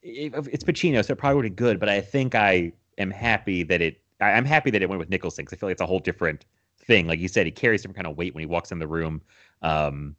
it's 0.03 0.65
Pacino, 0.65 1.05
so 1.05 1.13
it 1.13 1.19
probably 1.19 1.37
would 1.37 1.43
be 1.45 1.51
good. 1.51 1.81
But 1.81 1.89
I 1.89 2.01
think 2.01 2.35
I 2.35 2.73
am 2.99 3.11
happy 3.11 3.63
that 3.65 3.83
it. 3.83 4.01
I, 4.21 4.33
I'm 4.33 4.45
happy 4.45 4.71
that 4.71 4.83
it 4.83 4.89
went 4.89 4.99
with 5.01 5.11
Nicholson 5.11 5.45
because 5.45 5.57
I 5.57 5.61
feel 5.61 5.69
like 5.69 5.75
it's 5.75 5.81
a 5.83 5.87
whole 5.87 6.01
different 6.01 6.45
thing. 6.79 7.07
Like 7.07 7.21
you 7.21 7.29
said, 7.29 7.47
he 7.47 7.53
carries 7.53 7.83
some 7.83 7.93
kind 7.93 8.07
of 8.07 8.17
weight 8.17 8.35
when 8.35 8.43
he 8.43 8.47
walks 8.47 8.73
in 8.73 8.79
the 8.79 8.87
room. 8.89 9.23
Um, 9.63 10.17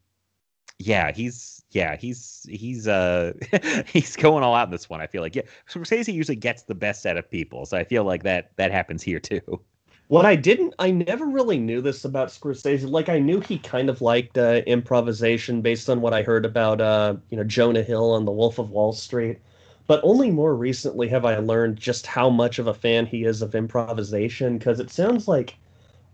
yeah, 0.80 1.12
he's 1.12 1.64
yeah, 1.72 1.96
he's 1.96 2.46
he's 2.50 2.88
uh 2.88 3.34
he's 3.88 4.16
going 4.16 4.44
all 4.44 4.56
out 4.56 4.68
in 4.68 4.72
this 4.72 4.90
one. 4.90 5.02
I 5.02 5.08
feel 5.08 5.22
like 5.22 5.36
yeah, 5.36 5.44
Scorsese 5.70 6.14
usually 6.14 6.36
gets 6.36 6.64
the 6.64 6.76
best 6.76 7.06
out 7.06 7.18
of 7.18 7.30
people, 7.30 7.66
so 7.66 7.78
I 7.78 7.84
feel 7.84 8.04
like 8.04 8.24
that 8.24 8.52
that 8.58 8.72
happens 8.72 9.04
here 9.04 9.20
too. 9.20 9.62
what 10.08 10.26
i 10.26 10.36
didn't 10.36 10.74
i 10.80 10.92
never 10.92 11.26
really 11.26 11.58
knew 11.58 11.82
this 11.82 12.04
about 12.06 12.30
scorsese 12.30 12.90
like 12.90 13.10
i 13.10 13.18
knew 13.20 13.40
he 13.40 13.58
kind 13.58 13.90
of 13.90 14.02
liked 14.02 14.38
uh, 14.38 14.62
improvisation 14.68 15.62
based 15.62 15.90
on 15.90 16.02
what 16.02 16.14
i 16.14 16.22
heard 16.22 16.46
about 16.46 16.82
uh, 16.82 17.16
you 17.30 17.38
know 17.38 17.44
jonah 17.44 17.84
hill 17.84 18.12
on 18.12 18.26
the 18.26 18.32
wolf 18.32 18.60
of 18.60 18.70
wall 18.72 18.94
street 18.94 19.40
but 19.88 20.00
only 20.04 20.32
more 20.32 20.56
recently 20.56 21.08
have 21.08 21.26
i 21.26 21.38
learned 21.38 21.78
just 21.78 22.06
how 22.06 22.30
much 22.30 22.60
of 22.60 22.68
a 22.68 22.74
fan 22.74 23.06
he 23.06 23.24
is 23.24 23.42
of 23.42 23.56
improvisation 23.56 24.58
because 24.58 24.80
it 24.80 24.90
sounds 24.90 25.28
like 25.28 25.58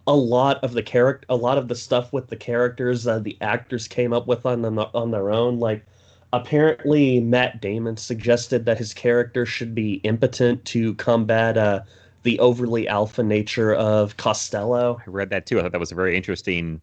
a 0.07 0.15
lot 0.15 0.63
of 0.63 0.73
the 0.73 0.83
character 0.83 1.25
a 1.29 1.35
lot 1.35 1.57
of 1.57 1.67
the 1.67 1.75
stuff 1.75 2.13
with 2.13 2.27
the 2.27 2.35
characters 2.35 3.07
uh, 3.07 3.19
the 3.19 3.37
actors 3.41 3.87
came 3.87 4.13
up 4.13 4.27
with 4.27 4.45
on 4.45 4.61
them 4.61 4.79
on 4.79 5.11
their 5.11 5.31
own 5.31 5.59
like 5.59 5.85
apparently 6.33 7.19
matt 7.19 7.61
damon 7.61 7.97
suggested 7.97 8.65
that 8.65 8.77
his 8.77 8.93
character 8.93 9.45
should 9.45 9.73
be 9.73 9.95
impotent 10.03 10.63
to 10.65 10.93
combat 10.95 11.57
uh, 11.57 11.81
the 12.23 12.39
overly 12.39 12.87
alpha 12.87 13.23
nature 13.23 13.73
of 13.73 14.17
costello 14.17 14.99
I 15.05 15.09
read 15.09 15.29
that 15.29 15.45
too. 15.45 15.59
I 15.59 15.61
thought 15.61 15.71
that 15.71 15.79
was 15.79 15.91
a 15.91 15.95
very 15.95 16.15
interesting 16.17 16.81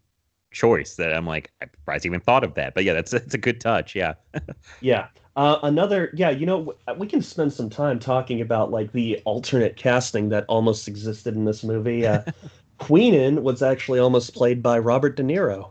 choice. 0.54 0.94
That 0.96 1.12
I'm 1.12 1.26
like, 1.26 1.52
I'm 1.60 1.68
surprised 1.74 2.04
he 2.04 2.08
even 2.08 2.20
thought 2.20 2.44
of 2.44 2.54
that. 2.54 2.74
But 2.74 2.84
yeah, 2.84 2.94
that's 2.94 3.12
it's 3.12 3.34
a 3.34 3.38
good 3.38 3.60
touch. 3.60 3.94
Yeah, 3.94 4.14
yeah 4.80 5.08
uh, 5.36 5.58
another 5.62 6.10
yeah 6.14 6.30
you 6.30 6.46
know 6.46 6.74
we 6.96 7.06
can 7.06 7.20
spend 7.22 7.52
some 7.52 7.68
time 7.68 7.98
talking 7.98 8.40
about 8.40 8.70
like 8.70 8.92
the 8.92 9.20
alternate 9.24 9.76
casting 9.76 10.28
that 10.28 10.44
almost 10.48 10.86
existed 10.88 11.34
in 11.34 11.44
this 11.44 11.64
movie 11.64 12.06
uh, 12.06 12.22
queenan 12.78 13.42
was 13.42 13.62
actually 13.62 13.98
almost 13.98 14.34
played 14.34 14.62
by 14.62 14.78
robert 14.78 15.16
de 15.16 15.22
niro 15.22 15.70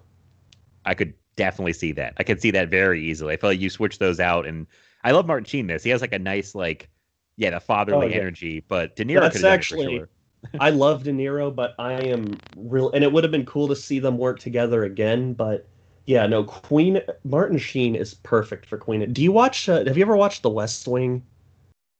I 0.85 0.93
could 0.93 1.13
definitely 1.35 1.73
see 1.73 1.91
that. 1.93 2.13
I 2.17 2.23
could 2.23 2.41
see 2.41 2.51
that 2.51 2.69
very 2.69 3.03
easily. 3.03 3.33
I 3.33 3.37
feel 3.37 3.49
like 3.51 3.59
you 3.59 3.69
switch 3.69 3.99
those 3.99 4.19
out, 4.19 4.45
and 4.45 4.67
I 5.03 5.11
love 5.11 5.25
Martin 5.27 5.45
Sheen. 5.45 5.67
This 5.67 5.83
he 5.83 5.89
has 5.91 6.01
like 6.01 6.13
a 6.13 6.19
nice 6.19 6.55
like 6.55 6.89
yeah 7.37 7.51
the 7.51 7.59
fatherly 7.59 8.07
Oh, 8.07 8.09
yeah. 8.15 8.15
energy, 8.17 8.59
but 8.67 8.95
De 8.95 9.05
Niro 9.05 9.21
That's 9.21 9.33
could 9.33 9.45
actually. 9.45 9.97
Sure. 9.97 10.09
I 10.59 10.71
love 10.71 11.03
De 11.03 11.11
Niro, 11.11 11.55
but 11.55 11.75
I 11.79 11.93
am 11.93 12.43
real, 12.55 12.91
and 12.91 13.03
it 13.03 13.11
would 13.11 13.23
have 13.23 13.31
been 13.31 13.45
cool 13.45 13.67
to 13.69 13.75
see 13.75 13.99
them 13.99 14.17
work 14.17 14.39
together 14.39 14.83
again. 14.83 15.33
But 15.33 15.69
yeah, 16.05 16.27
no, 16.27 16.43
Queen 16.43 17.01
Martin 17.23 17.57
Sheen 17.57 17.95
is 17.95 18.13
perfect 18.13 18.65
for 18.65 18.77
Queen. 18.77 19.11
Do 19.13 19.21
you 19.23 19.31
watch? 19.31 19.67
Uh, 19.69 19.85
have 19.85 19.97
you 19.97 20.03
ever 20.03 20.17
watched 20.17 20.41
The 20.43 20.49
West 20.49 20.87
Wing? 20.87 21.25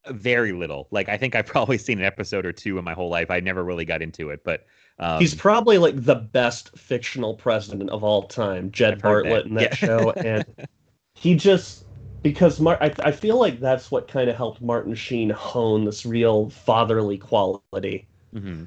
Very 0.10 0.52
little. 0.52 0.88
Like 0.92 1.08
I 1.10 1.18
think 1.18 1.36
I've 1.36 1.46
probably 1.56 1.78
seen 1.78 2.00
an 2.00 2.06
episode 2.06 2.46
or 2.46 2.52
two 2.52 2.78
in 2.78 2.84
my 2.84 2.94
whole 2.94 3.10
life. 3.10 3.32
I 3.32 3.40
never 3.40 3.64
really 3.64 3.86
got 3.86 4.02
into 4.02 4.30
it, 4.32 4.44
but 4.44 4.66
um, 5.00 5.20
He's 5.20 5.34
probably 5.36 5.78
like 5.78 5.96
the 6.04 6.16
best 6.16 6.78
fictional 6.78 7.36
president 7.36 7.90
of 7.90 8.04
all 8.04 8.24
time, 8.28 8.72
Jed 8.72 9.02
Bartlet 9.02 9.46
that. 9.46 9.46
in 9.46 9.54
that 9.56 9.72
Yeah. 9.72 9.74
show, 9.74 10.12
and 10.24 10.46
he 11.16 11.36
just 11.36 11.86
because 12.24 12.60
Mar- 12.60 12.78
I, 12.82 12.94
I 13.04 13.12
feel 13.12 13.40
like 13.40 13.60
that's 13.60 13.92
what 13.92 14.08
kind 14.08 14.30
of 14.30 14.36
helped 14.38 14.62
Martin 14.62 14.96
Sheen 14.96 15.30
hone 15.30 15.86
this 15.86 16.06
real 16.06 16.50
fatherly 16.50 17.18
quality. 17.18 18.10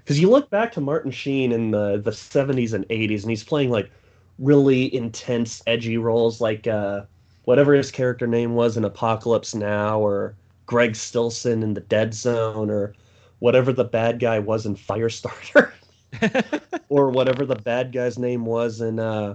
because 0.05 0.21
you 0.21 0.31
look 0.31 0.51
back 0.51 0.73
to 0.73 0.81
Martin 0.81 1.11
Sheen 1.11 1.53
in 1.53 1.71
the 1.71 1.99
the 1.99 2.13
70s 2.13 2.73
and 2.75 2.87
80s, 2.91 3.23
and 3.23 3.31
he's 3.31 3.45
playing 3.45 3.71
like 3.71 3.91
really 4.39 4.95
intense, 4.95 5.63
edgy 5.67 5.97
roles, 5.99 6.41
like 6.41 6.67
uh, 6.67 7.03
whatever 7.45 7.75
his 7.75 7.91
character 7.91 8.27
name 8.27 8.55
was 8.55 8.77
in 8.77 8.85
Apocalypse 8.85 9.55
Now, 9.55 9.99
or 9.99 10.37
Greg 10.67 10.95
Stillson 10.95 11.63
in 11.63 11.75
The 11.75 11.81
Dead 11.81 12.15
Zone, 12.15 12.71
or 12.71 12.95
whatever 13.39 13.73
the 13.73 13.85
bad 13.85 14.19
guy 14.19 14.39
was 14.39 14.67
in 14.67 14.75
Firestarter, 14.75 15.73
or 16.89 17.11
whatever 17.11 17.47
the 17.47 17.57
bad 17.57 17.93
guy's 17.93 18.19
name 18.19 18.45
was 18.45 18.81
in 18.81 18.99
uh, 18.99 19.35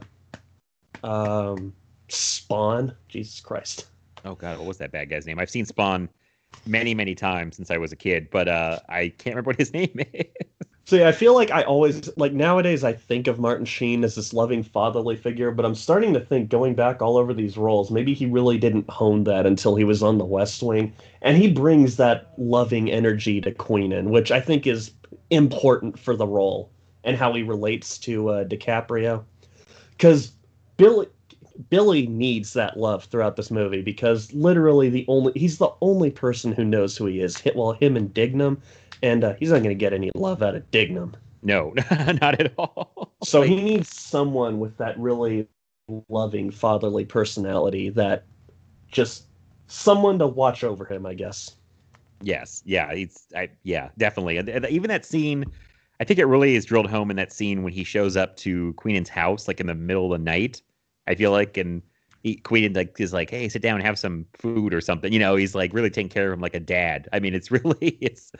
um, 1.04 1.74
Spawn. 2.10 2.96
Jesus 3.08 3.40
Christ. 3.40 3.88
Oh 4.24 4.36
god, 4.36 4.58
what 4.58 4.68
was 4.68 4.78
that 4.78 4.92
bad 4.92 5.10
guy's 5.10 5.26
name? 5.26 5.40
I've 5.40 5.50
seen 5.50 5.66
Spawn 5.66 6.10
many, 6.66 6.94
many 6.94 7.16
times 7.16 7.56
since 7.56 7.72
I 7.72 7.78
was 7.78 7.92
a 7.92 7.96
kid, 7.96 8.30
but 8.30 8.48
uh, 8.48 8.80
I 8.88 9.10
can't 9.18 9.36
remember 9.36 9.50
what 9.50 9.58
his 9.60 9.74
name 9.74 10.00
is. 10.14 10.26
So 10.86 10.96
yeah, 10.96 11.08
I 11.08 11.12
feel 11.12 11.36
like 11.36 11.52
I 11.52 11.62
always 11.64 12.10
like 12.18 12.34
nowadays 12.34 12.84
I 12.84 12.94
think 12.94 13.28
of 13.28 13.40
Martin 13.40 13.66
Sheen 13.66 14.04
as 14.04 14.16
this 14.16 14.34
loving 14.34 14.64
fatherly 14.64 15.16
figure, 15.16 15.52
but 15.52 15.66
I'm 15.66 15.76
starting 15.76 16.14
to 16.14 16.20
think 16.20 16.50
going 16.50 16.74
back 16.76 17.02
all 17.02 17.18
over 17.18 17.34
these 17.34 17.56
roles, 17.56 17.92
maybe 17.92 18.14
he 18.14 18.26
really 18.26 18.58
didn't 18.58 18.90
hone 18.90 19.24
that 19.26 19.46
until 19.46 19.76
he 19.76 19.84
was 19.84 20.02
on 20.04 20.18
the 20.18 20.26
West 20.26 20.62
Wing, 20.62 20.94
and 21.22 21.38
he 21.38 21.52
brings 21.52 21.98
that 21.98 22.34
loving 22.38 22.92
energy 22.92 23.40
to 23.42 23.52
Queenan, 23.52 24.10
which 24.10 24.32
I 24.32 24.42
think 24.42 24.68
is 24.68 24.92
important 25.30 25.98
for 25.98 26.16
the 26.16 26.28
role 26.28 26.72
and 27.04 27.16
how 27.16 27.32
he 27.34 27.44
relates 27.44 27.98
to 28.00 28.30
uh, 28.30 28.44
DiCaprio, 28.44 29.24
because 29.92 30.32
Billy 30.78 31.08
Billy 31.70 32.08
needs 32.08 32.54
that 32.54 32.78
love 32.78 33.06
throughout 33.06 33.36
this 33.36 33.52
movie 33.52 33.82
because 33.82 34.34
literally 34.34 34.90
the 34.90 35.06
only 35.08 35.32
he's 35.36 35.58
the 35.58 35.72
only 35.82 36.10
person 36.10 36.52
who 36.52 36.66
knows 36.66 36.98
who 36.98 37.06
he 37.06 37.22
is. 37.22 37.42
Well 37.56 37.74
him 37.74 37.96
and 37.96 38.14
Dignam, 38.14 38.58
and 39.02 39.24
uh, 39.24 39.34
he's 39.40 39.52
not 39.52 39.60
going 39.60 39.70
to 39.70 39.76
get 39.76 39.94
any 39.94 40.12
love 40.16 40.42
out 40.42 40.56
of 40.56 40.70
Dignam. 40.72 41.16
No, 41.44 41.74
not 41.92 42.40
at 42.40 42.54
all. 42.58 43.14
So 43.24 43.42
he 43.42 43.56
needs 43.56 43.96
someone 43.96 44.60
with 44.60 44.78
that 44.78 44.98
really 45.00 45.48
loving 46.10 46.52
fatherly 46.52 47.06
personality 47.06 47.90
that 47.90 48.26
just 48.92 49.26
someone 49.68 50.20
to 50.20 50.28
watch 50.28 50.64
over 50.64 50.86
him, 50.86 51.06
I 51.06 51.14
guess. 51.14 51.56
Yes, 52.22 52.62
yeah, 52.66 52.94
he's 52.94 53.28
I, 53.36 53.50
yeah, 53.64 53.90
definitely. 53.98 54.38
Even 54.70 54.90
that 54.90 55.06
scene, 55.06 55.46
I 56.00 56.04
think 56.04 56.20
it 56.20 56.26
really 56.26 56.56
is 56.56 56.66
drilled 56.66 56.90
home 56.90 57.10
in 57.10 57.18
that 57.18 57.34
scene 57.34 57.64
when 57.64 57.74
he 57.74 57.84
shows 57.84 58.16
up 58.16 58.38
to 58.38 58.74
Queenan's 58.74 59.10
house, 59.10 59.48
like 59.48 59.60
in 59.60 59.68
the 59.68 59.76
middle 59.76 60.14
of 60.14 60.20
the 60.20 60.24
night. 60.24 60.62
I 61.08 61.16
feel 61.16 61.32
like, 61.32 61.58
and 61.58 61.82
he, 62.24 62.36
Queenan 62.38 62.74
like 62.74 63.00
is 63.00 63.14
like, 63.14 63.30
"Hey, 63.30 63.50
sit 63.50 63.62
down 63.62 63.76
and 63.76 63.86
have 63.86 64.00
some 64.00 64.26
food 64.34 64.74
or 64.74 64.82
something." 64.82 65.12
You 65.14 65.20
know, 65.20 65.36
he's 65.36 65.56
like 65.56 65.74
really 65.74 65.90
taking 65.90 66.10
care 66.10 66.28
of 66.28 66.34
him 66.34 66.42
like 66.42 66.56
a 66.56 66.60
dad. 66.60 67.08
I 67.14 67.20
mean, 67.20 67.34
it's 67.36 67.52
really, 67.52 67.98
it's 68.02 68.32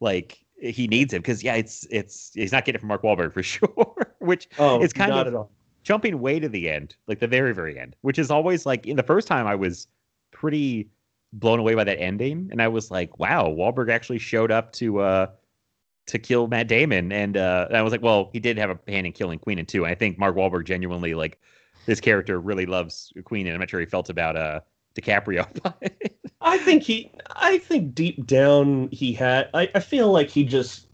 like 0.00 0.44
he 0.60 0.86
needs 0.88 1.12
him 1.12 1.22
because 1.22 1.42
yeah, 1.42 1.54
it's 1.54 1.86
it's 1.90 2.32
he's 2.34 2.52
not 2.52 2.64
getting 2.64 2.76
it 2.76 2.80
from 2.80 2.88
Mark 2.88 3.02
Wahlberg 3.02 3.32
for 3.34 3.42
sure. 3.44 4.14
Which 4.18 4.48
Oh, 4.58 4.82
is 4.82 4.92
kind 4.92 5.14
not 5.14 5.26
of 5.26 5.26
at 5.26 5.34
all. 5.34 5.52
jumping 5.82 6.20
way 6.20 6.40
to 6.40 6.48
the 6.48 6.68
end, 6.70 6.96
like 7.06 7.20
the 7.20 7.28
very 7.28 7.54
very 7.54 7.78
end, 7.78 7.96
which 8.02 8.18
is 8.18 8.30
always 8.30 8.66
like 8.66 8.86
in 8.86 8.96
the 8.96 9.02
first 9.02 9.28
time 9.28 9.46
I 9.46 9.54
was 9.54 9.86
pretty 10.30 10.90
blown 11.32 11.58
away 11.58 11.74
by 11.74 11.84
that 11.84 11.98
ending, 12.00 12.48
and 12.52 12.62
I 12.62 12.68
was 12.68 12.90
like, 12.90 13.18
wow, 13.18 13.44
Wahlberg 13.48 13.90
actually 13.90 14.18
showed 14.18 14.50
up 14.50 14.72
to 14.74 15.00
uh 15.00 15.26
to 16.06 16.18
kill 16.18 16.48
Matt 16.48 16.68
Damon, 16.68 17.12
and 17.12 17.36
uh, 17.36 17.66
and 17.68 17.76
I 17.76 17.82
was 17.82 17.92
like, 17.92 18.02
well, 18.02 18.30
he 18.32 18.40
did 18.40 18.58
have 18.58 18.70
a 18.70 18.78
hand 18.90 19.06
in 19.06 19.12
killing 19.12 19.38
Queenan 19.38 19.66
two. 19.66 19.84
And 19.84 19.92
I 19.92 19.94
think 19.94 20.18
Mark 20.18 20.36
Wahlberg 20.36 20.64
genuinely 20.64 21.14
like 21.14 21.38
this 21.86 22.00
character 22.00 22.40
really 22.40 22.66
loves 22.66 23.12
Queen, 23.24 23.46
and 23.46 23.54
I'm 23.54 23.60
not 23.60 23.70
sure 23.70 23.80
he 23.80 23.86
felt 23.86 24.10
about 24.10 24.36
uh 24.36 24.60
DiCaprio. 24.94 25.46
I 26.40 26.58
think 26.58 26.82
he. 26.82 27.10
I 27.36 27.58
think 27.58 27.94
deep 27.94 28.26
down 28.26 28.88
he 28.90 29.12
had. 29.12 29.50
I, 29.54 29.70
I 29.74 29.80
feel 29.80 30.10
like 30.10 30.28
he 30.30 30.44
just 30.44 30.86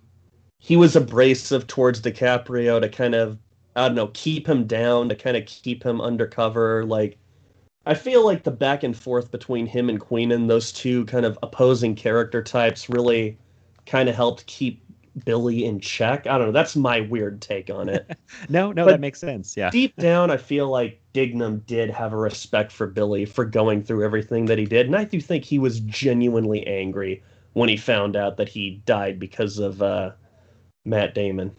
he 0.58 0.76
was 0.76 0.96
abrasive 0.96 1.66
towards 1.66 2.00
DiCaprio 2.00 2.80
to 2.80 2.88
kind 2.88 3.14
of 3.14 3.38
I 3.76 3.88
don't 3.88 3.94
know 3.94 4.08
keep 4.08 4.48
him 4.48 4.66
down 4.66 5.08
to 5.08 5.14
kind 5.14 5.36
of 5.36 5.46
keep 5.46 5.82
him 5.82 6.00
undercover. 6.00 6.84
Like 6.84 7.18
I 7.86 7.94
feel 7.94 8.24
like 8.24 8.44
the 8.44 8.50
back 8.50 8.82
and 8.82 8.96
forth 8.96 9.30
between 9.30 9.66
him 9.66 9.88
and 9.88 10.00
Queenan, 10.00 10.46
those 10.46 10.72
two 10.72 11.04
kind 11.06 11.26
of 11.26 11.38
opposing 11.42 11.94
character 11.94 12.42
types, 12.42 12.88
really 12.88 13.38
kind 13.86 14.08
of 14.08 14.14
helped 14.14 14.46
keep 14.46 14.82
Billy 15.24 15.64
in 15.64 15.80
check. 15.80 16.26
I 16.26 16.38
don't 16.38 16.48
know. 16.48 16.52
That's 16.52 16.74
my 16.74 17.00
weird 17.00 17.40
take 17.40 17.70
on 17.70 17.88
it. 17.88 18.16
no, 18.48 18.72
no, 18.72 18.84
But 18.84 18.92
that 18.92 19.00
makes 19.00 19.20
sense. 19.20 19.56
Yeah. 19.56 19.70
deep 19.70 19.94
down, 19.96 20.30
I 20.30 20.36
feel 20.36 20.68
like 20.68 21.00
Dignam 21.12 21.64
did 21.66 21.90
have 21.90 22.12
a 22.12 22.16
respect 22.16 22.72
for 22.72 22.86
Billy 22.86 23.24
for 23.24 23.44
going 23.44 23.82
through 23.82 24.04
everything 24.04 24.46
that 24.46 24.58
he 24.58 24.64
did, 24.64 24.86
and 24.86 24.96
I 24.96 25.04
do 25.04 25.20
think 25.20 25.44
he 25.44 25.58
was 25.58 25.80
genuinely 25.80 26.66
angry 26.66 27.22
when 27.52 27.68
he 27.68 27.76
found 27.76 28.16
out 28.16 28.36
that 28.36 28.48
he 28.48 28.82
died 28.84 29.18
because 29.18 29.58
of 29.58 29.80
uh, 29.80 30.12
Matt 30.84 31.14
Damon. 31.14 31.54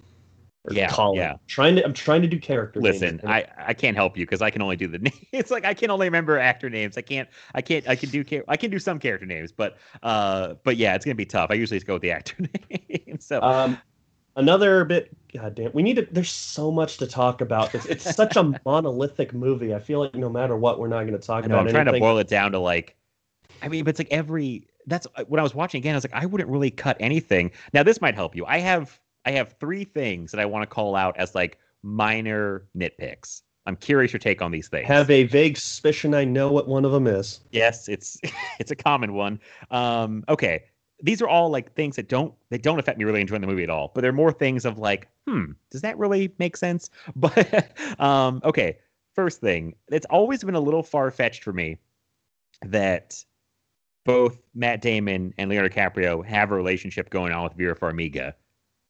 Or 0.66 0.74
Yeah, 0.74 0.90
Colin. 0.90 1.18
yeah. 1.18 1.36
Trying 1.48 1.76
to, 1.76 1.86
I'm 1.86 1.94
trying 1.94 2.22
to 2.24 2.28
do 2.28 2.40
character. 2.40 2.82
Listen, 2.82 3.18
names. 3.18 3.22
I, 3.26 3.46
I 3.58 3.74
can't 3.74 3.96
help 3.96 4.18
you 4.18 4.26
because 4.26 4.42
I 4.42 4.50
can 4.50 4.62
only 4.62 4.76
do 4.76 4.88
the 4.88 4.98
names. 5.00 5.16
It's 5.32 5.52
like 5.52 5.64
I 5.64 5.74
can 5.74 5.92
only 5.92 6.08
remember 6.08 6.40
actor 6.40 6.70
names. 6.70 6.98
I 6.98 7.02
can't 7.02 7.30
I 7.54 7.62
can't 7.62 7.88
I 7.88 7.96
can 7.96 8.10
do 8.10 8.26
I 8.48 8.58
can 8.58 8.72
do 8.72 8.80
some 8.80 9.00
character 9.00 9.26
names, 9.26 9.52
but 9.52 9.78
uh 10.02 10.56
but 10.64 10.78
yeah, 10.78 10.96
it's 10.96 11.06
gonna 11.06 11.16
be 11.16 11.26
tough. 11.26 11.52
I 11.52 11.54
usually 11.54 11.78
just 11.78 11.88
go 11.88 11.94
with 11.94 12.02
the 12.02 12.12
actor 12.12 12.36
name. 12.70 13.05
so 13.20 13.42
Um, 13.42 13.78
another 14.36 14.86
bit. 14.86 15.16
God 15.34 15.56
damn, 15.56 15.72
we 15.74 15.84
need 15.84 15.98
to. 15.98 16.08
There's 16.10 16.32
so 16.32 16.72
much 16.72 16.98
to 16.98 17.08
talk 17.08 17.42
about. 17.42 17.72
This. 17.72 17.86
It's 17.86 18.16
such 18.16 18.36
a 18.36 18.60
monolithic 18.66 19.34
movie. 19.34 19.74
I 19.74 19.80
feel 19.80 20.00
like 20.00 20.16
no 20.16 20.30
matter 20.30 20.56
what, 20.56 20.80
we're 20.80 20.88
not 20.88 21.02
going 21.02 21.20
to 21.20 21.20
talk 21.20 21.46
know 21.46 21.56
about 21.56 21.68
I'm 21.68 21.74
trying 21.74 21.86
to 21.86 22.00
boil 22.00 22.18
it 22.20 22.28
down 22.28 22.52
to 22.54 22.60
like 22.60 22.96
I 23.62 23.68
mean, 23.68 23.84
but 23.84 23.92
it's 23.92 24.00
like 24.00 24.12
every 24.12 24.68
that's 24.88 25.08
uh, 25.16 25.24
when 25.28 25.40
I 25.40 25.44
was 25.44 25.56
watching 25.56 25.80
again, 25.80 25.96
I 25.96 25.98
was 25.98 26.04
like, 26.04 26.14
I 26.14 26.26
wouldn't 26.26 26.50
really 26.50 26.72
cut 26.72 26.98
anything. 27.00 27.52
Now 27.74 27.84
this 27.84 28.02
might 28.02 28.16
help 28.16 28.36
you. 28.36 28.46
I 28.46 28.60
have 28.60 29.00
I 29.26 29.32
have 29.32 29.56
three 29.60 29.84
things 29.84 30.32
that 30.32 30.40
I 30.40 30.46
want 30.46 30.64
to 30.64 30.74
call 30.74 30.96
out 30.96 31.18
as 31.18 31.36
like 31.36 31.58
minor 31.84 32.68
nitpicks. 32.78 33.42
I'm 33.68 33.76
curious 33.76 34.14
your 34.14 34.20
take 34.20 34.44
on 34.44 34.52
these 34.52 34.68
things. 34.68 34.88
Have 34.88 35.10
a 35.10 35.24
vague 35.24 35.58
suspicion 35.58 36.14
I 36.14 36.24
know 36.24 36.52
what 36.52 36.68
one 36.68 36.86
of 36.86 36.92
them 36.92 37.08
is. 37.08 37.40
Yes, 37.52 37.88
it's 37.88 38.20
it's 38.60 38.72
a 38.72 38.76
common 38.76 39.14
one. 39.14 39.40
Um, 39.72 40.24
okay, 40.30 40.66
these 41.02 41.22
are 41.22 41.28
all 41.28 41.50
like 41.50 41.74
things 41.74 41.96
that 41.98 42.08
don't 42.08 42.34
they 42.50 42.58
don't 42.58 42.80
affect 42.80 42.98
me 42.98 43.06
really 43.06 43.22
enjoying 43.22 43.42
the 43.42 43.48
movie 43.48 43.64
at 43.64 43.70
all. 43.70 43.92
But 43.94 44.02
they're 44.02 44.14
more 44.14 44.32
things 44.32 44.66
of 44.66 44.78
like, 44.78 45.08
hmm, 45.28 45.52
does 45.70 45.82
that 45.82 45.98
really 45.98 46.34
make 46.40 46.58
sense? 46.58 46.90
But 47.16 47.78
um, 48.00 48.42
okay, 48.44 48.78
first 49.14 49.42
thing, 49.42 49.76
it's 49.90 50.06
always 50.10 50.44
been 50.44 50.56
a 50.56 50.60
little 50.60 50.84
far 50.84 51.12
fetched 51.12 51.44
for 51.44 51.54
me 51.54 51.78
that 52.62 53.24
both 54.06 54.38
Matt 54.54 54.82
Damon 54.82 55.34
and 55.38 55.50
Leonardo 55.50 55.74
DiCaprio 55.74 56.26
have 56.26 56.52
a 56.52 56.56
relationship 56.56 57.10
going 57.10 57.34
on 57.34 57.44
with 57.44 57.54
Vera 57.54 57.76
Farmiga. 57.76 58.34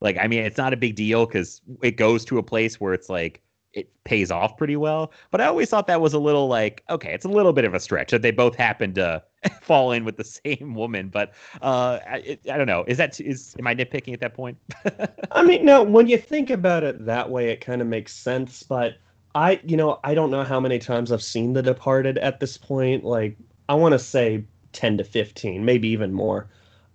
Like, 0.02 0.18
I 0.20 0.28
mean, 0.28 0.44
it's 0.44 0.58
not 0.58 0.74
a 0.74 0.78
big 0.78 0.96
deal 0.96 1.26
because 1.26 1.62
it 1.82 1.92
goes 1.92 2.26
to 2.26 2.38
a 2.38 2.44
place 2.44 2.80
where 2.80 2.94
it's 2.94 3.10
like 3.10 3.42
it 3.74 3.90
pays 4.04 4.30
off 4.30 4.58
pretty 4.58 4.76
well. 4.76 5.12
But 5.32 5.42
I 5.42 5.46
always 5.46 5.70
thought 5.70 5.88
that 5.88 6.02
was 6.02 6.14
a 6.14 6.20
little 6.20 6.48
like, 6.48 6.84
okay, 6.90 7.14
it's 7.14 7.26
a 7.26 7.30
little 7.30 7.54
bit 7.54 7.66
of 7.66 7.74
a 7.74 7.80
stretch 7.80 8.12
that 8.12 8.22
they 8.22 8.32
both 8.32 8.56
happen 8.56 8.94
to 8.96 9.24
fall 9.62 9.92
in 9.92 10.06
with 10.06 10.18
the 10.18 10.24
same 10.24 10.76
woman. 10.76 11.10
But 11.10 11.34
uh, 11.62 12.00
I, 12.08 12.38
I 12.52 12.58
don't 12.58 12.68
know. 12.68 12.84
Is 12.88 12.98
that 12.98 13.20
is 13.20 13.56
am 13.60 13.68
I 13.68 13.76
nitpicking 13.76 14.14
at 14.14 14.20
that 14.22 14.34
point? 14.34 14.58
I 15.32 15.44
mean, 15.44 15.66
no, 15.66 15.84
when 15.84 16.08
you 16.08 16.18
think 16.18 16.50
about 16.50 16.84
it 16.84 17.06
that 17.06 17.30
way, 17.30 17.50
it 17.50 17.62
kind 17.62 17.82
of 17.82 17.88
makes 17.88 18.14
sense. 18.14 18.64
But 18.64 18.96
I, 19.34 19.60
you 19.66 19.78
know, 19.78 20.00
I 20.04 20.14
don't 20.14 20.32
know 20.32 20.44
how 20.44 20.60
many 20.60 20.80
times 20.80 21.12
I've 21.12 21.22
seen 21.22 21.54
The 21.54 21.62
Departed 21.62 22.18
at 22.18 22.40
this 22.40 22.58
point. 22.58 23.04
Like, 23.04 23.38
I 23.68 23.74
want 23.76 23.94
to 23.94 24.00
say 24.00 24.46
10 24.72 24.98
to 24.98 25.04
15, 25.04 25.66
maybe 25.66 25.90
even 25.90 26.14
more. 26.14 26.50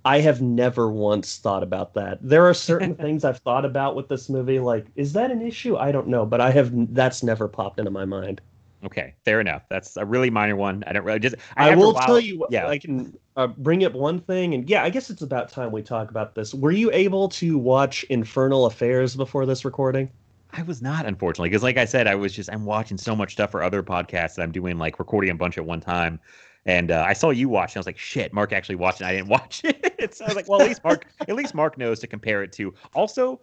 I 0.05 0.21
have 0.21 0.41
never 0.41 0.91
once 0.91 1.37
thought 1.39 1.63
about 1.63 1.93
that. 1.95 2.19
There 2.23 2.47
are 2.49 2.55
certain 2.55 2.95
things 2.97 3.25
I've 3.25 3.39
thought 3.39 3.67
about 3.67 3.95
with 3.95 4.09
this 4.09 4.31
movie. 4.31 4.59
Like, 4.59 4.87
is 4.97 5.13
that 5.13 5.31
an 5.31 5.43
issue? 5.43 5.77
I 5.77 5.93
don't 5.93 6.09
know, 6.09 6.25
but 6.25 6.41
I 6.41 6.51
have, 6.53 6.95
that's 6.95 7.23
never 7.23 7.49
popped 7.49 7.79
into 7.79 7.91
my 7.91 8.07
mind. 8.07 8.41
Okay, 8.85 9.15
fair 9.25 9.41
enough. 9.41 9.63
That's 9.69 9.97
a 9.97 10.05
really 10.05 10.31
minor 10.31 10.57
one. 10.57 10.85
I 10.87 10.93
don't 10.93 11.05
really 11.05 11.19
just. 11.19 11.37
I, 11.57 11.71
I, 11.71 11.75
will 11.75 11.95
tell 11.95 12.21
you, 12.21 12.47
Yeah. 12.51 12.67
I 12.67 12.79
can 12.79 13.17
uh, 13.37 13.49
bring 13.49 13.85
up 13.85 13.93
one 13.93 14.21
thing, 14.21 14.55
and 14.55 14.69
yeah, 14.69 14.83
I 14.83 14.91
guess 14.91 15.11
it's 15.11 15.23
about 15.23 15.49
time 15.49 15.73
we 15.73 15.83
talk 15.83 16.11
about 16.11 16.35
this. 16.35 16.55
Were 16.55 16.71
you 16.71 16.91
able 16.93 17.29
to 17.31 17.59
watch 17.59 18.05
Infernal 18.05 18.67
Affairs 18.67 19.17
before 19.17 19.47
this 19.47 19.65
recording? 19.65 20.11
I 20.53 20.63
was 20.63 20.83
not, 20.83 21.07
unfortunately, 21.07 21.51
because 21.51 21.63
like 21.63 21.77
I 21.77 21.85
said, 21.85 22.07
I 22.07 22.15
was 22.15 22.33
just 22.33 22.51
I'm 22.53 22.65
watching 22.65 22.99
so 22.99 23.15
much 23.15 23.33
stuff 23.33 23.51
for 23.51 23.63
other 23.63 23.83
podcasts 23.83 24.35
that 24.35 24.43
I'm 24.43 24.53
doing, 24.53 24.79
like 24.79 24.99
recording 24.99 25.31
a 25.31 25.35
bunch 25.35 25.59
at 25.59 25.65
one 25.65 25.81
time. 25.81 26.19
And 26.67 26.91
uh, 26.91 27.05
I 27.07 27.15
saw 27.15 27.31
you 27.31 27.49
watch, 27.49 27.73
and 27.73 27.79
I 27.79 27.81
was 27.81 27.87
like, 27.87 27.99
"Shit, 27.99 28.33
Mark 28.33 28.53
actually 28.53 28.75
watched 28.75 29.01
it. 29.01 29.05
I 29.05 29.13
didn't 29.13 29.29
watch 29.29 29.63
it." 29.65 30.15
so 30.15 30.25
I 30.25 30.29
was 30.29 30.37
like, 30.37 30.49
"Well, 30.49 30.61
at 30.61 30.69
least 30.69 30.85
Mark, 30.85 31.07
at 31.21 31.35
least 31.35 31.55
Mark 31.55 31.79
knows 31.79 32.01
to 32.01 32.07
compare 32.07 32.43
it 32.43 32.53
to." 32.53 32.75
Also, 32.95 33.41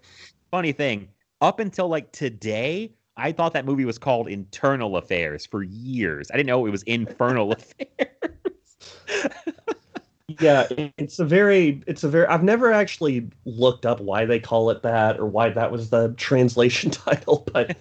funny 0.52 0.72
thing, 0.72 1.08
up 1.42 1.60
until 1.60 1.88
like 1.88 2.12
today, 2.12 2.94
I 3.18 3.32
thought 3.32 3.54
that 3.54 3.66
movie 3.66 3.86
was 3.86 3.98
called 3.98 4.28
Internal 4.28 4.96
Affairs 4.96 5.46
for 5.46 5.64
years. 5.64 6.30
I 6.32 6.38
didn't 6.38 6.48
know 6.48 6.66
it 6.66 6.70
was 6.70 6.84
Infernal 6.84 7.52
Affairs. 7.54 7.88
yeah 10.28 10.68
it's 10.98 11.20
a 11.20 11.26
very 11.26 11.82
it's 11.88 12.04
a 12.04 12.10
very 12.10 12.28
i've 12.28 12.44
never 12.44 12.74
actually 12.74 13.26
looked 13.46 13.86
up 13.86 14.02
why 14.02 14.26
they 14.26 14.40
call 14.40 14.70
it 14.70 14.82
that 14.84 15.18
or 15.20 15.26
why 15.26 15.50
that 15.50 15.72
was 15.72 15.90
the 15.90 16.14
translation 16.18 16.92
title 16.92 17.48
but 17.54 17.78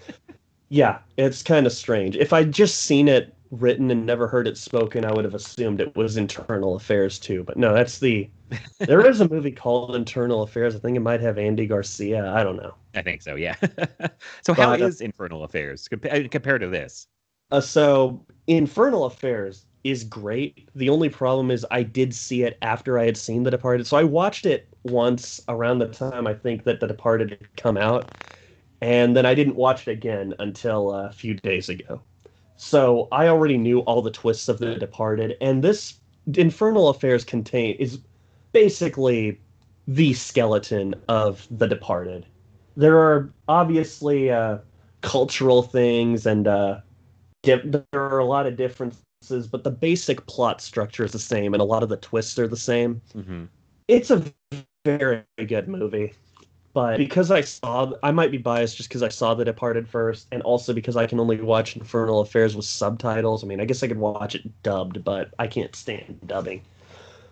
yeah 0.69 0.99
it's 1.17 1.43
kind 1.43 1.67
of 1.67 1.73
strange 1.73 2.17
if 2.17 2.33
i'd 2.33 2.53
just 2.53 2.81
seen 2.85 3.09
it 3.09 3.35
written 3.51 3.91
and 3.91 4.05
never 4.07 4.27
heard 4.27 4.47
it 4.49 4.57
spoken 4.57 5.05
i 5.05 5.13
would 5.13 5.25
have 5.25 5.35
assumed 5.35 5.81
it 5.81 5.95
was 5.97 6.17
internal 6.17 6.77
affairs 6.77 7.19
too 7.19 7.43
but 7.45 7.57
no 7.57 7.73
that's 7.75 7.99
the 7.99 8.29
there 8.81 9.07
is 9.07 9.21
a 9.21 9.29
movie 9.29 9.51
called 9.53 9.95
internal 9.95 10.43
affairs 10.43 10.75
i 10.75 10.79
think 10.79 10.97
it 10.97 11.01
might 11.01 11.21
have 11.21 11.39
andy 11.39 11.67
garcia 11.67 12.31
i 12.33 12.43
don't 12.43 12.57
know 12.57 12.75
I 12.97 13.03
think 13.03 13.23
so. 13.23 13.37
Yeah. 13.37 13.57
so 14.43 14.55
how 14.55 14.71
But, 14.71 14.83
uh, 14.83 14.87
is 14.87 15.01
Infernal 15.01 15.45
Affairs 15.45 15.87
compa- 15.87 16.31
compared 16.31 16.63
to 16.63 16.69
this? 16.69 17.07
Uh, 17.51 17.61
so 17.61 18.25
Infernal 18.47 19.05
Affairs 19.05 19.67
is 19.85 20.03
great. 20.03 20.69
The 20.75 20.89
only 20.89 21.09
problem 21.09 21.51
is 21.51 21.65
I 21.71 21.83
did 21.83 22.15
see 22.15 22.43
it 22.43 22.59
after 22.63 22.99
I 22.99 23.05
had 23.05 23.17
seen 23.17 23.45
The 23.45 23.51
Departed. 23.51 23.87
So 23.87 23.97
I 23.97 24.03
watched 24.03 24.47
it 24.47 24.67
once 24.83 25.41
around 25.49 25.79
the 25.79 25.89
time 25.89 26.27
I 26.27 26.35
think 26.35 26.65
that 26.65 26.81
The 26.81 26.89
Departed 26.89 27.31
had 27.31 27.57
come 27.57 27.77
out, 27.77 28.11
and 28.81 29.17
then 29.17 29.27
I 29.27 29.35
didn't 29.35 29.57
watch 29.57 29.87
it 29.87 29.93
again 29.93 30.35
until 30.39 30.93
a 30.93 31.13
few 31.13 31.35
days 31.35 31.69
ago. 31.69 32.01
So 32.57 33.09
I 33.13 33.29
already 33.29 33.59
knew 33.59 33.81
all 33.81 34.03
the 34.03 34.11
twists 34.11 34.49
of 34.49 34.59
The 34.59 34.77
Departed, 34.77 35.37
and 35.41 35.63
this 35.63 36.01
Infernal 36.35 36.89
Affairs 36.89 37.25
contain 37.25 37.77
is 37.77 38.01
basically 38.53 39.41
the 39.87 40.15
skeleton 40.15 40.95
of 41.09 41.47
The 41.51 41.67
Departed. 41.67 42.27
There 42.77 42.99
are 42.99 43.33
obviously 43.49 44.31
uh, 44.31 44.59
cultural 45.03 45.63
things 45.63 46.27
and 46.27 46.49
uh, 46.49 46.81
di- 47.43 47.63
there 47.65 47.85
are 47.95 48.19
a 48.19 48.25
lot 48.25 48.47
of 48.47 48.57
differences, 48.57 49.47
but 49.47 49.65
the 49.65 49.71
basic 49.71 50.27
plot 50.27 50.61
structure 50.61 51.05
is 51.05 51.13
the 51.13 51.19
same, 51.19 51.55
and 51.55 51.61
a 51.61 51.65
lot 51.65 51.83
of 51.83 51.89
the 51.89 51.97
twists 51.99 52.39
are 52.39 52.49
the 52.49 52.57
same. 52.57 53.01
Mm-hmm. 53.15 53.45
It's 53.89 54.11
a 54.11 54.25
very 54.85 55.23
good 55.47 55.69
movie, 55.69 56.13
but 56.77 56.99
because 56.99 57.31
I 57.31 57.41
saw, 57.41 57.93
I 58.03 58.11
might 58.11 58.31
be 58.31 58.37
biased 58.37 58.77
just 58.77 58.91
because 58.91 59.03
I 59.03 59.09
saw 59.09 59.33
The 59.33 59.47
Departed 59.47 59.89
first, 59.89 60.27
and 60.31 60.43
also 60.43 60.75
because 60.75 60.95
I 60.95 61.07
can 61.07 61.19
only 61.19 61.41
watch 61.41 61.75
Infernal 61.75 62.21
Affairs 62.21 62.55
with 62.55 62.67
subtitles. 62.67 63.43
I 63.43 63.47
mean, 63.47 63.63
I 63.63 63.65
guess 63.65 63.83
I 63.83 63.89
could 63.89 63.97
watch 63.97 64.35
it 64.35 64.63
dubbed, 64.63 65.03
but 65.03 65.33
I 65.39 65.47
can't 65.47 65.75
stand 65.75 66.21
dubbing. 66.27 66.61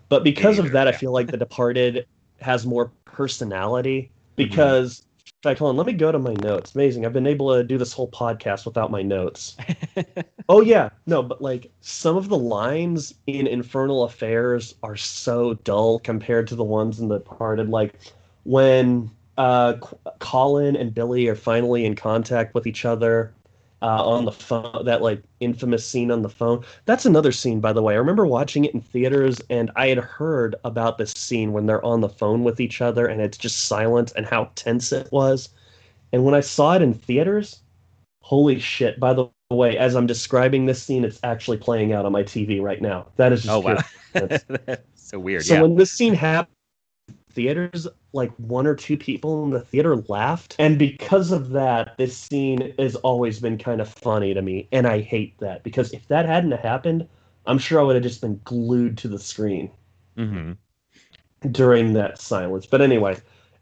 But 0.08 0.24
because 0.24 0.58
of 0.58 0.72
that, 0.72 0.88
I 0.88 0.92
feel 0.92 1.12
like 1.12 1.26
The 1.26 1.36
Departed 1.36 2.06
has 2.40 2.64
more 2.64 2.90
personality 3.04 4.04
mm-hmm. 4.04 4.34
because. 4.36 5.02
In 5.26 5.50
fact, 5.50 5.58
hold 5.58 5.68
on, 5.68 5.76
let 5.76 5.86
me 5.86 5.92
go 5.92 6.10
to 6.10 6.18
my 6.18 6.32
notes. 6.40 6.74
Amazing. 6.74 7.04
I've 7.04 7.12
been 7.12 7.26
able 7.26 7.54
to 7.54 7.62
do 7.62 7.76
this 7.76 7.92
whole 7.92 8.08
podcast 8.08 8.64
without 8.64 8.90
my 8.90 9.02
notes. 9.02 9.58
Oh 10.46 10.60
yeah, 10.60 10.90
no, 11.06 11.22
but 11.22 11.40
like 11.40 11.70
some 11.80 12.18
of 12.18 12.28
the 12.28 12.36
lines 12.36 13.14
in 13.26 13.46
Infernal 13.46 14.04
Affairs 14.04 14.74
are 14.82 14.94
so 14.94 15.54
dull 15.54 16.00
compared 16.00 16.48
to 16.48 16.54
the 16.54 16.62
ones 16.62 17.00
in 17.00 17.08
The 17.08 17.18
Departed. 17.18 17.70
Like 17.70 17.94
when 18.42 19.10
uh, 19.36 19.74
Colin 20.18 20.76
and 20.76 20.94
Billy 20.94 21.28
are 21.28 21.34
finally 21.34 21.84
in 21.84 21.94
contact 21.94 22.54
with 22.54 22.66
each 22.66 22.84
other 22.84 23.32
uh, 23.82 24.04
on 24.04 24.24
the 24.24 24.32
phone. 24.32 24.84
That 24.84 25.02
like 25.02 25.22
infamous 25.40 25.86
scene 25.86 26.10
on 26.10 26.22
the 26.22 26.28
phone. 26.28 26.64
That's 26.86 27.04
another 27.04 27.32
scene, 27.32 27.60
by 27.60 27.72
the 27.72 27.82
way. 27.82 27.94
I 27.94 27.98
remember 27.98 28.26
watching 28.26 28.64
it 28.64 28.74
in 28.74 28.80
theaters, 28.80 29.40
and 29.50 29.70
I 29.76 29.88
had 29.88 29.98
heard 29.98 30.56
about 30.64 30.98
this 30.98 31.12
scene 31.12 31.52
when 31.52 31.66
they're 31.66 31.84
on 31.84 32.00
the 32.00 32.08
phone 32.08 32.44
with 32.44 32.60
each 32.60 32.80
other, 32.80 33.06
and 33.06 33.20
it's 33.20 33.38
just 33.38 33.66
silent, 33.66 34.12
and 34.16 34.26
how 34.26 34.50
tense 34.54 34.92
it 34.92 35.10
was. 35.12 35.50
And 36.12 36.24
when 36.24 36.34
I 36.34 36.40
saw 36.40 36.74
it 36.74 36.82
in 36.82 36.94
theaters, 36.94 37.60
holy 38.22 38.58
shit! 38.58 39.00
By 39.00 39.12
the 39.12 39.26
way, 39.50 39.76
as 39.76 39.94
I'm 39.96 40.06
describing 40.06 40.66
this 40.66 40.82
scene, 40.82 41.04
it's 41.04 41.20
actually 41.22 41.58
playing 41.58 41.92
out 41.92 42.06
on 42.06 42.12
my 42.12 42.22
TV 42.22 42.62
right 42.62 42.80
now. 42.80 43.06
That 43.16 43.32
is 43.32 43.42
just 43.42 43.52
Oh 43.52 43.58
wow, 43.60 43.82
pure 44.12 44.28
coincidence. 44.28 44.66
That's 44.66 44.82
so 44.94 45.18
weird. 45.18 45.44
So 45.44 45.54
yeah. 45.54 45.62
when 45.62 45.74
this 45.74 45.92
scene 45.92 46.14
happened, 46.14 46.54
theaters 47.34 47.86
like 48.12 48.32
one 48.36 48.66
or 48.66 48.74
two 48.74 48.96
people 48.96 49.44
in 49.44 49.50
the 49.50 49.60
theater 49.60 49.96
laughed, 50.08 50.56
and 50.58 50.78
because 50.78 51.32
of 51.32 51.50
that, 51.50 51.96
this 51.98 52.16
scene 52.16 52.72
has 52.78 52.96
always 52.96 53.40
been 53.40 53.58
kind 53.58 53.80
of 53.80 53.88
funny 53.88 54.32
to 54.34 54.42
me, 54.42 54.68
and 54.72 54.86
I 54.86 55.00
hate 55.00 55.38
that 55.40 55.62
because 55.62 55.92
if 55.92 56.06
that 56.08 56.26
hadn't 56.26 56.52
happened, 56.52 57.08
I'm 57.46 57.58
sure 57.58 57.80
I 57.80 57.82
would 57.82 57.96
have 57.96 58.02
just 58.02 58.20
been 58.20 58.40
glued 58.44 58.96
to 58.98 59.08
the 59.08 59.18
screen 59.18 59.70
hmm 60.16 60.52
during 61.50 61.92
that 61.94 62.20
silence. 62.20 62.66
But 62.66 62.80
anyway, 62.80 63.16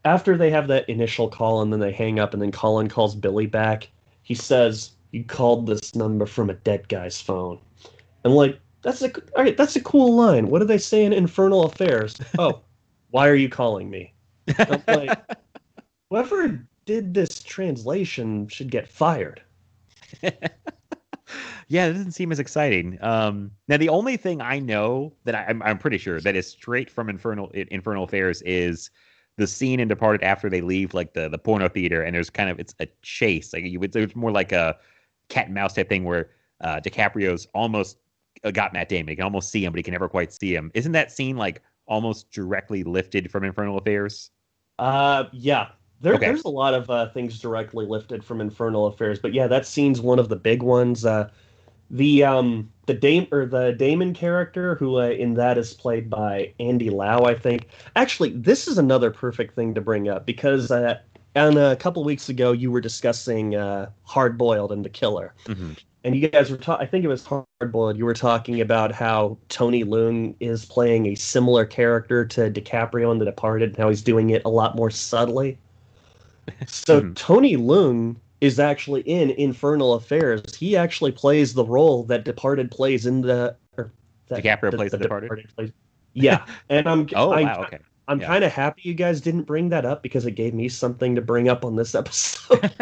after 0.05 0.37
they 0.37 0.51
have 0.51 0.69
that 0.69 0.89
initial 0.89 1.29
call 1.29 1.63
and 1.63 1.73
then 1.73 1.81
they 1.81 1.93
hang 1.93 2.19
up, 2.21 2.33
and 2.33 2.43
then 2.43 2.53
Colin 2.53 2.89
calls 2.89 3.15
Billy 3.17 3.47
back, 3.47 3.89
he 4.23 4.35
says, 4.35 4.93
"You 5.13 5.25
called 5.25 5.67
this 5.67 5.95
number 5.95 6.27
from 6.27 6.51
a 6.51 6.55
dead 6.55 6.89
guy's 6.89 7.21
phone," 7.21 7.59
and 8.25 8.35
like. 8.35 8.59
That's 8.83 9.01
a 9.01 9.13
all 9.37 9.45
right, 9.45 9.57
that's 9.57 9.77
a 9.77 9.81
cool 9.81 10.17
line. 10.17 10.49
What 10.49 10.59
do 10.59 10.65
they 10.65 10.79
say 10.79 11.05
in 11.05 11.13
Infernal 11.13 11.65
Affairs? 11.65 12.17
Oh, 12.39 12.63
why 13.13 13.29
are 13.29 13.35
you 13.35 13.49
calling 13.49 13.89
me? 13.89 14.13
Like, 14.89 15.19
whoever 16.11 16.67
did 16.87 17.15
this 17.15 17.43
translation 17.43 18.49
should 18.49 18.71
get 18.71 18.89
fired. 18.89 19.43
yeah, 20.23 21.87
it 21.87 21.93
doesn't 21.93 22.13
seem 22.13 22.33
as 22.33 22.41
exciting. 22.41 22.99
Um, 23.03 23.51
now, 23.69 23.77
the 23.77 23.91
only 23.91 24.17
thing 24.17 24.41
I 24.41 24.59
know 24.59 25.13
that 25.25 25.35
I, 25.35 25.45
I'm, 25.47 25.63
I'm 25.63 25.79
pretty 25.79 25.99
sure 25.99 26.21
that 26.21 26.35
is 26.35 26.49
straight 26.49 26.91
from 26.91 27.09
Infernal 27.09 27.51
Infernal 27.51 28.05
Affairs 28.05 28.43
is 28.43 28.91
the 29.37 29.47
scene 29.47 29.79
in 29.79 29.89
Departed 29.89 30.23
after 30.23 30.49
they 30.49 30.63
leave 30.63 30.95
like 30.95 31.13
the 31.13 31.29
the 31.29 31.39
porno 31.39 31.69
theater, 31.69 32.03
and 32.03 32.15
there's 32.15 32.31
kind 32.31 32.49
of 32.49 32.59
it's 32.59 32.75
a 32.81 32.89
chase. 33.03 33.53
Like 33.53 33.65
you, 33.65 33.81
it's, 33.83 33.95
it's 33.95 34.17
more 34.17 34.33
like 34.33 34.53
a 34.53 34.77
cat 35.29 35.47
and 35.47 35.55
mouse 35.55 35.75
type 35.75 35.91
thing 35.91 36.05
where 36.05 36.31
uh, 36.63 36.81
DiCaprio's 36.81 37.47
almost 37.55 37.99
uh, 38.43 38.51
got 38.51 38.73
Matt 38.73 38.89
Damon. 38.89 39.09
He 39.09 39.17
can 39.17 39.25
almost 39.25 39.51
see 39.51 39.65
him, 39.65 39.73
but 39.73 39.79
he 39.79 39.83
can 39.83 39.93
never 39.93 40.09
quite 40.09 40.33
see 40.33 40.55
him. 40.55 40.71
Isn't 40.73 40.93
that 40.93 41.13
scene 41.13 41.37
like 41.37 41.63
almost 41.87 42.31
directly 42.31 42.83
lifted 42.85 43.31
from 43.31 43.45
Infernal 43.45 43.79
Affairs? 43.79 44.31
Uh, 44.79 45.25
yeah, 45.33 45.69
there, 46.01 46.15
Okay. 46.15 46.27
there's 46.27 46.45
a 46.45 46.49
lot 46.49 46.75
of 46.75 46.89
uh, 46.91 47.09
things 47.11 47.39
directly 47.39 47.87
lifted 47.87 48.25
from 48.25 48.41
Infernal 48.41 48.87
Affairs, 48.87 49.19
but 49.19 49.33
yeah, 49.33 49.47
that 49.47 49.67
scene's 49.67 50.01
one 50.01 50.19
of 50.19 50.29
the 50.29 50.37
big 50.37 50.63
ones. 50.63 51.05
Uh, 51.05 51.31
the 51.91 52.25
um 52.25 52.71
the 52.87 52.95
Dame 52.95 53.27
or 53.31 53.45
the 53.45 53.73
Damon 53.73 54.15
character 54.15 54.77
who 54.77 54.99
uh, 54.99 55.11
in 55.11 55.35
that 55.35 55.59
is 55.59 55.75
played 55.75 56.09
by 56.09 56.53
Andy 56.59 56.89
Lau, 56.89 57.25
I 57.25 57.35
think. 57.35 57.69
Actually, 57.97 58.31
this 58.31 58.67
is 58.67 58.79
another 58.79 59.11
perfect 59.11 59.55
thing 59.55 59.75
to 59.75 59.81
bring 59.83 60.09
up 60.09 60.25
because 60.25 60.71
uh, 60.71 60.99
and 61.35 61.59
a 61.59 61.77
couple 61.77 62.03
weeks 62.03 62.31
ago 62.31 62.53
you 62.53 62.71
were 62.71 62.81
discussing 62.81 63.57
uh, 63.57 63.91
Hard 64.05 64.39
Boiled 64.39 64.73
and 64.73 64.83
The 64.85 64.89
Killer. 64.89 65.35
Mhm. 65.45 65.79
And 66.05 66.17
you 66.17 66.29
guys 66.29 66.51
were 66.51 66.57
talking. 66.57 66.87
I 66.87 66.89
think 66.89 67.05
it 67.05 67.09
was 67.09 67.25
Hardboiled. 67.25 67.97
You 67.97 68.05
were 68.05 68.15
talking 68.15 68.61
about 68.61 68.93
how 68.93 69.39
Tony 69.49 69.85
Leung 69.85 70.35
is 70.41 70.65
playing 70.65 71.07
a 71.07 71.15
similar 71.15 71.65
character 71.65 72.25
to 72.27 72.51
DiCaprio 72.51 73.13
in 73.13 73.19
The 73.19 73.25
Departed, 73.25 73.71
and 73.71 73.77
how 73.79 73.89
he's 73.89 74.03
doing 74.03 74.31
it 74.31 74.43
a 74.45 74.49
lot 74.49 74.77
more 74.77 74.91
subtly. 74.91 75.59
So 76.67 77.01
Mhm. 77.03 77.15
Tony 77.15 77.57
Leung 77.57 78.17
is 78.41 78.59
actually 78.59 79.03
in 79.03 79.31
Infernal 79.31 79.95
Affairs. 79.95 80.55
He 80.57 80.77
actually 80.77 81.13
plays 81.13 81.55
the 81.55 81.65
role 81.65 82.03
that 82.05 82.25
Departed 82.25 82.71
plays 82.71 83.07
in 83.07 83.21
the. 83.21 83.55
Or 83.79 83.93
that, 84.29 84.43
DiCaprio 84.43 84.75
plays 84.75 84.91
The 84.91 84.99
Departed? 84.99 85.31
plays. 85.55 85.71
Yeah, 86.15 86.45
and 86.69 86.89
I'm. 86.89 87.07
Oh 87.15 87.33
I'm, 87.33 87.47
wow, 87.47 87.63
okay. 87.63 87.79
I'm 88.09 88.21
Yeah. 88.21 88.27
kind 88.27 88.45
of 88.45 88.53
happy 88.53 88.83
you 88.85 88.95
guys 88.95 89.21
didn't 89.21 89.45
bring 89.45 89.69
that 89.69 89.85
up 89.87 90.03
because 90.03 90.27
it 90.27 90.33
gave 90.33 90.53
me 90.53 90.69
something 90.69 91.15
to 91.15 91.23
bring 91.23 91.49
up 91.49 91.65
on 91.65 91.77
this 91.77 91.95
episode. 92.03 92.73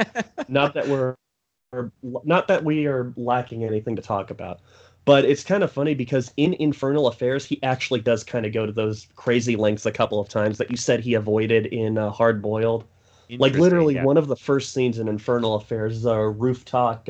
not 0.48 0.72
that 0.74 0.88
we're, 0.88 1.14
we're- 1.72 1.90
not 2.02 2.48
that 2.48 2.64
we 2.64 2.86
are 2.86 3.12
lacking 3.16 3.64
anything 3.64 3.96
to 3.96 4.02
talk 4.02 4.30
about, 4.30 4.60
but 5.04 5.24
it's 5.24 5.44
kind 5.44 5.62
of 5.62 5.70
funny 5.70 5.94
because 5.94 6.32
in 6.36 6.54
Infernal 6.54 7.06
Affairs 7.06 7.44
he 7.44 7.62
actually 7.62 8.00
does 8.00 8.24
kind 8.24 8.44
of 8.44 8.52
go 8.52 8.66
to 8.66 8.72
those 8.72 9.08
crazy 9.14 9.56
lengths 9.56 9.86
a 9.86 9.92
couple 9.92 10.20
of 10.20 10.28
times 10.28 10.58
that 10.58 10.70
you 10.70 10.76
said 10.76 11.00
he 11.00 11.14
avoided 11.14 11.66
in 11.66 11.96
uh, 11.96 12.10
Hard 12.10 12.42
Boiled. 12.42 12.84
Like 13.38 13.54
literally 13.54 13.94
yeah. 13.94 14.04
one 14.04 14.16
of 14.16 14.26
the 14.26 14.36
first 14.36 14.72
scenes 14.72 14.98
in 14.98 15.06
Infernal 15.06 15.54
Affairs 15.54 15.98
is 15.98 16.04
a 16.04 16.28
rooftop 16.28 17.08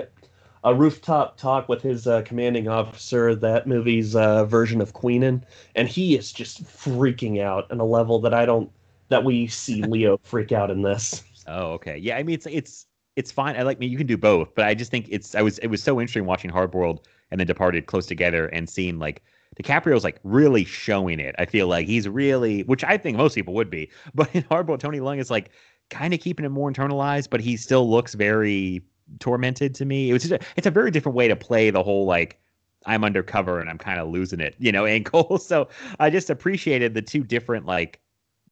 a 0.63 0.75
rooftop 0.75 1.39
talk 1.39 1.71
with 1.71 1.81
his 1.81 2.07
uh, 2.07 2.21
commanding 2.21 2.69
officer, 2.69 3.35
that 3.35 3.67
movie's 3.67 4.15
uh, 4.15 4.45
version 4.45 4.83
of 4.83 4.93
Queenan, 4.93 5.43
and 5.75 5.89
he 5.89 6.15
is 6.19 6.33
just 6.33 6.63
freaking 6.65 7.41
out 7.41 7.71
on 7.71 7.81
a 7.81 7.85
level 7.85 8.19
that 8.21 8.35
I 8.35 8.45
don't 8.45 8.71
that 9.09 9.25
we 9.25 9.47
see 9.47 9.83
Leo 9.83 10.21
freak 10.23 10.53
out 10.53 10.71
in 10.71 10.83
this. 10.83 11.25
Oh, 11.47 11.73
okay. 11.73 11.97
Yeah, 11.97 12.19
I 12.19 12.23
mean 12.23 12.35
it's 12.35 12.47
it's 12.47 12.87
it's 13.21 13.31
fine. 13.31 13.55
I 13.55 13.63
like 13.63 13.79
me. 13.79 13.87
You 13.87 13.99
can 13.99 14.07
do 14.07 14.17
both, 14.17 14.55
but 14.55 14.65
I 14.65 14.75
just 14.75 14.91
think 14.91 15.07
it's 15.11 15.35
I 15.35 15.43
was 15.43 15.59
it 15.59 15.67
was 15.69 15.83
so 15.83 16.01
interesting 16.01 16.25
watching 16.25 16.51
Hardboiled 16.51 17.05
and 17.31 17.39
then 17.39 17.47
Departed 17.47 17.85
close 17.87 18.07
together 18.07 18.47
and 18.47 18.69
seeing 18.69 18.99
like 18.99 19.23
DiCaprio's 19.63 20.05
like 20.05 20.19
really 20.25 20.65
showing 20.65 21.21
it. 21.21 21.35
I 21.39 21.45
feel 21.45 21.69
like 21.69 21.87
he's 21.87 22.09
really, 22.09 22.63
which 22.63 22.83
I 22.83 22.97
think 22.97 23.19
most 23.19 23.35
people 23.35 23.53
would 23.55 23.69
be, 23.69 23.91
but 24.15 24.35
in 24.35 24.43
Hardboiled, 24.45 24.81
Tony 24.81 25.01
Leung 25.01 25.19
is 25.19 25.31
like 25.31 25.51
kind 25.91 26.15
of 26.15 26.21
keeping 26.21 26.47
it 26.47 26.49
more 26.49 26.73
internalized, 26.73 27.29
but 27.31 27.41
he 27.41 27.57
still 27.57 27.89
looks 27.89 28.15
very 28.15 28.83
tormented 29.19 29.75
to 29.75 29.85
me. 29.85 30.09
It 30.09 30.15
was 30.15 30.23
just 30.23 30.33
a, 30.33 30.47
it's 30.57 30.67
a 30.67 30.71
very 30.71 30.91
different 30.91 31.17
way 31.17 31.29
to 31.29 31.37
play 31.37 31.69
the 31.71 31.83
whole 31.83 32.07
like 32.07 32.41
I'm 32.87 33.05
undercover 33.05 33.61
and 33.61 33.69
I'm 33.69 33.79
kind 33.79 34.01
of 34.01 34.09
losing 34.09 34.41
it, 34.41 34.55
you 34.59 34.73
know, 34.73 34.87
angle. 34.97 35.37
So 35.39 35.69
I 35.99 36.09
just 36.09 36.31
appreciated 36.31 36.95
the 36.95 37.03
two 37.03 37.23
different 37.23 37.67
like 37.67 38.01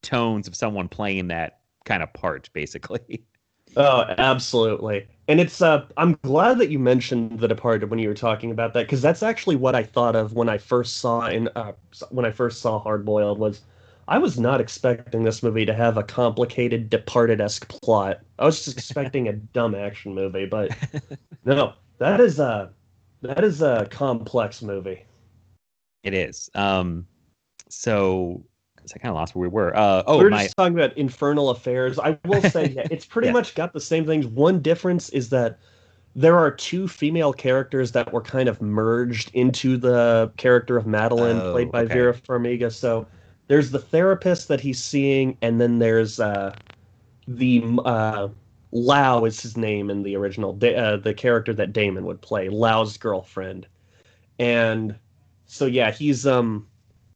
tones 0.03 0.47
of 0.47 0.55
someone 0.55 0.89
playing 0.89 1.29
that 1.29 1.61
kind 1.87 2.03
of 2.03 2.13
part, 2.13 2.51
basically. 2.53 3.25
Oh, 3.77 4.05
absolutely. 4.19 5.07
And 5.29 5.41
it's 5.41 5.61
uh 5.61 5.87
I'm 5.97 6.19
glad 6.23 6.59
that 6.59 6.71
you 6.71 6.79
mentioned 6.79 7.39
The 7.39 7.49
Departed 7.49 7.91
when 7.91 7.99
you 7.99 8.09
were 8.09 8.15
talking 8.15 8.51
about 8.51 8.73
that 8.75 8.89
cuz 8.89 9.03
that's 9.03 9.23
actually 9.23 9.57
what 9.57 9.75
I 9.75 9.83
thought 9.83 10.17
of 10.17 10.33
when 10.33 10.49
I 10.49 10.59
first 10.59 10.97
saw 10.99 11.27
in 11.27 11.49
uh 11.55 11.73
when 12.11 12.25
I 12.25 12.31
first 12.31 12.61
saw 12.61 12.79
Hard 12.79 13.05
Boiled 13.05 13.39
was 13.39 13.61
I 14.09 14.17
was 14.17 14.41
not 14.41 14.61
expecting 14.61 15.23
this 15.23 15.43
movie 15.43 15.67
to 15.67 15.75
have 15.75 15.99
a 15.99 16.03
complicated 16.03 16.89
Departed-esque 16.89 17.69
plot. 17.69 18.21
I 18.39 18.47
was 18.47 18.65
just 18.65 18.79
expecting 18.79 19.29
a 19.29 19.33
dumb 19.53 19.75
action 19.75 20.15
movie, 20.15 20.47
but 20.47 20.71
no, 21.45 21.75
that 21.99 22.19
is 22.21 22.39
a 22.39 22.73
that 23.21 23.45
is 23.45 23.61
a 23.61 23.87
complex 23.91 24.63
movie. 24.63 25.05
It 26.05 26.15
is. 26.15 26.49
Um, 26.55 27.07
so, 27.69 28.45
I 28.95 28.99
kind 28.99 29.11
of 29.11 29.17
lost 29.17 29.35
where 29.35 29.43
we 29.43 29.49
were. 29.49 29.77
Uh, 29.77 30.03
oh, 30.07 30.19
we 30.19 30.25
were 30.25 30.31
my 30.31 30.31
just 30.31 30.57
talking 30.57 30.75
about 30.75 30.97
Infernal 30.97 31.51
Affairs. 31.51 31.99
I 31.99 32.19
will 32.25 32.43
say 32.43 32.67
yeah, 32.67 32.85
it's 32.91 33.05
pretty 33.07 33.29
Yeah. 33.29 33.31
much 33.31 33.55
got 33.55 33.73
the 33.73 33.81
same 33.81 34.05
things. 34.07 34.27
One 34.27 34.61
difference 34.61 35.09
is 35.11 35.29
that 35.31 35.59
there 36.15 36.39
are 36.39 36.51
two 36.51 36.89
female 36.89 37.33
characters 37.33 37.93
that 37.93 38.13
were 38.13 38.23
kind 38.23 38.49
of 38.49 38.63
merged 38.63 39.31
into 39.35 39.77
the 39.79 40.33
character 40.39 40.77
of 40.77 40.87
Madolyn, 40.87 41.43
Oh, 41.43 41.45
played 41.45 41.71
by 41.73 41.85
okay. 41.85 41.87
Vera 41.87 42.15
Farmiga. 42.15 42.73
So 42.73 43.09
there's 43.49 43.71
the 43.73 43.79
therapist 43.81 44.49
that 44.49 44.61
he's 44.61 44.83
seeing, 44.83 45.39
and 45.43 45.61
then 45.61 45.79
there's 45.81 46.21
uh, 46.21 46.57
the 47.27 47.65
uh, 47.85 48.29
Lau 48.73 49.25
is 49.25 49.41
his 49.43 49.57
name 49.57 49.91
in 49.91 50.03
the 50.03 50.17
original, 50.17 50.53
uh, 50.63 50.97
the 50.99 51.15
character 51.17 51.55
that 51.55 51.73
Damon 51.73 52.05
would 52.07 52.23
play, 52.23 52.49
Lau's 52.49 52.97
girlfriend, 52.99 53.69
and 54.39 54.99
so 55.47 55.67
yeah, 55.67 55.91
he's 55.93 56.27
um 56.27 56.69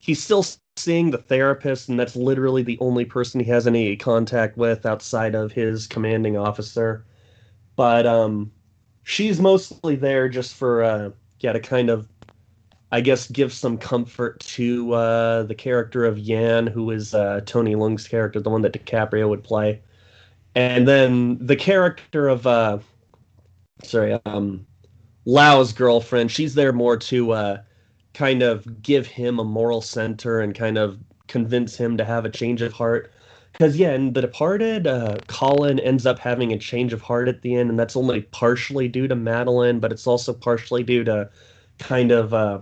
he's 0.02 0.22
still 0.22 0.44
seeing 0.76 1.10
the 1.10 1.18
therapist, 1.18 1.88
and 1.88 1.98
that's 1.98 2.16
literally 2.16 2.62
the 2.62 2.78
only 2.80 3.04
person 3.04 3.40
he 3.40 3.46
has 3.46 3.66
any 3.66 3.96
contact 3.96 4.58
with 4.58 4.84
outside 4.84 5.34
of 5.34 5.52
his 5.52 5.86
commanding 5.86 6.36
officer. 6.36 7.06
But 7.76 8.04
um, 8.06 8.52
she's 9.04 9.40
mostly 9.40 9.96
there 9.96 10.28
just 10.28 10.54
for 10.54 10.82
uh, 10.82 11.10
yeah 11.40 11.52
to 11.52 11.60
kind 11.60 11.88
of, 11.88 12.08
I 12.90 13.00
guess, 13.00 13.30
give 13.30 13.52
some 13.52 13.78
comfort 13.78 14.40
to 14.40 14.92
uh, 14.92 15.42
the 15.44 15.54
character 15.54 16.04
of 16.04 16.18
Yan, 16.18 16.66
who 16.66 16.90
is 16.90 17.14
uh, 17.14 17.40
Tony 17.46 17.74
Leung's 17.74 18.06
character, 18.06 18.40
the 18.40 18.50
one 18.50 18.62
that 18.62 18.72
DiCaprio 18.72 19.28
would 19.28 19.44
play, 19.44 19.80
and 20.54 20.86
then 20.86 21.38
the 21.40 21.56
character 21.56 22.28
of 22.28 22.46
uh, 22.46 22.78
sorry, 23.84 24.18
um, 24.26 24.66
Lau's 25.24 25.72
girlfriend. 25.72 26.30
She's 26.30 26.54
there 26.54 26.72
more 26.72 26.96
to 26.96 27.32
uh, 27.32 27.62
kind 28.14 28.42
of 28.42 28.82
give 28.82 29.06
him 29.06 29.38
a 29.38 29.44
moral 29.44 29.80
center 29.82 30.40
and 30.40 30.54
kind 30.54 30.78
of 30.78 30.98
convince 31.28 31.76
him 31.76 31.96
to 31.96 32.04
have 32.04 32.24
a 32.24 32.30
change 32.30 32.62
of 32.62 32.72
heart. 32.72 33.12
Because 33.52 33.76
yeah, 33.76 33.94
in 33.94 34.12
The 34.14 34.22
Departed, 34.22 34.86
uh, 34.86 35.18
Colin 35.26 35.78
ends 35.80 36.06
up 36.06 36.18
having 36.18 36.52
a 36.52 36.58
change 36.58 36.92
of 36.92 37.02
heart 37.02 37.28
at 37.28 37.42
the 37.42 37.54
end, 37.54 37.70
and 37.70 37.78
that's 37.78 37.96
only 37.96 38.22
partially 38.22 38.88
due 38.88 39.08
to 39.08 39.14
Madolyn, 39.14 39.80
but 39.80 39.92
it's 39.92 40.06
also 40.06 40.32
partially 40.32 40.82
due 40.82 41.04
to 41.04 41.30
kind 41.78 42.10
of 42.12 42.32
uh, 42.34 42.60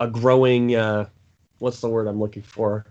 a 0.00 0.08
growing 0.08 0.74
uh, 0.74 1.08
what's 1.58 1.80
the 1.80 1.88
word 1.88 2.08
I'm 2.08 2.18
looking 2.20 2.42
for? 2.42 2.84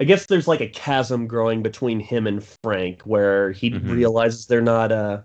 I 0.00 0.04
guess 0.04 0.26
there's 0.26 0.46
like 0.46 0.60
a 0.60 0.68
chasm 0.68 1.26
growing 1.26 1.62
between 1.62 2.00
him 2.00 2.26
and 2.26 2.44
Frank, 2.62 3.02
where 3.02 3.50
he 3.52 3.70
Mhm. 3.70 3.90
realizes 3.90 4.46
they're 4.46 4.60
not 4.60 4.92
uh 4.92 5.22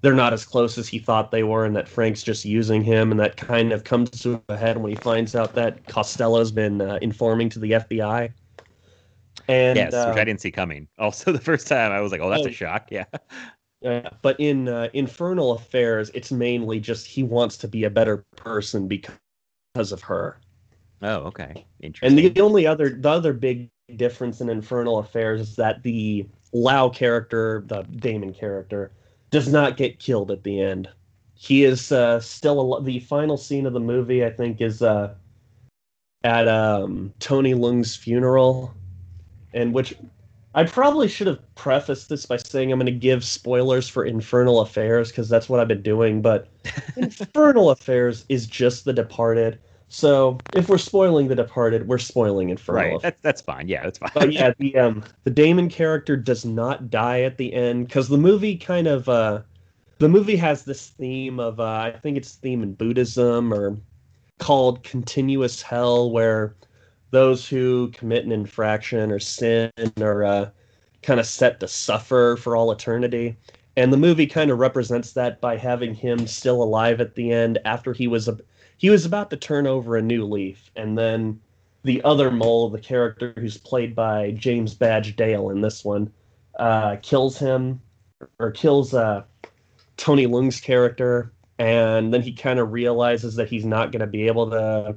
they're 0.00 0.14
not 0.14 0.32
as 0.32 0.44
close 0.44 0.78
as 0.78 0.88
he 0.88 0.98
thought 0.98 1.30
they 1.30 1.42
were, 1.42 1.64
and 1.64 1.74
that 1.76 1.88
Frank's 1.88 2.22
just 2.22 2.44
using 2.44 2.82
him, 2.82 3.10
and 3.10 3.18
that 3.20 3.36
kind 3.36 3.72
of 3.72 3.84
comes 3.84 4.10
to 4.22 4.40
a 4.48 4.56
head 4.56 4.78
when 4.78 4.90
he 4.90 4.96
finds 4.96 5.34
out 5.34 5.54
that 5.54 5.86
Costello's 5.88 6.52
been 6.52 6.80
uh, 6.80 6.98
informing 7.02 7.48
to 7.50 7.58
the 7.58 7.72
FBI. 7.72 8.30
And 9.48 9.76
yes, 9.76 9.94
uh, 9.94 10.10
which 10.10 10.20
I 10.20 10.24
didn't 10.24 10.40
see 10.40 10.50
coming. 10.50 10.88
Also, 10.98 11.32
the 11.32 11.40
first 11.40 11.66
time 11.66 11.92
I 11.92 12.00
was 12.00 12.12
like, 12.12 12.20
"Oh, 12.20 12.30
that's 12.30 12.44
Oh. 12.46 12.48
a 12.48 12.52
shock." 12.52 12.88
Yeah. 12.90 13.04
Uh, 13.86 14.10
but 14.22 14.34
in 14.40 14.66
uh, 14.68 14.88
Infernal 14.92 15.52
Affairs, 15.52 16.10
it's 16.12 16.32
mainly 16.32 16.80
just 16.80 17.06
he 17.06 17.22
wants 17.22 17.56
to 17.58 17.68
be 17.68 17.84
a 17.84 17.90
better 17.90 18.24
person 18.34 18.88
because 18.88 19.92
of 19.92 20.02
her. 20.02 20.40
Oh, 21.00 21.18
okay. 21.26 21.64
Interesting. 21.80 22.18
And 22.18 22.34
the 22.36 22.40
only 22.40 22.66
other 22.66 22.90
the 22.90 23.08
other 23.08 23.32
big 23.32 23.70
difference 23.94 24.40
in 24.40 24.48
Infernal 24.48 24.98
Affairs 24.98 25.40
is 25.40 25.56
that 25.56 25.82
the 25.84 26.26
Lau 26.52 26.88
character, 26.88 27.62
the 27.66 27.82
Damon 27.82 28.34
character, 28.34 28.90
does 29.30 29.48
not 29.48 29.76
get 29.76 29.98
killed 29.98 30.30
at 30.30 30.42
the 30.42 30.60
end. 30.60 30.88
He 31.34 31.64
is 31.64 31.92
uh, 31.92 32.20
still 32.20 32.58
al- 32.58 32.82
the 32.82 33.00
final 33.00 33.36
scene 33.36 33.66
of 33.66 33.72
the 33.72 33.80
movie. 33.80 34.24
I 34.24 34.30
think 34.30 34.60
is 34.60 34.82
uh, 34.82 35.14
at 36.24 36.48
um, 36.48 37.12
Tony 37.20 37.54
Leung's 37.54 37.94
funeral, 37.94 38.74
and 39.52 39.72
which 39.72 39.94
I 40.54 40.64
probably 40.64 41.08
should 41.08 41.26
have 41.26 41.54
prefaced 41.54 42.08
this 42.08 42.26
by 42.26 42.38
saying 42.38 42.72
I'm 42.72 42.78
going 42.78 42.86
to 42.86 42.92
give 42.92 43.24
spoilers 43.24 43.88
for 43.88 44.04
Infernal 44.04 44.60
Affairs 44.60 45.10
because 45.10 45.28
that's 45.28 45.48
what 45.48 45.60
I've 45.60 45.68
been 45.68 45.82
doing. 45.82 46.22
But 46.22 46.48
Infernal 46.96 47.70
Affairs 47.70 48.24
is 48.28 48.46
just 48.46 48.84
The 48.84 48.92
Departed. 48.92 49.58
So 49.88 50.38
if 50.54 50.68
we're 50.68 50.78
spoiling 50.78 51.28
The 51.28 51.34
Departed, 51.34 51.88
we're 51.88 51.98
spoiling 51.98 52.50
Infernal. 52.50 52.92
right. 52.92 53.00
That's 53.02 53.20
that's 53.20 53.40
fine. 53.40 53.68
Yeah, 53.68 53.84
that's 53.84 53.98
fine. 53.98 54.10
But 54.14 54.32
yeah, 54.32 54.52
the 54.58 54.76
um 54.76 55.04
the 55.24 55.30
Damon 55.30 55.68
character 55.68 56.16
does 56.16 56.44
not 56.44 56.90
die 56.90 57.22
at 57.22 57.38
the 57.38 57.52
end 57.54 57.88
because 57.88 58.08
the 58.08 58.18
movie 58.18 58.56
kind 58.56 58.86
of 58.86 59.08
uh 59.08 59.42
the 59.98 60.08
movie 60.08 60.36
has 60.36 60.64
this 60.64 60.88
theme 60.90 61.40
of 61.40 61.58
uh, 61.58 61.90
I 61.94 61.98
think 61.98 62.16
it's 62.16 62.34
theme 62.34 62.62
in 62.62 62.74
Buddhism 62.74 63.52
or 63.52 63.76
called 64.38 64.84
continuous 64.84 65.62
hell 65.62 66.10
where 66.10 66.54
those 67.10 67.48
who 67.48 67.90
commit 67.92 68.24
an 68.24 68.32
infraction 68.32 69.10
or 69.10 69.18
sin 69.18 69.70
are 70.00 70.24
uh, 70.24 70.50
kind 71.02 71.18
of 71.18 71.26
set 71.26 71.60
to 71.60 71.68
suffer 71.68 72.36
for 72.36 72.54
all 72.54 72.70
eternity. 72.70 73.36
And 73.76 73.92
the 73.92 73.96
movie 73.96 74.26
kind 74.26 74.50
of 74.50 74.58
represents 74.58 75.12
that 75.12 75.40
by 75.40 75.56
having 75.56 75.94
him 75.94 76.26
still 76.26 76.62
alive 76.62 77.00
at 77.00 77.14
the 77.14 77.32
end 77.32 77.58
after 77.64 77.92
he 77.92 78.06
was 78.08 78.28
a, 78.28 78.38
he 78.78 78.90
was 78.90 79.04
about 79.04 79.30
to 79.30 79.36
turn 79.36 79.66
over 79.66 79.96
a 79.96 80.02
new 80.02 80.24
leaf, 80.24 80.70
and 80.76 80.96
then 80.96 81.40
the 81.82 82.02
other 82.02 82.30
mole, 82.30 82.70
the 82.70 82.80
character 82.80 83.32
who's 83.36 83.56
played 83.58 83.94
by 83.94 84.32
James 84.32 84.74
Badge 84.74 85.14
Dale 85.16 85.50
in 85.50 85.60
this 85.60 85.84
one, 85.84 86.12
uh, 86.58 86.96
kills 87.02 87.38
him 87.38 87.80
or 88.38 88.50
kills 88.50 88.94
uh, 88.94 89.22
Tony 89.96 90.26
Leung's 90.26 90.60
character, 90.60 91.32
and 91.58 92.12
then 92.12 92.22
he 92.22 92.32
kind 92.32 92.58
of 92.58 92.72
realizes 92.72 93.36
that 93.36 93.48
he's 93.48 93.64
not 93.64 93.92
going 93.92 94.00
to 94.00 94.06
be 94.06 94.26
able 94.26 94.50
to. 94.50 94.96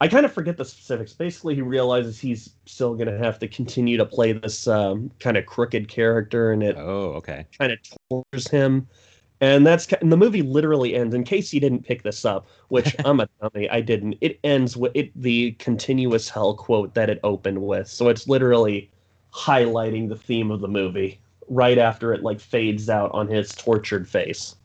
I 0.00 0.06
kind 0.06 0.24
of 0.24 0.32
forget 0.32 0.56
the 0.56 0.64
specifics. 0.64 1.12
Basically, 1.12 1.56
he 1.56 1.62
realizes 1.62 2.20
he's 2.20 2.50
still 2.66 2.94
going 2.94 3.08
to 3.08 3.18
have 3.18 3.40
to 3.40 3.48
continue 3.48 3.96
to 3.96 4.06
play 4.06 4.30
this 4.32 4.68
um, 4.68 5.10
kind 5.18 5.36
of 5.36 5.46
crooked 5.46 5.88
character, 5.88 6.52
and 6.52 6.62
it 6.62 6.76
Oh, 6.78 7.14
okay. 7.14 7.46
kind 7.58 7.72
of 7.72 7.78
tortures 8.08 8.48
him. 8.48 8.86
And 9.40 9.64
that's 9.66 9.86
and 9.92 10.10
the 10.10 10.16
movie 10.16 10.42
literally 10.42 10.94
ends. 10.94 11.14
In 11.14 11.22
case 11.22 11.52
you 11.52 11.60
didn't 11.60 11.84
pick 11.84 12.02
this 12.02 12.24
up, 12.24 12.46
which 12.68 12.96
I'm 13.04 13.20
a 13.20 13.28
dummy, 13.40 13.68
I 13.70 13.80
didn't. 13.80 14.16
It 14.20 14.40
ends 14.42 14.76
with 14.76 14.92
it 14.94 15.10
the 15.20 15.52
continuous 15.52 16.28
hell 16.28 16.54
quote 16.54 16.94
that 16.94 17.08
it 17.08 17.20
opened 17.22 17.62
with. 17.62 17.88
So 17.88 18.08
it's 18.08 18.26
literally 18.28 18.90
highlighting 19.32 20.08
the 20.08 20.16
theme 20.16 20.50
of 20.50 20.60
the 20.60 20.68
movie 20.68 21.20
right 21.48 21.78
after 21.78 22.12
it 22.12 22.22
like 22.22 22.40
fades 22.40 22.88
out 22.90 23.10
on 23.12 23.28
his 23.28 23.50
tortured 23.54 24.08
face. 24.08 24.56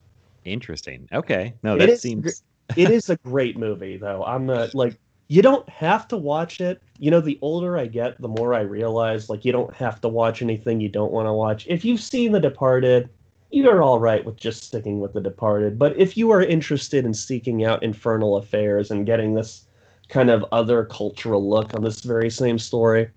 Interesting. 0.45 1.07
Okay. 1.13 1.53
No, 1.63 1.75
It 1.75 1.79
that 1.79 1.89
is 1.89 2.01
seems. 2.01 2.43
it 2.75 2.89
is 2.89 3.09
a 3.09 3.17
great 3.17 3.57
movie 3.57 3.97
though. 3.97 4.23
I'm 4.25 4.45
not 4.45 4.73
like 4.73 4.97
you 5.27 5.41
don't 5.41 5.67
have 5.69 6.07
to 6.09 6.17
watch 6.17 6.59
it. 6.61 6.81
You 6.97 7.11
know, 7.11 7.21
the 7.21 7.37
older 7.41 7.77
I 7.77 7.85
get, 7.85 8.19
the 8.19 8.27
more 8.27 8.53
I 8.53 8.61
realize 8.61 9.29
like 9.29 9.45
you 9.45 9.51
don't 9.51 9.73
have 9.75 10.01
to 10.01 10.07
watch 10.07 10.41
anything 10.41 10.81
you 10.81 10.89
don't 10.89 11.11
want 11.11 11.27
to 11.27 11.33
watch. 11.33 11.65
If 11.67 11.85
you've 11.85 12.01
seen 12.01 12.31
The 12.31 12.39
Departed, 12.39 13.09
you're 13.53 13.83
all 13.83 13.99
right 13.99 14.25
with 14.25 14.37
just 14.37 14.63
sticking 14.63 14.99
with 14.99 15.13
The 15.13 15.21
Departed. 15.21 15.77
But 15.77 15.95
if 15.97 16.17
you 16.17 16.31
are 16.31 16.41
interested 16.41 17.05
in 17.05 17.13
seeking 17.13 17.63
out 17.63 17.83
Infernal 17.83 18.37
Affairs 18.37 18.91
and 18.91 19.05
getting 19.05 19.35
this 19.35 19.67
kind 20.09 20.29
of 20.29 20.43
other 20.51 20.85
cultural 20.85 21.47
look 21.47 21.73
on 21.75 21.83
this 21.83 22.01
very 22.01 22.29
same 22.29 22.57
story, 22.57 23.09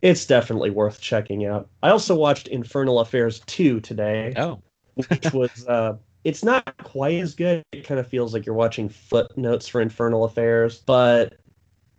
it's 0.00 0.24
definitely 0.26 0.70
worth 0.70 1.00
checking 1.00 1.46
out. 1.46 1.68
I 1.82 1.90
also 1.90 2.14
watched 2.14 2.48
Infernal 2.48 3.00
Affairs 3.00 3.40
2 3.46 3.80
today 3.80 4.32
Oh, 4.36 4.60
which 4.94 5.32
was 5.32 5.66
uh 5.68 5.96
it's 6.24 6.44
not 6.44 6.76
quite 6.78 7.16
as 7.18 7.34
good. 7.34 7.64
It 7.72 7.84
kind 7.84 7.98
of 7.98 8.06
feels 8.06 8.32
like 8.32 8.46
you're 8.46 8.54
watching 8.54 8.88
footnotes 8.88 9.66
for 9.66 9.80
Infernal 9.80 10.24
Affairs, 10.24 10.78
but 10.78 11.34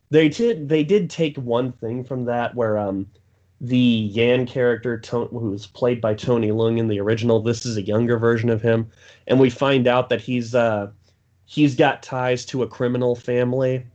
they 0.10 0.30
did 0.30 0.70
they 0.70 0.84
did 0.84 1.10
take 1.10 1.38
one 1.38 1.72
thing 1.74 2.04
from 2.04 2.26
that 2.26 2.56
where 2.56 2.78
um 2.78 3.08
the 3.64 3.78
Yan 3.78 4.46
character 4.48 5.02
who 5.10 5.52
was 5.52 5.68
played 5.68 6.02
by 6.02 6.16
Tony 6.16 6.50
Leung 6.52 6.80
in 6.80 6.90
the 6.90 7.00
original, 7.02 7.42
this 7.42 7.66
is 7.66 7.78
a 7.78 7.84
younger 7.84 8.20
version 8.20 8.50
of 8.52 8.62
him, 8.62 8.92
and 9.28 9.40
we 9.40 9.50
find 9.50 9.88
out 9.88 10.10
that 10.10 10.22
he's 10.22 10.56
uh 10.56 10.92
he's 11.46 11.76
got 11.76 12.04
ties 12.04 12.46
to 12.48 12.64
a 12.64 12.68
criminal 12.68 13.16
family. 13.16 13.88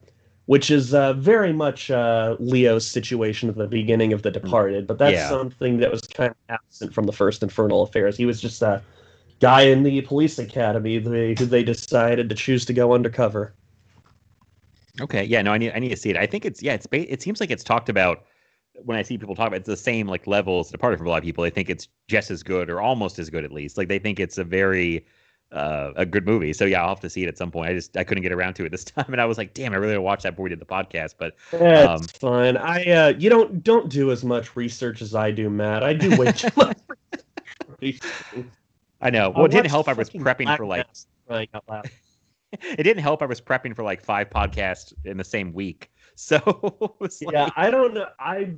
Which 0.46 0.70
is 0.70 0.94
uh, 0.94 1.12
very 1.14 1.52
much 1.52 1.90
uh, 1.90 2.36
Leo's 2.40 2.90
situation 2.90 3.50
at 3.50 3.56
the 3.56 3.68
beginning 3.68 4.14
of 4.14 4.22
The 4.22 4.30
Departed, 4.32 4.86
but 4.86 4.98
that's 4.98 5.12
Yeah. 5.12 5.28
something 5.28 5.78
that 5.78 5.90
was 5.92 6.02
kind 6.02 6.30
of 6.30 6.36
absent 6.48 6.94
from 6.94 7.06
the 7.06 7.12
first 7.12 7.42
Infernal 7.42 7.82
Affairs. 7.82 8.16
He 8.16 8.26
was 8.26 8.40
just 8.40 8.62
a 8.62 8.84
guy 9.40 9.62
in 9.62 9.84
the 9.84 10.00
police 10.02 10.38
academy 10.38 10.98
they, 10.98 11.34
who 11.34 11.46
they 11.46 11.64
decided 11.64 12.30
to 12.30 12.36
choose 12.36 12.64
to 12.66 12.74
go 12.74 12.94
undercover. 12.94 13.56
okay. 15.00 15.24
Yeah. 15.24 15.42
No, 15.42 15.52
I 15.52 15.58
need 15.58 15.72
I 15.74 15.78
need 15.78 15.90
to 15.90 15.96
see 15.96 16.10
it. 16.10 16.16
I 16.16 16.26
think 16.26 16.44
it's 16.44 16.62
yeah. 16.62 16.74
It's 16.74 16.86
it 16.92 17.22
seems 17.22 17.40
like 17.40 17.50
it's 17.50 17.64
talked 17.64 17.88
about 17.88 18.24
when 18.84 18.96
I 18.96 19.02
see 19.02 19.18
people 19.18 19.34
talk 19.34 19.48
about 19.48 19.56
it, 19.56 19.60
it's 19.60 19.66
the 19.68 19.76
same 19.76 20.06
like 20.08 20.26
levels 20.26 20.72
apart 20.72 20.96
from 20.98 21.06
a 21.06 21.10
lot 21.10 21.18
of 21.18 21.24
people. 21.24 21.44
They 21.44 21.50
think 21.50 21.70
it's 21.70 21.88
just 22.08 22.30
as 22.30 22.42
good 22.42 22.70
or 22.70 22.80
almost 22.80 23.18
as 23.18 23.30
good 23.30 23.44
at 23.44 23.52
least. 23.52 23.76
Like 23.76 23.88
they 23.88 23.98
think 23.98 24.20
it's 24.20 24.38
a 24.38 24.44
very 24.44 25.06
uh, 25.52 25.92
a 25.96 26.04
good 26.04 26.26
movie. 26.26 26.52
So 26.52 26.64
yeah, 26.64 26.82
I'll 26.82 26.90
have 26.90 27.00
to 27.00 27.10
see 27.10 27.22
it 27.22 27.28
at 27.28 27.38
some 27.38 27.50
point. 27.50 27.70
I 27.70 27.74
just 27.74 27.96
I 27.96 28.04
couldn't 28.04 28.22
get 28.22 28.32
around 28.32 28.54
to 28.54 28.64
it 28.64 28.70
this 28.70 28.84
time, 28.96 29.06
and 29.08 29.20
I 29.20 29.24
was 29.24 29.38
like, 29.38 29.54
damn, 29.54 29.72
I 29.72 29.76
really 29.76 29.92
want 29.92 29.98
to 29.98 30.02
watch 30.02 30.22
that 30.24 30.30
before 30.30 30.44
we 30.44 30.50
did 30.50 30.60
the 30.60 30.66
podcast. 30.66 31.14
But 31.18 31.36
That's 31.50 32.02
Um, 32.02 32.06
fine. 32.20 32.56
I 32.56 32.84
uh, 32.84 33.08
you 33.18 33.30
don't 33.30 33.62
don't 33.62 33.88
do 33.88 34.10
as 34.10 34.24
much 34.24 34.56
research 34.56 35.02
as 35.02 35.14
I 35.14 35.30
do, 35.30 35.48
Matt. 35.48 35.82
I 35.82 35.94
do 35.94 36.16
way 36.18 36.32
too 36.32 36.48
much. 36.56 36.78
I 39.00 39.10
know. 39.10 39.32
I 39.34 39.44
it 39.44 39.50
didn't 39.50 39.70
help. 39.70 39.88
I 39.88 39.92
was 39.92 40.10
prepping 40.10 40.54
for 40.56 40.66
like 40.66 40.86
it 42.52 42.82
didn't 42.82 43.02
help. 43.02 43.22
I 43.22 43.26
was 43.26 43.40
prepping 43.40 43.74
for 43.76 43.82
like 43.82 44.02
five 44.02 44.30
podcasts 44.30 44.92
in 45.04 45.16
the 45.16 45.24
same 45.24 45.52
week. 45.52 45.90
So 46.20 46.40
was 46.98 47.22
like, 47.22 47.32
Yeah, 47.32 47.50
I 47.56 47.70
don't 47.70 47.94
know. 47.94 48.08
I 48.18 48.56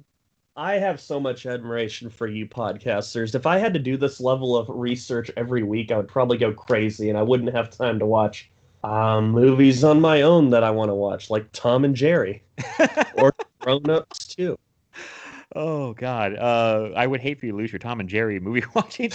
I 0.60 0.74
have 0.74 1.00
so 1.00 1.18
much 1.18 1.46
admiration 1.46 2.10
for 2.10 2.26
you 2.26 2.46
podcasters. 2.46 3.34
If 3.34 3.46
I 3.46 3.56
had 3.56 3.72
to 3.72 3.78
do 3.78 3.96
this 3.96 4.20
level 4.20 4.58
of 4.58 4.68
research 4.68 5.30
every 5.34 5.62
week, 5.62 5.90
I 5.90 5.96
would 5.96 6.06
probably 6.06 6.36
go 6.36 6.52
crazy, 6.52 7.08
and 7.08 7.16
I 7.16 7.22
wouldn't 7.22 7.54
have 7.54 7.70
time 7.70 7.98
to 7.98 8.04
watch 8.04 8.50
um, 8.84 9.30
movies 9.30 9.84
on 9.84 10.02
my 10.02 10.20
own 10.20 10.50
that 10.50 10.62
I 10.62 10.70
want 10.70 10.90
to 10.90 10.94
watch, 10.94 11.30
like 11.30 11.50
Tom 11.52 11.86
and 11.86 11.96
Jerry 11.96 12.42
or 13.14 13.32
Grown 13.62 13.88
Ups 13.88 14.26
too. 14.26 14.58
Oh 15.56 15.94
God, 15.94 16.34
uh, 16.36 16.90
I 16.94 17.06
would 17.06 17.22
hate 17.22 17.40
for 17.40 17.46
you 17.46 17.52
to 17.52 17.58
lose 17.58 17.72
your 17.72 17.78
Tom 17.78 17.98
and 17.98 18.08
Jerry 18.08 18.38
movie 18.38 18.62
watching. 18.74 19.12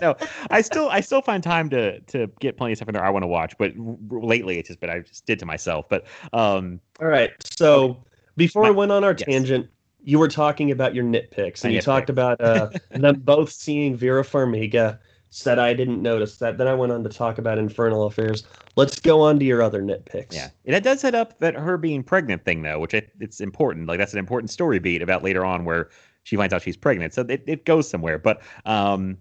no, 0.00 0.16
I 0.50 0.60
still 0.60 0.88
I 0.88 1.02
still 1.02 1.22
find 1.22 1.40
time 1.40 1.70
to 1.70 2.00
to 2.00 2.26
get 2.40 2.56
plenty 2.56 2.72
of 2.72 2.78
stuff 2.78 2.88
in 2.88 2.94
there 2.94 3.04
I 3.04 3.10
want 3.10 3.22
to 3.22 3.28
watch, 3.28 3.54
but 3.58 3.70
r- 3.78 3.96
lately 4.20 4.58
it's 4.58 4.66
just 4.66 4.80
been 4.80 4.90
I 4.90 4.98
just 4.98 5.24
did 5.24 5.38
to 5.38 5.46
myself. 5.46 5.88
But 5.88 6.04
um, 6.32 6.80
All 7.00 7.06
right. 7.06 7.30
So 7.56 8.02
before 8.36 8.64
My- 8.64 8.70
we 8.70 8.74
went 8.76 8.90
on 8.90 9.04
our 9.04 9.12
yes. 9.12 9.22
tangent, 9.22 9.68
you 10.04 10.18
were 10.18 10.28
talking 10.28 10.70
about 10.70 10.94
your 10.94 11.04
nitpicks, 11.04 11.62
My 11.62 11.68
and 11.68 11.74
you 11.74 11.80
talked 11.80 12.10
about 12.10 12.40
uh, 12.40 12.70
them 12.90 13.20
both 13.20 13.52
seeing 13.52 13.96
Vera 13.96 14.22
Farmiga. 14.22 14.98
Said 15.34 15.58
I 15.58 15.72
didn't 15.72 16.02
notice 16.02 16.36
that. 16.38 16.58
Then 16.58 16.68
I 16.68 16.74
went 16.74 16.92
on 16.92 17.02
to 17.04 17.08
talk 17.08 17.38
about 17.38 17.56
Infernal 17.56 18.04
Affairs. 18.04 18.44
Let's 18.76 19.00
go 19.00 19.22
on 19.22 19.38
to 19.38 19.46
your 19.46 19.62
other 19.62 19.80
nitpicks. 19.80 20.34
yeah, 20.34 20.50
that 20.66 20.82
does 20.82 21.00
set 21.00 21.14
up 21.14 21.38
that 21.38 21.54
her 21.54 21.78
being 21.78 22.02
pregnant 22.02 22.44
thing 22.44 22.60
though, 22.60 22.78
which 22.78 22.94
I, 22.94 23.02
it's 23.18 23.40
important. 23.40 23.86
Like 23.86 23.98
that's 23.98 24.12
an 24.12 24.18
important 24.18 24.50
story 24.50 24.78
beat 24.78 25.00
about 25.00 25.22
later 25.22 25.42
on 25.42 25.64
where 25.64 25.88
she 26.24 26.36
finds 26.36 26.52
out 26.52 26.60
she's 26.60 26.76
pregnant. 26.76 27.14
So 27.14 27.22
it, 27.22 27.42
it 27.46 27.64
goes 27.64 27.88
somewhere. 27.88 28.18
But 28.18 28.42
um, 28.66 29.16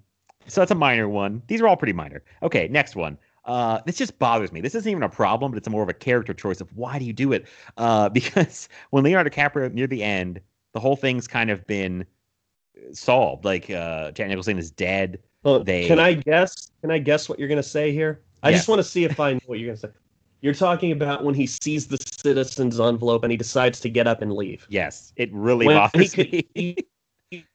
so 0.47 0.59
that's 0.59 0.71
a 0.71 0.75
minor 0.75 1.07
one. 1.07 1.41
These 1.47 1.61
are 1.61 1.67
all 1.67 1.77
pretty 1.77 1.93
minor. 1.93 2.23
Okay, 2.43 2.67
next 2.67 2.97
one. 2.97 3.17
Uh, 3.45 3.79
this 3.85 3.97
just 3.97 4.19
bothers 4.19 4.51
me. 4.51 4.61
This 4.61 4.75
isn't 4.75 4.89
even 4.89 5.03
a 5.03 5.09
problem, 5.09 5.51
but 5.51 5.57
it's 5.57 5.69
more 5.69 5.81
of 5.81 5.89
a 5.89 5.93
character 5.93 6.33
choice 6.33 6.61
of 6.61 6.75
why 6.75 6.99
do 6.99 7.05
you 7.05 7.13
do 7.13 7.31
it? 7.31 7.47
Uh, 7.77 8.09
because 8.17 8.67
when 8.89 9.03
Leonardo 9.03 9.29
DiCaprio 9.29 9.71
near 9.73 9.87
the 9.87 10.03
end, 10.03 10.41
the 10.73 10.79
whole 10.79 10.95
thing's 10.95 11.27
kind 11.27 11.49
of 11.49 11.65
been 11.67 12.05
solved. 12.93 13.45
Like 13.45 13.69
uh, 13.69 14.11
Jack 14.11 14.27
Nicholson 14.29 14.57
is 14.57 14.71
dead. 14.71 15.19
Well, 15.43 15.63
They- 15.63 15.87
Can 15.87 15.99
I 15.99 16.13
guess? 16.13 16.71
Can 16.81 16.91
I 16.91 16.99
guess 16.99 17.27
what 17.29 17.39
you're 17.39 17.47
going 17.47 17.61
to 17.61 17.67
say 17.67 17.91
here? 17.91 18.21
I 18.43 18.49
Yes. 18.49 18.59
just 18.59 18.69
want 18.69 18.79
to 18.79 18.83
see 18.83 19.03
if 19.03 19.19
I 19.19 19.33
know 19.33 19.39
what 19.45 19.59
you're 19.59 19.67
going 19.67 19.77
to 19.77 19.87
say. 19.87 19.93
You're 20.41 20.53
talking 20.55 20.91
about 20.91 21.23
when 21.23 21.35
he 21.35 21.45
sees 21.45 21.87
the 21.87 21.97
citizen's 21.97 22.79
envelope 22.79 23.23
and 23.23 23.31
he 23.31 23.37
decides 23.37 23.79
to 23.81 23.89
get 23.89 24.07
up 24.07 24.23
and 24.23 24.33
leave. 24.33 24.65
Yes, 24.69 25.13
it 25.15 25.31
really 25.31 25.67
When 25.67 25.75
he 25.75 25.79
bothers 25.79 26.13
could 26.15 26.31
me. 26.55 26.77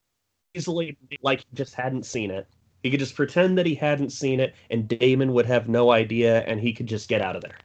easily, 0.55 0.97
like, 1.23 1.41
he 1.41 1.47
just 1.55 1.75
hadn't 1.75 2.05
seen 2.07 2.31
it. 2.31 2.47
He 2.83 2.91
could 2.91 3.01
just 3.01 3.17
pretend 3.17 3.59
that 3.59 3.67
he 3.67 3.75
hadn't 3.75 4.11
seen 4.11 4.39
it, 4.39 4.55
and 4.71 4.87
Damon 4.87 5.33
would 5.33 5.47
have 5.47 5.69
no 5.69 5.91
idea, 5.91 6.43
and 6.43 6.61
he 6.61 6.73
could 6.73 6.87
just 6.87 7.09
get 7.09 7.21
out 7.21 7.35
of 7.35 7.43
there. 7.43 7.57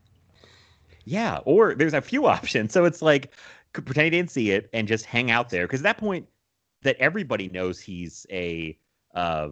Yeah, 1.06 1.40
or 1.45 1.76
there's 1.76 1.94
a 1.94 2.02
few 2.02 2.26
options. 2.36 2.73
So 2.73 2.86
it's 2.86 3.02
like 3.03 3.32
could 3.73 3.85
pretend 3.85 4.06
he 4.06 4.10
didn't 4.10 4.31
see 4.31 4.52
it 4.52 4.69
and 4.73 4.88
just 4.88 5.06
hang 5.06 5.31
out 5.31 5.49
there 5.49 5.65
because 5.65 5.81
at 5.81 5.84
that 5.84 5.98
point 5.98 6.27
that 6.84 6.98
everybody 6.98 7.48
knows 7.49 7.80
he's 7.80 8.26
a 8.31 8.77
uh, 9.15 9.49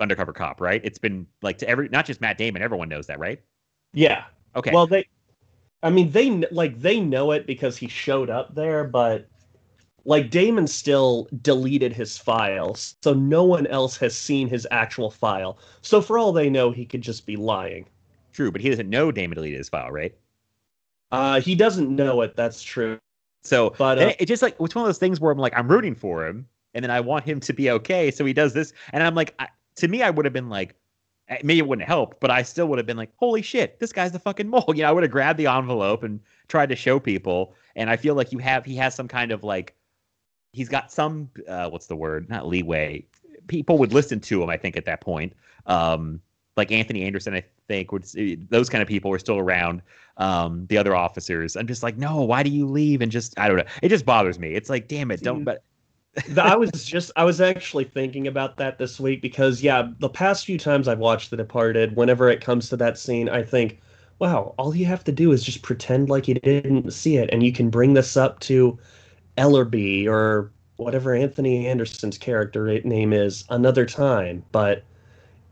undercover 0.00 0.32
cop, 0.32 0.60
right? 0.60 0.80
It's 0.84 0.98
been 0.98 1.26
like 1.42 1.58
to 1.58 1.68
every 1.68 1.88
not 1.88 2.04
just 2.04 2.20
Matt 2.20 2.38
Damon, 2.38 2.62
everyone 2.62 2.88
knows 2.88 3.06
that, 3.06 3.18
right? 3.18 3.40
Yeah. 3.92 4.24
Okay. 4.56 4.72
Well, 4.72 4.86
they, 4.86 5.06
I 5.82 5.90
mean, 5.90 6.10
they 6.10 6.30
like 6.50 6.80
they 6.80 7.00
know 7.00 7.32
it 7.32 7.46
because 7.46 7.76
he 7.76 7.88
showed 7.88 8.30
up 8.30 8.54
there, 8.54 8.84
but 8.84 9.28
like 10.04 10.30
Damon 10.30 10.66
still 10.66 11.28
deleted 11.42 11.92
his 11.92 12.18
files, 12.18 12.96
so 13.02 13.12
no 13.14 13.44
one 13.44 13.66
else 13.68 13.96
has 13.98 14.16
seen 14.16 14.48
his 14.48 14.66
actual 14.70 15.10
file. 15.10 15.58
So 15.80 16.02
for 16.02 16.18
all 16.18 16.32
they 16.32 16.50
know, 16.50 16.72
he 16.72 16.84
could 16.84 17.02
just 17.02 17.24
be 17.26 17.36
lying. 17.36 17.86
true, 18.32 18.50
but 18.50 18.60
he 18.60 18.70
doesn't 18.70 18.90
know 18.90 19.12
Damon 19.12 19.36
deleted 19.36 19.58
his 19.58 19.68
file, 19.68 19.90
right? 19.90 20.14
Uh, 21.10 21.40
he 21.40 21.54
doesn't 21.54 21.94
know 21.94 22.22
it. 22.22 22.34
That's 22.34 22.62
true. 22.62 22.98
So 23.42 23.74
But, 23.76 23.98
uh, 23.98 24.12
it's 24.18 24.28
just 24.28 24.42
like 24.42 24.56
it's 24.60 24.74
one 24.74 24.84
of 24.84 24.88
those 24.88 24.98
things 24.98 25.20
where 25.20 25.32
I'm 25.32 25.38
like 25.38 25.52
I'm 25.56 25.68
rooting 25.68 25.94
for 25.94 26.26
him, 26.26 26.46
and 26.74 26.82
then 26.82 26.90
I 26.90 27.00
want 27.00 27.24
him 27.24 27.40
to 27.40 27.52
be 27.52 27.70
okay. 27.70 28.10
So 28.10 28.24
he 28.24 28.32
does 28.32 28.54
this, 28.54 28.72
and 28.92 29.02
I'm 29.02 29.14
like, 29.14 29.34
I, 29.38 29.48
to 29.76 29.88
me, 29.88 30.02
I 30.02 30.10
would 30.10 30.24
have 30.24 30.32
been 30.32 30.48
like, 30.48 30.74
eh, 31.28 31.38
maybe 31.42 31.58
it 31.58 31.66
wouldn't 31.66 31.86
help, 31.86 32.20
but 32.20 32.30
I 32.30 32.42
still 32.42 32.66
would 32.68 32.78
have 32.78 32.86
been 32.86 32.96
like, 32.96 33.10
holy 33.16 33.42
shit, 33.42 33.80
this 33.80 33.92
guy's 33.92 34.12
the 34.12 34.18
fucking 34.18 34.48
mole. 34.48 34.64
You 34.74 34.82
know, 34.82 34.88
I 34.88 34.92
would 34.92 35.02
have 35.02 35.12
grabbed 35.12 35.38
the 35.38 35.46
envelope 35.46 36.02
and 36.02 36.20
tried 36.48 36.68
to 36.68 36.76
show 36.76 37.00
people. 37.00 37.54
And 37.74 37.90
I 37.90 37.96
feel 37.96 38.14
like 38.14 38.32
you 38.32 38.38
have 38.38 38.64
he 38.64 38.76
has 38.76 38.94
some 38.94 39.08
kind 39.08 39.32
of 39.32 39.42
like 39.42 39.74
he's 40.52 40.68
got 40.68 40.92
some 40.92 41.30
uh, 41.48 41.68
what's 41.70 41.86
the 41.86 41.96
word? 41.96 42.28
Not 42.28 42.46
leeway. 42.46 43.06
People 43.48 43.78
would 43.78 43.92
listen 43.92 44.20
to 44.20 44.42
him. 44.42 44.50
I 44.50 44.56
think 44.56 44.76
at 44.76 44.84
that 44.84 45.00
point, 45.00 45.32
um, 45.66 46.20
like 46.56 46.70
Anthony 46.70 47.02
Anderson, 47.02 47.34
I 47.34 47.44
think 47.72 47.90
would 47.90 48.04
those 48.50 48.68
kind 48.68 48.82
of 48.82 48.88
people 48.88 49.10
were 49.10 49.18
still 49.18 49.38
around. 49.38 49.82
Um, 50.18 50.66
the 50.66 50.76
other 50.76 50.94
officers. 50.94 51.56
I'm 51.56 51.66
just 51.66 51.82
like, 51.82 51.96
no, 51.96 52.20
why 52.20 52.42
do 52.42 52.50
you 52.50 52.66
leave? 52.66 53.00
And 53.00 53.10
just 53.10 53.38
I 53.38 53.48
don't 53.48 53.56
know. 53.56 53.64
It 53.80 53.88
just 53.88 54.04
bothers 54.04 54.38
me. 54.38 54.54
It's 54.54 54.68
like, 54.68 54.86
damn 54.86 55.10
it, 55.10 55.22
don't. 55.22 55.42
But 55.42 55.64
I 56.36 56.54
was 56.54 56.70
just 56.84 57.10
I 57.16 57.24
was 57.24 57.40
actually 57.40 57.84
thinking 57.84 58.26
about 58.26 58.58
that 58.58 58.76
this 58.76 59.00
week 59.00 59.22
because 59.22 59.62
yeah, 59.62 59.88
the 60.00 60.10
past 60.10 60.44
few 60.44 60.58
times 60.58 60.86
I've 60.86 60.98
watched 60.98 61.30
The 61.30 61.36
Departed, 61.38 61.96
whenever 61.96 62.28
it 62.28 62.42
comes 62.42 62.68
to 62.68 62.76
that 62.76 62.98
scene, 62.98 63.30
I 63.30 63.42
think, 63.42 63.80
wow, 64.18 64.54
all 64.58 64.76
you 64.76 64.84
have 64.84 65.04
to 65.04 65.12
do 65.12 65.32
is 65.32 65.42
just 65.42 65.62
pretend 65.62 66.10
like 66.10 66.28
you 66.28 66.34
didn't 66.34 66.92
see 66.92 67.16
it, 67.16 67.30
and 67.32 67.42
you 67.42 67.52
can 67.52 67.70
bring 67.70 67.94
this 67.94 68.14
up 68.14 68.38
to 68.40 68.78
Ellerby 69.38 70.06
or 70.06 70.52
whatever 70.76 71.14
Anthony 71.14 71.66
Anderson's 71.66 72.18
character 72.18 72.66
name 72.84 73.14
is 73.14 73.44
another 73.48 73.86
time, 73.86 74.44
but 74.52 74.84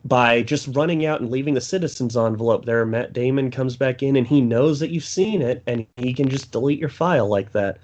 by 0.05 0.43
just 0.43 0.69
running 0.69 1.05
out 1.07 1.21
and 1.21 1.31
leaving 1.31 1.55
the 1.55 1.61
citizen's 1.61 2.17
envelope 2.17 2.65
there, 2.65 2.87
Matt 2.87 3.13
Damon 3.13 3.51
comes 3.51 3.77
back 3.77 4.03
in 4.03 4.17
and 4.17 4.27
he 4.27 4.41
knows 4.41 4.81
that 4.81 4.91
you've 4.91 5.05
seen 5.05 5.43
it 5.43 5.63
and 5.67 5.87
he 5.97 6.15
can 6.15 6.29
just 6.31 6.53
delete 6.53 6.79
your 6.79 6.89
file 6.89 7.29
like 7.29 7.53
that. 7.53 7.79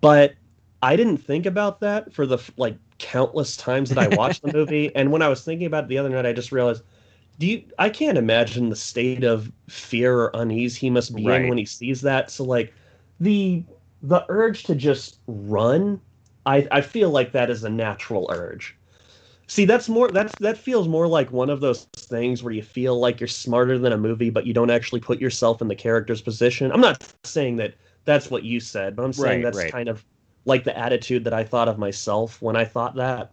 But 0.00 0.36
I 0.82 0.96
didn't 0.96 1.18
think 1.18 1.46
about 1.46 1.80
that 1.80 2.12
for 2.14 2.26
the 2.26 2.38
like 2.58 2.78
countless 2.98 3.56
times 3.56 3.90
that 3.90 3.98
I 3.98 4.08
watched 4.08 4.42
the 4.42 4.48
movie. 4.52 4.94
And 4.96 5.12
when 5.12 5.22
I 5.22 5.28
was 5.28 5.44
thinking 5.44 5.66
about 5.66 5.84
it 5.84 5.88
the 5.88 5.98
other 5.98 6.10
night, 6.10 6.26
I 6.26 6.32
just 6.32 6.52
realized, 6.52 6.82
do 7.38 7.46
you? 7.48 7.64
I 7.78 7.90
can't 7.90 8.18
imagine 8.18 8.70
the 8.70 8.76
state 8.76 9.24
of 9.24 9.52
fear 9.68 10.18
or 10.18 10.30
unease 10.34 10.76
he 10.76 10.90
must 10.90 11.16
be 11.16 11.30
Right. 11.30 11.34
in 11.34 11.48
when 11.48 11.58
he 11.58 11.66
sees 11.66 12.02
that. 12.02 12.30
So 12.30 12.44
like, 12.44 12.74
the 13.20 13.66
the 14.02 14.24
urge 14.30 14.64
to 14.64 14.76
just 14.76 15.20
run, 15.28 16.02
I 16.46 16.68
I 16.72 16.82
feel 16.82 17.10
like 17.10 17.32
that 17.32 17.50
is 17.50 17.64
a 17.64 17.70
natural 17.70 18.28
urge. 18.30 18.77
See, 19.48 19.64
that's 19.64 19.88
more 19.88 20.12
that's 20.12 20.36
that 20.36 20.58
feels 20.58 20.88
more 20.88 21.06
like 21.08 21.32
one 21.32 21.48
of 21.50 21.60
those 21.60 21.88
things 21.96 22.42
where 22.42 22.52
you 22.52 22.62
feel 22.62 22.98
like 23.00 23.18
you're 23.20 23.26
smarter 23.28 23.78
than 23.78 23.92
a 23.92 23.98
movie, 23.98 24.30
but 24.30 24.46
you 24.46 24.52
don't 24.52 24.70
actually 24.70 25.00
put 25.00 25.20
yourself 25.20 25.62
in 25.62 25.68
the 25.68 25.74
character's 25.74 26.20
position. 26.20 26.70
I'm 26.70 26.80
not 26.82 27.02
saying 27.24 27.56
that 27.56 27.74
that's 28.04 28.30
what 28.30 28.44
you 28.44 28.60
said, 28.60 28.94
but 28.94 29.04
I'm 29.04 29.12
saying 29.12 29.40
Right, 29.40 29.44
that's 29.44 29.56
right. 29.58 29.72
kind 29.72 29.88
of 29.88 30.04
like 30.44 30.64
the 30.64 30.76
attitude 30.76 31.24
that 31.24 31.32
I 31.34 31.44
thought 31.44 31.68
of 31.68 31.78
myself 31.78 32.42
when 32.42 32.56
I 32.56 32.64
thought 32.66 32.96
that. 32.96 33.32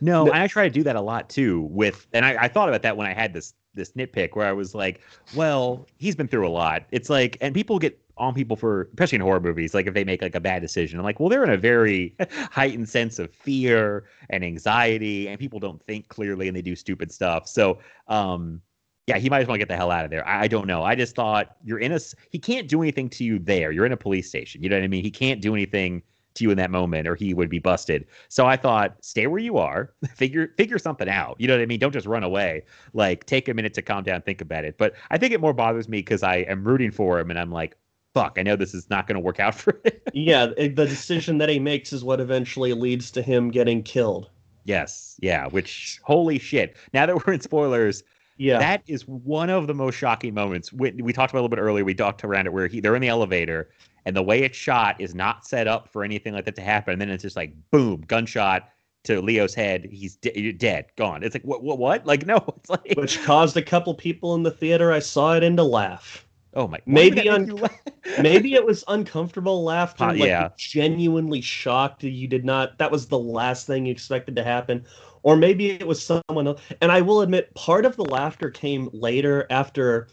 No, 0.00 0.26
No- 0.26 0.32
I 0.32 0.46
try 0.46 0.64
to 0.64 0.70
do 0.70 0.82
that 0.84 0.96
a 0.96 1.00
lot 1.00 1.28
too. 1.30 1.62
With 1.62 2.06
and 2.12 2.24
I, 2.24 2.44
I 2.44 2.48
thought 2.48 2.68
about 2.68 2.82
that 2.82 2.96
when 2.96 3.06
I 3.06 3.14
had 3.14 3.32
this 3.32 3.54
this 3.76 3.92
nitpick 3.92 4.34
where 4.34 4.46
I 4.46 4.52
was 4.52 4.74
like, 4.74 5.00
well, 5.34 5.86
he's 5.98 6.16
been 6.16 6.28
through 6.28 6.48
a 6.48 6.50
lot. 6.50 6.84
It's 6.90 7.08
like, 7.08 7.36
and 7.40 7.54
people 7.54 7.78
get 7.78 8.00
on 8.18 8.34
people 8.34 8.56
for, 8.56 8.88
especially 8.94 9.16
in 9.16 9.22
horror 9.22 9.40
movies, 9.40 9.74
like 9.74 9.86
if 9.86 9.94
they 9.94 10.04
make 10.04 10.22
like 10.22 10.34
a 10.34 10.40
bad 10.40 10.62
decision. 10.62 10.98
I'm 10.98 11.04
like, 11.04 11.20
well, 11.20 11.28
they're 11.28 11.44
in 11.44 11.50
a 11.50 11.56
very 11.56 12.16
heightened 12.50 12.88
sense 12.88 13.18
of 13.18 13.30
fear 13.32 14.04
and 14.30 14.44
anxiety, 14.44 15.28
and 15.28 15.38
people 15.38 15.60
don't 15.60 15.82
think 15.84 16.08
clearly 16.08 16.48
and 16.48 16.56
they 16.56 16.62
do 16.62 16.74
stupid 16.74 17.12
stuff. 17.12 17.46
So, 17.46 17.78
um, 18.08 18.62
yeah, 19.06 19.18
he 19.18 19.30
might 19.30 19.42
as 19.42 19.46
well 19.46 19.56
get 19.56 19.68
the 19.68 19.76
hell 19.76 19.92
out 19.92 20.04
of 20.04 20.10
there. 20.10 20.26
I, 20.26 20.42
I 20.42 20.48
don't 20.48 20.66
know. 20.66 20.82
I 20.82 20.96
just 20.96 21.14
thought 21.14 21.56
you're 21.62 21.78
in 21.78 21.92
a. 21.92 22.00
He 22.30 22.38
can't 22.38 22.68
do 22.68 22.82
anything 22.82 23.08
to 23.10 23.24
you 23.24 23.38
there. 23.38 23.70
You're 23.70 23.86
in 23.86 23.92
a 23.92 23.96
police 23.96 24.28
station. 24.28 24.62
You 24.62 24.68
know 24.68 24.76
what 24.76 24.84
I 24.84 24.88
mean? 24.88 25.04
He 25.04 25.10
can't 25.10 25.40
do 25.40 25.54
anything 25.54 26.02
to 26.36 26.44
you 26.44 26.50
in 26.50 26.56
that 26.56 26.70
moment, 26.70 27.08
or 27.08 27.14
he 27.14 27.34
would 27.34 27.48
be 27.50 27.58
busted. 27.58 28.06
So 28.28 28.46
I 28.46 28.56
thought, 28.56 28.96
stay 29.02 29.26
where 29.26 29.40
you 29.40 29.58
are, 29.58 29.92
figure 30.14 30.48
figure 30.56 30.78
something 30.78 31.08
out. 31.08 31.36
You 31.38 31.48
know 31.48 31.54
what 31.54 31.62
I 31.62 31.66
mean? 31.66 31.78
Don't 31.80 31.92
just 31.92 32.06
run 32.06 32.22
away. 32.22 32.62
Like 32.92 33.26
take 33.26 33.48
a 33.48 33.54
minute 33.54 33.74
to 33.74 33.82
calm 33.82 34.04
down, 34.04 34.22
think 34.22 34.40
about 34.40 34.64
it. 34.64 34.78
But 34.78 34.94
I 35.10 35.18
think 35.18 35.32
it 35.32 35.40
more 35.40 35.52
bothers 35.52 35.88
me 35.88 35.98
because 35.98 36.22
I 36.22 36.36
am 36.38 36.64
rooting 36.64 36.90
for 36.90 37.18
him, 37.18 37.30
and 37.30 37.38
I'm 37.38 37.50
like, 37.50 37.76
fuck, 38.14 38.36
I 38.38 38.42
know 38.42 38.56
this 38.56 38.72
is 38.74 38.88
not 38.88 39.06
going 39.06 39.14
to 39.16 39.20
work 39.20 39.40
out 39.40 39.54
for 39.60 39.80
him. 39.84 39.92
Yeah, 40.14 40.46
the 40.46 40.68
decision 40.68 41.38
that 41.38 41.48
he 41.48 41.58
makes 41.58 41.92
is 41.92 42.02
what 42.04 42.20
eventually 42.20 42.72
leads 42.72 43.10
to 43.12 43.22
him 43.22 43.50
getting 43.50 43.82
killed. 43.82 44.30
yes, 44.64 45.16
yeah. 45.20 45.46
Which 45.48 46.00
holy 46.04 46.38
shit! 46.38 46.76
Now 46.92 47.06
that 47.06 47.26
we're 47.26 47.32
in 47.34 47.40
spoilers, 47.40 48.02
Yeah. 48.38 48.58
That 48.58 48.82
is 48.86 49.06
one 49.08 49.48
of 49.50 49.66
the 49.66 49.74
most 49.74 49.94
shocking 49.96 50.34
moments. 50.34 50.72
We, 50.72 50.92
we 50.92 51.12
talked 51.12 51.32
about 51.32 51.40
a 51.40 51.44
little 51.44 51.56
bit 51.56 51.60
earlier. 51.60 51.84
We 51.84 51.94
talked 51.94 52.22
around 52.24 52.46
it 52.46 52.52
where 52.52 52.66
he, 52.66 52.80
they're 52.80 52.94
in 52.94 53.00
the 53.02 53.08
elevator, 53.08 53.70
and 54.06 54.16
the 54.16 54.22
way 54.22 54.42
it's 54.42 54.56
shot 54.56 54.98
is 55.00 55.14
not 55.14 55.44
set 55.46 55.68
up 55.68 55.88
for 55.92 56.02
anything 56.04 56.32
like 56.32 56.46
that 56.46 56.56
to 56.56 56.62
happen. 56.62 56.92
And 56.92 57.00
then 57.02 57.10
it's 57.10 57.22
just 57.22 57.36
like 57.36 57.52
boom, 57.70 58.00
gunshot 58.06 58.70
to 59.04 59.20
Leo's 59.20 59.54
head. 59.54 59.86
He's 59.90 60.16
de- 60.16 60.52
dead, 60.52 60.86
gone. 60.96 61.22
It's 61.22 61.34
like 61.34 61.44
what, 61.44 61.62
what, 61.62 61.78
what? 61.78 62.06
Like 62.06 62.24
no, 62.24 62.36
it's 62.56 62.70
like 62.70 62.94
which 62.96 63.22
caused 63.24 63.56
a 63.58 63.62
couple 63.62 63.92
people 63.94 64.34
in 64.34 64.42
the 64.42 64.50
theater 64.50 64.92
I 64.92 65.00
saw 65.00 65.34
it 65.34 65.42
in 65.42 65.56
to 65.58 65.62
laugh. 65.62 66.26
oh 66.54 66.66
my. 66.66 66.80
maybe 66.86 67.16
that 67.16 67.28
on- 67.28 67.40
make 67.42 67.48
you 67.50 67.56
laugh? 67.56 67.80
Maybe 68.22 68.54
it 68.54 68.64
was 68.64 68.84
uncomfortable 68.86 69.64
laughter, 69.64 70.04
Uh, 70.04 70.12
like 70.14 70.20
yeah. 70.20 70.48
genuinely 70.56 71.40
shocked 71.40 72.00
that 72.02 72.10
you 72.10 72.28
did 72.28 72.44
not. 72.44 72.78
That 72.78 72.90
was 72.92 73.08
the 73.08 73.18
last 73.18 73.66
thing 73.66 73.84
you 73.86 73.90
expected 73.92 74.36
to 74.36 74.44
happen, 74.44 74.86
or 75.24 75.36
maybe 75.36 75.72
it 75.72 75.86
was 75.86 76.00
someone 76.02 76.46
else. 76.46 76.60
And 76.80 76.92
I 76.92 77.00
will 77.00 77.20
admit, 77.22 77.52
part 77.54 77.84
of 77.84 77.96
the 77.96 78.04
laughter 78.04 78.48
came 78.48 78.88
later 78.92 79.44
after. 79.50 80.06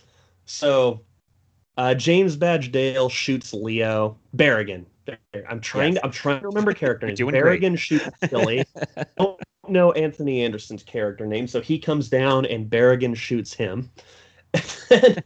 So, 0.45 1.01
uh, 1.77 1.93
James 1.93 2.35
Badge 2.35 2.71
Dale 2.71 3.09
shoots 3.09 3.53
Leo 3.53 4.17
Barrigan. 4.35 4.85
I'm 5.49 5.59
trying. 5.59 5.93
Yes. 5.93 6.01
To, 6.01 6.05
I'm 6.05 6.11
trying 6.11 6.41
to 6.41 6.47
remember 6.47 6.73
character 6.73 7.07
names. 7.07 7.19
You're 7.19 7.31
great. 7.31 7.79
Shoots 7.79 8.09
Billy. 8.29 8.63
Don't 9.17 9.39
know 9.67 9.91
Anthony 9.93 10.43
Anderson's 10.43 10.83
character 10.83 11.25
name, 11.25 11.47
so 11.47 11.61
he 11.61 11.79
comes 11.79 12.09
down 12.09 12.45
and 12.45 12.69
Barrigan 12.69 13.15
shoots 13.15 13.53
him. 13.53 13.89
a 14.91 15.23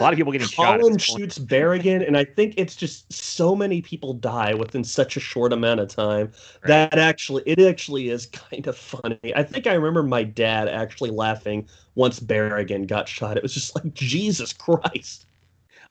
lot 0.00 0.12
of 0.12 0.18
people 0.18 0.32
getting 0.32 0.46
shot. 0.46 0.80
Colin 0.80 0.92
this 0.92 1.02
shoots 1.02 1.38
Barrigan, 1.38 2.06
and 2.06 2.14
I 2.14 2.24
think 2.24 2.54
it's 2.58 2.76
just 2.76 3.10
so 3.10 3.56
many 3.56 3.80
people 3.80 4.12
die 4.12 4.52
within 4.52 4.84
such 4.84 5.16
a 5.16 5.20
short 5.20 5.54
amount 5.54 5.80
of 5.80 5.88
time 5.88 6.30
that 6.66 6.98
actually 6.98 7.42
it 7.46 7.58
actually 7.58 8.10
is 8.10 8.26
kind 8.26 8.66
of 8.66 8.76
funny. 8.76 9.18
I 9.34 9.42
think 9.42 9.66
I 9.66 9.72
remember 9.72 10.02
my 10.02 10.24
dad 10.24 10.68
actually 10.68 11.10
laughing 11.10 11.66
once 11.94 12.20
Barrigan 12.20 12.86
got 12.86 13.08
shot. 13.08 13.38
It 13.38 13.42
was 13.42 13.54
just 13.54 13.74
like 13.74 13.94
Jesus 13.94 14.52
Christ. 14.52 15.24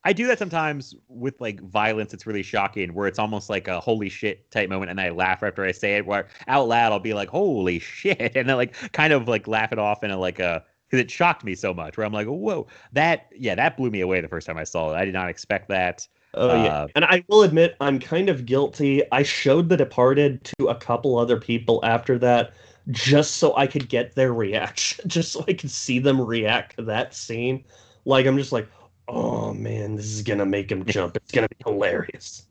I 0.04 0.14
do 0.14 0.28
that 0.28 0.40
sometimes 0.40 0.96
with 1.08 1.40
like 1.42 1.62
violence. 1.62 2.14
It's 2.14 2.26
really 2.26 2.44
shocking, 2.44 2.94
where 2.94 3.08
it's 3.08 3.20
almost 3.20 3.50
like 3.50 3.68
a 3.68 3.80
holy 3.80 4.10
shit 4.10 4.50
type 4.52 4.70
moment, 4.70 4.92
and 4.92 5.00
I 5.02 5.10
laugh 5.10 5.44
after 5.44 5.64
I 5.66 5.72
say 5.74 5.96
it. 5.98 6.06
Where 6.06 6.28
out 6.48 6.68
loud, 6.70 6.92
I'll 6.94 7.00
be 7.00 7.14
like, 7.14 7.30
"Holy 7.30 7.80
shit!" 7.80 8.20
and 8.36 8.48
then 8.50 8.56
like 8.58 8.74
kind 8.94 9.12
of 9.14 9.28
like 9.28 9.48
laugh 9.48 9.72
it 9.74 9.80
off 9.80 10.04
in 10.04 10.12
a 10.12 10.18
like 10.18 10.40
a 10.40 10.64
because 10.88 11.04
it 11.04 11.12
shocked 11.12 11.44
me 11.44 11.54
so 11.56 11.74
much. 11.74 11.98
Where 11.98 12.06
I'm 12.06 12.14
like, 12.14 12.28
"Whoa, 12.28 12.68
that 12.94 13.28
yeah, 13.36 13.56
that 13.56 13.76
blew 13.78 13.90
me 13.92 14.02
away 14.02 14.22
the 14.22 14.28
first 14.30 14.48
time 14.48 14.58
I 14.58 14.64
saw 14.64 14.94
it. 14.94 14.96
I 14.98 15.06
did 15.06 15.14
not 15.14 15.30
expect 15.30 15.68
that." 15.70 16.08
Oh 16.36 16.54
yeah, 16.54 16.84
Uh, 16.84 16.88
and 16.96 17.06
I 17.06 17.24
will 17.28 17.42
admit 17.44 17.76
I'm 17.82 18.00
kind 18.00 18.30
of 18.30 18.46
guilty. 18.46 19.02
I 19.12 19.24
showed 19.24 19.68
The 19.68 19.78
Departed 19.78 20.44
to 20.60 20.68
a 20.68 20.76
couple 20.76 21.18
other 21.18 21.40
people 21.40 21.80
after 21.84 22.18
that, 22.20 22.54
just 22.92 23.38
so 23.38 23.56
I 23.58 23.66
could 23.68 23.90
get 23.90 24.16
their 24.16 24.34
reaction, 24.34 25.08
just 25.10 25.32
so 25.34 25.44
I 25.48 25.54
could 25.54 25.72
see 25.72 26.00
them 26.00 26.22
react 26.22 26.78
to 26.78 26.84
that 26.84 27.14
scene. 27.16 27.66
Like 28.06 28.26
I'm 28.28 28.38
just 28.38 28.52
like, 28.52 28.68
oh 29.10 29.54
man, 29.54 29.96
this 29.96 30.06
is 30.06 30.22
gonna 30.22 30.46
make 30.46 30.72
him 30.72 30.86
jump. 30.86 31.18
It's 31.18 31.32
gonna 31.32 31.50
be 31.50 31.58
hilarious. 31.66 32.46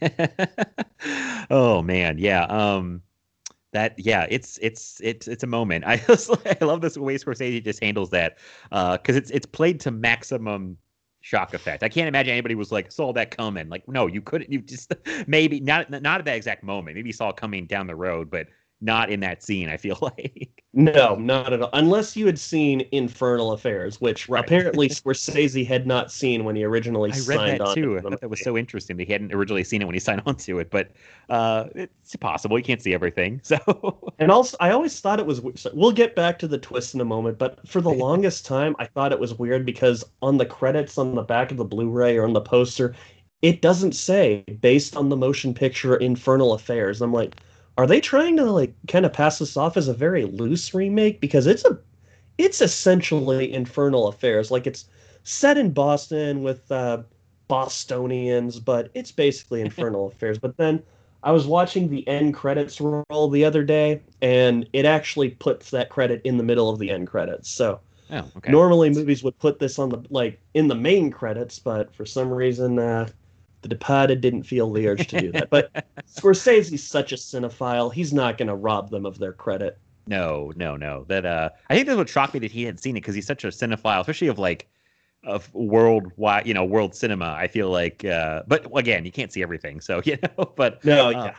oh 1.50 1.82
man, 1.82 2.18
yeah. 2.18 2.44
Um, 2.44 3.02
that 3.72 3.94
yeah, 3.98 4.26
it's 4.30 4.58
it's 4.62 5.00
it's 5.02 5.28
it's 5.28 5.42
a 5.42 5.46
moment. 5.46 5.84
I 5.86 5.98
just 5.98 6.30
I 6.46 6.64
love 6.64 6.80
this 6.80 6.96
way 6.96 7.16
Scorsese 7.16 7.62
just 7.62 7.82
handles 7.82 8.10
that 8.10 8.38
because 8.70 9.16
it's 9.16 9.30
it's 9.30 9.46
played 9.46 9.80
to 9.80 9.90
maximum 9.90 10.78
shock 11.20 11.54
effect. 11.54 11.82
I 11.82 11.88
can't 11.88 12.06
imagine 12.06 12.32
anybody 12.32 12.54
was 12.54 12.70
like 12.70 12.92
saw 12.92 13.12
that 13.14 13.36
coming. 13.36 13.68
Like, 13.68 13.88
no, 13.88 14.06
you 14.06 14.22
couldn't. 14.22 14.50
You 14.50 14.60
just 14.60 14.94
maybe 15.26 15.60
not 15.60 15.90
not 15.90 16.20
at 16.20 16.24
that 16.24 16.36
exact 16.36 16.62
moment. 16.62 16.96
Maybe 16.96 17.12
saw 17.12 17.30
it 17.30 17.36
coming 17.36 17.66
down 17.66 17.86
the 17.86 17.96
road, 17.96 18.30
but 18.30 18.46
not 18.80 19.10
in 19.10 19.20
that 19.20 19.42
scene. 19.42 19.68
I 19.68 19.76
feel 19.76 19.98
like 20.02 20.62
No, 20.72 21.14
not 21.16 21.52
at 21.52 21.62
all. 21.62 21.70
Unless 21.72 22.16
you 22.16 22.26
had 22.26 22.38
seen 22.38 22.86
Infernal 22.92 23.52
Affairs, 23.52 24.00
which 24.00 24.28
Right. 24.28 24.40
apparently 24.44 24.88
Scorsese 24.88 25.66
had 25.66 25.86
not 25.86 26.12
seen 26.12 26.44
when 26.44 26.54
he 26.56 26.64
originally 26.64 27.10
I 27.10 27.20
read 27.20 27.24
signed 27.38 27.46
that 27.46 27.60
on. 27.62 27.74
too. 27.74 27.94
to 27.94 27.98
I 27.98 28.02
thought 28.02 28.20
that 28.20 28.28
was 28.30 28.42
so 28.42 28.56
interesting. 28.58 28.96
that 28.98 29.06
he 29.06 29.12
hadn't 29.12 29.32
originally 29.32 29.64
seen 29.64 29.80
it 29.82 29.86
when 29.86 29.94
he 29.94 30.00
signed 30.00 30.22
on 30.26 30.36
to 30.36 30.58
it, 30.58 30.70
but 30.70 30.92
uh, 31.30 31.68
it's 31.74 32.14
possible. 32.16 32.58
You 32.58 32.64
can't 32.64 32.82
see 32.82 32.92
everything, 32.94 33.40
so 33.44 33.58
And 34.18 34.30
also, 34.30 34.56
I 34.60 34.70
always 34.70 34.98
thought 35.00 35.20
it 35.20 35.26
was. 35.26 35.40
so 35.56 35.70
We'll 35.74 35.92
get 35.92 36.14
back 36.14 36.38
to 36.40 36.48
the 36.48 36.58
twist 36.58 36.94
in 36.94 37.00
a 37.00 37.04
moment, 37.04 37.38
but 37.38 37.66
for 37.68 37.80
the 37.80 37.90
longest 37.92 38.46
time, 38.46 38.74
I 38.78 38.86
thought 38.86 39.12
it 39.12 39.20
was 39.20 39.34
weird 39.38 39.66
because 39.66 40.04
on 40.22 40.38
the 40.38 40.46
credits 40.46 40.96
on 40.98 41.14
the 41.14 41.22
back 41.22 41.50
of 41.50 41.56
the 41.58 41.64
Blu-ray 41.64 42.16
or 42.16 42.24
on 42.24 42.32
the 42.32 42.40
poster, 42.40 42.94
it 43.42 43.60
doesn't 43.62 43.92
say 43.94 44.42
based 44.60 44.96
on 44.96 45.08
the 45.10 45.16
motion 45.16 45.52
picture 45.54 45.96
Infernal 45.96 46.54
Affairs. 46.54 47.02
I'm 47.02 47.12
like, 47.12 47.36
are 47.76 47.86
they 47.86 48.00
trying 48.00 48.36
to 48.36 48.44
like 48.44 48.74
kind 48.88 49.04
of 49.04 49.12
pass 49.12 49.38
this 49.38 49.56
off 49.56 49.76
as 49.76 49.88
a 49.88 49.94
very 49.94 50.24
loose 50.24 50.72
remake 50.72 51.20
because 51.20 51.46
it's 51.46 51.64
a, 51.64 51.78
it's 52.38 52.60
essentially 52.60 53.52
Infernal 53.52 54.08
Affairs. 54.08 54.50
Like 54.50 54.66
it's 54.66 54.86
set 55.24 55.58
in 55.58 55.70
Boston 55.70 56.42
with 56.42 56.70
uh, 56.70 57.02
Bostonians, 57.48 58.58
but 58.58 58.90
it's 58.94 59.12
basically 59.12 59.60
Infernal 59.62 60.08
Affairs. 60.08 60.38
But 60.38 60.56
then 60.56 60.82
I 61.22 61.32
was 61.32 61.46
watching 61.46 61.88
the 61.88 62.06
end 62.08 62.34
credits 62.34 62.80
roll 62.80 63.28
the 63.28 63.44
other 63.44 63.64
day, 63.64 64.00
and 64.22 64.68
it 64.72 64.84
actually 64.84 65.30
puts 65.30 65.70
that 65.70 65.90
credit 65.90 66.22
in 66.24 66.36
the 66.36 66.44
middle 66.44 66.70
of 66.70 66.78
the 66.78 66.90
end 66.90 67.08
credits. 67.08 67.50
So 67.50 67.80
oh, 68.10 68.30
okay. 68.36 68.52
normally 68.52 68.90
movies 68.90 69.22
would 69.24 69.38
put 69.38 69.58
this 69.58 69.78
on 69.78 69.88
the 69.90 70.02
like 70.08 70.40
in 70.54 70.68
the 70.68 70.74
main 70.74 71.10
credits, 71.10 71.58
but 71.58 71.94
for 71.94 72.06
some 72.06 72.30
reason, 72.30 72.78
uh, 72.78 73.08
The 73.66 73.74
Departed 73.74 74.20
didn't 74.20 74.44
feel 74.44 74.72
the 74.72 74.86
urge 74.86 75.08
to 75.08 75.20
do 75.20 75.32
that. 75.32 75.50
But 75.50 75.72
Scorsese's 76.06 76.86
such 76.86 77.10
a 77.10 77.16
cinephile; 77.16 77.92
he's 77.92 78.12
not 78.12 78.38
going 78.38 78.46
to 78.46 78.54
rob 78.54 78.90
them 78.90 79.04
of 79.04 79.18
their 79.18 79.32
credit. 79.32 79.76
No, 80.06 80.52
no, 80.54 80.76
no. 80.76 81.02
That 81.08 81.26
uh, 81.26 81.50
I 81.68 81.74
think 81.74 81.88
that's 81.88 81.96
what 81.96 82.08
shocked 82.08 82.34
me 82.34 82.38
that 82.38 82.52
he 82.52 82.62
hadn't 82.62 82.78
seen 82.78 82.96
it 82.96 83.00
because 83.00 83.16
he's 83.16 83.26
such 83.26 83.42
a 83.42 83.48
cinephile, 83.48 84.02
especially 84.02 84.28
of 84.28 84.38
like 84.38 84.68
of 85.24 85.52
worldwide, 85.52 86.46
you 86.46 86.54
know, 86.54 86.64
world 86.64 86.94
cinema. 86.94 87.34
I 87.36 87.48
feel 87.48 87.68
like, 87.68 88.04
uh, 88.04 88.44
but 88.46 88.68
again, 88.76 89.04
you 89.04 89.10
can't 89.10 89.32
see 89.32 89.42
everything, 89.42 89.80
so 89.80 90.00
you 90.04 90.16
know. 90.22 90.52
But 90.54 90.84
No, 90.84 91.08
uh, 91.08 91.10
yeah, 91.10 91.34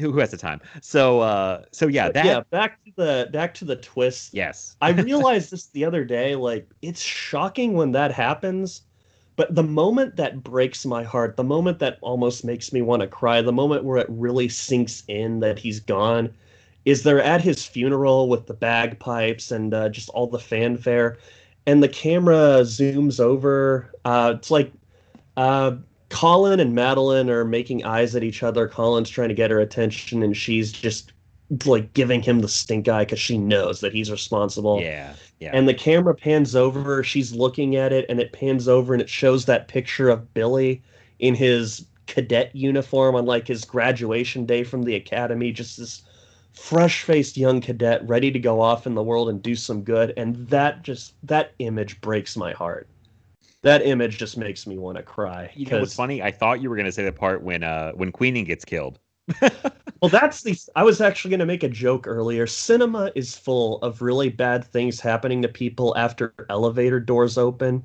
who, 0.00 0.10
who 0.10 0.18
has 0.18 0.32
the 0.32 0.36
time? 0.36 0.60
So, 0.82 1.20
uh, 1.20 1.62
so 1.70 1.86
yeah, 1.86 2.10
that 2.10 2.24
yeah. 2.24 2.40
Back 2.50 2.84
to 2.86 2.92
the 2.96 3.30
back 3.32 3.54
to 3.54 3.64
the 3.64 3.76
twist. 3.76 4.34
yes, 4.34 4.76
I 4.80 4.90
realized 4.90 5.52
this 5.52 5.66
the 5.66 5.84
other 5.84 6.04
day. 6.04 6.34
Like, 6.34 6.68
it's 6.82 7.00
shocking 7.00 7.74
when 7.74 7.92
that 7.92 8.10
happens. 8.10 8.82
But 9.38 9.54
the 9.54 9.62
moment 9.62 10.16
that 10.16 10.42
breaks 10.42 10.84
my 10.84 11.04
heart, 11.04 11.36
the 11.36 11.44
moment 11.44 11.78
that 11.78 11.98
almost 12.00 12.44
makes 12.44 12.72
me 12.72 12.82
want 12.82 13.02
to 13.02 13.06
cry, 13.06 13.40
the 13.40 13.52
moment 13.52 13.84
where 13.84 13.98
it 13.98 14.08
really 14.10 14.48
sinks 14.48 15.04
in 15.06 15.38
that 15.38 15.60
he's 15.60 15.78
gone, 15.78 16.34
is 16.84 17.04
they're 17.04 17.22
at 17.22 17.40
his 17.40 17.64
funeral 17.64 18.28
with 18.28 18.46
the 18.46 18.54
bagpipes 18.54 19.52
and 19.52 19.72
uh, 19.72 19.90
just 19.90 20.08
all 20.08 20.26
the 20.26 20.40
fanfare. 20.40 21.18
And 21.66 21.84
the 21.84 21.88
camera 21.88 22.62
zooms 22.62 23.20
over. 23.20 23.94
Uh, 24.04 24.34
it's 24.36 24.50
like 24.50 24.72
uh, 25.36 25.76
Colin 26.08 26.58
and 26.58 26.76
Madolyn 26.76 27.28
are 27.28 27.44
making 27.44 27.84
eyes 27.84 28.16
at 28.16 28.24
each 28.24 28.42
other. 28.42 28.66
Colin's 28.66 29.08
trying 29.08 29.28
to 29.28 29.36
get 29.36 29.52
her 29.52 29.60
attention, 29.60 30.24
and 30.24 30.36
she's 30.36 30.72
just 30.72 31.12
like 31.64 31.94
giving 31.94 32.22
him 32.22 32.40
the 32.40 32.48
stink 32.48 32.88
eye 32.88 33.04
because 33.04 33.18
she 33.20 33.38
knows 33.38 33.80
that 33.80 33.92
he's 33.94 34.10
responsible. 34.10 34.80
yeah, 34.80 35.14
yeah, 35.40 35.50
And 35.54 35.68
the 35.68 35.74
camera 35.74 36.14
pans 36.14 36.54
over, 36.54 37.02
she's 37.02 37.34
looking 37.34 37.76
at 37.76 37.92
it, 37.92 38.06
and 38.08 38.20
it 38.20 38.32
pans 38.32 38.68
over 38.68 38.92
and 38.92 39.00
it 39.00 39.08
shows 39.08 39.46
that 39.46 39.68
picture 39.68 40.08
of 40.08 40.34
Billy 40.34 40.82
in 41.18 41.34
his 41.34 41.86
cadet 42.06 42.54
uniform 42.54 43.14
on 43.14 43.26
like 43.26 43.46
his 43.46 43.64
graduation 43.64 44.46
day 44.46 44.64
from 44.64 44.82
the 44.82 44.94
academy, 44.94 45.52
just 45.52 45.78
this 45.78 46.02
fresh 46.52 47.02
faced 47.02 47.36
young 47.36 47.60
cadet 47.60 48.06
ready 48.08 48.30
to 48.30 48.38
go 48.38 48.60
off 48.60 48.86
in 48.86 48.94
the 48.94 49.02
world 49.02 49.28
and 49.28 49.42
do 49.42 49.54
some 49.54 49.82
good. 49.82 50.12
And 50.16 50.48
that 50.48 50.82
just 50.82 51.14
that 51.22 51.52
image 51.60 52.00
breaks 52.00 52.36
my 52.36 52.52
heart. 52.52 52.88
That 53.62 53.84
image 53.84 54.18
just 54.18 54.36
makes 54.36 54.66
me 54.66 54.78
want 54.78 54.96
to 54.98 55.02
cry. 55.02 55.50
You 55.54 55.66
know 55.66 55.80
what's 55.80 55.94
funny? 55.94 56.22
I 56.22 56.30
thought 56.30 56.60
you 56.60 56.70
were 56.70 56.76
gonna 56.76 56.92
say 56.92 57.04
the 57.04 57.12
part 57.12 57.42
when 57.42 57.62
uh 57.62 57.92
when 57.92 58.12
Queenie 58.12 58.44
gets 58.44 58.64
killed. 58.64 58.98
Well, 60.00 60.10
that's 60.10 60.42
the. 60.42 60.56
I 60.76 60.84
was 60.84 61.00
actually 61.00 61.30
going 61.30 61.40
to 61.40 61.46
make 61.46 61.64
a 61.64 61.68
joke 61.68 62.06
earlier. 62.06 62.46
Cinema 62.46 63.10
is 63.16 63.36
full 63.36 63.78
of 63.82 64.00
really 64.00 64.28
bad 64.28 64.64
things 64.64 65.00
happening 65.00 65.42
to 65.42 65.48
people 65.48 65.92
after 65.96 66.32
elevator 66.48 67.00
doors 67.00 67.36
open. 67.36 67.82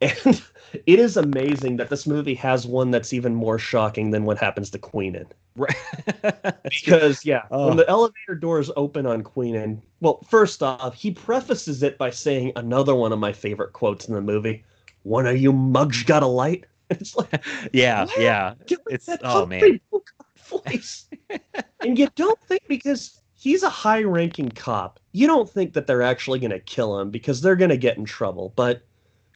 And 0.00 0.42
it 0.86 0.98
is 0.98 1.16
amazing 1.16 1.76
that 1.76 1.90
this 1.90 2.06
movie 2.08 2.34
has 2.34 2.66
one 2.66 2.90
that's 2.90 3.12
even 3.12 3.34
more 3.36 3.58
shocking 3.60 4.10
than 4.10 4.24
what 4.24 4.38
happens 4.38 4.70
to 4.70 4.78
Queenan. 4.78 5.26
Right. 5.56 5.76
Because, 6.64 7.24
yeah, 7.24 7.42
Oh. 7.52 7.68
when 7.68 7.76
the 7.76 7.88
elevator 7.88 8.34
doors 8.34 8.70
open 8.76 9.06
on 9.06 9.22
Queenan, 9.22 9.80
well, 10.00 10.20
first 10.28 10.62
off, 10.62 10.94
he 10.94 11.12
prefaces 11.12 11.82
it 11.84 11.98
by 11.98 12.10
saying 12.10 12.52
another 12.56 12.94
one 12.96 13.12
of 13.12 13.18
my 13.20 13.32
favorite 13.32 13.72
quotes 13.72 14.08
in 14.08 14.14
the 14.14 14.20
movie 14.20 14.64
One 15.04 15.26
of 15.26 15.36
you 15.38 15.52
mugs 15.52 16.02
got 16.02 16.22
a 16.22 16.26
light? 16.26 16.64
It's 16.90 17.16
like, 17.16 17.44
yeah, 17.72 18.04
What? 18.06 18.20
yeah. 18.20 18.54
It's- 18.90 19.08
oh, 19.22 19.46
man. 19.46 19.80
Voice. 20.46 21.06
and 21.80 21.98
you 21.98 22.08
don't 22.14 22.40
think 22.42 22.62
because 22.68 23.20
he's 23.34 23.62
a 23.62 23.70
high-ranking 23.70 24.50
cop, 24.50 25.00
you 25.12 25.26
don't 25.26 25.48
think 25.48 25.72
that 25.74 25.86
they're 25.86 26.02
actually 26.02 26.38
going 26.38 26.50
to 26.50 26.60
kill 26.60 26.98
him 26.98 27.10
because 27.10 27.40
they're 27.40 27.56
going 27.56 27.70
to 27.70 27.76
get 27.76 27.96
in 27.96 28.04
trouble. 28.04 28.52
But 28.56 28.82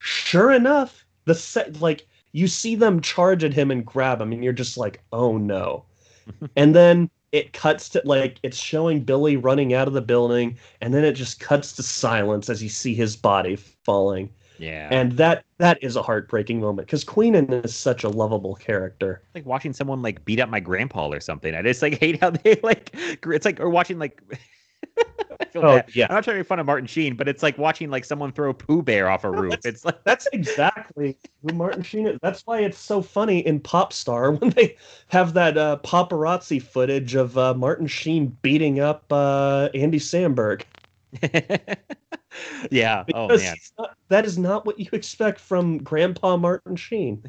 sure 0.01 0.53
enough, 0.53 1.05
the 1.25 1.35
set 1.35 1.81
like 1.81 2.07
you 2.33 2.47
see 2.49 2.75
them 2.75 3.01
charge 3.01 3.45
at 3.45 3.55
him 3.55 3.71
and 3.71 3.85
grab 3.85 4.21
him, 4.21 4.33
and 4.33 4.43
you're 4.43 4.53
just 4.53 4.77
like, 4.77 5.03
oh 5.13 5.37
no. 5.37 5.85
and 6.57 6.75
then 6.75 7.11
it 7.33 7.53
cuts 7.53 7.89
to 7.91 8.03
like 8.05 8.39
it's 8.43 8.57
showing 8.57 9.01
Billy 9.01 9.37
running 9.37 9.75
out 9.75 9.89
of 9.89 9.95
the 9.95 10.03
building, 10.03 10.59
and 10.81 10.93
then 10.95 11.05
it 11.05 11.13
just 11.13 11.41
cuts 11.41 11.73
to 11.73 11.83
silence 11.83 12.49
as 12.49 12.63
you 12.63 12.69
see 12.69 12.95
his 12.95 13.17
body 13.17 13.57
falling 13.85 14.31
Yeah. 14.59 14.89
and 14.91 15.13
that 15.13 15.45
that 15.59 15.83
is 15.83 15.97
a 15.97 16.03
heartbreaking 16.03 16.61
moment 16.61 16.87
because 16.89 17.05
Queenan 17.05 17.65
is 17.65 17.75
such 17.77 18.05
a 18.05 18.09
lovable 18.09 18.55
character. 18.57 19.23
like 19.35 19.47
watching 19.47 19.73
someone 19.73 20.03
like 20.03 20.25
beat 20.25 20.41
up 20.41 20.49
my 20.49 20.61
grandpa 20.61 21.09
or 21.09 21.21
something. 21.21 21.55
I 21.55 21.63
just 21.63 21.81
like 21.83 21.99
hate 22.01 22.21
how 22.21 22.31
they 22.31 22.59
like. 22.63 22.91
It's 22.95 23.45
like 23.45 23.61
or 23.61 23.69
watching 23.71 23.99
like. 23.99 24.23
Oh, 25.55 25.63
bad. 25.63 25.87
yeah. 25.95 26.07
I'm 26.11 26.17
not 26.17 26.25
trying 26.25 26.35
to 26.35 26.41
make 26.41 26.47
fun 26.47 26.59
of 26.59 26.67
Martin 26.67 26.87
Sheen, 26.87 27.17
but 27.17 27.27
it's 27.29 27.43
like 27.43 27.57
watching 27.59 27.91
like 27.91 28.05
someone 28.05 28.33
throw 28.33 28.51
a 28.51 28.55
Pooh 28.55 28.83
Bear 28.83 29.09
off 29.09 29.25
a 29.25 29.31
roof. 29.41 29.51
that's- 29.53 29.75
It's 29.77 29.85
like 29.85 30.03
That's 30.05 30.27
exactly 30.33 31.17
who 31.43 31.55
Martin 31.55 31.83
Sheen 31.83 32.07
is. 32.07 32.19
That's 32.23 32.47
why 32.47 32.61
it's 32.61 32.79
so 32.79 33.01
funny 33.01 33.39
in 33.47 33.61
Popstar 33.61 34.39
when 34.41 34.51
they 34.51 34.77
have 35.09 35.33
that 35.35 35.57
uh, 35.57 35.79
paparazzi 35.85 36.61
footage 36.61 37.15
of 37.15 37.39
uh, 37.39 37.55
Martin 37.55 37.87
Sheen 37.87 38.37
beating 38.43 38.81
up 38.81 39.05
uh, 39.13 39.69
Andy 39.75 39.99
Samberg. 39.99 40.63
Yeah. 42.71 43.05
Because 43.07 43.41
Oh 43.41 43.45
man. 43.45 43.57
not- 43.79 43.97
that 44.09 44.25
is 44.25 44.39
not 44.39 44.65
what 44.67 44.79
you 44.79 44.89
expect 44.93 45.39
from 45.41 45.79
Grandpa 45.79 46.37
Martin 46.37 46.77
Sheen. 46.77 47.23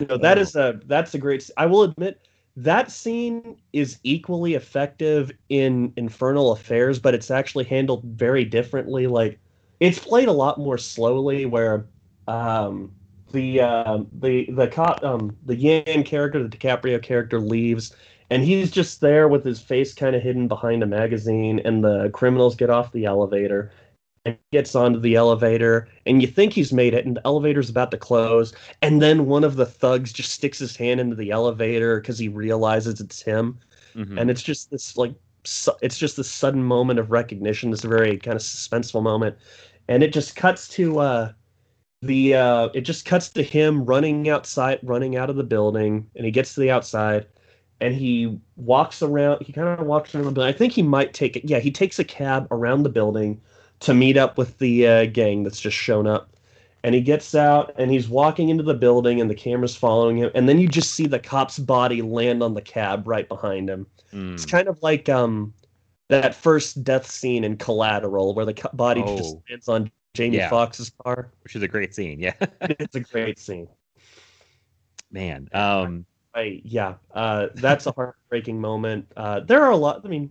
You 0.00 0.06
know, 0.06 0.16
that 0.18 0.38
Oh. 0.38 0.40
is 0.40 0.56
a 0.56 0.80
that's 0.86 1.14
a 1.14 1.18
great. 1.18 1.48
I 1.56 1.66
will 1.66 1.82
admit 1.82 2.20
that 2.56 2.90
scene 2.90 3.56
is 3.72 3.98
equally 4.02 4.54
effective 4.54 5.30
in 5.48 5.92
Infernal 5.96 6.52
Affairs, 6.52 6.98
but 6.98 7.14
it's 7.14 7.30
actually 7.30 7.64
handled 7.64 8.04
very 8.04 8.44
differently. 8.44 9.06
Like 9.06 9.38
it's 9.80 9.98
played 9.98 10.28
a 10.28 10.32
lot 10.32 10.58
more 10.58 10.78
slowly, 10.78 11.46
where 11.46 11.86
um, 12.26 12.92
the 13.32 13.60
uh, 13.60 13.98
the 14.20 14.50
the 14.50 14.66
cop 14.68 15.04
um, 15.04 15.36
the 15.46 15.54
Yan 15.56 16.02
character, 16.04 16.42
the 16.42 16.54
DiCaprio 16.56 17.00
character, 17.02 17.38
leaves. 17.38 17.94
And 18.30 18.44
he's 18.44 18.70
just 18.70 19.00
there 19.00 19.28
with 19.28 19.44
his 19.44 19.60
face 19.60 19.92
kind 19.92 20.14
of 20.16 20.22
hidden 20.22 20.46
behind 20.48 20.82
a 20.82 20.86
magazine, 20.86 21.60
and 21.64 21.82
the 21.84 22.10
criminals 22.10 22.54
get 22.56 22.70
off 22.70 22.92
the 22.92 23.04
elevator 23.04 23.72
and 24.24 24.36
gets 24.52 24.74
onto 24.74 25.00
the 25.00 25.16
elevator, 25.16 25.88
and 26.06 26.22
you 26.22 26.28
think 26.28 26.52
he's 26.52 26.72
made 26.72 26.94
it, 26.94 27.06
and 27.06 27.16
the 27.16 27.26
elevator's 27.26 27.70
about 27.70 27.90
to 27.92 27.96
close, 27.98 28.52
and 28.82 29.02
then 29.02 29.26
one 29.26 29.44
of 29.44 29.56
the 29.56 29.66
thugs 29.66 30.12
just 30.12 30.32
sticks 30.32 30.58
his 30.58 30.76
hand 30.76 31.00
into 31.00 31.16
the 31.16 31.30
elevator 31.30 32.00
because 32.00 32.18
he 32.18 32.28
realizes 32.28 33.00
it's 33.00 33.22
him, 33.22 33.58
Mhm. 33.96 34.20
and 34.20 34.30
it's 34.30 34.42
just 34.42 34.70
this 34.70 34.96
like 34.96 35.14
su- 35.44 35.72
it's 35.82 35.98
just 35.98 36.16
this 36.16 36.30
sudden 36.30 36.62
moment 36.62 36.98
of 37.00 37.10
recognition, 37.10 37.70
this 37.70 37.82
very 37.84 38.18
kind 38.18 38.36
of 38.36 38.42
suspenseful 38.42 39.02
moment, 39.02 39.36
and 39.88 40.02
it 40.02 40.12
just 40.12 40.36
cuts 40.36 40.68
to 40.68 40.98
uh 41.00 41.32
the 42.02 42.34
uh 42.34 42.68
it 42.74 42.82
just 42.82 43.04
cuts 43.04 43.28
to 43.30 43.42
him 43.42 43.84
running 43.84 44.28
outside, 44.28 44.80
running 44.82 45.16
out 45.16 45.30
of 45.30 45.36
the 45.36 45.44
building, 45.44 46.06
and 46.16 46.24
he 46.24 46.30
gets 46.32 46.54
to 46.54 46.60
the 46.60 46.70
outside. 46.70 47.26
And 47.80 47.94
he 47.94 48.38
walks 48.56 49.02
around. 49.02 49.42
He 49.42 49.52
kind 49.52 49.68
of 49.68 49.86
walks 49.86 50.14
around 50.14 50.24
the 50.26 50.32
building. 50.32 50.52
I 50.54 50.56
think 50.56 50.72
he 50.72 50.82
might 50.82 51.14
take 51.14 51.36
it. 51.36 51.44
Yeah, 51.46 51.58
he 51.60 51.70
takes 51.70 51.98
a 51.98 52.04
cab 52.04 52.46
around 52.50 52.82
the 52.82 52.88
building 52.90 53.40
to 53.80 53.94
meet 53.94 54.16
up 54.18 54.36
with 54.36 54.58
the 54.58 54.86
uh, 54.86 55.06
gang 55.06 55.42
that's 55.42 55.60
just 55.60 55.76
shown 55.76 56.06
up. 56.06 56.28
And 56.82 56.94
he 56.94 57.00
gets 57.00 57.34
out 57.34 57.72
and 57.76 57.90
he's 57.90 58.08
walking 58.08 58.48
into 58.50 58.62
the 58.62 58.74
building 58.74 59.20
and 59.20 59.28
the 59.30 59.34
camera's 59.34 59.74
following 59.76 60.16
him. 60.18 60.30
And 60.34 60.48
then 60.48 60.58
you 60.58 60.68
just 60.68 60.94
see 60.94 61.06
the 61.06 61.18
cop's 61.18 61.58
body 61.58 62.00
land 62.02 62.42
on 62.42 62.54
the 62.54 62.62
cab 62.62 63.06
right 63.06 63.28
behind 63.28 63.68
him. 63.68 63.86
Mm. 64.12 64.34
It's 64.34 64.46
kind 64.46 64.66
of 64.68 64.82
like 64.82 65.08
um 65.08 65.52
that 66.08 66.34
first 66.34 66.82
death 66.82 67.10
scene 67.10 67.44
in 67.44 67.56
Collateral 67.56 68.34
where 68.34 68.44
the 68.46 68.54
co- 68.54 68.70
body 68.74 69.02
just 69.02 69.36
Oh. 69.36 69.42
lands 69.48 69.68
on 69.68 69.90
Jamie 70.14 70.38
Yeah. 70.38 70.48
Foxx's 70.50 70.90
car. 71.04 71.30
which 71.44 71.54
is 71.54 71.62
a 71.62 71.68
great 71.68 71.94
scene. 71.94 72.18
Yeah, 72.18 72.32
It's 72.62 72.96
a 72.96 73.00
great 73.00 73.38
scene. 73.38 73.68
man. 75.10 75.48
Um, 75.52 76.06
I 76.34 76.60
yeah, 76.64 76.94
uh, 77.14 77.48
that's 77.54 77.86
a 77.86 77.92
heartbreaking 77.92 78.60
moment. 78.60 79.06
Uh, 79.16 79.40
there 79.40 79.62
are 79.62 79.70
a 79.70 79.76
lot. 79.76 80.02
I 80.04 80.08
mean, 80.08 80.30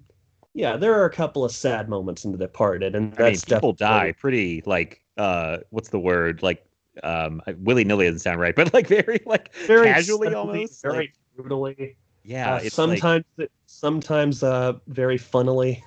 yeah, 0.53 0.77
there 0.77 0.93
are 0.93 1.05
a 1.05 1.11
couple 1.11 1.43
of 1.43 1.51
sad 1.51 1.89
moments 1.89 2.25
in 2.25 2.31
The 2.31 2.37
Departed, 2.37 2.95
and 2.95 3.13
I 3.17 3.23
mean, 3.23 3.33
that's 3.33 3.43
people 3.43 3.73
die 3.73 4.13
pretty 4.13 4.63
like 4.65 5.03
uh, 5.17 5.57
what's 5.71 5.89
the 5.89 5.99
word? 5.99 6.41
Like 6.41 6.65
um, 7.03 7.41
willy 7.57 7.83
nilly 7.83 8.05
doesn't 8.05 8.19
sound 8.19 8.39
right, 8.39 8.55
but 8.55 8.73
like 8.73 8.87
very 8.87 9.21
like 9.25 9.53
very 9.67 9.87
casually 9.87 10.27
suddenly, 10.27 10.59
almost. 10.61 10.81
very 10.81 10.97
like, 10.97 11.13
brutally. 11.35 11.97
yeah, 12.23 12.53
Uh, 12.53 12.55
it's 12.63 12.77
like- 12.77 12.99
sometimes, 12.99 13.25
sometimes 13.65 14.43
uh, 14.43 14.73
very 14.87 15.17
funnily. 15.17 15.83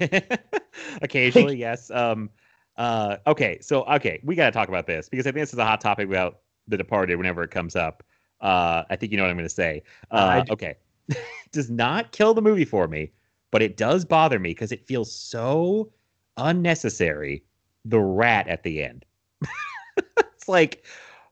Occasionally, 1.02 1.56
yes. 1.58 1.90
Um, 1.90 2.30
uh, 2.76 3.16
okay, 3.26 3.58
so 3.60 3.84
okay, 3.84 4.20
we 4.22 4.34
got 4.34 4.46
to 4.46 4.52
talk 4.52 4.68
about 4.68 4.86
this 4.86 5.08
because 5.08 5.26
I 5.26 5.30
think 5.32 5.42
this 5.42 5.52
is 5.52 5.58
a 5.58 5.64
hot 5.64 5.80
topic 5.80 6.08
about 6.08 6.40
The 6.68 6.76
Departed 6.76 7.16
whenever 7.16 7.42
it 7.42 7.50
comes 7.50 7.76
up. 7.76 8.02
Uh, 8.40 8.84
I 8.90 8.96
think 8.96 9.12
you 9.12 9.18
know 9.18 9.24
what 9.24 9.30
I'm 9.30 9.36
going 9.36 9.48
to 9.48 9.54
say. 9.54 9.82
Uh, 10.10 10.44
okay, 10.50 10.76
does 11.52 11.70
not 11.70 12.12
kill 12.12 12.34
the 12.34 12.42
movie 12.42 12.64
for 12.64 12.88
me, 12.88 13.10
but 13.50 13.62
it 13.62 13.76
does 13.76 14.04
bother 14.04 14.38
me 14.38 14.50
because 14.50 14.72
it 14.72 14.86
feels 14.86 15.14
so 15.14 15.90
unnecessary. 16.36 17.42
The 17.84 18.00
rat 18.00 18.48
at 18.48 18.62
the 18.62 18.82
end. 18.82 19.04
it's 20.18 20.48
like 20.48 20.84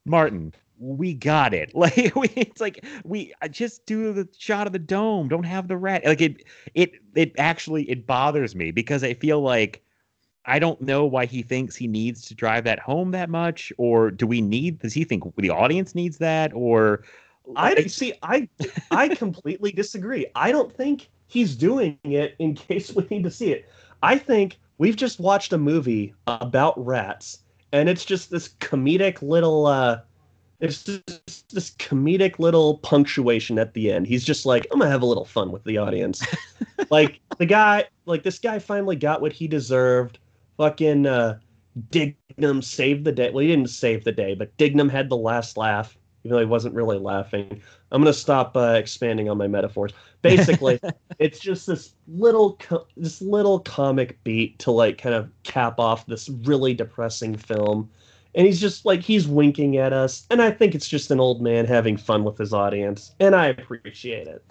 Martin. 0.04 0.54
We 0.78 1.14
got 1.14 1.54
it. 1.54 1.72
Like 1.74 2.14
we, 2.16 2.28
it's 2.36 2.60
like 2.60 2.84
we 3.04 3.32
just 3.50 3.86
do 3.86 4.12
the 4.12 4.28
shot 4.36 4.66
of 4.66 4.72
the 4.72 4.78
dome. 4.78 5.28
Don't 5.28 5.44
have 5.44 5.68
the 5.68 5.76
rat. 5.76 6.04
Like 6.04 6.20
it, 6.20 6.44
it 6.74 6.92
it 7.14 7.32
actually 7.38 7.88
it 7.90 8.06
bothers 8.06 8.54
me 8.54 8.70
because 8.70 9.04
I 9.04 9.14
feel 9.14 9.40
like 9.40 9.83
I 10.46 10.58
don't 10.58 10.80
know 10.80 11.06
why 11.06 11.26
he 11.26 11.42
thinks 11.42 11.74
he 11.74 11.86
needs 11.88 12.26
to 12.26 12.34
drive 12.34 12.64
that 12.64 12.78
home 12.78 13.12
that 13.12 13.30
much, 13.30 13.72
or 13.78 14.10
do 14.10 14.26
we 14.26 14.40
need? 14.40 14.78
Does 14.78 14.92
he 14.92 15.04
think 15.04 15.24
the 15.36 15.50
audience 15.50 15.94
needs 15.94 16.18
that, 16.18 16.52
or 16.54 17.04
I 17.56 17.74
don't 17.74 17.90
see. 17.90 18.14
I 18.22 18.48
I 18.90 19.08
completely 19.08 19.72
disagree. 19.72 20.26
I 20.34 20.52
don't 20.52 20.74
think 20.74 21.08
he's 21.28 21.56
doing 21.56 21.98
it 22.04 22.36
in 22.38 22.54
case 22.54 22.94
we 22.94 23.06
need 23.10 23.24
to 23.24 23.30
see 23.30 23.52
it. 23.52 23.68
I 24.02 24.18
think 24.18 24.58
we've 24.78 24.96
just 24.96 25.20
watched 25.20 25.52
a 25.52 25.58
movie 25.58 26.14
about 26.26 26.74
rats, 26.84 27.38
and 27.72 27.88
it's 27.88 28.04
just 28.04 28.30
this 28.30 28.48
comedic 28.60 29.22
little. 29.22 29.66
uh 29.66 30.00
It's 30.60 30.84
just 30.84 31.54
this 31.54 31.70
comedic 31.72 32.38
little 32.38 32.78
punctuation 32.78 33.58
at 33.58 33.74
the 33.74 33.90
end. 33.92 34.06
He's 34.06 34.24
just 34.24 34.46
like, 34.46 34.66
I'm 34.72 34.78
gonna 34.78 34.90
have 34.90 35.02
a 35.02 35.06
little 35.06 35.24
fun 35.24 35.52
with 35.52 35.64
the 35.64 35.78
audience. 35.78 36.22
like 36.90 37.20
the 37.38 37.46
guy, 37.46 37.84
like 38.06 38.22
this 38.22 38.38
guy 38.38 38.58
finally 38.58 38.96
got 38.96 39.20
what 39.20 39.32
he 39.32 39.48
deserved. 39.48 40.18
Fucking 40.56 41.06
uh, 41.06 41.38
Dignam 41.90 42.62
saved 42.62 43.04
the 43.04 43.12
day. 43.12 43.30
Well, 43.30 43.42
he 43.42 43.48
didn't 43.48 43.70
save 43.70 44.04
the 44.04 44.12
day, 44.12 44.34
but 44.34 44.56
Dignam 44.56 44.90
had 44.90 45.08
the 45.08 45.16
last 45.16 45.56
laugh 45.56 45.96
even 46.24 46.34
though 46.34 46.40
he 46.40 46.46
wasn't 46.46 46.74
really 46.74 46.98
laughing. 46.98 47.60
I'm 47.92 48.02
gonna 48.02 48.12
stop 48.12 48.56
uh, 48.56 48.76
expanding 48.78 49.28
on 49.28 49.36
my 49.36 49.46
metaphors. 49.46 49.92
Basically, 50.22 50.80
it's 51.18 51.38
just 51.38 51.66
this 51.66 51.94
little, 52.08 52.56
co- 52.56 52.86
this 52.96 53.20
little 53.20 53.60
comic 53.60 54.22
beat 54.24 54.58
to 54.60 54.70
like 54.70 54.98
kind 54.98 55.14
of 55.14 55.30
cap 55.42 55.78
off 55.78 56.06
this 56.06 56.28
really 56.28 56.72
depressing 56.74 57.36
film, 57.36 57.90
and 58.34 58.46
he's 58.46 58.60
just 58.60 58.86
like 58.86 59.00
he's 59.00 59.28
winking 59.28 59.76
at 59.76 59.92
us, 59.92 60.26
and 60.30 60.40
I 60.40 60.50
think 60.50 60.74
it's 60.74 60.88
just 60.88 61.10
an 61.10 61.20
old 61.20 61.42
man 61.42 61.66
having 61.66 61.96
fun 61.96 62.24
with 62.24 62.38
his 62.38 62.54
audience, 62.54 63.14
and 63.20 63.34
I 63.34 63.48
appreciate 63.48 64.26
it. 64.26 64.42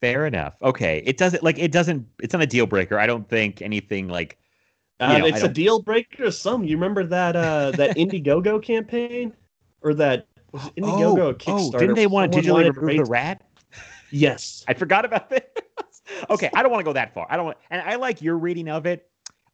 fair 0.00 0.26
enough? 0.26 0.56
Okay, 0.62 1.02
it 1.06 1.16
doesn't 1.16 1.44
like 1.44 1.58
it 1.58 1.70
doesn't. 1.70 2.06
It's 2.20 2.32
not 2.32 2.42
a 2.42 2.46
deal 2.46 2.66
breaker. 2.66 2.98
I 2.98 3.06
don't 3.06 3.28
think 3.28 3.62
anything 3.62 4.08
like 4.08 4.36
Uh, 5.00 5.18
know, 5.18 5.26
it's 5.26 5.42
a 5.42 5.48
deal 5.48 5.80
breaker 5.80 6.30
some. 6.30 6.62
You 6.62 6.76
remember 6.76 7.04
that 7.04 7.34
uh, 7.34 7.72
that 7.72 7.96
Indiegogo 7.96 8.62
campaign, 8.62 9.34
or 9.82 9.94
that 9.94 10.26
was 10.52 10.66
it 10.66 10.82
Indiegogo 10.82 11.30
a 11.30 11.34
Kickstarter? 11.34 11.74
oh, 11.74 11.78
didn't 11.78 11.94
they 11.96 12.06
want 12.06 12.32
to 12.32 12.38
digitally 12.38 12.74
remove 12.74 13.06
the 13.06 13.10
rat? 13.10 13.42
Yes. 14.10 14.64
I 14.68 14.74
forgot 14.74 15.04
about 15.04 15.30
this. 15.30 15.42
okay, 16.30 16.50
I 16.54 16.62
don't 16.62 16.70
want 16.70 16.80
to 16.80 16.84
go 16.84 16.92
that 16.92 17.14
far. 17.14 17.26
I 17.30 17.36
don't 17.36 17.46
want, 17.46 17.58
and 17.70 17.80
I 17.82 17.96
like 17.96 18.20
your 18.20 18.36
reading 18.36 18.68
of 18.68 18.86
it. 18.86 19.06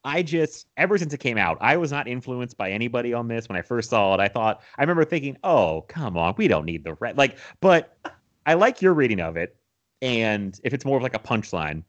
I 0.05 0.23
just, 0.23 0.69
ever 0.77 0.97
since 0.99 1.13
it 1.13 1.19
came 1.19 1.37
out, 1.37 1.59
I 1.61 1.77
was 1.77 1.91
not 1.91 2.07
influenced 2.07 2.57
by 2.57 2.71
anybody 2.71 3.13
on 3.13 3.27
this. 3.27 3.49
When 3.49 3.59
I 3.59 3.63
first 3.63 3.91
saw 3.91 4.15
it, 4.15 4.21
I 4.21 4.29
thought, 4.29 4.63
I 4.79 4.83
remember 4.83 5.05
thinking, 5.05 5.37
oh, 5.43 5.85
come 5.89 6.17
on, 6.17 6.35
we 6.37 6.47
don't 6.47 6.65
need 6.65 6.85
the 6.85 6.95
rat. 6.95 7.17
Like, 7.17 7.39
but 7.61 7.99
I 8.47 8.55
like 8.55 8.81
your 8.81 8.95
reading 8.95 9.21
of 9.21 9.37
it. 9.37 9.57
And 10.03 10.59
if 10.63 10.73
it's 10.73 10.85
more 10.85 10.97
of 10.97 11.03
like 11.03 11.17
a 11.17 11.19
punchline. 11.19 11.83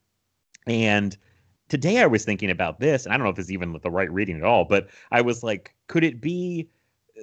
And 0.65 1.15
today 1.69 1.99
I 1.99 2.05
was 2.05 2.25
thinking 2.25 2.49
about 2.49 2.79
this, 2.79 3.05
and 3.05 3.13
I 3.13 3.17
don't 3.17 3.25
know 3.25 3.31
if 3.31 3.39
it's 3.39 3.51
even 3.51 3.77
the 3.81 3.91
right 3.91 4.11
reading 4.11 4.37
at 4.37 4.43
all, 4.43 4.65
but 4.65 4.87
I 5.11 5.21
was 5.21 5.43
like, 5.43 5.73
could 5.87 6.03
it 6.03 6.21
be 6.21 6.69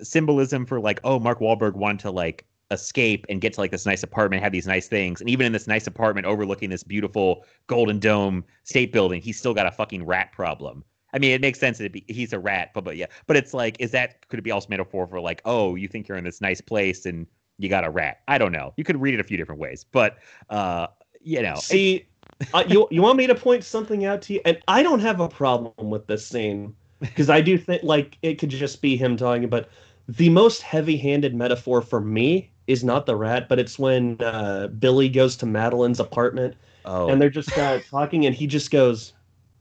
symbolism 0.03 0.66
for 0.66 0.81
like, 0.81 1.01
oh, 1.05 1.19
Mark 1.19 1.41
Wahlberg 1.41 1.75
wanted 1.75 2.01
to 2.01 2.11
like 2.11 2.47
escape 2.71 3.27
and 3.29 3.41
get 3.41 3.53
to 3.55 3.61
like 3.61 3.71
this 3.71 3.87
nice 3.87 4.03
apartment, 4.03 4.43
have 4.43 4.53
these 4.53 4.66
nice 4.66 4.89
things, 4.89 5.21
and 5.21 5.31
even 5.31 5.47
in 5.47 5.53
this 5.53 5.66
nice 5.66 5.87
apartment 5.87 6.27
overlooking 6.27 6.71
this 6.71 6.83
beautiful 6.83 7.45
Golden 7.66 7.99
Dome 7.99 8.45
state 8.65 8.93
building, 8.93 9.21
he's 9.21 9.39
still 9.39 9.55
got 9.55 9.66
a 9.66 9.73
fucking 9.73 10.05
rat 10.05 10.33
problem. 10.33 10.85
I 11.12 11.19
mean, 11.21 11.31
it 11.31 11.41
makes 11.41 11.61
sense 11.61 11.79
that 11.79 11.85
it 11.85 11.93
be, 11.93 12.05
he's 12.09 12.33
a 12.33 12.39
rat, 12.41 12.73
but 12.75 12.83
but 12.83 12.97
yeah, 12.97 13.07
but 13.27 13.37
it's 13.37 13.55
like, 13.55 13.77
is 13.79 13.93
that 13.93 14.29
could 14.29 14.41
it 14.41 14.43
be 14.43 14.51
also 14.51 14.69
metaphor 14.69 15.07
for 15.07 15.21
like, 15.21 15.41
oh, 15.45 15.77
you 15.77 15.89
think 15.89 16.09
you're 16.09 16.19
in 16.19 16.25
this 16.25 16.41
nice 16.41 16.61
place 16.61 17.07
and 17.07 17.27
you 17.59 17.69
got 17.69 17.85
a 17.85 17.91
rat? 17.91 18.23
I 18.27 18.37
don't 18.37 18.51
know. 18.51 18.75
You 18.77 18.83
could 18.83 19.01
read 19.01 19.15
it 19.15 19.21
a 19.21 19.25
few 19.25 19.37
different 19.37 19.61
ways, 19.61 19.85
but 19.85 20.19
uh, 20.51 20.89
you 21.21 21.41
know, 21.41 21.55
See, 21.55 22.07
uh, 22.53 22.65
you 22.66 22.87
you 22.91 23.03
want 23.03 23.16
me 23.16 23.27
to 23.27 23.35
point 23.35 23.65
something 23.65 24.05
out 24.05 24.23
to 24.23 24.35
you, 24.35 24.41
and 24.45 24.59
I 24.69 24.83
don't 24.83 25.01
have 25.01 25.21
a 25.21 25.29
problem 25.29 25.91
with 25.91 26.07
this 26.07 26.27
scene 26.27 26.75
because 27.01 27.31
I 27.31 27.41
do 27.41 27.59
think 27.59 27.83
like 27.83 28.19
it 28.23 28.39
could 28.39 28.51
just 28.51 28.83
be 28.83 28.97
him 28.97 29.16
talking. 29.16 29.49
But 29.49 29.69
the 30.09 30.29
most 30.29 30.62
heavy-handed 30.62 31.35
metaphor 31.35 31.81
for 31.81 32.01
me 32.01 32.51
is 32.66 32.85
not 32.85 33.07
the 33.07 33.16
rat, 33.16 33.49
but 33.49 33.59
it's 33.59 33.79
when 33.79 34.21
uh, 34.21 34.69
Billy 34.69 35.09
goes 35.09 35.37
to 35.37 35.47
Madolyn's 35.47 36.01
apartment 36.01 36.57
oh, 36.85 37.09
and 37.09 37.21
they're 37.21 37.31
just 37.31 37.57
uh, 37.59 37.79
talking, 37.81 38.27
and 38.27 38.35
he 38.35 38.47
just 38.47 38.71
goes, 38.71 39.12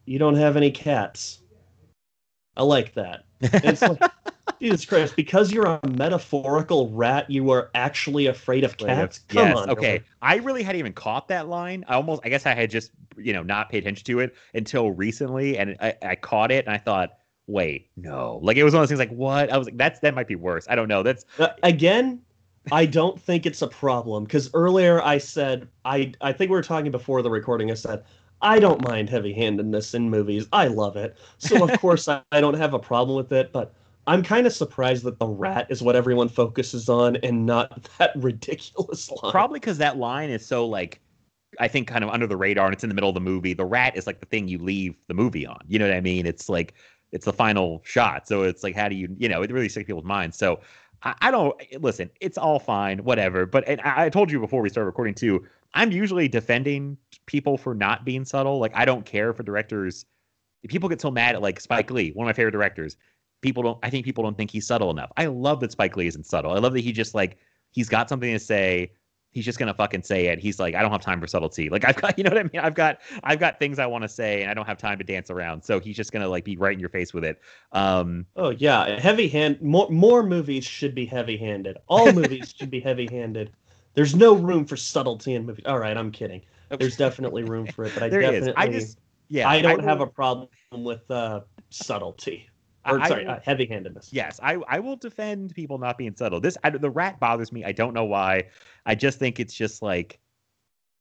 "You 0.05 0.19
don't 0.19 0.35
have 0.35 0.57
any 0.57 0.71
cats." 0.71 1.39
I 2.55 2.63
like 2.63 2.93
that. 2.93 3.25
It's 3.43 3.81
like, 3.81 4.01
Jesus 4.61 4.85
Christ, 4.85 5.15
because 5.15 5.51
you're 5.51 5.65
a 5.65 5.79
metaphorical 5.87 6.89
rat, 6.91 7.29
you 7.29 7.51
are 7.51 7.69
actually 7.75 8.27
afraid 8.27 8.63
of 8.63 8.77
cats. 8.77 9.19
Come 9.27 9.47
yes, 9.47 9.57
on, 9.57 9.69
okay. 9.71 10.01
I 10.21 10.37
really 10.37 10.63
hadn't 10.63 10.79
even 10.79 10.93
caught 10.93 11.27
that 11.27 11.47
line. 11.47 11.83
I 11.87 11.95
almost, 11.95 12.21
I 12.23 12.29
guess, 12.29 12.45
I 12.45 12.53
had 12.53 12.69
just, 12.69 12.91
you 13.17 13.33
know, 13.33 13.43
not 13.43 13.69
paid 13.69 13.79
attention 13.79 14.05
to 14.05 14.19
it 14.19 14.35
until 14.53 14.91
recently, 14.91 15.57
and 15.57 15.75
I, 15.81 15.95
I 16.01 16.15
caught 16.15 16.51
it, 16.51 16.65
and 16.65 16.73
I 16.73 16.77
thought, 16.77 17.17
wait, 17.47 17.89
no, 17.97 18.39
like 18.41 18.57
it 18.57 18.63
was 18.63 18.73
one 18.73 18.83
of 18.83 18.89
those 18.89 18.97
things. 18.97 18.99
Like, 18.99 19.17
what? 19.17 19.51
I 19.51 19.57
was 19.57 19.67
like, 19.67 19.77
that's 19.77 19.99
that 19.99 20.15
might 20.15 20.27
be 20.27 20.35
worse. 20.35 20.65
I 20.69 20.75
don't 20.75 20.87
know. 20.87 21.03
That's 21.03 21.25
Uh, 21.37 21.49
again, 21.63 22.21
I 22.71 22.85
don't 22.85 23.19
think 23.19 23.45
it's 23.45 23.61
a 23.61 23.67
problem 23.67 24.23
because 24.23 24.49
earlier 24.53 25.01
I 25.01 25.17
said 25.17 25.67
I 25.83 26.13
I 26.21 26.31
think 26.31 26.49
we 26.49 26.55
were 26.55 26.63
talking 26.63 26.91
before 26.91 27.21
the 27.21 27.29
recording. 27.29 27.71
I 27.71 27.75
said 27.75 28.03
I 28.43 28.59
don't 28.59 28.87
mind 28.87 29.09
heavy-handedness 29.09 29.93
in 29.93 30.09
movies. 30.09 30.47
I 30.53 30.67
love 30.67 30.95
it. 30.97 31.17
So 31.39 31.63
of 31.63 31.79
course 31.79 32.07
I, 32.07 32.21
I 32.31 32.41
don't 32.41 32.53
have 32.53 32.73
a 32.73 32.79
problem 32.79 33.17
with 33.17 33.31
it. 33.31 33.51
But 33.51 33.73
I'm 34.05 34.21
kind 34.21 34.45
of 34.45 34.53
surprised 34.53 35.03
that 35.05 35.17
the 35.17 35.27
rat 35.27 35.67
is 35.69 35.81
what 35.81 35.95
everyone 35.95 36.29
focuses 36.29 36.89
on 36.89 37.15
and 37.17 37.45
not 37.45 37.89
that 37.97 38.11
ridiculous 38.15 39.09
line. 39.09 39.31
probably 39.31 39.59
because 39.59 39.79
that 39.79 39.97
line 39.97 40.29
is 40.29 40.45
so 40.45 40.67
like. 40.67 40.99
I 41.59 41.67
think 41.67 41.87
kind 41.87 42.03
of 42.03 42.09
under 42.09 42.25
the 42.25 42.35
radar, 42.35 42.65
and 42.65 42.73
it's 42.73 42.83
in 42.83 42.89
the 42.89 42.95
middle 42.95 43.09
of 43.11 43.13
the 43.13 43.21
movie. 43.21 43.53
The 43.53 43.63
rat 43.63 43.95
is 43.95 44.07
like 44.07 44.19
the 44.19 44.25
thing 44.25 44.47
you 44.47 44.57
leave 44.57 44.95
the 45.07 45.13
movie 45.13 45.45
on. 45.45 45.59
You 45.67 45.77
know 45.77 45.87
what 45.87 45.95
I 45.95 46.01
mean? 46.01 46.25
It's 46.25 46.49
like 46.49 46.73
it's 47.13 47.25
the 47.25 47.31
final 47.31 47.79
shot. 47.85 48.27
So 48.27 48.41
it's 48.41 48.63
like, 48.63 48.75
how 48.75 48.89
do 48.89 48.95
you, 48.95 49.15
you 49.19 49.29
know, 49.29 49.43
it 49.43 49.51
really 49.51 49.69
sticks 49.69 49.85
people's 49.85 50.03
minds. 50.03 50.35
So 50.35 50.59
I, 51.03 51.13
I 51.21 51.31
don't 51.31 51.55
listen. 51.79 52.09
It's 52.19 52.37
all 52.37 52.59
fine, 52.59 53.03
whatever. 53.03 53.45
But 53.45 53.67
and 53.67 53.79
I, 53.81 54.05
I 54.05 54.09
told 54.09 54.31
you 54.31 54.39
before 54.39 54.61
we 54.61 54.69
started 54.69 54.87
recording 54.87 55.13
too. 55.13 55.45
I'm 55.73 55.91
usually 55.91 56.27
defending 56.27 56.97
people 57.25 57.57
for 57.57 57.73
not 57.73 58.05
being 58.05 58.25
subtle. 58.25 58.59
Like 58.59 58.75
I 58.75 58.85
don't 58.85 59.05
care 59.05 59.33
for 59.33 59.43
directors. 59.43 60.05
People 60.67 60.87
get 60.89 61.01
so 61.01 61.11
mad 61.11 61.35
at 61.35 61.41
like 61.41 61.59
Spike 61.59 61.91
Lee, 61.91 62.11
one 62.11 62.25
of 62.25 62.29
my 62.29 62.33
favorite 62.33 62.51
directors. 62.51 62.95
People 63.41 63.63
don't. 63.63 63.79
I 63.83 63.89
think 63.89 64.05
people 64.05 64.23
don't 64.23 64.37
think 64.37 64.51
he's 64.51 64.65
subtle 64.65 64.91
enough. 64.91 65.11
I 65.17 65.25
love 65.25 65.59
that 65.61 65.71
Spike 65.71 65.97
Lee 65.97 66.07
isn't 66.07 66.25
subtle. 66.25 66.51
I 66.51 66.59
love 66.59 66.73
that 66.73 66.79
he 66.81 66.91
just 66.91 67.13
like 67.13 67.37
he's 67.71 67.89
got 67.89 68.07
something 68.09 68.31
to 68.31 68.39
say. 68.39 68.91
He's 69.31 69.45
just 69.45 69.57
gonna 69.57 69.73
fucking 69.73 70.03
say 70.03 70.27
it. 70.27 70.37
He's 70.37 70.59
like, 70.59 70.75
I 70.75 70.83
don't 70.83 70.91
have 70.91 71.01
time 71.01 71.19
for 71.19 71.25
subtlety. 71.25 71.67
Like 71.67 71.83
I've 71.87 71.95
got, 71.95 72.17
you 72.19 72.23
know 72.23 72.29
what 72.29 72.37
I 72.37 72.43
mean? 72.43 72.59
I've 72.61 72.75
got, 72.75 72.99
I've 73.23 73.39
got 73.39 73.57
things 73.57 73.79
I 73.79 73.87
want 73.87 74.03
to 74.03 74.07
say, 74.07 74.43
and 74.43 74.51
I 74.51 74.53
don't 74.53 74.67
have 74.67 74.77
time 74.77 74.99
to 74.99 75.03
dance 75.03 75.31
around. 75.31 75.63
So 75.63 75.79
he's 75.79 75.95
just 75.95 76.11
gonna 76.11 76.27
like 76.27 76.45
be 76.45 76.55
right 76.55 76.73
in 76.73 76.79
your 76.79 76.89
face 76.89 77.13
with 77.15 77.23
it. 77.25 77.41
Um, 77.71 78.27
Oh 78.35 78.51
yeah, 78.51 78.99
heavy 78.99 79.27
hand. 79.27 79.59
More 79.59 79.89
more 79.89 80.21
movies 80.23 80.65
should 80.65 80.93
be 80.93 81.05
heavy-handed. 81.07 81.77
All 81.87 82.13
movies 82.13 82.53
should 82.55 82.69
be 82.69 82.79
heavy-handed. 82.79 83.51
There's 83.93 84.15
no 84.15 84.33
room 84.33 84.65
for 84.65 84.75
subtlety 84.75 85.35
in 85.35 85.45
movies. 85.45 85.65
All 85.65 85.79
right, 85.79 85.95
I'm 85.95 86.11
kidding. 86.11 86.41
There's 86.77 86.97
definitely 86.97 87.43
room 87.43 87.67
for 87.67 87.85
it, 87.85 87.93
but 87.93 88.03
I 88.03 88.09
there 88.09 88.21
definitely 88.21 88.49
is. 88.49 88.55
I 88.57 88.67
just, 88.67 88.99
yeah, 89.29 89.47
I 89.47 89.61
don't 89.61 89.83
have 89.83 90.01
a 90.01 90.07
problem 90.07 90.49
with 90.71 91.09
uh, 91.11 91.41
subtlety. 91.69 92.49
Or 92.85 92.99
I 92.99 93.07
sorry, 93.07 93.25
will- 93.25 93.31
uh, 93.31 93.39
heavy-handedness. 93.43 94.09
Yes, 94.11 94.39
I, 94.43 94.57
I 94.67 94.79
will 94.79 94.95
defend 94.95 95.53
people 95.53 95.77
not 95.77 95.97
being 95.97 96.15
subtle. 96.15 96.41
This 96.41 96.57
I, 96.63 96.69
the 96.71 96.89
rat 96.89 97.19
bothers 97.19 97.51
me. 97.51 97.63
I 97.63 97.71
don't 97.71 97.93
know 97.93 98.05
why. 98.05 98.45
I 98.85 98.95
just 98.95 99.19
think 99.19 99.39
it's 99.39 99.53
just 99.53 99.81
like 99.81 100.19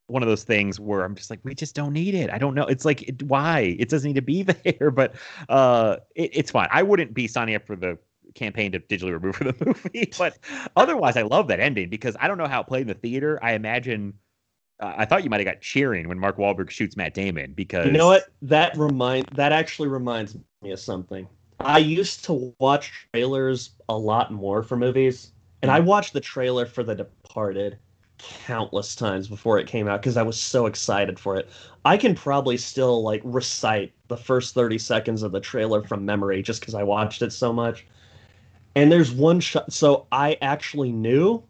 one 0.06 0.23
of 0.23 0.28
those 0.28 0.44
things 0.44 0.78
where 0.78 1.05
I'm 1.05 1.14
just 1.14 1.31
like, 1.31 1.40
we 1.43 1.55
just 1.55 1.74
don't 1.74 1.93
need 1.93 2.14
it. 2.14 2.31
I 2.31 2.39
don't 2.39 2.55
know. 2.55 2.64
It's 2.66 2.85
like, 2.85 3.02
it, 3.02 3.23
why? 3.23 3.77
It 3.78 3.89
doesn't 3.89 4.06
need 4.06 4.14
to 4.16 4.23
be 4.23 4.43
there, 4.78 4.90
but 4.90 5.14
uh, 5.48 5.97
it, 6.14 6.31
it's 6.35 6.51
fine. 6.51 6.69
I 6.70 6.82
wouldn't 6.82 7.14
be 7.14 7.27
signing 7.27 7.55
up 7.55 7.66
for 7.66 7.77
the 7.77 7.98
campaign 8.34 8.72
to 8.72 8.80
digitally 8.80 9.12
remove 9.12 9.36
from 9.36 9.48
the 9.48 9.64
movie, 9.66 10.12
but 10.18 10.38
otherwise, 10.76 11.16
I 11.16 11.22
love 11.22 11.48
that 11.48 11.60
ending 11.60 11.88
because 11.88 12.16
I 12.20 12.28
don't 12.28 12.38
know 12.38 12.46
how 12.46 12.60
it 12.60 12.66
played 12.66 12.82
in 12.82 12.88
the 12.88 12.94
theater. 12.94 13.38
I 13.42 13.52
imagine. 13.52 14.14
Uh, 14.80 14.94
I 14.96 15.04
thought 15.04 15.22
you 15.22 15.30
might 15.30 15.40
have 15.40 15.46
got 15.46 15.60
cheering 15.60 16.09
when 16.09 16.18
Mark 16.18 16.38
Wahlberg 16.38 16.70
shoots 16.70 16.96
Matt 16.96 17.14
Damon 17.14 17.52
because 17.52 17.86
You 17.86 17.92
know 17.92 18.09
what? 18.09 18.30
That 18.42 18.76
remind 18.76 19.26
that 19.34 19.52
actually 19.52 19.88
reminds 19.88 20.36
me 20.62 20.72
of 20.72 20.80
something. 20.80 21.28
I 21.60 21.78
used 21.78 22.24
to 22.24 22.54
watch 22.59 23.06
trailers 23.12 23.70
a 23.88 23.96
lot 23.96 24.32
more 24.32 24.62
for 24.62 24.76
movies, 24.76 25.32
and 25.62 25.70
I 25.70 25.78
watched 25.80 26.12
the 26.12 26.20
trailer 26.20 26.66
for 26.66 26.82
The 26.82 26.94
Departed 26.94 27.78
countless 28.18 28.94
times 28.94 29.28
before 29.28 29.59
it 29.59 29.66
came 29.66 29.88
out 29.88 30.00
because 30.00 30.16
I 30.16 30.22
was 30.22 30.40
so 30.40 30.66
excited 30.66 31.18
for 31.18 31.36
it. 31.36 31.48
I 31.84 31.96
can 31.96 32.14
probably 32.14 32.56
still 32.56 33.02
like 33.02 33.20
recite 33.24 33.92
the 34.09 34.16
first 34.16 34.54
30 34.54 34.78
seconds 34.78 35.22
of 35.22 35.32
the 35.32 35.40
trailer 35.40 35.82
from 35.82 36.04
memory 36.04 36.42
just 36.42 36.60
because 36.60 36.74
I 36.74 36.82
watched 36.82 37.22
it 37.22 37.32
so 37.32 37.52
much. 37.52 37.86
And 38.74 38.90
there's 38.90 39.12
one 39.12 39.40
shot, 39.40 39.72
so 39.72 40.06
I 40.12 40.38
actually 40.40 40.92
knew 40.92 41.42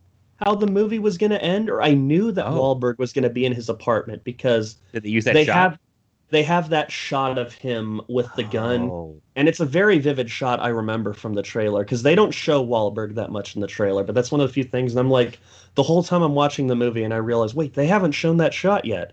how 0.44 0.54
the 0.56 0.66
movie 0.66 0.98
was 0.98 1.18
going 1.18 1.30
to 1.30 1.42
end, 1.42 1.70
or 1.70 1.80
I 1.82 1.94
knew 1.94 2.32
that 2.32 2.46
Oh. 2.46 2.54
Wahlberg 2.74 2.98
was 2.98 3.12
going 3.12 3.22
to 3.22 3.30
be 3.30 3.44
in 3.44 3.52
his 3.52 3.68
apartment 3.68 4.24
because 4.24 4.76
did 4.92 5.04
they 5.04 5.08
use 5.10 5.24
that 5.24 5.34
they 5.34 5.44
shot? 5.44 5.54
have 5.54 5.78
they 6.30 6.42
have 6.42 6.70
that 6.70 6.90
shot 6.90 7.36
of 7.38 7.52
him 7.52 8.00
with 8.08 8.26
the 8.36 8.42
gun 8.42 8.88
Oh. 8.90 9.20
and 9.36 9.48
it's 9.48 9.60
a 9.60 9.66
very 9.66 9.98
vivid 9.98 10.30
shot 10.30 10.60
i 10.60 10.68
remember 10.68 11.12
from 11.12 11.34
the 11.34 11.42
trailer 11.42 11.84
because 11.84 12.02
they 12.02 12.14
don't 12.14 12.32
show 12.32 12.64
Wahlberg 12.64 13.14
that 13.16 13.30
much 13.30 13.54
in 13.54 13.60
the 13.60 13.66
trailer 13.66 14.02
but 14.02 14.14
that's 14.14 14.32
one 14.32 14.40
of 14.40 14.48
the 14.48 14.52
few 14.52 14.64
things 14.64 14.92
and 14.92 15.00
i'm 15.00 15.10
like 15.10 15.38
the 15.74 15.82
whole 15.82 16.02
time 16.02 16.22
i'm 16.22 16.34
watching 16.34 16.68
the 16.68 16.74
movie 16.74 17.04
and 17.04 17.12
i 17.12 17.18
realize 17.18 17.54
wait 17.54 17.74
they 17.74 17.86
haven't 17.86 18.12
shown 18.12 18.38
that 18.38 18.54
shot 18.54 18.86
yet 18.86 19.12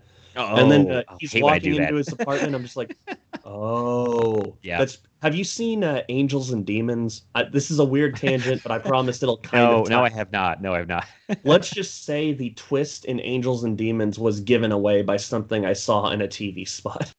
and 0.56 0.70
then 0.70 0.90
uh, 0.90 1.02
Oh, 1.08 1.16
he's 1.20 1.32
hate 1.32 1.42
when 1.42 1.52
I 1.52 1.56
walking 1.56 1.74
into 1.76 1.94
his 1.96 2.12
apartment 2.12 2.54
i'm 2.54 2.62
just 2.62 2.76
like 2.76 2.96
oh 3.44 4.56
Yeah. 4.62 4.78
that's 4.78 4.98
have 5.22 5.34
you 5.34 5.44
seen 5.44 5.84
uh, 5.84 6.02
angels 6.08 6.50
and 6.50 6.64
demons 6.64 7.22
I, 7.34 7.44
this 7.44 7.70
is 7.70 7.78
a 7.78 7.84
weird 7.84 8.16
tangent 8.16 8.62
but 8.62 8.72
i 8.72 8.78
promised 8.78 9.22
it'll 9.22 9.36
kind 9.52 9.64
No, 9.64 9.82
of 9.82 9.88
no, 9.88 10.04
I 10.04 10.08
have 10.10 10.32
not. 10.32 10.62
No, 10.62 10.74
I 10.74 10.78
have 10.78 10.88
not. 10.88 11.06
let's 11.44 11.70
just 11.70 12.04
say 12.04 12.32
the 12.32 12.50
twist 12.50 13.04
in 13.04 13.20
angels 13.20 13.64
and 13.64 13.76
demons 13.76 14.18
was 14.18 14.40
given 14.40 14.72
away 14.72 15.02
by 15.02 15.16
something 15.16 15.64
i 15.64 15.72
saw 15.72 16.10
in 16.10 16.22
a 16.22 16.28
tv 16.28 16.66
spot 16.68 17.12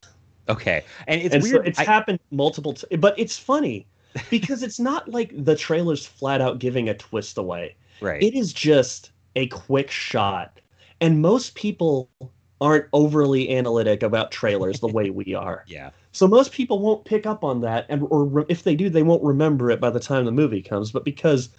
Okay, 0.48 0.82
and 1.06 1.20
it's 1.22 1.34
and 1.36 1.44
so 1.44 1.52
weird. 1.52 1.68
it's 1.68 1.78
I- 1.78 1.84
happened 1.84 2.18
multiple 2.32 2.72
t- 2.74 2.96
but 2.96 3.16
it's 3.18 3.38
funny 3.38 3.86
because 4.30 4.62
it's 4.62 4.80
not 4.80 5.08
like 5.08 5.32
the 5.44 5.54
trailer's 5.56 6.04
flat 6.04 6.40
out 6.40 6.58
giving 6.58 6.88
a 6.88 6.94
twist 6.94 7.38
away 7.38 7.76
right. 8.00 8.20
it 8.22 8.34
is 8.34 8.52
just 8.52 9.12
a 9.36 9.46
quick 9.46 9.90
shot 9.90 10.60
and 11.00 11.22
most 11.22 11.54
people 11.54 12.10
aren't 12.62 12.88
overly 12.94 13.54
analytic 13.56 14.02
about 14.04 14.32
trailers 14.32 14.80
the 14.80 14.88
way 14.88 15.10
we 15.10 15.34
are 15.34 15.66
yeah. 15.90 15.90
so 16.12 16.28
most 16.28 16.52
people 16.52 16.80
won't 16.80 17.04
pick 17.06 17.26
up 17.26 17.44
on 17.44 17.60
that 17.62 17.86
and 17.90 18.06
or 18.10 18.24
re- 18.26 18.44
if 18.48 18.64
they 18.64 18.76
do 18.76 18.90
they 18.90 19.02
won't 19.04 19.24
remember 19.24 19.70
it 19.70 19.80
by 19.80 19.90
the 19.90 20.00
time 20.00 20.24
the 20.26 20.32
movie 20.32 20.62
comes 20.62 20.92
but 20.92 21.04
because 21.04 21.50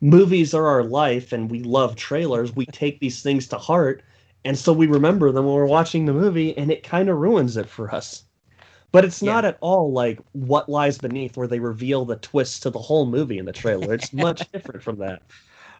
movies 0.00 0.54
are 0.54 0.66
our 0.68 0.84
life 0.84 1.32
and 1.32 1.50
we 1.50 1.62
love 1.62 1.96
trailers 1.96 2.54
we 2.54 2.66
take 2.72 3.00
these 3.00 3.22
things 3.22 3.48
to 3.48 3.58
heart 3.58 4.04
and 4.44 4.58
so 4.58 4.72
we 4.72 4.86
remember 4.88 5.32
them 5.32 5.46
when 5.46 5.54
we're 5.54 5.66
watching 5.66 6.06
the 6.06 6.12
movie 6.14 6.56
and 6.58 6.70
it 6.72 6.82
kind 6.84 7.08
of 7.10 7.18
ruins 7.18 7.56
it 7.56 7.68
for 7.70 7.94
us 7.94 8.24
but 8.92 9.04
it's 9.04 9.22
Yeah. 9.22 9.22
not 9.22 9.44
at 9.44 9.58
all 9.60 9.92
like 9.92 10.20
what 10.32 10.68
lies 10.68 10.98
beneath 10.98 11.36
where 11.36 11.48
they 11.48 11.60
reveal 11.60 12.04
the 12.06 12.16
twist 12.16 12.62
to 12.62 12.70
the 12.70 12.78
whole 12.80 13.06
movie 13.06 13.38
in 13.38 13.46
the 13.46 13.52
trailer 13.52 13.94
it's 13.94 14.12
much 14.12 14.50
different 14.52 14.82
from 14.82 14.98
that 14.98 15.22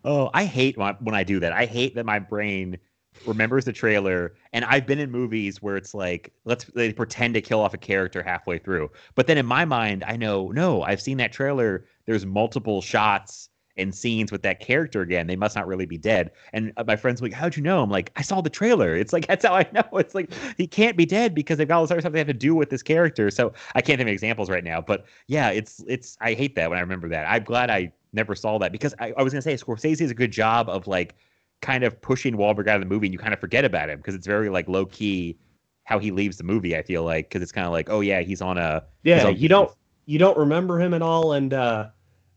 Oh, 0.04 0.30
I 0.34 0.44
hate 0.44 0.76
when 0.76 0.88
I, 0.88 0.92
when 1.00 1.14
I 1.14 1.24
do 1.24 1.40
that. 1.40 1.52
I 1.52 1.66
hate 1.66 1.94
that 1.94 2.06
my 2.06 2.18
brain 2.18 2.78
remembers 3.26 3.64
the 3.64 3.72
trailer, 3.72 4.34
and 4.52 4.64
I've 4.64 4.86
been 4.86 4.98
in 4.98 5.10
movies 5.10 5.62
where 5.62 5.76
it's 5.76 5.94
like 5.94 6.32
let's 6.44 6.64
they 6.64 6.92
pretend 6.92 7.34
to 7.34 7.40
kill 7.40 7.60
off 7.60 7.74
a 7.74 7.78
character 7.78 8.22
halfway 8.22 8.58
through, 8.58 8.90
but 9.14 9.26
then 9.26 9.38
in 9.38 9.46
my 9.46 9.64
mind, 9.64 10.04
I 10.06 10.16
know 10.16 10.50
no, 10.50 10.82
I've 10.82 11.00
seen 11.00 11.18
that 11.18 11.32
trailer. 11.32 11.84
There's 12.06 12.26
multiple 12.26 12.82
shots 12.82 13.48
and 13.76 13.94
scenes 13.94 14.30
with 14.30 14.42
that 14.42 14.60
character 14.60 15.00
again. 15.00 15.26
They 15.26 15.36
must 15.36 15.56
not 15.56 15.66
really 15.66 15.86
be 15.86 15.96
dead. 15.96 16.30
And 16.52 16.72
uh, 16.76 16.84
my 16.86 16.96
friends 16.96 17.22
like, 17.22 17.32
"How'd 17.32 17.56
you 17.56 17.62
know?" 17.62 17.82
I'm 17.82 17.90
like, 17.90 18.12
"I 18.16 18.22
saw 18.22 18.40
the 18.40 18.50
trailer." 18.50 18.96
It's 19.02 19.12
like 19.12 19.26
that's 19.26 19.44
how 19.44 19.54
I 19.54 19.66
know. 19.72 19.82
It's 19.98 20.14
like 20.14 20.32
he 20.56 20.66
can't 20.66 20.96
be 20.96 21.06
dead 21.06 21.34
because 21.34 21.58
they've 21.58 21.68
got 21.68 21.76
all 21.76 21.82
this 21.82 21.90
other 21.90 22.00
stuff 22.00 22.12
they 22.12 22.18
have 22.18 22.28
to 22.28 22.34
do 22.34 22.54
with 22.54 22.70
this 22.70 22.82
character. 22.82 23.30
So 23.30 23.52
I 23.74 23.80
can't 23.80 23.98
think 23.98 24.08
of 24.08 24.12
examples 24.12 24.50
right 24.50 24.64
now, 24.64 24.80
but 24.80 25.06
yeah, 25.26 25.50
it's 25.50 25.82
it's 25.86 26.16
I 26.20 26.34
hate 26.34 26.54
that 26.56 26.70
when 26.70 26.78
I 26.78 26.82
remember 26.82 27.08
that. 27.08 27.26
I'm 27.28 27.44
glad 27.44 27.70
I 27.70 27.92
never 28.12 28.34
saw 28.34 28.58
that 28.58 28.72
because 28.72 28.94
I, 28.98 29.12
I 29.16 29.22
was 29.22 29.32
gonna 29.32 29.42
say 29.42 29.54
Scorsese 29.54 29.98
does 29.98 30.10
a 30.10 30.14
good 30.14 30.32
job 30.32 30.68
of 30.68 30.86
like 30.86 31.14
kind 31.62 31.84
of 31.84 32.00
pushing 32.02 32.36
Wahlberg 32.36 32.68
out 32.68 32.76
of 32.76 32.82
the 32.82 32.86
movie 32.94 33.06
and 33.06 33.14
you 33.14 33.18
kind 33.18 33.32
of 33.32 33.40
forget 33.40 33.64
about 33.64 33.88
him 33.88 33.98
because 33.98 34.14
it's 34.14 34.26
very 34.26 34.50
like 34.50 34.68
low 34.68 34.86
key 34.86 35.38
how 35.84 35.98
he 35.98 36.10
leaves 36.10 36.36
the 36.36 36.44
movie. 36.44 36.76
I 36.76 36.82
feel 36.82 37.04
like 37.04 37.28
because 37.28 37.42
it's 37.42 37.52
kind 37.52 37.66
of 37.66 37.72
like 37.72 37.88
oh 37.90 38.00
yeah 38.00 38.20
he's 38.20 38.42
on 38.42 38.58
a 38.58 38.84
Yeah, 39.04 39.26
on- 39.28 39.36
you 39.36 39.48
don't 39.48 39.70
you 40.06 40.18
don't 40.18 40.36
remember 40.36 40.80
him 40.80 40.94
at 40.94 41.02
all, 41.02 41.32
and 41.32 41.54
uh, 41.54 41.88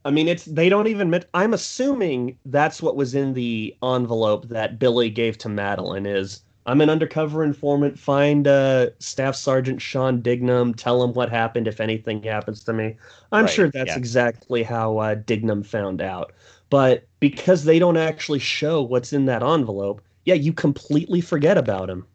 I 0.05 0.11
mean 0.11 0.27
it's 0.27 0.45
they 0.45 0.69
don't 0.69 0.87
even. 0.87 1.09
Mit- 1.09 1.29
I'm 1.33 1.53
assuming 1.53 2.37
that's 2.45 2.81
what 2.81 2.95
was 2.95 3.15
in 3.15 3.33
the 3.33 3.75
envelope 3.83 4.47
that 4.49 4.77
Billy 4.79 5.09
gave 5.09 5.37
to 5.39 5.47
Madolyn. 5.49 6.05
Is 6.07 6.43
I'm 6.67 6.81
an 6.81 6.89
undercover 6.89 7.43
informant. 7.43 7.97
Find 7.99 8.47
uh, 8.47 8.89
Staff 8.99 9.35
Sergeant 9.35 9.81
Sean 9.81 10.21
Dignam. 10.21 10.75
Tell 10.75 11.03
him 11.03 11.13
what 11.13 11.29
happened 11.29 11.67
if 11.67 11.79
anything 11.79 12.21
happens 12.23 12.63
to 12.65 12.73
me. 12.73 12.97
I'm 13.31 13.45
Right, 13.45 13.53
sure 13.53 13.69
that's 13.71 13.89
yeah. 13.89 13.97
exactly 13.97 14.63
how 14.63 14.97
uh, 14.99 15.15
Dignam 15.15 15.63
found 15.65 16.01
out. 16.01 16.33
But 16.75 17.07
because 17.21 17.63
they 17.63 17.79
don't 17.79 17.95
actually 17.95 18.39
show 18.39 18.83
what's 18.83 19.13
in 19.13 19.23
that 19.27 19.41
envelope, 19.41 20.01
yeah, 20.25 20.33
you 20.33 20.51
completely 20.51 21.21
forget 21.21 21.57
about 21.57 21.89
him. 21.89 22.05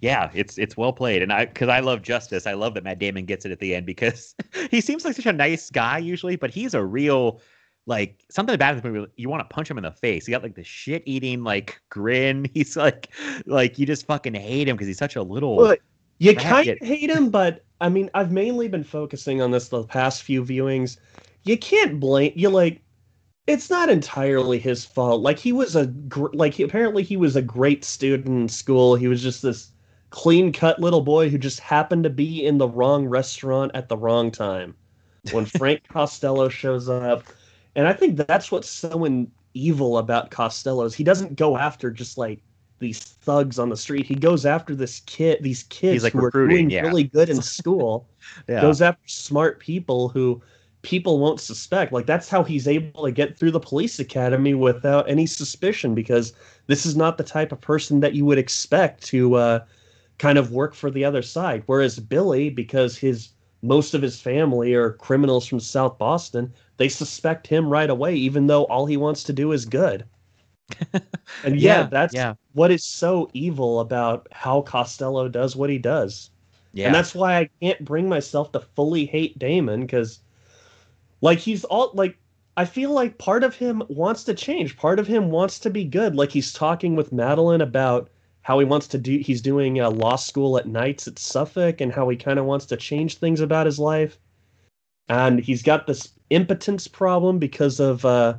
yeah 0.00 0.30
it's 0.32 0.58
it's 0.58 0.76
well 0.76 0.92
played. 0.92 1.22
And 1.22 1.32
I 1.32 1.46
because 1.46 1.68
I 1.68 1.80
love 1.80 2.02
Justice. 2.02 2.46
I 2.46 2.52
love 2.52 2.74
that 2.74 2.84
Matt 2.84 3.00
Damon 3.00 3.24
gets 3.24 3.44
it 3.44 3.50
at 3.50 3.58
the 3.58 3.74
end 3.74 3.84
because 3.84 4.36
he 4.70 4.80
seems 4.80 5.04
like 5.04 5.16
such 5.16 5.26
a 5.26 5.32
nice 5.32 5.70
guy 5.70 5.98
usually 5.98 6.36
but 6.36 6.52
he's 6.52 6.72
a 6.72 6.84
real 6.84 7.40
like 7.86 8.22
something 8.30 8.54
about 8.54 8.76
this 8.76 8.84
movie 8.84 9.10
you 9.16 9.28
want 9.28 9.40
to 9.40 9.52
punch 9.52 9.68
him 9.68 9.76
in 9.76 9.82
the 9.82 9.90
face. 9.90 10.26
He 10.26 10.30
got 10.30 10.44
like 10.44 10.54
the 10.54 10.62
shit 10.62 11.02
eating 11.04 11.42
like 11.42 11.80
grin. 11.90 12.46
He's 12.54 12.76
like 12.76 13.08
like 13.44 13.76
you 13.76 13.86
just 13.86 14.06
fucking 14.06 14.34
hate 14.34 14.68
him 14.68 14.76
because 14.76 14.86
he's 14.86 14.98
such 14.98 15.16
a 15.16 15.22
little 15.24 15.56
Well, 15.56 15.76
you 16.18 16.36
kind 16.36 16.68
of 16.68 16.78
hate 16.80 17.10
him, 17.10 17.30
but 17.30 17.64
I 17.80 17.88
mean, 17.88 18.08
I've 18.14 18.30
mainly 18.30 18.68
been 18.68 18.84
focusing 18.84 19.42
on 19.42 19.50
this 19.50 19.68
the 19.68 19.82
past 19.82 20.22
few 20.22 20.44
viewings. 20.44 20.98
You 21.42 21.58
can't 21.58 21.98
blame 21.98 22.34
you 22.36 22.50
like 22.50 22.82
it's 23.48 23.70
not 23.70 23.88
entirely 23.88 24.58
his 24.58 24.84
fault. 24.84 25.22
Like 25.22 25.38
he 25.38 25.52
was 25.52 25.74
a 25.74 25.86
gr- 25.86 26.28
like 26.34 26.52
he, 26.52 26.62
apparently 26.62 27.02
he 27.02 27.16
was 27.16 27.34
a 27.34 27.42
great 27.42 27.82
student 27.82 28.28
in 28.28 28.48
school. 28.48 28.94
He 28.94 29.08
was 29.08 29.22
just 29.22 29.40
this 29.40 29.70
clean-cut 30.10 30.78
little 30.80 31.00
boy 31.00 31.30
who 31.30 31.38
just 31.38 31.58
happened 31.58 32.04
to 32.04 32.10
be 32.10 32.44
in 32.44 32.58
the 32.58 32.68
wrong 32.68 33.06
restaurant 33.06 33.72
at 33.74 33.88
the 33.88 33.96
wrong 33.96 34.30
time 34.30 34.74
when 35.32 35.44
Frank 35.58 35.82
Costello 35.88 36.50
shows 36.50 36.90
up. 36.90 37.24
And 37.74 37.86
I 37.86 37.94
think 37.94 38.16
that's 38.18 38.52
what's 38.52 38.68
so 38.68 39.06
in- 39.06 39.32
evil 39.54 39.96
about 39.96 40.30
Costello 40.30 40.84
is 40.84 40.94
he 40.94 41.04
doesn't 41.04 41.36
go 41.36 41.56
after 41.56 41.90
just 41.90 42.18
like 42.18 42.42
these 42.80 43.00
thugs 43.00 43.58
on 43.58 43.70
the 43.70 43.76
street. 43.78 44.04
He 44.04 44.14
goes 44.14 44.44
after 44.44 44.74
this 44.74 45.00
kid, 45.00 45.42
these 45.42 45.62
kids 45.64 46.04
like, 46.04 46.12
who 46.12 46.24
are 46.24 46.30
doing 46.30 46.68
yeah. 46.68 46.82
really 46.82 47.04
good 47.04 47.30
in 47.30 47.40
school. 47.40 48.06
yeah 48.48 48.60
Goes 48.60 48.82
after 48.82 49.08
smart 49.08 49.58
people 49.58 50.10
who 50.10 50.42
people 50.82 51.18
won't 51.18 51.40
suspect. 51.40 51.92
Like 51.92 52.06
that's 52.06 52.28
how 52.28 52.42
he's 52.44 52.68
able 52.68 53.04
to 53.04 53.12
get 53.12 53.36
through 53.38 53.50
the 53.52 53.60
police 53.60 53.98
academy 53.98 54.54
without 54.54 55.08
any 55.08 55.26
suspicion 55.26 55.94
because 55.94 56.32
this 56.66 56.86
is 56.86 56.96
not 56.96 57.18
the 57.18 57.24
type 57.24 57.52
of 57.52 57.60
person 57.60 58.00
that 58.00 58.14
you 58.14 58.24
would 58.24 58.38
expect 58.38 59.02
to 59.06 59.34
uh, 59.34 59.66
kind 60.18 60.38
of 60.38 60.52
work 60.52 60.74
for 60.74 60.90
the 60.90 61.04
other 61.04 61.22
side. 61.22 61.62
Whereas 61.66 61.98
Billy, 61.98 62.50
because 62.50 62.96
his 62.98 63.30
most 63.62 63.94
of 63.94 64.02
his 64.02 64.20
family 64.20 64.74
are 64.74 64.92
criminals 64.92 65.46
from 65.46 65.60
South 65.60 65.98
Boston, 65.98 66.52
they 66.76 66.88
suspect 66.88 67.46
him 67.48 67.68
right 67.68 67.90
away, 67.90 68.14
even 68.16 68.46
though 68.46 68.64
all 68.64 68.86
he 68.86 68.96
wants 68.96 69.24
to 69.24 69.32
do 69.32 69.52
is 69.52 69.64
good. 69.66 70.06
and 71.42 71.60
yeah, 71.60 71.82
Yeah, 71.82 71.90
that's 71.90 72.26
yeah. 72.26 72.34
what 72.52 72.70
is 72.70 72.84
so 72.84 73.30
evil 73.34 73.80
about 73.80 74.26
how 74.32 74.62
Costello 74.62 75.28
does 75.28 75.56
what 75.56 75.70
he 75.70 75.78
does. 75.78 76.30
yeah 76.72 76.84
And 76.84 76.94
that's 76.94 77.14
why 77.14 77.38
I 77.38 77.50
can't 77.60 77.84
bring 77.84 78.08
myself 78.08 78.52
to 78.52 78.60
fully 78.60 79.06
hate 79.06 79.38
Damon 79.38 79.82
because, 79.82 80.20
like, 81.20 81.38
he's 81.38 81.64
all 81.64 81.90
like, 81.94 82.16
I 82.56 82.64
feel 82.64 82.90
like 82.90 83.18
part 83.18 83.44
of 83.44 83.54
him 83.54 83.82
wants 83.88 84.24
to 84.24 84.34
change. 84.34 84.76
Part 84.76 84.98
of 84.98 85.06
him 85.06 85.30
wants 85.30 85.58
to 85.60 85.70
be 85.70 85.84
good. 85.84 86.14
Like, 86.16 86.30
he's 86.30 86.52
talking 86.52 86.96
with 86.96 87.12
Madolyn 87.12 87.62
about 87.62 88.10
how 88.42 88.58
he 88.58 88.64
wants 88.64 88.88
to 88.88 88.98
do, 88.98 89.18
he's 89.18 89.42
doing 89.42 89.80
uh, 89.80 89.90
law 89.90 90.16
school 90.16 90.56
at 90.56 90.66
nights 90.66 91.06
at 91.06 91.18
Suffolk 91.18 91.80
and 91.80 91.92
how 91.92 92.08
he 92.08 92.16
kind 92.16 92.38
of 92.38 92.46
wants 92.46 92.66
to 92.66 92.76
change 92.76 93.18
things 93.18 93.40
about 93.40 93.66
his 93.66 93.78
life. 93.78 94.18
And 95.08 95.40
he's 95.40 95.62
got 95.62 95.86
this 95.86 96.10
impotence 96.30 96.88
problem 96.88 97.38
because 97.38 97.78
of, 97.80 98.04
uh, 98.04 98.34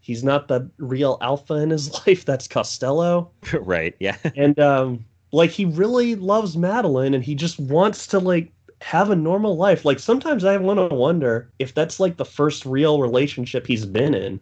he's 0.00 0.24
not 0.24 0.48
the 0.48 0.70
real 0.78 1.18
alpha 1.20 1.54
in 1.54 1.70
his 1.70 1.92
life. 2.06 2.24
That's 2.24 2.48
Costello 2.48 3.30
right 3.60 3.94
yeah 3.98 4.16
and 4.36 4.58
um 4.58 5.04
like 5.32 5.50
he 5.50 5.66
really 5.66 6.14
loves 6.14 6.56
Madolyn 6.56 7.14
and 7.14 7.22
he 7.22 7.34
just 7.34 7.58
wants 7.60 8.06
to 8.08 8.18
like 8.18 8.50
have 8.82 9.10
a 9.10 9.16
normal 9.16 9.56
life. 9.56 9.84
Like 9.84 9.98
sometimes 9.98 10.44
I 10.44 10.56
want 10.58 10.78
to 10.78 10.94
wonder 10.94 11.52
if 11.58 11.74
that's 11.74 12.00
like 12.00 12.16
the 12.16 12.24
first 12.24 12.64
real 12.66 13.00
relationship 13.00 13.66
he's 13.66 13.86
been 13.86 14.14
in 14.14 14.40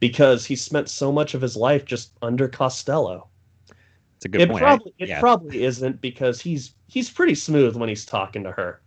because 0.00 0.46
he 0.46 0.56
spent 0.56 0.88
so 0.90 1.12
much 1.12 1.34
of 1.34 1.42
his 1.42 1.56
life 1.56 1.84
just 1.84 2.12
under 2.22 2.48
Costello. 2.48 3.28
It's 4.18 4.26
a 4.26 4.28
good 4.28 4.42
it 4.42 4.48
point. 4.48 4.64
I- 4.64 4.66
probably 4.66 4.94
it 4.98 5.12
probably 5.20 5.64
isn't 5.64 6.00
because 6.00 6.40
he's 6.40 6.74
he's 6.88 7.10
pretty 7.10 7.34
smooth 7.34 7.76
when 7.76 7.88
he's 7.88 8.06
talking 8.06 8.44
to 8.44 8.52
her. 8.52 8.81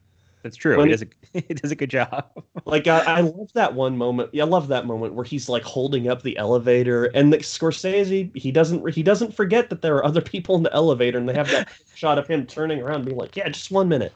That's 0.45 0.55
true. 0.55 0.77
when- 0.77 0.85
He 0.87 0.91
does, 0.93 1.01
a, 1.01 1.07
he 1.47 1.53
does 1.55 1.71
a 1.71 1.75
good 1.75 1.89
job. 1.89 2.29
Like 2.67 2.87
I, 2.87 2.99
I 3.17 3.19
love 3.21 3.51
that 3.53 3.75
one 3.75 3.95
moment. 3.95 4.31
Yeah, 4.33 4.43
I 4.43 4.47
love 4.47 4.69
that 4.69 4.87
moment 4.87 5.13
where 5.13 5.23
he's 5.23 5.47
like 5.49 5.61
holding 5.63 6.07
up 6.07 6.23
the 6.23 6.35
elevator, 6.37 7.05
and 7.13 7.31
the 7.31 7.37
Scorsese 7.37 8.35
he 8.35 8.51
doesn't 8.51 8.89
he 8.91 9.03
doesn't 9.03 9.35
forget 9.35 9.69
that 9.69 9.83
there 9.83 9.95
are 9.97 10.03
other 10.05 10.21
people 10.21 10.55
in 10.55 10.63
the 10.63 10.73
elevator, 10.73 11.19
and 11.19 11.29
they 11.29 11.33
have 11.35 11.49
that 11.51 11.69
shot 11.95 12.17
of 12.17 12.27
him 12.27 12.43
turning 12.47 12.81
around, 12.81 13.05
being 13.05 13.17
like, 13.17 13.35
"Yeah, 13.35 13.49
just 13.49 13.69
one 13.69 13.87
minute." 13.87 14.13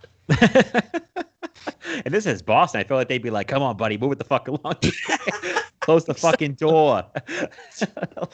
and 2.03 2.13
this 2.13 2.25
is 2.25 2.41
Boston. 2.41 2.79
I 2.81 2.83
feel 2.83 2.97
like 2.97 3.07
they'd 3.07 3.21
be 3.21 3.29
like, 3.29 3.47
"Come 3.47 3.61
on, 3.61 3.77
buddy, 3.77 3.97
move 3.99 4.13
it 4.13 4.17
the 4.17 4.23
fuck 4.25 4.47
along. 4.47 4.75
Close 5.81 6.05
the 6.05 6.13
fucking 6.15 6.53
door." 6.53 7.03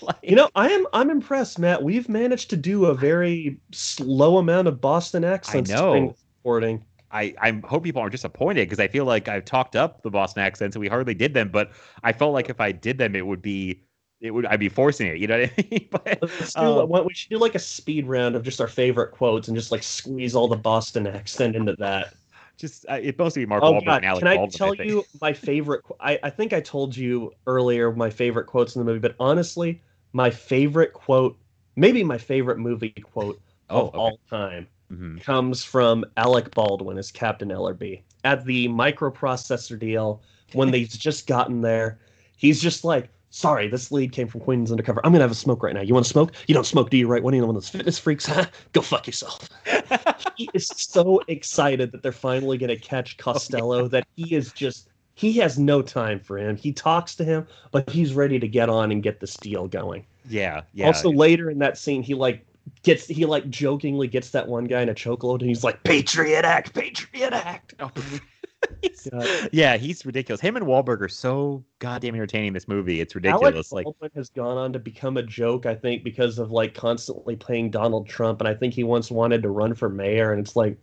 Like- 0.02 0.16
You 0.24 0.36
know, 0.38 0.50
I 0.56 0.70
am 0.70 0.88
I'm 0.94 1.10
impressed, 1.10 1.60
Matt. 1.60 1.84
We've 1.84 2.08
managed 2.08 2.50
to 2.52 2.58
do 2.58 2.86
a 2.86 2.94
very 2.94 3.58
slow 3.72 4.38
amount 4.38 4.68
of 4.70 4.80
Boston 4.80 5.24
accents 5.26 5.70
I 5.72 5.76
know. 5.76 6.16
recording. 6.44 6.86
I, 7.16 7.34
I 7.42 7.62
hope 7.66 7.84
people 7.84 8.02
aren't 8.02 8.12
disappointed 8.12 8.68
because 8.68 8.80
I 8.80 8.88
feel 8.88 9.06
like 9.06 9.28
I've 9.28 9.46
talked 9.46 9.76
up 9.76 10.04
the 10.04 10.10
Boston 10.12 10.44
accents 10.44 10.76
and 10.76 10.82
we 10.82 10.88
hardly 10.88 11.14
did 11.14 11.34
them, 11.34 11.50
but 11.50 11.72
I 12.04 12.14
felt 12.14 12.34
like 12.34 12.50
if 12.50 12.60
I 12.62 12.72
did 12.72 12.98
them, 12.98 13.16
it 13.16 13.26
would 13.26 13.42
be, 13.42 13.84
it 14.22 14.32
would, 14.32 14.46
I'd 14.46 14.60
be 14.60 14.70
forcing 14.70 15.08
it. 15.08 15.18
You 15.18 15.28
know 15.28 15.40
what 15.42 15.52
I 15.58 15.68
mean? 15.72 15.90
But, 15.92 16.22
Let's 16.22 16.56
do, 16.56 16.82
um, 16.82 16.90
we 17.06 17.14
should 17.14 17.30
do 17.30 17.38
like 17.38 17.56
a 17.56 17.60
speed 17.60 18.08
round 18.08 18.36
of 18.36 18.44
just 18.44 18.62
our 18.62 18.68
favorite 18.68 19.12
quotes 19.12 19.48
and 19.48 19.56
just 19.58 19.72
like 19.72 19.84
squeeze 19.84 20.36
all 20.36 20.48
the 20.48 20.56
Boston 20.56 21.08
accent 21.08 21.56
into 21.56 21.76
that. 21.80 22.16
just 22.58 22.86
uh, 22.90 23.00
it 23.02 23.18
mostly 23.18 23.42
be 23.44 23.46
Mark 23.46 23.62
Oh 23.62 23.74
Wahlberg 23.74 23.98
God! 23.98 23.98
and 23.98 24.06
Alec 24.06 24.22
Can 24.22 24.28
I 24.28 24.38
Baldwin. 24.38 24.52
tell 24.52 24.74
think. 24.78 24.90
you 24.90 25.08
my 25.22 25.34
favorite? 25.34 25.82
I 26.00 26.20
I 26.24 26.30
think 26.30 26.54
I 26.54 26.62
told 26.62 26.96
you 26.96 27.36
earlier 27.48 27.92
my 27.92 28.10
favorite 28.10 28.46
quotes 28.48 28.76
in 28.76 28.80
the 28.80 28.86
movie, 28.86 29.00
but 29.00 29.16
honestly, 29.20 29.82
my 30.14 30.30
favorite 30.30 30.94
quote, 30.94 31.38
maybe 31.76 32.04
my 32.04 32.18
favorite 32.18 32.58
movie 32.60 32.90
quote 32.92 33.42
Oh, 33.70 33.88
of 33.88 33.90
okay. 33.94 33.98
all 33.98 34.20
time, 34.30 34.68
Mhm. 34.92 35.22
comes 35.22 35.64
from 35.64 36.06
Alec 36.18 36.54
Baldwin 36.54 36.98
as 36.98 37.12
Captain 37.12 37.50
Ellerby 37.50 38.02
at 38.24 38.46
the 38.46 38.68
microprocessor 38.68 39.80
deal 39.80 40.22
when 40.54 40.72
they've 40.72 40.90
just 40.90 41.28
gotten 41.28 41.62
there. 41.62 42.00
He's 42.38 42.62
just 42.62 42.84
like, 42.84 43.10
"Sorry, 43.30 43.68
this 43.68 43.92
lead 43.92 44.12
came 44.12 44.28
from 44.28 44.42
Queenan's 44.42 44.72
Undercover. 44.72 45.02
I'm 45.04 45.12
gonna 45.12 45.24
have 45.24 45.32
a 45.32 45.36
smoke 45.36 45.64
right 45.64 45.74
now. 45.74 45.82
You 45.82 45.94
want 45.94 46.06
to 46.06 46.12
smoke? 46.12 46.34
You 46.48 46.54
don't 46.54 46.66
smoke, 46.66 46.90
do 46.90 46.98
you? 46.98 47.08
Right? 47.08 47.24
What 47.24 47.34
are 47.34 47.38
you 47.38 47.42
one 47.46 47.56
of 47.56 47.62
those 47.62 47.70
fitness 47.70 47.98
freaks? 47.98 48.26
Huh? 48.26 48.46
Go 48.74 48.82
fuck 48.82 49.08
yourself." 49.08 49.50
he 50.38 50.50
is 50.54 50.68
so 50.68 51.22
excited 51.28 51.92
that 51.92 52.04
they're 52.04 52.12
finally 52.12 52.58
going 52.58 52.70
to 52.70 52.78
catch 52.78 53.18
Costello 53.18 53.88
that 53.88 54.06
he 54.16 54.36
is 54.36 54.52
just 54.52 54.90
he 55.16 55.34
has 55.34 55.58
no 55.58 55.82
time 55.82 56.20
for 56.20 56.38
him. 56.38 56.58
He 56.58 56.74
talks 56.74 57.16
to 57.16 57.24
him, 57.24 57.48
but 57.72 57.90
he's 57.90 58.14
ready 58.14 58.38
to 58.38 58.48
get 58.48 58.70
on 58.70 58.92
and 58.92 59.02
get 59.02 59.20
this 59.22 59.36
deal 59.38 59.68
going. 59.68 60.06
Yeah, 60.30 60.62
yeah. 60.74 60.88
Also, 60.88 61.10
later 61.10 61.50
in 61.50 61.60
that 61.60 61.78
scene, 61.78 62.04
he 62.04 62.14
like 62.14 62.46
gets 62.84 63.08
he 63.08 63.26
like 63.26 63.50
jokingly 63.50 64.08
gets 64.08 64.32
that 64.32 64.48
one 64.48 64.66
guy 64.66 64.82
in 64.82 64.90
a 64.90 64.94
chokehold, 64.94 65.40
and 65.40 65.50
he's 65.50 65.64
like, 65.64 65.84
"Patriot 65.84 66.46
Act, 66.46 66.74
Patriot 66.74 67.34
Act." 67.34 67.74
Oh, 67.80 67.92
he's- 68.82 69.08
yeah, 69.52 69.78
he's 69.78 70.06
ridiculous. 70.06 70.42
Him 70.42 70.56
and 70.56 70.66
Wahlberg 70.66 71.02
are 71.02 71.08
so 71.10 71.64
goddamn 71.80 72.16
entertaining 72.16 72.54
this 72.54 72.68
movie. 72.68 73.02
It's 73.02 73.16
Alec 73.16 73.26
ridiculous. 73.26 73.72
Like, 73.72 73.84
Baldwin 73.86 74.12
has 74.16 74.30
gone 74.30 74.58
on 74.58 74.74
to 74.74 74.80
become 74.80 75.18
a 75.18 75.24
joke, 75.24 75.66
I 75.66 75.76
think, 75.76 76.04
because 76.04 76.40
of 76.40 76.52
like 76.52 76.74
constantly 76.74 77.36
playing 77.36 77.72
Donald 77.72 78.08
Trump, 78.08 78.42
and 78.42 78.48
I 78.48 78.54
think 78.54 78.74
he 78.74 78.84
once 78.84 79.12
wanted 79.12 79.44
to 79.44 79.50
run 79.50 79.74
for 79.76 79.90
mayor, 79.90 80.32
and 80.32 80.40
it's 80.42 80.56
like, 80.56 80.78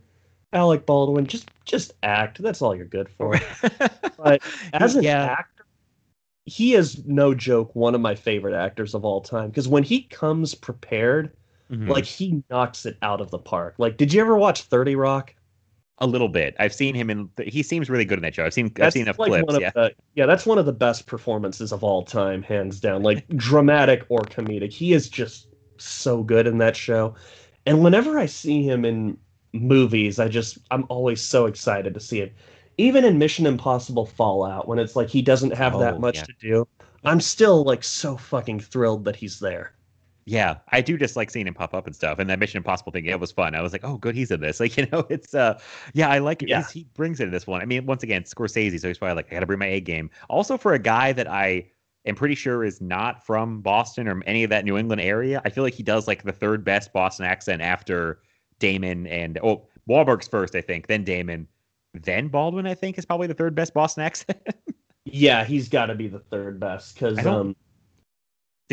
Alec 0.52 0.86
Baldwin, 0.86 1.26
just 1.26 1.48
just 1.64 1.92
act. 2.02 2.40
That's 2.42 2.62
all 2.62 2.74
you're 2.76 2.84
good 2.84 3.09
for. 3.09 3.34
But 4.18 4.42
as 4.72 4.94
an 4.94 5.02
Yeah. 5.02 5.24
actor, 5.24 5.64
he 6.44 6.74
is 6.74 7.04
no 7.06 7.34
joke 7.34 7.74
one 7.74 7.94
of 7.96 8.00
my 8.00 8.14
favorite 8.14 8.54
actors 8.54 8.94
of 8.94 9.04
all 9.04 9.20
time 9.20 9.48
because 9.48 9.66
when 9.66 9.82
he 9.82 10.02
comes 10.02 10.54
prepared, 10.54 11.32
Mhm. 11.73 11.89
like 11.89 12.05
he 12.05 12.43
knocks 12.51 12.85
it 12.86 12.97
out 13.03 13.20
of 13.20 13.31
the 13.31 13.39
park. 13.39 13.74
Like, 13.78 13.97
did 13.97 14.12
you 14.12 14.20
ever 14.20 14.36
watch 14.36 14.62
Thirty 14.62 14.94
Rock? 14.97 15.35
a 15.99 16.07
little 16.07 16.28
bit. 16.28 16.57
I've 16.59 16.74
seen 16.74 16.97
him 16.97 17.11
in. 17.11 17.28
He 17.44 17.62
seems 17.62 17.89
really 17.89 18.05
good 18.05 18.19
in 18.19 18.23
that 18.23 18.35
show. 18.35 18.44
I've 18.44 18.55
seen. 18.55 18.73
I've 18.81 18.93
seen 18.93 19.03
enough 19.03 19.20
like 19.20 19.31
clips. 19.47 19.61
Yeah. 19.61 19.70
the 19.73 19.93
yeah, 20.15 20.27
that's 20.27 20.44
one 20.44 20.59
of 20.59 20.66
the 20.66 20.73
best 20.73 21.07
performances 21.07 21.70
of 21.70 21.85
all 21.85 22.03
time, 22.03 22.43
hands 22.43 22.81
down. 22.81 23.03
Like 23.05 23.28
dramatic 23.36 24.05
or 24.09 24.20
comedic, 24.23 24.73
he 24.73 24.94
is 24.94 25.09
just 25.09 25.47
so 25.77 26.23
good 26.24 26.49
in 26.49 26.59
that 26.59 26.74
show. 26.77 27.15
And 27.66 27.85
whenever 27.85 28.19
I 28.19 28.27
see 28.27 28.62
him 28.65 28.85
in 28.85 29.16
movies, 29.53 30.19
I 30.19 30.27
just 30.27 30.59
I'm 30.73 30.86
always 30.89 31.20
so 31.20 31.47
excited 31.47 31.94
to 31.94 32.01
see 32.01 32.20
it. 32.20 32.32
Even 32.78 33.05
in 33.05 33.19
Mission 33.19 33.47
Impossible 33.47 34.07
Fallout, 34.07 34.66
when 34.66 34.81
it's 34.81 34.97
like 34.97 35.09
he 35.09 35.23
doesn't 35.23 35.55
have 35.55 35.77
Oh, 35.77 35.81
that 35.81 36.01
much 36.01 36.16
yeah. 36.16 36.24
to 36.24 36.32
do, 36.40 36.69
I'm 37.05 37.20
still 37.20 37.62
like 37.62 37.85
so 37.85 38.16
fucking 38.16 38.59
thrilled 38.61 39.05
that 39.05 39.15
he's 39.15 39.39
there. 39.39 39.74
Yeah, 40.24 40.59
I 40.69 40.81
do 40.81 40.97
just 40.97 41.16
like 41.16 41.31
seeing 41.31 41.47
him 41.47 41.55
pop 41.55 41.74
up 41.74 41.86
and 41.86 41.97
stuff. 41.97 42.19
And 42.19 42.31
that 42.31 42.39
Mission 42.39 42.59
Impossible 42.59 42.93
thing, 42.93 43.05
yeah, 43.05 43.12
it 43.12 43.20
was 43.20 43.32
fun. 43.32 43.55
I 43.55 43.62
was 43.62 43.73
like, 43.73 43.85
oh, 43.85 43.97
good, 43.97 44.15
he's 44.15 44.31
in 44.31 44.40
this. 44.40 44.61
Like, 44.62 44.77
you 44.77 44.86
know, 44.93 45.05
it's 45.11 45.35
uh, 45.35 45.59
yeah, 45.93 46.09
I 46.09 46.19
like 46.19 46.43
it. 46.43 46.49
Yeah. 46.49 46.65
He 46.73 46.86
brings 46.94 47.19
it 47.19 47.24
in 47.24 47.31
this 47.32 47.47
one. 47.47 47.61
I 47.61 47.65
mean, 47.65 47.85
once 47.85 48.05
again, 48.05 48.23
Scorsese, 48.23 48.78
so 48.78 48.86
he's 48.86 48.99
probably 48.99 49.16
like, 49.16 49.27
I 49.31 49.35
got 49.35 49.40
to 49.40 49.47
bring 49.47 49.59
my 49.59 49.66
A 49.66 49.81
game. 49.81 50.09
Also, 50.28 50.57
for 50.57 50.73
a 50.73 50.78
guy 50.78 51.12
that 51.12 51.28
I 51.28 51.66
am 52.07 52.15
pretty 52.15 52.36
sure 52.36 52.62
is 52.62 52.81
not 52.81 53.27
from 53.27 53.61
Boston 53.61 54.07
or 54.07 54.23
any 54.24 54.44
of 54.44 54.51
that 54.51 54.65
New 54.65 54.78
England 54.78 55.01
area, 55.01 55.43
I 55.44 55.51
feel 55.51 55.65
like 55.65 55.74
he 55.74 55.82
does 55.82 56.07
like 56.07 56.23
the 56.23 56.32
third 56.32 56.65
best 56.65 56.93
Boston 56.93 57.27
accent 57.27 57.61
after 57.61 58.20
Damon 58.61 59.09
and 59.09 59.40
oh, 59.43 59.66
Wahlberg's 59.89 60.28
first, 60.28 60.55
I 60.55 60.61
think, 60.61 60.86
then 60.86 61.03
Damon, 61.03 61.49
then 61.94 62.28
Baldwin. 62.28 62.66
I 62.66 62.74
think 62.74 62.99
is 62.99 63.05
probably 63.05 63.27
the 63.27 63.35
third 63.35 63.57
best 63.57 63.74
Boston 63.74 64.03
accent. 64.05 64.39
Yeah, 65.05 65.44
he's 65.44 65.69
got 65.69 65.86
to 65.86 65.97
be 65.97 66.07
the 66.07 66.20
third 66.20 66.61
best 66.61 66.94
because 66.94 67.27
um, 67.27 67.57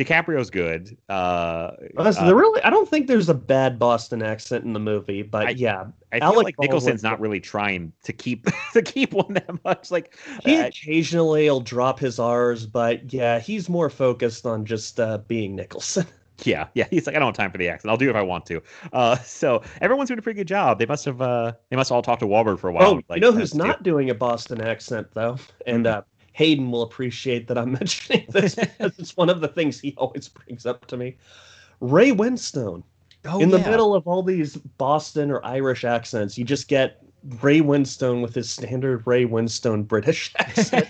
DiCaprio's 0.03 0.49
good. 0.49 0.97
Uh, 1.09 1.71
honestly, 1.97 2.27
uh, 2.27 2.33
really 2.33 2.61
I 2.63 2.69
don't 2.69 2.87
think 2.89 3.07
there's 3.07 3.29
a 3.29 3.33
bad 3.33 3.77
Boston 3.79 4.21
accent 4.23 4.63
in 4.65 4.73
the 4.73 4.79
movie, 4.79 5.21
but 5.21 5.47
I- 5.47 5.49
yeah, 5.51 5.85
I 6.11 6.19
feel 6.19 6.27
Alec 6.29 6.43
like 6.45 6.59
Nicholson's 6.59 7.03
not 7.03 7.19
really 7.19 7.39
trying 7.39 7.91
to 8.03 8.13
keep 8.13 8.47
to 8.73 8.81
keep 8.81 9.13
one 9.13 9.33
that 9.33 9.63
much. 9.63 9.91
Like 9.91 10.17
He 10.43 10.57
uh, 10.57 10.67
occasionally 10.67 11.49
will 11.49 11.61
drop 11.61 11.99
his 11.99 12.19
R's, 12.19 12.65
but 12.65 13.11
yeah, 13.13 13.39
he's 13.39 13.69
more 13.69 13.89
focused 13.89 14.45
on 14.45 14.65
just 14.65 14.99
uh, 14.99 15.19
being 15.27 15.55
Nicholson. 15.55 16.05
yeah, 16.45 16.67
yeah. 16.73 16.85
He's 16.89 17.05
like, 17.05 17.15
I 17.15 17.19
don't 17.19 17.27
have 17.27 17.35
time 17.35 17.51
for 17.51 17.57
the 17.57 17.67
accent. 17.69 17.91
I'll 17.91 17.97
do 17.97 18.07
it 18.07 18.11
if 18.11 18.15
I 18.15 18.21
want 18.21 18.45
to. 18.47 18.61
Uh, 18.93 19.17
so 19.17 19.61
everyone's 19.81 20.07
doing 20.07 20.19
a 20.19 20.21
pretty 20.21 20.37
good 20.37 20.47
job. 20.47 20.79
They 20.79 20.85
must 20.85 21.05
have 21.05 21.21
uh, 21.21 21.51
they 21.69 21.75
must 21.75 21.91
all 21.91 22.01
talk 22.01 22.19
to 22.19 22.25
Wahlberg 22.25 22.59
for 22.59 22.69
a 22.69 22.73
while. 22.73 22.87
Oh, 22.87 23.01
like, 23.09 23.17
you 23.17 23.21
know 23.21 23.31
who's 23.31 23.51
do- 23.51 23.57
not 23.57 23.83
doing 23.83 24.09
a 24.09 24.15
Boston 24.15 24.61
accent 24.61 25.07
though, 25.13 25.37
and 25.67 25.85
Mhm. 25.85 25.91
uh, 25.97 26.01
Hayden 26.39 26.71
will 26.71 26.83
appreciate 26.83 27.47
that 27.47 27.57
I'm 27.57 27.73
mentioning 27.79 28.25
this 28.29 28.55
because 28.55 28.97
it's 28.97 29.17
one 29.17 29.29
of 29.29 29.41
the 29.41 29.49
things 29.49 29.77
he 29.77 29.93
always 29.97 30.29
brings 30.29 30.65
up 30.65 30.85
to 30.87 30.95
me. 30.95 31.17
Ray 31.81 32.11
Winstone. 32.11 32.83
Oh, 33.25 33.41
in 33.41 33.49
the 33.49 33.59
yeah. 33.59 33.69
middle 33.69 33.93
of 33.93 34.07
all 34.07 34.23
these 34.23 34.55
Boston 34.55 35.29
or 35.31 35.45
Irish 35.45 35.83
accents, 35.83 36.37
you 36.37 36.45
just 36.45 36.69
get 36.69 37.03
Ray 37.41 37.59
Winstone 37.59 38.21
with 38.21 38.33
his 38.33 38.49
standard 38.49 39.05
Ray 39.05 39.25
Winstone 39.25 39.85
British 39.85 40.33
accent. 40.39 40.87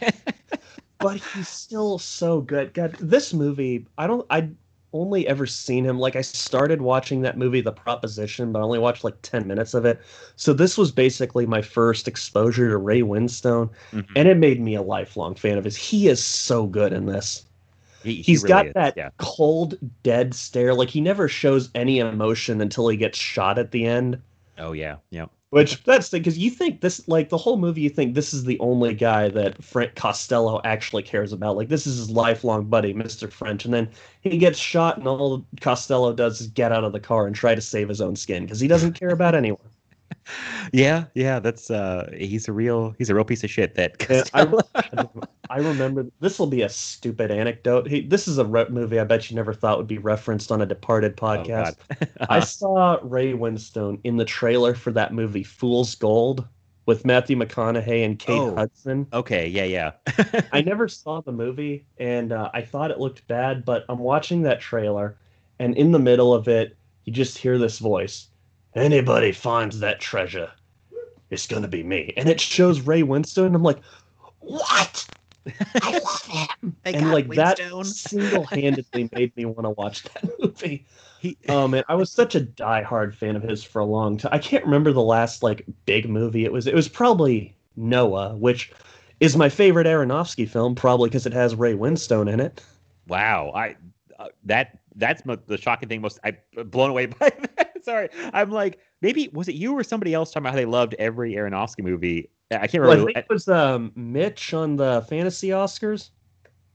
but 0.99 1.17
he's 1.17 1.49
still 1.49 1.97
so 1.97 2.41
good. 2.41 2.71
God, 2.76 2.95
this 2.99 3.34
movie, 3.34 3.88
I 3.97 4.05
don't, 4.05 4.27
I 4.30 4.49
only 4.93 5.27
ever 5.27 5.45
seen 5.45 5.85
him. 5.85 5.99
Like 5.99 6.15
I 6.15 6.21
started 6.21 6.81
watching 6.81 7.21
that 7.21 7.37
movie, 7.37 7.61
The 7.61 7.71
Proposition, 7.71 8.51
but 8.51 8.59
I 8.59 8.63
only 8.63 8.79
watched 8.79 9.03
like 9.03 9.15
ten 9.21 9.47
minutes 9.47 9.73
of 9.73 9.85
it. 9.85 10.01
So 10.35 10.53
this 10.53 10.77
was 10.77 10.91
basically 10.91 11.45
my 11.45 11.61
first 11.61 12.07
exposure 12.07 12.69
to 12.69 12.77
Ray 12.77 13.01
Winstone, 13.01 13.69
Mhm. 13.93 14.07
and 14.15 14.27
it 14.27 14.37
made 14.37 14.59
me 14.61 14.75
a 14.75 14.81
lifelong 14.81 15.35
fan 15.35 15.57
of 15.57 15.63
his. 15.65 15.75
He 15.75 16.07
is 16.07 16.23
so 16.23 16.65
good 16.65 16.93
in 16.93 17.05
this. 17.05 17.45
He- 18.03 18.15
he 18.15 18.21
He's 18.21 18.43
really 18.43 18.49
got 18.49 18.65
is, 18.67 18.73
that 18.75 18.93
Yeah. 18.97 19.09
cold, 19.17 19.77
dead 20.03 20.33
stare. 20.33 20.73
Like 20.73 20.89
he 20.89 21.01
never 21.01 21.27
shows 21.27 21.69
any 21.75 21.99
emotion 21.99 22.61
until 22.61 22.87
he 22.87 22.97
gets 22.97 23.17
shot 23.17 23.59
at 23.59 23.71
the 23.71 23.85
end. 23.85 24.21
Oh 24.57 24.71
yeah. 24.71 24.97
Yeah. 25.11 25.25
Which 25.51 25.84
that's 25.84 26.09
because 26.09 26.38
you 26.38 26.51
think 26.51 26.81
this 26.81 27.07
like 27.07 27.30
the 27.30 27.38
whole 27.38 27.57
movie 27.57 27.81
you 27.81 27.89
think 27.89 28.13
this 28.13 28.35
is 28.35 28.43
the 28.43 28.59
only 28.59 28.93
guy 28.93 29.30
that 29.30 29.63
Frank 29.63 29.95
Costello 29.95 30.61
actually 30.63 31.01
cares 31.01 31.34
about. 31.34 31.57
Like 31.57 31.69
this 31.69 31.88
is 31.88 31.97
his 31.97 32.11
lifelong 32.11 32.65
buddy, 32.65 32.93
Mr. 32.93 33.31
French, 33.31 33.65
and 33.65 33.73
then 33.73 33.89
he 34.21 34.38
gets 34.38 34.59
shot 34.59 34.97
and 34.97 35.07
all 35.07 35.43
Costello 35.59 36.13
does 36.13 36.41
is 36.41 36.47
get 36.47 36.71
out 36.71 36.84
of 36.84 36.93
the 36.93 36.99
car 36.99 37.26
and 37.26 37.35
try 37.35 37.55
to 37.55 37.61
save 37.61 37.89
his 37.89 37.99
own 38.01 38.15
skin 38.15 38.43
because 38.43 38.59
he 38.59 38.67
doesn't 38.67 38.93
care 38.99 39.09
about 39.09 39.34
anyone. 39.34 39.59
Yeah. 40.72 41.06
Yeah. 41.15 41.40
That's 41.40 41.72
uh, 41.72 42.10
he's 42.15 42.48
a 42.48 42.53
real 42.53 42.94
he's 42.98 43.10
a 43.10 43.15
real 43.15 43.23
piece 43.23 43.44
of 43.44 43.49
shit. 43.49 43.76
That 43.76 44.30
I, 44.34 45.07
I 45.49 45.57
remember 45.57 46.06
this 46.19 46.38
will 46.38 46.48
be 46.48 46.61
a 46.61 46.69
stupid 46.69 47.31
anecdote. 47.31 47.88
He, 47.88 48.02
this 48.02 48.27
is 48.27 48.38
a 48.38 48.45
re- 48.45 48.68
movie 48.69 48.99
I 48.99 49.03
bet 49.03 49.30
you 49.30 49.36
never 49.36 49.53
thought 49.53 49.77
would 49.77 49.88
be 49.88 49.98
referenced 49.98 50.52
on 50.52 50.61
a 50.61 50.65
Departed 50.65 51.14
Oh, 51.22 51.26
podcast. 51.26 51.77
God. 51.99 52.10
I 52.30 52.40
saw 52.41 52.99
Ray 53.02 53.34
Winstone 53.34 53.99
in 54.03 54.18
the 54.18 54.26
trailer 54.26 54.76
for 54.76 54.91
that 54.91 55.14
movie 55.14 55.44
Fool's 55.44 55.95
Gold 55.95 56.45
with 56.86 57.06
Matthew 57.06 57.36
McConaughey 57.38 58.03
and 58.06 58.18
Kate 58.18 58.40
Oh. 58.40 58.56
Hudson. 58.56 59.07
okay. 59.14 59.48
Yeah. 59.48 59.64
Yeah. 59.65 59.91
I 60.52 60.61
never 60.65 60.88
saw 60.88 61.22
the 61.22 61.31
movie 61.31 61.86
and 61.98 62.31
uh, 62.31 62.49
I 62.53 62.61
thought 62.61 62.91
it 62.91 62.99
looked 62.99 63.27
bad, 63.27 63.65
but 63.65 63.86
I'm 63.90 63.99
watching 63.99 64.44
that 64.44 64.60
trailer 64.61 65.18
and 65.60 65.76
in 65.77 65.91
the 65.91 65.99
middle 65.99 66.34
of 66.34 66.48
it, 66.48 66.76
you 67.06 67.14
just 67.14 67.38
hear 67.38 67.57
this 67.57 67.80
voice 67.80 68.28
Anybody 68.75 69.31
finds 69.31 69.79
that 69.79 69.99
treasure, 69.99 70.51
it's 71.29 71.47
going 71.47 71.63
to 71.63 71.67
be 71.67 71.83
me. 71.83 72.13
And 72.17 72.29
it 72.29 72.39
shows 72.39 72.81
Ray 72.81 73.01
Winstone. 73.03 73.55
I'm 73.55 73.63
like, 73.63 73.79
what? 74.39 75.07
I 75.81 75.91
love 75.93 76.25
him. 76.25 76.75
And 76.85 77.05
got 77.05 77.13
like 77.13 77.27
that 77.29 77.59
single-handedly 77.85 79.09
made 79.15 79.35
me 79.35 79.45
want 79.45 79.65
to 79.65 79.71
watch 79.71 80.03
that 80.03 80.29
movie. 80.39 80.85
He- 81.19 81.37
Oh 81.49 81.67
man, 81.67 81.83
I 81.89 81.95
was 81.95 82.11
such 82.11 82.35
a 82.35 82.39
die-hard 82.39 83.15
fan 83.15 83.35
of 83.35 83.43
his 83.43 83.63
for 83.63 83.79
a 83.79 83.85
long 83.85 84.17
time. 84.17 84.31
I 84.33 84.39
can't 84.39 84.63
remember 84.63 84.91
the 84.93 85.01
last 85.01 85.43
like 85.43 85.65
big 85.85 86.09
movie 86.09 86.45
it 86.45 86.51
was. 86.51 86.65
It 86.67 86.75
was 86.75 86.87
probably 86.87 87.55
Noah, 87.75 88.35
which 88.37 88.71
is 89.19 89.35
my 89.35 89.49
favorite 89.49 89.87
Aronofsky 89.87 90.47
film, 90.47 90.75
probably 90.75 91.09
because 91.09 91.25
it 91.25 91.33
has 91.33 91.55
Ray 91.55 91.73
Winstone 91.73 92.31
in 92.31 92.39
it. 92.39 92.61
Wow, 93.07 93.51
I 93.53 93.75
uh, 94.17 94.27
that 94.45 94.78
that's 94.95 95.21
the 95.23 95.57
shocking 95.57 95.89
thing. 95.89 96.01
Most 96.01 96.19
I 96.23 96.37
blown 96.65 96.89
away 96.91 97.05
by 97.19 97.29
that. 97.57 97.83
Sorry, 97.83 98.09
I'm 98.33 98.51
like 98.51 98.79
maybe 99.01 99.29
was 99.33 99.47
it 99.47 99.55
you 99.55 99.73
or 99.73 99.83
somebody 99.83 100.13
else 100.13 100.31
talking 100.31 100.43
about 100.43 100.51
how 100.51 100.57
they 100.57 100.65
loved 100.65 100.95
every 100.99 101.33
Aronofsky 101.33 101.83
movie? 101.83 102.29
I 102.51 102.67
can't 102.67 102.81
Well, 102.81 102.91
I 102.93 102.95
remember. 102.97 103.05
think 103.05 103.17
it 103.17 103.25
was 103.29 103.47
um, 103.47 103.91
Mitch 103.95 104.53
on 104.53 104.75
the 104.75 105.05
fantasy 105.07 105.49
Oscars. 105.49 106.09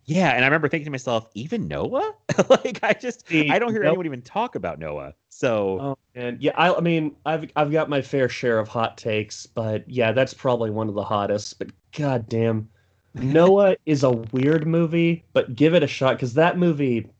yeah, 0.06 0.30
and 0.30 0.44
I 0.44 0.48
remember 0.48 0.68
thinking 0.68 0.84
to 0.86 0.90
myself, 0.90 1.28
even 1.34 1.66
Noah? 1.66 2.12
like 2.50 2.80
I 2.82 2.92
just 2.92 3.24
See, 3.28 3.44
I 3.48 3.58
don't 3.58 3.72
hear 3.72 3.82
nope. 3.82 3.84
anyone 3.84 4.06
even 4.06 4.22
talk 4.22 4.54
about 4.54 4.78
Noah. 4.78 5.14
So 5.30 5.86
Oh, 5.86 5.96
and 6.14 6.40
yeah, 6.40 6.52
I, 6.56 6.72
I 6.74 6.80
mean, 6.80 7.16
I've 7.26 7.50
I've 7.56 7.72
got 7.72 7.88
my 7.88 8.00
fair 8.02 8.28
share 8.28 8.58
of 8.58 8.68
hot 8.68 8.96
takes, 8.96 9.46
but 9.46 9.88
yeah, 9.90 10.12
that's 10.12 10.34
probably 10.34 10.70
one 10.70 10.88
of 10.88 10.94
the 10.94 11.02
hottest. 11.04 11.58
But 11.58 11.70
goddamn, 11.96 12.70
Noah 13.14 13.76
is 13.86 14.04
a 14.04 14.12
weird 14.12 14.66
movie, 14.66 15.26
but 15.32 15.56
give 15.56 15.74
it 15.74 15.82
a 15.82 15.86
shot 15.88 16.16
because 16.16 16.34
that 16.34 16.58
movie, 16.58 17.10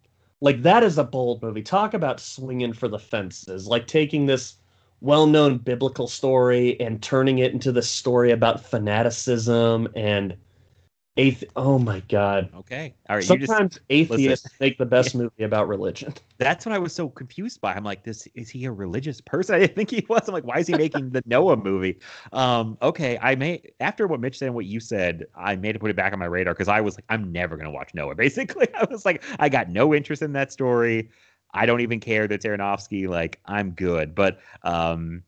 like 0.45 0.61
that 0.63 0.85
is 0.85 0.99
a 0.99 1.05
bold 1.05 1.43
movie. 1.43 1.63
Talk 1.63 1.95
about 1.95 2.21
swinging 2.21 2.75
for 2.75 2.87
the 2.87 2.99
fences, 2.99 3.67
like 3.67 3.87
taking 3.87 4.27
this 4.27 4.57
well-known 5.01 5.57
biblical 5.57 6.07
story 6.07 6.79
and 6.81 7.03
turning 7.03 7.39
it 7.39 7.55
into 7.55 7.73
this 7.73 7.89
story 7.89 8.31
about 8.31 8.63
fanaticism 8.63 9.89
and 9.97 10.37
athe. 11.17 11.45
Oh 11.57 11.79
my 11.79 12.01
god! 12.09 12.51
okay, 12.55 12.95
all 13.09 13.17
right. 13.17 13.25
Sometimes 13.25 13.79
atheists 13.91 14.49
make 14.61 14.79
the 14.79 14.87
best 14.87 15.15
movie 15.15 15.45
about 15.45 15.69
religion. 15.69 16.15
that's 16.39 16.67
what 16.67 16.75
I 16.75 16.79
was 16.79 16.93
so 16.93 17.09
confused 17.09 17.61
by. 17.61 17.75
I'm 17.75 17.85
like, 17.85 18.05
this 18.05 18.27
is 18.35 18.51
he 18.51 18.65
a 18.65 18.73
religious 18.73 19.21
person? 19.21 19.55
I 19.57 19.59
didn't 19.61 19.77
think 19.77 19.91
he 19.91 20.05
was. 20.09 20.27
I'm 20.29 20.35
like, 20.35 20.45
why 20.45 20.59
is 20.59 20.67
he 20.67 20.77
making 20.77 21.11
the 21.11 21.23
Noah 21.27 21.57
movie? 21.57 21.99
Um, 22.33 22.79
okay, 22.83 23.19
I 23.21 23.35
may 23.35 23.63
after 23.81 24.07
what 24.07 24.21
Mitch 24.21 24.39
said 24.39 24.47
and 24.47 24.55
what 24.55 24.67
you 24.67 24.81
said, 24.81 25.27
I 25.37 25.57
made 25.57 25.73
to 25.73 25.79
put 25.79 25.91
it 25.91 25.97
back 25.97 26.13
on 26.13 26.19
my 26.19 26.27
radar 26.27 26.55
because 26.55 26.69
I 26.69 26.81
was 26.81 26.97
like, 26.97 27.05
I'm 27.09 27.33
never 27.33 27.57
gonna 27.57 27.71
watch 27.71 27.95
Noah. 27.95 28.15
Basically, 28.25 28.69
I 28.75 28.87
was 28.91 29.05
like, 29.05 29.23
I 29.39 29.49
got 29.49 29.69
no 29.69 29.95
interest 29.95 30.23
in 30.23 30.33
that 30.33 30.53
story. 30.53 31.11
I 31.53 31.67
don't 31.67 31.81
even 31.81 32.01
care 32.01 32.27
that 32.27 32.35
it's 32.35 32.45
Aronofsky. 32.45 33.09
Like, 33.09 33.39
I'm 33.47 33.71
good, 33.71 34.15
but 34.15 34.41
um, 34.65 35.23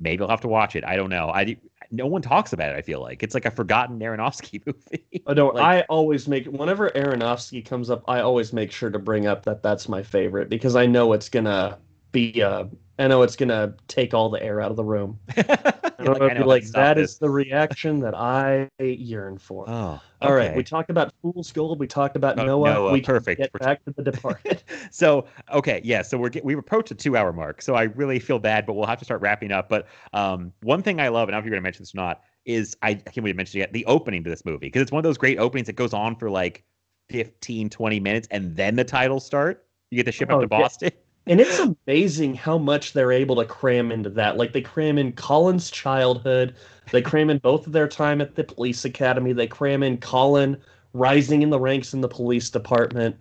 maybe 0.00 0.22
I'll 0.22 0.30
have 0.30 0.40
to 0.40 0.48
watch 0.48 0.74
it. 0.74 0.84
I 0.84 0.96
don't 0.96 1.10
know. 1.10 1.30
I 1.30 1.56
no 1.90 2.06
one 2.06 2.22
talks 2.22 2.52
about 2.52 2.74
it. 2.74 2.76
I 2.76 2.82
feel 2.82 3.00
like 3.00 3.22
it's 3.22 3.34
like 3.34 3.44
a 3.44 3.50
forgotten 3.50 3.98
Aronofsky 4.00 4.62
movie. 4.66 5.22
I 5.26 5.34
don't. 5.34 5.54
Like- 5.54 5.64
I 5.64 5.80
always 5.88 6.28
make 6.28 6.46
whenever 6.46 6.90
Aronofsky 6.90 7.64
comes 7.64 7.90
up, 7.90 8.04
I 8.08 8.20
always 8.20 8.52
make 8.52 8.72
sure 8.72 8.90
to 8.90 8.98
bring 8.98 9.26
up 9.26 9.44
that 9.44 9.62
that's 9.62 9.88
my 9.88 10.02
favorite 10.02 10.48
because 10.48 10.76
I 10.76 10.86
know 10.86 11.12
it's 11.12 11.28
gonna 11.28 11.78
be. 12.12 12.42
Uh, 12.42 12.64
I 12.98 13.08
know 13.08 13.22
it's 13.22 13.36
gonna 13.36 13.74
take 13.88 14.14
all 14.14 14.30
the 14.30 14.42
air 14.42 14.60
out 14.60 14.70
of 14.70 14.76
the 14.76 14.84
room. 14.84 15.18
I 15.98 16.04
don't 16.04 16.18
know 16.18 16.26
if 16.26 16.32
I 16.32 16.34
you're 16.34 16.42
know, 16.44 16.48
like 16.48 16.64
stop 16.64 16.82
that 16.82 16.96
this. 16.96 17.12
is 17.12 17.18
the 17.18 17.30
reaction 17.30 18.00
that 18.00 18.14
I 18.14 18.68
yearn 18.78 19.38
for. 19.38 19.68
Oh, 19.68 20.00
All 20.20 20.34
right, 20.34 20.54
we 20.54 20.62
talked 20.62 20.90
about 20.90 21.12
Fool's 21.22 21.52
Gold. 21.52 21.78
We 21.78 21.86
talked 21.86 22.16
about 22.16 22.38
Oh, 22.38 22.44
Noah. 22.44 22.72
Noah, 22.74 22.92
We 22.92 23.00
can 23.00 23.14
perfect. 23.14 23.40
Get 23.40 23.52
back 23.54 23.84
to 23.84 23.92
the 23.92 24.02
Departed. 24.02 24.62
so 24.90 25.26
okay 25.52 25.80
yeah 25.84 26.02
so 26.02 26.16
we're 26.18 26.28
get, 26.28 26.44
we've 26.44 26.58
approached 26.58 26.90
a 26.90 26.94
two 26.94 27.16
hour 27.16 27.32
mark 27.32 27.60
so 27.60 27.74
i 27.74 27.84
really 27.84 28.18
feel 28.18 28.38
bad 28.38 28.66
but 28.66 28.74
we'll 28.74 28.86
have 28.86 28.98
to 28.98 29.04
start 29.04 29.20
wrapping 29.20 29.50
up 29.52 29.68
but 29.68 29.86
um 30.12 30.52
one 30.62 30.82
thing 30.82 31.00
i 31.00 31.08
love 31.08 31.28
and 31.28 31.34
i 31.34 31.38
don't 31.38 31.38
know 31.38 31.38
if 31.38 31.44
you're 31.44 31.50
going 31.50 31.60
to 31.62 31.66
mention 31.66 31.82
this 31.82 31.94
or 31.94 31.98
not 31.98 32.20
is 32.44 32.76
i, 32.82 32.90
I 32.90 32.94
can't 32.94 33.14
believe 33.16 33.28
you 33.28 33.34
mentioned 33.34 33.56
it 33.56 33.64
yet 33.64 33.72
the 33.72 33.84
opening 33.86 34.22
to 34.24 34.30
this 34.30 34.44
movie 34.44 34.66
because 34.66 34.82
it's 34.82 34.92
one 34.92 34.98
of 35.00 35.04
those 35.04 35.18
great 35.18 35.38
openings 35.38 35.66
that 35.66 35.74
goes 35.74 35.92
on 35.92 36.14
for 36.16 36.30
like 36.30 36.64
15 37.10 37.68
20 37.70 38.00
minutes 38.00 38.28
and 38.30 38.54
then 38.56 38.76
the 38.76 38.84
titles 38.84 39.24
start 39.24 39.66
you 39.90 39.96
get 39.96 40.06
the 40.06 40.12
ship 40.12 40.30
Oh, 40.30 40.42
up 40.42 40.48
to 40.50 40.56
yeah. 40.82 40.90
And 41.26 41.40
it's 41.40 41.58
amazing 41.58 42.34
how 42.34 42.56
much 42.56 42.92
they're 42.92 43.10
able 43.10 43.36
to 43.36 43.44
cram 43.44 43.90
into 43.90 44.10
that. 44.10 44.36
Like 44.36 44.52
they 44.52 44.60
cram 44.60 44.96
in 44.96 45.12
Colin's 45.12 45.70
childhood, 45.70 46.54
they 46.92 47.02
cram 47.02 47.30
in 47.30 47.38
both 47.38 47.66
of 47.66 47.72
their 47.72 47.88
time 47.88 48.20
at 48.20 48.36
the 48.36 48.44
police 48.44 48.84
academy, 48.84 49.32
they 49.32 49.48
cram 49.48 49.82
in 49.82 49.98
Colin 49.98 50.56
rising 50.92 51.42
in 51.42 51.50
the 51.50 51.58
ranks 51.58 51.92
in 51.92 52.00
the 52.00 52.08
police 52.08 52.48
department. 52.48 53.16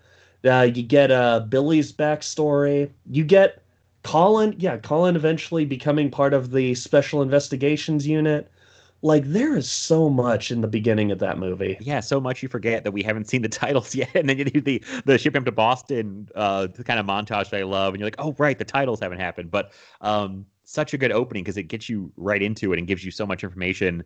Uh, 0.45 0.69
you 0.73 0.83
get 0.83 1.09
uh, 1.09 1.39
Billy's 1.41 1.91
backstory. 1.91 2.91
You 3.09 3.23
get 3.23 3.63
Colin, 4.03 4.53
yeah, 4.59 4.77
Colin 4.77 5.15
eventually 5.15 5.65
becoming 5.65 6.11
part 6.11 6.35
of 6.35 6.51
the 6.51 6.75
special 6.75 7.23
investigations 7.23 8.05
unit. 8.05 8.51
Like 9.01 9.25
there 9.25 9.55
is 9.55 9.69
so 9.69 10.09
much 10.09 10.49
in 10.49 10.61
the 10.61 10.67
beginning 10.67 11.11
of 11.11 11.19
that 11.19 11.37
movie. 11.37 11.77
yeah 11.79 11.99
so 11.99 12.19
much 12.19 12.41
you 12.41 12.49
forget 12.49 12.83
that 12.83 12.91
we 12.91 13.03
haven't 13.03 13.25
seen 13.27 13.41
the 13.41 13.49
titles 13.63 13.93
yet 13.93 14.09
and 14.15 14.27
then 14.27 14.37
you 14.37 14.45
do 14.45 14.61
the 14.61 14.83
the 15.05 15.17
ship 15.17 15.35
him 15.35 15.45
to 15.45 15.51
boston 15.51 16.27
uh 16.35 16.67
kind 16.85 16.99
of 16.99 17.05
montage 17.05 17.49
that 17.49 17.59
i 17.59 17.63
love 17.63 17.93
and 17.93 17.99
you're 17.99 18.07
like 18.07 18.15
oh 18.19 18.33
right 18.39 18.57
the 18.57 18.65
titles 18.65 18.99
haven't 18.99 19.19
happened 19.19 19.51
but 19.51 19.71
um 20.01 20.45
such 20.63 20.93
a 20.93 20.97
good 20.97 21.11
opening 21.11 21.43
because 21.43 21.57
it 21.57 21.63
gets 21.63 21.87
you 21.87 22.11
right 22.17 22.41
into 22.41 22.73
it 22.73 22.79
and 22.79 22.87
gives 22.87 23.05
you 23.05 23.11
so 23.11 23.25
much 23.25 23.43
information 23.43 24.03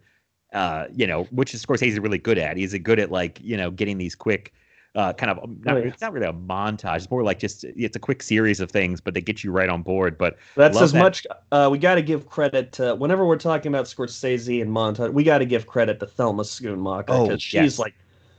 uh 0.53 0.85
you 0.93 1.07
know 1.07 1.23
which 1.25 1.53
of 1.53 1.53
is 1.53 1.65
scorsese 1.65 2.01
really 2.01 2.17
good 2.17 2.37
at 2.37 2.57
he's 2.57 2.73
good 2.79 2.99
at 2.99 3.11
like 3.11 3.39
you 3.41 3.55
know 3.55 3.71
getting 3.71 3.97
these 3.97 4.15
quick 4.15 4.53
uh, 4.95 5.13
kind 5.13 5.31
of 5.31 5.37
not, 5.63 5.77
Oh, 5.77 5.77
yeah. 5.77 5.87
it's 5.87 6.01
not 6.01 6.13
really 6.13 6.27
a 6.27 6.33
montage. 6.33 6.97
It's 6.97 7.11
more 7.11 7.23
like 7.23 7.39
just 7.39 7.63
it's 7.63 7.95
a 7.95 7.99
quick 7.99 8.23
series 8.23 8.59
of 8.59 8.71
things, 8.71 9.01
but 9.01 9.13
they 9.13 9.21
get 9.21 9.43
you 9.43 9.51
right 9.51 9.69
on 9.69 9.83
board. 9.83 10.17
But 10.17 10.37
That's 10.55 10.81
as 10.81 10.93
that. 10.93 10.99
much. 10.99 11.25
Uh, 11.51 11.69
we 11.71 11.77
got 11.77 11.95
to 11.95 12.01
give 12.01 12.27
credit 12.27 12.71
to 12.73 12.95
whenever 12.95 13.25
we're 13.25 13.37
talking 13.37 13.71
about 13.71 13.85
Scorsese 13.85 14.61
and 14.61 14.71
montage. 14.71 15.13
We 15.13 15.23
got 15.23 15.39
to 15.39 15.45
give 15.45 15.67
credit 15.67 15.99
to 16.01 16.07
Thelma 16.07 16.43
Schoonmaker 16.43 17.05
Oh, 17.09 17.27
because 17.27 17.41
she's 17.41 17.77
yes. 17.77 17.79
like, 17.79 17.95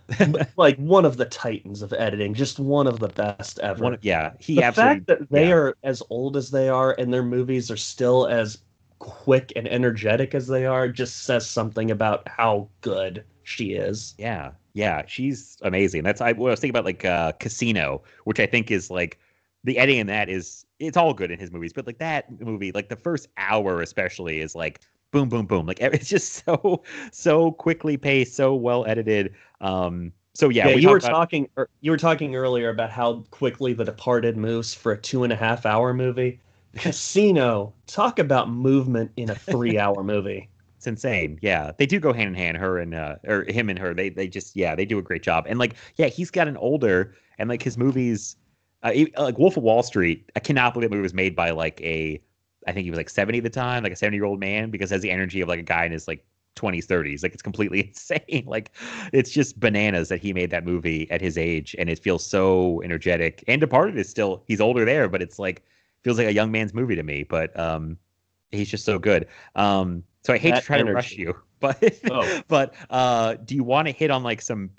like 0.56 0.76
one 0.76 1.04
of 1.04 1.16
the 1.16 1.24
titans 1.26 1.82
of 1.82 1.92
editing, 1.92 2.34
just 2.34 2.58
one 2.58 2.86
of 2.86 2.98
the 3.00 3.08
best 3.08 3.58
ever. 3.60 3.84
one, 3.84 3.98
yeah, 4.02 4.32
he 4.38 4.56
the 4.56 4.62
absolutely. 4.62 4.96
fact 4.96 5.06
that 5.06 5.30
they 5.30 5.48
yeah. 5.48 5.52
are 5.52 5.76
as 5.84 6.02
old 6.10 6.36
as 6.36 6.50
they 6.50 6.68
are 6.68 6.94
and 6.98 7.12
their 7.12 7.22
movies 7.22 7.70
are 7.70 7.76
still 7.76 8.26
as 8.26 8.58
quick 8.98 9.52
and 9.56 9.66
energetic 9.68 10.34
as 10.34 10.46
they 10.46 10.66
are 10.66 10.88
just 10.88 11.24
says 11.24 11.48
something 11.48 11.90
about 11.90 12.28
how 12.28 12.68
good 12.82 13.24
she 13.44 13.72
is. 13.74 14.14
Yeah, 14.18 14.52
yeah, 14.74 15.02
she's 15.06 15.56
amazing. 15.62 16.02
That's 16.04 16.20
I, 16.20 16.28
I 16.30 16.32
was 16.32 16.60
thinking 16.60 16.70
about 16.70 16.84
like 16.84 17.04
uh, 17.04 17.32
Casino, 17.32 18.02
which 18.24 18.40
I 18.40 18.46
think 18.46 18.70
is 18.70 18.90
like 18.90 19.18
the 19.64 19.78
editing 19.78 20.00
in 20.00 20.06
that 20.06 20.28
is 20.28 20.64
it's 20.78 20.96
all 20.96 21.12
good 21.12 21.30
in 21.30 21.38
his 21.38 21.50
movies, 21.50 21.72
but 21.72 21.86
like 21.86 21.98
that 21.98 22.40
movie, 22.40 22.72
like 22.72 22.88
the 22.88 22.96
first 22.96 23.28
hour 23.36 23.82
especially, 23.82 24.40
is 24.40 24.54
like 24.54 24.80
boom, 25.10 25.28
boom, 25.28 25.46
boom. 25.46 25.66
Like 25.66 25.78
it's 25.80 26.08
just 26.08 26.44
so 26.44 26.82
so 27.12 27.52
quickly 27.52 27.96
paced, 27.96 28.34
so 28.34 28.54
well 28.54 28.86
edited. 28.86 29.34
Um, 29.60 30.12
so 30.34 30.48
yeah, 30.48 30.68
Yeah, 30.68 30.74
we 30.76 30.82
you 30.82 30.88
were 30.90 30.96
about- 30.98 31.10
talking. 31.10 31.48
er, 31.58 31.68
You 31.80 31.90
were 31.90 31.96
talking 31.98 32.36
earlier 32.36 32.68
about 32.70 32.90
how 32.90 33.24
quickly 33.30 33.72
The 33.72 33.84
Departed 33.84 34.36
moves 34.36 34.72
for 34.72 34.92
a 34.92 34.98
two 34.98 35.24
and 35.24 35.32
a 35.32 35.36
half 35.36 35.66
hour 35.66 35.92
movie. 35.92 36.40
Casino, 36.76 37.74
talk 37.88 38.18
about 38.20 38.48
movement 38.48 39.10
in 39.16 39.28
a 39.30 39.34
three 39.34 39.76
hour 39.78 40.04
movie. 40.04 40.48
It's 40.80 40.86
insane. 40.86 41.38
Yeah, 41.42 41.72
they 41.76 41.84
do 41.84 42.00
go 42.00 42.10
hand 42.14 42.28
in 42.28 42.34
hand. 42.34 42.56
Her 42.56 42.78
and 42.78 42.94
uh, 42.94 43.16
or 43.26 43.44
him 43.44 43.68
and 43.68 43.78
her. 43.78 43.92
They 43.92 44.08
they 44.08 44.26
just 44.28 44.56
yeah 44.56 44.74
they 44.74 44.86
do 44.86 44.98
a 44.98 45.02
great 45.02 45.22
job. 45.22 45.44
And 45.46 45.58
like 45.58 45.74
yeah, 45.96 46.06
he's 46.06 46.30
gotten 46.30 46.56
older 46.56 47.14
and 47.38 47.50
like 47.50 47.62
his 47.62 47.76
movies, 47.76 48.36
uh, 48.82 48.90
e- 48.94 49.12
like 49.18 49.36
Wolf 49.36 49.58
of 49.58 49.62
Wall 49.62 49.82
Street. 49.82 50.30
I 50.36 50.40
cannot 50.40 50.72
believe 50.72 50.88
that 50.88 50.94
movie 50.96 51.02
was 51.02 51.12
made 51.12 51.36
by 51.36 51.50
like 51.50 51.78
a, 51.82 52.18
I 52.66 52.72
think 52.72 52.84
he 52.84 52.90
was 52.90 52.96
like 52.96 53.10
seventy 53.10 53.36
at 53.38 53.44
the 53.44 53.50
time, 53.50 53.82
like 53.82 53.92
a 53.92 53.96
seventy 53.96 54.16
year 54.16 54.24
old 54.24 54.40
man 54.40 54.70
because 54.70 54.88
has 54.88 55.02
the 55.02 55.10
energy 55.10 55.42
of 55.42 55.48
like 55.48 55.58
a 55.58 55.62
guy 55.62 55.84
in 55.84 55.92
his 55.92 56.08
like 56.08 56.24
twenties 56.54 56.86
thirties. 56.86 57.22
Like 57.22 57.34
it's 57.34 57.42
completely 57.42 57.80
insane. 57.88 58.44
Like 58.46 58.74
it's 59.12 59.30
just 59.30 59.60
bananas 59.60 60.08
that 60.08 60.22
he 60.22 60.32
made 60.32 60.50
that 60.50 60.64
movie 60.64 61.10
at 61.10 61.20
his 61.20 61.36
age 61.36 61.76
and 61.78 61.90
it 61.90 61.98
feels 61.98 62.24
so 62.24 62.80
energetic. 62.82 63.44
And 63.48 63.60
Departed 63.60 63.98
is 63.98 64.08
still 64.08 64.44
he's 64.46 64.62
older 64.62 64.86
there, 64.86 65.10
but 65.10 65.20
it's 65.20 65.38
like 65.38 65.62
feels 66.02 66.16
like 66.16 66.26
a 66.28 66.32
young 66.32 66.50
man's 66.50 66.72
movie 66.72 66.96
to 66.96 67.02
me. 67.02 67.24
But 67.24 67.54
um, 67.60 67.98
he's 68.50 68.70
just 68.70 68.86
so 68.86 68.98
good. 68.98 69.28
Um, 69.54 70.04
so 70.22 70.32
I 70.32 70.38
hate 70.38 70.50
That 70.54 70.60
to 70.60 70.66
try 70.66 70.78
to 70.78 70.92
rush 70.92 71.12
you, 71.12 71.36
but 71.60 71.98
Oh. 72.10 72.40
but 72.48 72.74
uh, 72.90 73.34
do 73.44 73.54
you 73.54 73.64
want 73.64 73.88
to 73.88 73.92
hit 73.92 74.10
on 74.10 74.22
like 74.22 74.42
some 74.42 74.70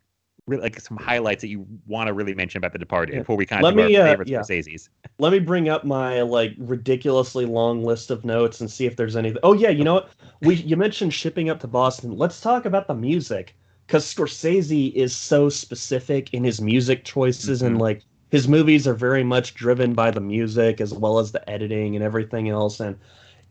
like 0.47 0.79
some 0.79 0.97
highlights 0.97 1.41
that 1.41 1.47
you 1.49 1.65
want 1.85 2.07
to 2.07 2.13
really 2.13 2.33
mention 2.33 2.57
about 2.57 2.73
The 2.73 2.79
Departed 2.79 3.13
Yeah. 3.13 3.19
before 3.19 3.37
we 3.37 3.45
kind 3.45 3.63
Let 3.63 3.73
of 3.73 3.77
do 3.77 3.85
me, 3.87 3.95
our 3.95 4.07
uh, 4.21 4.23
yeah. 4.25 4.39
Scorsese's? 4.41 4.89
Let 5.19 5.31
me 5.31 5.39
bring 5.39 5.69
up 5.69 5.83
my 5.85 6.21
like 6.23 6.53
ridiculously 6.57 7.45
long 7.45 7.83
list 7.83 8.09
of 8.11 8.25
notes 8.25 8.59
and 8.59 8.69
see 8.69 8.85
if 8.85 8.95
there's 8.95 9.15
anything. 9.15 9.39
Oh 9.43 9.53
yeah, 9.53 9.69
you 9.69 9.83
know 9.83 9.93
what? 9.95 10.09
We 10.41 10.55
you 10.55 10.75
mentioned 10.77 11.13
shipping 11.13 11.49
up 11.49 11.59
to 11.61 11.67
Boston. 11.67 12.17
Let's 12.17 12.41
talk 12.41 12.65
about 12.65 12.87
the 12.87 12.95
music 12.95 13.55
because 13.87 14.05
Scorsese 14.05 14.91
is 14.93 15.15
so 15.15 15.47
specific 15.49 16.33
in 16.33 16.43
his 16.43 16.59
music 16.61 17.03
choices 17.05 17.61
and 17.61 17.77
Mhm. 17.77 17.81
like 17.81 18.01
his 18.29 18.47
movies 18.47 18.87
are 18.87 18.93
very 18.93 19.23
much 19.23 19.53
driven 19.53 19.93
by 19.93 20.09
the 20.11 20.21
music 20.21 20.81
as 20.81 20.93
well 20.93 21.19
as 21.19 21.31
the 21.31 21.47
editing 21.49 21.95
and 21.95 22.03
everything 22.03 22.49
else. 22.49 22.79
And 22.79 22.97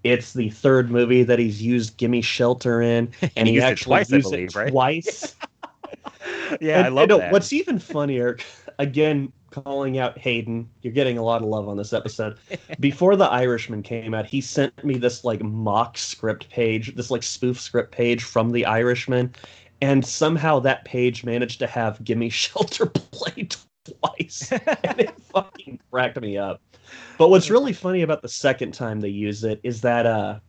it's 0.05 0.33
the 0.33 0.51
third 0.51 0.91
movie 0.91 1.23
that 1.23 1.39
he's 1.39 1.63
used 1.63 1.97
"Gimme 1.97 2.23
Shelter" 2.23 2.83
in, 2.83 3.11
and, 3.37 3.49
he 3.49 3.55
he, 3.55 3.55
used 3.55 3.67
it 3.67 3.71
actually 3.71 3.91
twice, 3.91 4.13
I 4.13 4.17
used 4.17 4.31
believe, 4.31 4.49
it 4.49 4.57
right? 4.57 4.71
twice. 4.71 5.37
yeah, 6.61 6.79
And- 6.79 6.87
I 6.87 6.89
love 6.89 7.11
and, 7.11 7.21
that. 7.21 7.33
What's 7.33 7.53
even 7.53 7.79
funnier, 7.79 8.39
again, 8.79 9.33
calling 9.51 9.99
out 9.99 10.17
Hayden, 10.19 10.69
you're 10.83 10.93
getting 10.93 11.19
a 11.19 11.23
lot 11.23 11.43
of 11.43 11.49
love 11.49 11.69
on 11.69 11.77
this 11.77 11.93
episode. 11.93 12.39
Before 12.81 13.17
The 13.17 13.27
Irishman 13.27 13.83
came 13.83 14.15
out, 14.15 14.27
he 14.27 14.41
sent 14.41 14.85
me 14.85 14.97
this 14.97 15.25
like 15.25 15.43
mock 15.43 15.99
script 15.99 16.49
page, 16.51 16.95
this 16.95 17.11
like 17.11 17.23
spoof 17.23 17.61
script 17.61 17.93
page 17.93 18.23
from 18.23 18.51
The 18.53 18.65
Irishman. 18.67 19.35
and 19.83 20.05
somehow 20.07 20.61
that 20.61 20.85
page 20.85 21.25
managed 21.25 21.59
to 21.61 21.67
have 21.67 22.03
"Gimme 22.05 22.29
Shelter" 22.31 22.87
played 22.87 23.57
twice, 23.85 24.53
and 24.53 25.01
it 25.01 25.19
fucking 25.33 25.81
cracked 25.91 26.21
me 26.21 26.37
up. 26.39 26.61
But 27.19 27.29
what's 27.31 27.51
really 27.51 27.73
funny 27.73 28.03
about 28.03 28.23
the 28.23 28.29
second 28.29 28.73
time 28.73 29.01
they 29.01 29.09
use 29.09 29.45
it 29.45 29.61
is 29.63 29.83
that 29.83 30.07
uh 30.07 30.41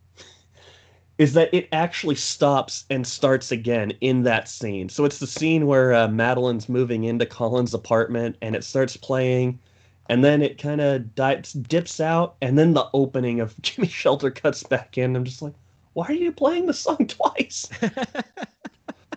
is 1.18 1.34
that 1.34 1.52
it 1.54 1.68
actually 1.72 2.14
stops 2.14 2.84
and 2.90 3.06
starts 3.06 3.52
again 3.52 3.92
in 4.00 4.22
that 4.24 4.48
scene. 4.48 4.88
So 4.88 5.04
it's 5.04 5.18
the 5.18 5.26
scene 5.26 5.66
where 5.66 5.92
uh, 5.94 6.08
Madolyn's 6.08 6.68
moving 6.68 7.04
into 7.04 7.26
Colin's 7.26 7.74
apartment 7.74 8.36
and 8.42 8.56
it 8.56 8.64
starts 8.64 8.96
playing 8.96 9.60
and 10.08 10.24
then 10.24 10.42
it 10.42 10.58
kind 10.58 10.80
of 10.80 11.14
dips, 11.14 11.52
dips 11.52 12.00
out 12.00 12.36
and 12.42 12.58
then 12.58 12.74
the 12.74 12.88
opening 12.94 13.40
of 13.40 13.54
Gimme 13.62 13.88
Shelter 13.88 14.30
cuts 14.30 14.62
back 14.64 14.98
in. 14.98 15.14
I'm 15.16 15.24
just 15.24 15.42
like, 15.42 15.54
why 15.92 16.06
are 16.06 16.12
you 16.14 16.32
playing 16.32 16.66
the 16.66 16.74
song 16.74 17.06
twice? 17.08 17.68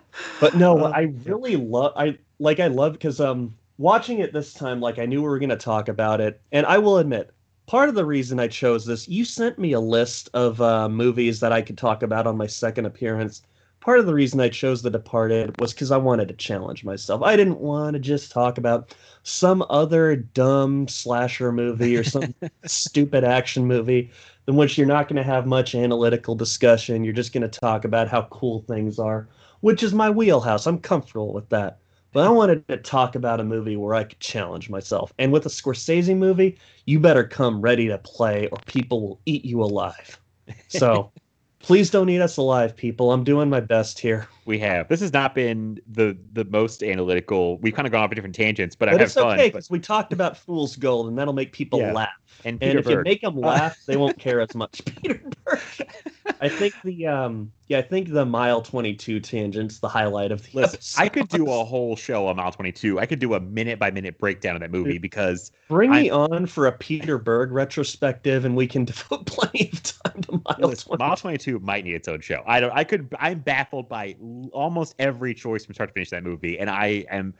but 0.38 0.54
no, 0.54 0.84
Uh, 0.84 0.92
I 0.92 1.02
really 1.24 1.56
love 1.56 1.92
I 1.96 2.18
like 2.38 2.60
I 2.60 2.68
love 2.68 2.92
because 2.92 3.20
um 3.20 3.56
watching 3.78 4.20
it 4.20 4.32
this 4.32 4.54
time 4.54 4.80
like 4.80 4.98
I 4.98 5.06
knew 5.06 5.22
we 5.22 5.28
were 5.28 5.38
going 5.38 5.50
to 5.50 5.56
talk 5.56 5.88
about 5.88 6.20
it 6.20 6.40
and 6.52 6.64
I 6.66 6.78
will 6.78 6.98
admit 6.98 7.30
part 7.66 7.88
of 7.88 7.94
the 7.94 8.04
reason 8.04 8.40
I 8.40 8.48
chose 8.48 8.86
this 8.86 9.08
you 9.08 9.24
sent 9.24 9.58
me 9.58 9.72
a 9.72 9.80
list 9.80 10.30
of 10.34 10.60
uh, 10.60 10.88
movies 10.88 11.40
that 11.40 11.52
I 11.52 11.62
could 11.62 11.76
talk 11.76 12.02
about 12.02 12.26
on 12.26 12.36
my 12.36 12.46
second 12.46 12.86
appearance. 12.86 13.42
Part 13.80 14.00
of 14.00 14.06
the 14.06 14.14
reason 14.14 14.40
I 14.40 14.48
chose 14.48 14.82
The 14.82 14.90
Departed 14.90 15.60
was 15.60 15.72
because 15.72 15.92
I 15.92 15.96
wanted 15.96 16.26
to 16.28 16.34
challenge 16.34 16.82
myself. 16.84 17.22
I 17.22 17.36
didn't 17.36 17.60
want 17.60 17.94
to 17.94 18.00
just 18.00 18.32
talk 18.32 18.58
about 18.58 18.96
some 19.22 19.64
other 19.70 20.16
dumb 20.16 20.88
slasher 20.88 21.52
movie 21.52 21.96
or 21.96 22.02
some 22.02 22.34
stupid 22.64 23.22
action 23.22 23.66
movie 23.66 24.10
in 24.48 24.56
which 24.56 24.76
you're 24.76 24.88
not 24.88 25.06
going 25.08 25.16
to 25.16 25.22
have 25.22 25.46
much 25.46 25.74
analytical 25.74 26.34
discussion. 26.34 27.04
You're 27.04 27.12
just 27.12 27.32
going 27.32 27.48
to 27.48 27.60
talk 27.60 27.84
about 27.84 28.08
how 28.08 28.22
cool 28.30 28.64
things 28.66 28.98
are, 28.98 29.28
which 29.60 29.84
is 29.84 29.94
my 29.94 30.10
wheelhouse. 30.10 30.66
I'm 30.66 30.78
comfortable 30.78 31.32
with 31.32 31.48
that. 31.50 31.78
But 32.16 32.24
I 32.24 32.30
wanted 32.30 32.66
to 32.68 32.78
talk 32.78 33.14
about 33.14 33.40
a 33.40 33.44
movie 33.44 33.76
where 33.76 33.94
I 33.94 34.04
could 34.04 34.20
challenge 34.20 34.70
myself. 34.70 35.12
And 35.18 35.32
with 35.34 35.44
a 35.44 35.50
Scorsese 35.50 36.16
movie, 36.16 36.58
you 36.86 36.98
better 36.98 37.22
come 37.22 37.60
ready 37.60 37.88
to 37.88 37.98
play 37.98 38.48
or 38.50 38.56
people 38.64 39.02
will 39.02 39.20
eat 39.26 39.44
you 39.44 39.60
alive. 39.62 40.18
So 40.68 41.12
please 41.58 41.90
don't 41.90 42.08
eat 42.08 42.22
us 42.22 42.38
alive, 42.38 42.74
people. 42.74 43.12
I'm 43.12 43.22
doing 43.22 43.50
my 43.50 43.60
best 43.60 43.98
here. 43.98 44.28
We 44.46 44.58
have. 44.60 44.88
This 44.88 45.00
has 45.00 45.12
not 45.12 45.34
been 45.34 45.78
the 45.92 46.16
the 46.32 46.46
most 46.46 46.82
analytical. 46.82 47.58
We've 47.58 47.74
kind 47.74 47.84
of 47.84 47.92
gone 47.92 48.04
off 48.04 48.14
different 48.14 48.34
tangents, 48.34 48.74
but, 48.74 48.86
But 48.86 48.94
I've 48.94 49.00
had 49.00 49.10
fun. 49.10 49.26
okay 49.38 49.48
but- 49.48 49.52
because 49.52 49.68
we 49.68 49.78
talked 49.78 50.14
about 50.14 50.38
Fool's 50.38 50.74
Gold, 50.74 51.08
and 51.08 51.18
that'll 51.18 51.34
make 51.34 51.52
people 51.52 51.80
Yeah. 51.80 51.92
laugh. 51.92 52.08
And 52.44 52.62
And 52.62 52.78
if 52.78 52.88
you 52.88 53.02
make 53.02 53.20
them 53.20 53.40
laugh, 53.40 53.78
they 53.86 53.96
won't 53.96 54.18
care 54.20 54.40
as 54.40 54.54
much. 54.54 54.82
Peter 54.84 55.20
Berg. 55.44 55.60
I 56.40 56.48
think 56.48 56.74
the 56.84 57.06
um 57.06 57.52
yeah, 57.68 57.78
I 57.78 57.82
think 57.82 58.12
the 58.12 58.24
mile 58.24 58.62
twenty 58.62 58.94
two 58.94 59.20
tangent's 59.20 59.78
the 59.78 59.88
highlight 59.88 60.32
of 60.32 60.42
the 60.42 60.50
Listen, 60.60 60.76
episode. 60.76 61.02
I 61.02 61.08
could 61.08 61.28
do 61.28 61.50
a 61.50 61.64
whole 61.64 61.96
show 61.96 62.26
on 62.26 62.36
Mile 62.36 62.52
22. 62.52 63.00
I 63.00 63.06
could 63.06 63.18
do 63.18 63.34
a 63.34 63.40
minute 63.40 63.78
by 63.78 63.90
minute 63.90 64.18
breakdown 64.18 64.54
of 64.54 64.60
that 64.60 64.70
movie 64.70 64.98
because 64.98 65.50
Bring 65.68 65.90
me 65.90 66.10
on 66.10 66.46
for 66.46 66.66
a 66.66 66.72
Peter 66.72 67.18
Berg 67.18 67.52
retrospective, 67.52 68.44
and 68.44 68.56
we 68.56 68.66
can 68.66 68.84
devote 68.86 69.26
plenty 69.26 69.70
of 69.72 69.82
time 69.82 70.22
to 70.22 70.32
mile 70.44 70.74
twenty. 70.74 70.98
Mile 70.98 71.16
22 71.16 71.58
might 71.60 71.84
need 71.84 71.94
its 71.94 72.08
own 72.08 72.20
show. 72.20 72.42
I 72.46 72.60
don't. 72.60 72.72
I 72.72 72.84
could. 72.84 73.14
I'm 73.18 73.40
baffled 73.40 73.88
by 73.88 74.16
almost 74.52 74.94
every 74.98 75.34
choice 75.34 75.64
from 75.64 75.74
start 75.74 75.90
to 75.90 75.94
finish 75.94 76.08
of 76.08 76.22
that 76.22 76.24
movie, 76.24 76.58
and 76.58 76.70
I 76.70 77.04
am. 77.10 77.34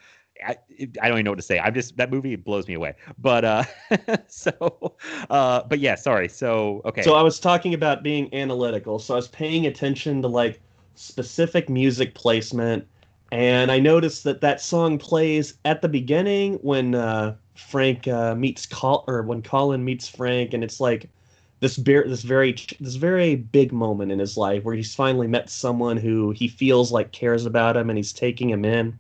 I, 0.45 0.57
I 1.01 1.09
don't 1.09 1.19
even 1.19 1.25
know 1.25 1.31
what 1.33 1.37
to 1.37 1.43
say. 1.43 1.59
I'm 1.59 1.75
just 1.75 1.97
that 1.97 2.11
movie 2.11 2.37
blows 2.37 2.69
me 2.69 2.75
away. 2.75 2.95
But 3.19 3.45
uh, 3.45 3.65
so, 4.29 4.97
uh, 5.31 5.63
but 5.65 5.79
yeah, 5.79 5.95
sorry. 5.95 6.29
So 6.29 6.83
okay. 6.85 7.03
So 7.03 7.15
I 7.15 7.23
was 7.23 7.39
talking 7.39 7.75
about 7.75 8.03
being 8.03 8.33
analytical. 8.35 8.99
So 8.99 9.15
I 9.15 9.17
was 9.17 9.29
paying 9.29 9.67
attention 9.67 10.23
to 10.23 10.29
like 10.29 10.61
specific 10.95 11.69
music 11.69 12.15
placement, 12.15 12.87
and 13.33 13.71
I 13.71 13.79
noticed 13.79 14.25
that 14.25 14.41
that 14.41 14.61
song 14.61 14.99
plays 14.99 15.55
at 15.65 15.83
the 15.83 15.89
beginning 15.89 16.55
when 16.55 16.95
uh, 16.95 17.37
Frank 17.55 18.09
uh, 18.09 18.35
meets 18.35 18.67
Col 18.67 19.05
or 19.07 19.23
when 19.23 19.43
Colin 19.43 19.85
meets 19.85 20.09
Frank, 20.09 20.55
and 20.55 20.63
it's 20.63 20.81
like 20.81 21.09
this 21.61 21.79
bear, 21.79 22.07
this 22.07 22.23
very 22.23 22.55
this 22.81 22.97
very 22.97 23.37
big 23.37 23.73
moment 23.73 24.13
in 24.13 24.19
his 24.19 24.37
life 24.37 24.65
where 24.65 24.75
he's 24.75 24.95
finally 24.95 25.27
met 25.27 25.49
someone 25.49 25.97
who 25.97 26.31
he 26.33 26.49
feels 26.49 26.93
like 26.93 27.13
cares 27.13 27.47
about 27.47 27.77
him, 27.77 27.89
and 27.89 27.97
he's 27.97 28.13
taking 28.13 28.51
him 28.51 28.65
in. 28.65 28.99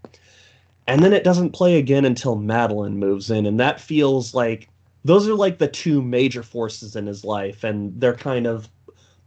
And 0.89 1.03
then 1.03 1.13
it 1.13 1.25
doesn't 1.25 1.51
play 1.53 1.79
again 1.79 2.05
until 2.05 2.37
Madolyn 2.37 2.95
moves 2.95 3.31
in, 3.31 3.47
and 3.47 3.59
that 3.59 3.81
feels 3.81 4.35
like 4.35 4.69
those 5.05 5.29
are 5.29 5.35
like 5.35 5.59
the 5.59 5.69
two 5.69 6.03
major 6.03 6.43
forces 6.43 6.97
in 6.97 7.07
his 7.07 7.25
life 7.25 7.63
and 7.65 7.99
they're 8.01 8.15
kind 8.15 8.47
of 8.47 8.69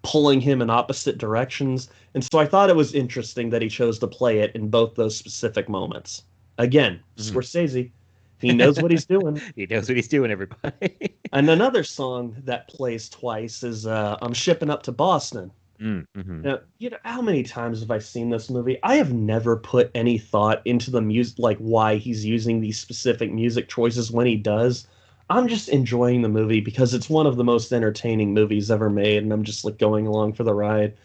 pulling 0.01 0.41
him 0.41 0.61
in 0.61 0.69
opposite 0.69 1.17
directions 1.17 1.89
and 2.13 2.23
so 2.23 2.39
i 2.39 2.45
thought 2.45 2.69
it 2.69 2.75
was 2.75 2.93
interesting 2.93 3.49
that 3.49 3.61
he 3.61 3.67
chose 3.69 3.99
to 3.99 4.07
play 4.07 4.39
it 4.39 4.53
in 4.55 4.69
both 4.69 4.95
those 4.95 5.15
specific 5.15 5.67
moments 5.69 6.23
again 6.57 6.99
Mhm. 7.17 7.31
scorsese 7.33 7.91
he 8.39 8.53
knows 8.53 8.81
what 8.81 8.91
he's 8.91 9.05
doing 9.05 9.41
he 9.55 9.65
knows 9.65 9.89
what 9.89 9.97
he's 9.97 10.07
doing. 10.07 10.31
Everybody. 10.31 11.15
and 11.33 11.49
another 11.49 11.83
song 11.83 12.35
that 12.45 12.67
plays 12.69 13.09
twice 13.09 13.63
is 13.63 13.85
uh, 13.85 14.17
i'm 14.21 14.33
shipping 14.33 14.69
up 14.69 14.83
to 14.83 14.91
boston 14.93 15.51
mm, 15.79 16.05
mhm. 16.15 16.41
now, 16.43 16.59
you 16.77 16.89
know, 16.89 16.97
how 17.03 17.21
many 17.21 17.43
times 17.43 17.81
have 17.81 17.91
I 17.91 17.99
seen 17.99 18.29
this 18.29 18.49
movie? 18.49 18.77
I 18.83 18.95
have 18.95 19.13
never 19.13 19.57
put 19.57 19.91
any 19.95 20.17
thought 20.17 20.61
into 20.65 20.91
the 20.91 21.01
music, 21.01 21.37
like 21.39 21.57
why 21.59 21.95
he's 21.97 22.25
using 22.25 22.61
these 22.61 22.79
specific 22.79 23.31
music 23.31 23.67
choices 23.69 24.11
when 24.11 24.25
he 24.27 24.35
does. 24.37 24.87
I'm 25.29 25.47
just 25.47 25.69
enjoying 25.69 26.21
the 26.21 26.29
movie 26.29 26.61
because 26.61 26.93
it's 26.93 27.09
one 27.09 27.27
of 27.27 27.37
the 27.37 27.43
most 27.43 27.71
entertaining 27.71 28.33
movies 28.33 28.71
ever 28.71 28.89
made, 28.89 29.23
and 29.23 29.31
I'm 29.33 29.43
just 29.43 29.63
like 29.65 29.77
going 29.77 30.07
along 30.07 30.33
for 30.33 30.43
the 30.43 30.53
ride. 30.55 30.95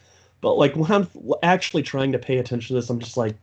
But 0.41 0.55
like 0.57 0.77
when 0.77 0.91
I'm 0.93 1.09
actually 1.43 1.83
trying 1.83 2.13
to 2.13 2.19
pay 2.19 2.39
attention 2.39 2.69
to 2.69 2.81
this, 2.81 2.91
I'm 2.91 3.01
just 3.01 3.17
like, 3.17 3.37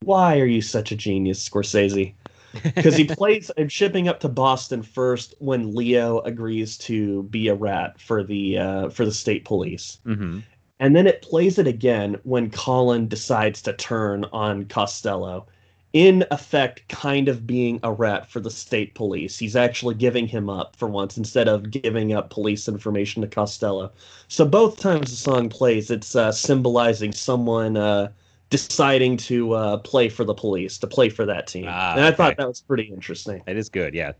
why 0.00 0.38
are 0.40 0.46
you 0.46 0.62
such 0.62 0.92
a 0.92 0.96
genius, 0.96 1.46
Scorsese? 1.48 2.14
Because 2.76 2.96
he 2.96 3.04
plays 3.04 3.50
I'm 3.58 3.68
shipping 3.68 4.08
up 4.08 4.20
to 4.20 4.28
Boston 4.28 4.82
first 4.82 5.34
when 5.38 5.74
Leo 5.74 6.20
agrees 6.20 6.78
to 6.78 7.24
be 7.24 7.48
a 7.48 7.54
rat 7.54 8.00
for 8.00 8.22
the 8.24 8.58
uh, 8.58 8.88
for 8.90 9.04
the 9.04 9.12
state 9.12 9.44
police. 9.44 10.00
Mhm. 10.04 10.44
And 10.80 10.94
then 10.94 11.06
it 11.06 11.22
plays 11.22 11.58
it 11.58 11.66
again 11.66 12.18
when 12.22 12.50
Colin 12.50 13.08
decides 13.08 13.62
to 13.62 13.72
turn 13.72 14.24
on 14.32 14.66
Costello. 14.66 15.46
In 15.94 16.24
effect, 16.30 16.86
kind 16.88 17.28
of 17.28 17.46
being 17.46 17.80
a 17.82 17.90
rat 17.90 18.30
for 18.30 18.40
the 18.40 18.50
state 18.50 18.94
police. 18.94 19.38
He's 19.38 19.56
actually 19.56 19.94
giving 19.94 20.28
him 20.28 20.50
up 20.50 20.76
for 20.76 20.86
once 20.86 21.16
instead 21.16 21.48
of 21.48 21.70
giving 21.70 22.12
up 22.12 22.30
police 22.30 22.68
information 22.68 23.22
to 23.22 23.28
Costello. 23.28 23.90
So 24.28 24.44
both 24.44 24.78
times 24.78 25.10
the 25.10 25.16
song 25.16 25.48
plays, 25.48 25.90
it's 25.90 26.14
uh, 26.14 26.30
symbolizing 26.30 27.12
someone 27.12 27.76
uh, 27.78 28.12
deciding 28.50 29.16
to 29.16 29.52
uh, 29.54 29.76
play 29.78 30.10
for 30.10 30.24
the 30.24 30.34
police, 30.34 30.76
to 30.78 30.86
play 30.86 31.08
for 31.08 31.24
that 31.24 31.46
team. 31.46 31.66
Ah, 31.68 31.94
and 31.94 32.04
I 32.04 32.12
thought 32.12 32.36
that 32.36 32.46
was 32.46 32.60
pretty 32.60 32.84
interesting. 32.84 33.42
That 33.46 33.56
is 33.56 33.68
good. 33.68 33.94
Yeah. 33.94 34.12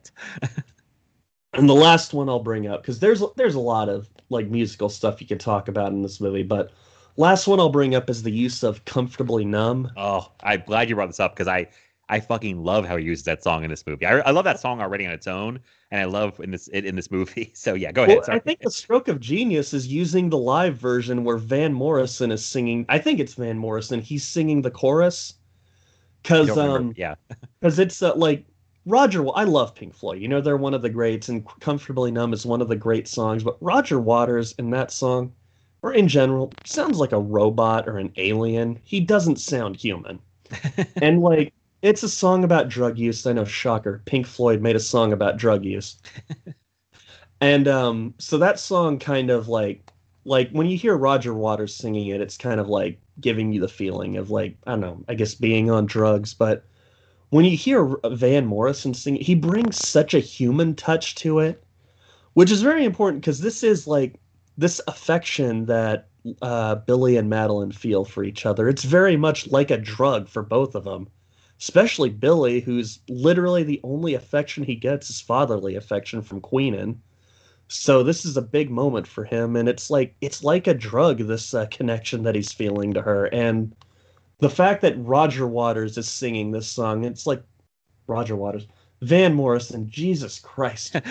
And 1.55 1.69
the 1.69 1.75
last 1.75 2.13
one 2.13 2.29
I'll 2.29 2.43
bring 2.43 2.67
up 2.67 2.83
because 2.83 3.01
there's 3.01 3.23
there's 3.37 3.55
a 3.55 3.61
lot 3.61 3.89
of 3.89 4.09
like 4.31 4.49
musical 4.49 4.89
stuff 4.89 5.21
you 5.21 5.27
could 5.27 5.41
talk 5.41 5.69
about 5.69 5.93
in 5.93 6.03
this 6.03 6.21
movie, 6.21 6.43
but 6.43 6.71
last 7.17 7.47
one 7.47 7.61
I'll 7.61 7.69
bring 7.69 7.95
up 7.95 8.09
is 8.11 8.23
the 8.23 8.31
use 8.31 8.63
of 8.63 8.85
"Comfortably 8.85 9.45
Numb." 9.45 9.91
Oh, 9.97 10.31
I'm 10.43 10.63
glad 10.67 10.89
you 10.89 10.95
brought 10.95 11.09
this 11.09 11.21
up 11.21 11.35
because 11.35 11.49
I 11.49 11.69
I 12.09 12.21
fucking 12.21 12.63
love 12.63 12.87
how 12.87 12.97
he 12.97 13.05
uses 13.05 13.25
that 13.27 13.43
song 13.43 13.65
in 13.65 13.71
this 13.71 13.87
movie. 13.87 14.07
I, 14.07 14.19
I 14.21 14.31
love 14.31 14.45
that 14.45 14.61
song 14.61 14.81
already 14.81 15.07
on 15.07 15.13
its 15.13 15.27
own, 15.27 15.61
and 15.91 16.01
I 16.01 16.05
love 16.05 16.41
in 16.41 16.51
this 16.51 16.69
it 16.73 16.85
in 16.85 16.97
this 16.97 17.11
movie. 17.11 17.53
So 17.59 17.75
yeah, 17.75 17.93
go 17.93 18.05
ahead. 18.05 18.19
Well. 18.27 18.37
I 18.37 18.39
think 18.39 18.61
the 18.61 18.71
stroke 18.71 19.09
of 19.09 19.21
genius 19.21 19.75
is 19.75 19.87
using 19.89 20.31
the 20.31 20.39
live 20.39 20.77
version 20.77 21.25
where 21.25 21.37
Van 21.37 21.73
Morrison 21.73 22.31
is 22.31 22.45
singing. 22.45 22.87
I 22.89 22.99
think 22.99 23.21
it's 23.21 23.35
Van 23.35 23.59
Morrison. 23.59 24.01
He's 24.01 24.25
singing 24.25 24.63
the 24.63 24.71
chorus 24.71 25.35
because 26.23 26.57
um 26.57 26.95
yeah, 26.97 27.17
because 27.61 27.79
it's 27.79 28.03
uh, 28.03 28.15
like 28.15 28.45
Roger. 28.89 29.27
I 29.35 29.45
love 29.45 29.75
Pink 29.75 29.95
Floyd. 29.95 30.21
You 30.21 30.29
know 30.29 30.41
they're 30.41 30.57
one 30.57 30.73
of 30.73 30.81
the 30.81 30.89
greats, 30.89 31.29
and 31.29 31.47
"Comfortably 31.61 32.11
Numb" 32.11 32.33
is 32.33 32.47
one 32.47 32.63
of 32.63 32.69
the 32.69 32.77
great 32.77 33.07
songs. 33.07 33.45
But 33.45 33.59
Roger 33.61 34.01
Waters 34.01 34.55
in 34.59 34.71
that 34.71 34.91
song, 34.91 35.33
or 35.83 35.93
in 35.93 36.09
general, 36.09 36.53
sounds 36.65 36.99
like 36.99 37.13
a 37.13 37.21
robot 37.21 37.87
or 37.87 37.99
an 37.99 38.13
alien. 38.17 38.79
He 38.85 39.01
doesn't 39.01 39.41
sound 39.41 39.77
human. 39.77 40.21
and 41.03 41.21
like 41.21 41.53
it's 41.83 42.03
a 42.03 42.09
song 42.09 42.45
about 42.45 42.71
drug 42.71 42.99
use. 42.99 43.27
I 43.27 43.35
know, 43.35 43.45
shocker. 43.45 44.03
Pink 44.07 44.27
Floyd 44.27 44.63
made 44.63 44.77
a 44.77 44.81
song 44.81 45.13
about 45.13 45.37
drug 45.37 45.65
use. 45.67 45.99
and 47.43 47.69
um, 47.69 48.15
so 48.19 48.39
that 48.39 48.59
song 48.59 48.99
kind 48.99 49.31
of 49.31 49.49
like 49.49 49.93
like 50.25 50.51
when 50.51 50.67
you 50.67 50.79
hear 50.79 50.97
Roger 50.97 51.35
Waters 51.35 51.75
singing 51.75 52.09
it, 52.09 52.23
it's 52.23 52.39
kind 52.39 52.59
of 52.59 52.69
like 52.69 52.99
giving 53.21 53.53
you 53.53 53.61
the 53.61 53.69
feeling 53.69 54.17
of 54.17 54.31
like 54.31 54.57
I 54.67 54.73
don't 54.73 54.81
know, 54.81 55.05
I 55.09 55.15
guess 55.15 55.35
being 55.35 55.71
on 55.71 55.85
drugs, 55.85 56.33
but 56.33 56.65
when 57.31 57.45
you 57.45 57.57
hear 57.57 57.97
Van 58.07 58.47
Morrison 58.47 58.95
sing, 58.95 59.17
he 59.17 59.35
brings 59.35 59.77
such 59.77 60.15
a 60.15 60.21
human 60.21 60.75
touch 60.75 61.15
to 61.17 61.39
it, 61.41 61.63
which 62.35 62.51
is 62.51 62.63
very 62.63 62.85
important 62.85 63.23
because 63.23 63.41
this 63.41 63.63
is 63.63 63.87
like 63.87 64.19
this 64.57 64.81
affection 64.89 65.67
that 65.67 66.09
uh, 66.43 66.77
Billy 66.77 67.17
and 67.17 67.31
Madolyn 67.31 67.73
feel 67.75 68.05
for 68.05 68.25
each 68.25 68.47
other. 68.47 68.69
It's 68.69 68.85
very 68.85 69.17
much 69.17 69.47
like 69.49 69.71
a 69.71 69.79
drug 69.79 70.29
for 70.29 70.43
both 70.43 70.75
of 70.75 70.85
them, 70.85 71.09
especially 71.61 72.11
Billy, 72.11 72.61
who's 72.61 73.01
literally 73.09 73.63
the 73.63 73.81
only 73.85 74.15
affection 74.15 74.65
he 74.65 74.75
gets 74.75 75.11
is 75.11 75.21
fatherly 75.21 75.77
affection 75.77 76.23
from 76.23 76.41
Queenan. 76.41 77.01
So 77.69 78.03
this 78.03 78.25
is 78.25 78.37
a 78.37 78.43
big 78.43 78.71
moment 78.71 79.07
for 79.07 79.25
him, 79.25 79.55
and 79.55 79.69
it's 79.69 79.91
like 79.91 80.15
it's 80.23 80.43
like 80.43 80.67
a 80.67 80.73
drug. 80.75 81.19
This 81.19 81.53
uh, 81.53 81.67
connection 81.71 82.23
that 82.23 82.35
he's 82.35 82.53
feeling 82.53 82.95
to 82.95 83.03
her, 83.03 83.27
and 83.27 83.75
the 84.41 84.51
fact 84.51 84.83
that 84.83 84.95
Roger 84.99 85.47
Waters 85.47 85.99
is 85.99 86.09
singing 86.09 86.51
this 86.51 86.67
song, 86.69 87.05
it's 87.05 87.27
like 87.27 87.43
Roger 88.07 88.37
Waters, 88.37 88.67
Van 89.03 89.35
Morrison, 89.35 89.89
Jesus 89.89 90.39
Christ. 90.39 90.97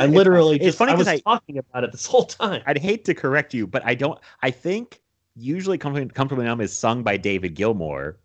I 0.00 0.06
literally 0.06 0.56
it's 0.56 0.64
just 0.64 0.78
funny 0.78 0.92
I 0.92 0.96
was 0.96 1.08
I- 1.08 1.18
talking 1.20 1.58
about 1.58 1.84
it 1.84 1.92
this 1.92 2.06
whole 2.06 2.24
time. 2.24 2.62
I'd 2.66 2.78
hate 2.78 3.04
to 3.06 3.14
correct 3.14 3.54
you, 3.54 3.66
but 3.66 3.84
I 3.84 3.94
don't. 3.94 4.18
I 4.42 4.50
think 4.50 5.00
usually 5.36 5.78
"Comfortably, 5.78 6.12
Comfortably 6.12 6.44
Numb" 6.44 6.60
is 6.60 6.76
sung 6.76 7.02
by 7.02 7.16
David 7.16 7.54
Gilmour. 7.54 8.16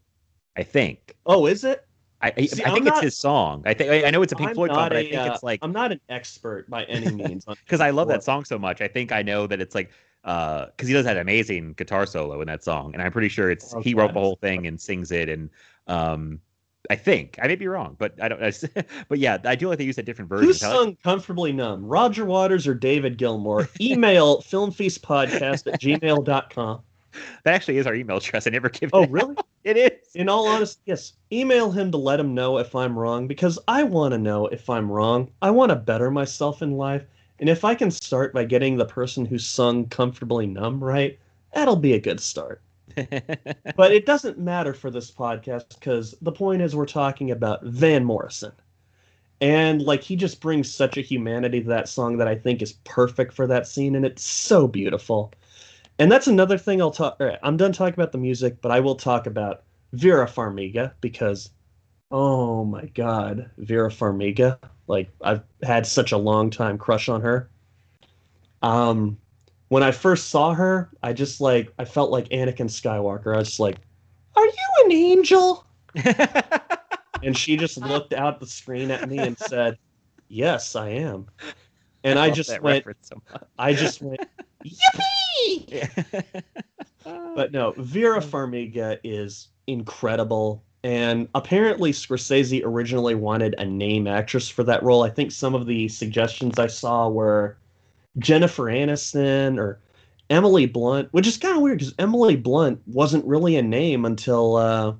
I 0.55 0.63
think. 0.63 1.15
Oh, 1.25 1.47
is 1.47 1.63
it? 1.63 1.87
I, 2.21 2.31
I, 2.37 2.45
See, 2.45 2.63
I 2.63 2.71
think 2.71 2.87
it's 2.87 3.01
his 3.01 3.17
song. 3.17 3.63
I 3.65 3.73
think 3.73 4.05
I, 4.05 4.09
know 4.09 4.21
it's 4.21 4.31
a 4.31 4.35
Pink 4.37 4.51
I'm 4.51 4.55
Floyd 4.55 4.69
song, 4.69 4.77
not 4.77 4.89
but 4.91 4.97
I 4.97 5.03
think 5.03 5.33
it's 5.33 5.43
like 5.43 5.59
I'm 5.61 5.73
not 5.73 5.91
an 5.91 5.99
expert 6.07 6.69
by 6.69 6.85
any 6.85 7.11
means. 7.11 7.43
because 7.43 7.81
I 7.81 7.89
love 7.89 8.07
that 8.07 8.23
song 8.23 8.45
so 8.45 8.57
much. 8.57 8.79
I 8.79 8.87
think 8.87 9.11
I 9.11 9.21
know 9.21 9.45
that 9.45 9.59
it's 9.59 9.75
like 9.75 9.91
because 10.23 10.87
he 10.87 10.93
does 10.93 11.05
that 11.05 11.17
amazing 11.17 11.73
guitar 11.73 12.05
solo 12.05 12.39
in 12.41 12.47
that 12.47 12.63
song, 12.63 12.93
and 12.93 13.01
I'm 13.01 13.11
pretty 13.11 13.29
sure 13.29 13.51
it's 13.51 13.73
Oh, 13.75 13.81
he 13.81 13.93
wrote 13.93 14.13
the 14.13 14.19
whole 14.19 14.37
thing 14.37 14.67
and 14.67 14.79
sings 14.79 15.11
it. 15.11 15.27
And 15.29 15.49
um, 15.87 16.39
I 16.89 16.95
think 16.95 17.37
I 17.41 17.47
may 17.47 17.55
be 17.55 17.67
wrong, 17.67 17.95
but 17.99 18.13
I 18.21 18.29
don't. 18.29 18.41
I, 18.77 18.83
but 19.09 19.19
yeah, 19.19 19.37
I 19.43 19.55
do 19.55 19.67
like 19.67 19.77
they 19.77 19.83
use 19.83 19.97
that 19.97 20.05
different 20.05 20.29
version. 20.29 20.45
Who. 20.45 20.51
Like- 20.51 20.57
sung 20.59 20.97
Comfortably 21.03 21.51
Numb? 21.51 21.85
Roger 21.85 22.25
Waters 22.25 22.67
or 22.67 22.73
David 22.73 23.17
Gilmour? 23.17 23.67
Email 23.81 24.41
filmfeastpodcast 24.41 25.73
at 25.73 25.81
gmail.com. 25.81 26.81
that 27.43 27.53
actually 27.53 27.77
is 27.77 27.85
our 27.87 27.93
email 27.95 28.17
address. 28.17 28.47
I 28.47 28.51
never 28.51 28.69
give. 28.69 28.89
Oh, 28.93 29.03
it 29.03 29.11
really? 29.11 29.35
It 29.63 29.77
is. 29.77 30.13
In 30.15 30.27
all 30.27 30.45
honesty, 30.45 30.81
yes. 30.87 31.13
Email 31.31 31.71
him 31.71 31.89
to 31.91 31.97
let 31.97 32.19
him 32.19 32.33
know 32.33 32.57
if 32.57 32.75
I'm 32.75 32.99
wrong 32.99 33.27
because 33.27 33.57
I 33.65 33.83
want 33.83 34.11
to 34.11 34.17
know 34.17 34.47
if 34.47 34.69
I'm 34.69 34.91
wrong. 34.91 35.31
I 35.41 35.51
want 35.51 35.69
to 35.69 35.77
better 35.77 36.11
myself 36.11 36.61
in 36.61 36.73
life. 36.73 37.05
And 37.39 37.49
if 37.49 37.65
I 37.65 37.75
can 37.75 37.91
start 37.91 38.33
by 38.33 38.45
getting 38.45 38.77
the 38.77 38.85
person 38.85 39.25
who 39.25 39.37
sung 39.37 39.87
Comfortably 39.87 40.47
Numb 40.47 40.83
right, 40.83 41.19
that'll 41.53 41.75
be 41.75 41.93
a 41.93 41.99
good 41.99 42.19
start. 42.19 42.61
but 42.95 43.91
it 43.91 44.05
doesn't 44.05 44.37
matter 44.37 44.73
for 44.73 44.91
this 44.91 45.09
podcast 45.09 45.69
because 45.69 46.15
the 46.21 46.31
point 46.31 46.61
is 46.61 46.75
we're 46.75 46.85
talking 46.85 47.31
about 47.31 47.63
Van 47.63 48.03
Morrison. 48.05 48.51
And 49.41 49.81
like 49.81 50.03
he 50.03 50.15
just 50.15 50.39
brings 50.39 50.73
such 50.73 50.97
a 50.97 51.01
humanity 51.01 51.61
to 51.61 51.69
that 51.69 51.89
song 51.89 52.17
that 52.17 52.27
I 52.27 52.35
think 52.35 52.61
is 52.61 52.73
perfect 52.83 53.33
for 53.33 53.47
that 53.47 53.67
scene, 53.67 53.95
and 53.95 54.05
it's 54.05 54.23
so 54.23 54.67
beautiful. 54.67 55.33
And 55.99 56.11
that's 56.11 56.27
another 56.27 56.57
thing 56.57 56.81
I'll 56.81 56.91
talk. 56.91 57.17
All 57.19 57.27
er, 57.27 57.29
right, 57.31 57.39
I'm 57.43 57.57
done 57.57 57.73
talking 57.73 57.93
about 57.93 58.11
the 58.11 58.17
music, 58.17 58.61
but 58.61 58.71
I 58.71 58.79
will 58.79 58.95
talk 58.95 59.27
about 59.27 59.63
Vera 59.91 60.27
Farmiga 60.27 60.93
because, 61.01 61.49
oh 62.13 62.63
my 62.63 62.85
God, 62.93 63.49
Vera 63.57 63.89
Farmiga! 63.89 64.59
Like 64.87 65.09
I've 65.21 65.41
had 65.63 65.85
such 65.85 66.11
a 66.11 66.17
long 66.17 66.49
time 66.49 66.77
crush 66.77 67.09
on 67.09 67.21
her. 67.21 67.49
Um, 68.61 69.17
when 69.69 69.81
I 69.81 69.91
first 69.91 70.29
saw 70.29 70.53
her, 70.53 70.91
I 71.01 71.11
just 71.13 71.41
like 71.41 71.73
I 71.79 71.85
felt 71.85 72.11
like 72.11 72.29
Anakin 72.29 72.69
Skywalker. 72.69 73.33
I 73.33 73.39
was 73.39 73.49
just 73.49 73.59
like, 73.59 73.77
"Are 74.35 74.45
you 74.45 74.85
an 74.85 74.91
angel?" 74.91 75.65
and 77.23 77.35
she 77.35 77.57
just 77.57 77.77
looked 77.77 78.13
out 78.13 78.39
the 78.39 78.47
screen 78.47 78.91
at 78.91 79.09
me 79.09 79.17
and 79.17 79.37
said, 79.37 79.77
"Yes, 80.29 80.75
I 80.75 80.89
am." 80.89 81.27
And 82.03 82.19
I, 82.19 82.27
love 82.27 82.35
just 82.35 82.61
went, 82.61 82.85
so. 83.01 83.21
I 83.57 83.73
just 83.73 84.01
went, 84.01 84.19
"Yippee!" 84.65 86.43
But 87.03 87.51
no, 87.51 87.73
Vera 87.77 88.19
Farmiga 88.19 88.99
is 89.03 89.47
incredible. 89.67 90.63
And 90.83 91.29
apparently, 91.33 91.91
Scorsese 91.93 92.61
originally 92.65 93.15
wanted 93.15 93.55
a 93.57 93.65
name 93.65 94.05
actress 94.07 94.49
for 94.49 94.63
that 94.65 94.83
role. 94.83 95.03
I 95.03 95.09
think 95.09 95.31
some 95.31 95.55
of 95.55 95.65
the 95.65 95.87
suggestions 95.87 96.59
I 96.59 96.67
saw 96.67 97.07
were 97.09 97.57
Jennifer 98.19 98.65
Aniston 98.65 99.59
or 99.59 99.79
Emily 100.29 100.65
Blunt, 100.65 101.09
which 101.13 101.27
is 101.27 101.37
kind 101.37 101.55
of 101.55 101.61
weird 101.63 101.79
because 101.79 101.95
Emily 101.99 102.35
Blunt 102.35 102.81
wasn't 102.87 103.25
really 103.25 103.55
a 103.57 103.61
name 103.63 104.05
until 104.05 104.57
uh, 104.57 104.95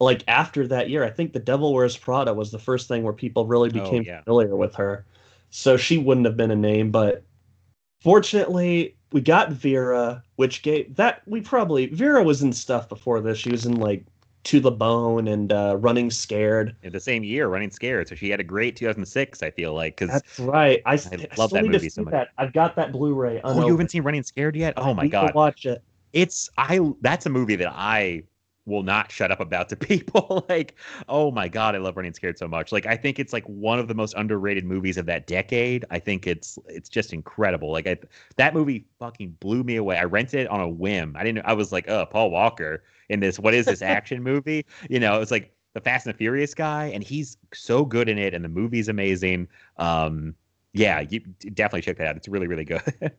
like 0.00 0.24
after 0.28 0.66
that 0.68 0.90
year. 0.90 1.04
I 1.04 1.10
think 1.10 1.32
The 1.32 1.40
Devil 1.40 1.74
Wears 1.74 1.96
Prada 1.96 2.34
was 2.34 2.50
the 2.50 2.58
first 2.58 2.88
thing 2.88 3.02
where 3.02 3.12
people 3.12 3.46
really 3.46 3.70
Oh, 3.70 3.72
became 3.72 4.04
yeah. 4.04 4.22
familiar 4.24 4.56
with 4.56 4.74
her. 4.76 5.06
So 5.50 5.76
she 5.76 5.98
wouldn't 5.98 6.26
have 6.26 6.36
been 6.36 6.50
a 6.50 6.56
name, 6.56 6.90
but 6.90 7.24
fortunately 8.02 8.96
we 9.12 9.20
got 9.20 9.52
Vera, 9.52 10.22
which 10.36 10.62
gave 10.62 10.94
that 10.96 11.22
we 11.26 11.40
probably 11.40 11.86
Vera 11.86 12.22
was 12.22 12.42
in 12.42 12.52
stuff 12.52 12.88
before 12.88 13.20
this. 13.20 13.38
She 13.38 13.50
was 13.50 13.66
in 13.66 13.76
like 13.76 14.04
To 14.48 14.60
the 14.60 14.70
Bone 14.70 15.28
and 15.28 15.52
uh, 15.52 15.76
Running 15.78 16.10
Scared. 16.10 16.74
in 16.82 16.90
the 16.92 17.00
same 17.00 17.22
year, 17.22 17.48
Running 17.48 17.70
Scared. 17.70 18.08
So 18.08 18.14
she 18.14 18.30
had 18.30 18.40
a 18.40 18.44
great 18.44 18.76
2006. 18.76 19.42
I 19.42 19.50
feel 19.50 19.74
like 19.74 19.98
because 19.98 20.22
That's 20.22 20.38
right. 20.38 20.80
I, 20.86 20.94
I, 20.94 20.94
I 20.94 21.28
love 21.36 21.50
that 21.50 21.66
movie 21.66 21.90
so 21.90 22.02
much. 22.02 22.12
that. 22.12 22.28
I've 22.38 22.54
got 22.54 22.74
that 22.76 22.90
Blu-ray. 22.92 23.42
oh, 23.44 23.66
you 23.66 23.72
haven't 23.72 23.90
seen 23.90 24.02
Running 24.04 24.22
Scared 24.22 24.56
yet? 24.56 24.72
Oh 24.78 24.94
my 24.94 25.02
Need 25.02 25.08
to 25.10 25.12
god, 25.12 25.34
watch 25.34 25.66
it. 25.66 25.82
it's 26.14 26.48
I. 26.56 26.80
That's 27.02 27.26
a 27.26 27.30
movie 27.30 27.56
that 27.56 27.72
I 27.74 28.22
will 28.68 28.82
not 28.82 29.10
shut 29.10 29.32
up 29.32 29.40
about 29.40 29.68
to 29.70 29.76
people. 29.90 30.44
like, 30.48 30.74
oh 31.08 31.30
my 31.30 31.48
god, 31.48 31.74
I 31.74 31.78
love 31.78 31.96
Running 31.96 32.12
Scared 32.12 32.38
so 32.38 32.46
much. 32.46 32.70
Like, 32.70 32.86
I 32.86 32.96
think 32.96 33.18
it's 33.18 33.32
like 33.32 33.44
one 33.44 33.78
of 33.78 33.88
the 33.88 33.94
most 33.94 34.14
underrated 34.16 34.64
movies 34.64 34.96
of 34.96 35.06
that 35.06 35.26
decade. 35.26 35.84
I 35.90 35.98
think 35.98 36.26
it's 36.26 36.58
it's 36.66 36.88
just 36.88 37.12
incredible. 37.12 37.72
Like, 37.72 37.86
I, 37.86 37.96
that 38.36 38.54
movie 38.54 38.86
fucking 38.98 39.36
blew 39.40 39.64
me 39.64 39.76
away. 39.76 39.98
I 39.98 40.04
rented 40.04 40.40
it 40.40 40.48
on 40.48 40.60
a 40.60 40.68
whim. 40.68 41.16
I 41.18 41.24
didn't. 41.24 41.44
I 41.44 41.54
was 41.54 41.72
like, 41.72 41.88
oh, 41.88 42.06
Paul 42.06 42.30
Walker 42.30 42.84
in 43.08 43.20
this. 43.20 43.38
What 43.38 43.54
is 43.54 43.66
this 43.66 43.82
action 43.96 44.22
movie? 44.22 44.64
You 44.88 45.00
know, 45.00 45.20
it's 45.20 45.30
like 45.30 45.52
the 45.74 45.80
Fast 45.80 46.06
and 46.06 46.14
the 46.14 46.18
Furious 46.18 46.54
guy, 46.54 46.86
and 46.86 47.02
he's 47.02 47.36
so 47.52 47.84
good 47.84 48.08
in 48.08 48.18
it, 48.18 48.34
and 48.34 48.44
the 48.44 48.48
movie's 48.48 48.88
amazing. 48.88 49.48
Um, 49.76 50.34
yeah, 50.72 51.00
you 51.00 51.20
definitely 51.20 51.82
check 51.82 51.98
that 51.98 52.08
out. 52.08 52.16
It's 52.16 52.28
really, 52.28 52.46
really 52.46 52.64
good. 52.64 52.82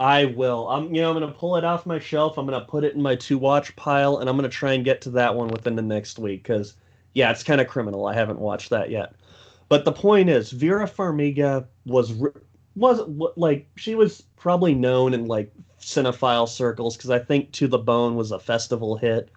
I 0.00 0.24
will. 0.24 0.66
I'm 0.68 0.92
you 0.94 1.02
know, 1.02 1.10
I'm 1.10 1.20
gonna 1.20 1.30
pull 1.32 1.56
it 1.56 1.64
off 1.64 1.84
my 1.86 1.98
shelf. 1.98 2.38
I'm 2.38 2.46
gonna 2.46 2.64
put 2.64 2.84
it 2.84 2.94
in 2.94 3.02
my 3.02 3.16
to 3.16 3.36
watch 3.38 3.76
pile, 3.76 4.16
and 4.18 4.28
I'm 4.30 4.36
gonna 4.36 4.48
try 4.48 4.72
and 4.72 4.84
get 4.84 5.02
to 5.02 5.10
that 5.10 5.34
one 5.34 5.48
within 5.48 5.76
the 5.76 5.82
next 5.82 6.18
week 6.18 6.42
because 6.42 6.74
yeah, 7.12 7.30
it's 7.30 7.42
kind 7.44 7.60
of 7.60 7.68
criminal. 7.68 8.06
I 8.06 8.14
haven't 8.14 8.38
watched 8.40 8.70
that 8.70 8.90
yet. 8.90 9.14
But 9.68 9.84
the 9.84 9.92
point 9.92 10.30
is, 10.30 10.50
Vera 10.52 10.86
Farmiga 10.88 11.66
was 11.84 12.14
was 12.76 13.02
wa- 13.02 13.32
like 13.36 13.68
she 13.76 13.94
was 13.94 14.22
probably 14.36 14.74
known 14.74 15.12
in 15.12 15.26
like 15.26 15.52
cinephile 15.80 16.48
circles 16.48 16.96
because 16.96 17.10
I 17.10 17.18
think 17.18 17.52
To 17.52 17.68
the 17.68 17.78
Bone 17.78 18.16
was 18.16 18.32
a 18.32 18.38
festival 18.38 18.96
hit, 18.96 19.30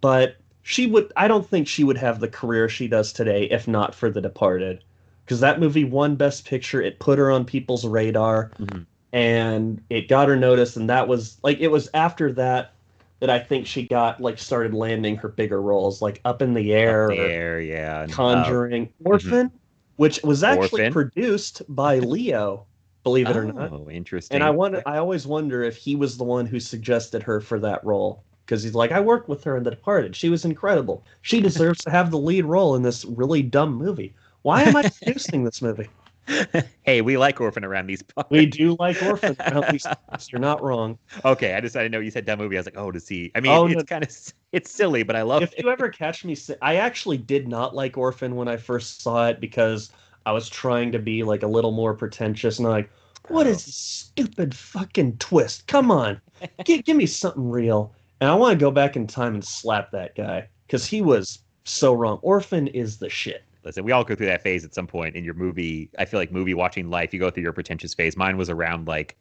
but 0.00 0.36
she 0.62 0.86
would. 0.86 1.12
I 1.16 1.26
don't 1.28 1.46
think 1.48 1.66
she 1.68 1.82
would 1.84 1.98
have 1.98 2.20
the 2.20 2.28
career 2.28 2.68
she 2.68 2.86
does 2.88 3.12
today 3.12 3.44
if 3.50 3.66
not 3.66 3.94
for 3.94 4.08
The 4.10 4.20
Departed, 4.20 4.84
because 5.24 5.40
that 5.40 5.58
movie 5.60 5.84
won 5.84 6.14
Best 6.16 6.44
Picture. 6.46 6.80
It 6.80 7.00
put 7.00 7.18
her 7.18 7.30
on 7.30 7.44
people's 7.44 7.84
radar 7.84 8.52
Mhm. 8.60 8.86
And 9.16 9.80
it 9.88 10.08
got 10.08 10.28
her 10.28 10.36
notice 10.36 10.76
and 10.76 10.90
that 10.90 11.08
was 11.08 11.38
like 11.42 11.58
it 11.58 11.68
was 11.68 11.88
after 11.94 12.30
that 12.34 12.74
that 13.20 13.30
I 13.30 13.38
think 13.38 13.66
she 13.66 13.88
got 13.88 14.20
like 14.20 14.38
started 14.38 14.74
landing 14.74 15.16
her 15.16 15.28
bigger 15.28 15.62
roles 15.62 16.02
like 16.02 16.20
Up 16.26 16.42
in 16.42 16.52
the 16.52 16.74
Air, 16.74 17.06
or 17.10 17.16
there, 17.16 17.60
yeah. 17.62 18.00
uh, 18.00 18.08
Conjuring, 18.08 18.92
Orphan, 19.06 19.50
which 19.96 20.22
was 20.22 20.44
actually 20.44 20.82
Orphan. 20.82 20.92
produced 20.92 21.62
by 21.70 21.98
Leo, 22.00 22.66
believe 23.04 23.26
it 23.26 23.38
or 23.38 23.46
not. 23.46 23.72
Oh, 23.72 23.88
interesting. 23.90 24.34
And 24.34 24.44
I 24.44 24.50
wonder 24.50 24.82
I 24.84 24.98
always 24.98 25.26
wonder 25.26 25.62
if 25.62 25.78
he 25.78 25.96
was 25.96 26.18
the 26.18 26.24
one 26.24 26.44
who 26.44 26.60
suggested 26.60 27.22
her 27.22 27.40
for 27.40 27.58
that 27.60 27.82
role 27.86 28.22
because 28.44 28.62
he's 28.62 28.74
like 28.74 28.92
I 28.92 29.00
worked 29.00 29.30
with 29.30 29.42
her 29.44 29.56
in 29.56 29.62
The 29.62 29.70
Departed. 29.70 30.14
She 30.14 30.28
was 30.28 30.44
incredible. 30.44 31.02
She 31.22 31.40
deserves 31.40 31.82
to 31.84 31.90
have 31.90 32.10
the 32.10 32.18
lead 32.18 32.44
role 32.44 32.76
in 32.76 32.82
this 32.82 33.06
really 33.06 33.40
dumb 33.40 33.76
movie. 33.76 34.14
Why 34.42 34.64
am 34.64 34.76
I 34.76 34.82
producing 35.02 35.42
this 35.42 35.62
movie? 35.62 35.88
hey, 36.82 37.00
we 37.00 37.16
like 37.16 37.40
Orphan 37.40 37.64
around 37.64 37.86
these 37.86 38.02
parts. 38.02 38.30
We 38.30 38.46
do 38.46 38.76
like 38.78 39.02
Orphan. 39.02 39.36
At 39.40 39.72
least 39.72 39.86
you're 40.30 40.40
not 40.40 40.62
wrong. 40.62 40.98
Okay, 41.24 41.54
I 41.54 41.60
just 41.60 41.76
I 41.76 41.82
didn't 41.82 41.92
know 41.92 42.00
you 42.00 42.10
said 42.10 42.26
that 42.26 42.38
movie. 42.38 42.56
I 42.56 42.60
was 42.60 42.66
like, 42.66 42.78
oh, 42.78 42.90
to 42.90 43.00
see. 43.00 43.30
I 43.34 43.40
mean, 43.40 43.52
Oh, 43.52 43.66
it's 43.66 43.76
no. 43.76 43.82
kind 43.84 44.04
of 44.04 44.10
it's 44.52 44.70
silly, 44.70 45.02
but 45.02 45.16
I 45.16 45.22
love 45.22 45.42
it. 45.42 45.46
if 45.46 45.52
it. 45.54 45.64
you 45.64 45.70
ever 45.70 45.88
catch 45.88 46.24
me 46.24 46.36
i 46.62 46.76
actually 46.76 47.16
did 47.16 47.48
not 47.48 47.74
like 47.74 47.96
orphan 47.96 48.36
when 48.36 48.48
i 48.48 48.56
first 48.56 49.02
saw 49.02 49.26
it 49.28 49.40
because 49.40 49.90
i 50.24 50.32
was 50.32 50.48
trying 50.48 50.92
to 50.92 50.98
be 50.98 51.22
like 51.22 51.42
a 51.42 51.46
little 51.46 51.72
more 51.72 51.94
pretentious 51.94 52.58
and 52.58 52.66
I'm 52.66 52.72
like 52.72 52.90
what 53.28 53.46
is 53.46 53.56
oh. 53.56 53.66
this 53.66 53.74
stupid 53.74 54.54
fucking 54.54 55.16
twist 55.18 55.66
come 55.66 55.90
on 55.90 56.20
give, 56.64 56.84
give 56.84 56.96
me 56.96 57.06
something 57.06 57.48
real 57.48 57.92
and 58.20 58.30
i 58.30 58.34
want 58.34 58.52
to 58.52 58.62
go 58.62 58.70
back 58.70 58.96
in 58.96 59.06
time 59.06 59.34
and 59.34 59.44
slap 59.44 59.90
that 59.92 60.14
guy 60.14 60.48
because 60.66 60.86
he 60.86 61.02
was 61.02 61.40
so 61.64 61.92
wrong 61.94 62.18
orphan 62.22 62.66
is 62.68 62.98
the 62.98 63.08
shit 63.08 63.44
Listen, 63.66 63.84
we 63.84 63.90
all 63.90 64.04
go 64.04 64.14
through 64.14 64.26
that 64.26 64.42
phase 64.42 64.64
at 64.64 64.72
some 64.72 64.86
point 64.86 65.16
in 65.16 65.24
your 65.24 65.34
movie. 65.34 65.90
I 65.98 66.04
feel 66.04 66.20
like 66.20 66.30
movie 66.30 66.54
watching 66.54 66.88
life, 66.88 67.12
you 67.12 67.18
go 67.18 67.30
through 67.30 67.42
your 67.42 67.52
pretentious 67.52 67.94
phase. 67.94 68.16
Mine 68.16 68.36
was 68.36 68.48
around 68.48 68.86
like, 68.86 69.18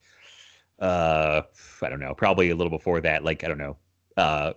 uh, 0.80 1.42
I 1.82 1.90
don't 1.90 2.00
know, 2.00 2.14
probably 2.14 2.52
a 2.52 2.56
little 2.56 2.70
before 2.70 3.02
that. 3.02 3.24
Like 3.24 3.44
I 3.44 3.48
don't 3.48 3.58
know, 3.58 3.76
uh, 4.18 4.54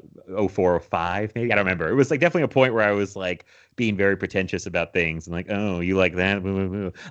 04, 0.49 0.81
05 0.81 1.33
maybe. 1.35 1.51
I 1.51 1.57
don't 1.57 1.65
remember. 1.65 1.89
It 1.89 1.95
was 1.95 2.11
like 2.11 2.21
definitely 2.21 2.43
a 2.43 2.49
point 2.49 2.75
where 2.75 2.87
I 2.87 2.93
was 2.93 3.17
like 3.17 3.47
being 3.77 3.97
very 3.97 4.17
pretentious 4.17 4.67
about 4.67 4.93
things 4.93 5.27
and 5.27 5.35
like, 5.35 5.47
oh, 5.49 5.81
you 5.81 5.97
like 5.97 6.15
that? 6.17 6.45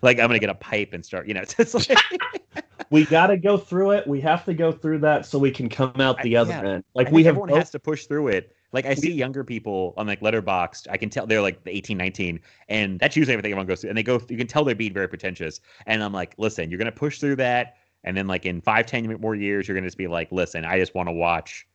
Like 0.04 0.20
I'm 0.20 0.28
gonna 0.28 0.38
get 0.38 0.52
a 0.52 0.56
pipe 0.56 0.94
and 0.94 1.04
start. 1.04 1.28
You 1.28 1.34
know, 1.34 1.41
it's 1.58 1.74
like. 1.74 1.98
we 2.91 3.06
got 3.06 3.28
to 3.28 3.38
go 3.38 3.58
through 3.58 3.91
it 3.91 4.08
we 4.08 4.22
have 4.22 4.45
to 4.45 4.54
go 4.54 4.72
through 4.72 4.99
that 4.99 5.26
so 5.26 5.38
we 5.38 5.52
can 5.52 5.68
come 5.68 5.99
out 5.99 6.22
the 6.22 6.38
I- 6.38 6.41
other 6.41 6.52
yeah. 6.52 6.70
end 6.70 6.84
like 6.94 7.12
we 7.12 7.24
have 7.24 7.32
everyone 7.32 7.49
both 7.49 7.58
has 7.58 7.72
to 7.72 7.80
push 7.80 8.06
through 8.06 8.28
it. 8.30 8.56
Like 8.73 8.85
I 8.85 8.95
see 8.95 9.14
younger 9.14 9.44
people 9.44 9.94
on 9.98 10.07
like 10.07 10.19
Letterboxd, 10.19 10.88
I 10.89 10.98
can 10.98 11.10
tell 11.10 11.26
they're 11.26 11.41
like 11.41 11.64
the 11.64 11.72
18, 11.76 11.98
19, 11.98 12.39
and 12.68 12.99
that's 12.99 13.15
usually 13.15 13.34
everything 13.34 13.52
everyone 13.52 13.68
goes 13.68 13.81
through. 13.81 13.91
And 13.91 13.98
they 13.98 14.03
go, 14.03 14.22
you 14.30 14.38
can 14.38 14.48
tell 14.48 14.64
they're 14.65 14.76
being 14.76 14.94
very 14.94 15.07
pretentious. 15.07 15.61
And 15.85 16.03
I'm 16.03 16.11
like, 16.14 16.35
listen, 16.38 16.69
you're 16.69 16.77
gonna 16.77 16.91
push 16.91 17.19
through 17.19 17.38
that, 17.38 17.77
and 18.03 18.15
then 18.15 18.27
like 18.27 18.45
in 18.45 18.60
five, 18.61 18.85
ten 18.85 19.10
more 19.22 19.35
years, 19.35 19.68
you're 19.68 19.76
gonna 19.76 19.88
just 19.88 19.98
be 19.98 20.07
like, 20.07 20.31
listen, 20.31 20.65
I 20.65 20.77
just 20.80 20.94
want 20.95 21.07
to 21.07 21.14
watch 21.14 21.65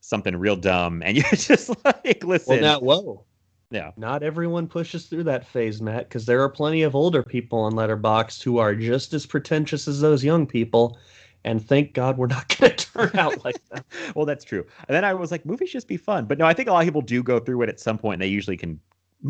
something 0.00 0.36
real 0.36 0.56
dumb, 0.56 1.02
and 1.04 1.16
you're 1.16 1.26
just 1.32 1.70
like, 1.84 2.22
listen, 2.24 2.60
Well, 2.60 2.80
not 2.80 2.82
whoa. 2.84 3.24
yeah, 3.70 3.90
Not 3.96 4.22
everyone 4.22 4.68
pushes 4.68 5.06
through 5.06 5.24
that 5.24 5.44
phase, 5.44 5.82
Matt, 5.82 6.08
because 6.08 6.24
there 6.24 6.40
are 6.42 6.48
plenty 6.48 6.82
of 6.82 6.94
older 6.94 7.22
people 7.24 7.58
on 7.58 7.72
Letterboxd 7.72 8.42
who 8.44 8.58
are 8.58 8.74
just 8.76 9.12
as 9.12 9.26
pretentious 9.26 9.88
as 9.88 10.00
those 10.00 10.22
young 10.22 10.46
people. 10.46 10.98
And 11.44 11.66
thank 11.66 11.94
God 11.94 12.18
we're 12.18 12.26
not 12.26 12.48
going 12.58 12.74
to 12.76 12.86
turn 12.92 13.10
out 13.16 13.44
like 13.44 13.56
that. 13.70 13.84
well, 14.14 14.26
that's 14.26 14.44
true. 14.44 14.64
And 14.88 14.94
then 14.94 15.04
I 15.04 15.14
was 15.14 15.30
like, 15.30 15.46
movies 15.46 15.70
just 15.72 15.88
be 15.88 15.96
fun. 15.96 16.26
But 16.26 16.38
no, 16.38 16.44
I 16.46 16.52
think 16.52 16.68
a 16.68 16.72
lot 16.72 16.80
of 16.80 16.84
people 16.86 17.00
do 17.02 17.22
go 17.22 17.38
through 17.38 17.62
it 17.62 17.68
at 17.68 17.80
some 17.80 17.96
point, 17.98 18.14
and 18.14 18.22
they 18.22 18.26
usually 18.28 18.56
can. 18.56 18.80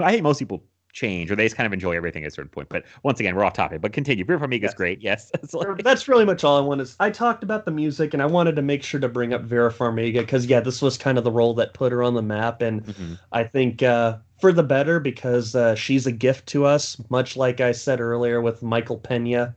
I 0.01 0.11
think 0.11 0.23
most 0.23 0.39
people 0.39 0.63
change, 0.95 1.31
or 1.31 1.37
they 1.37 1.45
just 1.45 1.55
kind 1.55 1.67
of 1.67 1.73
enjoy 1.73 1.95
everything 1.95 2.25
at 2.25 2.29
a 2.29 2.31
certain 2.35 2.49
point. 2.51 2.69
But 2.71 2.85
once 3.05 3.21
again, 3.21 3.37
we're 3.37 3.45
off 3.45 3.53
topic. 3.53 3.81
But 3.83 3.93
continue. 3.93 4.25
Vera 4.25 4.41
Farmiga 4.41 4.57
is 4.57 4.63
Yes. 4.63 4.75
great. 4.75 5.03
Yes, 5.03 5.31
It's 5.43 5.55
like- 5.55 5.85
That's 5.85 6.09
really 6.09 6.25
much 6.25 6.43
all 6.45 6.57
I 6.57 6.61
wanted. 6.61 6.85
Is 6.85 6.97
I 6.99 7.11
talked 7.11 7.45
about 7.45 7.67
the 7.67 7.71
music, 7.71 8.15
and 8.15 8.23
I 8.23 8.27
wanted 8.27 8.57
to 8.57 8.63
make 8.63 8.83
sure 8.83 8.99
to 9.01 9.09
bring 9.09 9.33
up 9.35 9.43
Vera 9.43 9.71
Farmiga 9.73 10.21
because, 10.21 10.47
yeah, 10.47 10.61
this 10.61 10.81
was 10.83 10.97
kind 10.99 11.19
of 11.19 11.25
the 11.25 11.31
role 11.31 11.55
that 11.55 11.75
put 11.75 11.93
her 11.93 12.03
on 12.03 12.15
the 12.15 12.23
map. 12.23 12.63
And 12.63 12.85
Mhm. 12.87 13.19
I 13.33 13.45
think 13.45 13.83
uh, 13.83 14.17
for 14.41 14.51
the 14.51 14.63
better 14.63 14.99
because 14.99 15.55
uh, 15.55 15.75
she's 15.75 16.07
a 16.07 16.13
gift 16.13 16.47
to 16.49 16.65
us, 16.65 16.97
much 17.11 17.37
like 17.37 17.61
I 17.61 17.73
said 17.73 18.01
earlier 18.01 18.41
with 18.41 18.63
Michael 18.63 18.97
Pena. 18.99 19.55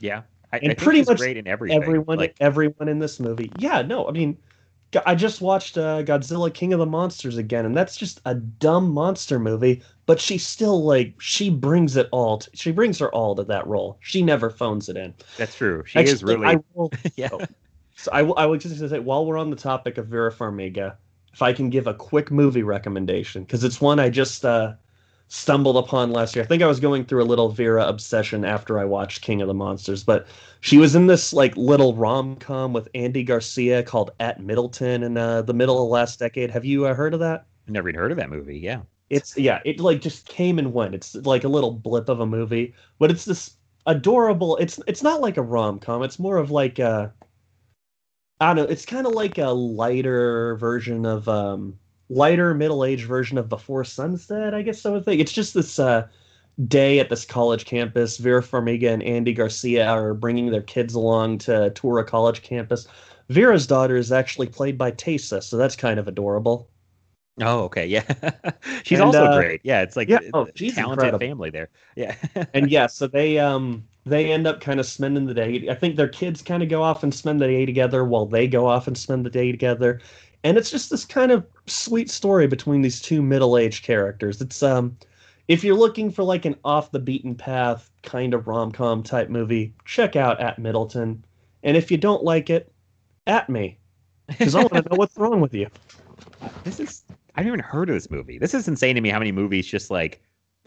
yeah. 0.00 0.22
I, 0.52 0.58
And 0.58 0.72
I 0.72 0.74
pretty 0.74 1.02
much 1.02 1.18
great 1.18 1.36
in 1.36 1.46
everything. 1.46 1.82
everyone 1.82 2.18
Like, 2.18 2.36
everyone 2.40 2.88
in 2.88 2.98
this 2.98 3.18
movie 3.18 3.50
yeah 3.58 3.82
no 3.82 4.08
i 4.08 4.12
mean 4.12 4.36
I 5.06 5.14
just 5.14 5.40
watched 5.40 5.78
uh, 5.78 6.02
godzilla 6.02 6.52
king 6.52 6.74
of 6.74 6.78
the 6.78 6.84
monsters 6.84 7.38
again 7.38 7.64
and 7.64 7.74
that's 7.74 7.96
just 7.96 8.20
a 8.26 8.34
dumb 8.34 8.90
monster 8.90 9.38
movie 9.38 9.82
but 10.04 10.20
she 10.20 10.36
still 10.36 10.84
like 10.84 11.14
she 11.18 11.48
brings 11.48 11.96
it 11.96 12.08
all 12.12 12.38
to, 12.38 12.50
she 12.54 12.72
brings 12.72 12.98
her 12.98 13.10
all 13.14 13.34
to 13.36 13.44
that 13.44 13.66
role 13.66 13.96
she 14.02 14.20
never 14.20 14.50
phones 14.50 14.90
it 14.90 14.96
in 14.98 15.14
that's 15.38 15.54
true. 15.54 15.82
She 15.86 16.00
is 16.00 16.22
really. 16.22 16.46
I 16.46 16.56
will, 16.74 16.92
yeah. 17.16 17.30
oh. 17.32 17.40
so 17.96 18.10
I, 18.12 18.22
will- 18.22 18.36
I 18.36 18.44
was 18.44 18.62
just 18.62 18.78
say 18.78 18.98
while 18.98 19.24
we're 19.24 19.38
on 19.38 19.48
the 19.48 19.56
topic 19.56 19.96
of 19.96 20.08
vera 20.08 20.30
farmiga 20.30 20.96
if 21.32 21.40
i 21.40 21.54
can 21.54 21.70
give 21.70 21.86
a 21.86 21.94
quick 21.94 22.30
movie 22.30 22.62
recommendation 22.62 23.44
because 23.44 23.64
it's 23.64 23.80
one 23.80 23.98
i 23.98 24.10
just 24.10 24.44
uh 24.44 24.74
stumbled 25.32 25.78
upon 25.78 26.10
last 26.10 26.36
year. 26.36 26.44
I 26.44 26.46
think 26.46 26.62
I 26.62 26.66
was 26.66 26.78
going 26.78 27.06
through 27.06 27.22
a 27.22 27.24
little 27.24 27.48
Vera 27.48 27.86
obsession 27.86 28.44
after 28.44 28.78
I 28.78 28.84
watched 28.84 29.22
King 29.22 29.40
of 29.40 29.48
the 29.48 29.54
Monsters, 29.54 30.04
but 30.04 30.26
she 30.60 30.76
was 30.76 30.94
in 30.94 31.06
this 31.06 31.32
like 31.32 31.56
little 31.56 31.94
rom 31.96 32.36
com 32.36 32.74
with 32.74 32.86
Andy 32.94 33.24
Garcia 33.24 33.82
called 33.82 34.10
At 34.20 34.42
Middleton 34.42 35.02
in 35.02 35.16
uh, 35.16 35.40
the 35.40 35.54
middle 35.54 35.82
of 35.82 35.88
last 35.88 36.18
decade. 36.18 36.50
Have 36.50 36.66
you 36.66 36.84
uh, 36.84 36.92
heard 36.92 37.14
of 37.14 37.20
that? 37.20 37.46
Never 37.66 37.88
even 37.88 37.98
heard 37.98 38.10
of 38.10 38.18
that 38.18 38.28
movie. 38.28 38.58
Yeah. 38.58 38.82
It's 39.08 39.34
yeah, 39.38 39.60
it 39.64 39.80
like 39.80 40.02
just 40.02 40.28
came 40.28 40.58
and 40.58 40.74
went. 40.74 40.94
It's 40.94 41.14
like 41.14 41.44
a 41.44 41.48
little 41.48 41.70
blip 41.70 42.10
of 42.10 42.20
a 42.20 42.26
movie, 42.26 42.74
but 42.98 43.10
it's 43.10 43.24
this 43.24 43.54
adorable. 43.86 44.58
It's 44.58 44.80
it's 44.86 45.02
not 45.02 45.22
like 45.22 45.38
a 45.38 45.42
rom 45.42 45.78
com. 45.78 46.02
It's 46.02 46.18
more 46.18 46.36
of 46.36 46.50
like 46.50 46.78
a 46.78 47.10
I 48.38 48.48
don't 48.48 48.56
know. 48.56 48.70
It's 48.70 48.84
kind 48.84 49.06
of 49.06 49.14
like 49.14 49.38
a 49.38 49.48
lighter 49.48 50.56
version 50.56 51.06
of 51.06 51.26
um 51.26 51.78
lighter 52.14 52.54
middle 52.54 52.84
aged 52.84 53.06
version 53.06 53.38
of 53.38 53.48
Before 53.48 53.84
Sunset. 53.84 54.54
I 54.54 54.62
guess 54.62 54.84
I 54.86 54.90
would 54.90 55.04
think 55.04 55.20
it's 55.20 55.32
just 55.32 55.54
this 55.54 55.78
uh 55.78 56.08
day 56.68 56.98
at 57.00 57.08
this 57.10 57.24
college 57.24 57.64
campus. 57.64 58.18
Vera 58.18 58.42
Farmiga 58.42 58.92
and 58.92 59.02
Andy 59.02 59.32
Garcia 59.32 59.86
are 59.88 60.14
bringing 60.14 60.50
their 60.50 60.62
kids 60.62 60.94
along 60.94 61.38
to 61.38 61.70
tour 61.70 61.98
a 61.98 62.04
college 62.04 62.42
campus. 62.42 62.86
Vera's 63.28 63.66
daughter 63.66 63.96
is 63.96 64.12
actually 64.12 64.48
played 64.48 64.76
by 64.78 64.92
Taissa, 64.92 65.42
so 65.42 65.56
that's 65.56 65.76
kind 65.76 65.98
of 65.98 66.08
adorable. 66.08 66.70
Oh, 67.40 67.64
okay. 67.64 67.86
Yeah. 67.86 68.04
she's 68.84 69.00
And, 69.00 69.00
also 69.00 69.26
uh, 69.26 69.32
great. 69.32 69.60
Yeah. 69.64 69.82
It's 69.82 69.96
like 69.96 70.08
yeah, 70.08 70.20
oh, 70.34 70.48
she's 70.54 70.74
talented 70.74 70.92
incredible. 71.04 71.18
family 71.18 71.50
there. 71.50 71.70
Yeah. 71.96 72.14
and 72.54 72.70
yeah, 72.70 72.86
so 72.86 73.06
they 73.06 73.38
um 73.38 73.88
they 74.04 74.30
end 74.32 74.46
up 74.46 74.60
kind 74.60 74.78
of 74.80 74.86
spending 74.86 75.26
the 75.26 75.34
day. 75.34 75.66
I 75.70 75.74
think 75.74 75.96
their 75.96 76.08
kids 76.08 76.42
kind 76.42 76.62
of 76.62 76.68
go 76.68 76.82
off 76.82 77.02
and 77.02 77.14
spend 77.14 77.40
the 77.40 77.46
day 77.46 77.64
together 77.64 78.04
while 78.04 78.26
they 78.26 78.46
go 78.48 78.66
off 78.66 78.86
and 78.86 78.98
spend 78.98 79.24
the 79.24 79.30
day 79.30 79.50
together. 79.50 80.00
And 80.44 80.58
it's 80.58 80.70
just 80.70 80.90
this 80.90 81.04
kind 81.04 81.30
of 81.30 81.46
sweet 81.66 82.10
story 82.10 82.46
between 82.46 82.82
these 82.82 83.00
two 83.00 83.22
middle-aged 83.22 83.84
characters. 83.84 84.40
It's 84.40 84.62
um 84.62 84.96
if 85.48 85.64
you're 85.64 85.76
looking 85.76 86.10
for 86.10 86.22
like 86.22 86.44
an 86.44 86.56
off 86.64 86.90
the 86.90 86.98
beaten 86.98 87.34
path 87.34 87.90
kind 88.02 88.32
of 88.34 88.46
rom-com 88.46 89.02
type 89.02 89.28
movie, 89.28 89.74
check 89.84 90.16
out 90.16 90.40
At 90.40 90.58
Middleton. 90.58 91.24
And 91.62 91.76
if 91.76 91.90
you 91.90 91.96
don't 91.96 92.24
like 92.24 92.50
it, 92.50 92.72
at 93.26 93.48
me. 93.48 93.78
Because 94.26 94.54
I 94.54 94.60
want 94.60 94.74
to 94.74 94.82
know 94.82 94.96
what's 94.96 95.16
wrong 95.16 95.40
with 95.40 95.54
you. 95.54 95.68
this 96.64 96.80
is 96.80 97.04
I've 97.34 97.44
never 97.44 97.56
even 97.56 97.64
heard 97.64 97.88
of 97.88 97.94
this 97.94 98.10
movie. 98.10 98.38
This 98.38 98.54
is 98.54 98.68
insane 98.68 98.94
to 98.94 99.00
me 99.00 99.08
how 99.08 99.18
many 99.18 99.32
movies 99.32 99.66
just 99.66 99.90
like 99.90 100.22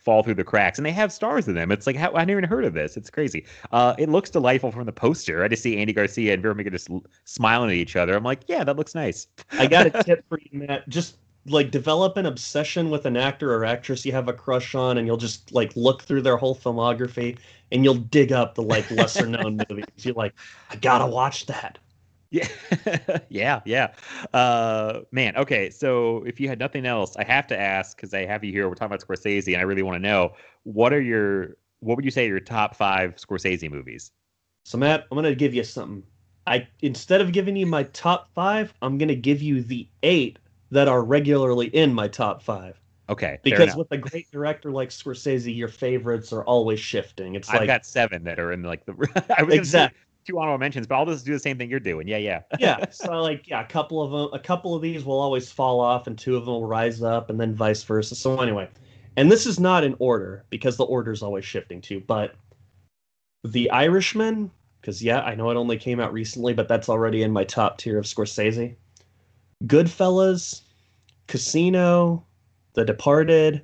fall 0.06 0.23
through 0.23 0.36
the 0.36 0.44
cracks 0.44 0.77
and 0.77 0.86
they 0.86 0.91
have 0.91 1.11
stars 1.11 1.48
in 1.48 1.56
them. 1.56 1.72
It's 1.72 1.88
like 1.88 1.95
how 1.95 2.14
I 2.14 2.23
never 2.23 2.40
even 2.40 2.49
heard 2.49 2.64
of 2.64 2.73
this. 2.73 2.95
It's 2.95 3.10
crazy. 3.10 3.45
Uh, 3.72 3.95
it 3.98 4.07
looks 4.07 4.30
delightful 4.30 4.72
from 4.72 4.86
the 4.86 4.91
poster. 4.94 5.44
I 5.44 5.48
just 5.48 5.64
see 5.64 5.77
Andy 5.77 5.94
Garcia 5.94 6.34
and 6.34 6.41
Vera 6.41 6.56
Farmiga 6.56 6.72
just 6.72 6.90
l- 6.90 7.03
smiling 7.26 7.72
at 7.72 7.76
each 7.76 7.95
other. 7.95 8.15
I'm 8.15 8.23
like, 8.23 8.41
yeah, 8.48 8.64
that 8.64 8.77
looks 8.77 8.95
nice. 8.95 9.27
I 9.53 9.65
got 9.68 9.88
a 9.88 9.90
tip 10.03 10.23
for 10.30 10.40
you, 10.40 10.60
Matt. 10.60 10.88
Just 10.88 11.18
like 11.48 11.72
develop 11.72 12.18
an 12.18 12.26
obsession 12.26 12.90
with 12.90 13.06
an 13.06 13.15
actor 13.18 13.53
or 13.53 13.65
actress 13.65 14.06
you 14.06 14.11
have 14.11 14.27
a 14.27 14.34
crush 14.34 14.76
on, 14.76 14.98
and 14.98 15.07
you'll 15.07 15.18
just 15.18 15.52
like 15.52 15.76
look 15.76 16.03
through 16.03 16.22
their 16.22 16.38
whole 16.38 16.56
filmography, 16.56 17.38
and 17.72 17.84
you'll 17.84 17.95
dig 17.95 18.32
up 18.32 18.56
the 18.56 18.64
like 18.64 18.90
lesser 18.91 19.26
known 19.27 19.57
movies. 19.69 19.86
You're 19.98 20.15
like, 20.15 20.34
I 20.69 20.76
gotta 20.76 21.06
watch 21.07 21.48
that. 21.48 21.80
Yeah, 22.36 23.20
yeah, 23.30 23.62
yeah. 23.66 23.94
Uh, 24.34 25.02
man, 25.12 25.38
okay. 25.38 25.69
So 25.69 26.22
if 26.26 26.38
you 26.38 26.50
had 26.50 26.59
nothing 26.59 26.85
else, 26.85 27.16
I 27.16 27.24
have 27.24 27.48
to 27.48 27.58
ask 27.58 27.95
because 27.95 28.14
I 28.14 28.26
have 28.26 28.43
you 28.43 28.51
here. 28.51 28.68
We're 28.68 28.76
talking 28.76 28.93
about 28.93 29.08
Scorsese, 29.08 29.53
and 29.53 29.58
I 29.58 29.61
really 29.61 29.84
want 29.84 29.95
to 29.95 30.01
know 30.01 30.34
what 30.64 30.92
are 30.92 31.00
your 31.00 31.56
what 31.80 31.95
would 31.95 32.03
you 32.03 32.11
say 32.11 32.26
are 32.26 32.30
your 32.30 32.42
top 32.42 32.76
five 32.76 33.16
Scorsese 33.16 33.72
movies? 33.72 34.11
So 34.66 34.77
Matt, 34.77 35.06
I'm 35.09 35.16
gonna 35.16 35.34
give 35.34 35.53
you 35.53 35.64
something. 35.64 36.03
I 36.45 36.68
instead 36.82 37.22
of 37.22 37.32
giving 37.32 37.56
you 37.56 37.68
my 37.68 37.84
top 37.84 38.27
five, 38.35 38.74
I'm 38.82 38.98
gonna 38.98 39.16
give 39.16 39.42
you 39.42 39.61
the 39.61 39.88
eight 40.03 40.38
that 40.72 40.90
are 40.90 41.06
regularly 41.06 41.68
in 41.68 41.93
my 41.93 42.09
top 42.09 42.43
five. 42.43 42.77
Okay, 43.08 43.38
Because 43.43 43.76
with 43.76 43.92
a 43.92 43.98
great 43.98 44.30
director 44.32 44.72
like 44.72 44.90
Scorsese, 44.90 45.56
your 45.56 45.68
favorites 45.68 46.34
are 46.34 46.43
always 46.43 46.80
shifting. 46.80 47.35
It's 47.35 47.50
I've 47.50 47.59
like 47.59 47.68
got 47.68 47.85
seven 47.85 48.24
that 48.24 48.40
are 48.40 48.51
in 48.51 48.64
like 48.64 48.84
the. 48.85 48.93
I 49.38 49.43
was 49.43 49.53
exactly. 49.53 50.00
Two 50.26 50.40
honorable 50.40 50.58
mentions, 50.58 50.88
but 50.88 50.95
I'll 50.95 51.06
just 51.06 51.26
do 51.26 51.34
the 51.34 51.40
same 51.40 51.58
thing 51.58 51.70
you're 51.70 51.80
doing. 51.80 52.08
Yeah, 52.08 52.18
yeah. 52.18 52.42
yeah 52.60 52.90
so 52.90 53.22
like 53.22 53.48
yeah 53.48 53.62
a 53.62 53.68
couple 53.68 54.02
of 54.02 54.12
them 54.12 54.40
a 54.40 54.42
couple 54.42 54.76
of 54.76 54.82
these 54.82 55.04
will 55.04 55.20
always 55.20 55.52
fall 55.52 55.80
off 55.80 56.08
and 56.08 56.18
two 56.18 56.36
of 56.36 56.45
them 56.45 56.54
will 56.54 56.68
rise 56.68 57.02
up 57.02 57.30
and 57.30 57.40
then 57.40 57.54
vice 57.54 57.84
versa 57.84 58.16
so 58.16 58.40
anyway 58.42 58.68
and 59.18 59.32
this 59.32 59.45
is 59.45 59.60
not 59.60 59.84
in 59.84 59.95
order 60.00 60.44
because 60.50 60.78
the 60.78 60.86
order 60.86 61.12
is 61.12 61.22
always 61.22 61.45
shifting 61.45 61.82
too 61.82 62.02
but 62.08 62.36
the 63.44 63.70
irishman 63.72 64.52
because 64.82 65.04
yeah 65.04 65.22
i 65.22 65.36
know 65.36 65.50
it 65.50 65.58
only 65.58 65.78
came 65.78 66.00
out 66.00 66.14
recently 66.14 66.54
but 66.54 66.68
that's 66.68 66.90
already 66.90 67.24
in 67.24 67.32
my 67.32 67.44
top 67.44 67.78
tier 67.78 67.98
of 67.98 68.06
scorsese 68.06 68.76
goodfellas 69.66 70.62
casino 71.28 72.24
the 72.74 72.86
departed 72.86 73.62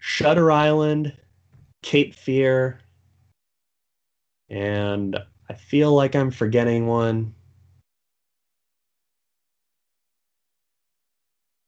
shutter 0.00 0.50
island 0.50 1.16
cape 1.82 2.14
fear 2.14 2.80
and 4.48 5.18
I 5.48 5.54
feel 5.54 5.92
like 5.94 6.14
I'm 6.16 6.30
forgetting 6.30 6.86
one. 6.86 7.34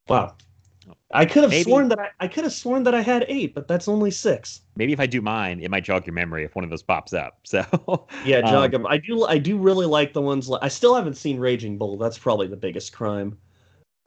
Wow. 0.08 0.34
I 1.12 1.24
could 1.26 1.42
have 1.42 1.50
Maybe- 1.50 1.64
sworn 1.64 1.88
that 1.88 1.98
I, 1.98 2.08
I 2.20 2.28
could 2.28 2.44
have 2.44 2.52
sworn 2.52 2.82
that 2.84 2.94
I 2.94 3.00
had 3.02 3.24
eight, 3.28 3.54
but 3.54 3.66
that's 3.68 3.88
only 3.88 4.10
six. 4.10 4.62
Maybe 4.76 4.92
if 4.92 5.00
I 5.00 5.06
do 5.06 5.20
mine, 5.22 5.60
it 5.60 5.70
might 5.70 5.84
jog 5.84 6.06
your 6.06 6.14
memory 6.14 6.44
if 6.44 6.54
one 6.54 6.64
of 6.64 6.70
those 6.70 6.82
pops 6.82 7.12
up. 7.12 7.38
So 7.44 8.06
Yeah, 8.24 8.38
Um, 8.38 8.50
jog 8.50 8.74
'em. 8.74 8.86
I 8.86 8.98
do 8.98 9.24
I 9.24 9.38
do 9.38 9.56
really 9.58 9.86
like 9.86 10.12
the 10.12 10.22
ones 10.22 10.50
I 10.62 10.68
still 10.68 10.94
haven't 10.94 11.14
seen 11.16 11.38
Raging 11.38 11.78
Bull. 11.78 11.96
That's 11.98 12.18
probably 12.18 12.46
the 12.46 12.56
biggest 12.56 12.92
crime. 12.92 13.38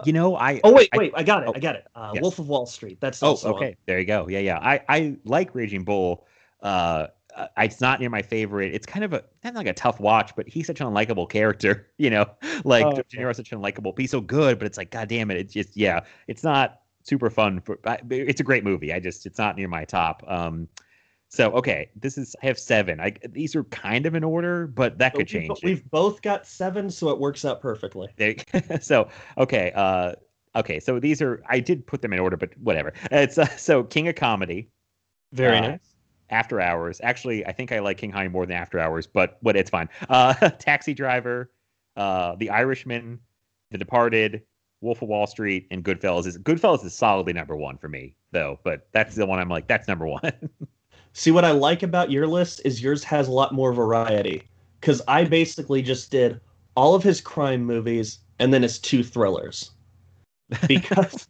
you 0.05 0.13
know, 0.13 0.35
I 0.35 0.59
Oh 0.63 0.71
wait, 0.73 0.89
I- 0.93 0.97
wait, 0.97 1.11
I 1.15 1.23
got 1.23 1.43
it. 1.43 1.49
oh, 1.49 1.53
I 1.55 1.59
got 1.59 1.75
it. 1.75 1.85
Uh, 1.95 2.11
yes. 2.15 2.21
Wolf 2.21 2.39
of 2.39 2.47
Wall 2.47 2.65
Street. 2.65 2.99
That's 2.99 3.21
Oh, 3.21 3.27
also 3.29 3.49
on. 3.49 3.55
okay. 3.55 3.75
There 3.85 3.99
you 3.99 4.05
go. 4.05 4.27
Yeah, 4.27 4.39
yeah. 4.39 4.57
I 4.59 4.81
I 4.89 5.17
like 5.25 5.53
Raging 5.55 5.83
Bull. 5.83 6.25
Uh, 6.61 7.07
uh, 7.35 7.47
it's 7.57 7.81
not 7.81 7.99
near 7.99 8.09
my 8.09 8.21
favorite. 8.21 8.73
It's 8.73 8.85
kind 8.85 9.03
of 9.05 9.13
a 9.13 9.23
not 9.43 9.55
like 9.55 9.67
a 9.67 9.73
tough 9.73 9.99
watch, 9.99 10.35
but 10.35 10.47
he's 10.47 10.67
such 10.67 10.81
an 10.81 10.87
unlikable 10.87 11.29
character. 11.29 11.87
You 11.97 12.09
know, 12.09 12.25
like 12.65 12.87
Oh, 12.87 12.91
De 12.93 13.01
okay. 13.01 13.17
Niro's 13.17 13.37
such 13.37 13.51
an 13.51 13.59
unlikable. 13.61 13.97
He's 13.97 14.11
so 14.11 14.21
good, 14.21 14.57
but 14.59 14.65
it's 14.65 14.77
like, 14.77 14.91
god 14.91 15.07
damn 15.09 15.29
it, 15.31 15.37
it's 15.37 15.53
just 15.53 15.75
yeah, 15.77 16.01
it's 16.27 16.43
not 16.43 16.81
super 17.03 17.29
fun. 17.29 17.61
For 17.61 17.79
I- 17.85 17.99
it's 18.09 18.41
a 18.41 18.43
great 18.43 18.63
movie. 18.63 18.91
I 18.93 18.99
just 18.99 19.25
it's 19.25 19.37
not 19.37 19.55
near 19.57 19.67
my 19.67 19.85
top. 19.85 20.23
Um, 20.27 20.67
so 21.29 21.51
okay, 21.53 21.89
this 21.95 22.17
is 22.17 22.35
I 22.43 22.47
have 22.47 22.59
seven. 22.59 22.99
I 22.99 23.13
these 23.29 23.55
are 23.55 23.63
kind 23.65 24.05
of 24.05 24.15
in 24.15 24.23
order, 24.23 24.67
but 24.67 24.97
that 24.99 25.13
So 25.13 25.17
could 25.17 25.29
we've, 25.29 25.29
change. 25.29 25.63
we've 25.63 25.89
both 25.91 26.21
got 26.21 26.45
seven, 26.47 26.89
so 26.89 27.09
it 27.09 27.19
works 27.19 27.45
out 27.45 27.61
perfectly. 27.61 28.09
There, 28.17 28.35
so 28.81 29.09
okay, 29.37 29.71
uh, 29.75 30.13
okay. 30.55 30.79
So 30.79 30.99
these 30.99 31.21
are 31.21 31.41
I 31.47 31.59
did 31.59 31.85
put 31.87 32.01
them 32.01 32.13
in 32.13 32.19
order, 32.19 32.37
but 32.37 32.57
whatever. 32.57 32.93
It's 33.11 33.37
uh, 33.37 33.45
so 33.57 33.83
King 33.83 34.07
of 34.09 34.15
Comedy, 34.15 34.71
Very 35.33 35.59
Uh, 35.59 35.61
nice. 35.61 35.90
After 36.31 36.59
Hours. 36.59 36.99
Actually, 37.03 37.45
I 37.45 37.51
think 37.51 37.71
I 37.71 37.79
like 37.79 37.97
King 37.97 38.11
Honey 38.11 38.29
more 38.29 38.45
than 38.45 38.57
After 38.57 38.79
Hours, 38.79 39.05
but 39.05 39.37
what 39.41 39.55
it's 39.55 39.69
fine. 39.69 39.89
Uh, 40.09 40.33
Taxi 40.59 40.93
Driver, 40.93 41.51
uh, 41.97 42.35
The 42.35 42.49
Irishman, 42.49 43.19
The 43.69 43.77
Departed, 43.77 44.41
Wolf 44.81 45.01
of 45.01 45.09
Wall 45.09 45.27
Street, 45.27 45.67
and 45.71 45.83
Goodfellas. 45.83 46.25
Is 46.25 46.37
Goodfellas 46.39 46.83
is 46.83 46.93
solidly 46.93 47.33
number 47.33 47.55
one 47.55 47.77
for 47.77 47.87
me 47.87 48.15
though, 48.31 48.59
but 48.63 48.87
that's 48.91 49.15
the 49.15 49.25
one 49.25 49.39
I'm 49.39 49.49
like 49.49 49.67
that's 49.67 49.87
number 49.87 50.07
one. 50.07 50.31
See 51.13 51.31
what 51.31 51.45
I 51.45 51.51
like 51.51 51.83
about 51.83 52.09
your 52.09 52.25
list 52.25 52.61
is 52.63 52.81
yours 52.81 53.03
has 53.03 53.27
a 53.27 53.31
lot 53.31 53.53
more 53.53 53.73
variety. 53.73 54.43
Because 54.79 55.01
I 55.07 55.25
basically 55.25 55.81
just 55.81 56.09
did 56.09 56.39
all 56.75 56.95
of 56.95 57.03
his 57.03 57.21
crime 57.21 57.63
movies, 57.63 58.19
and 58.39 58.53
then 58.53 58.63
his 58.63 58.79
two 58.79 59.03
thrillers. 59.03 59.71
Because, 60.67 61.29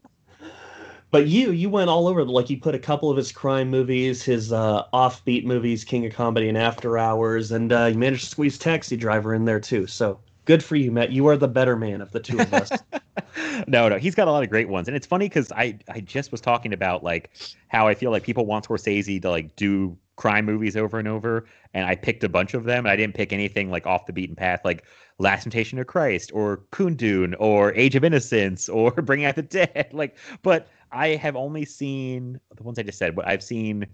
but 1.11 1.27
you 1.27 1.51
you 1.51 1.69
went 1.69 1.89
all 1.89 2.07
over. 2.07 2.23
Like 2.23 2.49
you 2.49 2.57
put 2.57 2.73
a 2.73 2.79
couple 2.79 3.11
of 3.11 3.17
his 3.17 3.31
crime 3.31 3.69
movies, 3.69 4.23
his 4.23 4.51
uh, 4.51 4.83
offbeat 4.93 5.43
movies, 5.43 5.83
King 5.83 6.05
of 6.05 6.13
Comedy 6.13 6.47
and 6.49 6.57
After 6.57 6.97
Hours, 6.97 7.51
and 7.51 7.71
uh, 7.71 7.85
you 7.85 7.97
managed 7.97 8.23
to 8.23 8.29
squeeze 8.29 8.57
Taxi 8.57 8.95
Driver 8.95 9.33
in 9.33 9.45
there 9.45 9.59
too. 9.59 9.87
So 9.87 10.19
good 10.45 10.63
for 10.63 10.77
you, 10.77 10.91
Matt. 10.91 11.11
You 11.11 11.27
are 11.27 11.37
the 11.37 11.49
better 11.49 11.75
man 11.75 12.01
of 12.01 12.11
the 12.11 12.21
two 12.21 12.39
of 12.39 12.53
us. 12.53 12.71
no, 13.67 13.89
no, 13.89 13.97
he's 13.97 14.15
got 14.15 14.27
a 14.27 14.31
lot 14.31 14.43
of 14.43 14.49
great 14.49 14.69
ones, 14.69 14.87
and 14.87 14.95
it's 14.95 15.05
funny 15.05 15.27
because 15.27 15.51
I 15.51 15.77
I 15.89 15.99
just 15.99 16.31
was 16.31 16.39
talking 16.39 16.71
about 16.73 17.03
like 17.03 17.29
how 17.67 17.87
I 17.87 17.93
feel 17.93 18.11
like 18.11 18.23
people 18.23 18.45
want 18.45 18.67
Scorsese 18.67 19.21
to 19.21 19.29
like 19.29 19.55
do 19.57 19.97
crime 20.15 20.45
movies 20.45 20.77
over 20.77 20.97
and 20.97 21.09
over, 21.09 21.45
and 21.73 21.85
I 21.85 21.95
picked 21.95 22.23
a 22.23 22.29
bunch 22.29 22.53
of 22.53 22.63
them, 22.63 22.85
and 22.85 22.89
I 22.91 22.95
didn't 22.95 23.15
pick 23.15 23.33
anything 23.33 23.69
like 23.69 23.85
off 23.85 24.05
the 24.05 24.13
beaten 24.13 24.35
path, 24.35 24.61
like 24.63 24.85
Last 25.19 25.43
Temptation 25.43 25.77
of 25.77 25.87
Christ 25.87 26.31
or 26.33 26.63
Kundun 26.71 27.35
or 27.39 27.73
Age 27.73 27.95
of 27.95 28.03
Innocence 28.03 28.69
or 28.69 28.91
Bringing 29.03 29.25
Out 29.25 29.35
the 29.35 29.41
Dead, 29.41 29.89
like, 29.91 30.17
but 30.41 30.67
I 30.91 31.09
have 31.09 31.35
only 31.35 31.65
seen 31.65 32.39
the 32.55 32.63
ones 32.63 32.77
I 32.79 32.83
just 32.83 32.97
said, 32.97 33.15
but 33.15 33.27
I've 33.27 33.43
seen 33.43 33.87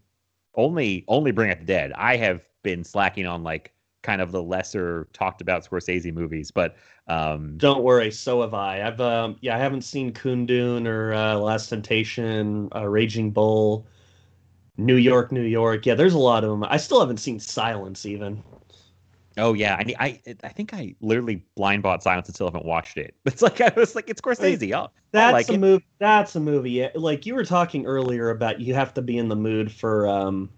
only 0.56 1.06
only 1.08 1.32
Bring 1.32 1.52
Out 1.52 1.60
the 1.60 1.66
Dead. 1.66 1.94
I 1.94 2.18
have 2.18 2.42
been 2.64 2.84
slacking 2.84 3.26
on 3.26 3.44
like 3.44 3.74
kind 4.04 4.22
of 4.22 4.32
the 4.32 4.42
lesser 4.42 5.08
talked 5.14 5.42
about 5.42 5.68
Scorsese 5.68 6.14
movies, 6.14 6.52
but 6.52 6.76
um, 7.08 7.58
Don't 7.58 7.84
worry, 7.84 8.12
so 8.12 8.42
have 8.42 8.54
I. 8.54 8.82
I've 8.86 9.02
um, 9.02 9.38
yeah, 9.42 9.56
I 9.56 9.60
haven't 9.60 9.82
seen 9.82 10.12
Kundun 10.14 10.88
or 10.88 11.14
uh, 11.14 11.36
Last 11.36 11.70
Temptation, 11.70 12.70
uh, 12.76 12.88
Raging 12.88 13.32
Bull, 13.32 13.86
New 14.78 14.96
York, 14.96 15.32
New 15.32 15.44
York. 15.44 15.86
Yeah, 15.86 15.96
there's 15.96 16.14
a 16.14 16.20
lot 16.20 16.44
of 16.44 16.50
them. 16.50 16.64
I 16.64 16.78
still 16.78 17.00
haven't 17.00 17.18
seen 17.18 17.40
Silence 17.40 18.06
even. 18.06 18.44
Oh 19.38 19.54
yeah, 19.54 19.76
I 19.76 19.96
I 20.26 20.36
I 20.44 20.50
think 20.50 20.74
I 20.74 20.96
literally 21.02 21.46
blind 21.56 21.84
bought 21.84 22.04
Silence 22.04 22.28
and 22.28 22.36
still 22.36 22.48
haven't 22.48 22.66
watched 22.66 22.98
it. 22.98 23.16
It's 23.26 23.42
like 23.42 23.62
I 23.62 23.72
was 23.76 23.96
like 23.96 24.10
it's 24.10 24.22
Scorsese. 24.22 24.74
I'll, 24.74 24.94
I'll 25.16 25.30
That's 25.30 25.32
like 25.32 25.50
a 25.50 25.54
it. 25.54 25.62
movie. 25.62 25.86
That's 26.00 26.36
a 26.36 26.40
movie. 26.40 26.88
Like 26.96 27.26
you 27.26 27.36
were 27.36 27.46
talking 27.46 27.86
earlier 27.86 28.30
about, 28.30 28.60
you 28.62 28.74
have 28.76 28.94
to 28.96 29.02
be 29.02 29.18
in 29.18 29.30
the 29.30 29.36
mood 29.36 29.72
for 29.72 30.08
um, 30.08 30.50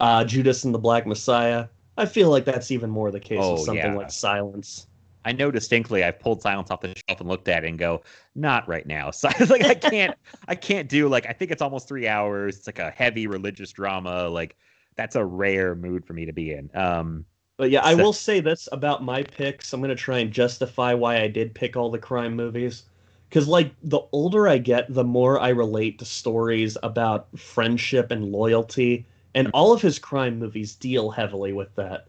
uh, 0.00 0.24
Judas 0.24 0.64
and 0.64 0.74
the 0.74 0.78
Black 0.78 1.06
Messiah. 1.06 1.68
I 1.96 2.06
feel 2.06 2.30
like 2.30 2.44
that's 2.44 2.70
even 2.70 2.90
more 2.90 3.10
the 3.10 3.20
case 3.20 3.38
Oh, 3.38 3.52
with 3.52 3.60
something 3.60 3.94
yeah. 3.94 3.94
like 3.94 4.10
Silence. 4.10 4.88
I 5.24 5.32
know 5.32 5.50
distinctly 5.50 6.04
I've 6.04 6.20
pulled 6.20 6.42
Silence 6.42 6.70
off 6.70 6.80
the 6.80 6.94
shelf 7.08 7.20
and 7.20 7.28
looked 7.28 7.48
at 7.48 7.64
it 7.64 7.68
and 7.68 7.78
go, 7.78 8.02
not 8.34 8.68
right 8.68 8.86
now. 8.86 9.10
So 9.12 9.28
it's 9.38 9.50
like 9.50 9.64
I 9.64 9.74
can't 9.74 10.14
I 10.48 10.54
can't 10.54 10.88
do 10.88 11.08
like 11.08 11.26
I 11.26 11.32
think 11.32 11.50
it's 11.50 11.62
almost 11.62 11.88
three 11.88 12.06
hours. 12.08 12.58
It's 12.58 12.66
like 12.66 12.78
a 12.78 12.90
heavy 12.90 13.26
religious 13.26 13.72
drama. 13.72 14.28
Like 14.28 14.56
that's 14.96 15.16
a 15.16 15.24
rare 15.24 15.74
mood 15.74 16.04
for 16.06 16.12
me 16.12 16.26
to 16.26 16.32
be 16.32 16.52
in. 16.52 16.70
Um 16.76 17.24
But 17.56 17.70
yeah, 17.70 17.80
I 17.82 17.94
will 17.94 18.12
say 18.12 18.40
this 18.40 18.68
about 18.72 19.02
my 19.02 19.22
picks. 19.24 19.72
I'm 19.72 19.80
gonna 19.80 19.94
try 19.94 20.18
and 20.18 20.32
justify 20.32 20.94
why 20.94 21.20
I 21.20 21.28
did 21.28 21.54
pick 21.54 21.76
all 21.76 21.90
the 21.90 21.98
crime 21.98 22.34
movies. 22.36 22.84
Because 23.28 23.48
like 23.48 23.74
the 23.82 24.00
older 24.12 24.46
I 24.48 24.58
get, 24.58 24.92
the 24.92 25.04
more 25.04 25.40
I 25.40 25.48
relate 25.50 25.98
to 25.98 26.04
stories 26.04 26.76
about 26.82 27.36
friendship 27.38 28.10
and 28.10 28.30
loyalty, 28.30 29.06
and 29.34 29.48
all 29.52 29.72
of 29.72 29.82
his 29.82 29.98
crime 29.98 30.38
movies 30.38 30.74
deal 30.76 31.10
heavily 31.10 31.52
with 31.52 31.74
that. 31.76 32.06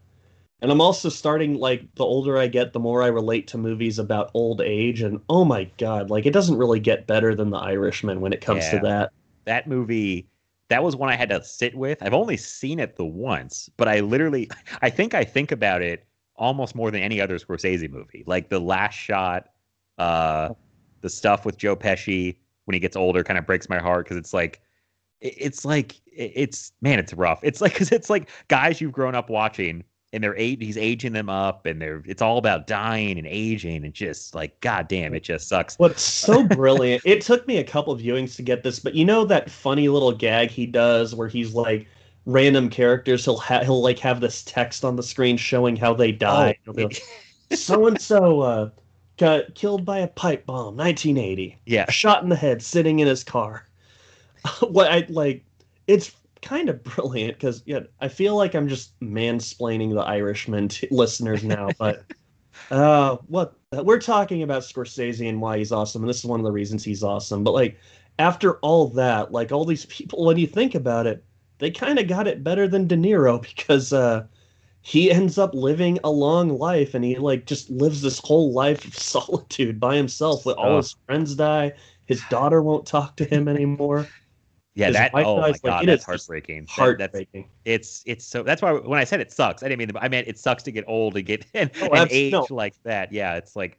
And 0.62 0.70
I'm 0.72 0.80
also 0.82 1.08
starting 1.10 1.54
like 1.54 1.94
the 1.96 2.04
older 2.04 2.38
I 2.38 2.48
get, 2.48 2.72
the 2.72 2.80
more 2.80 3.02
I 3.02 3.08
relate 3.08 3.48
to 3.48 3.58
movies 3.58 3.98
about 3.98 4.30
old 4.34 4.60
age. 4.60 5.02
And 5.02 5.20
oh 5.28 5.44
my 5.44 5.64
god, 5.78 6.10
like 6.10 6.26
it 6.26 6.32
doesn't 6.32 6.58
really 6.58 6.80
get 6.80 7.06
better 7.06 7.34
than 7.34 7.50
The 7.50 7.58
Irishman 7.58 8.20
when 8.20 8.32
it 8.34 8.40
comes 8.42 8.68
Yeah. 8.68 8.70
to 8.70 8.78
that. 8.80 9.12
that 9.46 9.66
movie 9.68 10.28
that 10.68 10.82
was 10.82 10.96
one 10.96 11.08
I 11.08 11.16
had 11.16 11.28
to 11.30 11.42
sit 11.42 11.74
with. 11.74 12.02
I've 12.02 12.14
only 12.14 12.36
seen 12.36 12.80
it 12.80 12.96
the 12.96 13.04
once, 13.04 13.70
but 13.76 13.88
I 13.88 14.00
literally 14.00 14.50
I 14.82 14.90
think 14.90 15.14
I 15.14 15.24
think 15.24 15.52
about 15.52 15.82
it 15.82 16.06
almost 16.36 16.74
more 16.74 16.90
than 16.90 17.02
any 17.02 17.20
other 17.20 17.38
Scorsese 17.38 17.90
movie. 17.90 18.24
Like 18.26 18.48
the 18.48 18.60
last 18.60 18.94
shot, 18.94 19.48
uh 19.98 20.50
the 21.00 21.10
stuff 21.10 21.44
with 21.44 21.56
Joe 21.56 21.76
Pesci 21.76 22.36
when 22.64 22.74
he 22.74 22.80
gets 22.80 22.96
older 22.96 23.22
kind 23.22 23.38
of 23.38 23.46
breaks 23.46 23.68
my 23.68 23.78
heart 23.78 24.04
because 24.04 24.16
it's 24.16 24.34
like 24.34 24.60
it's 25.20 25.64
like 25.64 26.00
it's 26.06 26.72
man, 26.80 26.98
it's 26.98 27.14
rough. 27.14 27.40
It's 27.42 27.60
like 27.60 27.72
because 27.72 27.92
it's 27.92 28.10
like 28.10 28.28
guys 28.48 28.80
you've 28.80 28.92
grown 28.92 29.14
up 29.14 29.30
watching 29.30 29.84
and 30.12 30.22
they're 30.22 30.36
eight 30.36 30.62
he's 30.62 30.76
aging 30.78 31.12
them 31.12 31.28
up 31.28 31.66
and 31.66 31.80
they're 31.82 32.02
it's 32.06 32.22
all 32.22 32.38
about 32.38 32.66
dying 32.66 33.18
and 33.18 33.26
aging 33.26 33.84
and 33.84 33.92
just 33.92 34.34
like 34.34 34.58
god 34.60 34.88
damn 34.88 35.14
it 35.14 35.22
just 35.22 35.48
sucks. 35.48 35.76
What's 35.78 36.02
so 36.02 36.44
brilliant? 36.48 37.02
It 37.04 37.20
took 37.20 37.46
me 37.46 37.58
a 37.58 37.64
couple 37.64 37.92
of 37.92 38.00
viewings 38.00 38.36
to 38.36 38.42
get 38.42 38.62
this, 38.62 38.78
but 38.78 38.94
you 38.94 39.04
know 39.04 39.24
that 39.24 39.50
funny 39.50 39.88
little 39.88 40.12
gag 40.12 40.50
he 40.50 40.66
does 40.66 41.14
where 41.14 41.28
he's 41.28 41.54
like 41.54 41.86
random 42.24 42.68
characters. 42.70 43.24
He'll 43.24 43.36
ha- 43.36 43.62
he'll 43.64 43.82
like 43.82 43.98
have 44.00 44.20
this 44.20 44.42
text 44.44 44.84
on 44.84 44.96
the 44.96 45.02
screen 45.02 45.36
showing 45.36 45.76
how 45.76 45.94
they 45.94 46.12
died. 46.12 46.56
Oh, 46.66 46.88
So 47.54 47.86
and 47.86 48.00
so 48.00 48.40
uh, 48.40 48.70
got 49.18 49.54
killed 49.54 49.84
by 49.84 49.98
a 49.98 50.08
pipe 50.08 50.46
bomb, 50.46 50.76
1980. 50.76 51.58
yeah. 51.66 51.88
Shot 51.90 52.22
in 52.22 52.28
the 52.28 52.36
head, 52.36 52.62
sitting 52.62 52.98
in 53.00 53.06
his 53.06 53.22
car. 53.22 53.66
what 54.60 54.90
I 54.90 55.06
like, 55.08 55.44
it's 55.86 56.10
kind 56.42 56.68
of 56.68 56.82
brilliant 56.84 57.34
because 57.34 57.62
yeah, 57.66 57.80
I 58.00 58.08
feel 58.08 58.36
like 58.36 58.54
I'm 58.54 58.68
just 58.68 58.98
mansplaining 59.00 59.92
the 59.94 60.00
Irishman 60.02 60.68
to 60.68 60.88
listeners 60.92 61.44
now, 61.44 61.68
but 61.78 62.04
uh, 62.70 63.16
what 63.26 63.54
we're 63.84 64.00
talking 64.00 64.42
about 64.42 64.62
Scorsese 64.62 65.28
and 65.28 65.40
why 65.40 65.58
he's 65.58 65.72
awesome, 65.72 66.02
and 66.02 66.08
this 66.08 66.18
is 66.18 66.24
one 66.24 66.40
of 66.40 66.44
the 66.44 66.52
reasons 66.52 66.82
he's 66.84 67.02
awesome. 67.02 67.44
But 67.44 67.52
like 67.52 67.78
after 68.18 68.54
all 68.58 68.88
that, 68.90 69.30
like 69.32 69.52
all 69.52 69.64
these 69.64 69.86
people, 69.86 70.24
when 70.24 70.38
you 70.38 70.46
think 70.46 70.74
about 70.74 71.06
it, 71.06 71.22
they 71.58 71.70
kind 71.70 71.98
of 71.98 72.08
got 72.08 72.26
it 72.26 72.42
better 72.44 72.66
than 72.66 72.86
De 72.86 72.96
Niro 72.96 73.40
because 73.56 73.92
uh, 73.92 74.24
he 74.80 75.10
ends 75.10 75.36
up 75.38 75.54
living 75.54 75.98
a 76.04 76.10
long 76.10 76.48
life 76.58 76.94
and 76.94 77.04
he 77.04 77.16
like 77.16 77.44
just 77.44 77.68
lives 77.70 78.00
this 78.02 78.18
whole 78.20 78.52
life 78.52 78.84
of 78.86 78.94
solitude 78.96 79.78
by 79.78 79.96
himself. 79.96 80.46
With 80.46 80.56
all 80.56 80.72
Oh. 80.72 80.76
his 80.78 80.96
friends 81.06 81.34
die, 81.34 81.72
his 82.06 82.22
daughter 82.30 82.62
won't 82.62 82.86
talk 82.86 83.16
to 83.16 83.24
him 83.24 83.48
anymore. 83.48 84.06
Yeah, 84.76 84.90
that 84.90 85.10
oh 85.14 85.40
my 85.40 85.48
like, 85.48 85.62
god, 85.62 85.82
it 85.84 85.86
that's 85.86 86.00
just 86.00 86.06
heartbreaking. 86.06 86.66
That- 86.76 86.98
that's 86.98 87.14
Heartbreaking. 87.14 87.48
it's 87.64 88.02
it's 88.06 88.24
so 88.26 88.42
that's 88.42 88.60
why 88.60 88.72
when 88.74 88.98
I 89.00 89.04
said 89.04 89.20
it 89.20 89.32
sucks, 89.32 89.62
I 89.62 89.68
didn't 89.68 89.78
mean 89.78 89.90
I 89.96 90.08
meant 90.08 90.28
it 90.28 90.38
sucks 90.38 90.62
to 90.64 90.70
get 90.70 90.84
old 90.86 91.16
and 91.16 91.24
get 91.26 91.46
and, 91.54 91.70
Oh, 91.80 91.88
and 91.94 92.08
age 92.12 92.32
no. 92.32 92.46
like 92.50 92.74
that. 92.84 93.10
Yeah, 93.10 93.36
it's 93.36 93.56
like 93.56 93.78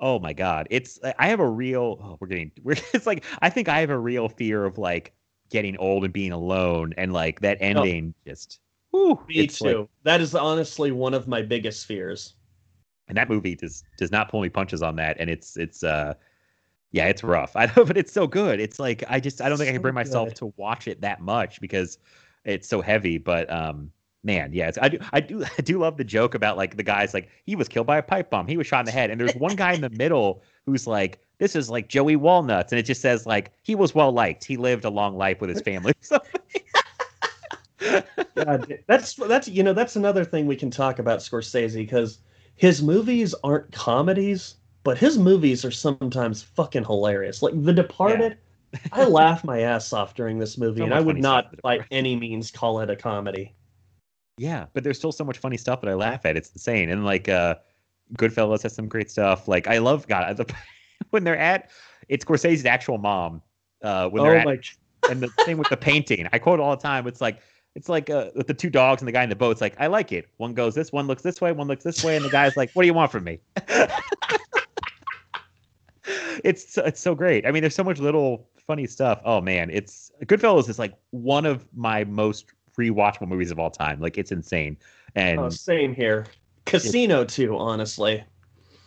oh 0.00 0.18
my 0.18 0.32
god, 0.34 0.66
it's 0.70 1.00
I 1.18 1.28
have 1.28 1.40
a 1.40 1.48
real 1.48 1.98
oh, 2.02 2.18
we're 2.20 2.28
getting 2.28 2.52
we're 2.62 2.72
it's 2.92 3.06
like 3.06 3.24
I 3.40 3.48
think 3.50 3.68
I 3.68 3.80
have 3.80 3.90
a 3.90 3.98
real 3.98 4.28
fear 4.28 4.64
of 4.66 4.76
like 4.78 5.14
getting 5.50 5.76
old 5.78 6.04
and 6.04 6.12
being 6.12 6.32
alone 6.32 6.92
and 6.98 7.12
like 7.12 7.40
that 7.40 7.58
ending 7.60 8.14
just. 8.26 8.60
Whew, 8.90 9.18
Me 9.28 9.36
it's 9.36 9.60
like- 9.60 9.72
too. 9.74 9.88
that 10.04 10.20
is 10.20 10.34
honestly 10.34 10.92
one 10.92 11.14
of 11.14 11.26
my 11.26 11.42
biggest 11.42 11.86
fears. 11.86 12.34
and 13.08 13.16
that 13.16 13.28
movie 13.30 13.54
does 13.56 13.82
does 13.98 14.12
not 14.12 14.30
pull 14.30 14.40
any 14.42 14.50
punches 14.50 14.82
on 14.82 14.94
that, 14.96 15.16
and 15.18 15.30
it's 15.30 15.56
it's 15.56 15.82
uh 15.82 16.14
yeah, 16.94 17.06
it's 17.06 17.24
rough. 17.24 17.56
I 17.56 17.66
know, 17.66 17.84
but 17.84 17.96
it's 17.96 18.12
so 18.12 18.26
good. 18.26 18.60
It's 18.60 18.78
like 18.78 19.02
I 19.08 19.20
just 19.20 19.42
I 19.42 19.48
don't 19.48 19.58
think 19.58 19.68
I 19.68 19.72
can 19.72 19.80
So 19.80 19.82
bring 19.82 19.94
myself 19.94 20.32
to 20.34 20.52
watch 20.56 20.86
it 20.88 21.00
that 21.00 21.20
much 21.20 21.60
because 21.60 21.98
it's 22.44 22.68
so 22.68 22.80
heavy. 22.80 23.18
But 23.18 23.50
um, 23.52 23.90
man, 24.22 24.52
yeah, 24.52 24.68
it's, 24.68 24.78
I 24.80 24.88
do 24.88 24.98
I 25.12 25.20
do 25.20 25.44
I 25.58 25.62
do 25.62 25.78
love 25.78 25.96
the 25.96 26.04
joke 26.04 26.34
about 26.34 26.56
like 26.56 26.76
the 26.76 26.84
guys 26.84 27.12
like 27.12 27.28
he 27.44 27.56
was 27.56 27.68
killed 27.68 27.88
by 27.88 27.98
a 27.98 28.02
pipe 28.02 28.30
bomb, 28.30 28.46
he 28.46 28.56
was 28.56 28.66
shot 28.66 28.80
in 28.80 28.86
the 28.86 28.92
head, 28.92 29.10
and 29.10 29.20
there's 29.20 29.34
one 29.34 29.56
guy 29.56 29.72
in 29.72 29.80
the 29.80 29.90
middle 29.98 30.42
who's 30.64 30.86
like. 30.86 31.20
This 31.38 31.56
is 31.56 31.68
like 31.68 31.88
Joey 31.88 32.14
Walnuts, 32.14 32.70
and 32.70 32.78
it 32.78 32.84
just 32.84 33.00
says 33.00 33.26
like 33.26 33.50
he 33.64 33.74
was 33.74 33.92
well 33.92 34.12
liked. 34.12 34.44
He 34.44 34.56
lived 34.56 34.84
a 34.84 34.88
long 34.88 35.16
life 35.16 35.40
with 35.40 35.50
his 35.50 35.60
family. 35.60 35.92
So 36.00 36.20
God, 38.36 38.78
that's 38.86 39.14
that's 39.14 39.48
you 39.48 39.64
know 39.64 39.72
that's 39.72 39.96
another 39.96 40.24
thing 40.24 40.46
we 40.46 40.54
can 40.54 40.70
talk 40.70 41.00
about 41.00 41.18
Scorsese 41.18 41.74
because 41.74 42.18
his 42.54 42.82
movies 42.82 43.34
aren't 43.42 43.72
comedies, 43.72 44.54
but 44.84 44.98
his 44.98 45.18
movies 45.18 45.64
are 45.64 45.70
sometimes 45.70 46.42
fucking 46.42 46.84
hilarious. 46.84 47.42
Like 47.42 47.54
The 47.62 47.72
Departed, 47.72 48.38
I 48.92 49.04
laugh 49.04 49.42
my 49.42 49.60
ass 49.60 49.92
off 49.92 50.14
during 50.14 50.38
this 50.38 50.58
movie, 50.58 50.80
So 50.80 50.84
and 50.84 50.94
I 50.94 51.00
would 51.00 51.18
not 51.18 51.60
by 51.62 51.80
any 51.90 52.14
means 52.16 52.50
call 52.50 52.80
it 52.80 52.90
a 52.90 52.96
comedy. 52.96 53.54
Yeah, 54.36 54.66
but 54.72 54.84
there's 54.84 54.98
still 54.98 55.12
so 55.12 55.24
much 55.24 55.38
funny 55.38 55.56
stuff 55.56 55.80
that 55.80 55.90
I 55.90 55.94
laugh 55.94 56.26
at. 56.26 56.36
It's 56.36 56.50
insane. 56.50 56.90
And 56.90 57.04
like 57.04 57.28
uh 57.28 57.56
Goodfellas 58.18 58.62
has 58.62 58.74
some 58.74 58.88
great 58.88 59.10
stuff. 59.10 59.48
Like 59.48 59.66
I 59.66 59.78
love 59.78 60.06
God 60.06 60.36
the, 60.36 60.52
when 61.10 61.24
they're 61.24 61.38
at 61.38 61.70
it's 62.08 62.24
Scorsese's 62.24 62.66
actual 62.66 62.98
mom. 62.98 63.42
Uh 63.82 64.08
when 64.08 64.22
they're 64.22 64.46
Oh 64.46 64.50
at 64.50 64.58
and 65.10 65.22
the 65.22 65.28
thing 65.44 65.56
with 65.56 65.68
the 65.68 65.76
painting. 65.76 66.28
I 66.32 66.38
quote 66.38 66.60
all 66.60 66.74
the 66.76 66.82
time. 66.82 67.06
It's 67.06 67.20
like 67.20 67.40
it's 67.74 67.88
like 67.88 68.08
uh, 68.08 68.30
with 68.36 68.46
the 68.46 68.54
two 68.54 68.70
dogs 68.70 69.02
and 69.02 69.08
the 69.08 69.12
guy 69.12 69.22
in 69.22 69.28
the 69.28 69.36
boat. 69.36 69.50
It's 69.50 69.60
like 69.60 69.74
I 69.78 69.88
like 69.88 70.12
it. 70.12 70.28
One 70.36 70.54
goes 70.54 70.74
this, 70.74 70.92
one 70.92 71.06
looks 71.06 71.22
this 71.22 71.40
way, 71.40 71.52
one 71.52 71.66
looks 71.66 71.82
this 71.82 72.04
way, 72.04 72.14
and 72.16 72.24
the 72.24 72.30
guy's 72.30 72.56
like, 72.56 72.70
"What 72.72 72.82
do 72.82 72.86
you 72.86 72.94
want 72.94 73.10
from 73.10 73.24
me?" 73.24 73.40
it's 76.42 76.78
it's 76.78 77.00
so 77.00 77.14
great. 77.14 77.46
I 77.46 77.50
mean, 77.50 77.62
there's 77.62 77.74
so 77.74 77.84
much 77.84 77.98
little 77.98 78.48
funny 78.66 78.86
stuff. 78.86 79.20
Oh 79.24 79.40
man, 79.40 79.70
it's 79.70 80.10
Goodfellas 80.24 80.68
is 80.68 80.78
like 80.78 80.94
one 81.10 81.46
of 81.46 81.66
my 81.74 82.04
most 82.04 82.46
rewatchable 82.78 83.28
movies 83.28 83.50
of 83.50 83.58
all 83.58 83.70
time. 83.70 84.00
Like 84.00 84.18
it's 84.18 84.32
insane. 84.32 84.76
And 85.14 85.38
Oh, 85.38 85.48
same 85.48 85.94
here. 85.94 86.26
Casino 86.64 87.24
too, 87.24 87.56
honestly. 87.56 88.24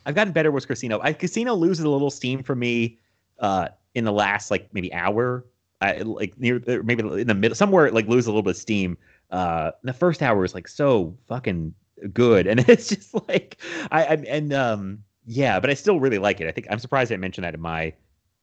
I've 0.06 0.16
gotten 0.16 0.34
better 0.34 0.52
with 0.52 0.68
Casino. 0.68 1.00
I, 1.02 1.14
Casino 1.14 1.54
loses 1.54 1.84
a 1.84 1.90
little 1.90 2.10
steam 2.10 2.42
for 2.42 2.56
me 2.56 2.98
uh, 3.40 3.70
in 3.94 4.06
the 4.06 4.12
last 4.12 4.50
like 4.50 4.70
maybe 4.74 4.94
hour, 4.94 5.46
I, 5.82 5.98
like 5.98 6.38
near 6.40 6.62
maybe 6.84 7.04
in 7.04 7.28
the 7.28 7.36
middle 7.36 7.56
somewhere. 7.56 7.88
It, 7.88 7.94
like 7.94 8.08
lose 8.08 8.26
a 8.26 8.30
little 8.30 8.42
bit 8.42 8.52
of 8.52 8.58
steam. 8.58 8.98
Uh, 9.32 9.72
the 9.84 9.94
first 9.94 10.24
hour 10.24 10.46
is 10.46 10.54
like 10.54 10.68
so 10.68 11.16
fucking 11.28 11.74
good, 12.14 12.48
and 12.48 12.62
it's 12.70 12.90
just 12.90 13.14
like 13.28 13.58
I, 13.92 14.06
I 14.06 14.14
and 14.28 14.54
um 14.54 15.04
yeah, 15.28 15.60
but 15.60 15.70
I 15.70 15.74
still 15.74 16.00
really 16.00 16.18
like 16.18 16.42
it. 16.42 16.48
I 16.48 16.52
think 16.52 16.68
I'm 16.72 16.80
surprised 16.80 17.12
I 17.12 17.18
mentioned 17.18 17.44
that 17.44 17.54
in 17.54 17.62
my 17.62 17.94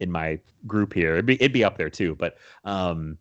in 0.01 0.11
my 0.11 0.39
group 0.67 0.93
here. 0.93 1.15
It'd 1.15 1.27
be 1.27 1.35
it'd 1.35 1.53
be 1.53 1.65
up 1.65 1.79
there 1.79 1.91
too, 1.91 2.15
but 2.15 2.37
um 2.65 3.19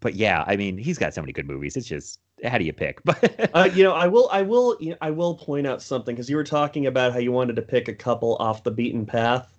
but 0.00 0.14
yeah, 0.14 0.44
I 0.46 0.56
mean 0.56 0.76
he's 0.76 0.98
got 0.98 1.14
so 1.14 1.22
many 1.22 1.32
good 1.32 1.46
movies. 1.46 1.76
It's 1.76 1.86
just 1.86 2.20
how 2.44 2.58
do 2.58 2.64
you 2.64 2.72
pick? 2.72 3.02
But 3.04 3.50
uh, 3.54 3.70
you 3.74 3.82
know, 3.82 3.94
I 3.94 4.06
will, 4.06 4.28
I 4.30 4.42
will, 4.42 4.76
you 4.78 4.90
know, 4.90 4.96
I 5.00 5.10
will 5.10 5.34
point 5.34 5.66
out 5.66 5.82
something 5.82 6.14
because 6.14 6.28
you 6.28 6.36
were 6.36 6.44
talking 6.44 6.86
about 6.86 7.12
how 7.12 7.18
you 7.18 7.32
wanted 7.32 7.56
to 7.56 7.62
pick 7.62 7.88
a 7.88 7.94
couple 7.94 8.36
off 8.36 8.62
the 8.62 8.70
beaten 8.70 9.06
path, 9.06 9.52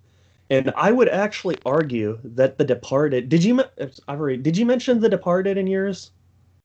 and 0.48 0.72
I 0.76 0.92
would 0.92 1.08
actually 1.08 1.58
argue 1.66 2.18
that 2.24 2.56
The 2.56 2.64
Departed. 2.64 3.28
Did 3.28 3.44
you? 3.44 3.62
I've 3.80 3.98
already. 4.08 4.38
Did 4.38 4.56
you 4.56 4.64
mention 4.64 5.00
The 5.00 5.08
Departed 5.08 5.58
in 5.58 5.66
yours? 5.66 6.12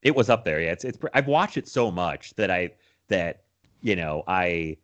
It 0.03 0.15
was 0.15 0.29
up 0.29 0.45
there. 0.45 0.61
Yeah, 0.61 0.71
it's 0.71 0.85
it's. 0.85 0.99
I've 1.13 1.27
watched 1.27 1.57
it 1.57 1.67
so 1.67 1.91
much 1.91 2.33
that 2.35 2.51
I 2.51 2.71
that 3.09 3.43
you 3.81 3.95
know 3.95 4.23
I 4.27 4.77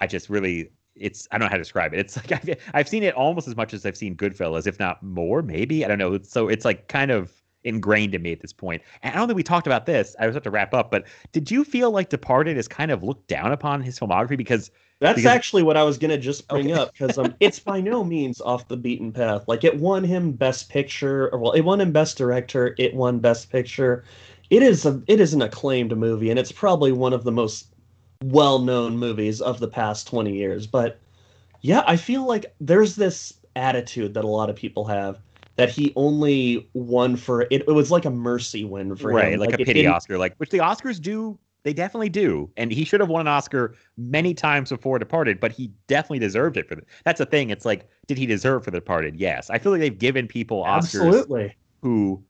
I 0.00 0.06
just 0.06 0.28
really 0.28 0.70
it's 0.98 1.28
I 1.30 1.38
don't 1.38 1.46
know 1.46 1.50
how 1.50 1.56
to 1.56 1.62
describe 1.62 1.94
it. 1.94 2.00
It's 2.00 2.16
like 2.16 2.32
I've, 2.48 2.56
I've 2.74 2.88
seen 2.88 3.02
it 3.02 3.14
almost 3.14 3.48
as 3.48 3.56
much 3.56 3.74
as 3.74 3.84
I've 3.86 3.96
seen 3.96 4.16
Goodfellas, 4.16 4.66
if 4.66 4.78
not 4.78 5.02
more, 5.02 5.42
maybe. 5.42 5.84
I 5.84 5.88
don't 5.88 5.98
know. 5.98 6.18
So 6.22 6.48
it's 6.48 6.64
like 6.64 6.88
kind 6.88 7.10
of 7.10 7.32
ingrained 7.64 8.14
in 8.14 8.22
me 8.22 8.32
at 8.32 8.40
this 8.40 8.52
point. 8.52 8.80
And 9.02 9.12
I 9.12 9.18
don't 9.18 9.26
think 9.26 9.36
we 9.36 9.42
talked 9.42 9.66
about 9.66 9.86
this. 9.86 10.14
I 10.20 10.26
was 10.26 10.36
about 10.36 10.44
to 10.44 10.50
wrap 10.50 10.72
up, 10.72 10.90
but 10.90 11.04
did 11.32 11.50
you 11.50 11.64
feel 11.64 11.90
like 11.90 12.08
Departed 12.08 12.56
is 12.56 12.68
kind 12.68 12.90
of 12.90 13.02
looked 13.02 13.26
down 13.26 13.52
upon 13.52 13.82
his 13.82 13.98
filmography 13.98 14.36
because 14.36 14.70
that's 15.00 15.16
because, 15.16 15.26
actually 15.26 15.62
what 15.62 15.76
I 15.76 15.82
was 15.82 15.98
gonna 15.98 16.16
just 16.16 16.48
bring 16.48 16.72
okay. 16.72 16.80
up 16.80 16.92
because 16.92 17.18
um, 17.18 17.34
it's 17.40 17.58
by 17.58 17.80
no 17.80 18.02
means 18.02 18.40
off 18.40 18.68
the 18.68 18.76
beaten 18.76 19.12
path. 19.12 19.46
Like 19.46 19.64
it 19.64 19.76
won 19.78 20.04
him 20.04 20.32
Best 20.32 20.70
Picture, 20.70 21.28
or 21.28 21.38
well, 21.38 21.52
it 21.52 21.62
won 21.62 21.80
him 21.80 21.92
Best 21.92 22.16
Director. 22.16 22.74
It 22.78 22.94
won 22.94 23.18
Best 23.18 23.50
Picture. 23.50 24.04
It 24.48 24.62
is 24.62 24.86
a 24.86 25.02
it 25.06 25.20
is 25.20 25.34
an 25.34 25.42
acclaimed 25.42 25.96
movie, 25.96 26.30
and 26.30 26.38
it's 26.38 26.52
probably 26.52 26.92
one 26.92 27.12
of 27.12 27.24
the 27.24 27.32
most 27.32 27.68
well 28.22 28.58
known 28.58 28.98
movies 28.98 29.40
of 29.40 29.60
the 29.60 29.68
past 29.68 30.06
twenty 30.06 30.36
years. 30.36 30.66
But 30.66 30.98
yeah, 31.60 31.82
I 31.86 31.96
feel 31.96 32.24
like 32.24 32.54
there's 32.60 32.96
this 32.96 33.34
attitude 33.54 34.14
that 34.14 34.24
a 34.24 34.28
lot 34.28 34.50
of 34.50 34.56
people 34.56 34.84
have 34.86 35.18
that 35.56 35.70
he 35.70 35.92
only 35.96 36.68
won 36.74 37.16
for 37.16 37.42
it. 37.42 37.48
It 37.50 37.66
was 37.66 37.90
like 37.90 38.04
a 38.04 38.10
mercy 38.10 38.64
win 38.64 38.94
for 38.94 39.12
right, 39.12 39.32
him, 39.32 39.40
like, 39.40 39.50
like 39.50 39.60
a 39.60 39.64
pity 39.64 39.86
Oscar, 39.86 40.18
like 40.18 40.34
which 40.36 40.50
the 40.50 40.58
Oscars 40.58 41.00
do. 41.00 41.38
They 41.62 41.72
definitely 41.72 42.10
do, 42.10 42.48
and 42.56 42.70
he 42.70 42.84
should 42.84 43.00
have 43.00 43.08
won 43.08 43.22
an 43.22 43.26
Oscar 43.26 43.74
many 43.96 44.34
times 44.34 44.70
before 44.70 45.00
Departed, 45.00 45.40
but 45.40 45.50
he 45.50 45.72
definitely 45.88 46.20
deserved 46.20 46.56
it 46.56 46.68
for. 46.68 46.76
The, 46.76 46.82
that's 47.04 47.18
the 47.18 47.26
thing. 47.26 47.50
It's 47.50 47.64
like, 47.64 47.88
did 48.06 48.18
he 48.18 48.24
deserve 48.24 48.62
for 48.62 48.70
Departed? 48.70 49.16
Yes, 49.16 49.50
I 49.50 49.58
feel 49.58 49.72
like 49.72 49.80
they've 49.80 49.98
given 49.98 50.28
people 50.28 50.62
Oscars 50.62 51.04
Absolutely. 51.04 51.56
who 51.82 52.22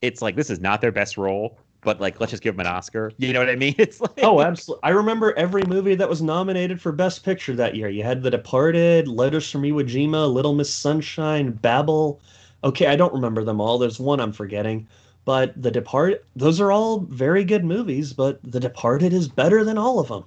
it's 0.00 0.22
like 0.22 0.36
this 0.36 0.48
is 0.48 0.60
not 0.60 0.80
their 0.80 0.92
best 0.92 1.16
role, 1.16 1.58
but 1.84 2.00
like 2.00 2.18
let's 2.18 2.30
just 2.30 2.42
give 2.42 2.54
him 2.54 2.60
an 2.60 2.66
Oscar. 2.66 3.12
You 3.18 3.32
know 3.32 3.40
what 3.40 3.50
I 3.50 3.56
mean? 3.56 3.74
It's 3.84 4.00
like 4.00 4.22
oh, 4.22 4.40
absolutely. 4.40 4.82
I 4.82 4.90
remember 4.90 5.32
every 5.34 5.62
movie 5.64 5.94
that 5.94 6.08
was 6.08 6.22
nominated 6.22 6.80
for 6.80 6.90
Best 6.90 7.24
Picture 7.24 7.54
that 7.56 7.76
year. 7.76 7.88
You 7.88 8.02
had 8.02 8.22
The 8.22 8.30
Departed, 8.30 9.08
Letters 9.08 9.50
from 9.50 9.62
Iwo 9.62 9.84
Jima, 9.84 10.32
Little 10.32 10.54
Miss 10.54 10.72
Sunshine, 10.72 11.52
Babel. 11.52 12.20
Okay, 12.62 12.86
I 12.86 12.96
don't 12.96 13.12
remember 13.12 13.44
them 13.44 13.60
all. 13.60 13.78
There's 13.78 14.00
one 14.00 14.20
I'm 14.20 14.32
forgetting, 14.32 14.88
but 15.24 15.60
The 15.60 15.70
Departed. 15.70 16.20
Those 16.34 16.60
are 16.60 16.72
all 16.72 17.00
very 17.00 17.44
good 17.44 17.64
movies, 17.64 18.12
but 18.12 18.40
The 18.42 18.60
Departed 18.60 19.12
is 19.12 19.28
better 19.28 19.64
than 19.64 19.76
all 19.76 19.98
of 19.98 20.08
them. 20.08 20.24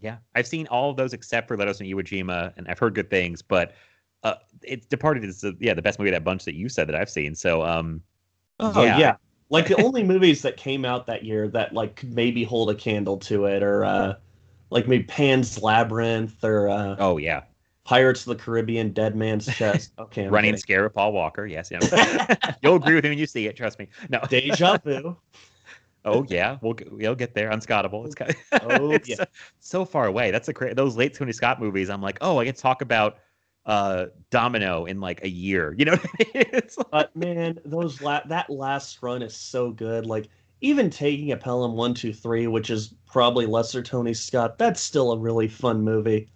Yeah, 0.00 0.18
I've 0.34 0.46
seen 0.46 0.66
all 0.68 0.90
of 0.90 0.96
those 0.96 1.12
except 1.12 1.48
for 1.48 1.56
Letters 1.56 1.78
from 1.78 1.86
Iwo 1.86 2.02
Jima, 2.02 2.52
and 2.56 2.68
I've 2.68 2.78
heard 2.78 2.94
good 2.94 3.10
things. 3.10 3.42
But 3.42 3.74
uh, 4.22 4.34
it's 4.62 4.86
Departed 4.86 5.24
is 5.24 5.40
the, 5.40 5.56
yeah 5.60 5.74
the 5.74 5.82
best 5.82 5.98
movie 5.98 6.10
that 6.10 6.24
bunch 6.24 6.44
that 6.44 6.54
you 6.54 6.68
said 6.68 6.86
that 6.88 6.94
I've 6.94 7.10
seen. 7.10 7.34
So 7.34 7.62
um, 7.62 8.02
oh 8.58 8.82
yeah. 8.82 8.98
yeah 8.98 9.16
like 9.50 9.68
the 9.68 9.82
only 9.82 10.02
movies 10.14 10.42
that 10.42 10.56
came 10.56 10.84
out 10.84 11.06
that 11.06 11.24
year 11.24 11.48
that 11.48 11.74
like 11.74 11.96
could 11.96 12.14
maybe 12.14 12.44
hold 12.44 12.70
a 12.70 12.74
candle 12.74 13.18
to 13.18 13.44
it 13.44 13.62
or 13.62 13.84
uh 13.84 14.14
like 14.70 14.88
maybe 14.88 15.04
Pan's 15.04 15.60
Labyrinth 15.60 16.42
or 16.42 16.68
uh 16.68 16.96
oh 16.98 17.18
yeah 17.18 17.42
Pirates 17.84 18.20
of 18.20 18.36
the 18.36 18.42
Caribbean, 18.42 18.92
Dead 18.92 19.16
Man's 19.16 19.46
Chest. 19.56 19.92
Okay, 19.98 20.24
I'm 20.24 20.32
Running 20.32 20.50
kidding. 20.50 20.60
Scare 20.60 20.84
of 20.86 20.94
Paul 20.94 21.12
Walker. 21.12 21.44
Yes, 21.46 21.72
yeah. 21.72 22.36
You'll 22.62 22.76
agree 22.76 22.94
with 22.94 23.02
me 23.02 23.10
when 23.10 23.18
you 23.18 23.26
see 23.26 23.48
it. 23.48 23.56
Trust 23.56 23.80
me. 23.80 23.88
No. 24.08 24.20
Deja 24.28 24.78
Vu. 24.84 25.16
Oh 26.04 26.24
yeah, 26.28 26.56
we'll 26.62 26.76
we'll 26.92 27.14
get 27.16 27.34
there. 27.34 27.50
Unscottable. 27.50 28.06
It's, 28.06 28.14
kind 28.14 28.30
of, 28.30 28.62
oh, 28.70 28.98
yeah. 29.04 29.16
so, 29.16 29.24
so, 29.58 29.84
far 29.84 30.06
away. 30.06 30.30
That's 30.30 30.48
a 30.48 30.54
cra- 30.54 30.74
those 30.74 30.96
late 30.96 31.14
Tony 31.14 31.32
Scott 31.32 31.60
movies. 31.60 31.90
I'm 31.90 32.00
like, 32.00 32.18
oh, 32.20 32.38
I 32.38 32.44
get 32.44 32.56
to 32.56 32.62
talk 32.62 32.80
about 32.80 33.18
uh 33.66 34.06
domino 34.30 34.86
in 34.86 35.00
like 35.00 35.22
a 35.22 35.28
year 35.28 35.74
you 35.76 35.84
know 35.84 35.98
like... 36.34 36.72
but 36.90 37.14
man 37.14 37.58
those 37.64 38.00
la- 38.00 38.24
that 38.26 38.48
last 38.48 39.02
run 39.02 39.22
is 39.22 39.36
so 39.36 39.70
good 39.70 40.06
like 40.06 40.28
even 40.62 40.88
taking 40.88 41.32
a 41.32 41.36
pelham 41.36 41.72
123 41.72 42.46
which 42.46 42.70
is 42.70 42.94
probably 43.06 43.46
lesser 43.46 43.82
tony 43.82 44.14
scott 44.14 44.56
that's 44.56 44.80
still 44.80 45.12
a 45.12 45.18
really 45.18 45.48
fun 45.48 45.82
movie 45.82 46.28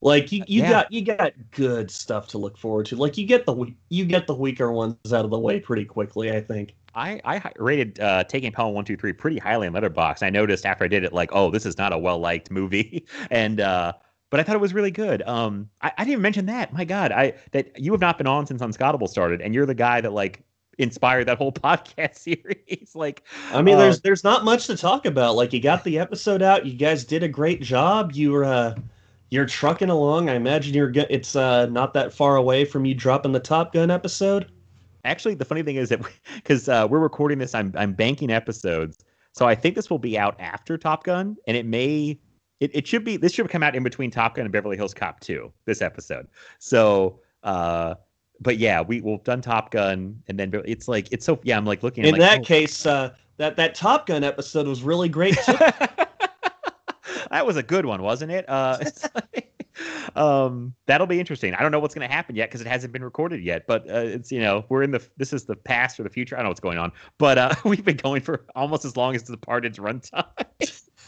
like 0.00 0.32
you, 0.32 0.42
you 0.46 0.62
yeah. 0.62 0.70
got 0.70 0.92
you 0.92 1.02
got 1.02 1.32
good 1.52 1.90
stuff 1.90 2.26
to 2.26 2.38
look 2.38 2.56
forward 2.56 2.86
to 2.86 2.96
like 2.96 3.18
you 3.18 3.26
get 3.26 3.44
the 3.46 3.72
you 3.90 4.04
get 4.04 4.26
the 4.26 4.34
weaker 4.34 4.72
ones 4.72 4.96
out 5.12 5.24
of 5.24 5.30
the 5.30 5.38
way 5.38 5.60
pretty 5.60 5.84
quickly 5.84 6.32
i 6.32 6.40
think 6.40 6.74
I, 6.94 7.20
I 7.24 7.52
rated 7.56 8.00
uh, 8.00 8.24
Taking 8.24 8.52
Pelham 8.52 8.74
123 8.74 9.12
pretty 9.14 9.38
highly 9.38 9.66
in 9.66 9.72
Letterboxd. 9.72 10.22
I 10.22 10.30
noticed 10.30 10.66
after 10.66 10.84
I 10.84 10.88
did 10.88 11.04
it, 11.04 11.12
like, 11.12 11.30
oh, 11.32 11.50
this 11.50 11.64
is 11.64 11.78
not 11.78 11.92
a 11.92 11.98
well 11.98 12.18
liked 12.18 12.50
movie. 12.50 13.06
and 13.30 13.60
uh, 13.60 13.94
but 14.32 14.40
I 14.40 14.44
thought 14.44 14.54
it 14.54 14.62
was 14.62 14.72
really 14.72 14.90
good. 14.90 15.22
Um, 15.28 15.68
I, 15.82 15.92
I, 15.98 16.04
didn't 16.04 16.12
even 16.12 16.22
mention 16.22 16.46
that. 16.46 16.72
My 16.72 16.86
God, 16.86 17.12
I 17.12 17.34
that 17.50 17.78
you 17.78 17.92
have 17.92 18.00
not 18.00 18.16
been 18.16 18.26
on 18.26 18.46
since 18.46 18.62
Unscottable 18.62 19.06
started, 19.06 19.42
and 19.42 19.54
you're 19.54 19.66
the 19.66 19.74
guy 19.74 20.00
that 20.00 20.14
like 20.14 20.42
inspired 20.78 21.28
that 21.28 21.36
whole 21.36 21.52
podcast 21.52 22.16
series. 22.16 22.92
like, 22.94 23.24
I 23.52 23.60
mean, 23.60 23.74
uh, 23.74 23.80
there's 23.80 24.00
there's 24.00 24.24
not 24.24 24.42
much 24.42 24.68
to 24.68 24.76
talk 24.76 25.04
about. 25.04 25.36
Like, 25.36 25.52
you 25.52 25.60
got 25.60 25.84
the 25.84 25.98
episode 25.98 26.40
out. 26.40 26.64
You 26.64 26.72
guys 26.72 27.04
did 27.04 27.22
a 27.22 27.28
great 27.28 27.60
job. 27.60 28.12
You 28.12 28.32
were 28.32 28.46
uh, 28.46 28.74
you're 29.28 29.44
trucking 29.44 29.90
along. 29.90 30.30
I 30.30 30.34
imagine 30.34 30.72
you're. 30.72 30.90
It's 30.94 31.36
uh, 31.36 31.66
not 31.66 31.92
that 31.92 32.14
far 32.14 32.36
away 32.36 32.64
from 32.64 32.86
you 32.86 32.94
dropping 32.94 33.32
the 33.32 33.40
Top 33.40 33.74
Gun 33.74 33.90
episode. 33.90 34.50
Actually, 35.04 35.34
the 35.34 35.44
funny 35.44 35.62
thing 35.62 35.76
is 35.76 35.90
that 35.90 36.00
because 36.36 36.68
uh, 36.70 36.86
we're 36.88 37.00
recording 37.00 37.36
this, 37.36 37.54
I'm 37.54 37.74
I'm 37.76 37.92
banking 37.92 38.30
episodes, 38.30 38.96
so 39.32 39.46
I 39.46 39.54
think 39.54 39.74
this 39.74 39.90
will 39.90 39.98
be 39.98 40.18
out 40.18 40.40
after 40.40 40.78
Top 40.78 41.04
Gun, 41.04 41.36
and 41.46 41.54
it 41.54 41.66
may 41.66 42.18
it, 42.62 42.70
it 42.72 42.86
should 42.86 43.02
be 43.04 43.16
this 43.16 43.32
should 43.32 43.48
come 43.50 43.64
out 43.64 43.74
in 43.74 43.82
between 43.82 44.10
Top 44.10 44.36
Gun 44.36 44.44
and 44.44 44.52
Beverly 44.52 44.76
Hills 44.76 44.94
Cop 44.94 45.18
2, 45.18 45.52
this 45.64 45.82
episode. 45.82 46.28
So 46.60 47.18
uh 47.42 47.96
but 48.40 48.58
yeah, 48.58 48.80
we 48.80 49.00
we've 49.00 49.22
done 49.24 49.40
Top 49.40 49.72
Gun 49.72 50.22
and 50.28 50.38
then 50.38 50.52
it's 50.64 50.86
like 50.86 51.08
it's 51.10 51.26
so 51.26 51.40
yeah, 51.42 51.56
I'm 51.56 51.66
like 51.66 51.82
looking 51.82 52.04
In 52.04 52.12
like, 52.12 52.20
that 52.20 52.38
oh. 52.40 52.44
case, 52.44 52.86
uh 52.86 53.14
that 53.38 53.56
that 53.56 53.74
Top 53.74 54.06
Gun 54.06 54.22
episode 54.22 54.68
was 54.68 54.84
really 54.84 55.08
great 55.08 55.36
too. 55.44 55.52
that 57.30 57.44
was 57.44 57.56
a 57.56 57.64
good 57.64 57.84
one, 57.84 58.00
wasn't 58.00 58.30
it? 58.30 58.44
Uh 58.48 58.78
um 60.14 60.72
that'll 60.86 61.08
be 61.08 61.18
interesting. 61.18 61.54
I 61.54 61.62
don't 61.62 61.72
know 61.72 61.80
what's 61.80 61.96
going 61.96 62.06
to 62.06 62.14
happen 62.14 62.36
yet 62.36 62.48
because 62.48 62.60
it 62.60 62.68
hasn't 62.68 62.92
been 62.92 63.02
recorded 63.02 63.42
yet, 63.42 63.66
but 63.66 63.90
uh, 63.90 64.04
it's 64.04 64.30
you 64.30 64.38
know, 64.38 64.64
we're 64.68 64.84
in 64.84 64.92
the 64.92 65.04
this 65.16 65.32
is 65.32 65.46
the 65.46 65.56
past 65.56 65.98
or 65.98 66.04
the 66.04 66.10
future. 66.10 66.36
I 66.36 66.38
don't 66.38 66.44
know 66.44 66.50
what's 66.50 66.60
going 66.60 66.78
on. 66.78 66.92
But 67.18 67.38
uh 67.38 67.54
we've 67.64 67.84
been 67.84 67.96
going 67.96 68.20
for 68.22 68.44
almost 68.54 68.84
as 68.84 68.96
long 68.96 69.16
as 69.16 69.24
the 69.24 69.32
Departed's 69.32 69.78
runtime. 69.78 70.26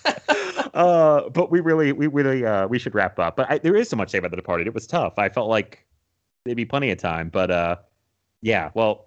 uh, 0.74 1.28
but 1.31 1.50
we 1.50 1.60
really, 1.60 1.92
we 1.92 2.07
really, 2.07 2.44
uh, 2.44 2.66
we 2.66 2.78
should 2.78 2.94
wrap 2.94 3.18
up. 3.18 3.36
But 3.36 3.50
I, 3.50 3.58
there 3.58 3.76
is 3.76 3.89
so 3.89 3.97
much 3.97 4.08
to 4.08 4.12
say 4.12 4.18
about 4.18 4.31
The 4.31 4.36
Departed. 4.36 4.66
It 4.66 4.74
was 4.74 4.86
tough. 4.86 5.18
I 5.18 5.28
felt 5.28 5.49
like 5.49 5.84
there'd 6.44 6.57
be 6.57 6.65
plenty 6.65 6.91
of 6.91 6.99
time, 6.99 7.28
but 7.28 7.50
uh, 7.50 7.76
yeah. 8.42 8.70
Well, 8.74 9.07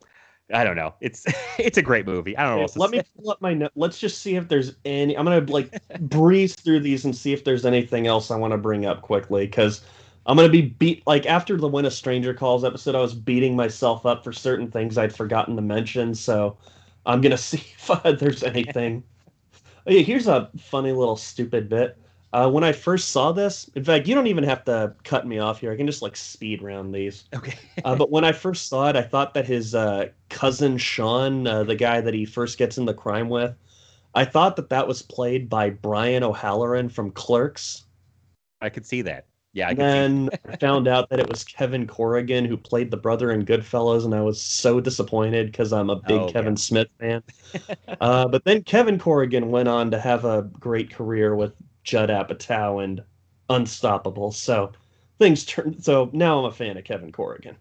I 0.54 0.64
don't 0.64 0.76
know. 0.76 0.94
It's 1.02 1.26
it's 1.60 1.78
a 1.78 1.82
great 1.82 2.06
movie. 2.06 2.36
I 2.38 2.44
don't 2.44 2.60
know. 2.60 2.82
let 2.82 2.92
me 2.92 3.02
pull 3.16 3.32
up 3.32 3.42
my 3.42 3.54
note. 3.54 3.72
Let's 3.76 4.00
just 4.00 4.22
see 4.22 4.36
if 4.36 4.48
there's 4.48 4.76
any. 4.86 5.18
I'm 5.18 5.26
gonna 5.26 5.42
like 5.52 5.78
breeze 6.00 6.56
through 6.56 6.82
these 6.82 7.06
and 7.06 7.16
see 7.16 7.34
if 7.34 7.44
there's 7.44 7.66
anything 7.66 8.08
else 8.08 8.32
I 8.32 8.38
want 8.38 8.52
to 8.52 8.58
bring 8.58 8.86
up 8.86 9.02
quickly 9.02 9.46
because 9.46 9.82
I'm 10.26 10.38
gonna 10.38 10.50
be 10.50 10.62
beat. 10.62 11.06
Like 11.06 11.26
after 11.26 11.58
the 11.58 11.68
When 11.68 11.86
a 11.86 11.92
Stranger 11.92 12.34
Calls 12.34 12.64
episode, 12.64 12.96
I 12.96 13.02
was 13.02 13.14
beating 13.14 13.56
myself 13.56 14.06
up 14.06 14.24
for 14.24 14.32
certain 14.32 14.72
things 14.72 14.98
I'd 14.98 15.16
forgotten 15.16 15.56
to 15.56 15.62
mention. 15.62 16.16
So 16.16 16.58
I'm 17.06 17.22
gonna 17.22 17.38
see 17.38 17.58
if 17.58 17.90
uh, 17.92 18.12
there's 18.14 18.44
anything. 18.44 19.04
Oh, 19.88 19.92
here's 19.92 20.28
a 20.28 20.50
funny 20.58 20.92
little 20.92 21.16
stupid 21.16 21.70
bit. 21.70 21.98
Uh, 22.34 22.50
when 22.50 22.64
I 22.64 22.74
first 22.74 23.12
saw 23.12 23.32
this, 23.32 23.70
in 23.76 23.86
fact, 23.86 24.06
you 24.06 24.14
don't 24.14 24.28
even 24.28 24.44
have 24.44 24.66
to 24.66 24.94
cut 25.06 25.26
me 25.26 25.40
off 25.40 25.62
here. 25.62 25.72
I 25.72 25.78
can 25.78 25.88
just 25.88 26.02
like 26.02 26.18
speed 26.18 26.62
round 26.62 26.94
these. 26.94 27.24
Okay. 27.34 27.58
uh, 27.86 27.96
but 27.96 28.12
when 28.12 28.26
I 28.26 28.34
first 28.34 28.68
saw 28.68 28.90
it, 28.90 28.98
I 28.98 29.02
thought 29.02 29.34
that 29.34 29.48
his 29.48 29.74
uh, 29.74 30.10
cousin 30.30 30.78
Sean, 30.78 31.48
uh, 31.48 31.64
the 31.64 31.76
guy 31.76 32.02
that 32.02 32.14
he 32.14 32.26
first 32.26 32.58
gets 32.58 32.78
in 32.78 32.86
the 32.86 32.94
crime 32.94 33.30
with, 33.30 33.56
I 34.14 34.26
thought 34.26 34.58
that 34.58 34.70
that 34.70 34.88
was 34.88 35.02
played 35.02 35.50
by 35.50 35.70
Brian 35.70 36.24
O'Halloran 36.24 36.90
from 36.90 37.12
Clerks. 37.12 37.86
I 38.62 38.70
could 38.70 38.86
see 38.86 39.04
that. 39.04 39.26
Yeah. 39.58 39.70
I 39.70 39.74
then 39.74 40.30
I 40.48 40.56
found 40.58 40.88
out 40.88 41.10
that 41.10 41.20
it 41.20 41.28
was 41.28 41.44
Kevin 41.44 41.88
Corrigan 41.88 42.46
who 42.46 42.58
played 42.58 42.92
the 42.92 42.98
brother 42.98 43.32
in 43.32 43.44
Goodfellas, 43.44 44.06
and 44.06 44.14
I 44.14 44.22
was 44.22 44.40
so 44.40 44.80
disappointed 44.80 45.48
because 45.48 45.74
I'm 45.74 45.90
a 45.90 45.96
big 45.96 46.22
oh, 46.22 46.32
Kevin 46.32 46.54
yeah. 46.54 46.60
Smith 46.60 46.88
fan. 47.00 47.24
uh, 48.00 48.28
but 48.28 48.44
then 48.44 48.62
Kevin 48.62 49.00
Corrigan 49.00 49.50
went 49.50 49.68
on 49.68 49.90
to 49.90 50.00
have 50.00 50.26
a 50.26 50.44
great 50.44 50.94
career 50.94 51.36
with 51.36 51.56
Judd 51.84 52.10
Apatow 52.10 52.84
and 52.84 53.04
Unstoppable. 53.50 54.32
So 54.32 54.74
things 55.18 55.44
turned. 55.44 55.84
So 55.84 56.12
now 56.14 56.38
I'm 56.38 56.46
a 56.46 56.52
fan 56.52 56.78
of 56.78 56.84
Kevin 56.84 57.12
Corrigan. 57.12 57.58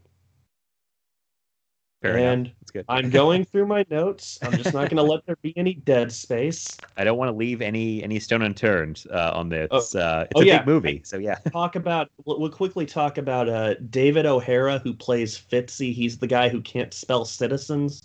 Fair 2.13 2.19
and 2.19 2.47
enough. 2.47 2.57
That's 2.61 2.71
good. 2.73 2.85
I'm 2.89 3.11
going 3.11 3.45
through 3.45 3.67
my 3.67 3.85
notes. 3.91 4.39
I'm 4.43 4.53
just 4.53 4.73
not 4.75 4.89
going 4.91 4.97
to 4.97 5.03
let 5.03 5.25
there 5.27 5.37
be 5.43 5.57
any 5.57 5.75
dead 5.75 6.11
space. 6.13 6.77
I 6.97 7.05
don't 7.05 7.19
want 7.19 7.29
to 7.31 7.37
leave 7.37 7.61
any 7.63 8.03
any 8.03 8.19
stone 8.21 8.43
unturned 8.43 9.05
uh, 9.13 9.33
on 9.35 9.49
this. 9.49 9.69
Oh. 9.71 9.77
Uh, 10.01 10.27
it's 10.31 10.33
Oh, 10.35 10.41
a 10.41 10.45
yeah. 10.45 10.59
big 10.59 10.67
movie, 10.67 11.03
so 11.05 11.19
yeah. 11.19 11.37
Talk 11.53 11.77
about. 11.77 12.11
We'll 12.25 12.41
we'll 12.41 12.51
quickly 12.51 12.87
talk 12.87 13.19
about 13.19 13.49
uh, 13.49 13.75
David 13.91 14.27
O'Hara, 14.27 14.79
who 14.79 14.95
plays 14.95 15.37
Fitzy. 15.39 15.93
He's 15.93 16.19
the 16.19 16.27
guy 16.27 16.49
who 16.49 16.61
can't 16.61 16.93
spell 16.95 17.25
citizens. 17.25 18.03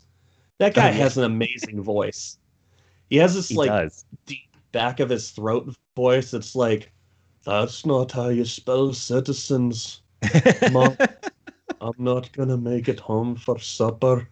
That 0.60 0.74
guy 0.76 0.90
Oh, 0.90 0.92
yeah. 0.92 0.98
has 0.98 1.18
an 1.18 1.24
amazing 1.24 1.82
voice. 1.82 2.38
He 3.10 3.18
has 3.18 3.34
this 3.36 3.50
He 3.50 3.56
like 3.56 3.70
does. 3.70 4.06
deep 4.26 4.48
back 4.72 5.00
of 5.00 5.10
his 5.10 5.32
throat 5.32 5.76
voice. 5.96 6.34
It's 6.34 6.56
like, 6.56 6.92
that's 7.44 7.86
not 7.86 8.12
how 8.12 8.30
you 8.30 8.46
spell 8.46 8.94
citizens. 8.94 10.02
Mom, 10.72 10.96
I'm 11.82 11.94
not 11.98 12.32
gonna 12.34 12.58
make 12.58 12.88
it 12.88 13.00
home 13.02 13.36
for 13.36 13.60
supper. 13.60 14.30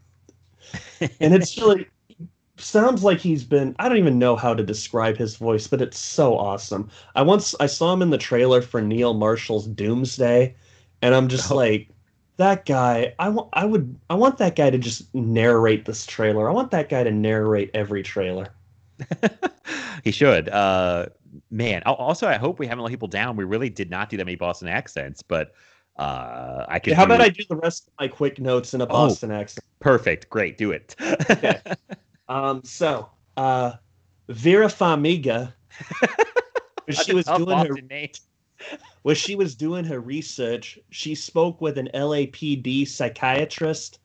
And 1.19 1.33
it's 1.33 1.57
really 1.57 1.87
sounds 2.57 3.03
like 3.03 3.19
he's 3.19 3.43
been 3.43 3.75
I 3.79 3.89
don't 3.89 3.97
even 3.97 4.19
know 4.19 4.35
how 4.35 4.53
to 4.53 4.63
describe 4.63 5.17
his 5.17 5.35
voice, 5.37 5.67
but 5.67 5.81
it's 5.81 5.97
so 5.99 6.37
awesome. 6.37 6.89
I 7.15 7.21
once 7.23 7.55
I 7.59 7.67
saw 7.67 7.93
him 7.93 8.01
in 8.01 8.09
the 8.11 8.17
trailer 8.17 8.61
for 8.61 8.81
Neil 8.81 9.13
Marshall's 9.13 9.67
Doomsday, 9.67 10.55
and 11.01 11.15
I'm 11.15 11.27
just 11.29 11.51
Oh. 11.51 11.55
like 11.55 11.89
that 12.37 12.65
guy, 12.65 13.13
I 13.19 13.29
want 13.29 13.49
I 13.53 13.65
would 13.65 13.99
I 14.09 14.15
want 14.15 14.37
that 14.39 14.55
guy 14.55 14.69
to 14.69 14.77
just 14.77 15.13
narrate 15.15 15.85
this 15.85 16.05
trailer. 16.05 16.49
I 16.49 16.53
want 16.53 16.71
that 16.71 16.89
guy 16.89 17.03
to 17.03 17.11
narrate 17.11 17.71
every 17.73 18.03
trailer. 18.03 18.49
he 20.03 20.11
should. 20.11 20.49
Uh, 20.49 21.07
man. 21.51 21.83
Also, 21.85 22.27
I 22.27 22.37
hope 22.37 22.59
we 22.59 22.67
haven't 22.67 22.83
let 22.83 22.91
people 22.91 23.07
down. 23.07 23.35
We 23.35 23.43
really 23.45 23.69
did 23.69 23.89
not 23.89 24.09
do 24.09 24.17
that 24.17 24.25
many 24.25 24.35
Boston 24.35 24.67
accents, 24.67 25.21
but 25.21 25.53
uh, 25.99 26.65
I 26.67 26.79
could. 26.79 26.93
How 26.93 27.03
about 27.03 27.21
I 27.21 27.29
do 27.29 27.43
the 27.49 27.57
rest 27.57 27.87
of 27.87 27.93
my 27.99 28.07
quick 28.07 28.39
notes 28.39 28.73
in 28.73 28.81
a 28.81 28.85
Oh. 28.85 28.87
Boston 28.87 29.31
accent? 29.31 29.65
Perfect. 29.79 30.29
Great. 30.29 30.57
Do 30.57 30.71
it. 30.71 30.95
Okay. 31.29 31.59
Um, 32.29 32.61
so 32.63 33.09
uh, 33.37 33.71
Vera 34.29 34.67
Farmiga, 34.67 35.51
when 36.85 36.95
she 36.95 37.15
was 37.15 37.25
doing 37.25 37.57
her 37.57 37.73
name. 37.89 38.11
when 39.01 39.15
she 39.15 39.33
was 39.33 39.55
doing 39.55 39.83
her 39.85 39.99
research, 39.99 40.77
she 40.91 41.15
spoke 41.15 41.59
with 41.59 41.79
an 41.79 41.89
LAPD 41.95 42.87
psychiatrist 42.87 43.97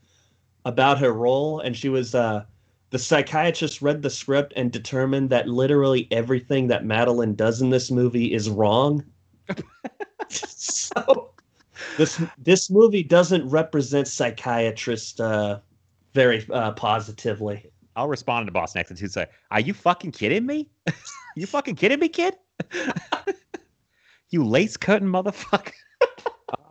about 0.64 0.96
her 0.98 1.12
role, 1.12 1.60
and 1.60 1.76
she 1.76 1.90
was 1.90 2.14
uh, 2.14 2.44
the 2.88 2.98
psychiatrist 2.98 3.82
read 3.82 4.00
the 4.00 4.08
script 4.08 4.54
and 4.56 4.72
determined 4.72 5.28
that 5.28 5.46
literally 5.46 6.08
everything 6.10 6.66
that 6.68 6.84
Madolyn 6.84 7.36
does 7.36 7.60
in 7.60 7.68
this 7.68 7.90
movie 7.90 8.32
is 8.32 8.48
wrong. 8.48 9.04
so 10.30 11.33
this 11.96 12.22
this 12.38 12.70
movie 12.70 13.02
doesn't 13.02 13.48
represent 13.48 14.08
psychiatrists 14.08 15.18
uh, 15.20 15.60
very 16.12 16.46
uh, 16.50 16.72
positively. 16.72 17.70
I'll 17.96 18.08
respond 18.08 18.46
to 18.46 18.52
Boston 18.52 18.80
accents 18.80 19.00
who 19.00 19.08
say, 19.08 19.26
"Are 19.50 19.60
you 19.60 19.74
fucking 19.74 20.12
kidding 20.12 20.46
me? 20.46 20.68
you 21.36 21.46
fucking 21.46 21.76
kidding 21.76 22.00
me, 22.00 22.08
kid? 22.08 22.34
you 24.30 24.44
lace 24.44 24.76
curtain 24.76 25.08
motherfucker." 25.08 25.72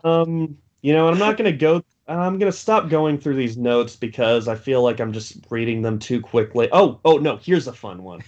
Um, 0.06 0.57
you 0.82 0.91
know, 0.91 1.07
I'm 1.07 1.17
not 1.17 1.38
going 1.38 1.49
to 1.49 1.57
go. 1.57 1.82
I'm 2.09 2.38
going 2.38 2.51
to 2.51 2.57
stop 2.57 2.90
going 2.90 3.17
through 3.17 3.35
these 3.35 3.56
notes 3.56 3.95
because 3.95 4.49
I 4.49 4.56
feel 4.56 4.83
like 4.83 4.99
I'm 4.99 5.14
just 5.14 5.38
reading 5.49 5.82
them 5.82 5.98
too 5.98 6.19
quickly. 6.19 6.67
Oh, 6.73 6.99
oh 7.06 7.17
no, 7.17 7.38
here's 7.38 7.67
a 7.67 7.73
fun 7.73 8.03
one. 8.03 8.22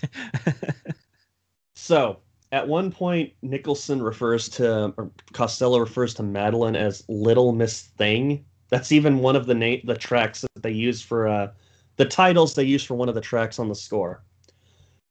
so, 1.76 2.22
at 2.56 2.66
one 2.66 2.90
point, 2.90 3.34
Nicholson 3.42 4.02
refers 4.02 4.48
to, 4.48 4.94
or 4.96 5.12
Costello 5.34 5.78
refers 5.78 6.14
to 6.14 6.24
Madolyn 6.24 6.78
as 6.78 7.04
Little 7.10 7.52
Miss 7.52 7.82
Thing. 7.98 8.46
That's 8.70 8.94
even 8.94 9.20
one 9.20 9.36
of 9.36 9.46
the 9.46 9.54
name, 9.54 9.82
the 9.84 9.94
tracks 9.94 10.40
that 10.40 10.64
they 10.64 10.72
use 10.72 11.02
for 11.02 11.28
uh, 11.28 11.52
the 11.98 12.06
titles 12.06 12.56
they 12.56 12.64
use 12.64 12.82
for 12.82 12.96
one 12.96 13.10
of 13.10 13.16
the 13.16 13.20
tracks 13.20 13.60
on 13.60 13.68
the 13.68 13.76
score. 13.76 14.24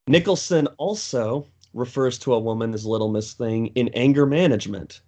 Nicholson 0.09 0.69
also 0.79 1.47
refers 1.75 2.19
to 2.21 2.33
a 2.33 2.39
woman 2.39 2.73
as 2.73 2.87
Little 2.87 3.11
Miss 3.11 3.35
Thing 3.35 3.67
in 3.75 3.89
Anger 3.89 4.25
Management. 4.25 5.03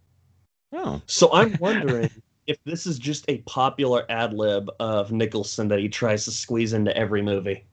Oh, 0.74 1.00
So 1.06 1.32
I'm 1.32 1.56
wondering 1.56 2.10
if 2.46 2.58
this 2.66 2.86
is 2.86 2.98
just 2.98 3.24
a 3.28 3.38
popular 3.46 4.04
ad 4.10 4.34
lib 4.34 4.68
of 4.78 5.10
Nicholson 5.10 5.68
that 5.68 5.78
he 5.78 5.88
tries 5.88 6.26
to 6.26 6.30
squeeze 6.32 6.74
into 6.74 6.94
every 6.94 7.22
movie. 7.22 7.64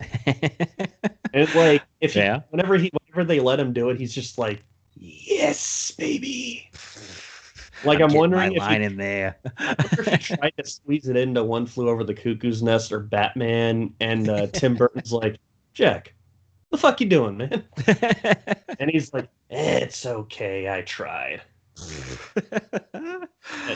It's 1.34 1.54
like 1.56 1.82
if 2.00 2.14
he, 2.14 2.20
Yeah. 2.20 2.42
whenever 2.50 2.76
he 2.76 2.90
whenever 3.14 3.28
they 3.28 3.40
let 3.40 3.60
him 3.60 3.72
do 3.72 3.90
it, 3.90 3.98
he's 3.98 4.14
just 4.14 4.38
like, 4.38 4.62
Yes, 4.96 5.92
baby. 5.92 6.70
Like 7.84 8.00
I'm, 8.00 8.06
getting 8.08 8.18
wondering 8.18 8.52
if 8.54 8.60
line 8.60 8.80
he, 8.80 8.86
in 8.86 8.96
there. 8.96 9.36
If 9.60 10.06
he 10.06 10.16
tried 10.16 10.54
to 10.56 10.66
squeeze 10.66 11.06
it 11.06 11.18
into 11.18 11.44
One 11.44 11.66
Flew 11.66 11.90
Over 11.90 12.02
the 12.02 12.14
Cuckoo's 12.14 12.62
Nest 12.62 12.90
or 12.92 12.98
Batman, 13.00 13.92
and 14.00 14.26
uh, 14.30 14.46
Tim 14.46 14.74
Burton's 14.78 15.12
like, 15.12 15.36
Jack, 15.74 16.14
the 16.70 16.78
fuck 16.78 16.98
you 17.02 17.06
doing, 17.06 17.36
man? 17.36 17.62
And 18.78 18.88
he's 18.90 19.12
like, 19.12 19.28
eh, 19.50 19.80
It's 19.80 20.06
okay, 20.06 20.72
I 20.72 20.80
tried. 20.80 21.42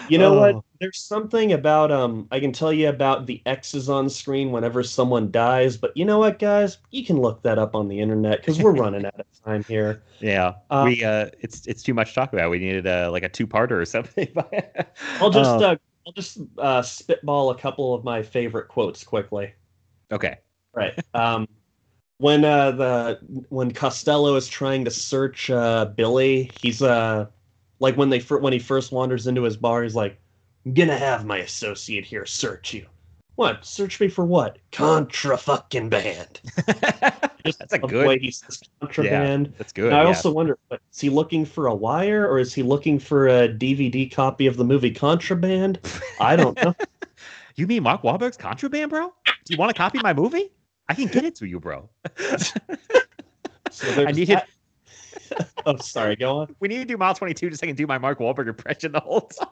You 0.06 0.18
know 0.18 0.34
what? 0.34 0.56
Oh. 0.56 0.64
There's 0.80 1.00
something 1.00 1.52
about 1.52 1.90
um 1.92 2.28
I 2.30 2.40
can 2.40 2.52
tell 2.52 2.72
you 2.72 2.88
about 2.88 3.26
the 3.26 3.42
X's 3.46 3.88
on 3.88 4.08
screen 4.08 4.50
whenever 4.52 4.82
someone 4.82 5.30
dies, 5.30 5.76
but 5.76 5.96
you 5.96 6.04
know 6.04 6.18
what, 6.18 6.38
guys? 6.38 6.78
You 6.90 7.04
can 7.04 7.18
look 7.20 7.42
that 7.42 7.58
up 7.58 7.74
on 7.74 7.88
the 7.88 8.00
internet 8.00 8.40
because 8.40 8.60
we're 8.60 8.72
running 8.76 9.04
out 9.04 9.18
of 9.18 9.26
time 9.44 9.64
here. 9.68 10.04
Yeah, 10.20 10.54
Uh, 10.70 10.84
we 10.84 11.04
uh, 11.04 11.30
it's 11.40 11.66
it's 11.66 11.82
too 11.82 11.94
much 11.94 12.08
to 12.10 12.14
talk 12.14 12.32
about. 12.32 12.50
We 12.50 12.58
needed 12.58 12.86
uh, 12.86 13.10
like 13.12 13.22
a 13.22 13.28
two-parter 13.28 13.72
or 13.72 13.84
something. 13.84 14.28
I'll 15.20 15.30
just 15.30 15.60
Oh, 15.60 15.60
uh, 15.60 15.76
I'll 16.06 16.12
just 16.12 16.38
uh, 16.58 16.82
spitball 16.82 17.50
a 17.50 17.58
couple 17.58 17.94
of 17.94 18.02
my 18.04 18.22
favorite 18.22 18.68
quotes 18.68 19.04
quickly. 19.04 19.54
okay. 20.10 20.38
Right. 20.72 20.94
Um, 21.14 21.48
when 22.18 22.44
uh, 22.44 22.72
the 22.72 23.20
when 23.50 23.72
Costello 23.72 24.36
is 24.36 24.48
trying 24.48 24.84
to 24.84 24.90
search 24.90 25.50
uh, 25.50 25.86
Billy, 25.86 26.50
he's 26.60 26.82
uh 26.82 27.26
like 27.80 27.96
when 27.96 28.08
they 28.10 28.20
when 28.20 28.52
he 28.52 28.58
first 28.58 28.92
wanders 28.92 29.26
into 29.26 29.42
his 29.42 29.56
bar, 29.56 29.82
he's 29.82 29.94
like, 29.94 30.18
"I'm 30.64 30.74
gonna 30.74 30.96
have 30.96 31.24
my 31.24 31.38
associate 31.38 32.04
here 32.04 32.26
search 32.26 32.74
you." 32.74 32.86
What? 33.36 33.64
Search 33.64 34.00
me 34.00 34.08
for 34.08 34.24
what? 34.24 34.58
Contra 34.72 35.38
fucking 35.38 35.88
band. 35.88 36.40
That's 37.44 37.72
a 37.72 37.78
good- 37.78 38.08
way 38.08 38.18
he 38.18 38.32
says 38.32 38.60
contraband. 38.80 39.54
That's 39.58 39.72
good. 39.72 39.92
And 39.92 39.96
I 39.96 40.02
yeah. 40.02 40.08
also 40.08 40.32
wonder, 40.32 40.58
but 40.68 40.80
is 40.92 41.00
he 41.00 41.08
looking 41.08 41.44
for 41.44 41.68
a 41.68 41.74
wire 41.74 42.28
or 42.28 42.40
is 42.40 42.52
he 42.52 42.64
looking 42.64 42.98
for 42.98 43.28
a 43.28 43.48
DVD 43.48 44.10
copy 44.10 44.48
of 44.48 44.56
the 44.56 44.64
movie 44.64 44.90
Contraband? 44.90 45.78
I 46.20 46.36
don't 46.36 46.60
know. 46.62 46.74
You 47.54 47.66
mean 47.66 47.82
Mark 47.82 48.02
Wahlberg's 48.02 48.36
Contraband, 48.36 48.88
bro? 48.88 49.12
Do 49.26 49.52
you 49.52 49.58
want 49.58 49.70
to 49.70 49.76
copy 49.76 49.98
my 50.00 50.12
movie? 50.12 50.52
I 50.88 50.94
can 50.94 51.08
get 51.08 51.24
it 51.24 51.34
to 51.36 51.46
you, 51.46 51.58
bro. 51.58 51.90
So 53.70 54.06
I 54.06 54.12
need 54.12 54.28
that- 54.28 54.48
Oh, 55.66 55.76
sorry. 55.76 56.16
Go 56.16 56.38
on. 56.38 56.56
We 56.60 56.68
need 56.68 56.78
to 56.78 56.84
do 56.84 56.96
Mile 56.96 57.14
22 57.14 57.50
just 57.50 57.60
so 57.60 57.66
I 57.66 57.68
can 57.68 57.76
do 57.76 57.86
my 57.86 57.98
Mark 57.98 58.20
Wahlberg 58.20 58.48
impression 58.48 58.92
the 58.92 59.00
whole 59.00 59.22
time. 59.22 59.48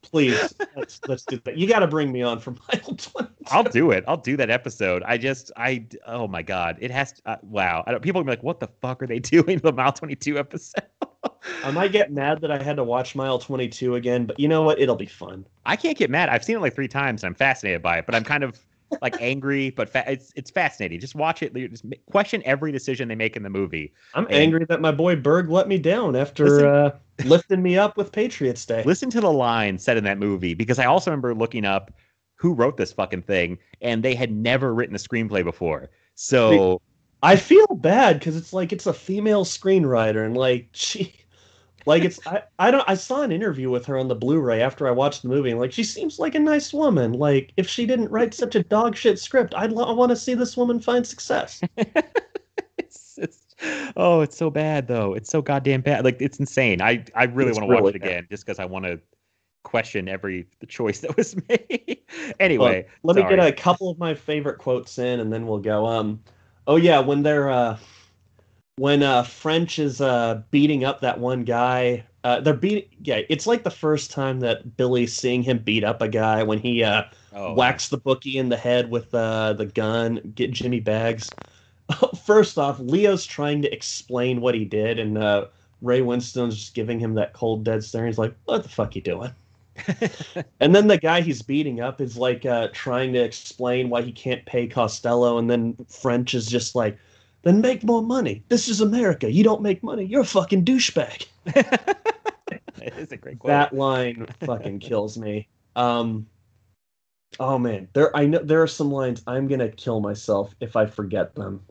Please, 0.00 0.54
let's 0.76 1.00
let's 1.08 1.24
do 1.24 1.40
that. 1.44 1.56
You 1.56 1.68
got 1.68 1.80
to 1.80 1.86
bring 1.86 2.10
me 2.10 2.22
on 2.22 2.38
for 2.38 2.50
Mile 2.72 2.96
Twenty. 2.96 3.30
I'll 3.50 3.62
do 3.64 3.90
it. 3.90 4.04
I'll 4.08 4.16
do 4.16 4.36
that 4.36 4.50
episode. 4.50 5.02
I 5.04 5.18
just, 5.18 5.52
I, 5.56 5.86
oh 6.06 6.26
my 6.26 6.42
God. 6.42 6.76
It 6.80 6.90
has, 6.90 7.12
to, 7.12 7.22
uh, 7.26 7.36
wow. 7.42 7.84
I 7.86 7.92
don't, 7.92 8.02
people 8.02 8.20
will 8.20 8.24
be 8.24 8.30
like, 8.30 8.42
what 8.42 8.60
the 8.60 8.68
fuck 8.80 9.02
are 9.02 9.06
they 9.06 9.18
doing 9.20 9.58
the 9.58 9.72
Mile 9.72 9.92
22 9.92 10.38
episode? 10.38 10.84
I 11.64 11.70
might 11.70 11.92
get 11.92 12.12
mad 12.12 12.40
that 12.40 12.50
I 12.50 12.62
had 12.62 12.76
to 12.76 12.84
watch 12.84 13.14
Mile 13.14 13.38
Twenty 13.38 13.68
Two 13.68 13.94
again, 13.94 14.26
but 14.26 14.38
you 14.38 14.48
know 14.48 14.62
what? 14.62 14.80
It'll 14.80 14.96
be 14.96 15.06
fun. 15.06 15.46
I 15.64 15.76
can't 15.76 15.96
get 15.96 16.10
mad. 16.10 16.28
I've 16.28 16.44
seen 16.44 16.56
it 16.56 16.60
like 16.60 16.74
three 16.74 16.88
times 16.88 17.22
and 17.22 17.28
I'm 17.30 17.34
fascinated 17.34 17.82
by 17.82 17.98
it, 17.98 18.06
but 18.06 18.14
I'm 18.14 18.24
kind 18.24 18.42
of 18.42 18.58
like 19.00 19.16
angry, 19.20 19.70
but 19.70 19.88
fa- 19.88 20.04
it's 20.06 20.32
it's 20.36 20.50
fascinating. 20.50 21.00
Just 21.00 21.14
watch 21.14 21.42
it. 21.42 21.54
Just 21.54 21.84
question 22.10 22.42
every 22.44 22.72
decision 22.72 23.08
they 23.08 23.14
make 23.14 23.36
in 23.36 23.42
the 23.42 23.50
movie. 23.50 23.92
I'm 24.14 24.26
And- 24.26 24.34
angry 24.34 24.64
that 24.66 24.80
my 24.80 24.92
boy 24.92 25.16
Berg 25.16 25.48
let 25.50 25.68
me 25.68 25.78
down 25.78 26.14
after 26.16 26.44
Listen- 26.44 26.66
uh, 26.66 26.90
lifting 27.24 27.62
me 27.62 27.78
up 27.78 27.96
with 27.96 28.12
Patriots 28.12 28.66
Day. 28.66 28.82
Listen 28.84 29.08
to 29.10 29.20
the 29.20 29.32
line 29.32 29.78
said 29.78 29.96
in 29.96 30.04
that 30.04 30.18
movie 30.18 30.54
because 30.54 30.78
I 30.78 30.84
also 30.86 31.10
remember 31.10 31.34
looking 31.34 31.64
up 31.64 31.92
who 32.36 32.52
wrote 32.52 32.76
this 32.76 32.92
fucking 32.92 33.22
thing 33.22 33.56
and 33.80 34.02
they 34.02 34.14
had 34.14 34.32
never 34.32 34.74
written 34.74 34.96
a 34.96 34.98
screenplay 34.98 35.44
before. 35.44 35.90
So 36.14 36.80
I 37.22 37.36
feel 37.36 37.66
bad 37.76 38.18
because 38.18 38.36
it's 38.36 38.52
like 38.52 38.72
it's 38.72 38.86
a 38.86 38.92
female 38.92 39.44
screenwriter 39.44 40.26
and 40.26 40.36
like 40.36 40.68
she 40.72 41.14
like 41.86 42.04
it's 42.04 42.24
I, 42.26 42.42
I 42.58 42.70
don't 42.70 42.84
I 42.88 42.94
saw 42.94 43.22
an 43.22 43.32
interview 43.32 43.70
with 43.70 43.86
her 43.86 43.98
on 43.98 44.08
the 44.08 44.14
Blu-ray 44.14 44.60
after 44.62 44.86
I 44.86 44.90
watched 44.90 45.22
the 45.22 45.28
movie 45.28 45.50
and 45.50 45.60
like 45.60 45.72
she 45.72 45.84
seems 45.84 46.18
like 46.18 46.34
a 46.34 46.40
nice 46.40 46.72
woman. 46.72 47.12
Like 47.12 47.52
if 47.56 47.68
she 47.68 47.86
didn't 47.86 48.10
write 48.10 48.34
such 48.34 48.54
a 48.54 48.62
dog 48.62 48.96
shit 48.96 49.18
script, 49.18 49.54
I'd 49.56 49.72
lo- 49.72 49.84
I 49.84 49.92
want 49.92 50.10
to 50.10 50.16
see 50.16 50.34
this 50.34 50.56
woman 50.56 50.80
find 50.80 51.06
success. 51.06 51.60
it's, 52.78 53.18
it's 53.18 53.46
oh, 53.96 54.20
it's 54.20 54.36
so 54.36 54.50
bad 54.50 54.88
though. 54.88 55.14
It's 55.14 55.30
so 55.30 55.42
goddamn 55.42 55.80
bad. 55.82 56.04
Like 56.04 56.20
it's 56.20 56.38
insane. 56.38 56.80
I 56.80 57.04
I 57.14 57.24
really 57.24 57.52
want 57.52 57.62
to 57.62 57.66
watch 57.66 57.80
really 57.80 57.96
it 57.96 58.00
bad. 58.00 58.08
again 58.08 58.26
just 58.30 58.46
because 58.46 58.58
I 58.58 58.64
want 58.64 58.84
to 58.84 59.00
question 59.62 60.08
every 60.08 60.46
the 60.60 60.66
choice 60.66 61.00
that 61.00 61.16
was 61.16 61.36
made. 61.48 62.00
anyway, 62.40 62.86
Let 63.02 63.16
me 63.16 63.22
get 63.22 63.38
a 63.38 63.52
couple 63.52 63.90
of 63.90 63.98
my 63.98 64.14
favorite 64.14 64.58
quotes 64.58 64.98
in 64.98 65.20
and 65.20 65.32
then 65.32 65.46
we'll 65.46 65.58
go. 65.58 65.86
Um 65.86 66.22
oh 66.66 66.76
yeah, 66.76 67.00
when 67.00 67.22
they're 67.22 67.50
uh 67.50 67.78
when 68.82 69.02
uh 69.02 69.22
French 69.22 69.78
is 69.78 70.00
uh 70.00 70.42
beating 70.50 70.84
up 70.84 71.00
that 71.00 71.18
one 71.20 71.44
guy 71.44 72.04
Uh, 72.24 72.40
they're 72.40 72.54
beating. 72.54 72.88
Yeah, 73.02 73.20
it's 73.28 73.46
like 73.46 73.62
the 73.64 73.70
first 73.70 74.10
time 74.12 74.40
that 74.40 74.76
Billy's 74.76 75.12
seeing 75.14 75.42
him 75.42 75.58
beat 75.58 75.84
up 75.84 76.00
a 76.02 76.08
guy 76.08 76.42
when 76.44 76.58
he 76.58 76.82
uh, 76.84 77.02
Oh, 77.32 77.54
whacks 77.54 77.88
the 77.88 77.96
bookie 77.98 78.38
in 78.38 78.48
the 78.48 78.56
head 78.56 78.90
with 78.90 79.12
uh, 79.14 79.54
the 79.54 79.66
gun, 79.66 80.20
get 80.34 80.50
Jimmy 80.52 80.80
Bags. 80.80 81.28
First 82.24 82.58
off, 82.58 82.78
Leo's 82.78 83.26
trying 83.26 83.62
to 83.62 83.72
explain 83.72 84.40
what 84.40 84.54
he 84.54 84.64
did, 84.64 84.98
and 84.98 85.18
uh, 85.18 85.46
Ray 85.80 86.02
Winstone's 86.02 86.56
just 86.56 86.74
giving 86.74 87.00
him 87.00 87.14
that 87.14 87.32
cold, 87.32 87.64
dead 87.64 87.82
stare. 87.84 88.06
He's 88.06 88.18
like, 88.18 88.34
"What 88.44 88.62
the 88.62 88.68
fuck 88.68 88.94
you 88.96 89.02
doing?" 89.02 89.32
and 90.60 90.74
then 90.74 90.86
the 90.88 90.98
guy 90.98 91.22
he's 91.22 91.42
beating 91.42 91.80
up 91.80 92.00
is 92.00 92.16
like 92.16 92.44
uh, 92.46 92.68
trying 92.72 93.12
to 93.14 93.20
explain 93.20 93.88
why 93.90 94.02
he 94.02 94.12
can't 94.12 94.44
pay 94.46 94.66
Costello, 94.66 95.38
and 95.38 95.50
then 95.50 95.76
French 95.88 96.34
is 96.34 96.46
just 96.46 96.74
like, 96.74 96.98
"Then 97.42 97.60
make 97.60 97.84
more 97.84 98.02
money. 98.02 98.44
This 98.48 98.68
is 98.68 98.80
America. 98.80 99.30
You 99.30 99.44
don't 99.44 99.62
make 99.62 99.82
money. 99.82 100.04
You're 100.04 100.22
a 100.22 100.26
fucking 100.26 100.64
douchebag." 100.64 101.26
is 102.82 103.12
a 103.12 103.16
great 103.16 103.38
quote. 103.38 103.48
that 103.48 103.74
line 103.74 104.26
fucking 104.40 104.78
kills 104.78 105.18
me. 105.18 105.48
Um, 105.76 106.26
oh 107.40 107.58
man, 107.58 107.88
there 107.92 108.14
I 108.16 108.26
know 108.26 108.38
there 108.38 108.62
are 108.62 108.68
some 108.68 108.90
lines 108.90 109.22
I'm 109.26 109.48
gonna 109.48 109.68
kill 109.68 110.00
myself 110.00 110.54
if 110.60 110.76
I 110.76 110.86
forget 110.86 111.34
them. 111.34 111.62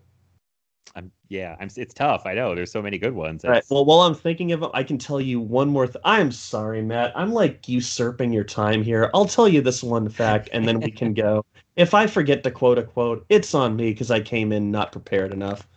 I'm, 0.94 1.12
yeah, 1.30 1.56
I'm, 1.60 1.70
it's 1.78 1.94
tough. 1.94 2.26
I 2.26 2.34
know. 2.34 2.54
There's 2.54 2.72
so 2.72 2.82
many 2.82 2.98
good 2.98 3.14
ones. 3.14 3.46
All 3.46 3.52
right. 3.52 3.64
Well, 3.70 3.86
while 3.86 4.02
I'm 4.02 4.14
thinking 4.14 4.52
of 4.52 4.60
them, 4.60 4.72
I 4.74 4.84
can 4.84 4.98
tell 4.98 5.22
you 5.22 5.40
one 5.40 5.70
more. 5.70 5.88
Th- 5.88 6.02
I'm 6.04 6.34
sorry, 6.34 6.82
Matt. 6.82 7.14
I'm 7.16 7.32
like 7.32 7.70
usurping 7.70 8.34
your 8.34 8.44
time 8.44 8.84
here. 8.84 9.10
I'll 9.14 9.26
tell 9.26 9.48
you 9.48 9.62
this 9.62 9.82
one 9.82 10.10
fact, 10.10 10.50
and 10.52 10.68
then 10.68 10.82
we 10.82 10.92
can 10.92 11.14
go. 11.14 11.46
If 11.76 11.94
I 11.94 12.08
forget 12.08 12.44
to 12.44 12.52
quote 12.52 12.78
a 12.78 12.84
quote, 12.84 13.26
it's 13.30 13.56
on 13.56 13.76
me 13.76 13.92
because 13.92 14.12
I 14.12 14.20
came 14.20 14.52
in 14.52 14.72
not 14.72 14.92
prepared 14.92 15.32
enough. 15.32 15.68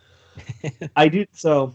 I 0.97 1.09
do 1.09 1.25
so. 1.33 1.75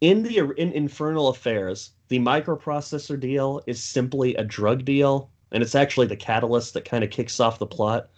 In 0.00 0.22
the 0.22 0.38
in 0.56 0.72
Infernal 0.72 1.28
Affairs, 1.28 1.90
the 2.08 2.18
microprocessor 2.18 3.20
deal 3.20 3.62
is 3.66 3.82
simply 3.82 4.34
a 4.34 4.44
drug 4.44 4.84
deal, 4.86 5.30
and 5.52 5.62
it's 5.62 5.74
actually 5.74 6.06
the 6.06 6.16
catalyst 6.16 6.72
that 6.74 6.86
kind 6.86 7.04
of 7.04 7.10
kicks 7.10 7.38
off 7.38 7.58
the 7.58 7.66
plot. 7.66 8.08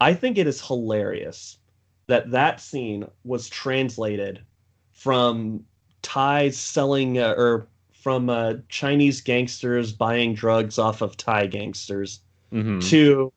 I 0.00 0.14
think 0.14 0.36
it 0.36 0.48
is 0.48 0.66
hilarious 0.66 1.58
that 2.08 2.32
that 2.32 2.60
scene 2.60 3.06
was 3.22 3.48
translated 3.48 4.44
from 4.90 5.64
Thais 6.02 6.58
selling 6.58 7.18
uh, 7.18 7.34
or 7.36 7.68
from 7.92 8.28
uh, 8.28 8.54
Chinese 8.68 9.20
gangsters 9.20 9.92
buying 9.92 10.34
drugs 10.34 10.76
off 10.76 11.02
of 11.02 11.16
Thai 11.16 11.46
gangsters 11.46 12.20
Mhm. 12.52 12.88
to 12.90 13.32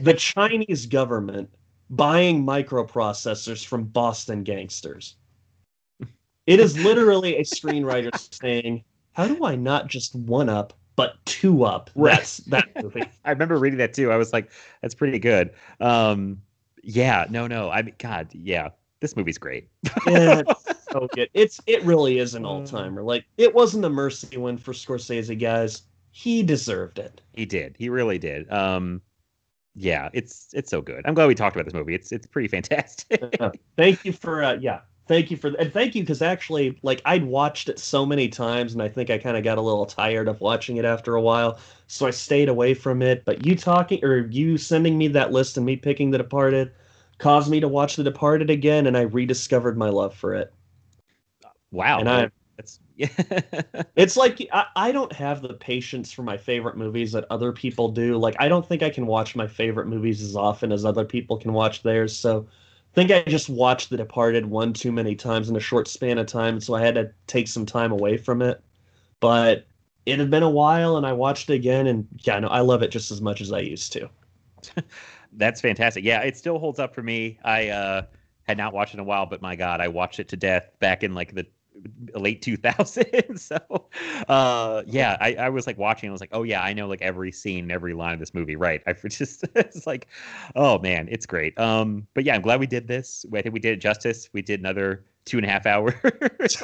the 0.00 0.14
Chinese 0.18 0.86
government 0.86 1.50
buying 1.90 2.44
microprocessors 2.44 3.64
from 3.64 3.84
Boston 3.84 4.42
gangsters. 4.42 5.16
It 6.46 6.60
is 6.60 6.78
literally 6.78 7.36
a 7.36 7.42
screenwriter 7.42 8.10
saying, 8.42 8.84
"How 9.12 9.26
do 9.26 9.44
I 9.44 9.56
not 9.56 9.88
just 9.88 10.14
one 10.14 10.48
up, 10.48 10.72
but 10.96 11.14
two 11.24 11.64
up?" 11.64 11.90
Right. 11.94 12.16
That's 12.16 12.38
that 12.38 12.68
movie. 12.82 13.02
I 13.24 13.30
remember 13.30 13.58
reading 13.58 13.78
that 13.78 13.94
too. 13.94 14.10
I 14.12 14.16
was 14.16 14.32
like, 14.32 14.50
that's 14.82 14.94
pretty 14.94 15.18
good. 15.18 15.50
Um, 15.80 16.40
yeah, 16.82 17.26
no, 17.30 17.46
no. 17.46 17.70
I 17.70 17.82
mean, 17.82 17.94
God, 17.98 18.28
yeah, 18.32 18.70
this 19.00 19.16
movie's 19.16 19.38
great. 19.38 19.68
Yeah, 20.06 20.42
it's 20.46 20.84
so 20.92 21.08
good. 21.14 21.30
It's 21.32 21.60
it 21.66 21.82
really 21.82 22.18
is 22.18 22.34
an 22.34 22.44
all 22.44 22.64
timer. 22.64 23.02
Like 23.02 23.24
it 23.38 23.54
wasn't 23.54 23.84
a 23.86 23.90
mercy 23.90 24.36
win 24.36 24.58
for 24.58 24.72
Scorsese, 24.72 25.38
guys. 25.38 25.82
He 26.16 26.44
deserved 26.44 26.98
it. 27.00 27.22
He 27.32 27.44
did. 27.44 27.74
He 27.78 27.88
really 27.88 28.18
did. 28.18 28.50
Um, 28.50 29.02
yeah, 29.74 30.10
it's 30.12 30.48
it's 30.54 30.70
so 30.70 30.80
good. 30.80 31.02
I'm 31.06 31.14
glad 31.14 31.26
we 31.26 31.34
talked 31.34 31.56
about 31.56 31.64
this 31.64 31.74
movie. 31.74 31.94
It's 31.94 32.12
it's 32.12 32.26
pretty 32.26 32.48
fantastic. 32.56 33.20
Yeah. 33.40 33.50
Thank 33.76 34.04
you 34.04 34.12
for 34.12 34.44
uh, 34.44 34.54
yeah. 34.60 34.80
Thank 35.08 35.30
you 35.30 35.36
for 35.36 35.48
and 35.58 35.72
thank 35.72 35.94
you 35.94 36.02
because 36.02 36.22
actually, 36.22 36.78
like 36.82 37.02
I'd 37.04 37.24
watched 37.24 37.68
it 37.68 37.78
so 37.78 38.06
many 38.06 38.28
times, 38.28 38.72
and 38.72 38.82
I 38.82 38.88
think 38.88 39.10
I 39.10 39.18
kind 39.18 39.36
of 39.36 39.44
got 39.44 39.58
a 39.58 39.60
little 39.60 39.84
tired 39.86 40.28
of 40.28 40.40
watching 40.40 40.76
it 40.78 40.84
after 40.84 41.14
a 41.16 41.20
while, 41.20 41.58
so 41.88 42.06
I 42.06 42.10
stayed 42.10 42.48
away 42.48 42.74
from 42.74 43.02
it. 43.02 43.24
But 43.24 43.44
you 43.44 43.56
talking 43.56 44.02
or 44.04 44.26
you 44.28 44.56
sending 44.56 44.96
me 44.96 45.08
that 45.08 45.32
list 45.32 45.56
and 45.56 45.66
me 45.66 45.76
picking 45.76 46.10
The 46.10 46.18
Departed 46.18 46.72
caused 47.18 47.50
me 47.50 47.60
to 47.60 47.68
watch 47.68 47.96
The 47.96 48.04
Departed 48.04 48.50
again, 48.50 48.86
and 48.86 48.96
I 48.96 49.02
rediscovered 49.02 49.76
my 49.76 49.88
love 49.90 50.14
for 50.14 50.34
it. 50.34 50.54
wow, 51.70 51.98
And 51.98 52.08
I-. 52.08 52.30
It's 53.96 54.16
like 54.16 54.46
I, 54.52 54.66
I 54.76 54.92
don't 54.92 55.12
have 55.12 55.42
the 55.42 55.54
patience 55.54 56.12
for 56.12 56.22
my 56.22 56.36
favorite 56.36 56.76
movies 56.76 57.12
that 57.12 57.26
other 57.30 57.52
people 57.52 57.88
do. 57.88 58.16
Like 58.16 58.36
I 58.40 58.48
don't 58.48 58.66
think 58.66 58.82
I 58.82 58.90
can 58.90 59.06
watch 59.06 59.36
my 59.36 59.46
favorite 59.46 59.86
movies 59.86 60.22
as 60.22 60.36
often 60.36 60.72
as 60.72 60.84
other 60.84 61.04
people 61.04 61.36
can 61.36 61.52
watch 61.52 61.82
theirs. 61.82 62.16
So 62.16 62.46
I 62.48 62.94
think 62.94 63.10
I 63.10 63.22
just 63.22 63.48
watched 63.48 63.90
The 63.90 63.96
Departed 63.96 64.46
one 64.46 64.72
too 64.72 64.92
many 64.92 65.14
times 65.14 65.48
in 65.48 65.56
a 65.56 65.60
short 65.60 65.88
span 65.88 66.18
of 66.18 66.26
time, 66.26 66.60
so 66.60 66.74
I 66.74 66.80
had 66.82 66.94
to 66.96 67.12
take 67.26 67.48
some 67.48 67.66
time 67.66 67.92
away 67.92 68.16
from 68.16 68.42
it. 68.42 68.62
But 69.20 69.66
it 70.06 70.18
had 70.18 70.30
been 70.30 70.42
a 70.44 70.50
while 70.50 70.96
and 70.96 71.06
I 71.06 71.12
watched 71.14 71.50
it 71.50 71.54
again 71.54 71.86
and 71.88 72.08
yeah, 72.24 72.38
no, 72.40 72.48
I 72.48 72.60
love 72.60 72.82
it 72.82 72.90
just 72.90 73.10
as 73.10 73.20
much 73.22 73.40
as 73.40 73.52
I 73.52 73.60
used 73.60 73.92
to. 73.94 74.10
That's 75.32 75.60
fantastic. 75.60 76.04
Yeah, 76.04 76.20
it 76.20 76.36
still 76.36 76.58
holds 76.58 76.78
up 76.78 76.94
for 76.94 77.02
me. 77.02 77.38
I 77.44 77.68
uh, 77.68 78.02
had 78.44 78.56
not 78.58 78.72
watched 78.72 78.94
it 78.94 78.98
in 78.98 79.00
a 79.00 79.04
while, 79.04 79.26
but 79.26 79.42
my 79.42 79.56
God, 79.56 79.80
I 79.80 79.88
watched 79.88 80.20
it 80.20 80.28
to 80.28 80.36
death 80.36 80.70
back 80.78 81.02
in 81.02 81.14
like 81.14 81.34
the 81.34 81.46
late 82.14 82.42
2000s. 82.42 83.38
so, 83.38 83.58
uh, 84.28 84.82
yeah, 84.86 85.16
I, 85.20 85.34
I 85.34 85.48
was 85.48 85.66
like 85.66 85.78
watching. 85.78 86.08
I 86.08 86.12
was 86.12 86.20
like, 86.20 86.30
oh 86.32 86.42
yeah, 86.42 86.62
I 86.62 86.72
know 86.72 86.86
like 86.86 87.02
every 87.02 87.32
scene, 87.32 87.70
every 87.70 87.94
line 87.94 88.14
of 88.14 88.20
this 88.20 88.34
movie. 88.34 88.56
Right? 88.56 88.82
I 88.86 88.92
just 89.08 89.44
it's 89.54 89.86
like, 89.86 90.08
oh 90.56 90.78
man, 90.78 91.08
it's 91.10 91.26
great. 91.26 91.58
Um, 91.58 92.06
but 92.14 92.24
yeah, 92.24 92.34
I'm 92.34 92.42
glad 92.42 92.60
we 92.60 92.66
did 92.66 92.88
this. 92.88 93.24
I 93.34 93.42
think 93.42 93.52
we 93.54 93.60
did 93.60 93.74
it 93.74 93.80
justice. 93.80 94.28
We 94.32 94.42
did 94.42 94.60
another 94.60 95.04
two 95.24 95.38
and 95.38 95.46
a 95.46 95.48
half 95.48 95.66
hours. 95.66 95.94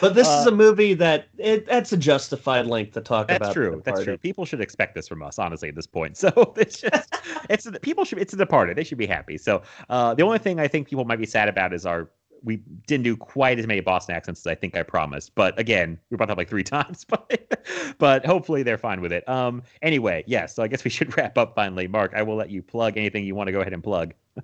But 0.00 0.14
this 0.14 0.28
is 0.28 0.46
Uh, 0.46 0.50
a 0.50 0.52
movie 0.52 0.94
that 0.94 1.28
it, 1.36 1.66
that's 1.66 1.92
a 1.92 1.96
justified 1.96 2.66
length 2.66 2.92
to 2.94 3.00
talk 3.02 3.26
about. 3.26 3.40
That's 3.40 3.54
true. 3.54 3.82
That's 3.84 4.02
true. 4.02 4.16
People 4.16 4.46
should 4.46 4.60
expect 4.60 4.94
this 4.94 5.06
from 5.06 5.22
us, 5.22 5.38
honestly, 5.38 5.68
at 5.68 5.74
this 5.74 5.86
point. 5.86 6.16
So 6.16 6.54
it's 6.56 6.80
just, 6.80 7.14
it's 7.48 7.68
people 7.82 8.04
should 8.04 8.18
it's 8.18 8.32
a 8.32 8.36
departed. 8.36 8.76
They 8.76 8.84
should 8.84 8.98
be 8.98 9.06
happy. 9.06 9.36
So 9.36 9.62
uh, 9.88 10.14
the 10.14 10.22
only 10.22 10.38
thing 10.38 10.58
I 10.58 10.68
think 10.68 10.88
people 10.88 11.04
might 11.04 11.18
be 11.18 11.26
sad 11.26 11.48
about 11.48 11.74
is 11.74 11.84
our 11.86 12.10
we 12.42 12.56
didn't 12.86 13.04
do 13.04 13.16
quite 13.16 13.58
as 13.58 13.66
many 13.66 13.80
Boston 13.80 14.14
accents 14.14 14.40
as 14.40 14.46
I 14.46 14.54
think 14.54 14.76
I 14.76 14.82
promised. 14.82 15.34
But 15.34 15.58
again, 15.58 15.98
we 16.10 16.16
brought 16.16 16.26
that 16.26 16.32
up 16.32 16.38
like 16.38 16.48
three 16.48 16.64
times. 16.64 17.04
But 17.04 17.64
but 17.98 18.24
hopefully 18.24 18.62
they're 18.62 18.78
fine 18.78 19.00
with 19.00 19.12
it. 19.12 19.28
Um. 19.28 19.62
Anyway, 19.82 20.24
yes. 20.26 20.54
so 20.54 20.62
I 20.62 20.68
guess 20.68 20.84
we 20.84 20.90
should 20.96 21.16
wrap 21.16 21.38
up 21.38 21.54
finally. 21.54 21.86
Mark, 21.86 22.12
I 22.14 22.22
will 22.22 22.36
let 22.36 22.50
you 22.50 22.62
plug 22.62 22.96
anything 22.96 23.24
you 23.24 23.34
want 23.34 23.48
to 23.48 23.52
go 23.52 23.60
ahead 23.60 23.72
and 23.72 23.82
plug. 23.82 24.14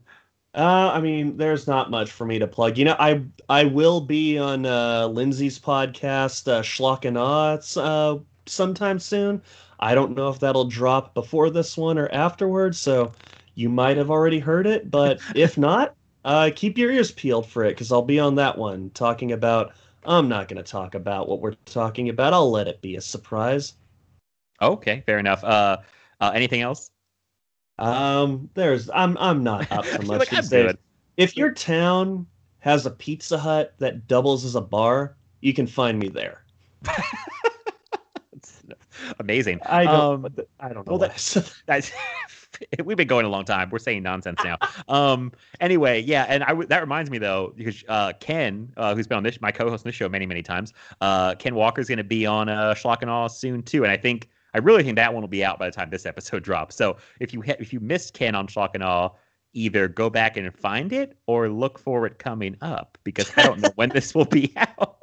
Uh, 0.54 0.90
I 0.94 1.02
mean, 1.02 1.36
there's 1.36 1.66
not 1.66 1.90
much 1.90 2.10
for 2.10 2.24
me 2.24 2.38
to 2.38 2.46
plug. 2.46 2.78
You 2.78 2.86
know, 2.86 2.96
I 2.98 3.22
I 3.50 3.64
will 3.64 4.00
be 4.00 4.38
on 4.38 4.64
uh, 4.64 5.06
Lindsay's 5.06 5.58
podcast, 5.58 6.50
uh, 6.50 6.62
Schlock 6.62 7.04
and 7.04 7.18
Awe, 7.18 7.58
uh, 7.76 8.18
sometime 8.46 8.98
soon. 8.98 9.42
I 9.80 9.94
don't 9.94 10.16
know 10.16 10.28
if 10.28 10.40
that'll 10.40 10.64
drop 10.64 11.12
before 11.12 11.50
this 11.50 11.76
one 11.76 11.98
or 11.98 12.08
afterwards, 12.10 12.78
so 12.78 13.12
you 13.54 13.68
might 13.68 13.96
have 13.96 14.10
already 14.10 14.38
heard 14.38 14.66
it. 14.66 14.90
But 14.90 15.20
if 15.34 15.58
not, 15.58 15.95
uh, 16.26 16.50
keep 16.54 16.76
your 16.76 16.90
ears 16.90 17.12
peeled 17.12 17.48
for 17.48 17.64
it 17.64 17.70
because 17.70 17.92
I'll 17.92 18.02
be 18.02 18.18
on 18.18 18.34
that 18.34 18.58
one 18.58 18.90
talking 18.90 19.30
about. 19.32 19.72
I'm 20.04 20.28
not 20.28 20.48
going 20.48 20.62
to 20.62 20.68
talk 20.68 20.94
about 20.94 21.28
what 21.28 21.40
we're 21.40 21.54
talking 21.64 22.08
about. 22.08 22.32
I'll 22.32 22.50
let 22.50 22.68
it 22.68 22.80
be 22.82 22.96
a 22.96 23.00
surprise. 23.00 23.74
Okay, 24.60 25.02
fair 25.06 25.18
enough. 25.18 25.42
Uh, 25.44 25.78
uh 26.20 26.32
anything 26.34 26.62
else? 26.62 26.90
Um, 27.78 28.50
there's 28.54 28.90
I'm 28.90 29.16
I'm 29.18 29.42
not 29.44 29.70
up 29.76 29.84
for 29.86 30.02
much 30.02 30.32
like 30.32 30.48
these. 30.48 30.74
If 31.16 31.36
your 31.36 31.52
town 31.52 32.26
has 32.58 32.86
a 32.86 32.90
Pizza 32.90 33.38
Hut 33.38 33.74
that 33.78 34.08
doubles 34.08 34.44
as 34.44 34.56
a 34.56 34.60
bar, 34.60 35.16
you 35.40 35.54
can 35.54 35.66
find 35.66 35.98
me 35.98 36.08
there. 36.08 36.42
Amazing. 39.20 39.60
I 39.64 39.84
don't. 39.84 39.94
Um, 39.94 40.26
I 40.58 40.72
don't 40.72 40.86
know. 40.86 40.92
well, 40.92 40.98
what 40.98 41.16
that- 41.16 41.52
That's 41.66 41.92
we've 42.84 42.96
been 42.96 43.08
going 43.08 43.26
a 43.26 43.28
long 43.28 43.44
time. 43.44 43.70
We're 43.70 43.78
saying 43.78 44.02
nonsense 44.02 44.40
now. 44.44 44.58
um. 44.88 45.32
Anyway, 45.60 46.02
yeah, 46.02 46.26
and 46.28 46.44
I 46.44 46.54
that 46.66 46.80
reminds 46.80 47.10
me 47.10 47.18
though 47.18 47.52
because 47.56 47.84
uh, 47.88 48.12
Ken, 48.20 48.72
uh, 48.76 48.94
who's 48.94 49.06
been 49.06 49.18
on 49.18 49.22
this, 49.22 49.40
my 49.40 49.50
co-host 49.50 49.84
on 49.84 49.88
this 49.88 49.94
show 49.94 50.08
many 50.08 50.26
many 50.26 50.42
times, 50.42 50.72
uh, 51.00 51.34
Ken 51.34 51.54
Walker's 51.54 51.88
going 51.88 51.98
to 51.98 52.04
be 52.04 52.26
on 52.26 52.48
uh, 52.48 52.74
Schlock 52.74 52.98
and 53.02 53.10
Awe 53.10 53.28
soon 53.28 53.62
too, 53.62 53.84
and 53.84 53.92
I 53.92 53.96
think 53.96 54.28
I 54.54 54.58
really 54.58 54.82
think 54.82 54.96
that 54.96 55.12
one 55.12 55.22
will 55.22 55.28
be 55.28 55.44
out 55.44 55.58
by 55.58 55.66
the 55.66 55.72
time 55.72 55.90
this 55.90 56.06
episode 56.06 56.42
drops. 56.44 56.76
So 56.76 56.96
if 57.20 57.34
you 57.34 57.42
ha- 57.42 57.56
if 57.58 57.72
you 57.72 57.80
missed 57.80 58.14
Ken 58.14 58.34
on 58.34 58.46
Schlock 58.46 58.70
and 58.74 58.82
Awe, 58.82 59.10
either 59.52 59.88
go 59.88 60.10
back 60.10 60.36
and 60.36 60.54
find 60.54 60.92
it 60.92 61.16
or 61.26 61.48
look 61.48 61.78
for 61.78 62.06
it 62.06 62.18
coming 62.18 62.56
up 62.60 62.98
because 63.04 63.30
I 63.36 63.42
don't 63.42 63.60
know 63.60 63.70
when 63.76 63.88
this 63.90 64.14
will 64.14 64.24
be 64.24 64.52
out. 64.56 64.98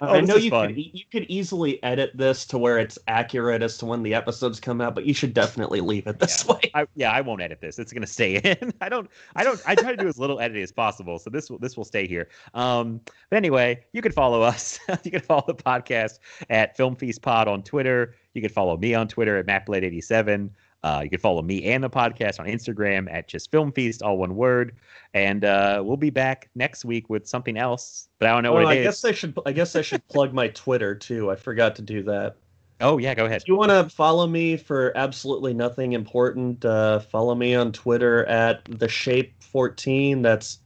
Oh, 0.00 0.08
I 0.08 0.20
know 0.20 0.36
you 0.36 0.50
fun. 0.50 0.68
could 0.68 0.78
you 0.78 1.04
could 1.10 1.24
easily 1.28 1.82
edit 1.82 2.10
this 2.14 2.44
to 2.46 2.58
where 2.58 2.78
it's 2.78 2.98
accurate 3.08 3.62
as 3.62 3.78
to 3.78 3.86
when 3.86 4.02
the 4.02 4.14
episodes 4.14 4.58
come 4.60 4.80
out, 4.80 4.94
but 4.94 5.04
you 5.06 5.14
should 5.14 5.34
definitely 5.34 5.80
leave 5.80 6.06
it 6.06 6.18
this 6.18 6.46
way. 6.46 6.70
I, 6.74 6.86
yeah, 6.94 7.12
I 7.12 7.20
won't 7.20 7.40
edit 7.40 7.60
this. 7.60 7.78
It's 7.78 7.92
gonna 7.92 8.06
stay 8.06 8.36
in. 8.60 8.72
I 8.80 8.88
don't. 8.88 9.08
I 9.36 9.44
don't. 9.44 9.60
I 9.66 9.74
try 9.74 9.90
to 9.90 9.96
do 9.96 10.08
as 10.08 10.18
little 10.18 10.40
editing 10.40 10.62
as 10.62 10.72
possible, 10.72 11.18
so 11.18 11.30
this 11.30 11.50
will 11.50 11.58
this 11.58 11.76
will 11.76 11.84
stay 11.84 12.06
here. 12.06 12.28
Um, 12.54 13.00
but 13.30 13.36
anyway, 13.36 13.84
you 13.92 14.02
can 14.02 14.12
follow 14.12 14.42
us. 14.42 14.78
you 15.04 15.10
can 15.10 15.20
follow 15.20 15.44
the 15.46 15.54
podcast 15.54 16.18
at 16.50 16.76
Film 16.76 16.96
Feast 16.96 17.22
Pod 17.22 17.48
on 17.48 17.62
Twitter. 17.62 18.14
You 18.34 18.40
can 18.40 18.50
follow 18.50 18.76
me 18.76 18.94
on 18.94 19.08
Twitter 19.08 19.36
at 19.36 19.46
MacBlade87. 19.46 20.50
Uh, 20.82 21.00
you 21.04 21.10
can 21.10 21.20
follow 21.20 21.42
me 21.42 21.64
and 21.72 21.84
the 21.84 21.88
podcast 21.90 22.40
on 22.40 22.46
Instagram 22.46 23.12
at 23.12 23.28
just 23.28 23.50
film 23.50 23.70
feast, 23.70 24.02
all 24.02 24.18
one 24.18 24.34
word. 24.34 24.74
And 25.14 25.44
uh, 25.44 25.82
we'll 25.84 25.96
be 25.96 26.10
back 26.10 26.50
next 26.54 26.84
week 26.84 27.08
with 27.08 27.26
something 27.28 27.56
else, 27.56 28.08
but 28.18 28.28
I 28.28 28.32
don't 28.32 28.42
know 28.42 28.50
Oh, 28.50 28.62
what 28.62 28.66
I 28.66 28.74
it 28.74 28.78
is. 28.80 28.86
guess 28.86 29.04
I 29.04 29.12
should. 29.12 29.38
I 29.46 29.52
guess 29.52 29.76
I 29.76 29.82
should 29.82 30.06
plug 30.08 30.32
my 30.32 30.48
Twitter 30.48 30.94
too. 30.94 31.30
I 31.30 31.36
forgot 31.36 31.76
to 31.76 31.82
do 31.82 32.02
that. 32.04 32.36
Oh 32.80 32.98
yeah, 32.98 33.14
go 33.14 33.26
ahead. 33.26 33.42
If 33.42 33.46
you 33.48 33.54
want 33.54 33.70
to 33.70 33.88
follow 33.94 34.26
me 34.26 34.56
for 34.56 34.92
absolutely 34.96 35.54
nothing 35.54 35.92
important, 35.92 36.64
uh, 36.64 36.98
follow 36.98 37.34
me 37.36 37.54
on 37.54 37.70
Twitter 37.70 38.24
at 38.26 38.64
the 38.64 38.88
shape 38.88 39.34
fourteen. 39.40 40.20
That's 40.22 40.58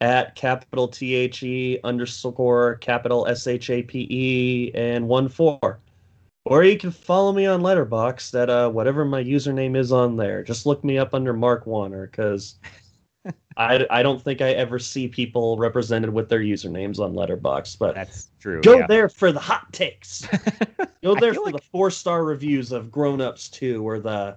at 0.00 0.36
capital 0.36 0.86
T 0.86 1.14
H 1.16 1.42
E 1.42 1.80
underscore 1.82 2.76
capital 2.76 3.26
S 3.26 3.46
H 3.48 3.70
A 3.70 3.82
P 3.82 4.06
E 4.10 4.70
and 4.76 5.08
one 5.08 5.28
four. 5.28 5.80
Or 6.46 6.62
you 6.62 6.78
can 6.78 6.92
follow 6.92 7.32
me 7.32 7.44
on 7.46 7.60
Letterboxd 7.60 8.40
at 8.40 8.48
uh, 8.48 8.70
whatever 8.70 9.04
my 9.04 9.20
username 9.22 9.76
is 9.76 9.90
on 9.90 10.14
there. 10.14 10.44
Just 10.44 10.64
look 10.64 10.84
me 10.84 10.96
up 10.96 11.12
under 11.12 11.32
Mark 11.32 11.66
Warner 11.66 12.06
because 12.06 12.60
I, 13.56 13.84
I 13.90 14.04
don't 14.04 14.22
think 14.22 14.40
I 14.40 14.50
ever 14.50 14.78
see 14.78 15.08
people 15.08 15.58
represented 15.58 16.10
with 16.10 16.28
their 16.28 16.38
usernames 16.38 17.00
on 17.00 17.14
Letterboxd. 17.14 17.80
But 17.80 17.96
That's 17.96 18.30
true. 18.38 18.62
Go 18.62 18.78
yeah. 18.78 18.86
there 18.86 19.08
for 19.08 19.32
the 19.32 19.40
hot 19.40 19.72
takes. 19.72 20.24
Go 21.02 21.16
there 21.16 21.34
for 21.34 21.46
like- 21.46 21.56
the 21.56 21.62
four 21.72 21.90
star 21.90 22.22
reviews 22.22 22.70
of 22.70 22.92
Grown 22.92 23.20
Ups 23.20 23.48
2 23.48 23.84
or 23.84 23.98
the, 23.98 24.36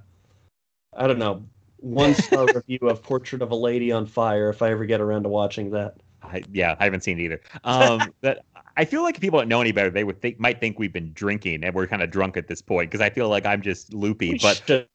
I 0.98 1.06
don't 1.06 1.20
know, 1.20 1.46
one 1.78 2.16
star 2.16 2.48
review 2.56 2.90
of 2.90 3.04
Portrait 3.04 3.44
of 3.44 3.52
a 3.52 3.56
Lady 3.56 3.92
on 3.92 4.08
Fire 4.08 4.50
if 4.50 4.64
I 4.64 4.72
ever 4.72 4.86
get 4.86 5.00
around 5.00 5.24
to 5.24 5.30
watching 5.30 5.70
that. 5.72 5.98
I, 6.24 6.42
yeah, 6.52 6.76
I 6.80 6.86
haven't 6.86 7.04
seen 7.04 7.20
it 7.20 7.24
either. 7.24 7.42
Um, 7.64 8.14
I 8.80 8.86
feel 8.86 9.04
like 9.04 9.16
if 9.16 9.22
people 9.22 9.40
don't 9.40 9.50
know 9.50 9.60
any 9.60 9.74
better, 9.74 9.90
they 9.90 10.06
would 10.06 10.22
think 10.22 10.40
might 10.40 10.62
think 10.62 10.80
we've 10.80 10.94
been 10.94 11.12
drinking 11.12 11.66
and 11.66 11.76
we're 11.76 11.86
kind 11.86 12.02
of 12.02 12.10
drunk 12.12 12.38
at 12.38 12.48
this 12.48 12.62
point 12.62 12.90
because 12.90 13.02
I 13.02 13.10
feel 13.10 13.28
like 13.28 13.46
I'm 13.46 13.62
just 13.62 13.94
loopy. 13.94 14.32
We 14.32 14.40
but 14.40 14.64
should 14.66 14.88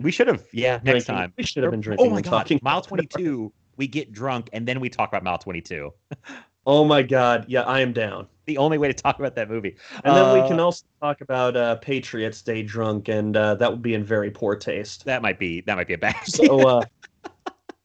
we 0.00 0.10
should 0.10 0.28
have, 0.28 0.42
yeah, 0.54 0.80
next 0.82 1.04
time. 1.04 1.34
We 1.36 1.44
should 1.44 1.62
have 1.62 1.72
been 1.72 1.82
drinking. 1.82 2.06
Oh 2.06 2.08
my 2.08 2.22
god, 2.22 2.30
talking 2.30 2.58
mile 2.62 2.80
22. 2.80 3.52
We 3.76 3.86
get 3.86 4.12
drunk 4.12 4.48
and 4.54 4.66
then 4.66 4.80
we 4.80 4.88
talk 4.88 5.10
about 5.10 5.24
mile 5.24 5.36
22. 5.36 5.92
Oh 6.64 6.84
my 6.84 7.02
god, 7.02 7.46
yeah, 7.48 7.62
I 7.62 7.80
am 7.80 7.92
down. 7.92 8.28
The 8.46 8.56
only 8.56 8.78
way 8.78 8.86
to 8.86 8.94
talk 8.94 9.18
about 9.18 9.34
that 9.34 9.50
movie. 9.50 9.76
And 10.04 10.16
then 10.16 10.26
Uh, 10.26 10.34
we 10.40 10.48
can 10.48 10.60
also 10.60 10.84
talk 11.00 11.20
about 11.20 11.56
uh, 11.56 11.74
Patriots 11.76 12.40
Day 12.40 12.62
drunk, 12.62 13.08
and 13.08 13.36
uh, 13.36 13.56
that 13.56 13.68
would 13.68 13.82
be 13.82 13.94
in 13.94 14.04
very 14.04 14.30
poor 14.30 14.54
taste. 14.54 15.04
That 15.04 15.22
might 15.22 15.40
be 15.40 15.62
that 15.62 15.76
might 15.76 15.88
be 15.88 15.94
a 15.94 15.98
bad. 15.98 16.24
So 16.24 16.60
uh, 16.68 16.84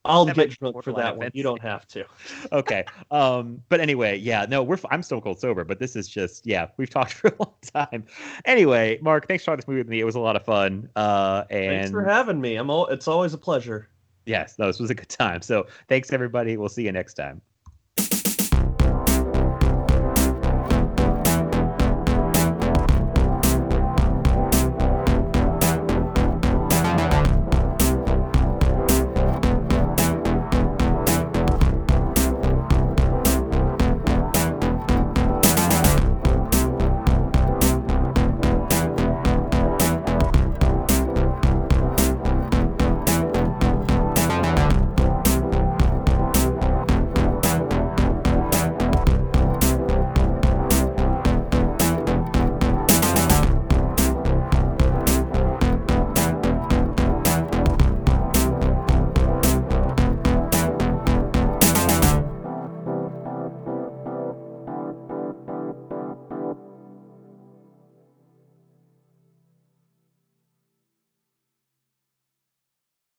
I'll 0.08 0.24
That 0.24 0.36
get 0.36 0.58
drunk 0.58 0.82
for 0.82 0.92
that 0.94 1.16
one. 1.16 1.30
You 1.34 1.42
don't 1.42 1.60
have 1.60 1.86
to. 1.88 2.04
okay. 2.52 2.84
Um, 3.10 3.62
but 3.68 3.80
anyway, 3.80 4.16
yeah, 4.16 4.46
no, 4.48 4.62
we're 4.62 4.78
I'm 4.90 5.02
still 5.02 5.20
cold 5.20 5.38
sober, 5.38 5.64
but 5.64 5.78
this 5.78 5.94
is 5.94 6.08
just 6.08 6.46
yeah, 6.46 6.68
we've 6.78 6.90
talked 6.90 7.12
for 7.14 7.28
a 7.28 7.34
long 7.38 7.54
time. 7.62 8.04
Anyway, 8.44 8.98
Mark, 9.02 9.28
thanks 9.28 9.44
for 9.44 9.50
talking 9.50 9.58
this 9.58 9.68
movie 9.68 9.80
with 9.80 9.88
me. 9.88 10.00
It 10.00 10.04
was 10.04 10.14
a 10.14 10.20
lot 10.20 10.36
of 10.36 10.44
fun. 10.44 10.88
Uh, 10.96 11.44
and 11.50 11.82
Thanks 11.82 11.90
for 11.90 12.04
having 12.04 12.40
me. 12.40 12.56
I'm. 12.56 12.70
All, 12.70 12.86
it's 12.86 13.06
always 13.06 13.34
a 13.34 13.38
pleasure. 13.38 13.88
yes, 14.24 14.58
no, 14.58 14.66
this 14.66 14.80
was 14.80 14.90
a 14.90 14.94
good 14.94 15.08
time. 15.08 15.42
So 15.42 15.66
thanks 15.88 16.12
everybody. 16.12 16.56
We'll 16.56 16.68
see 16.68 16.84
you 16.84 16.92
next 16.92 17.14
time. 17.14 17.40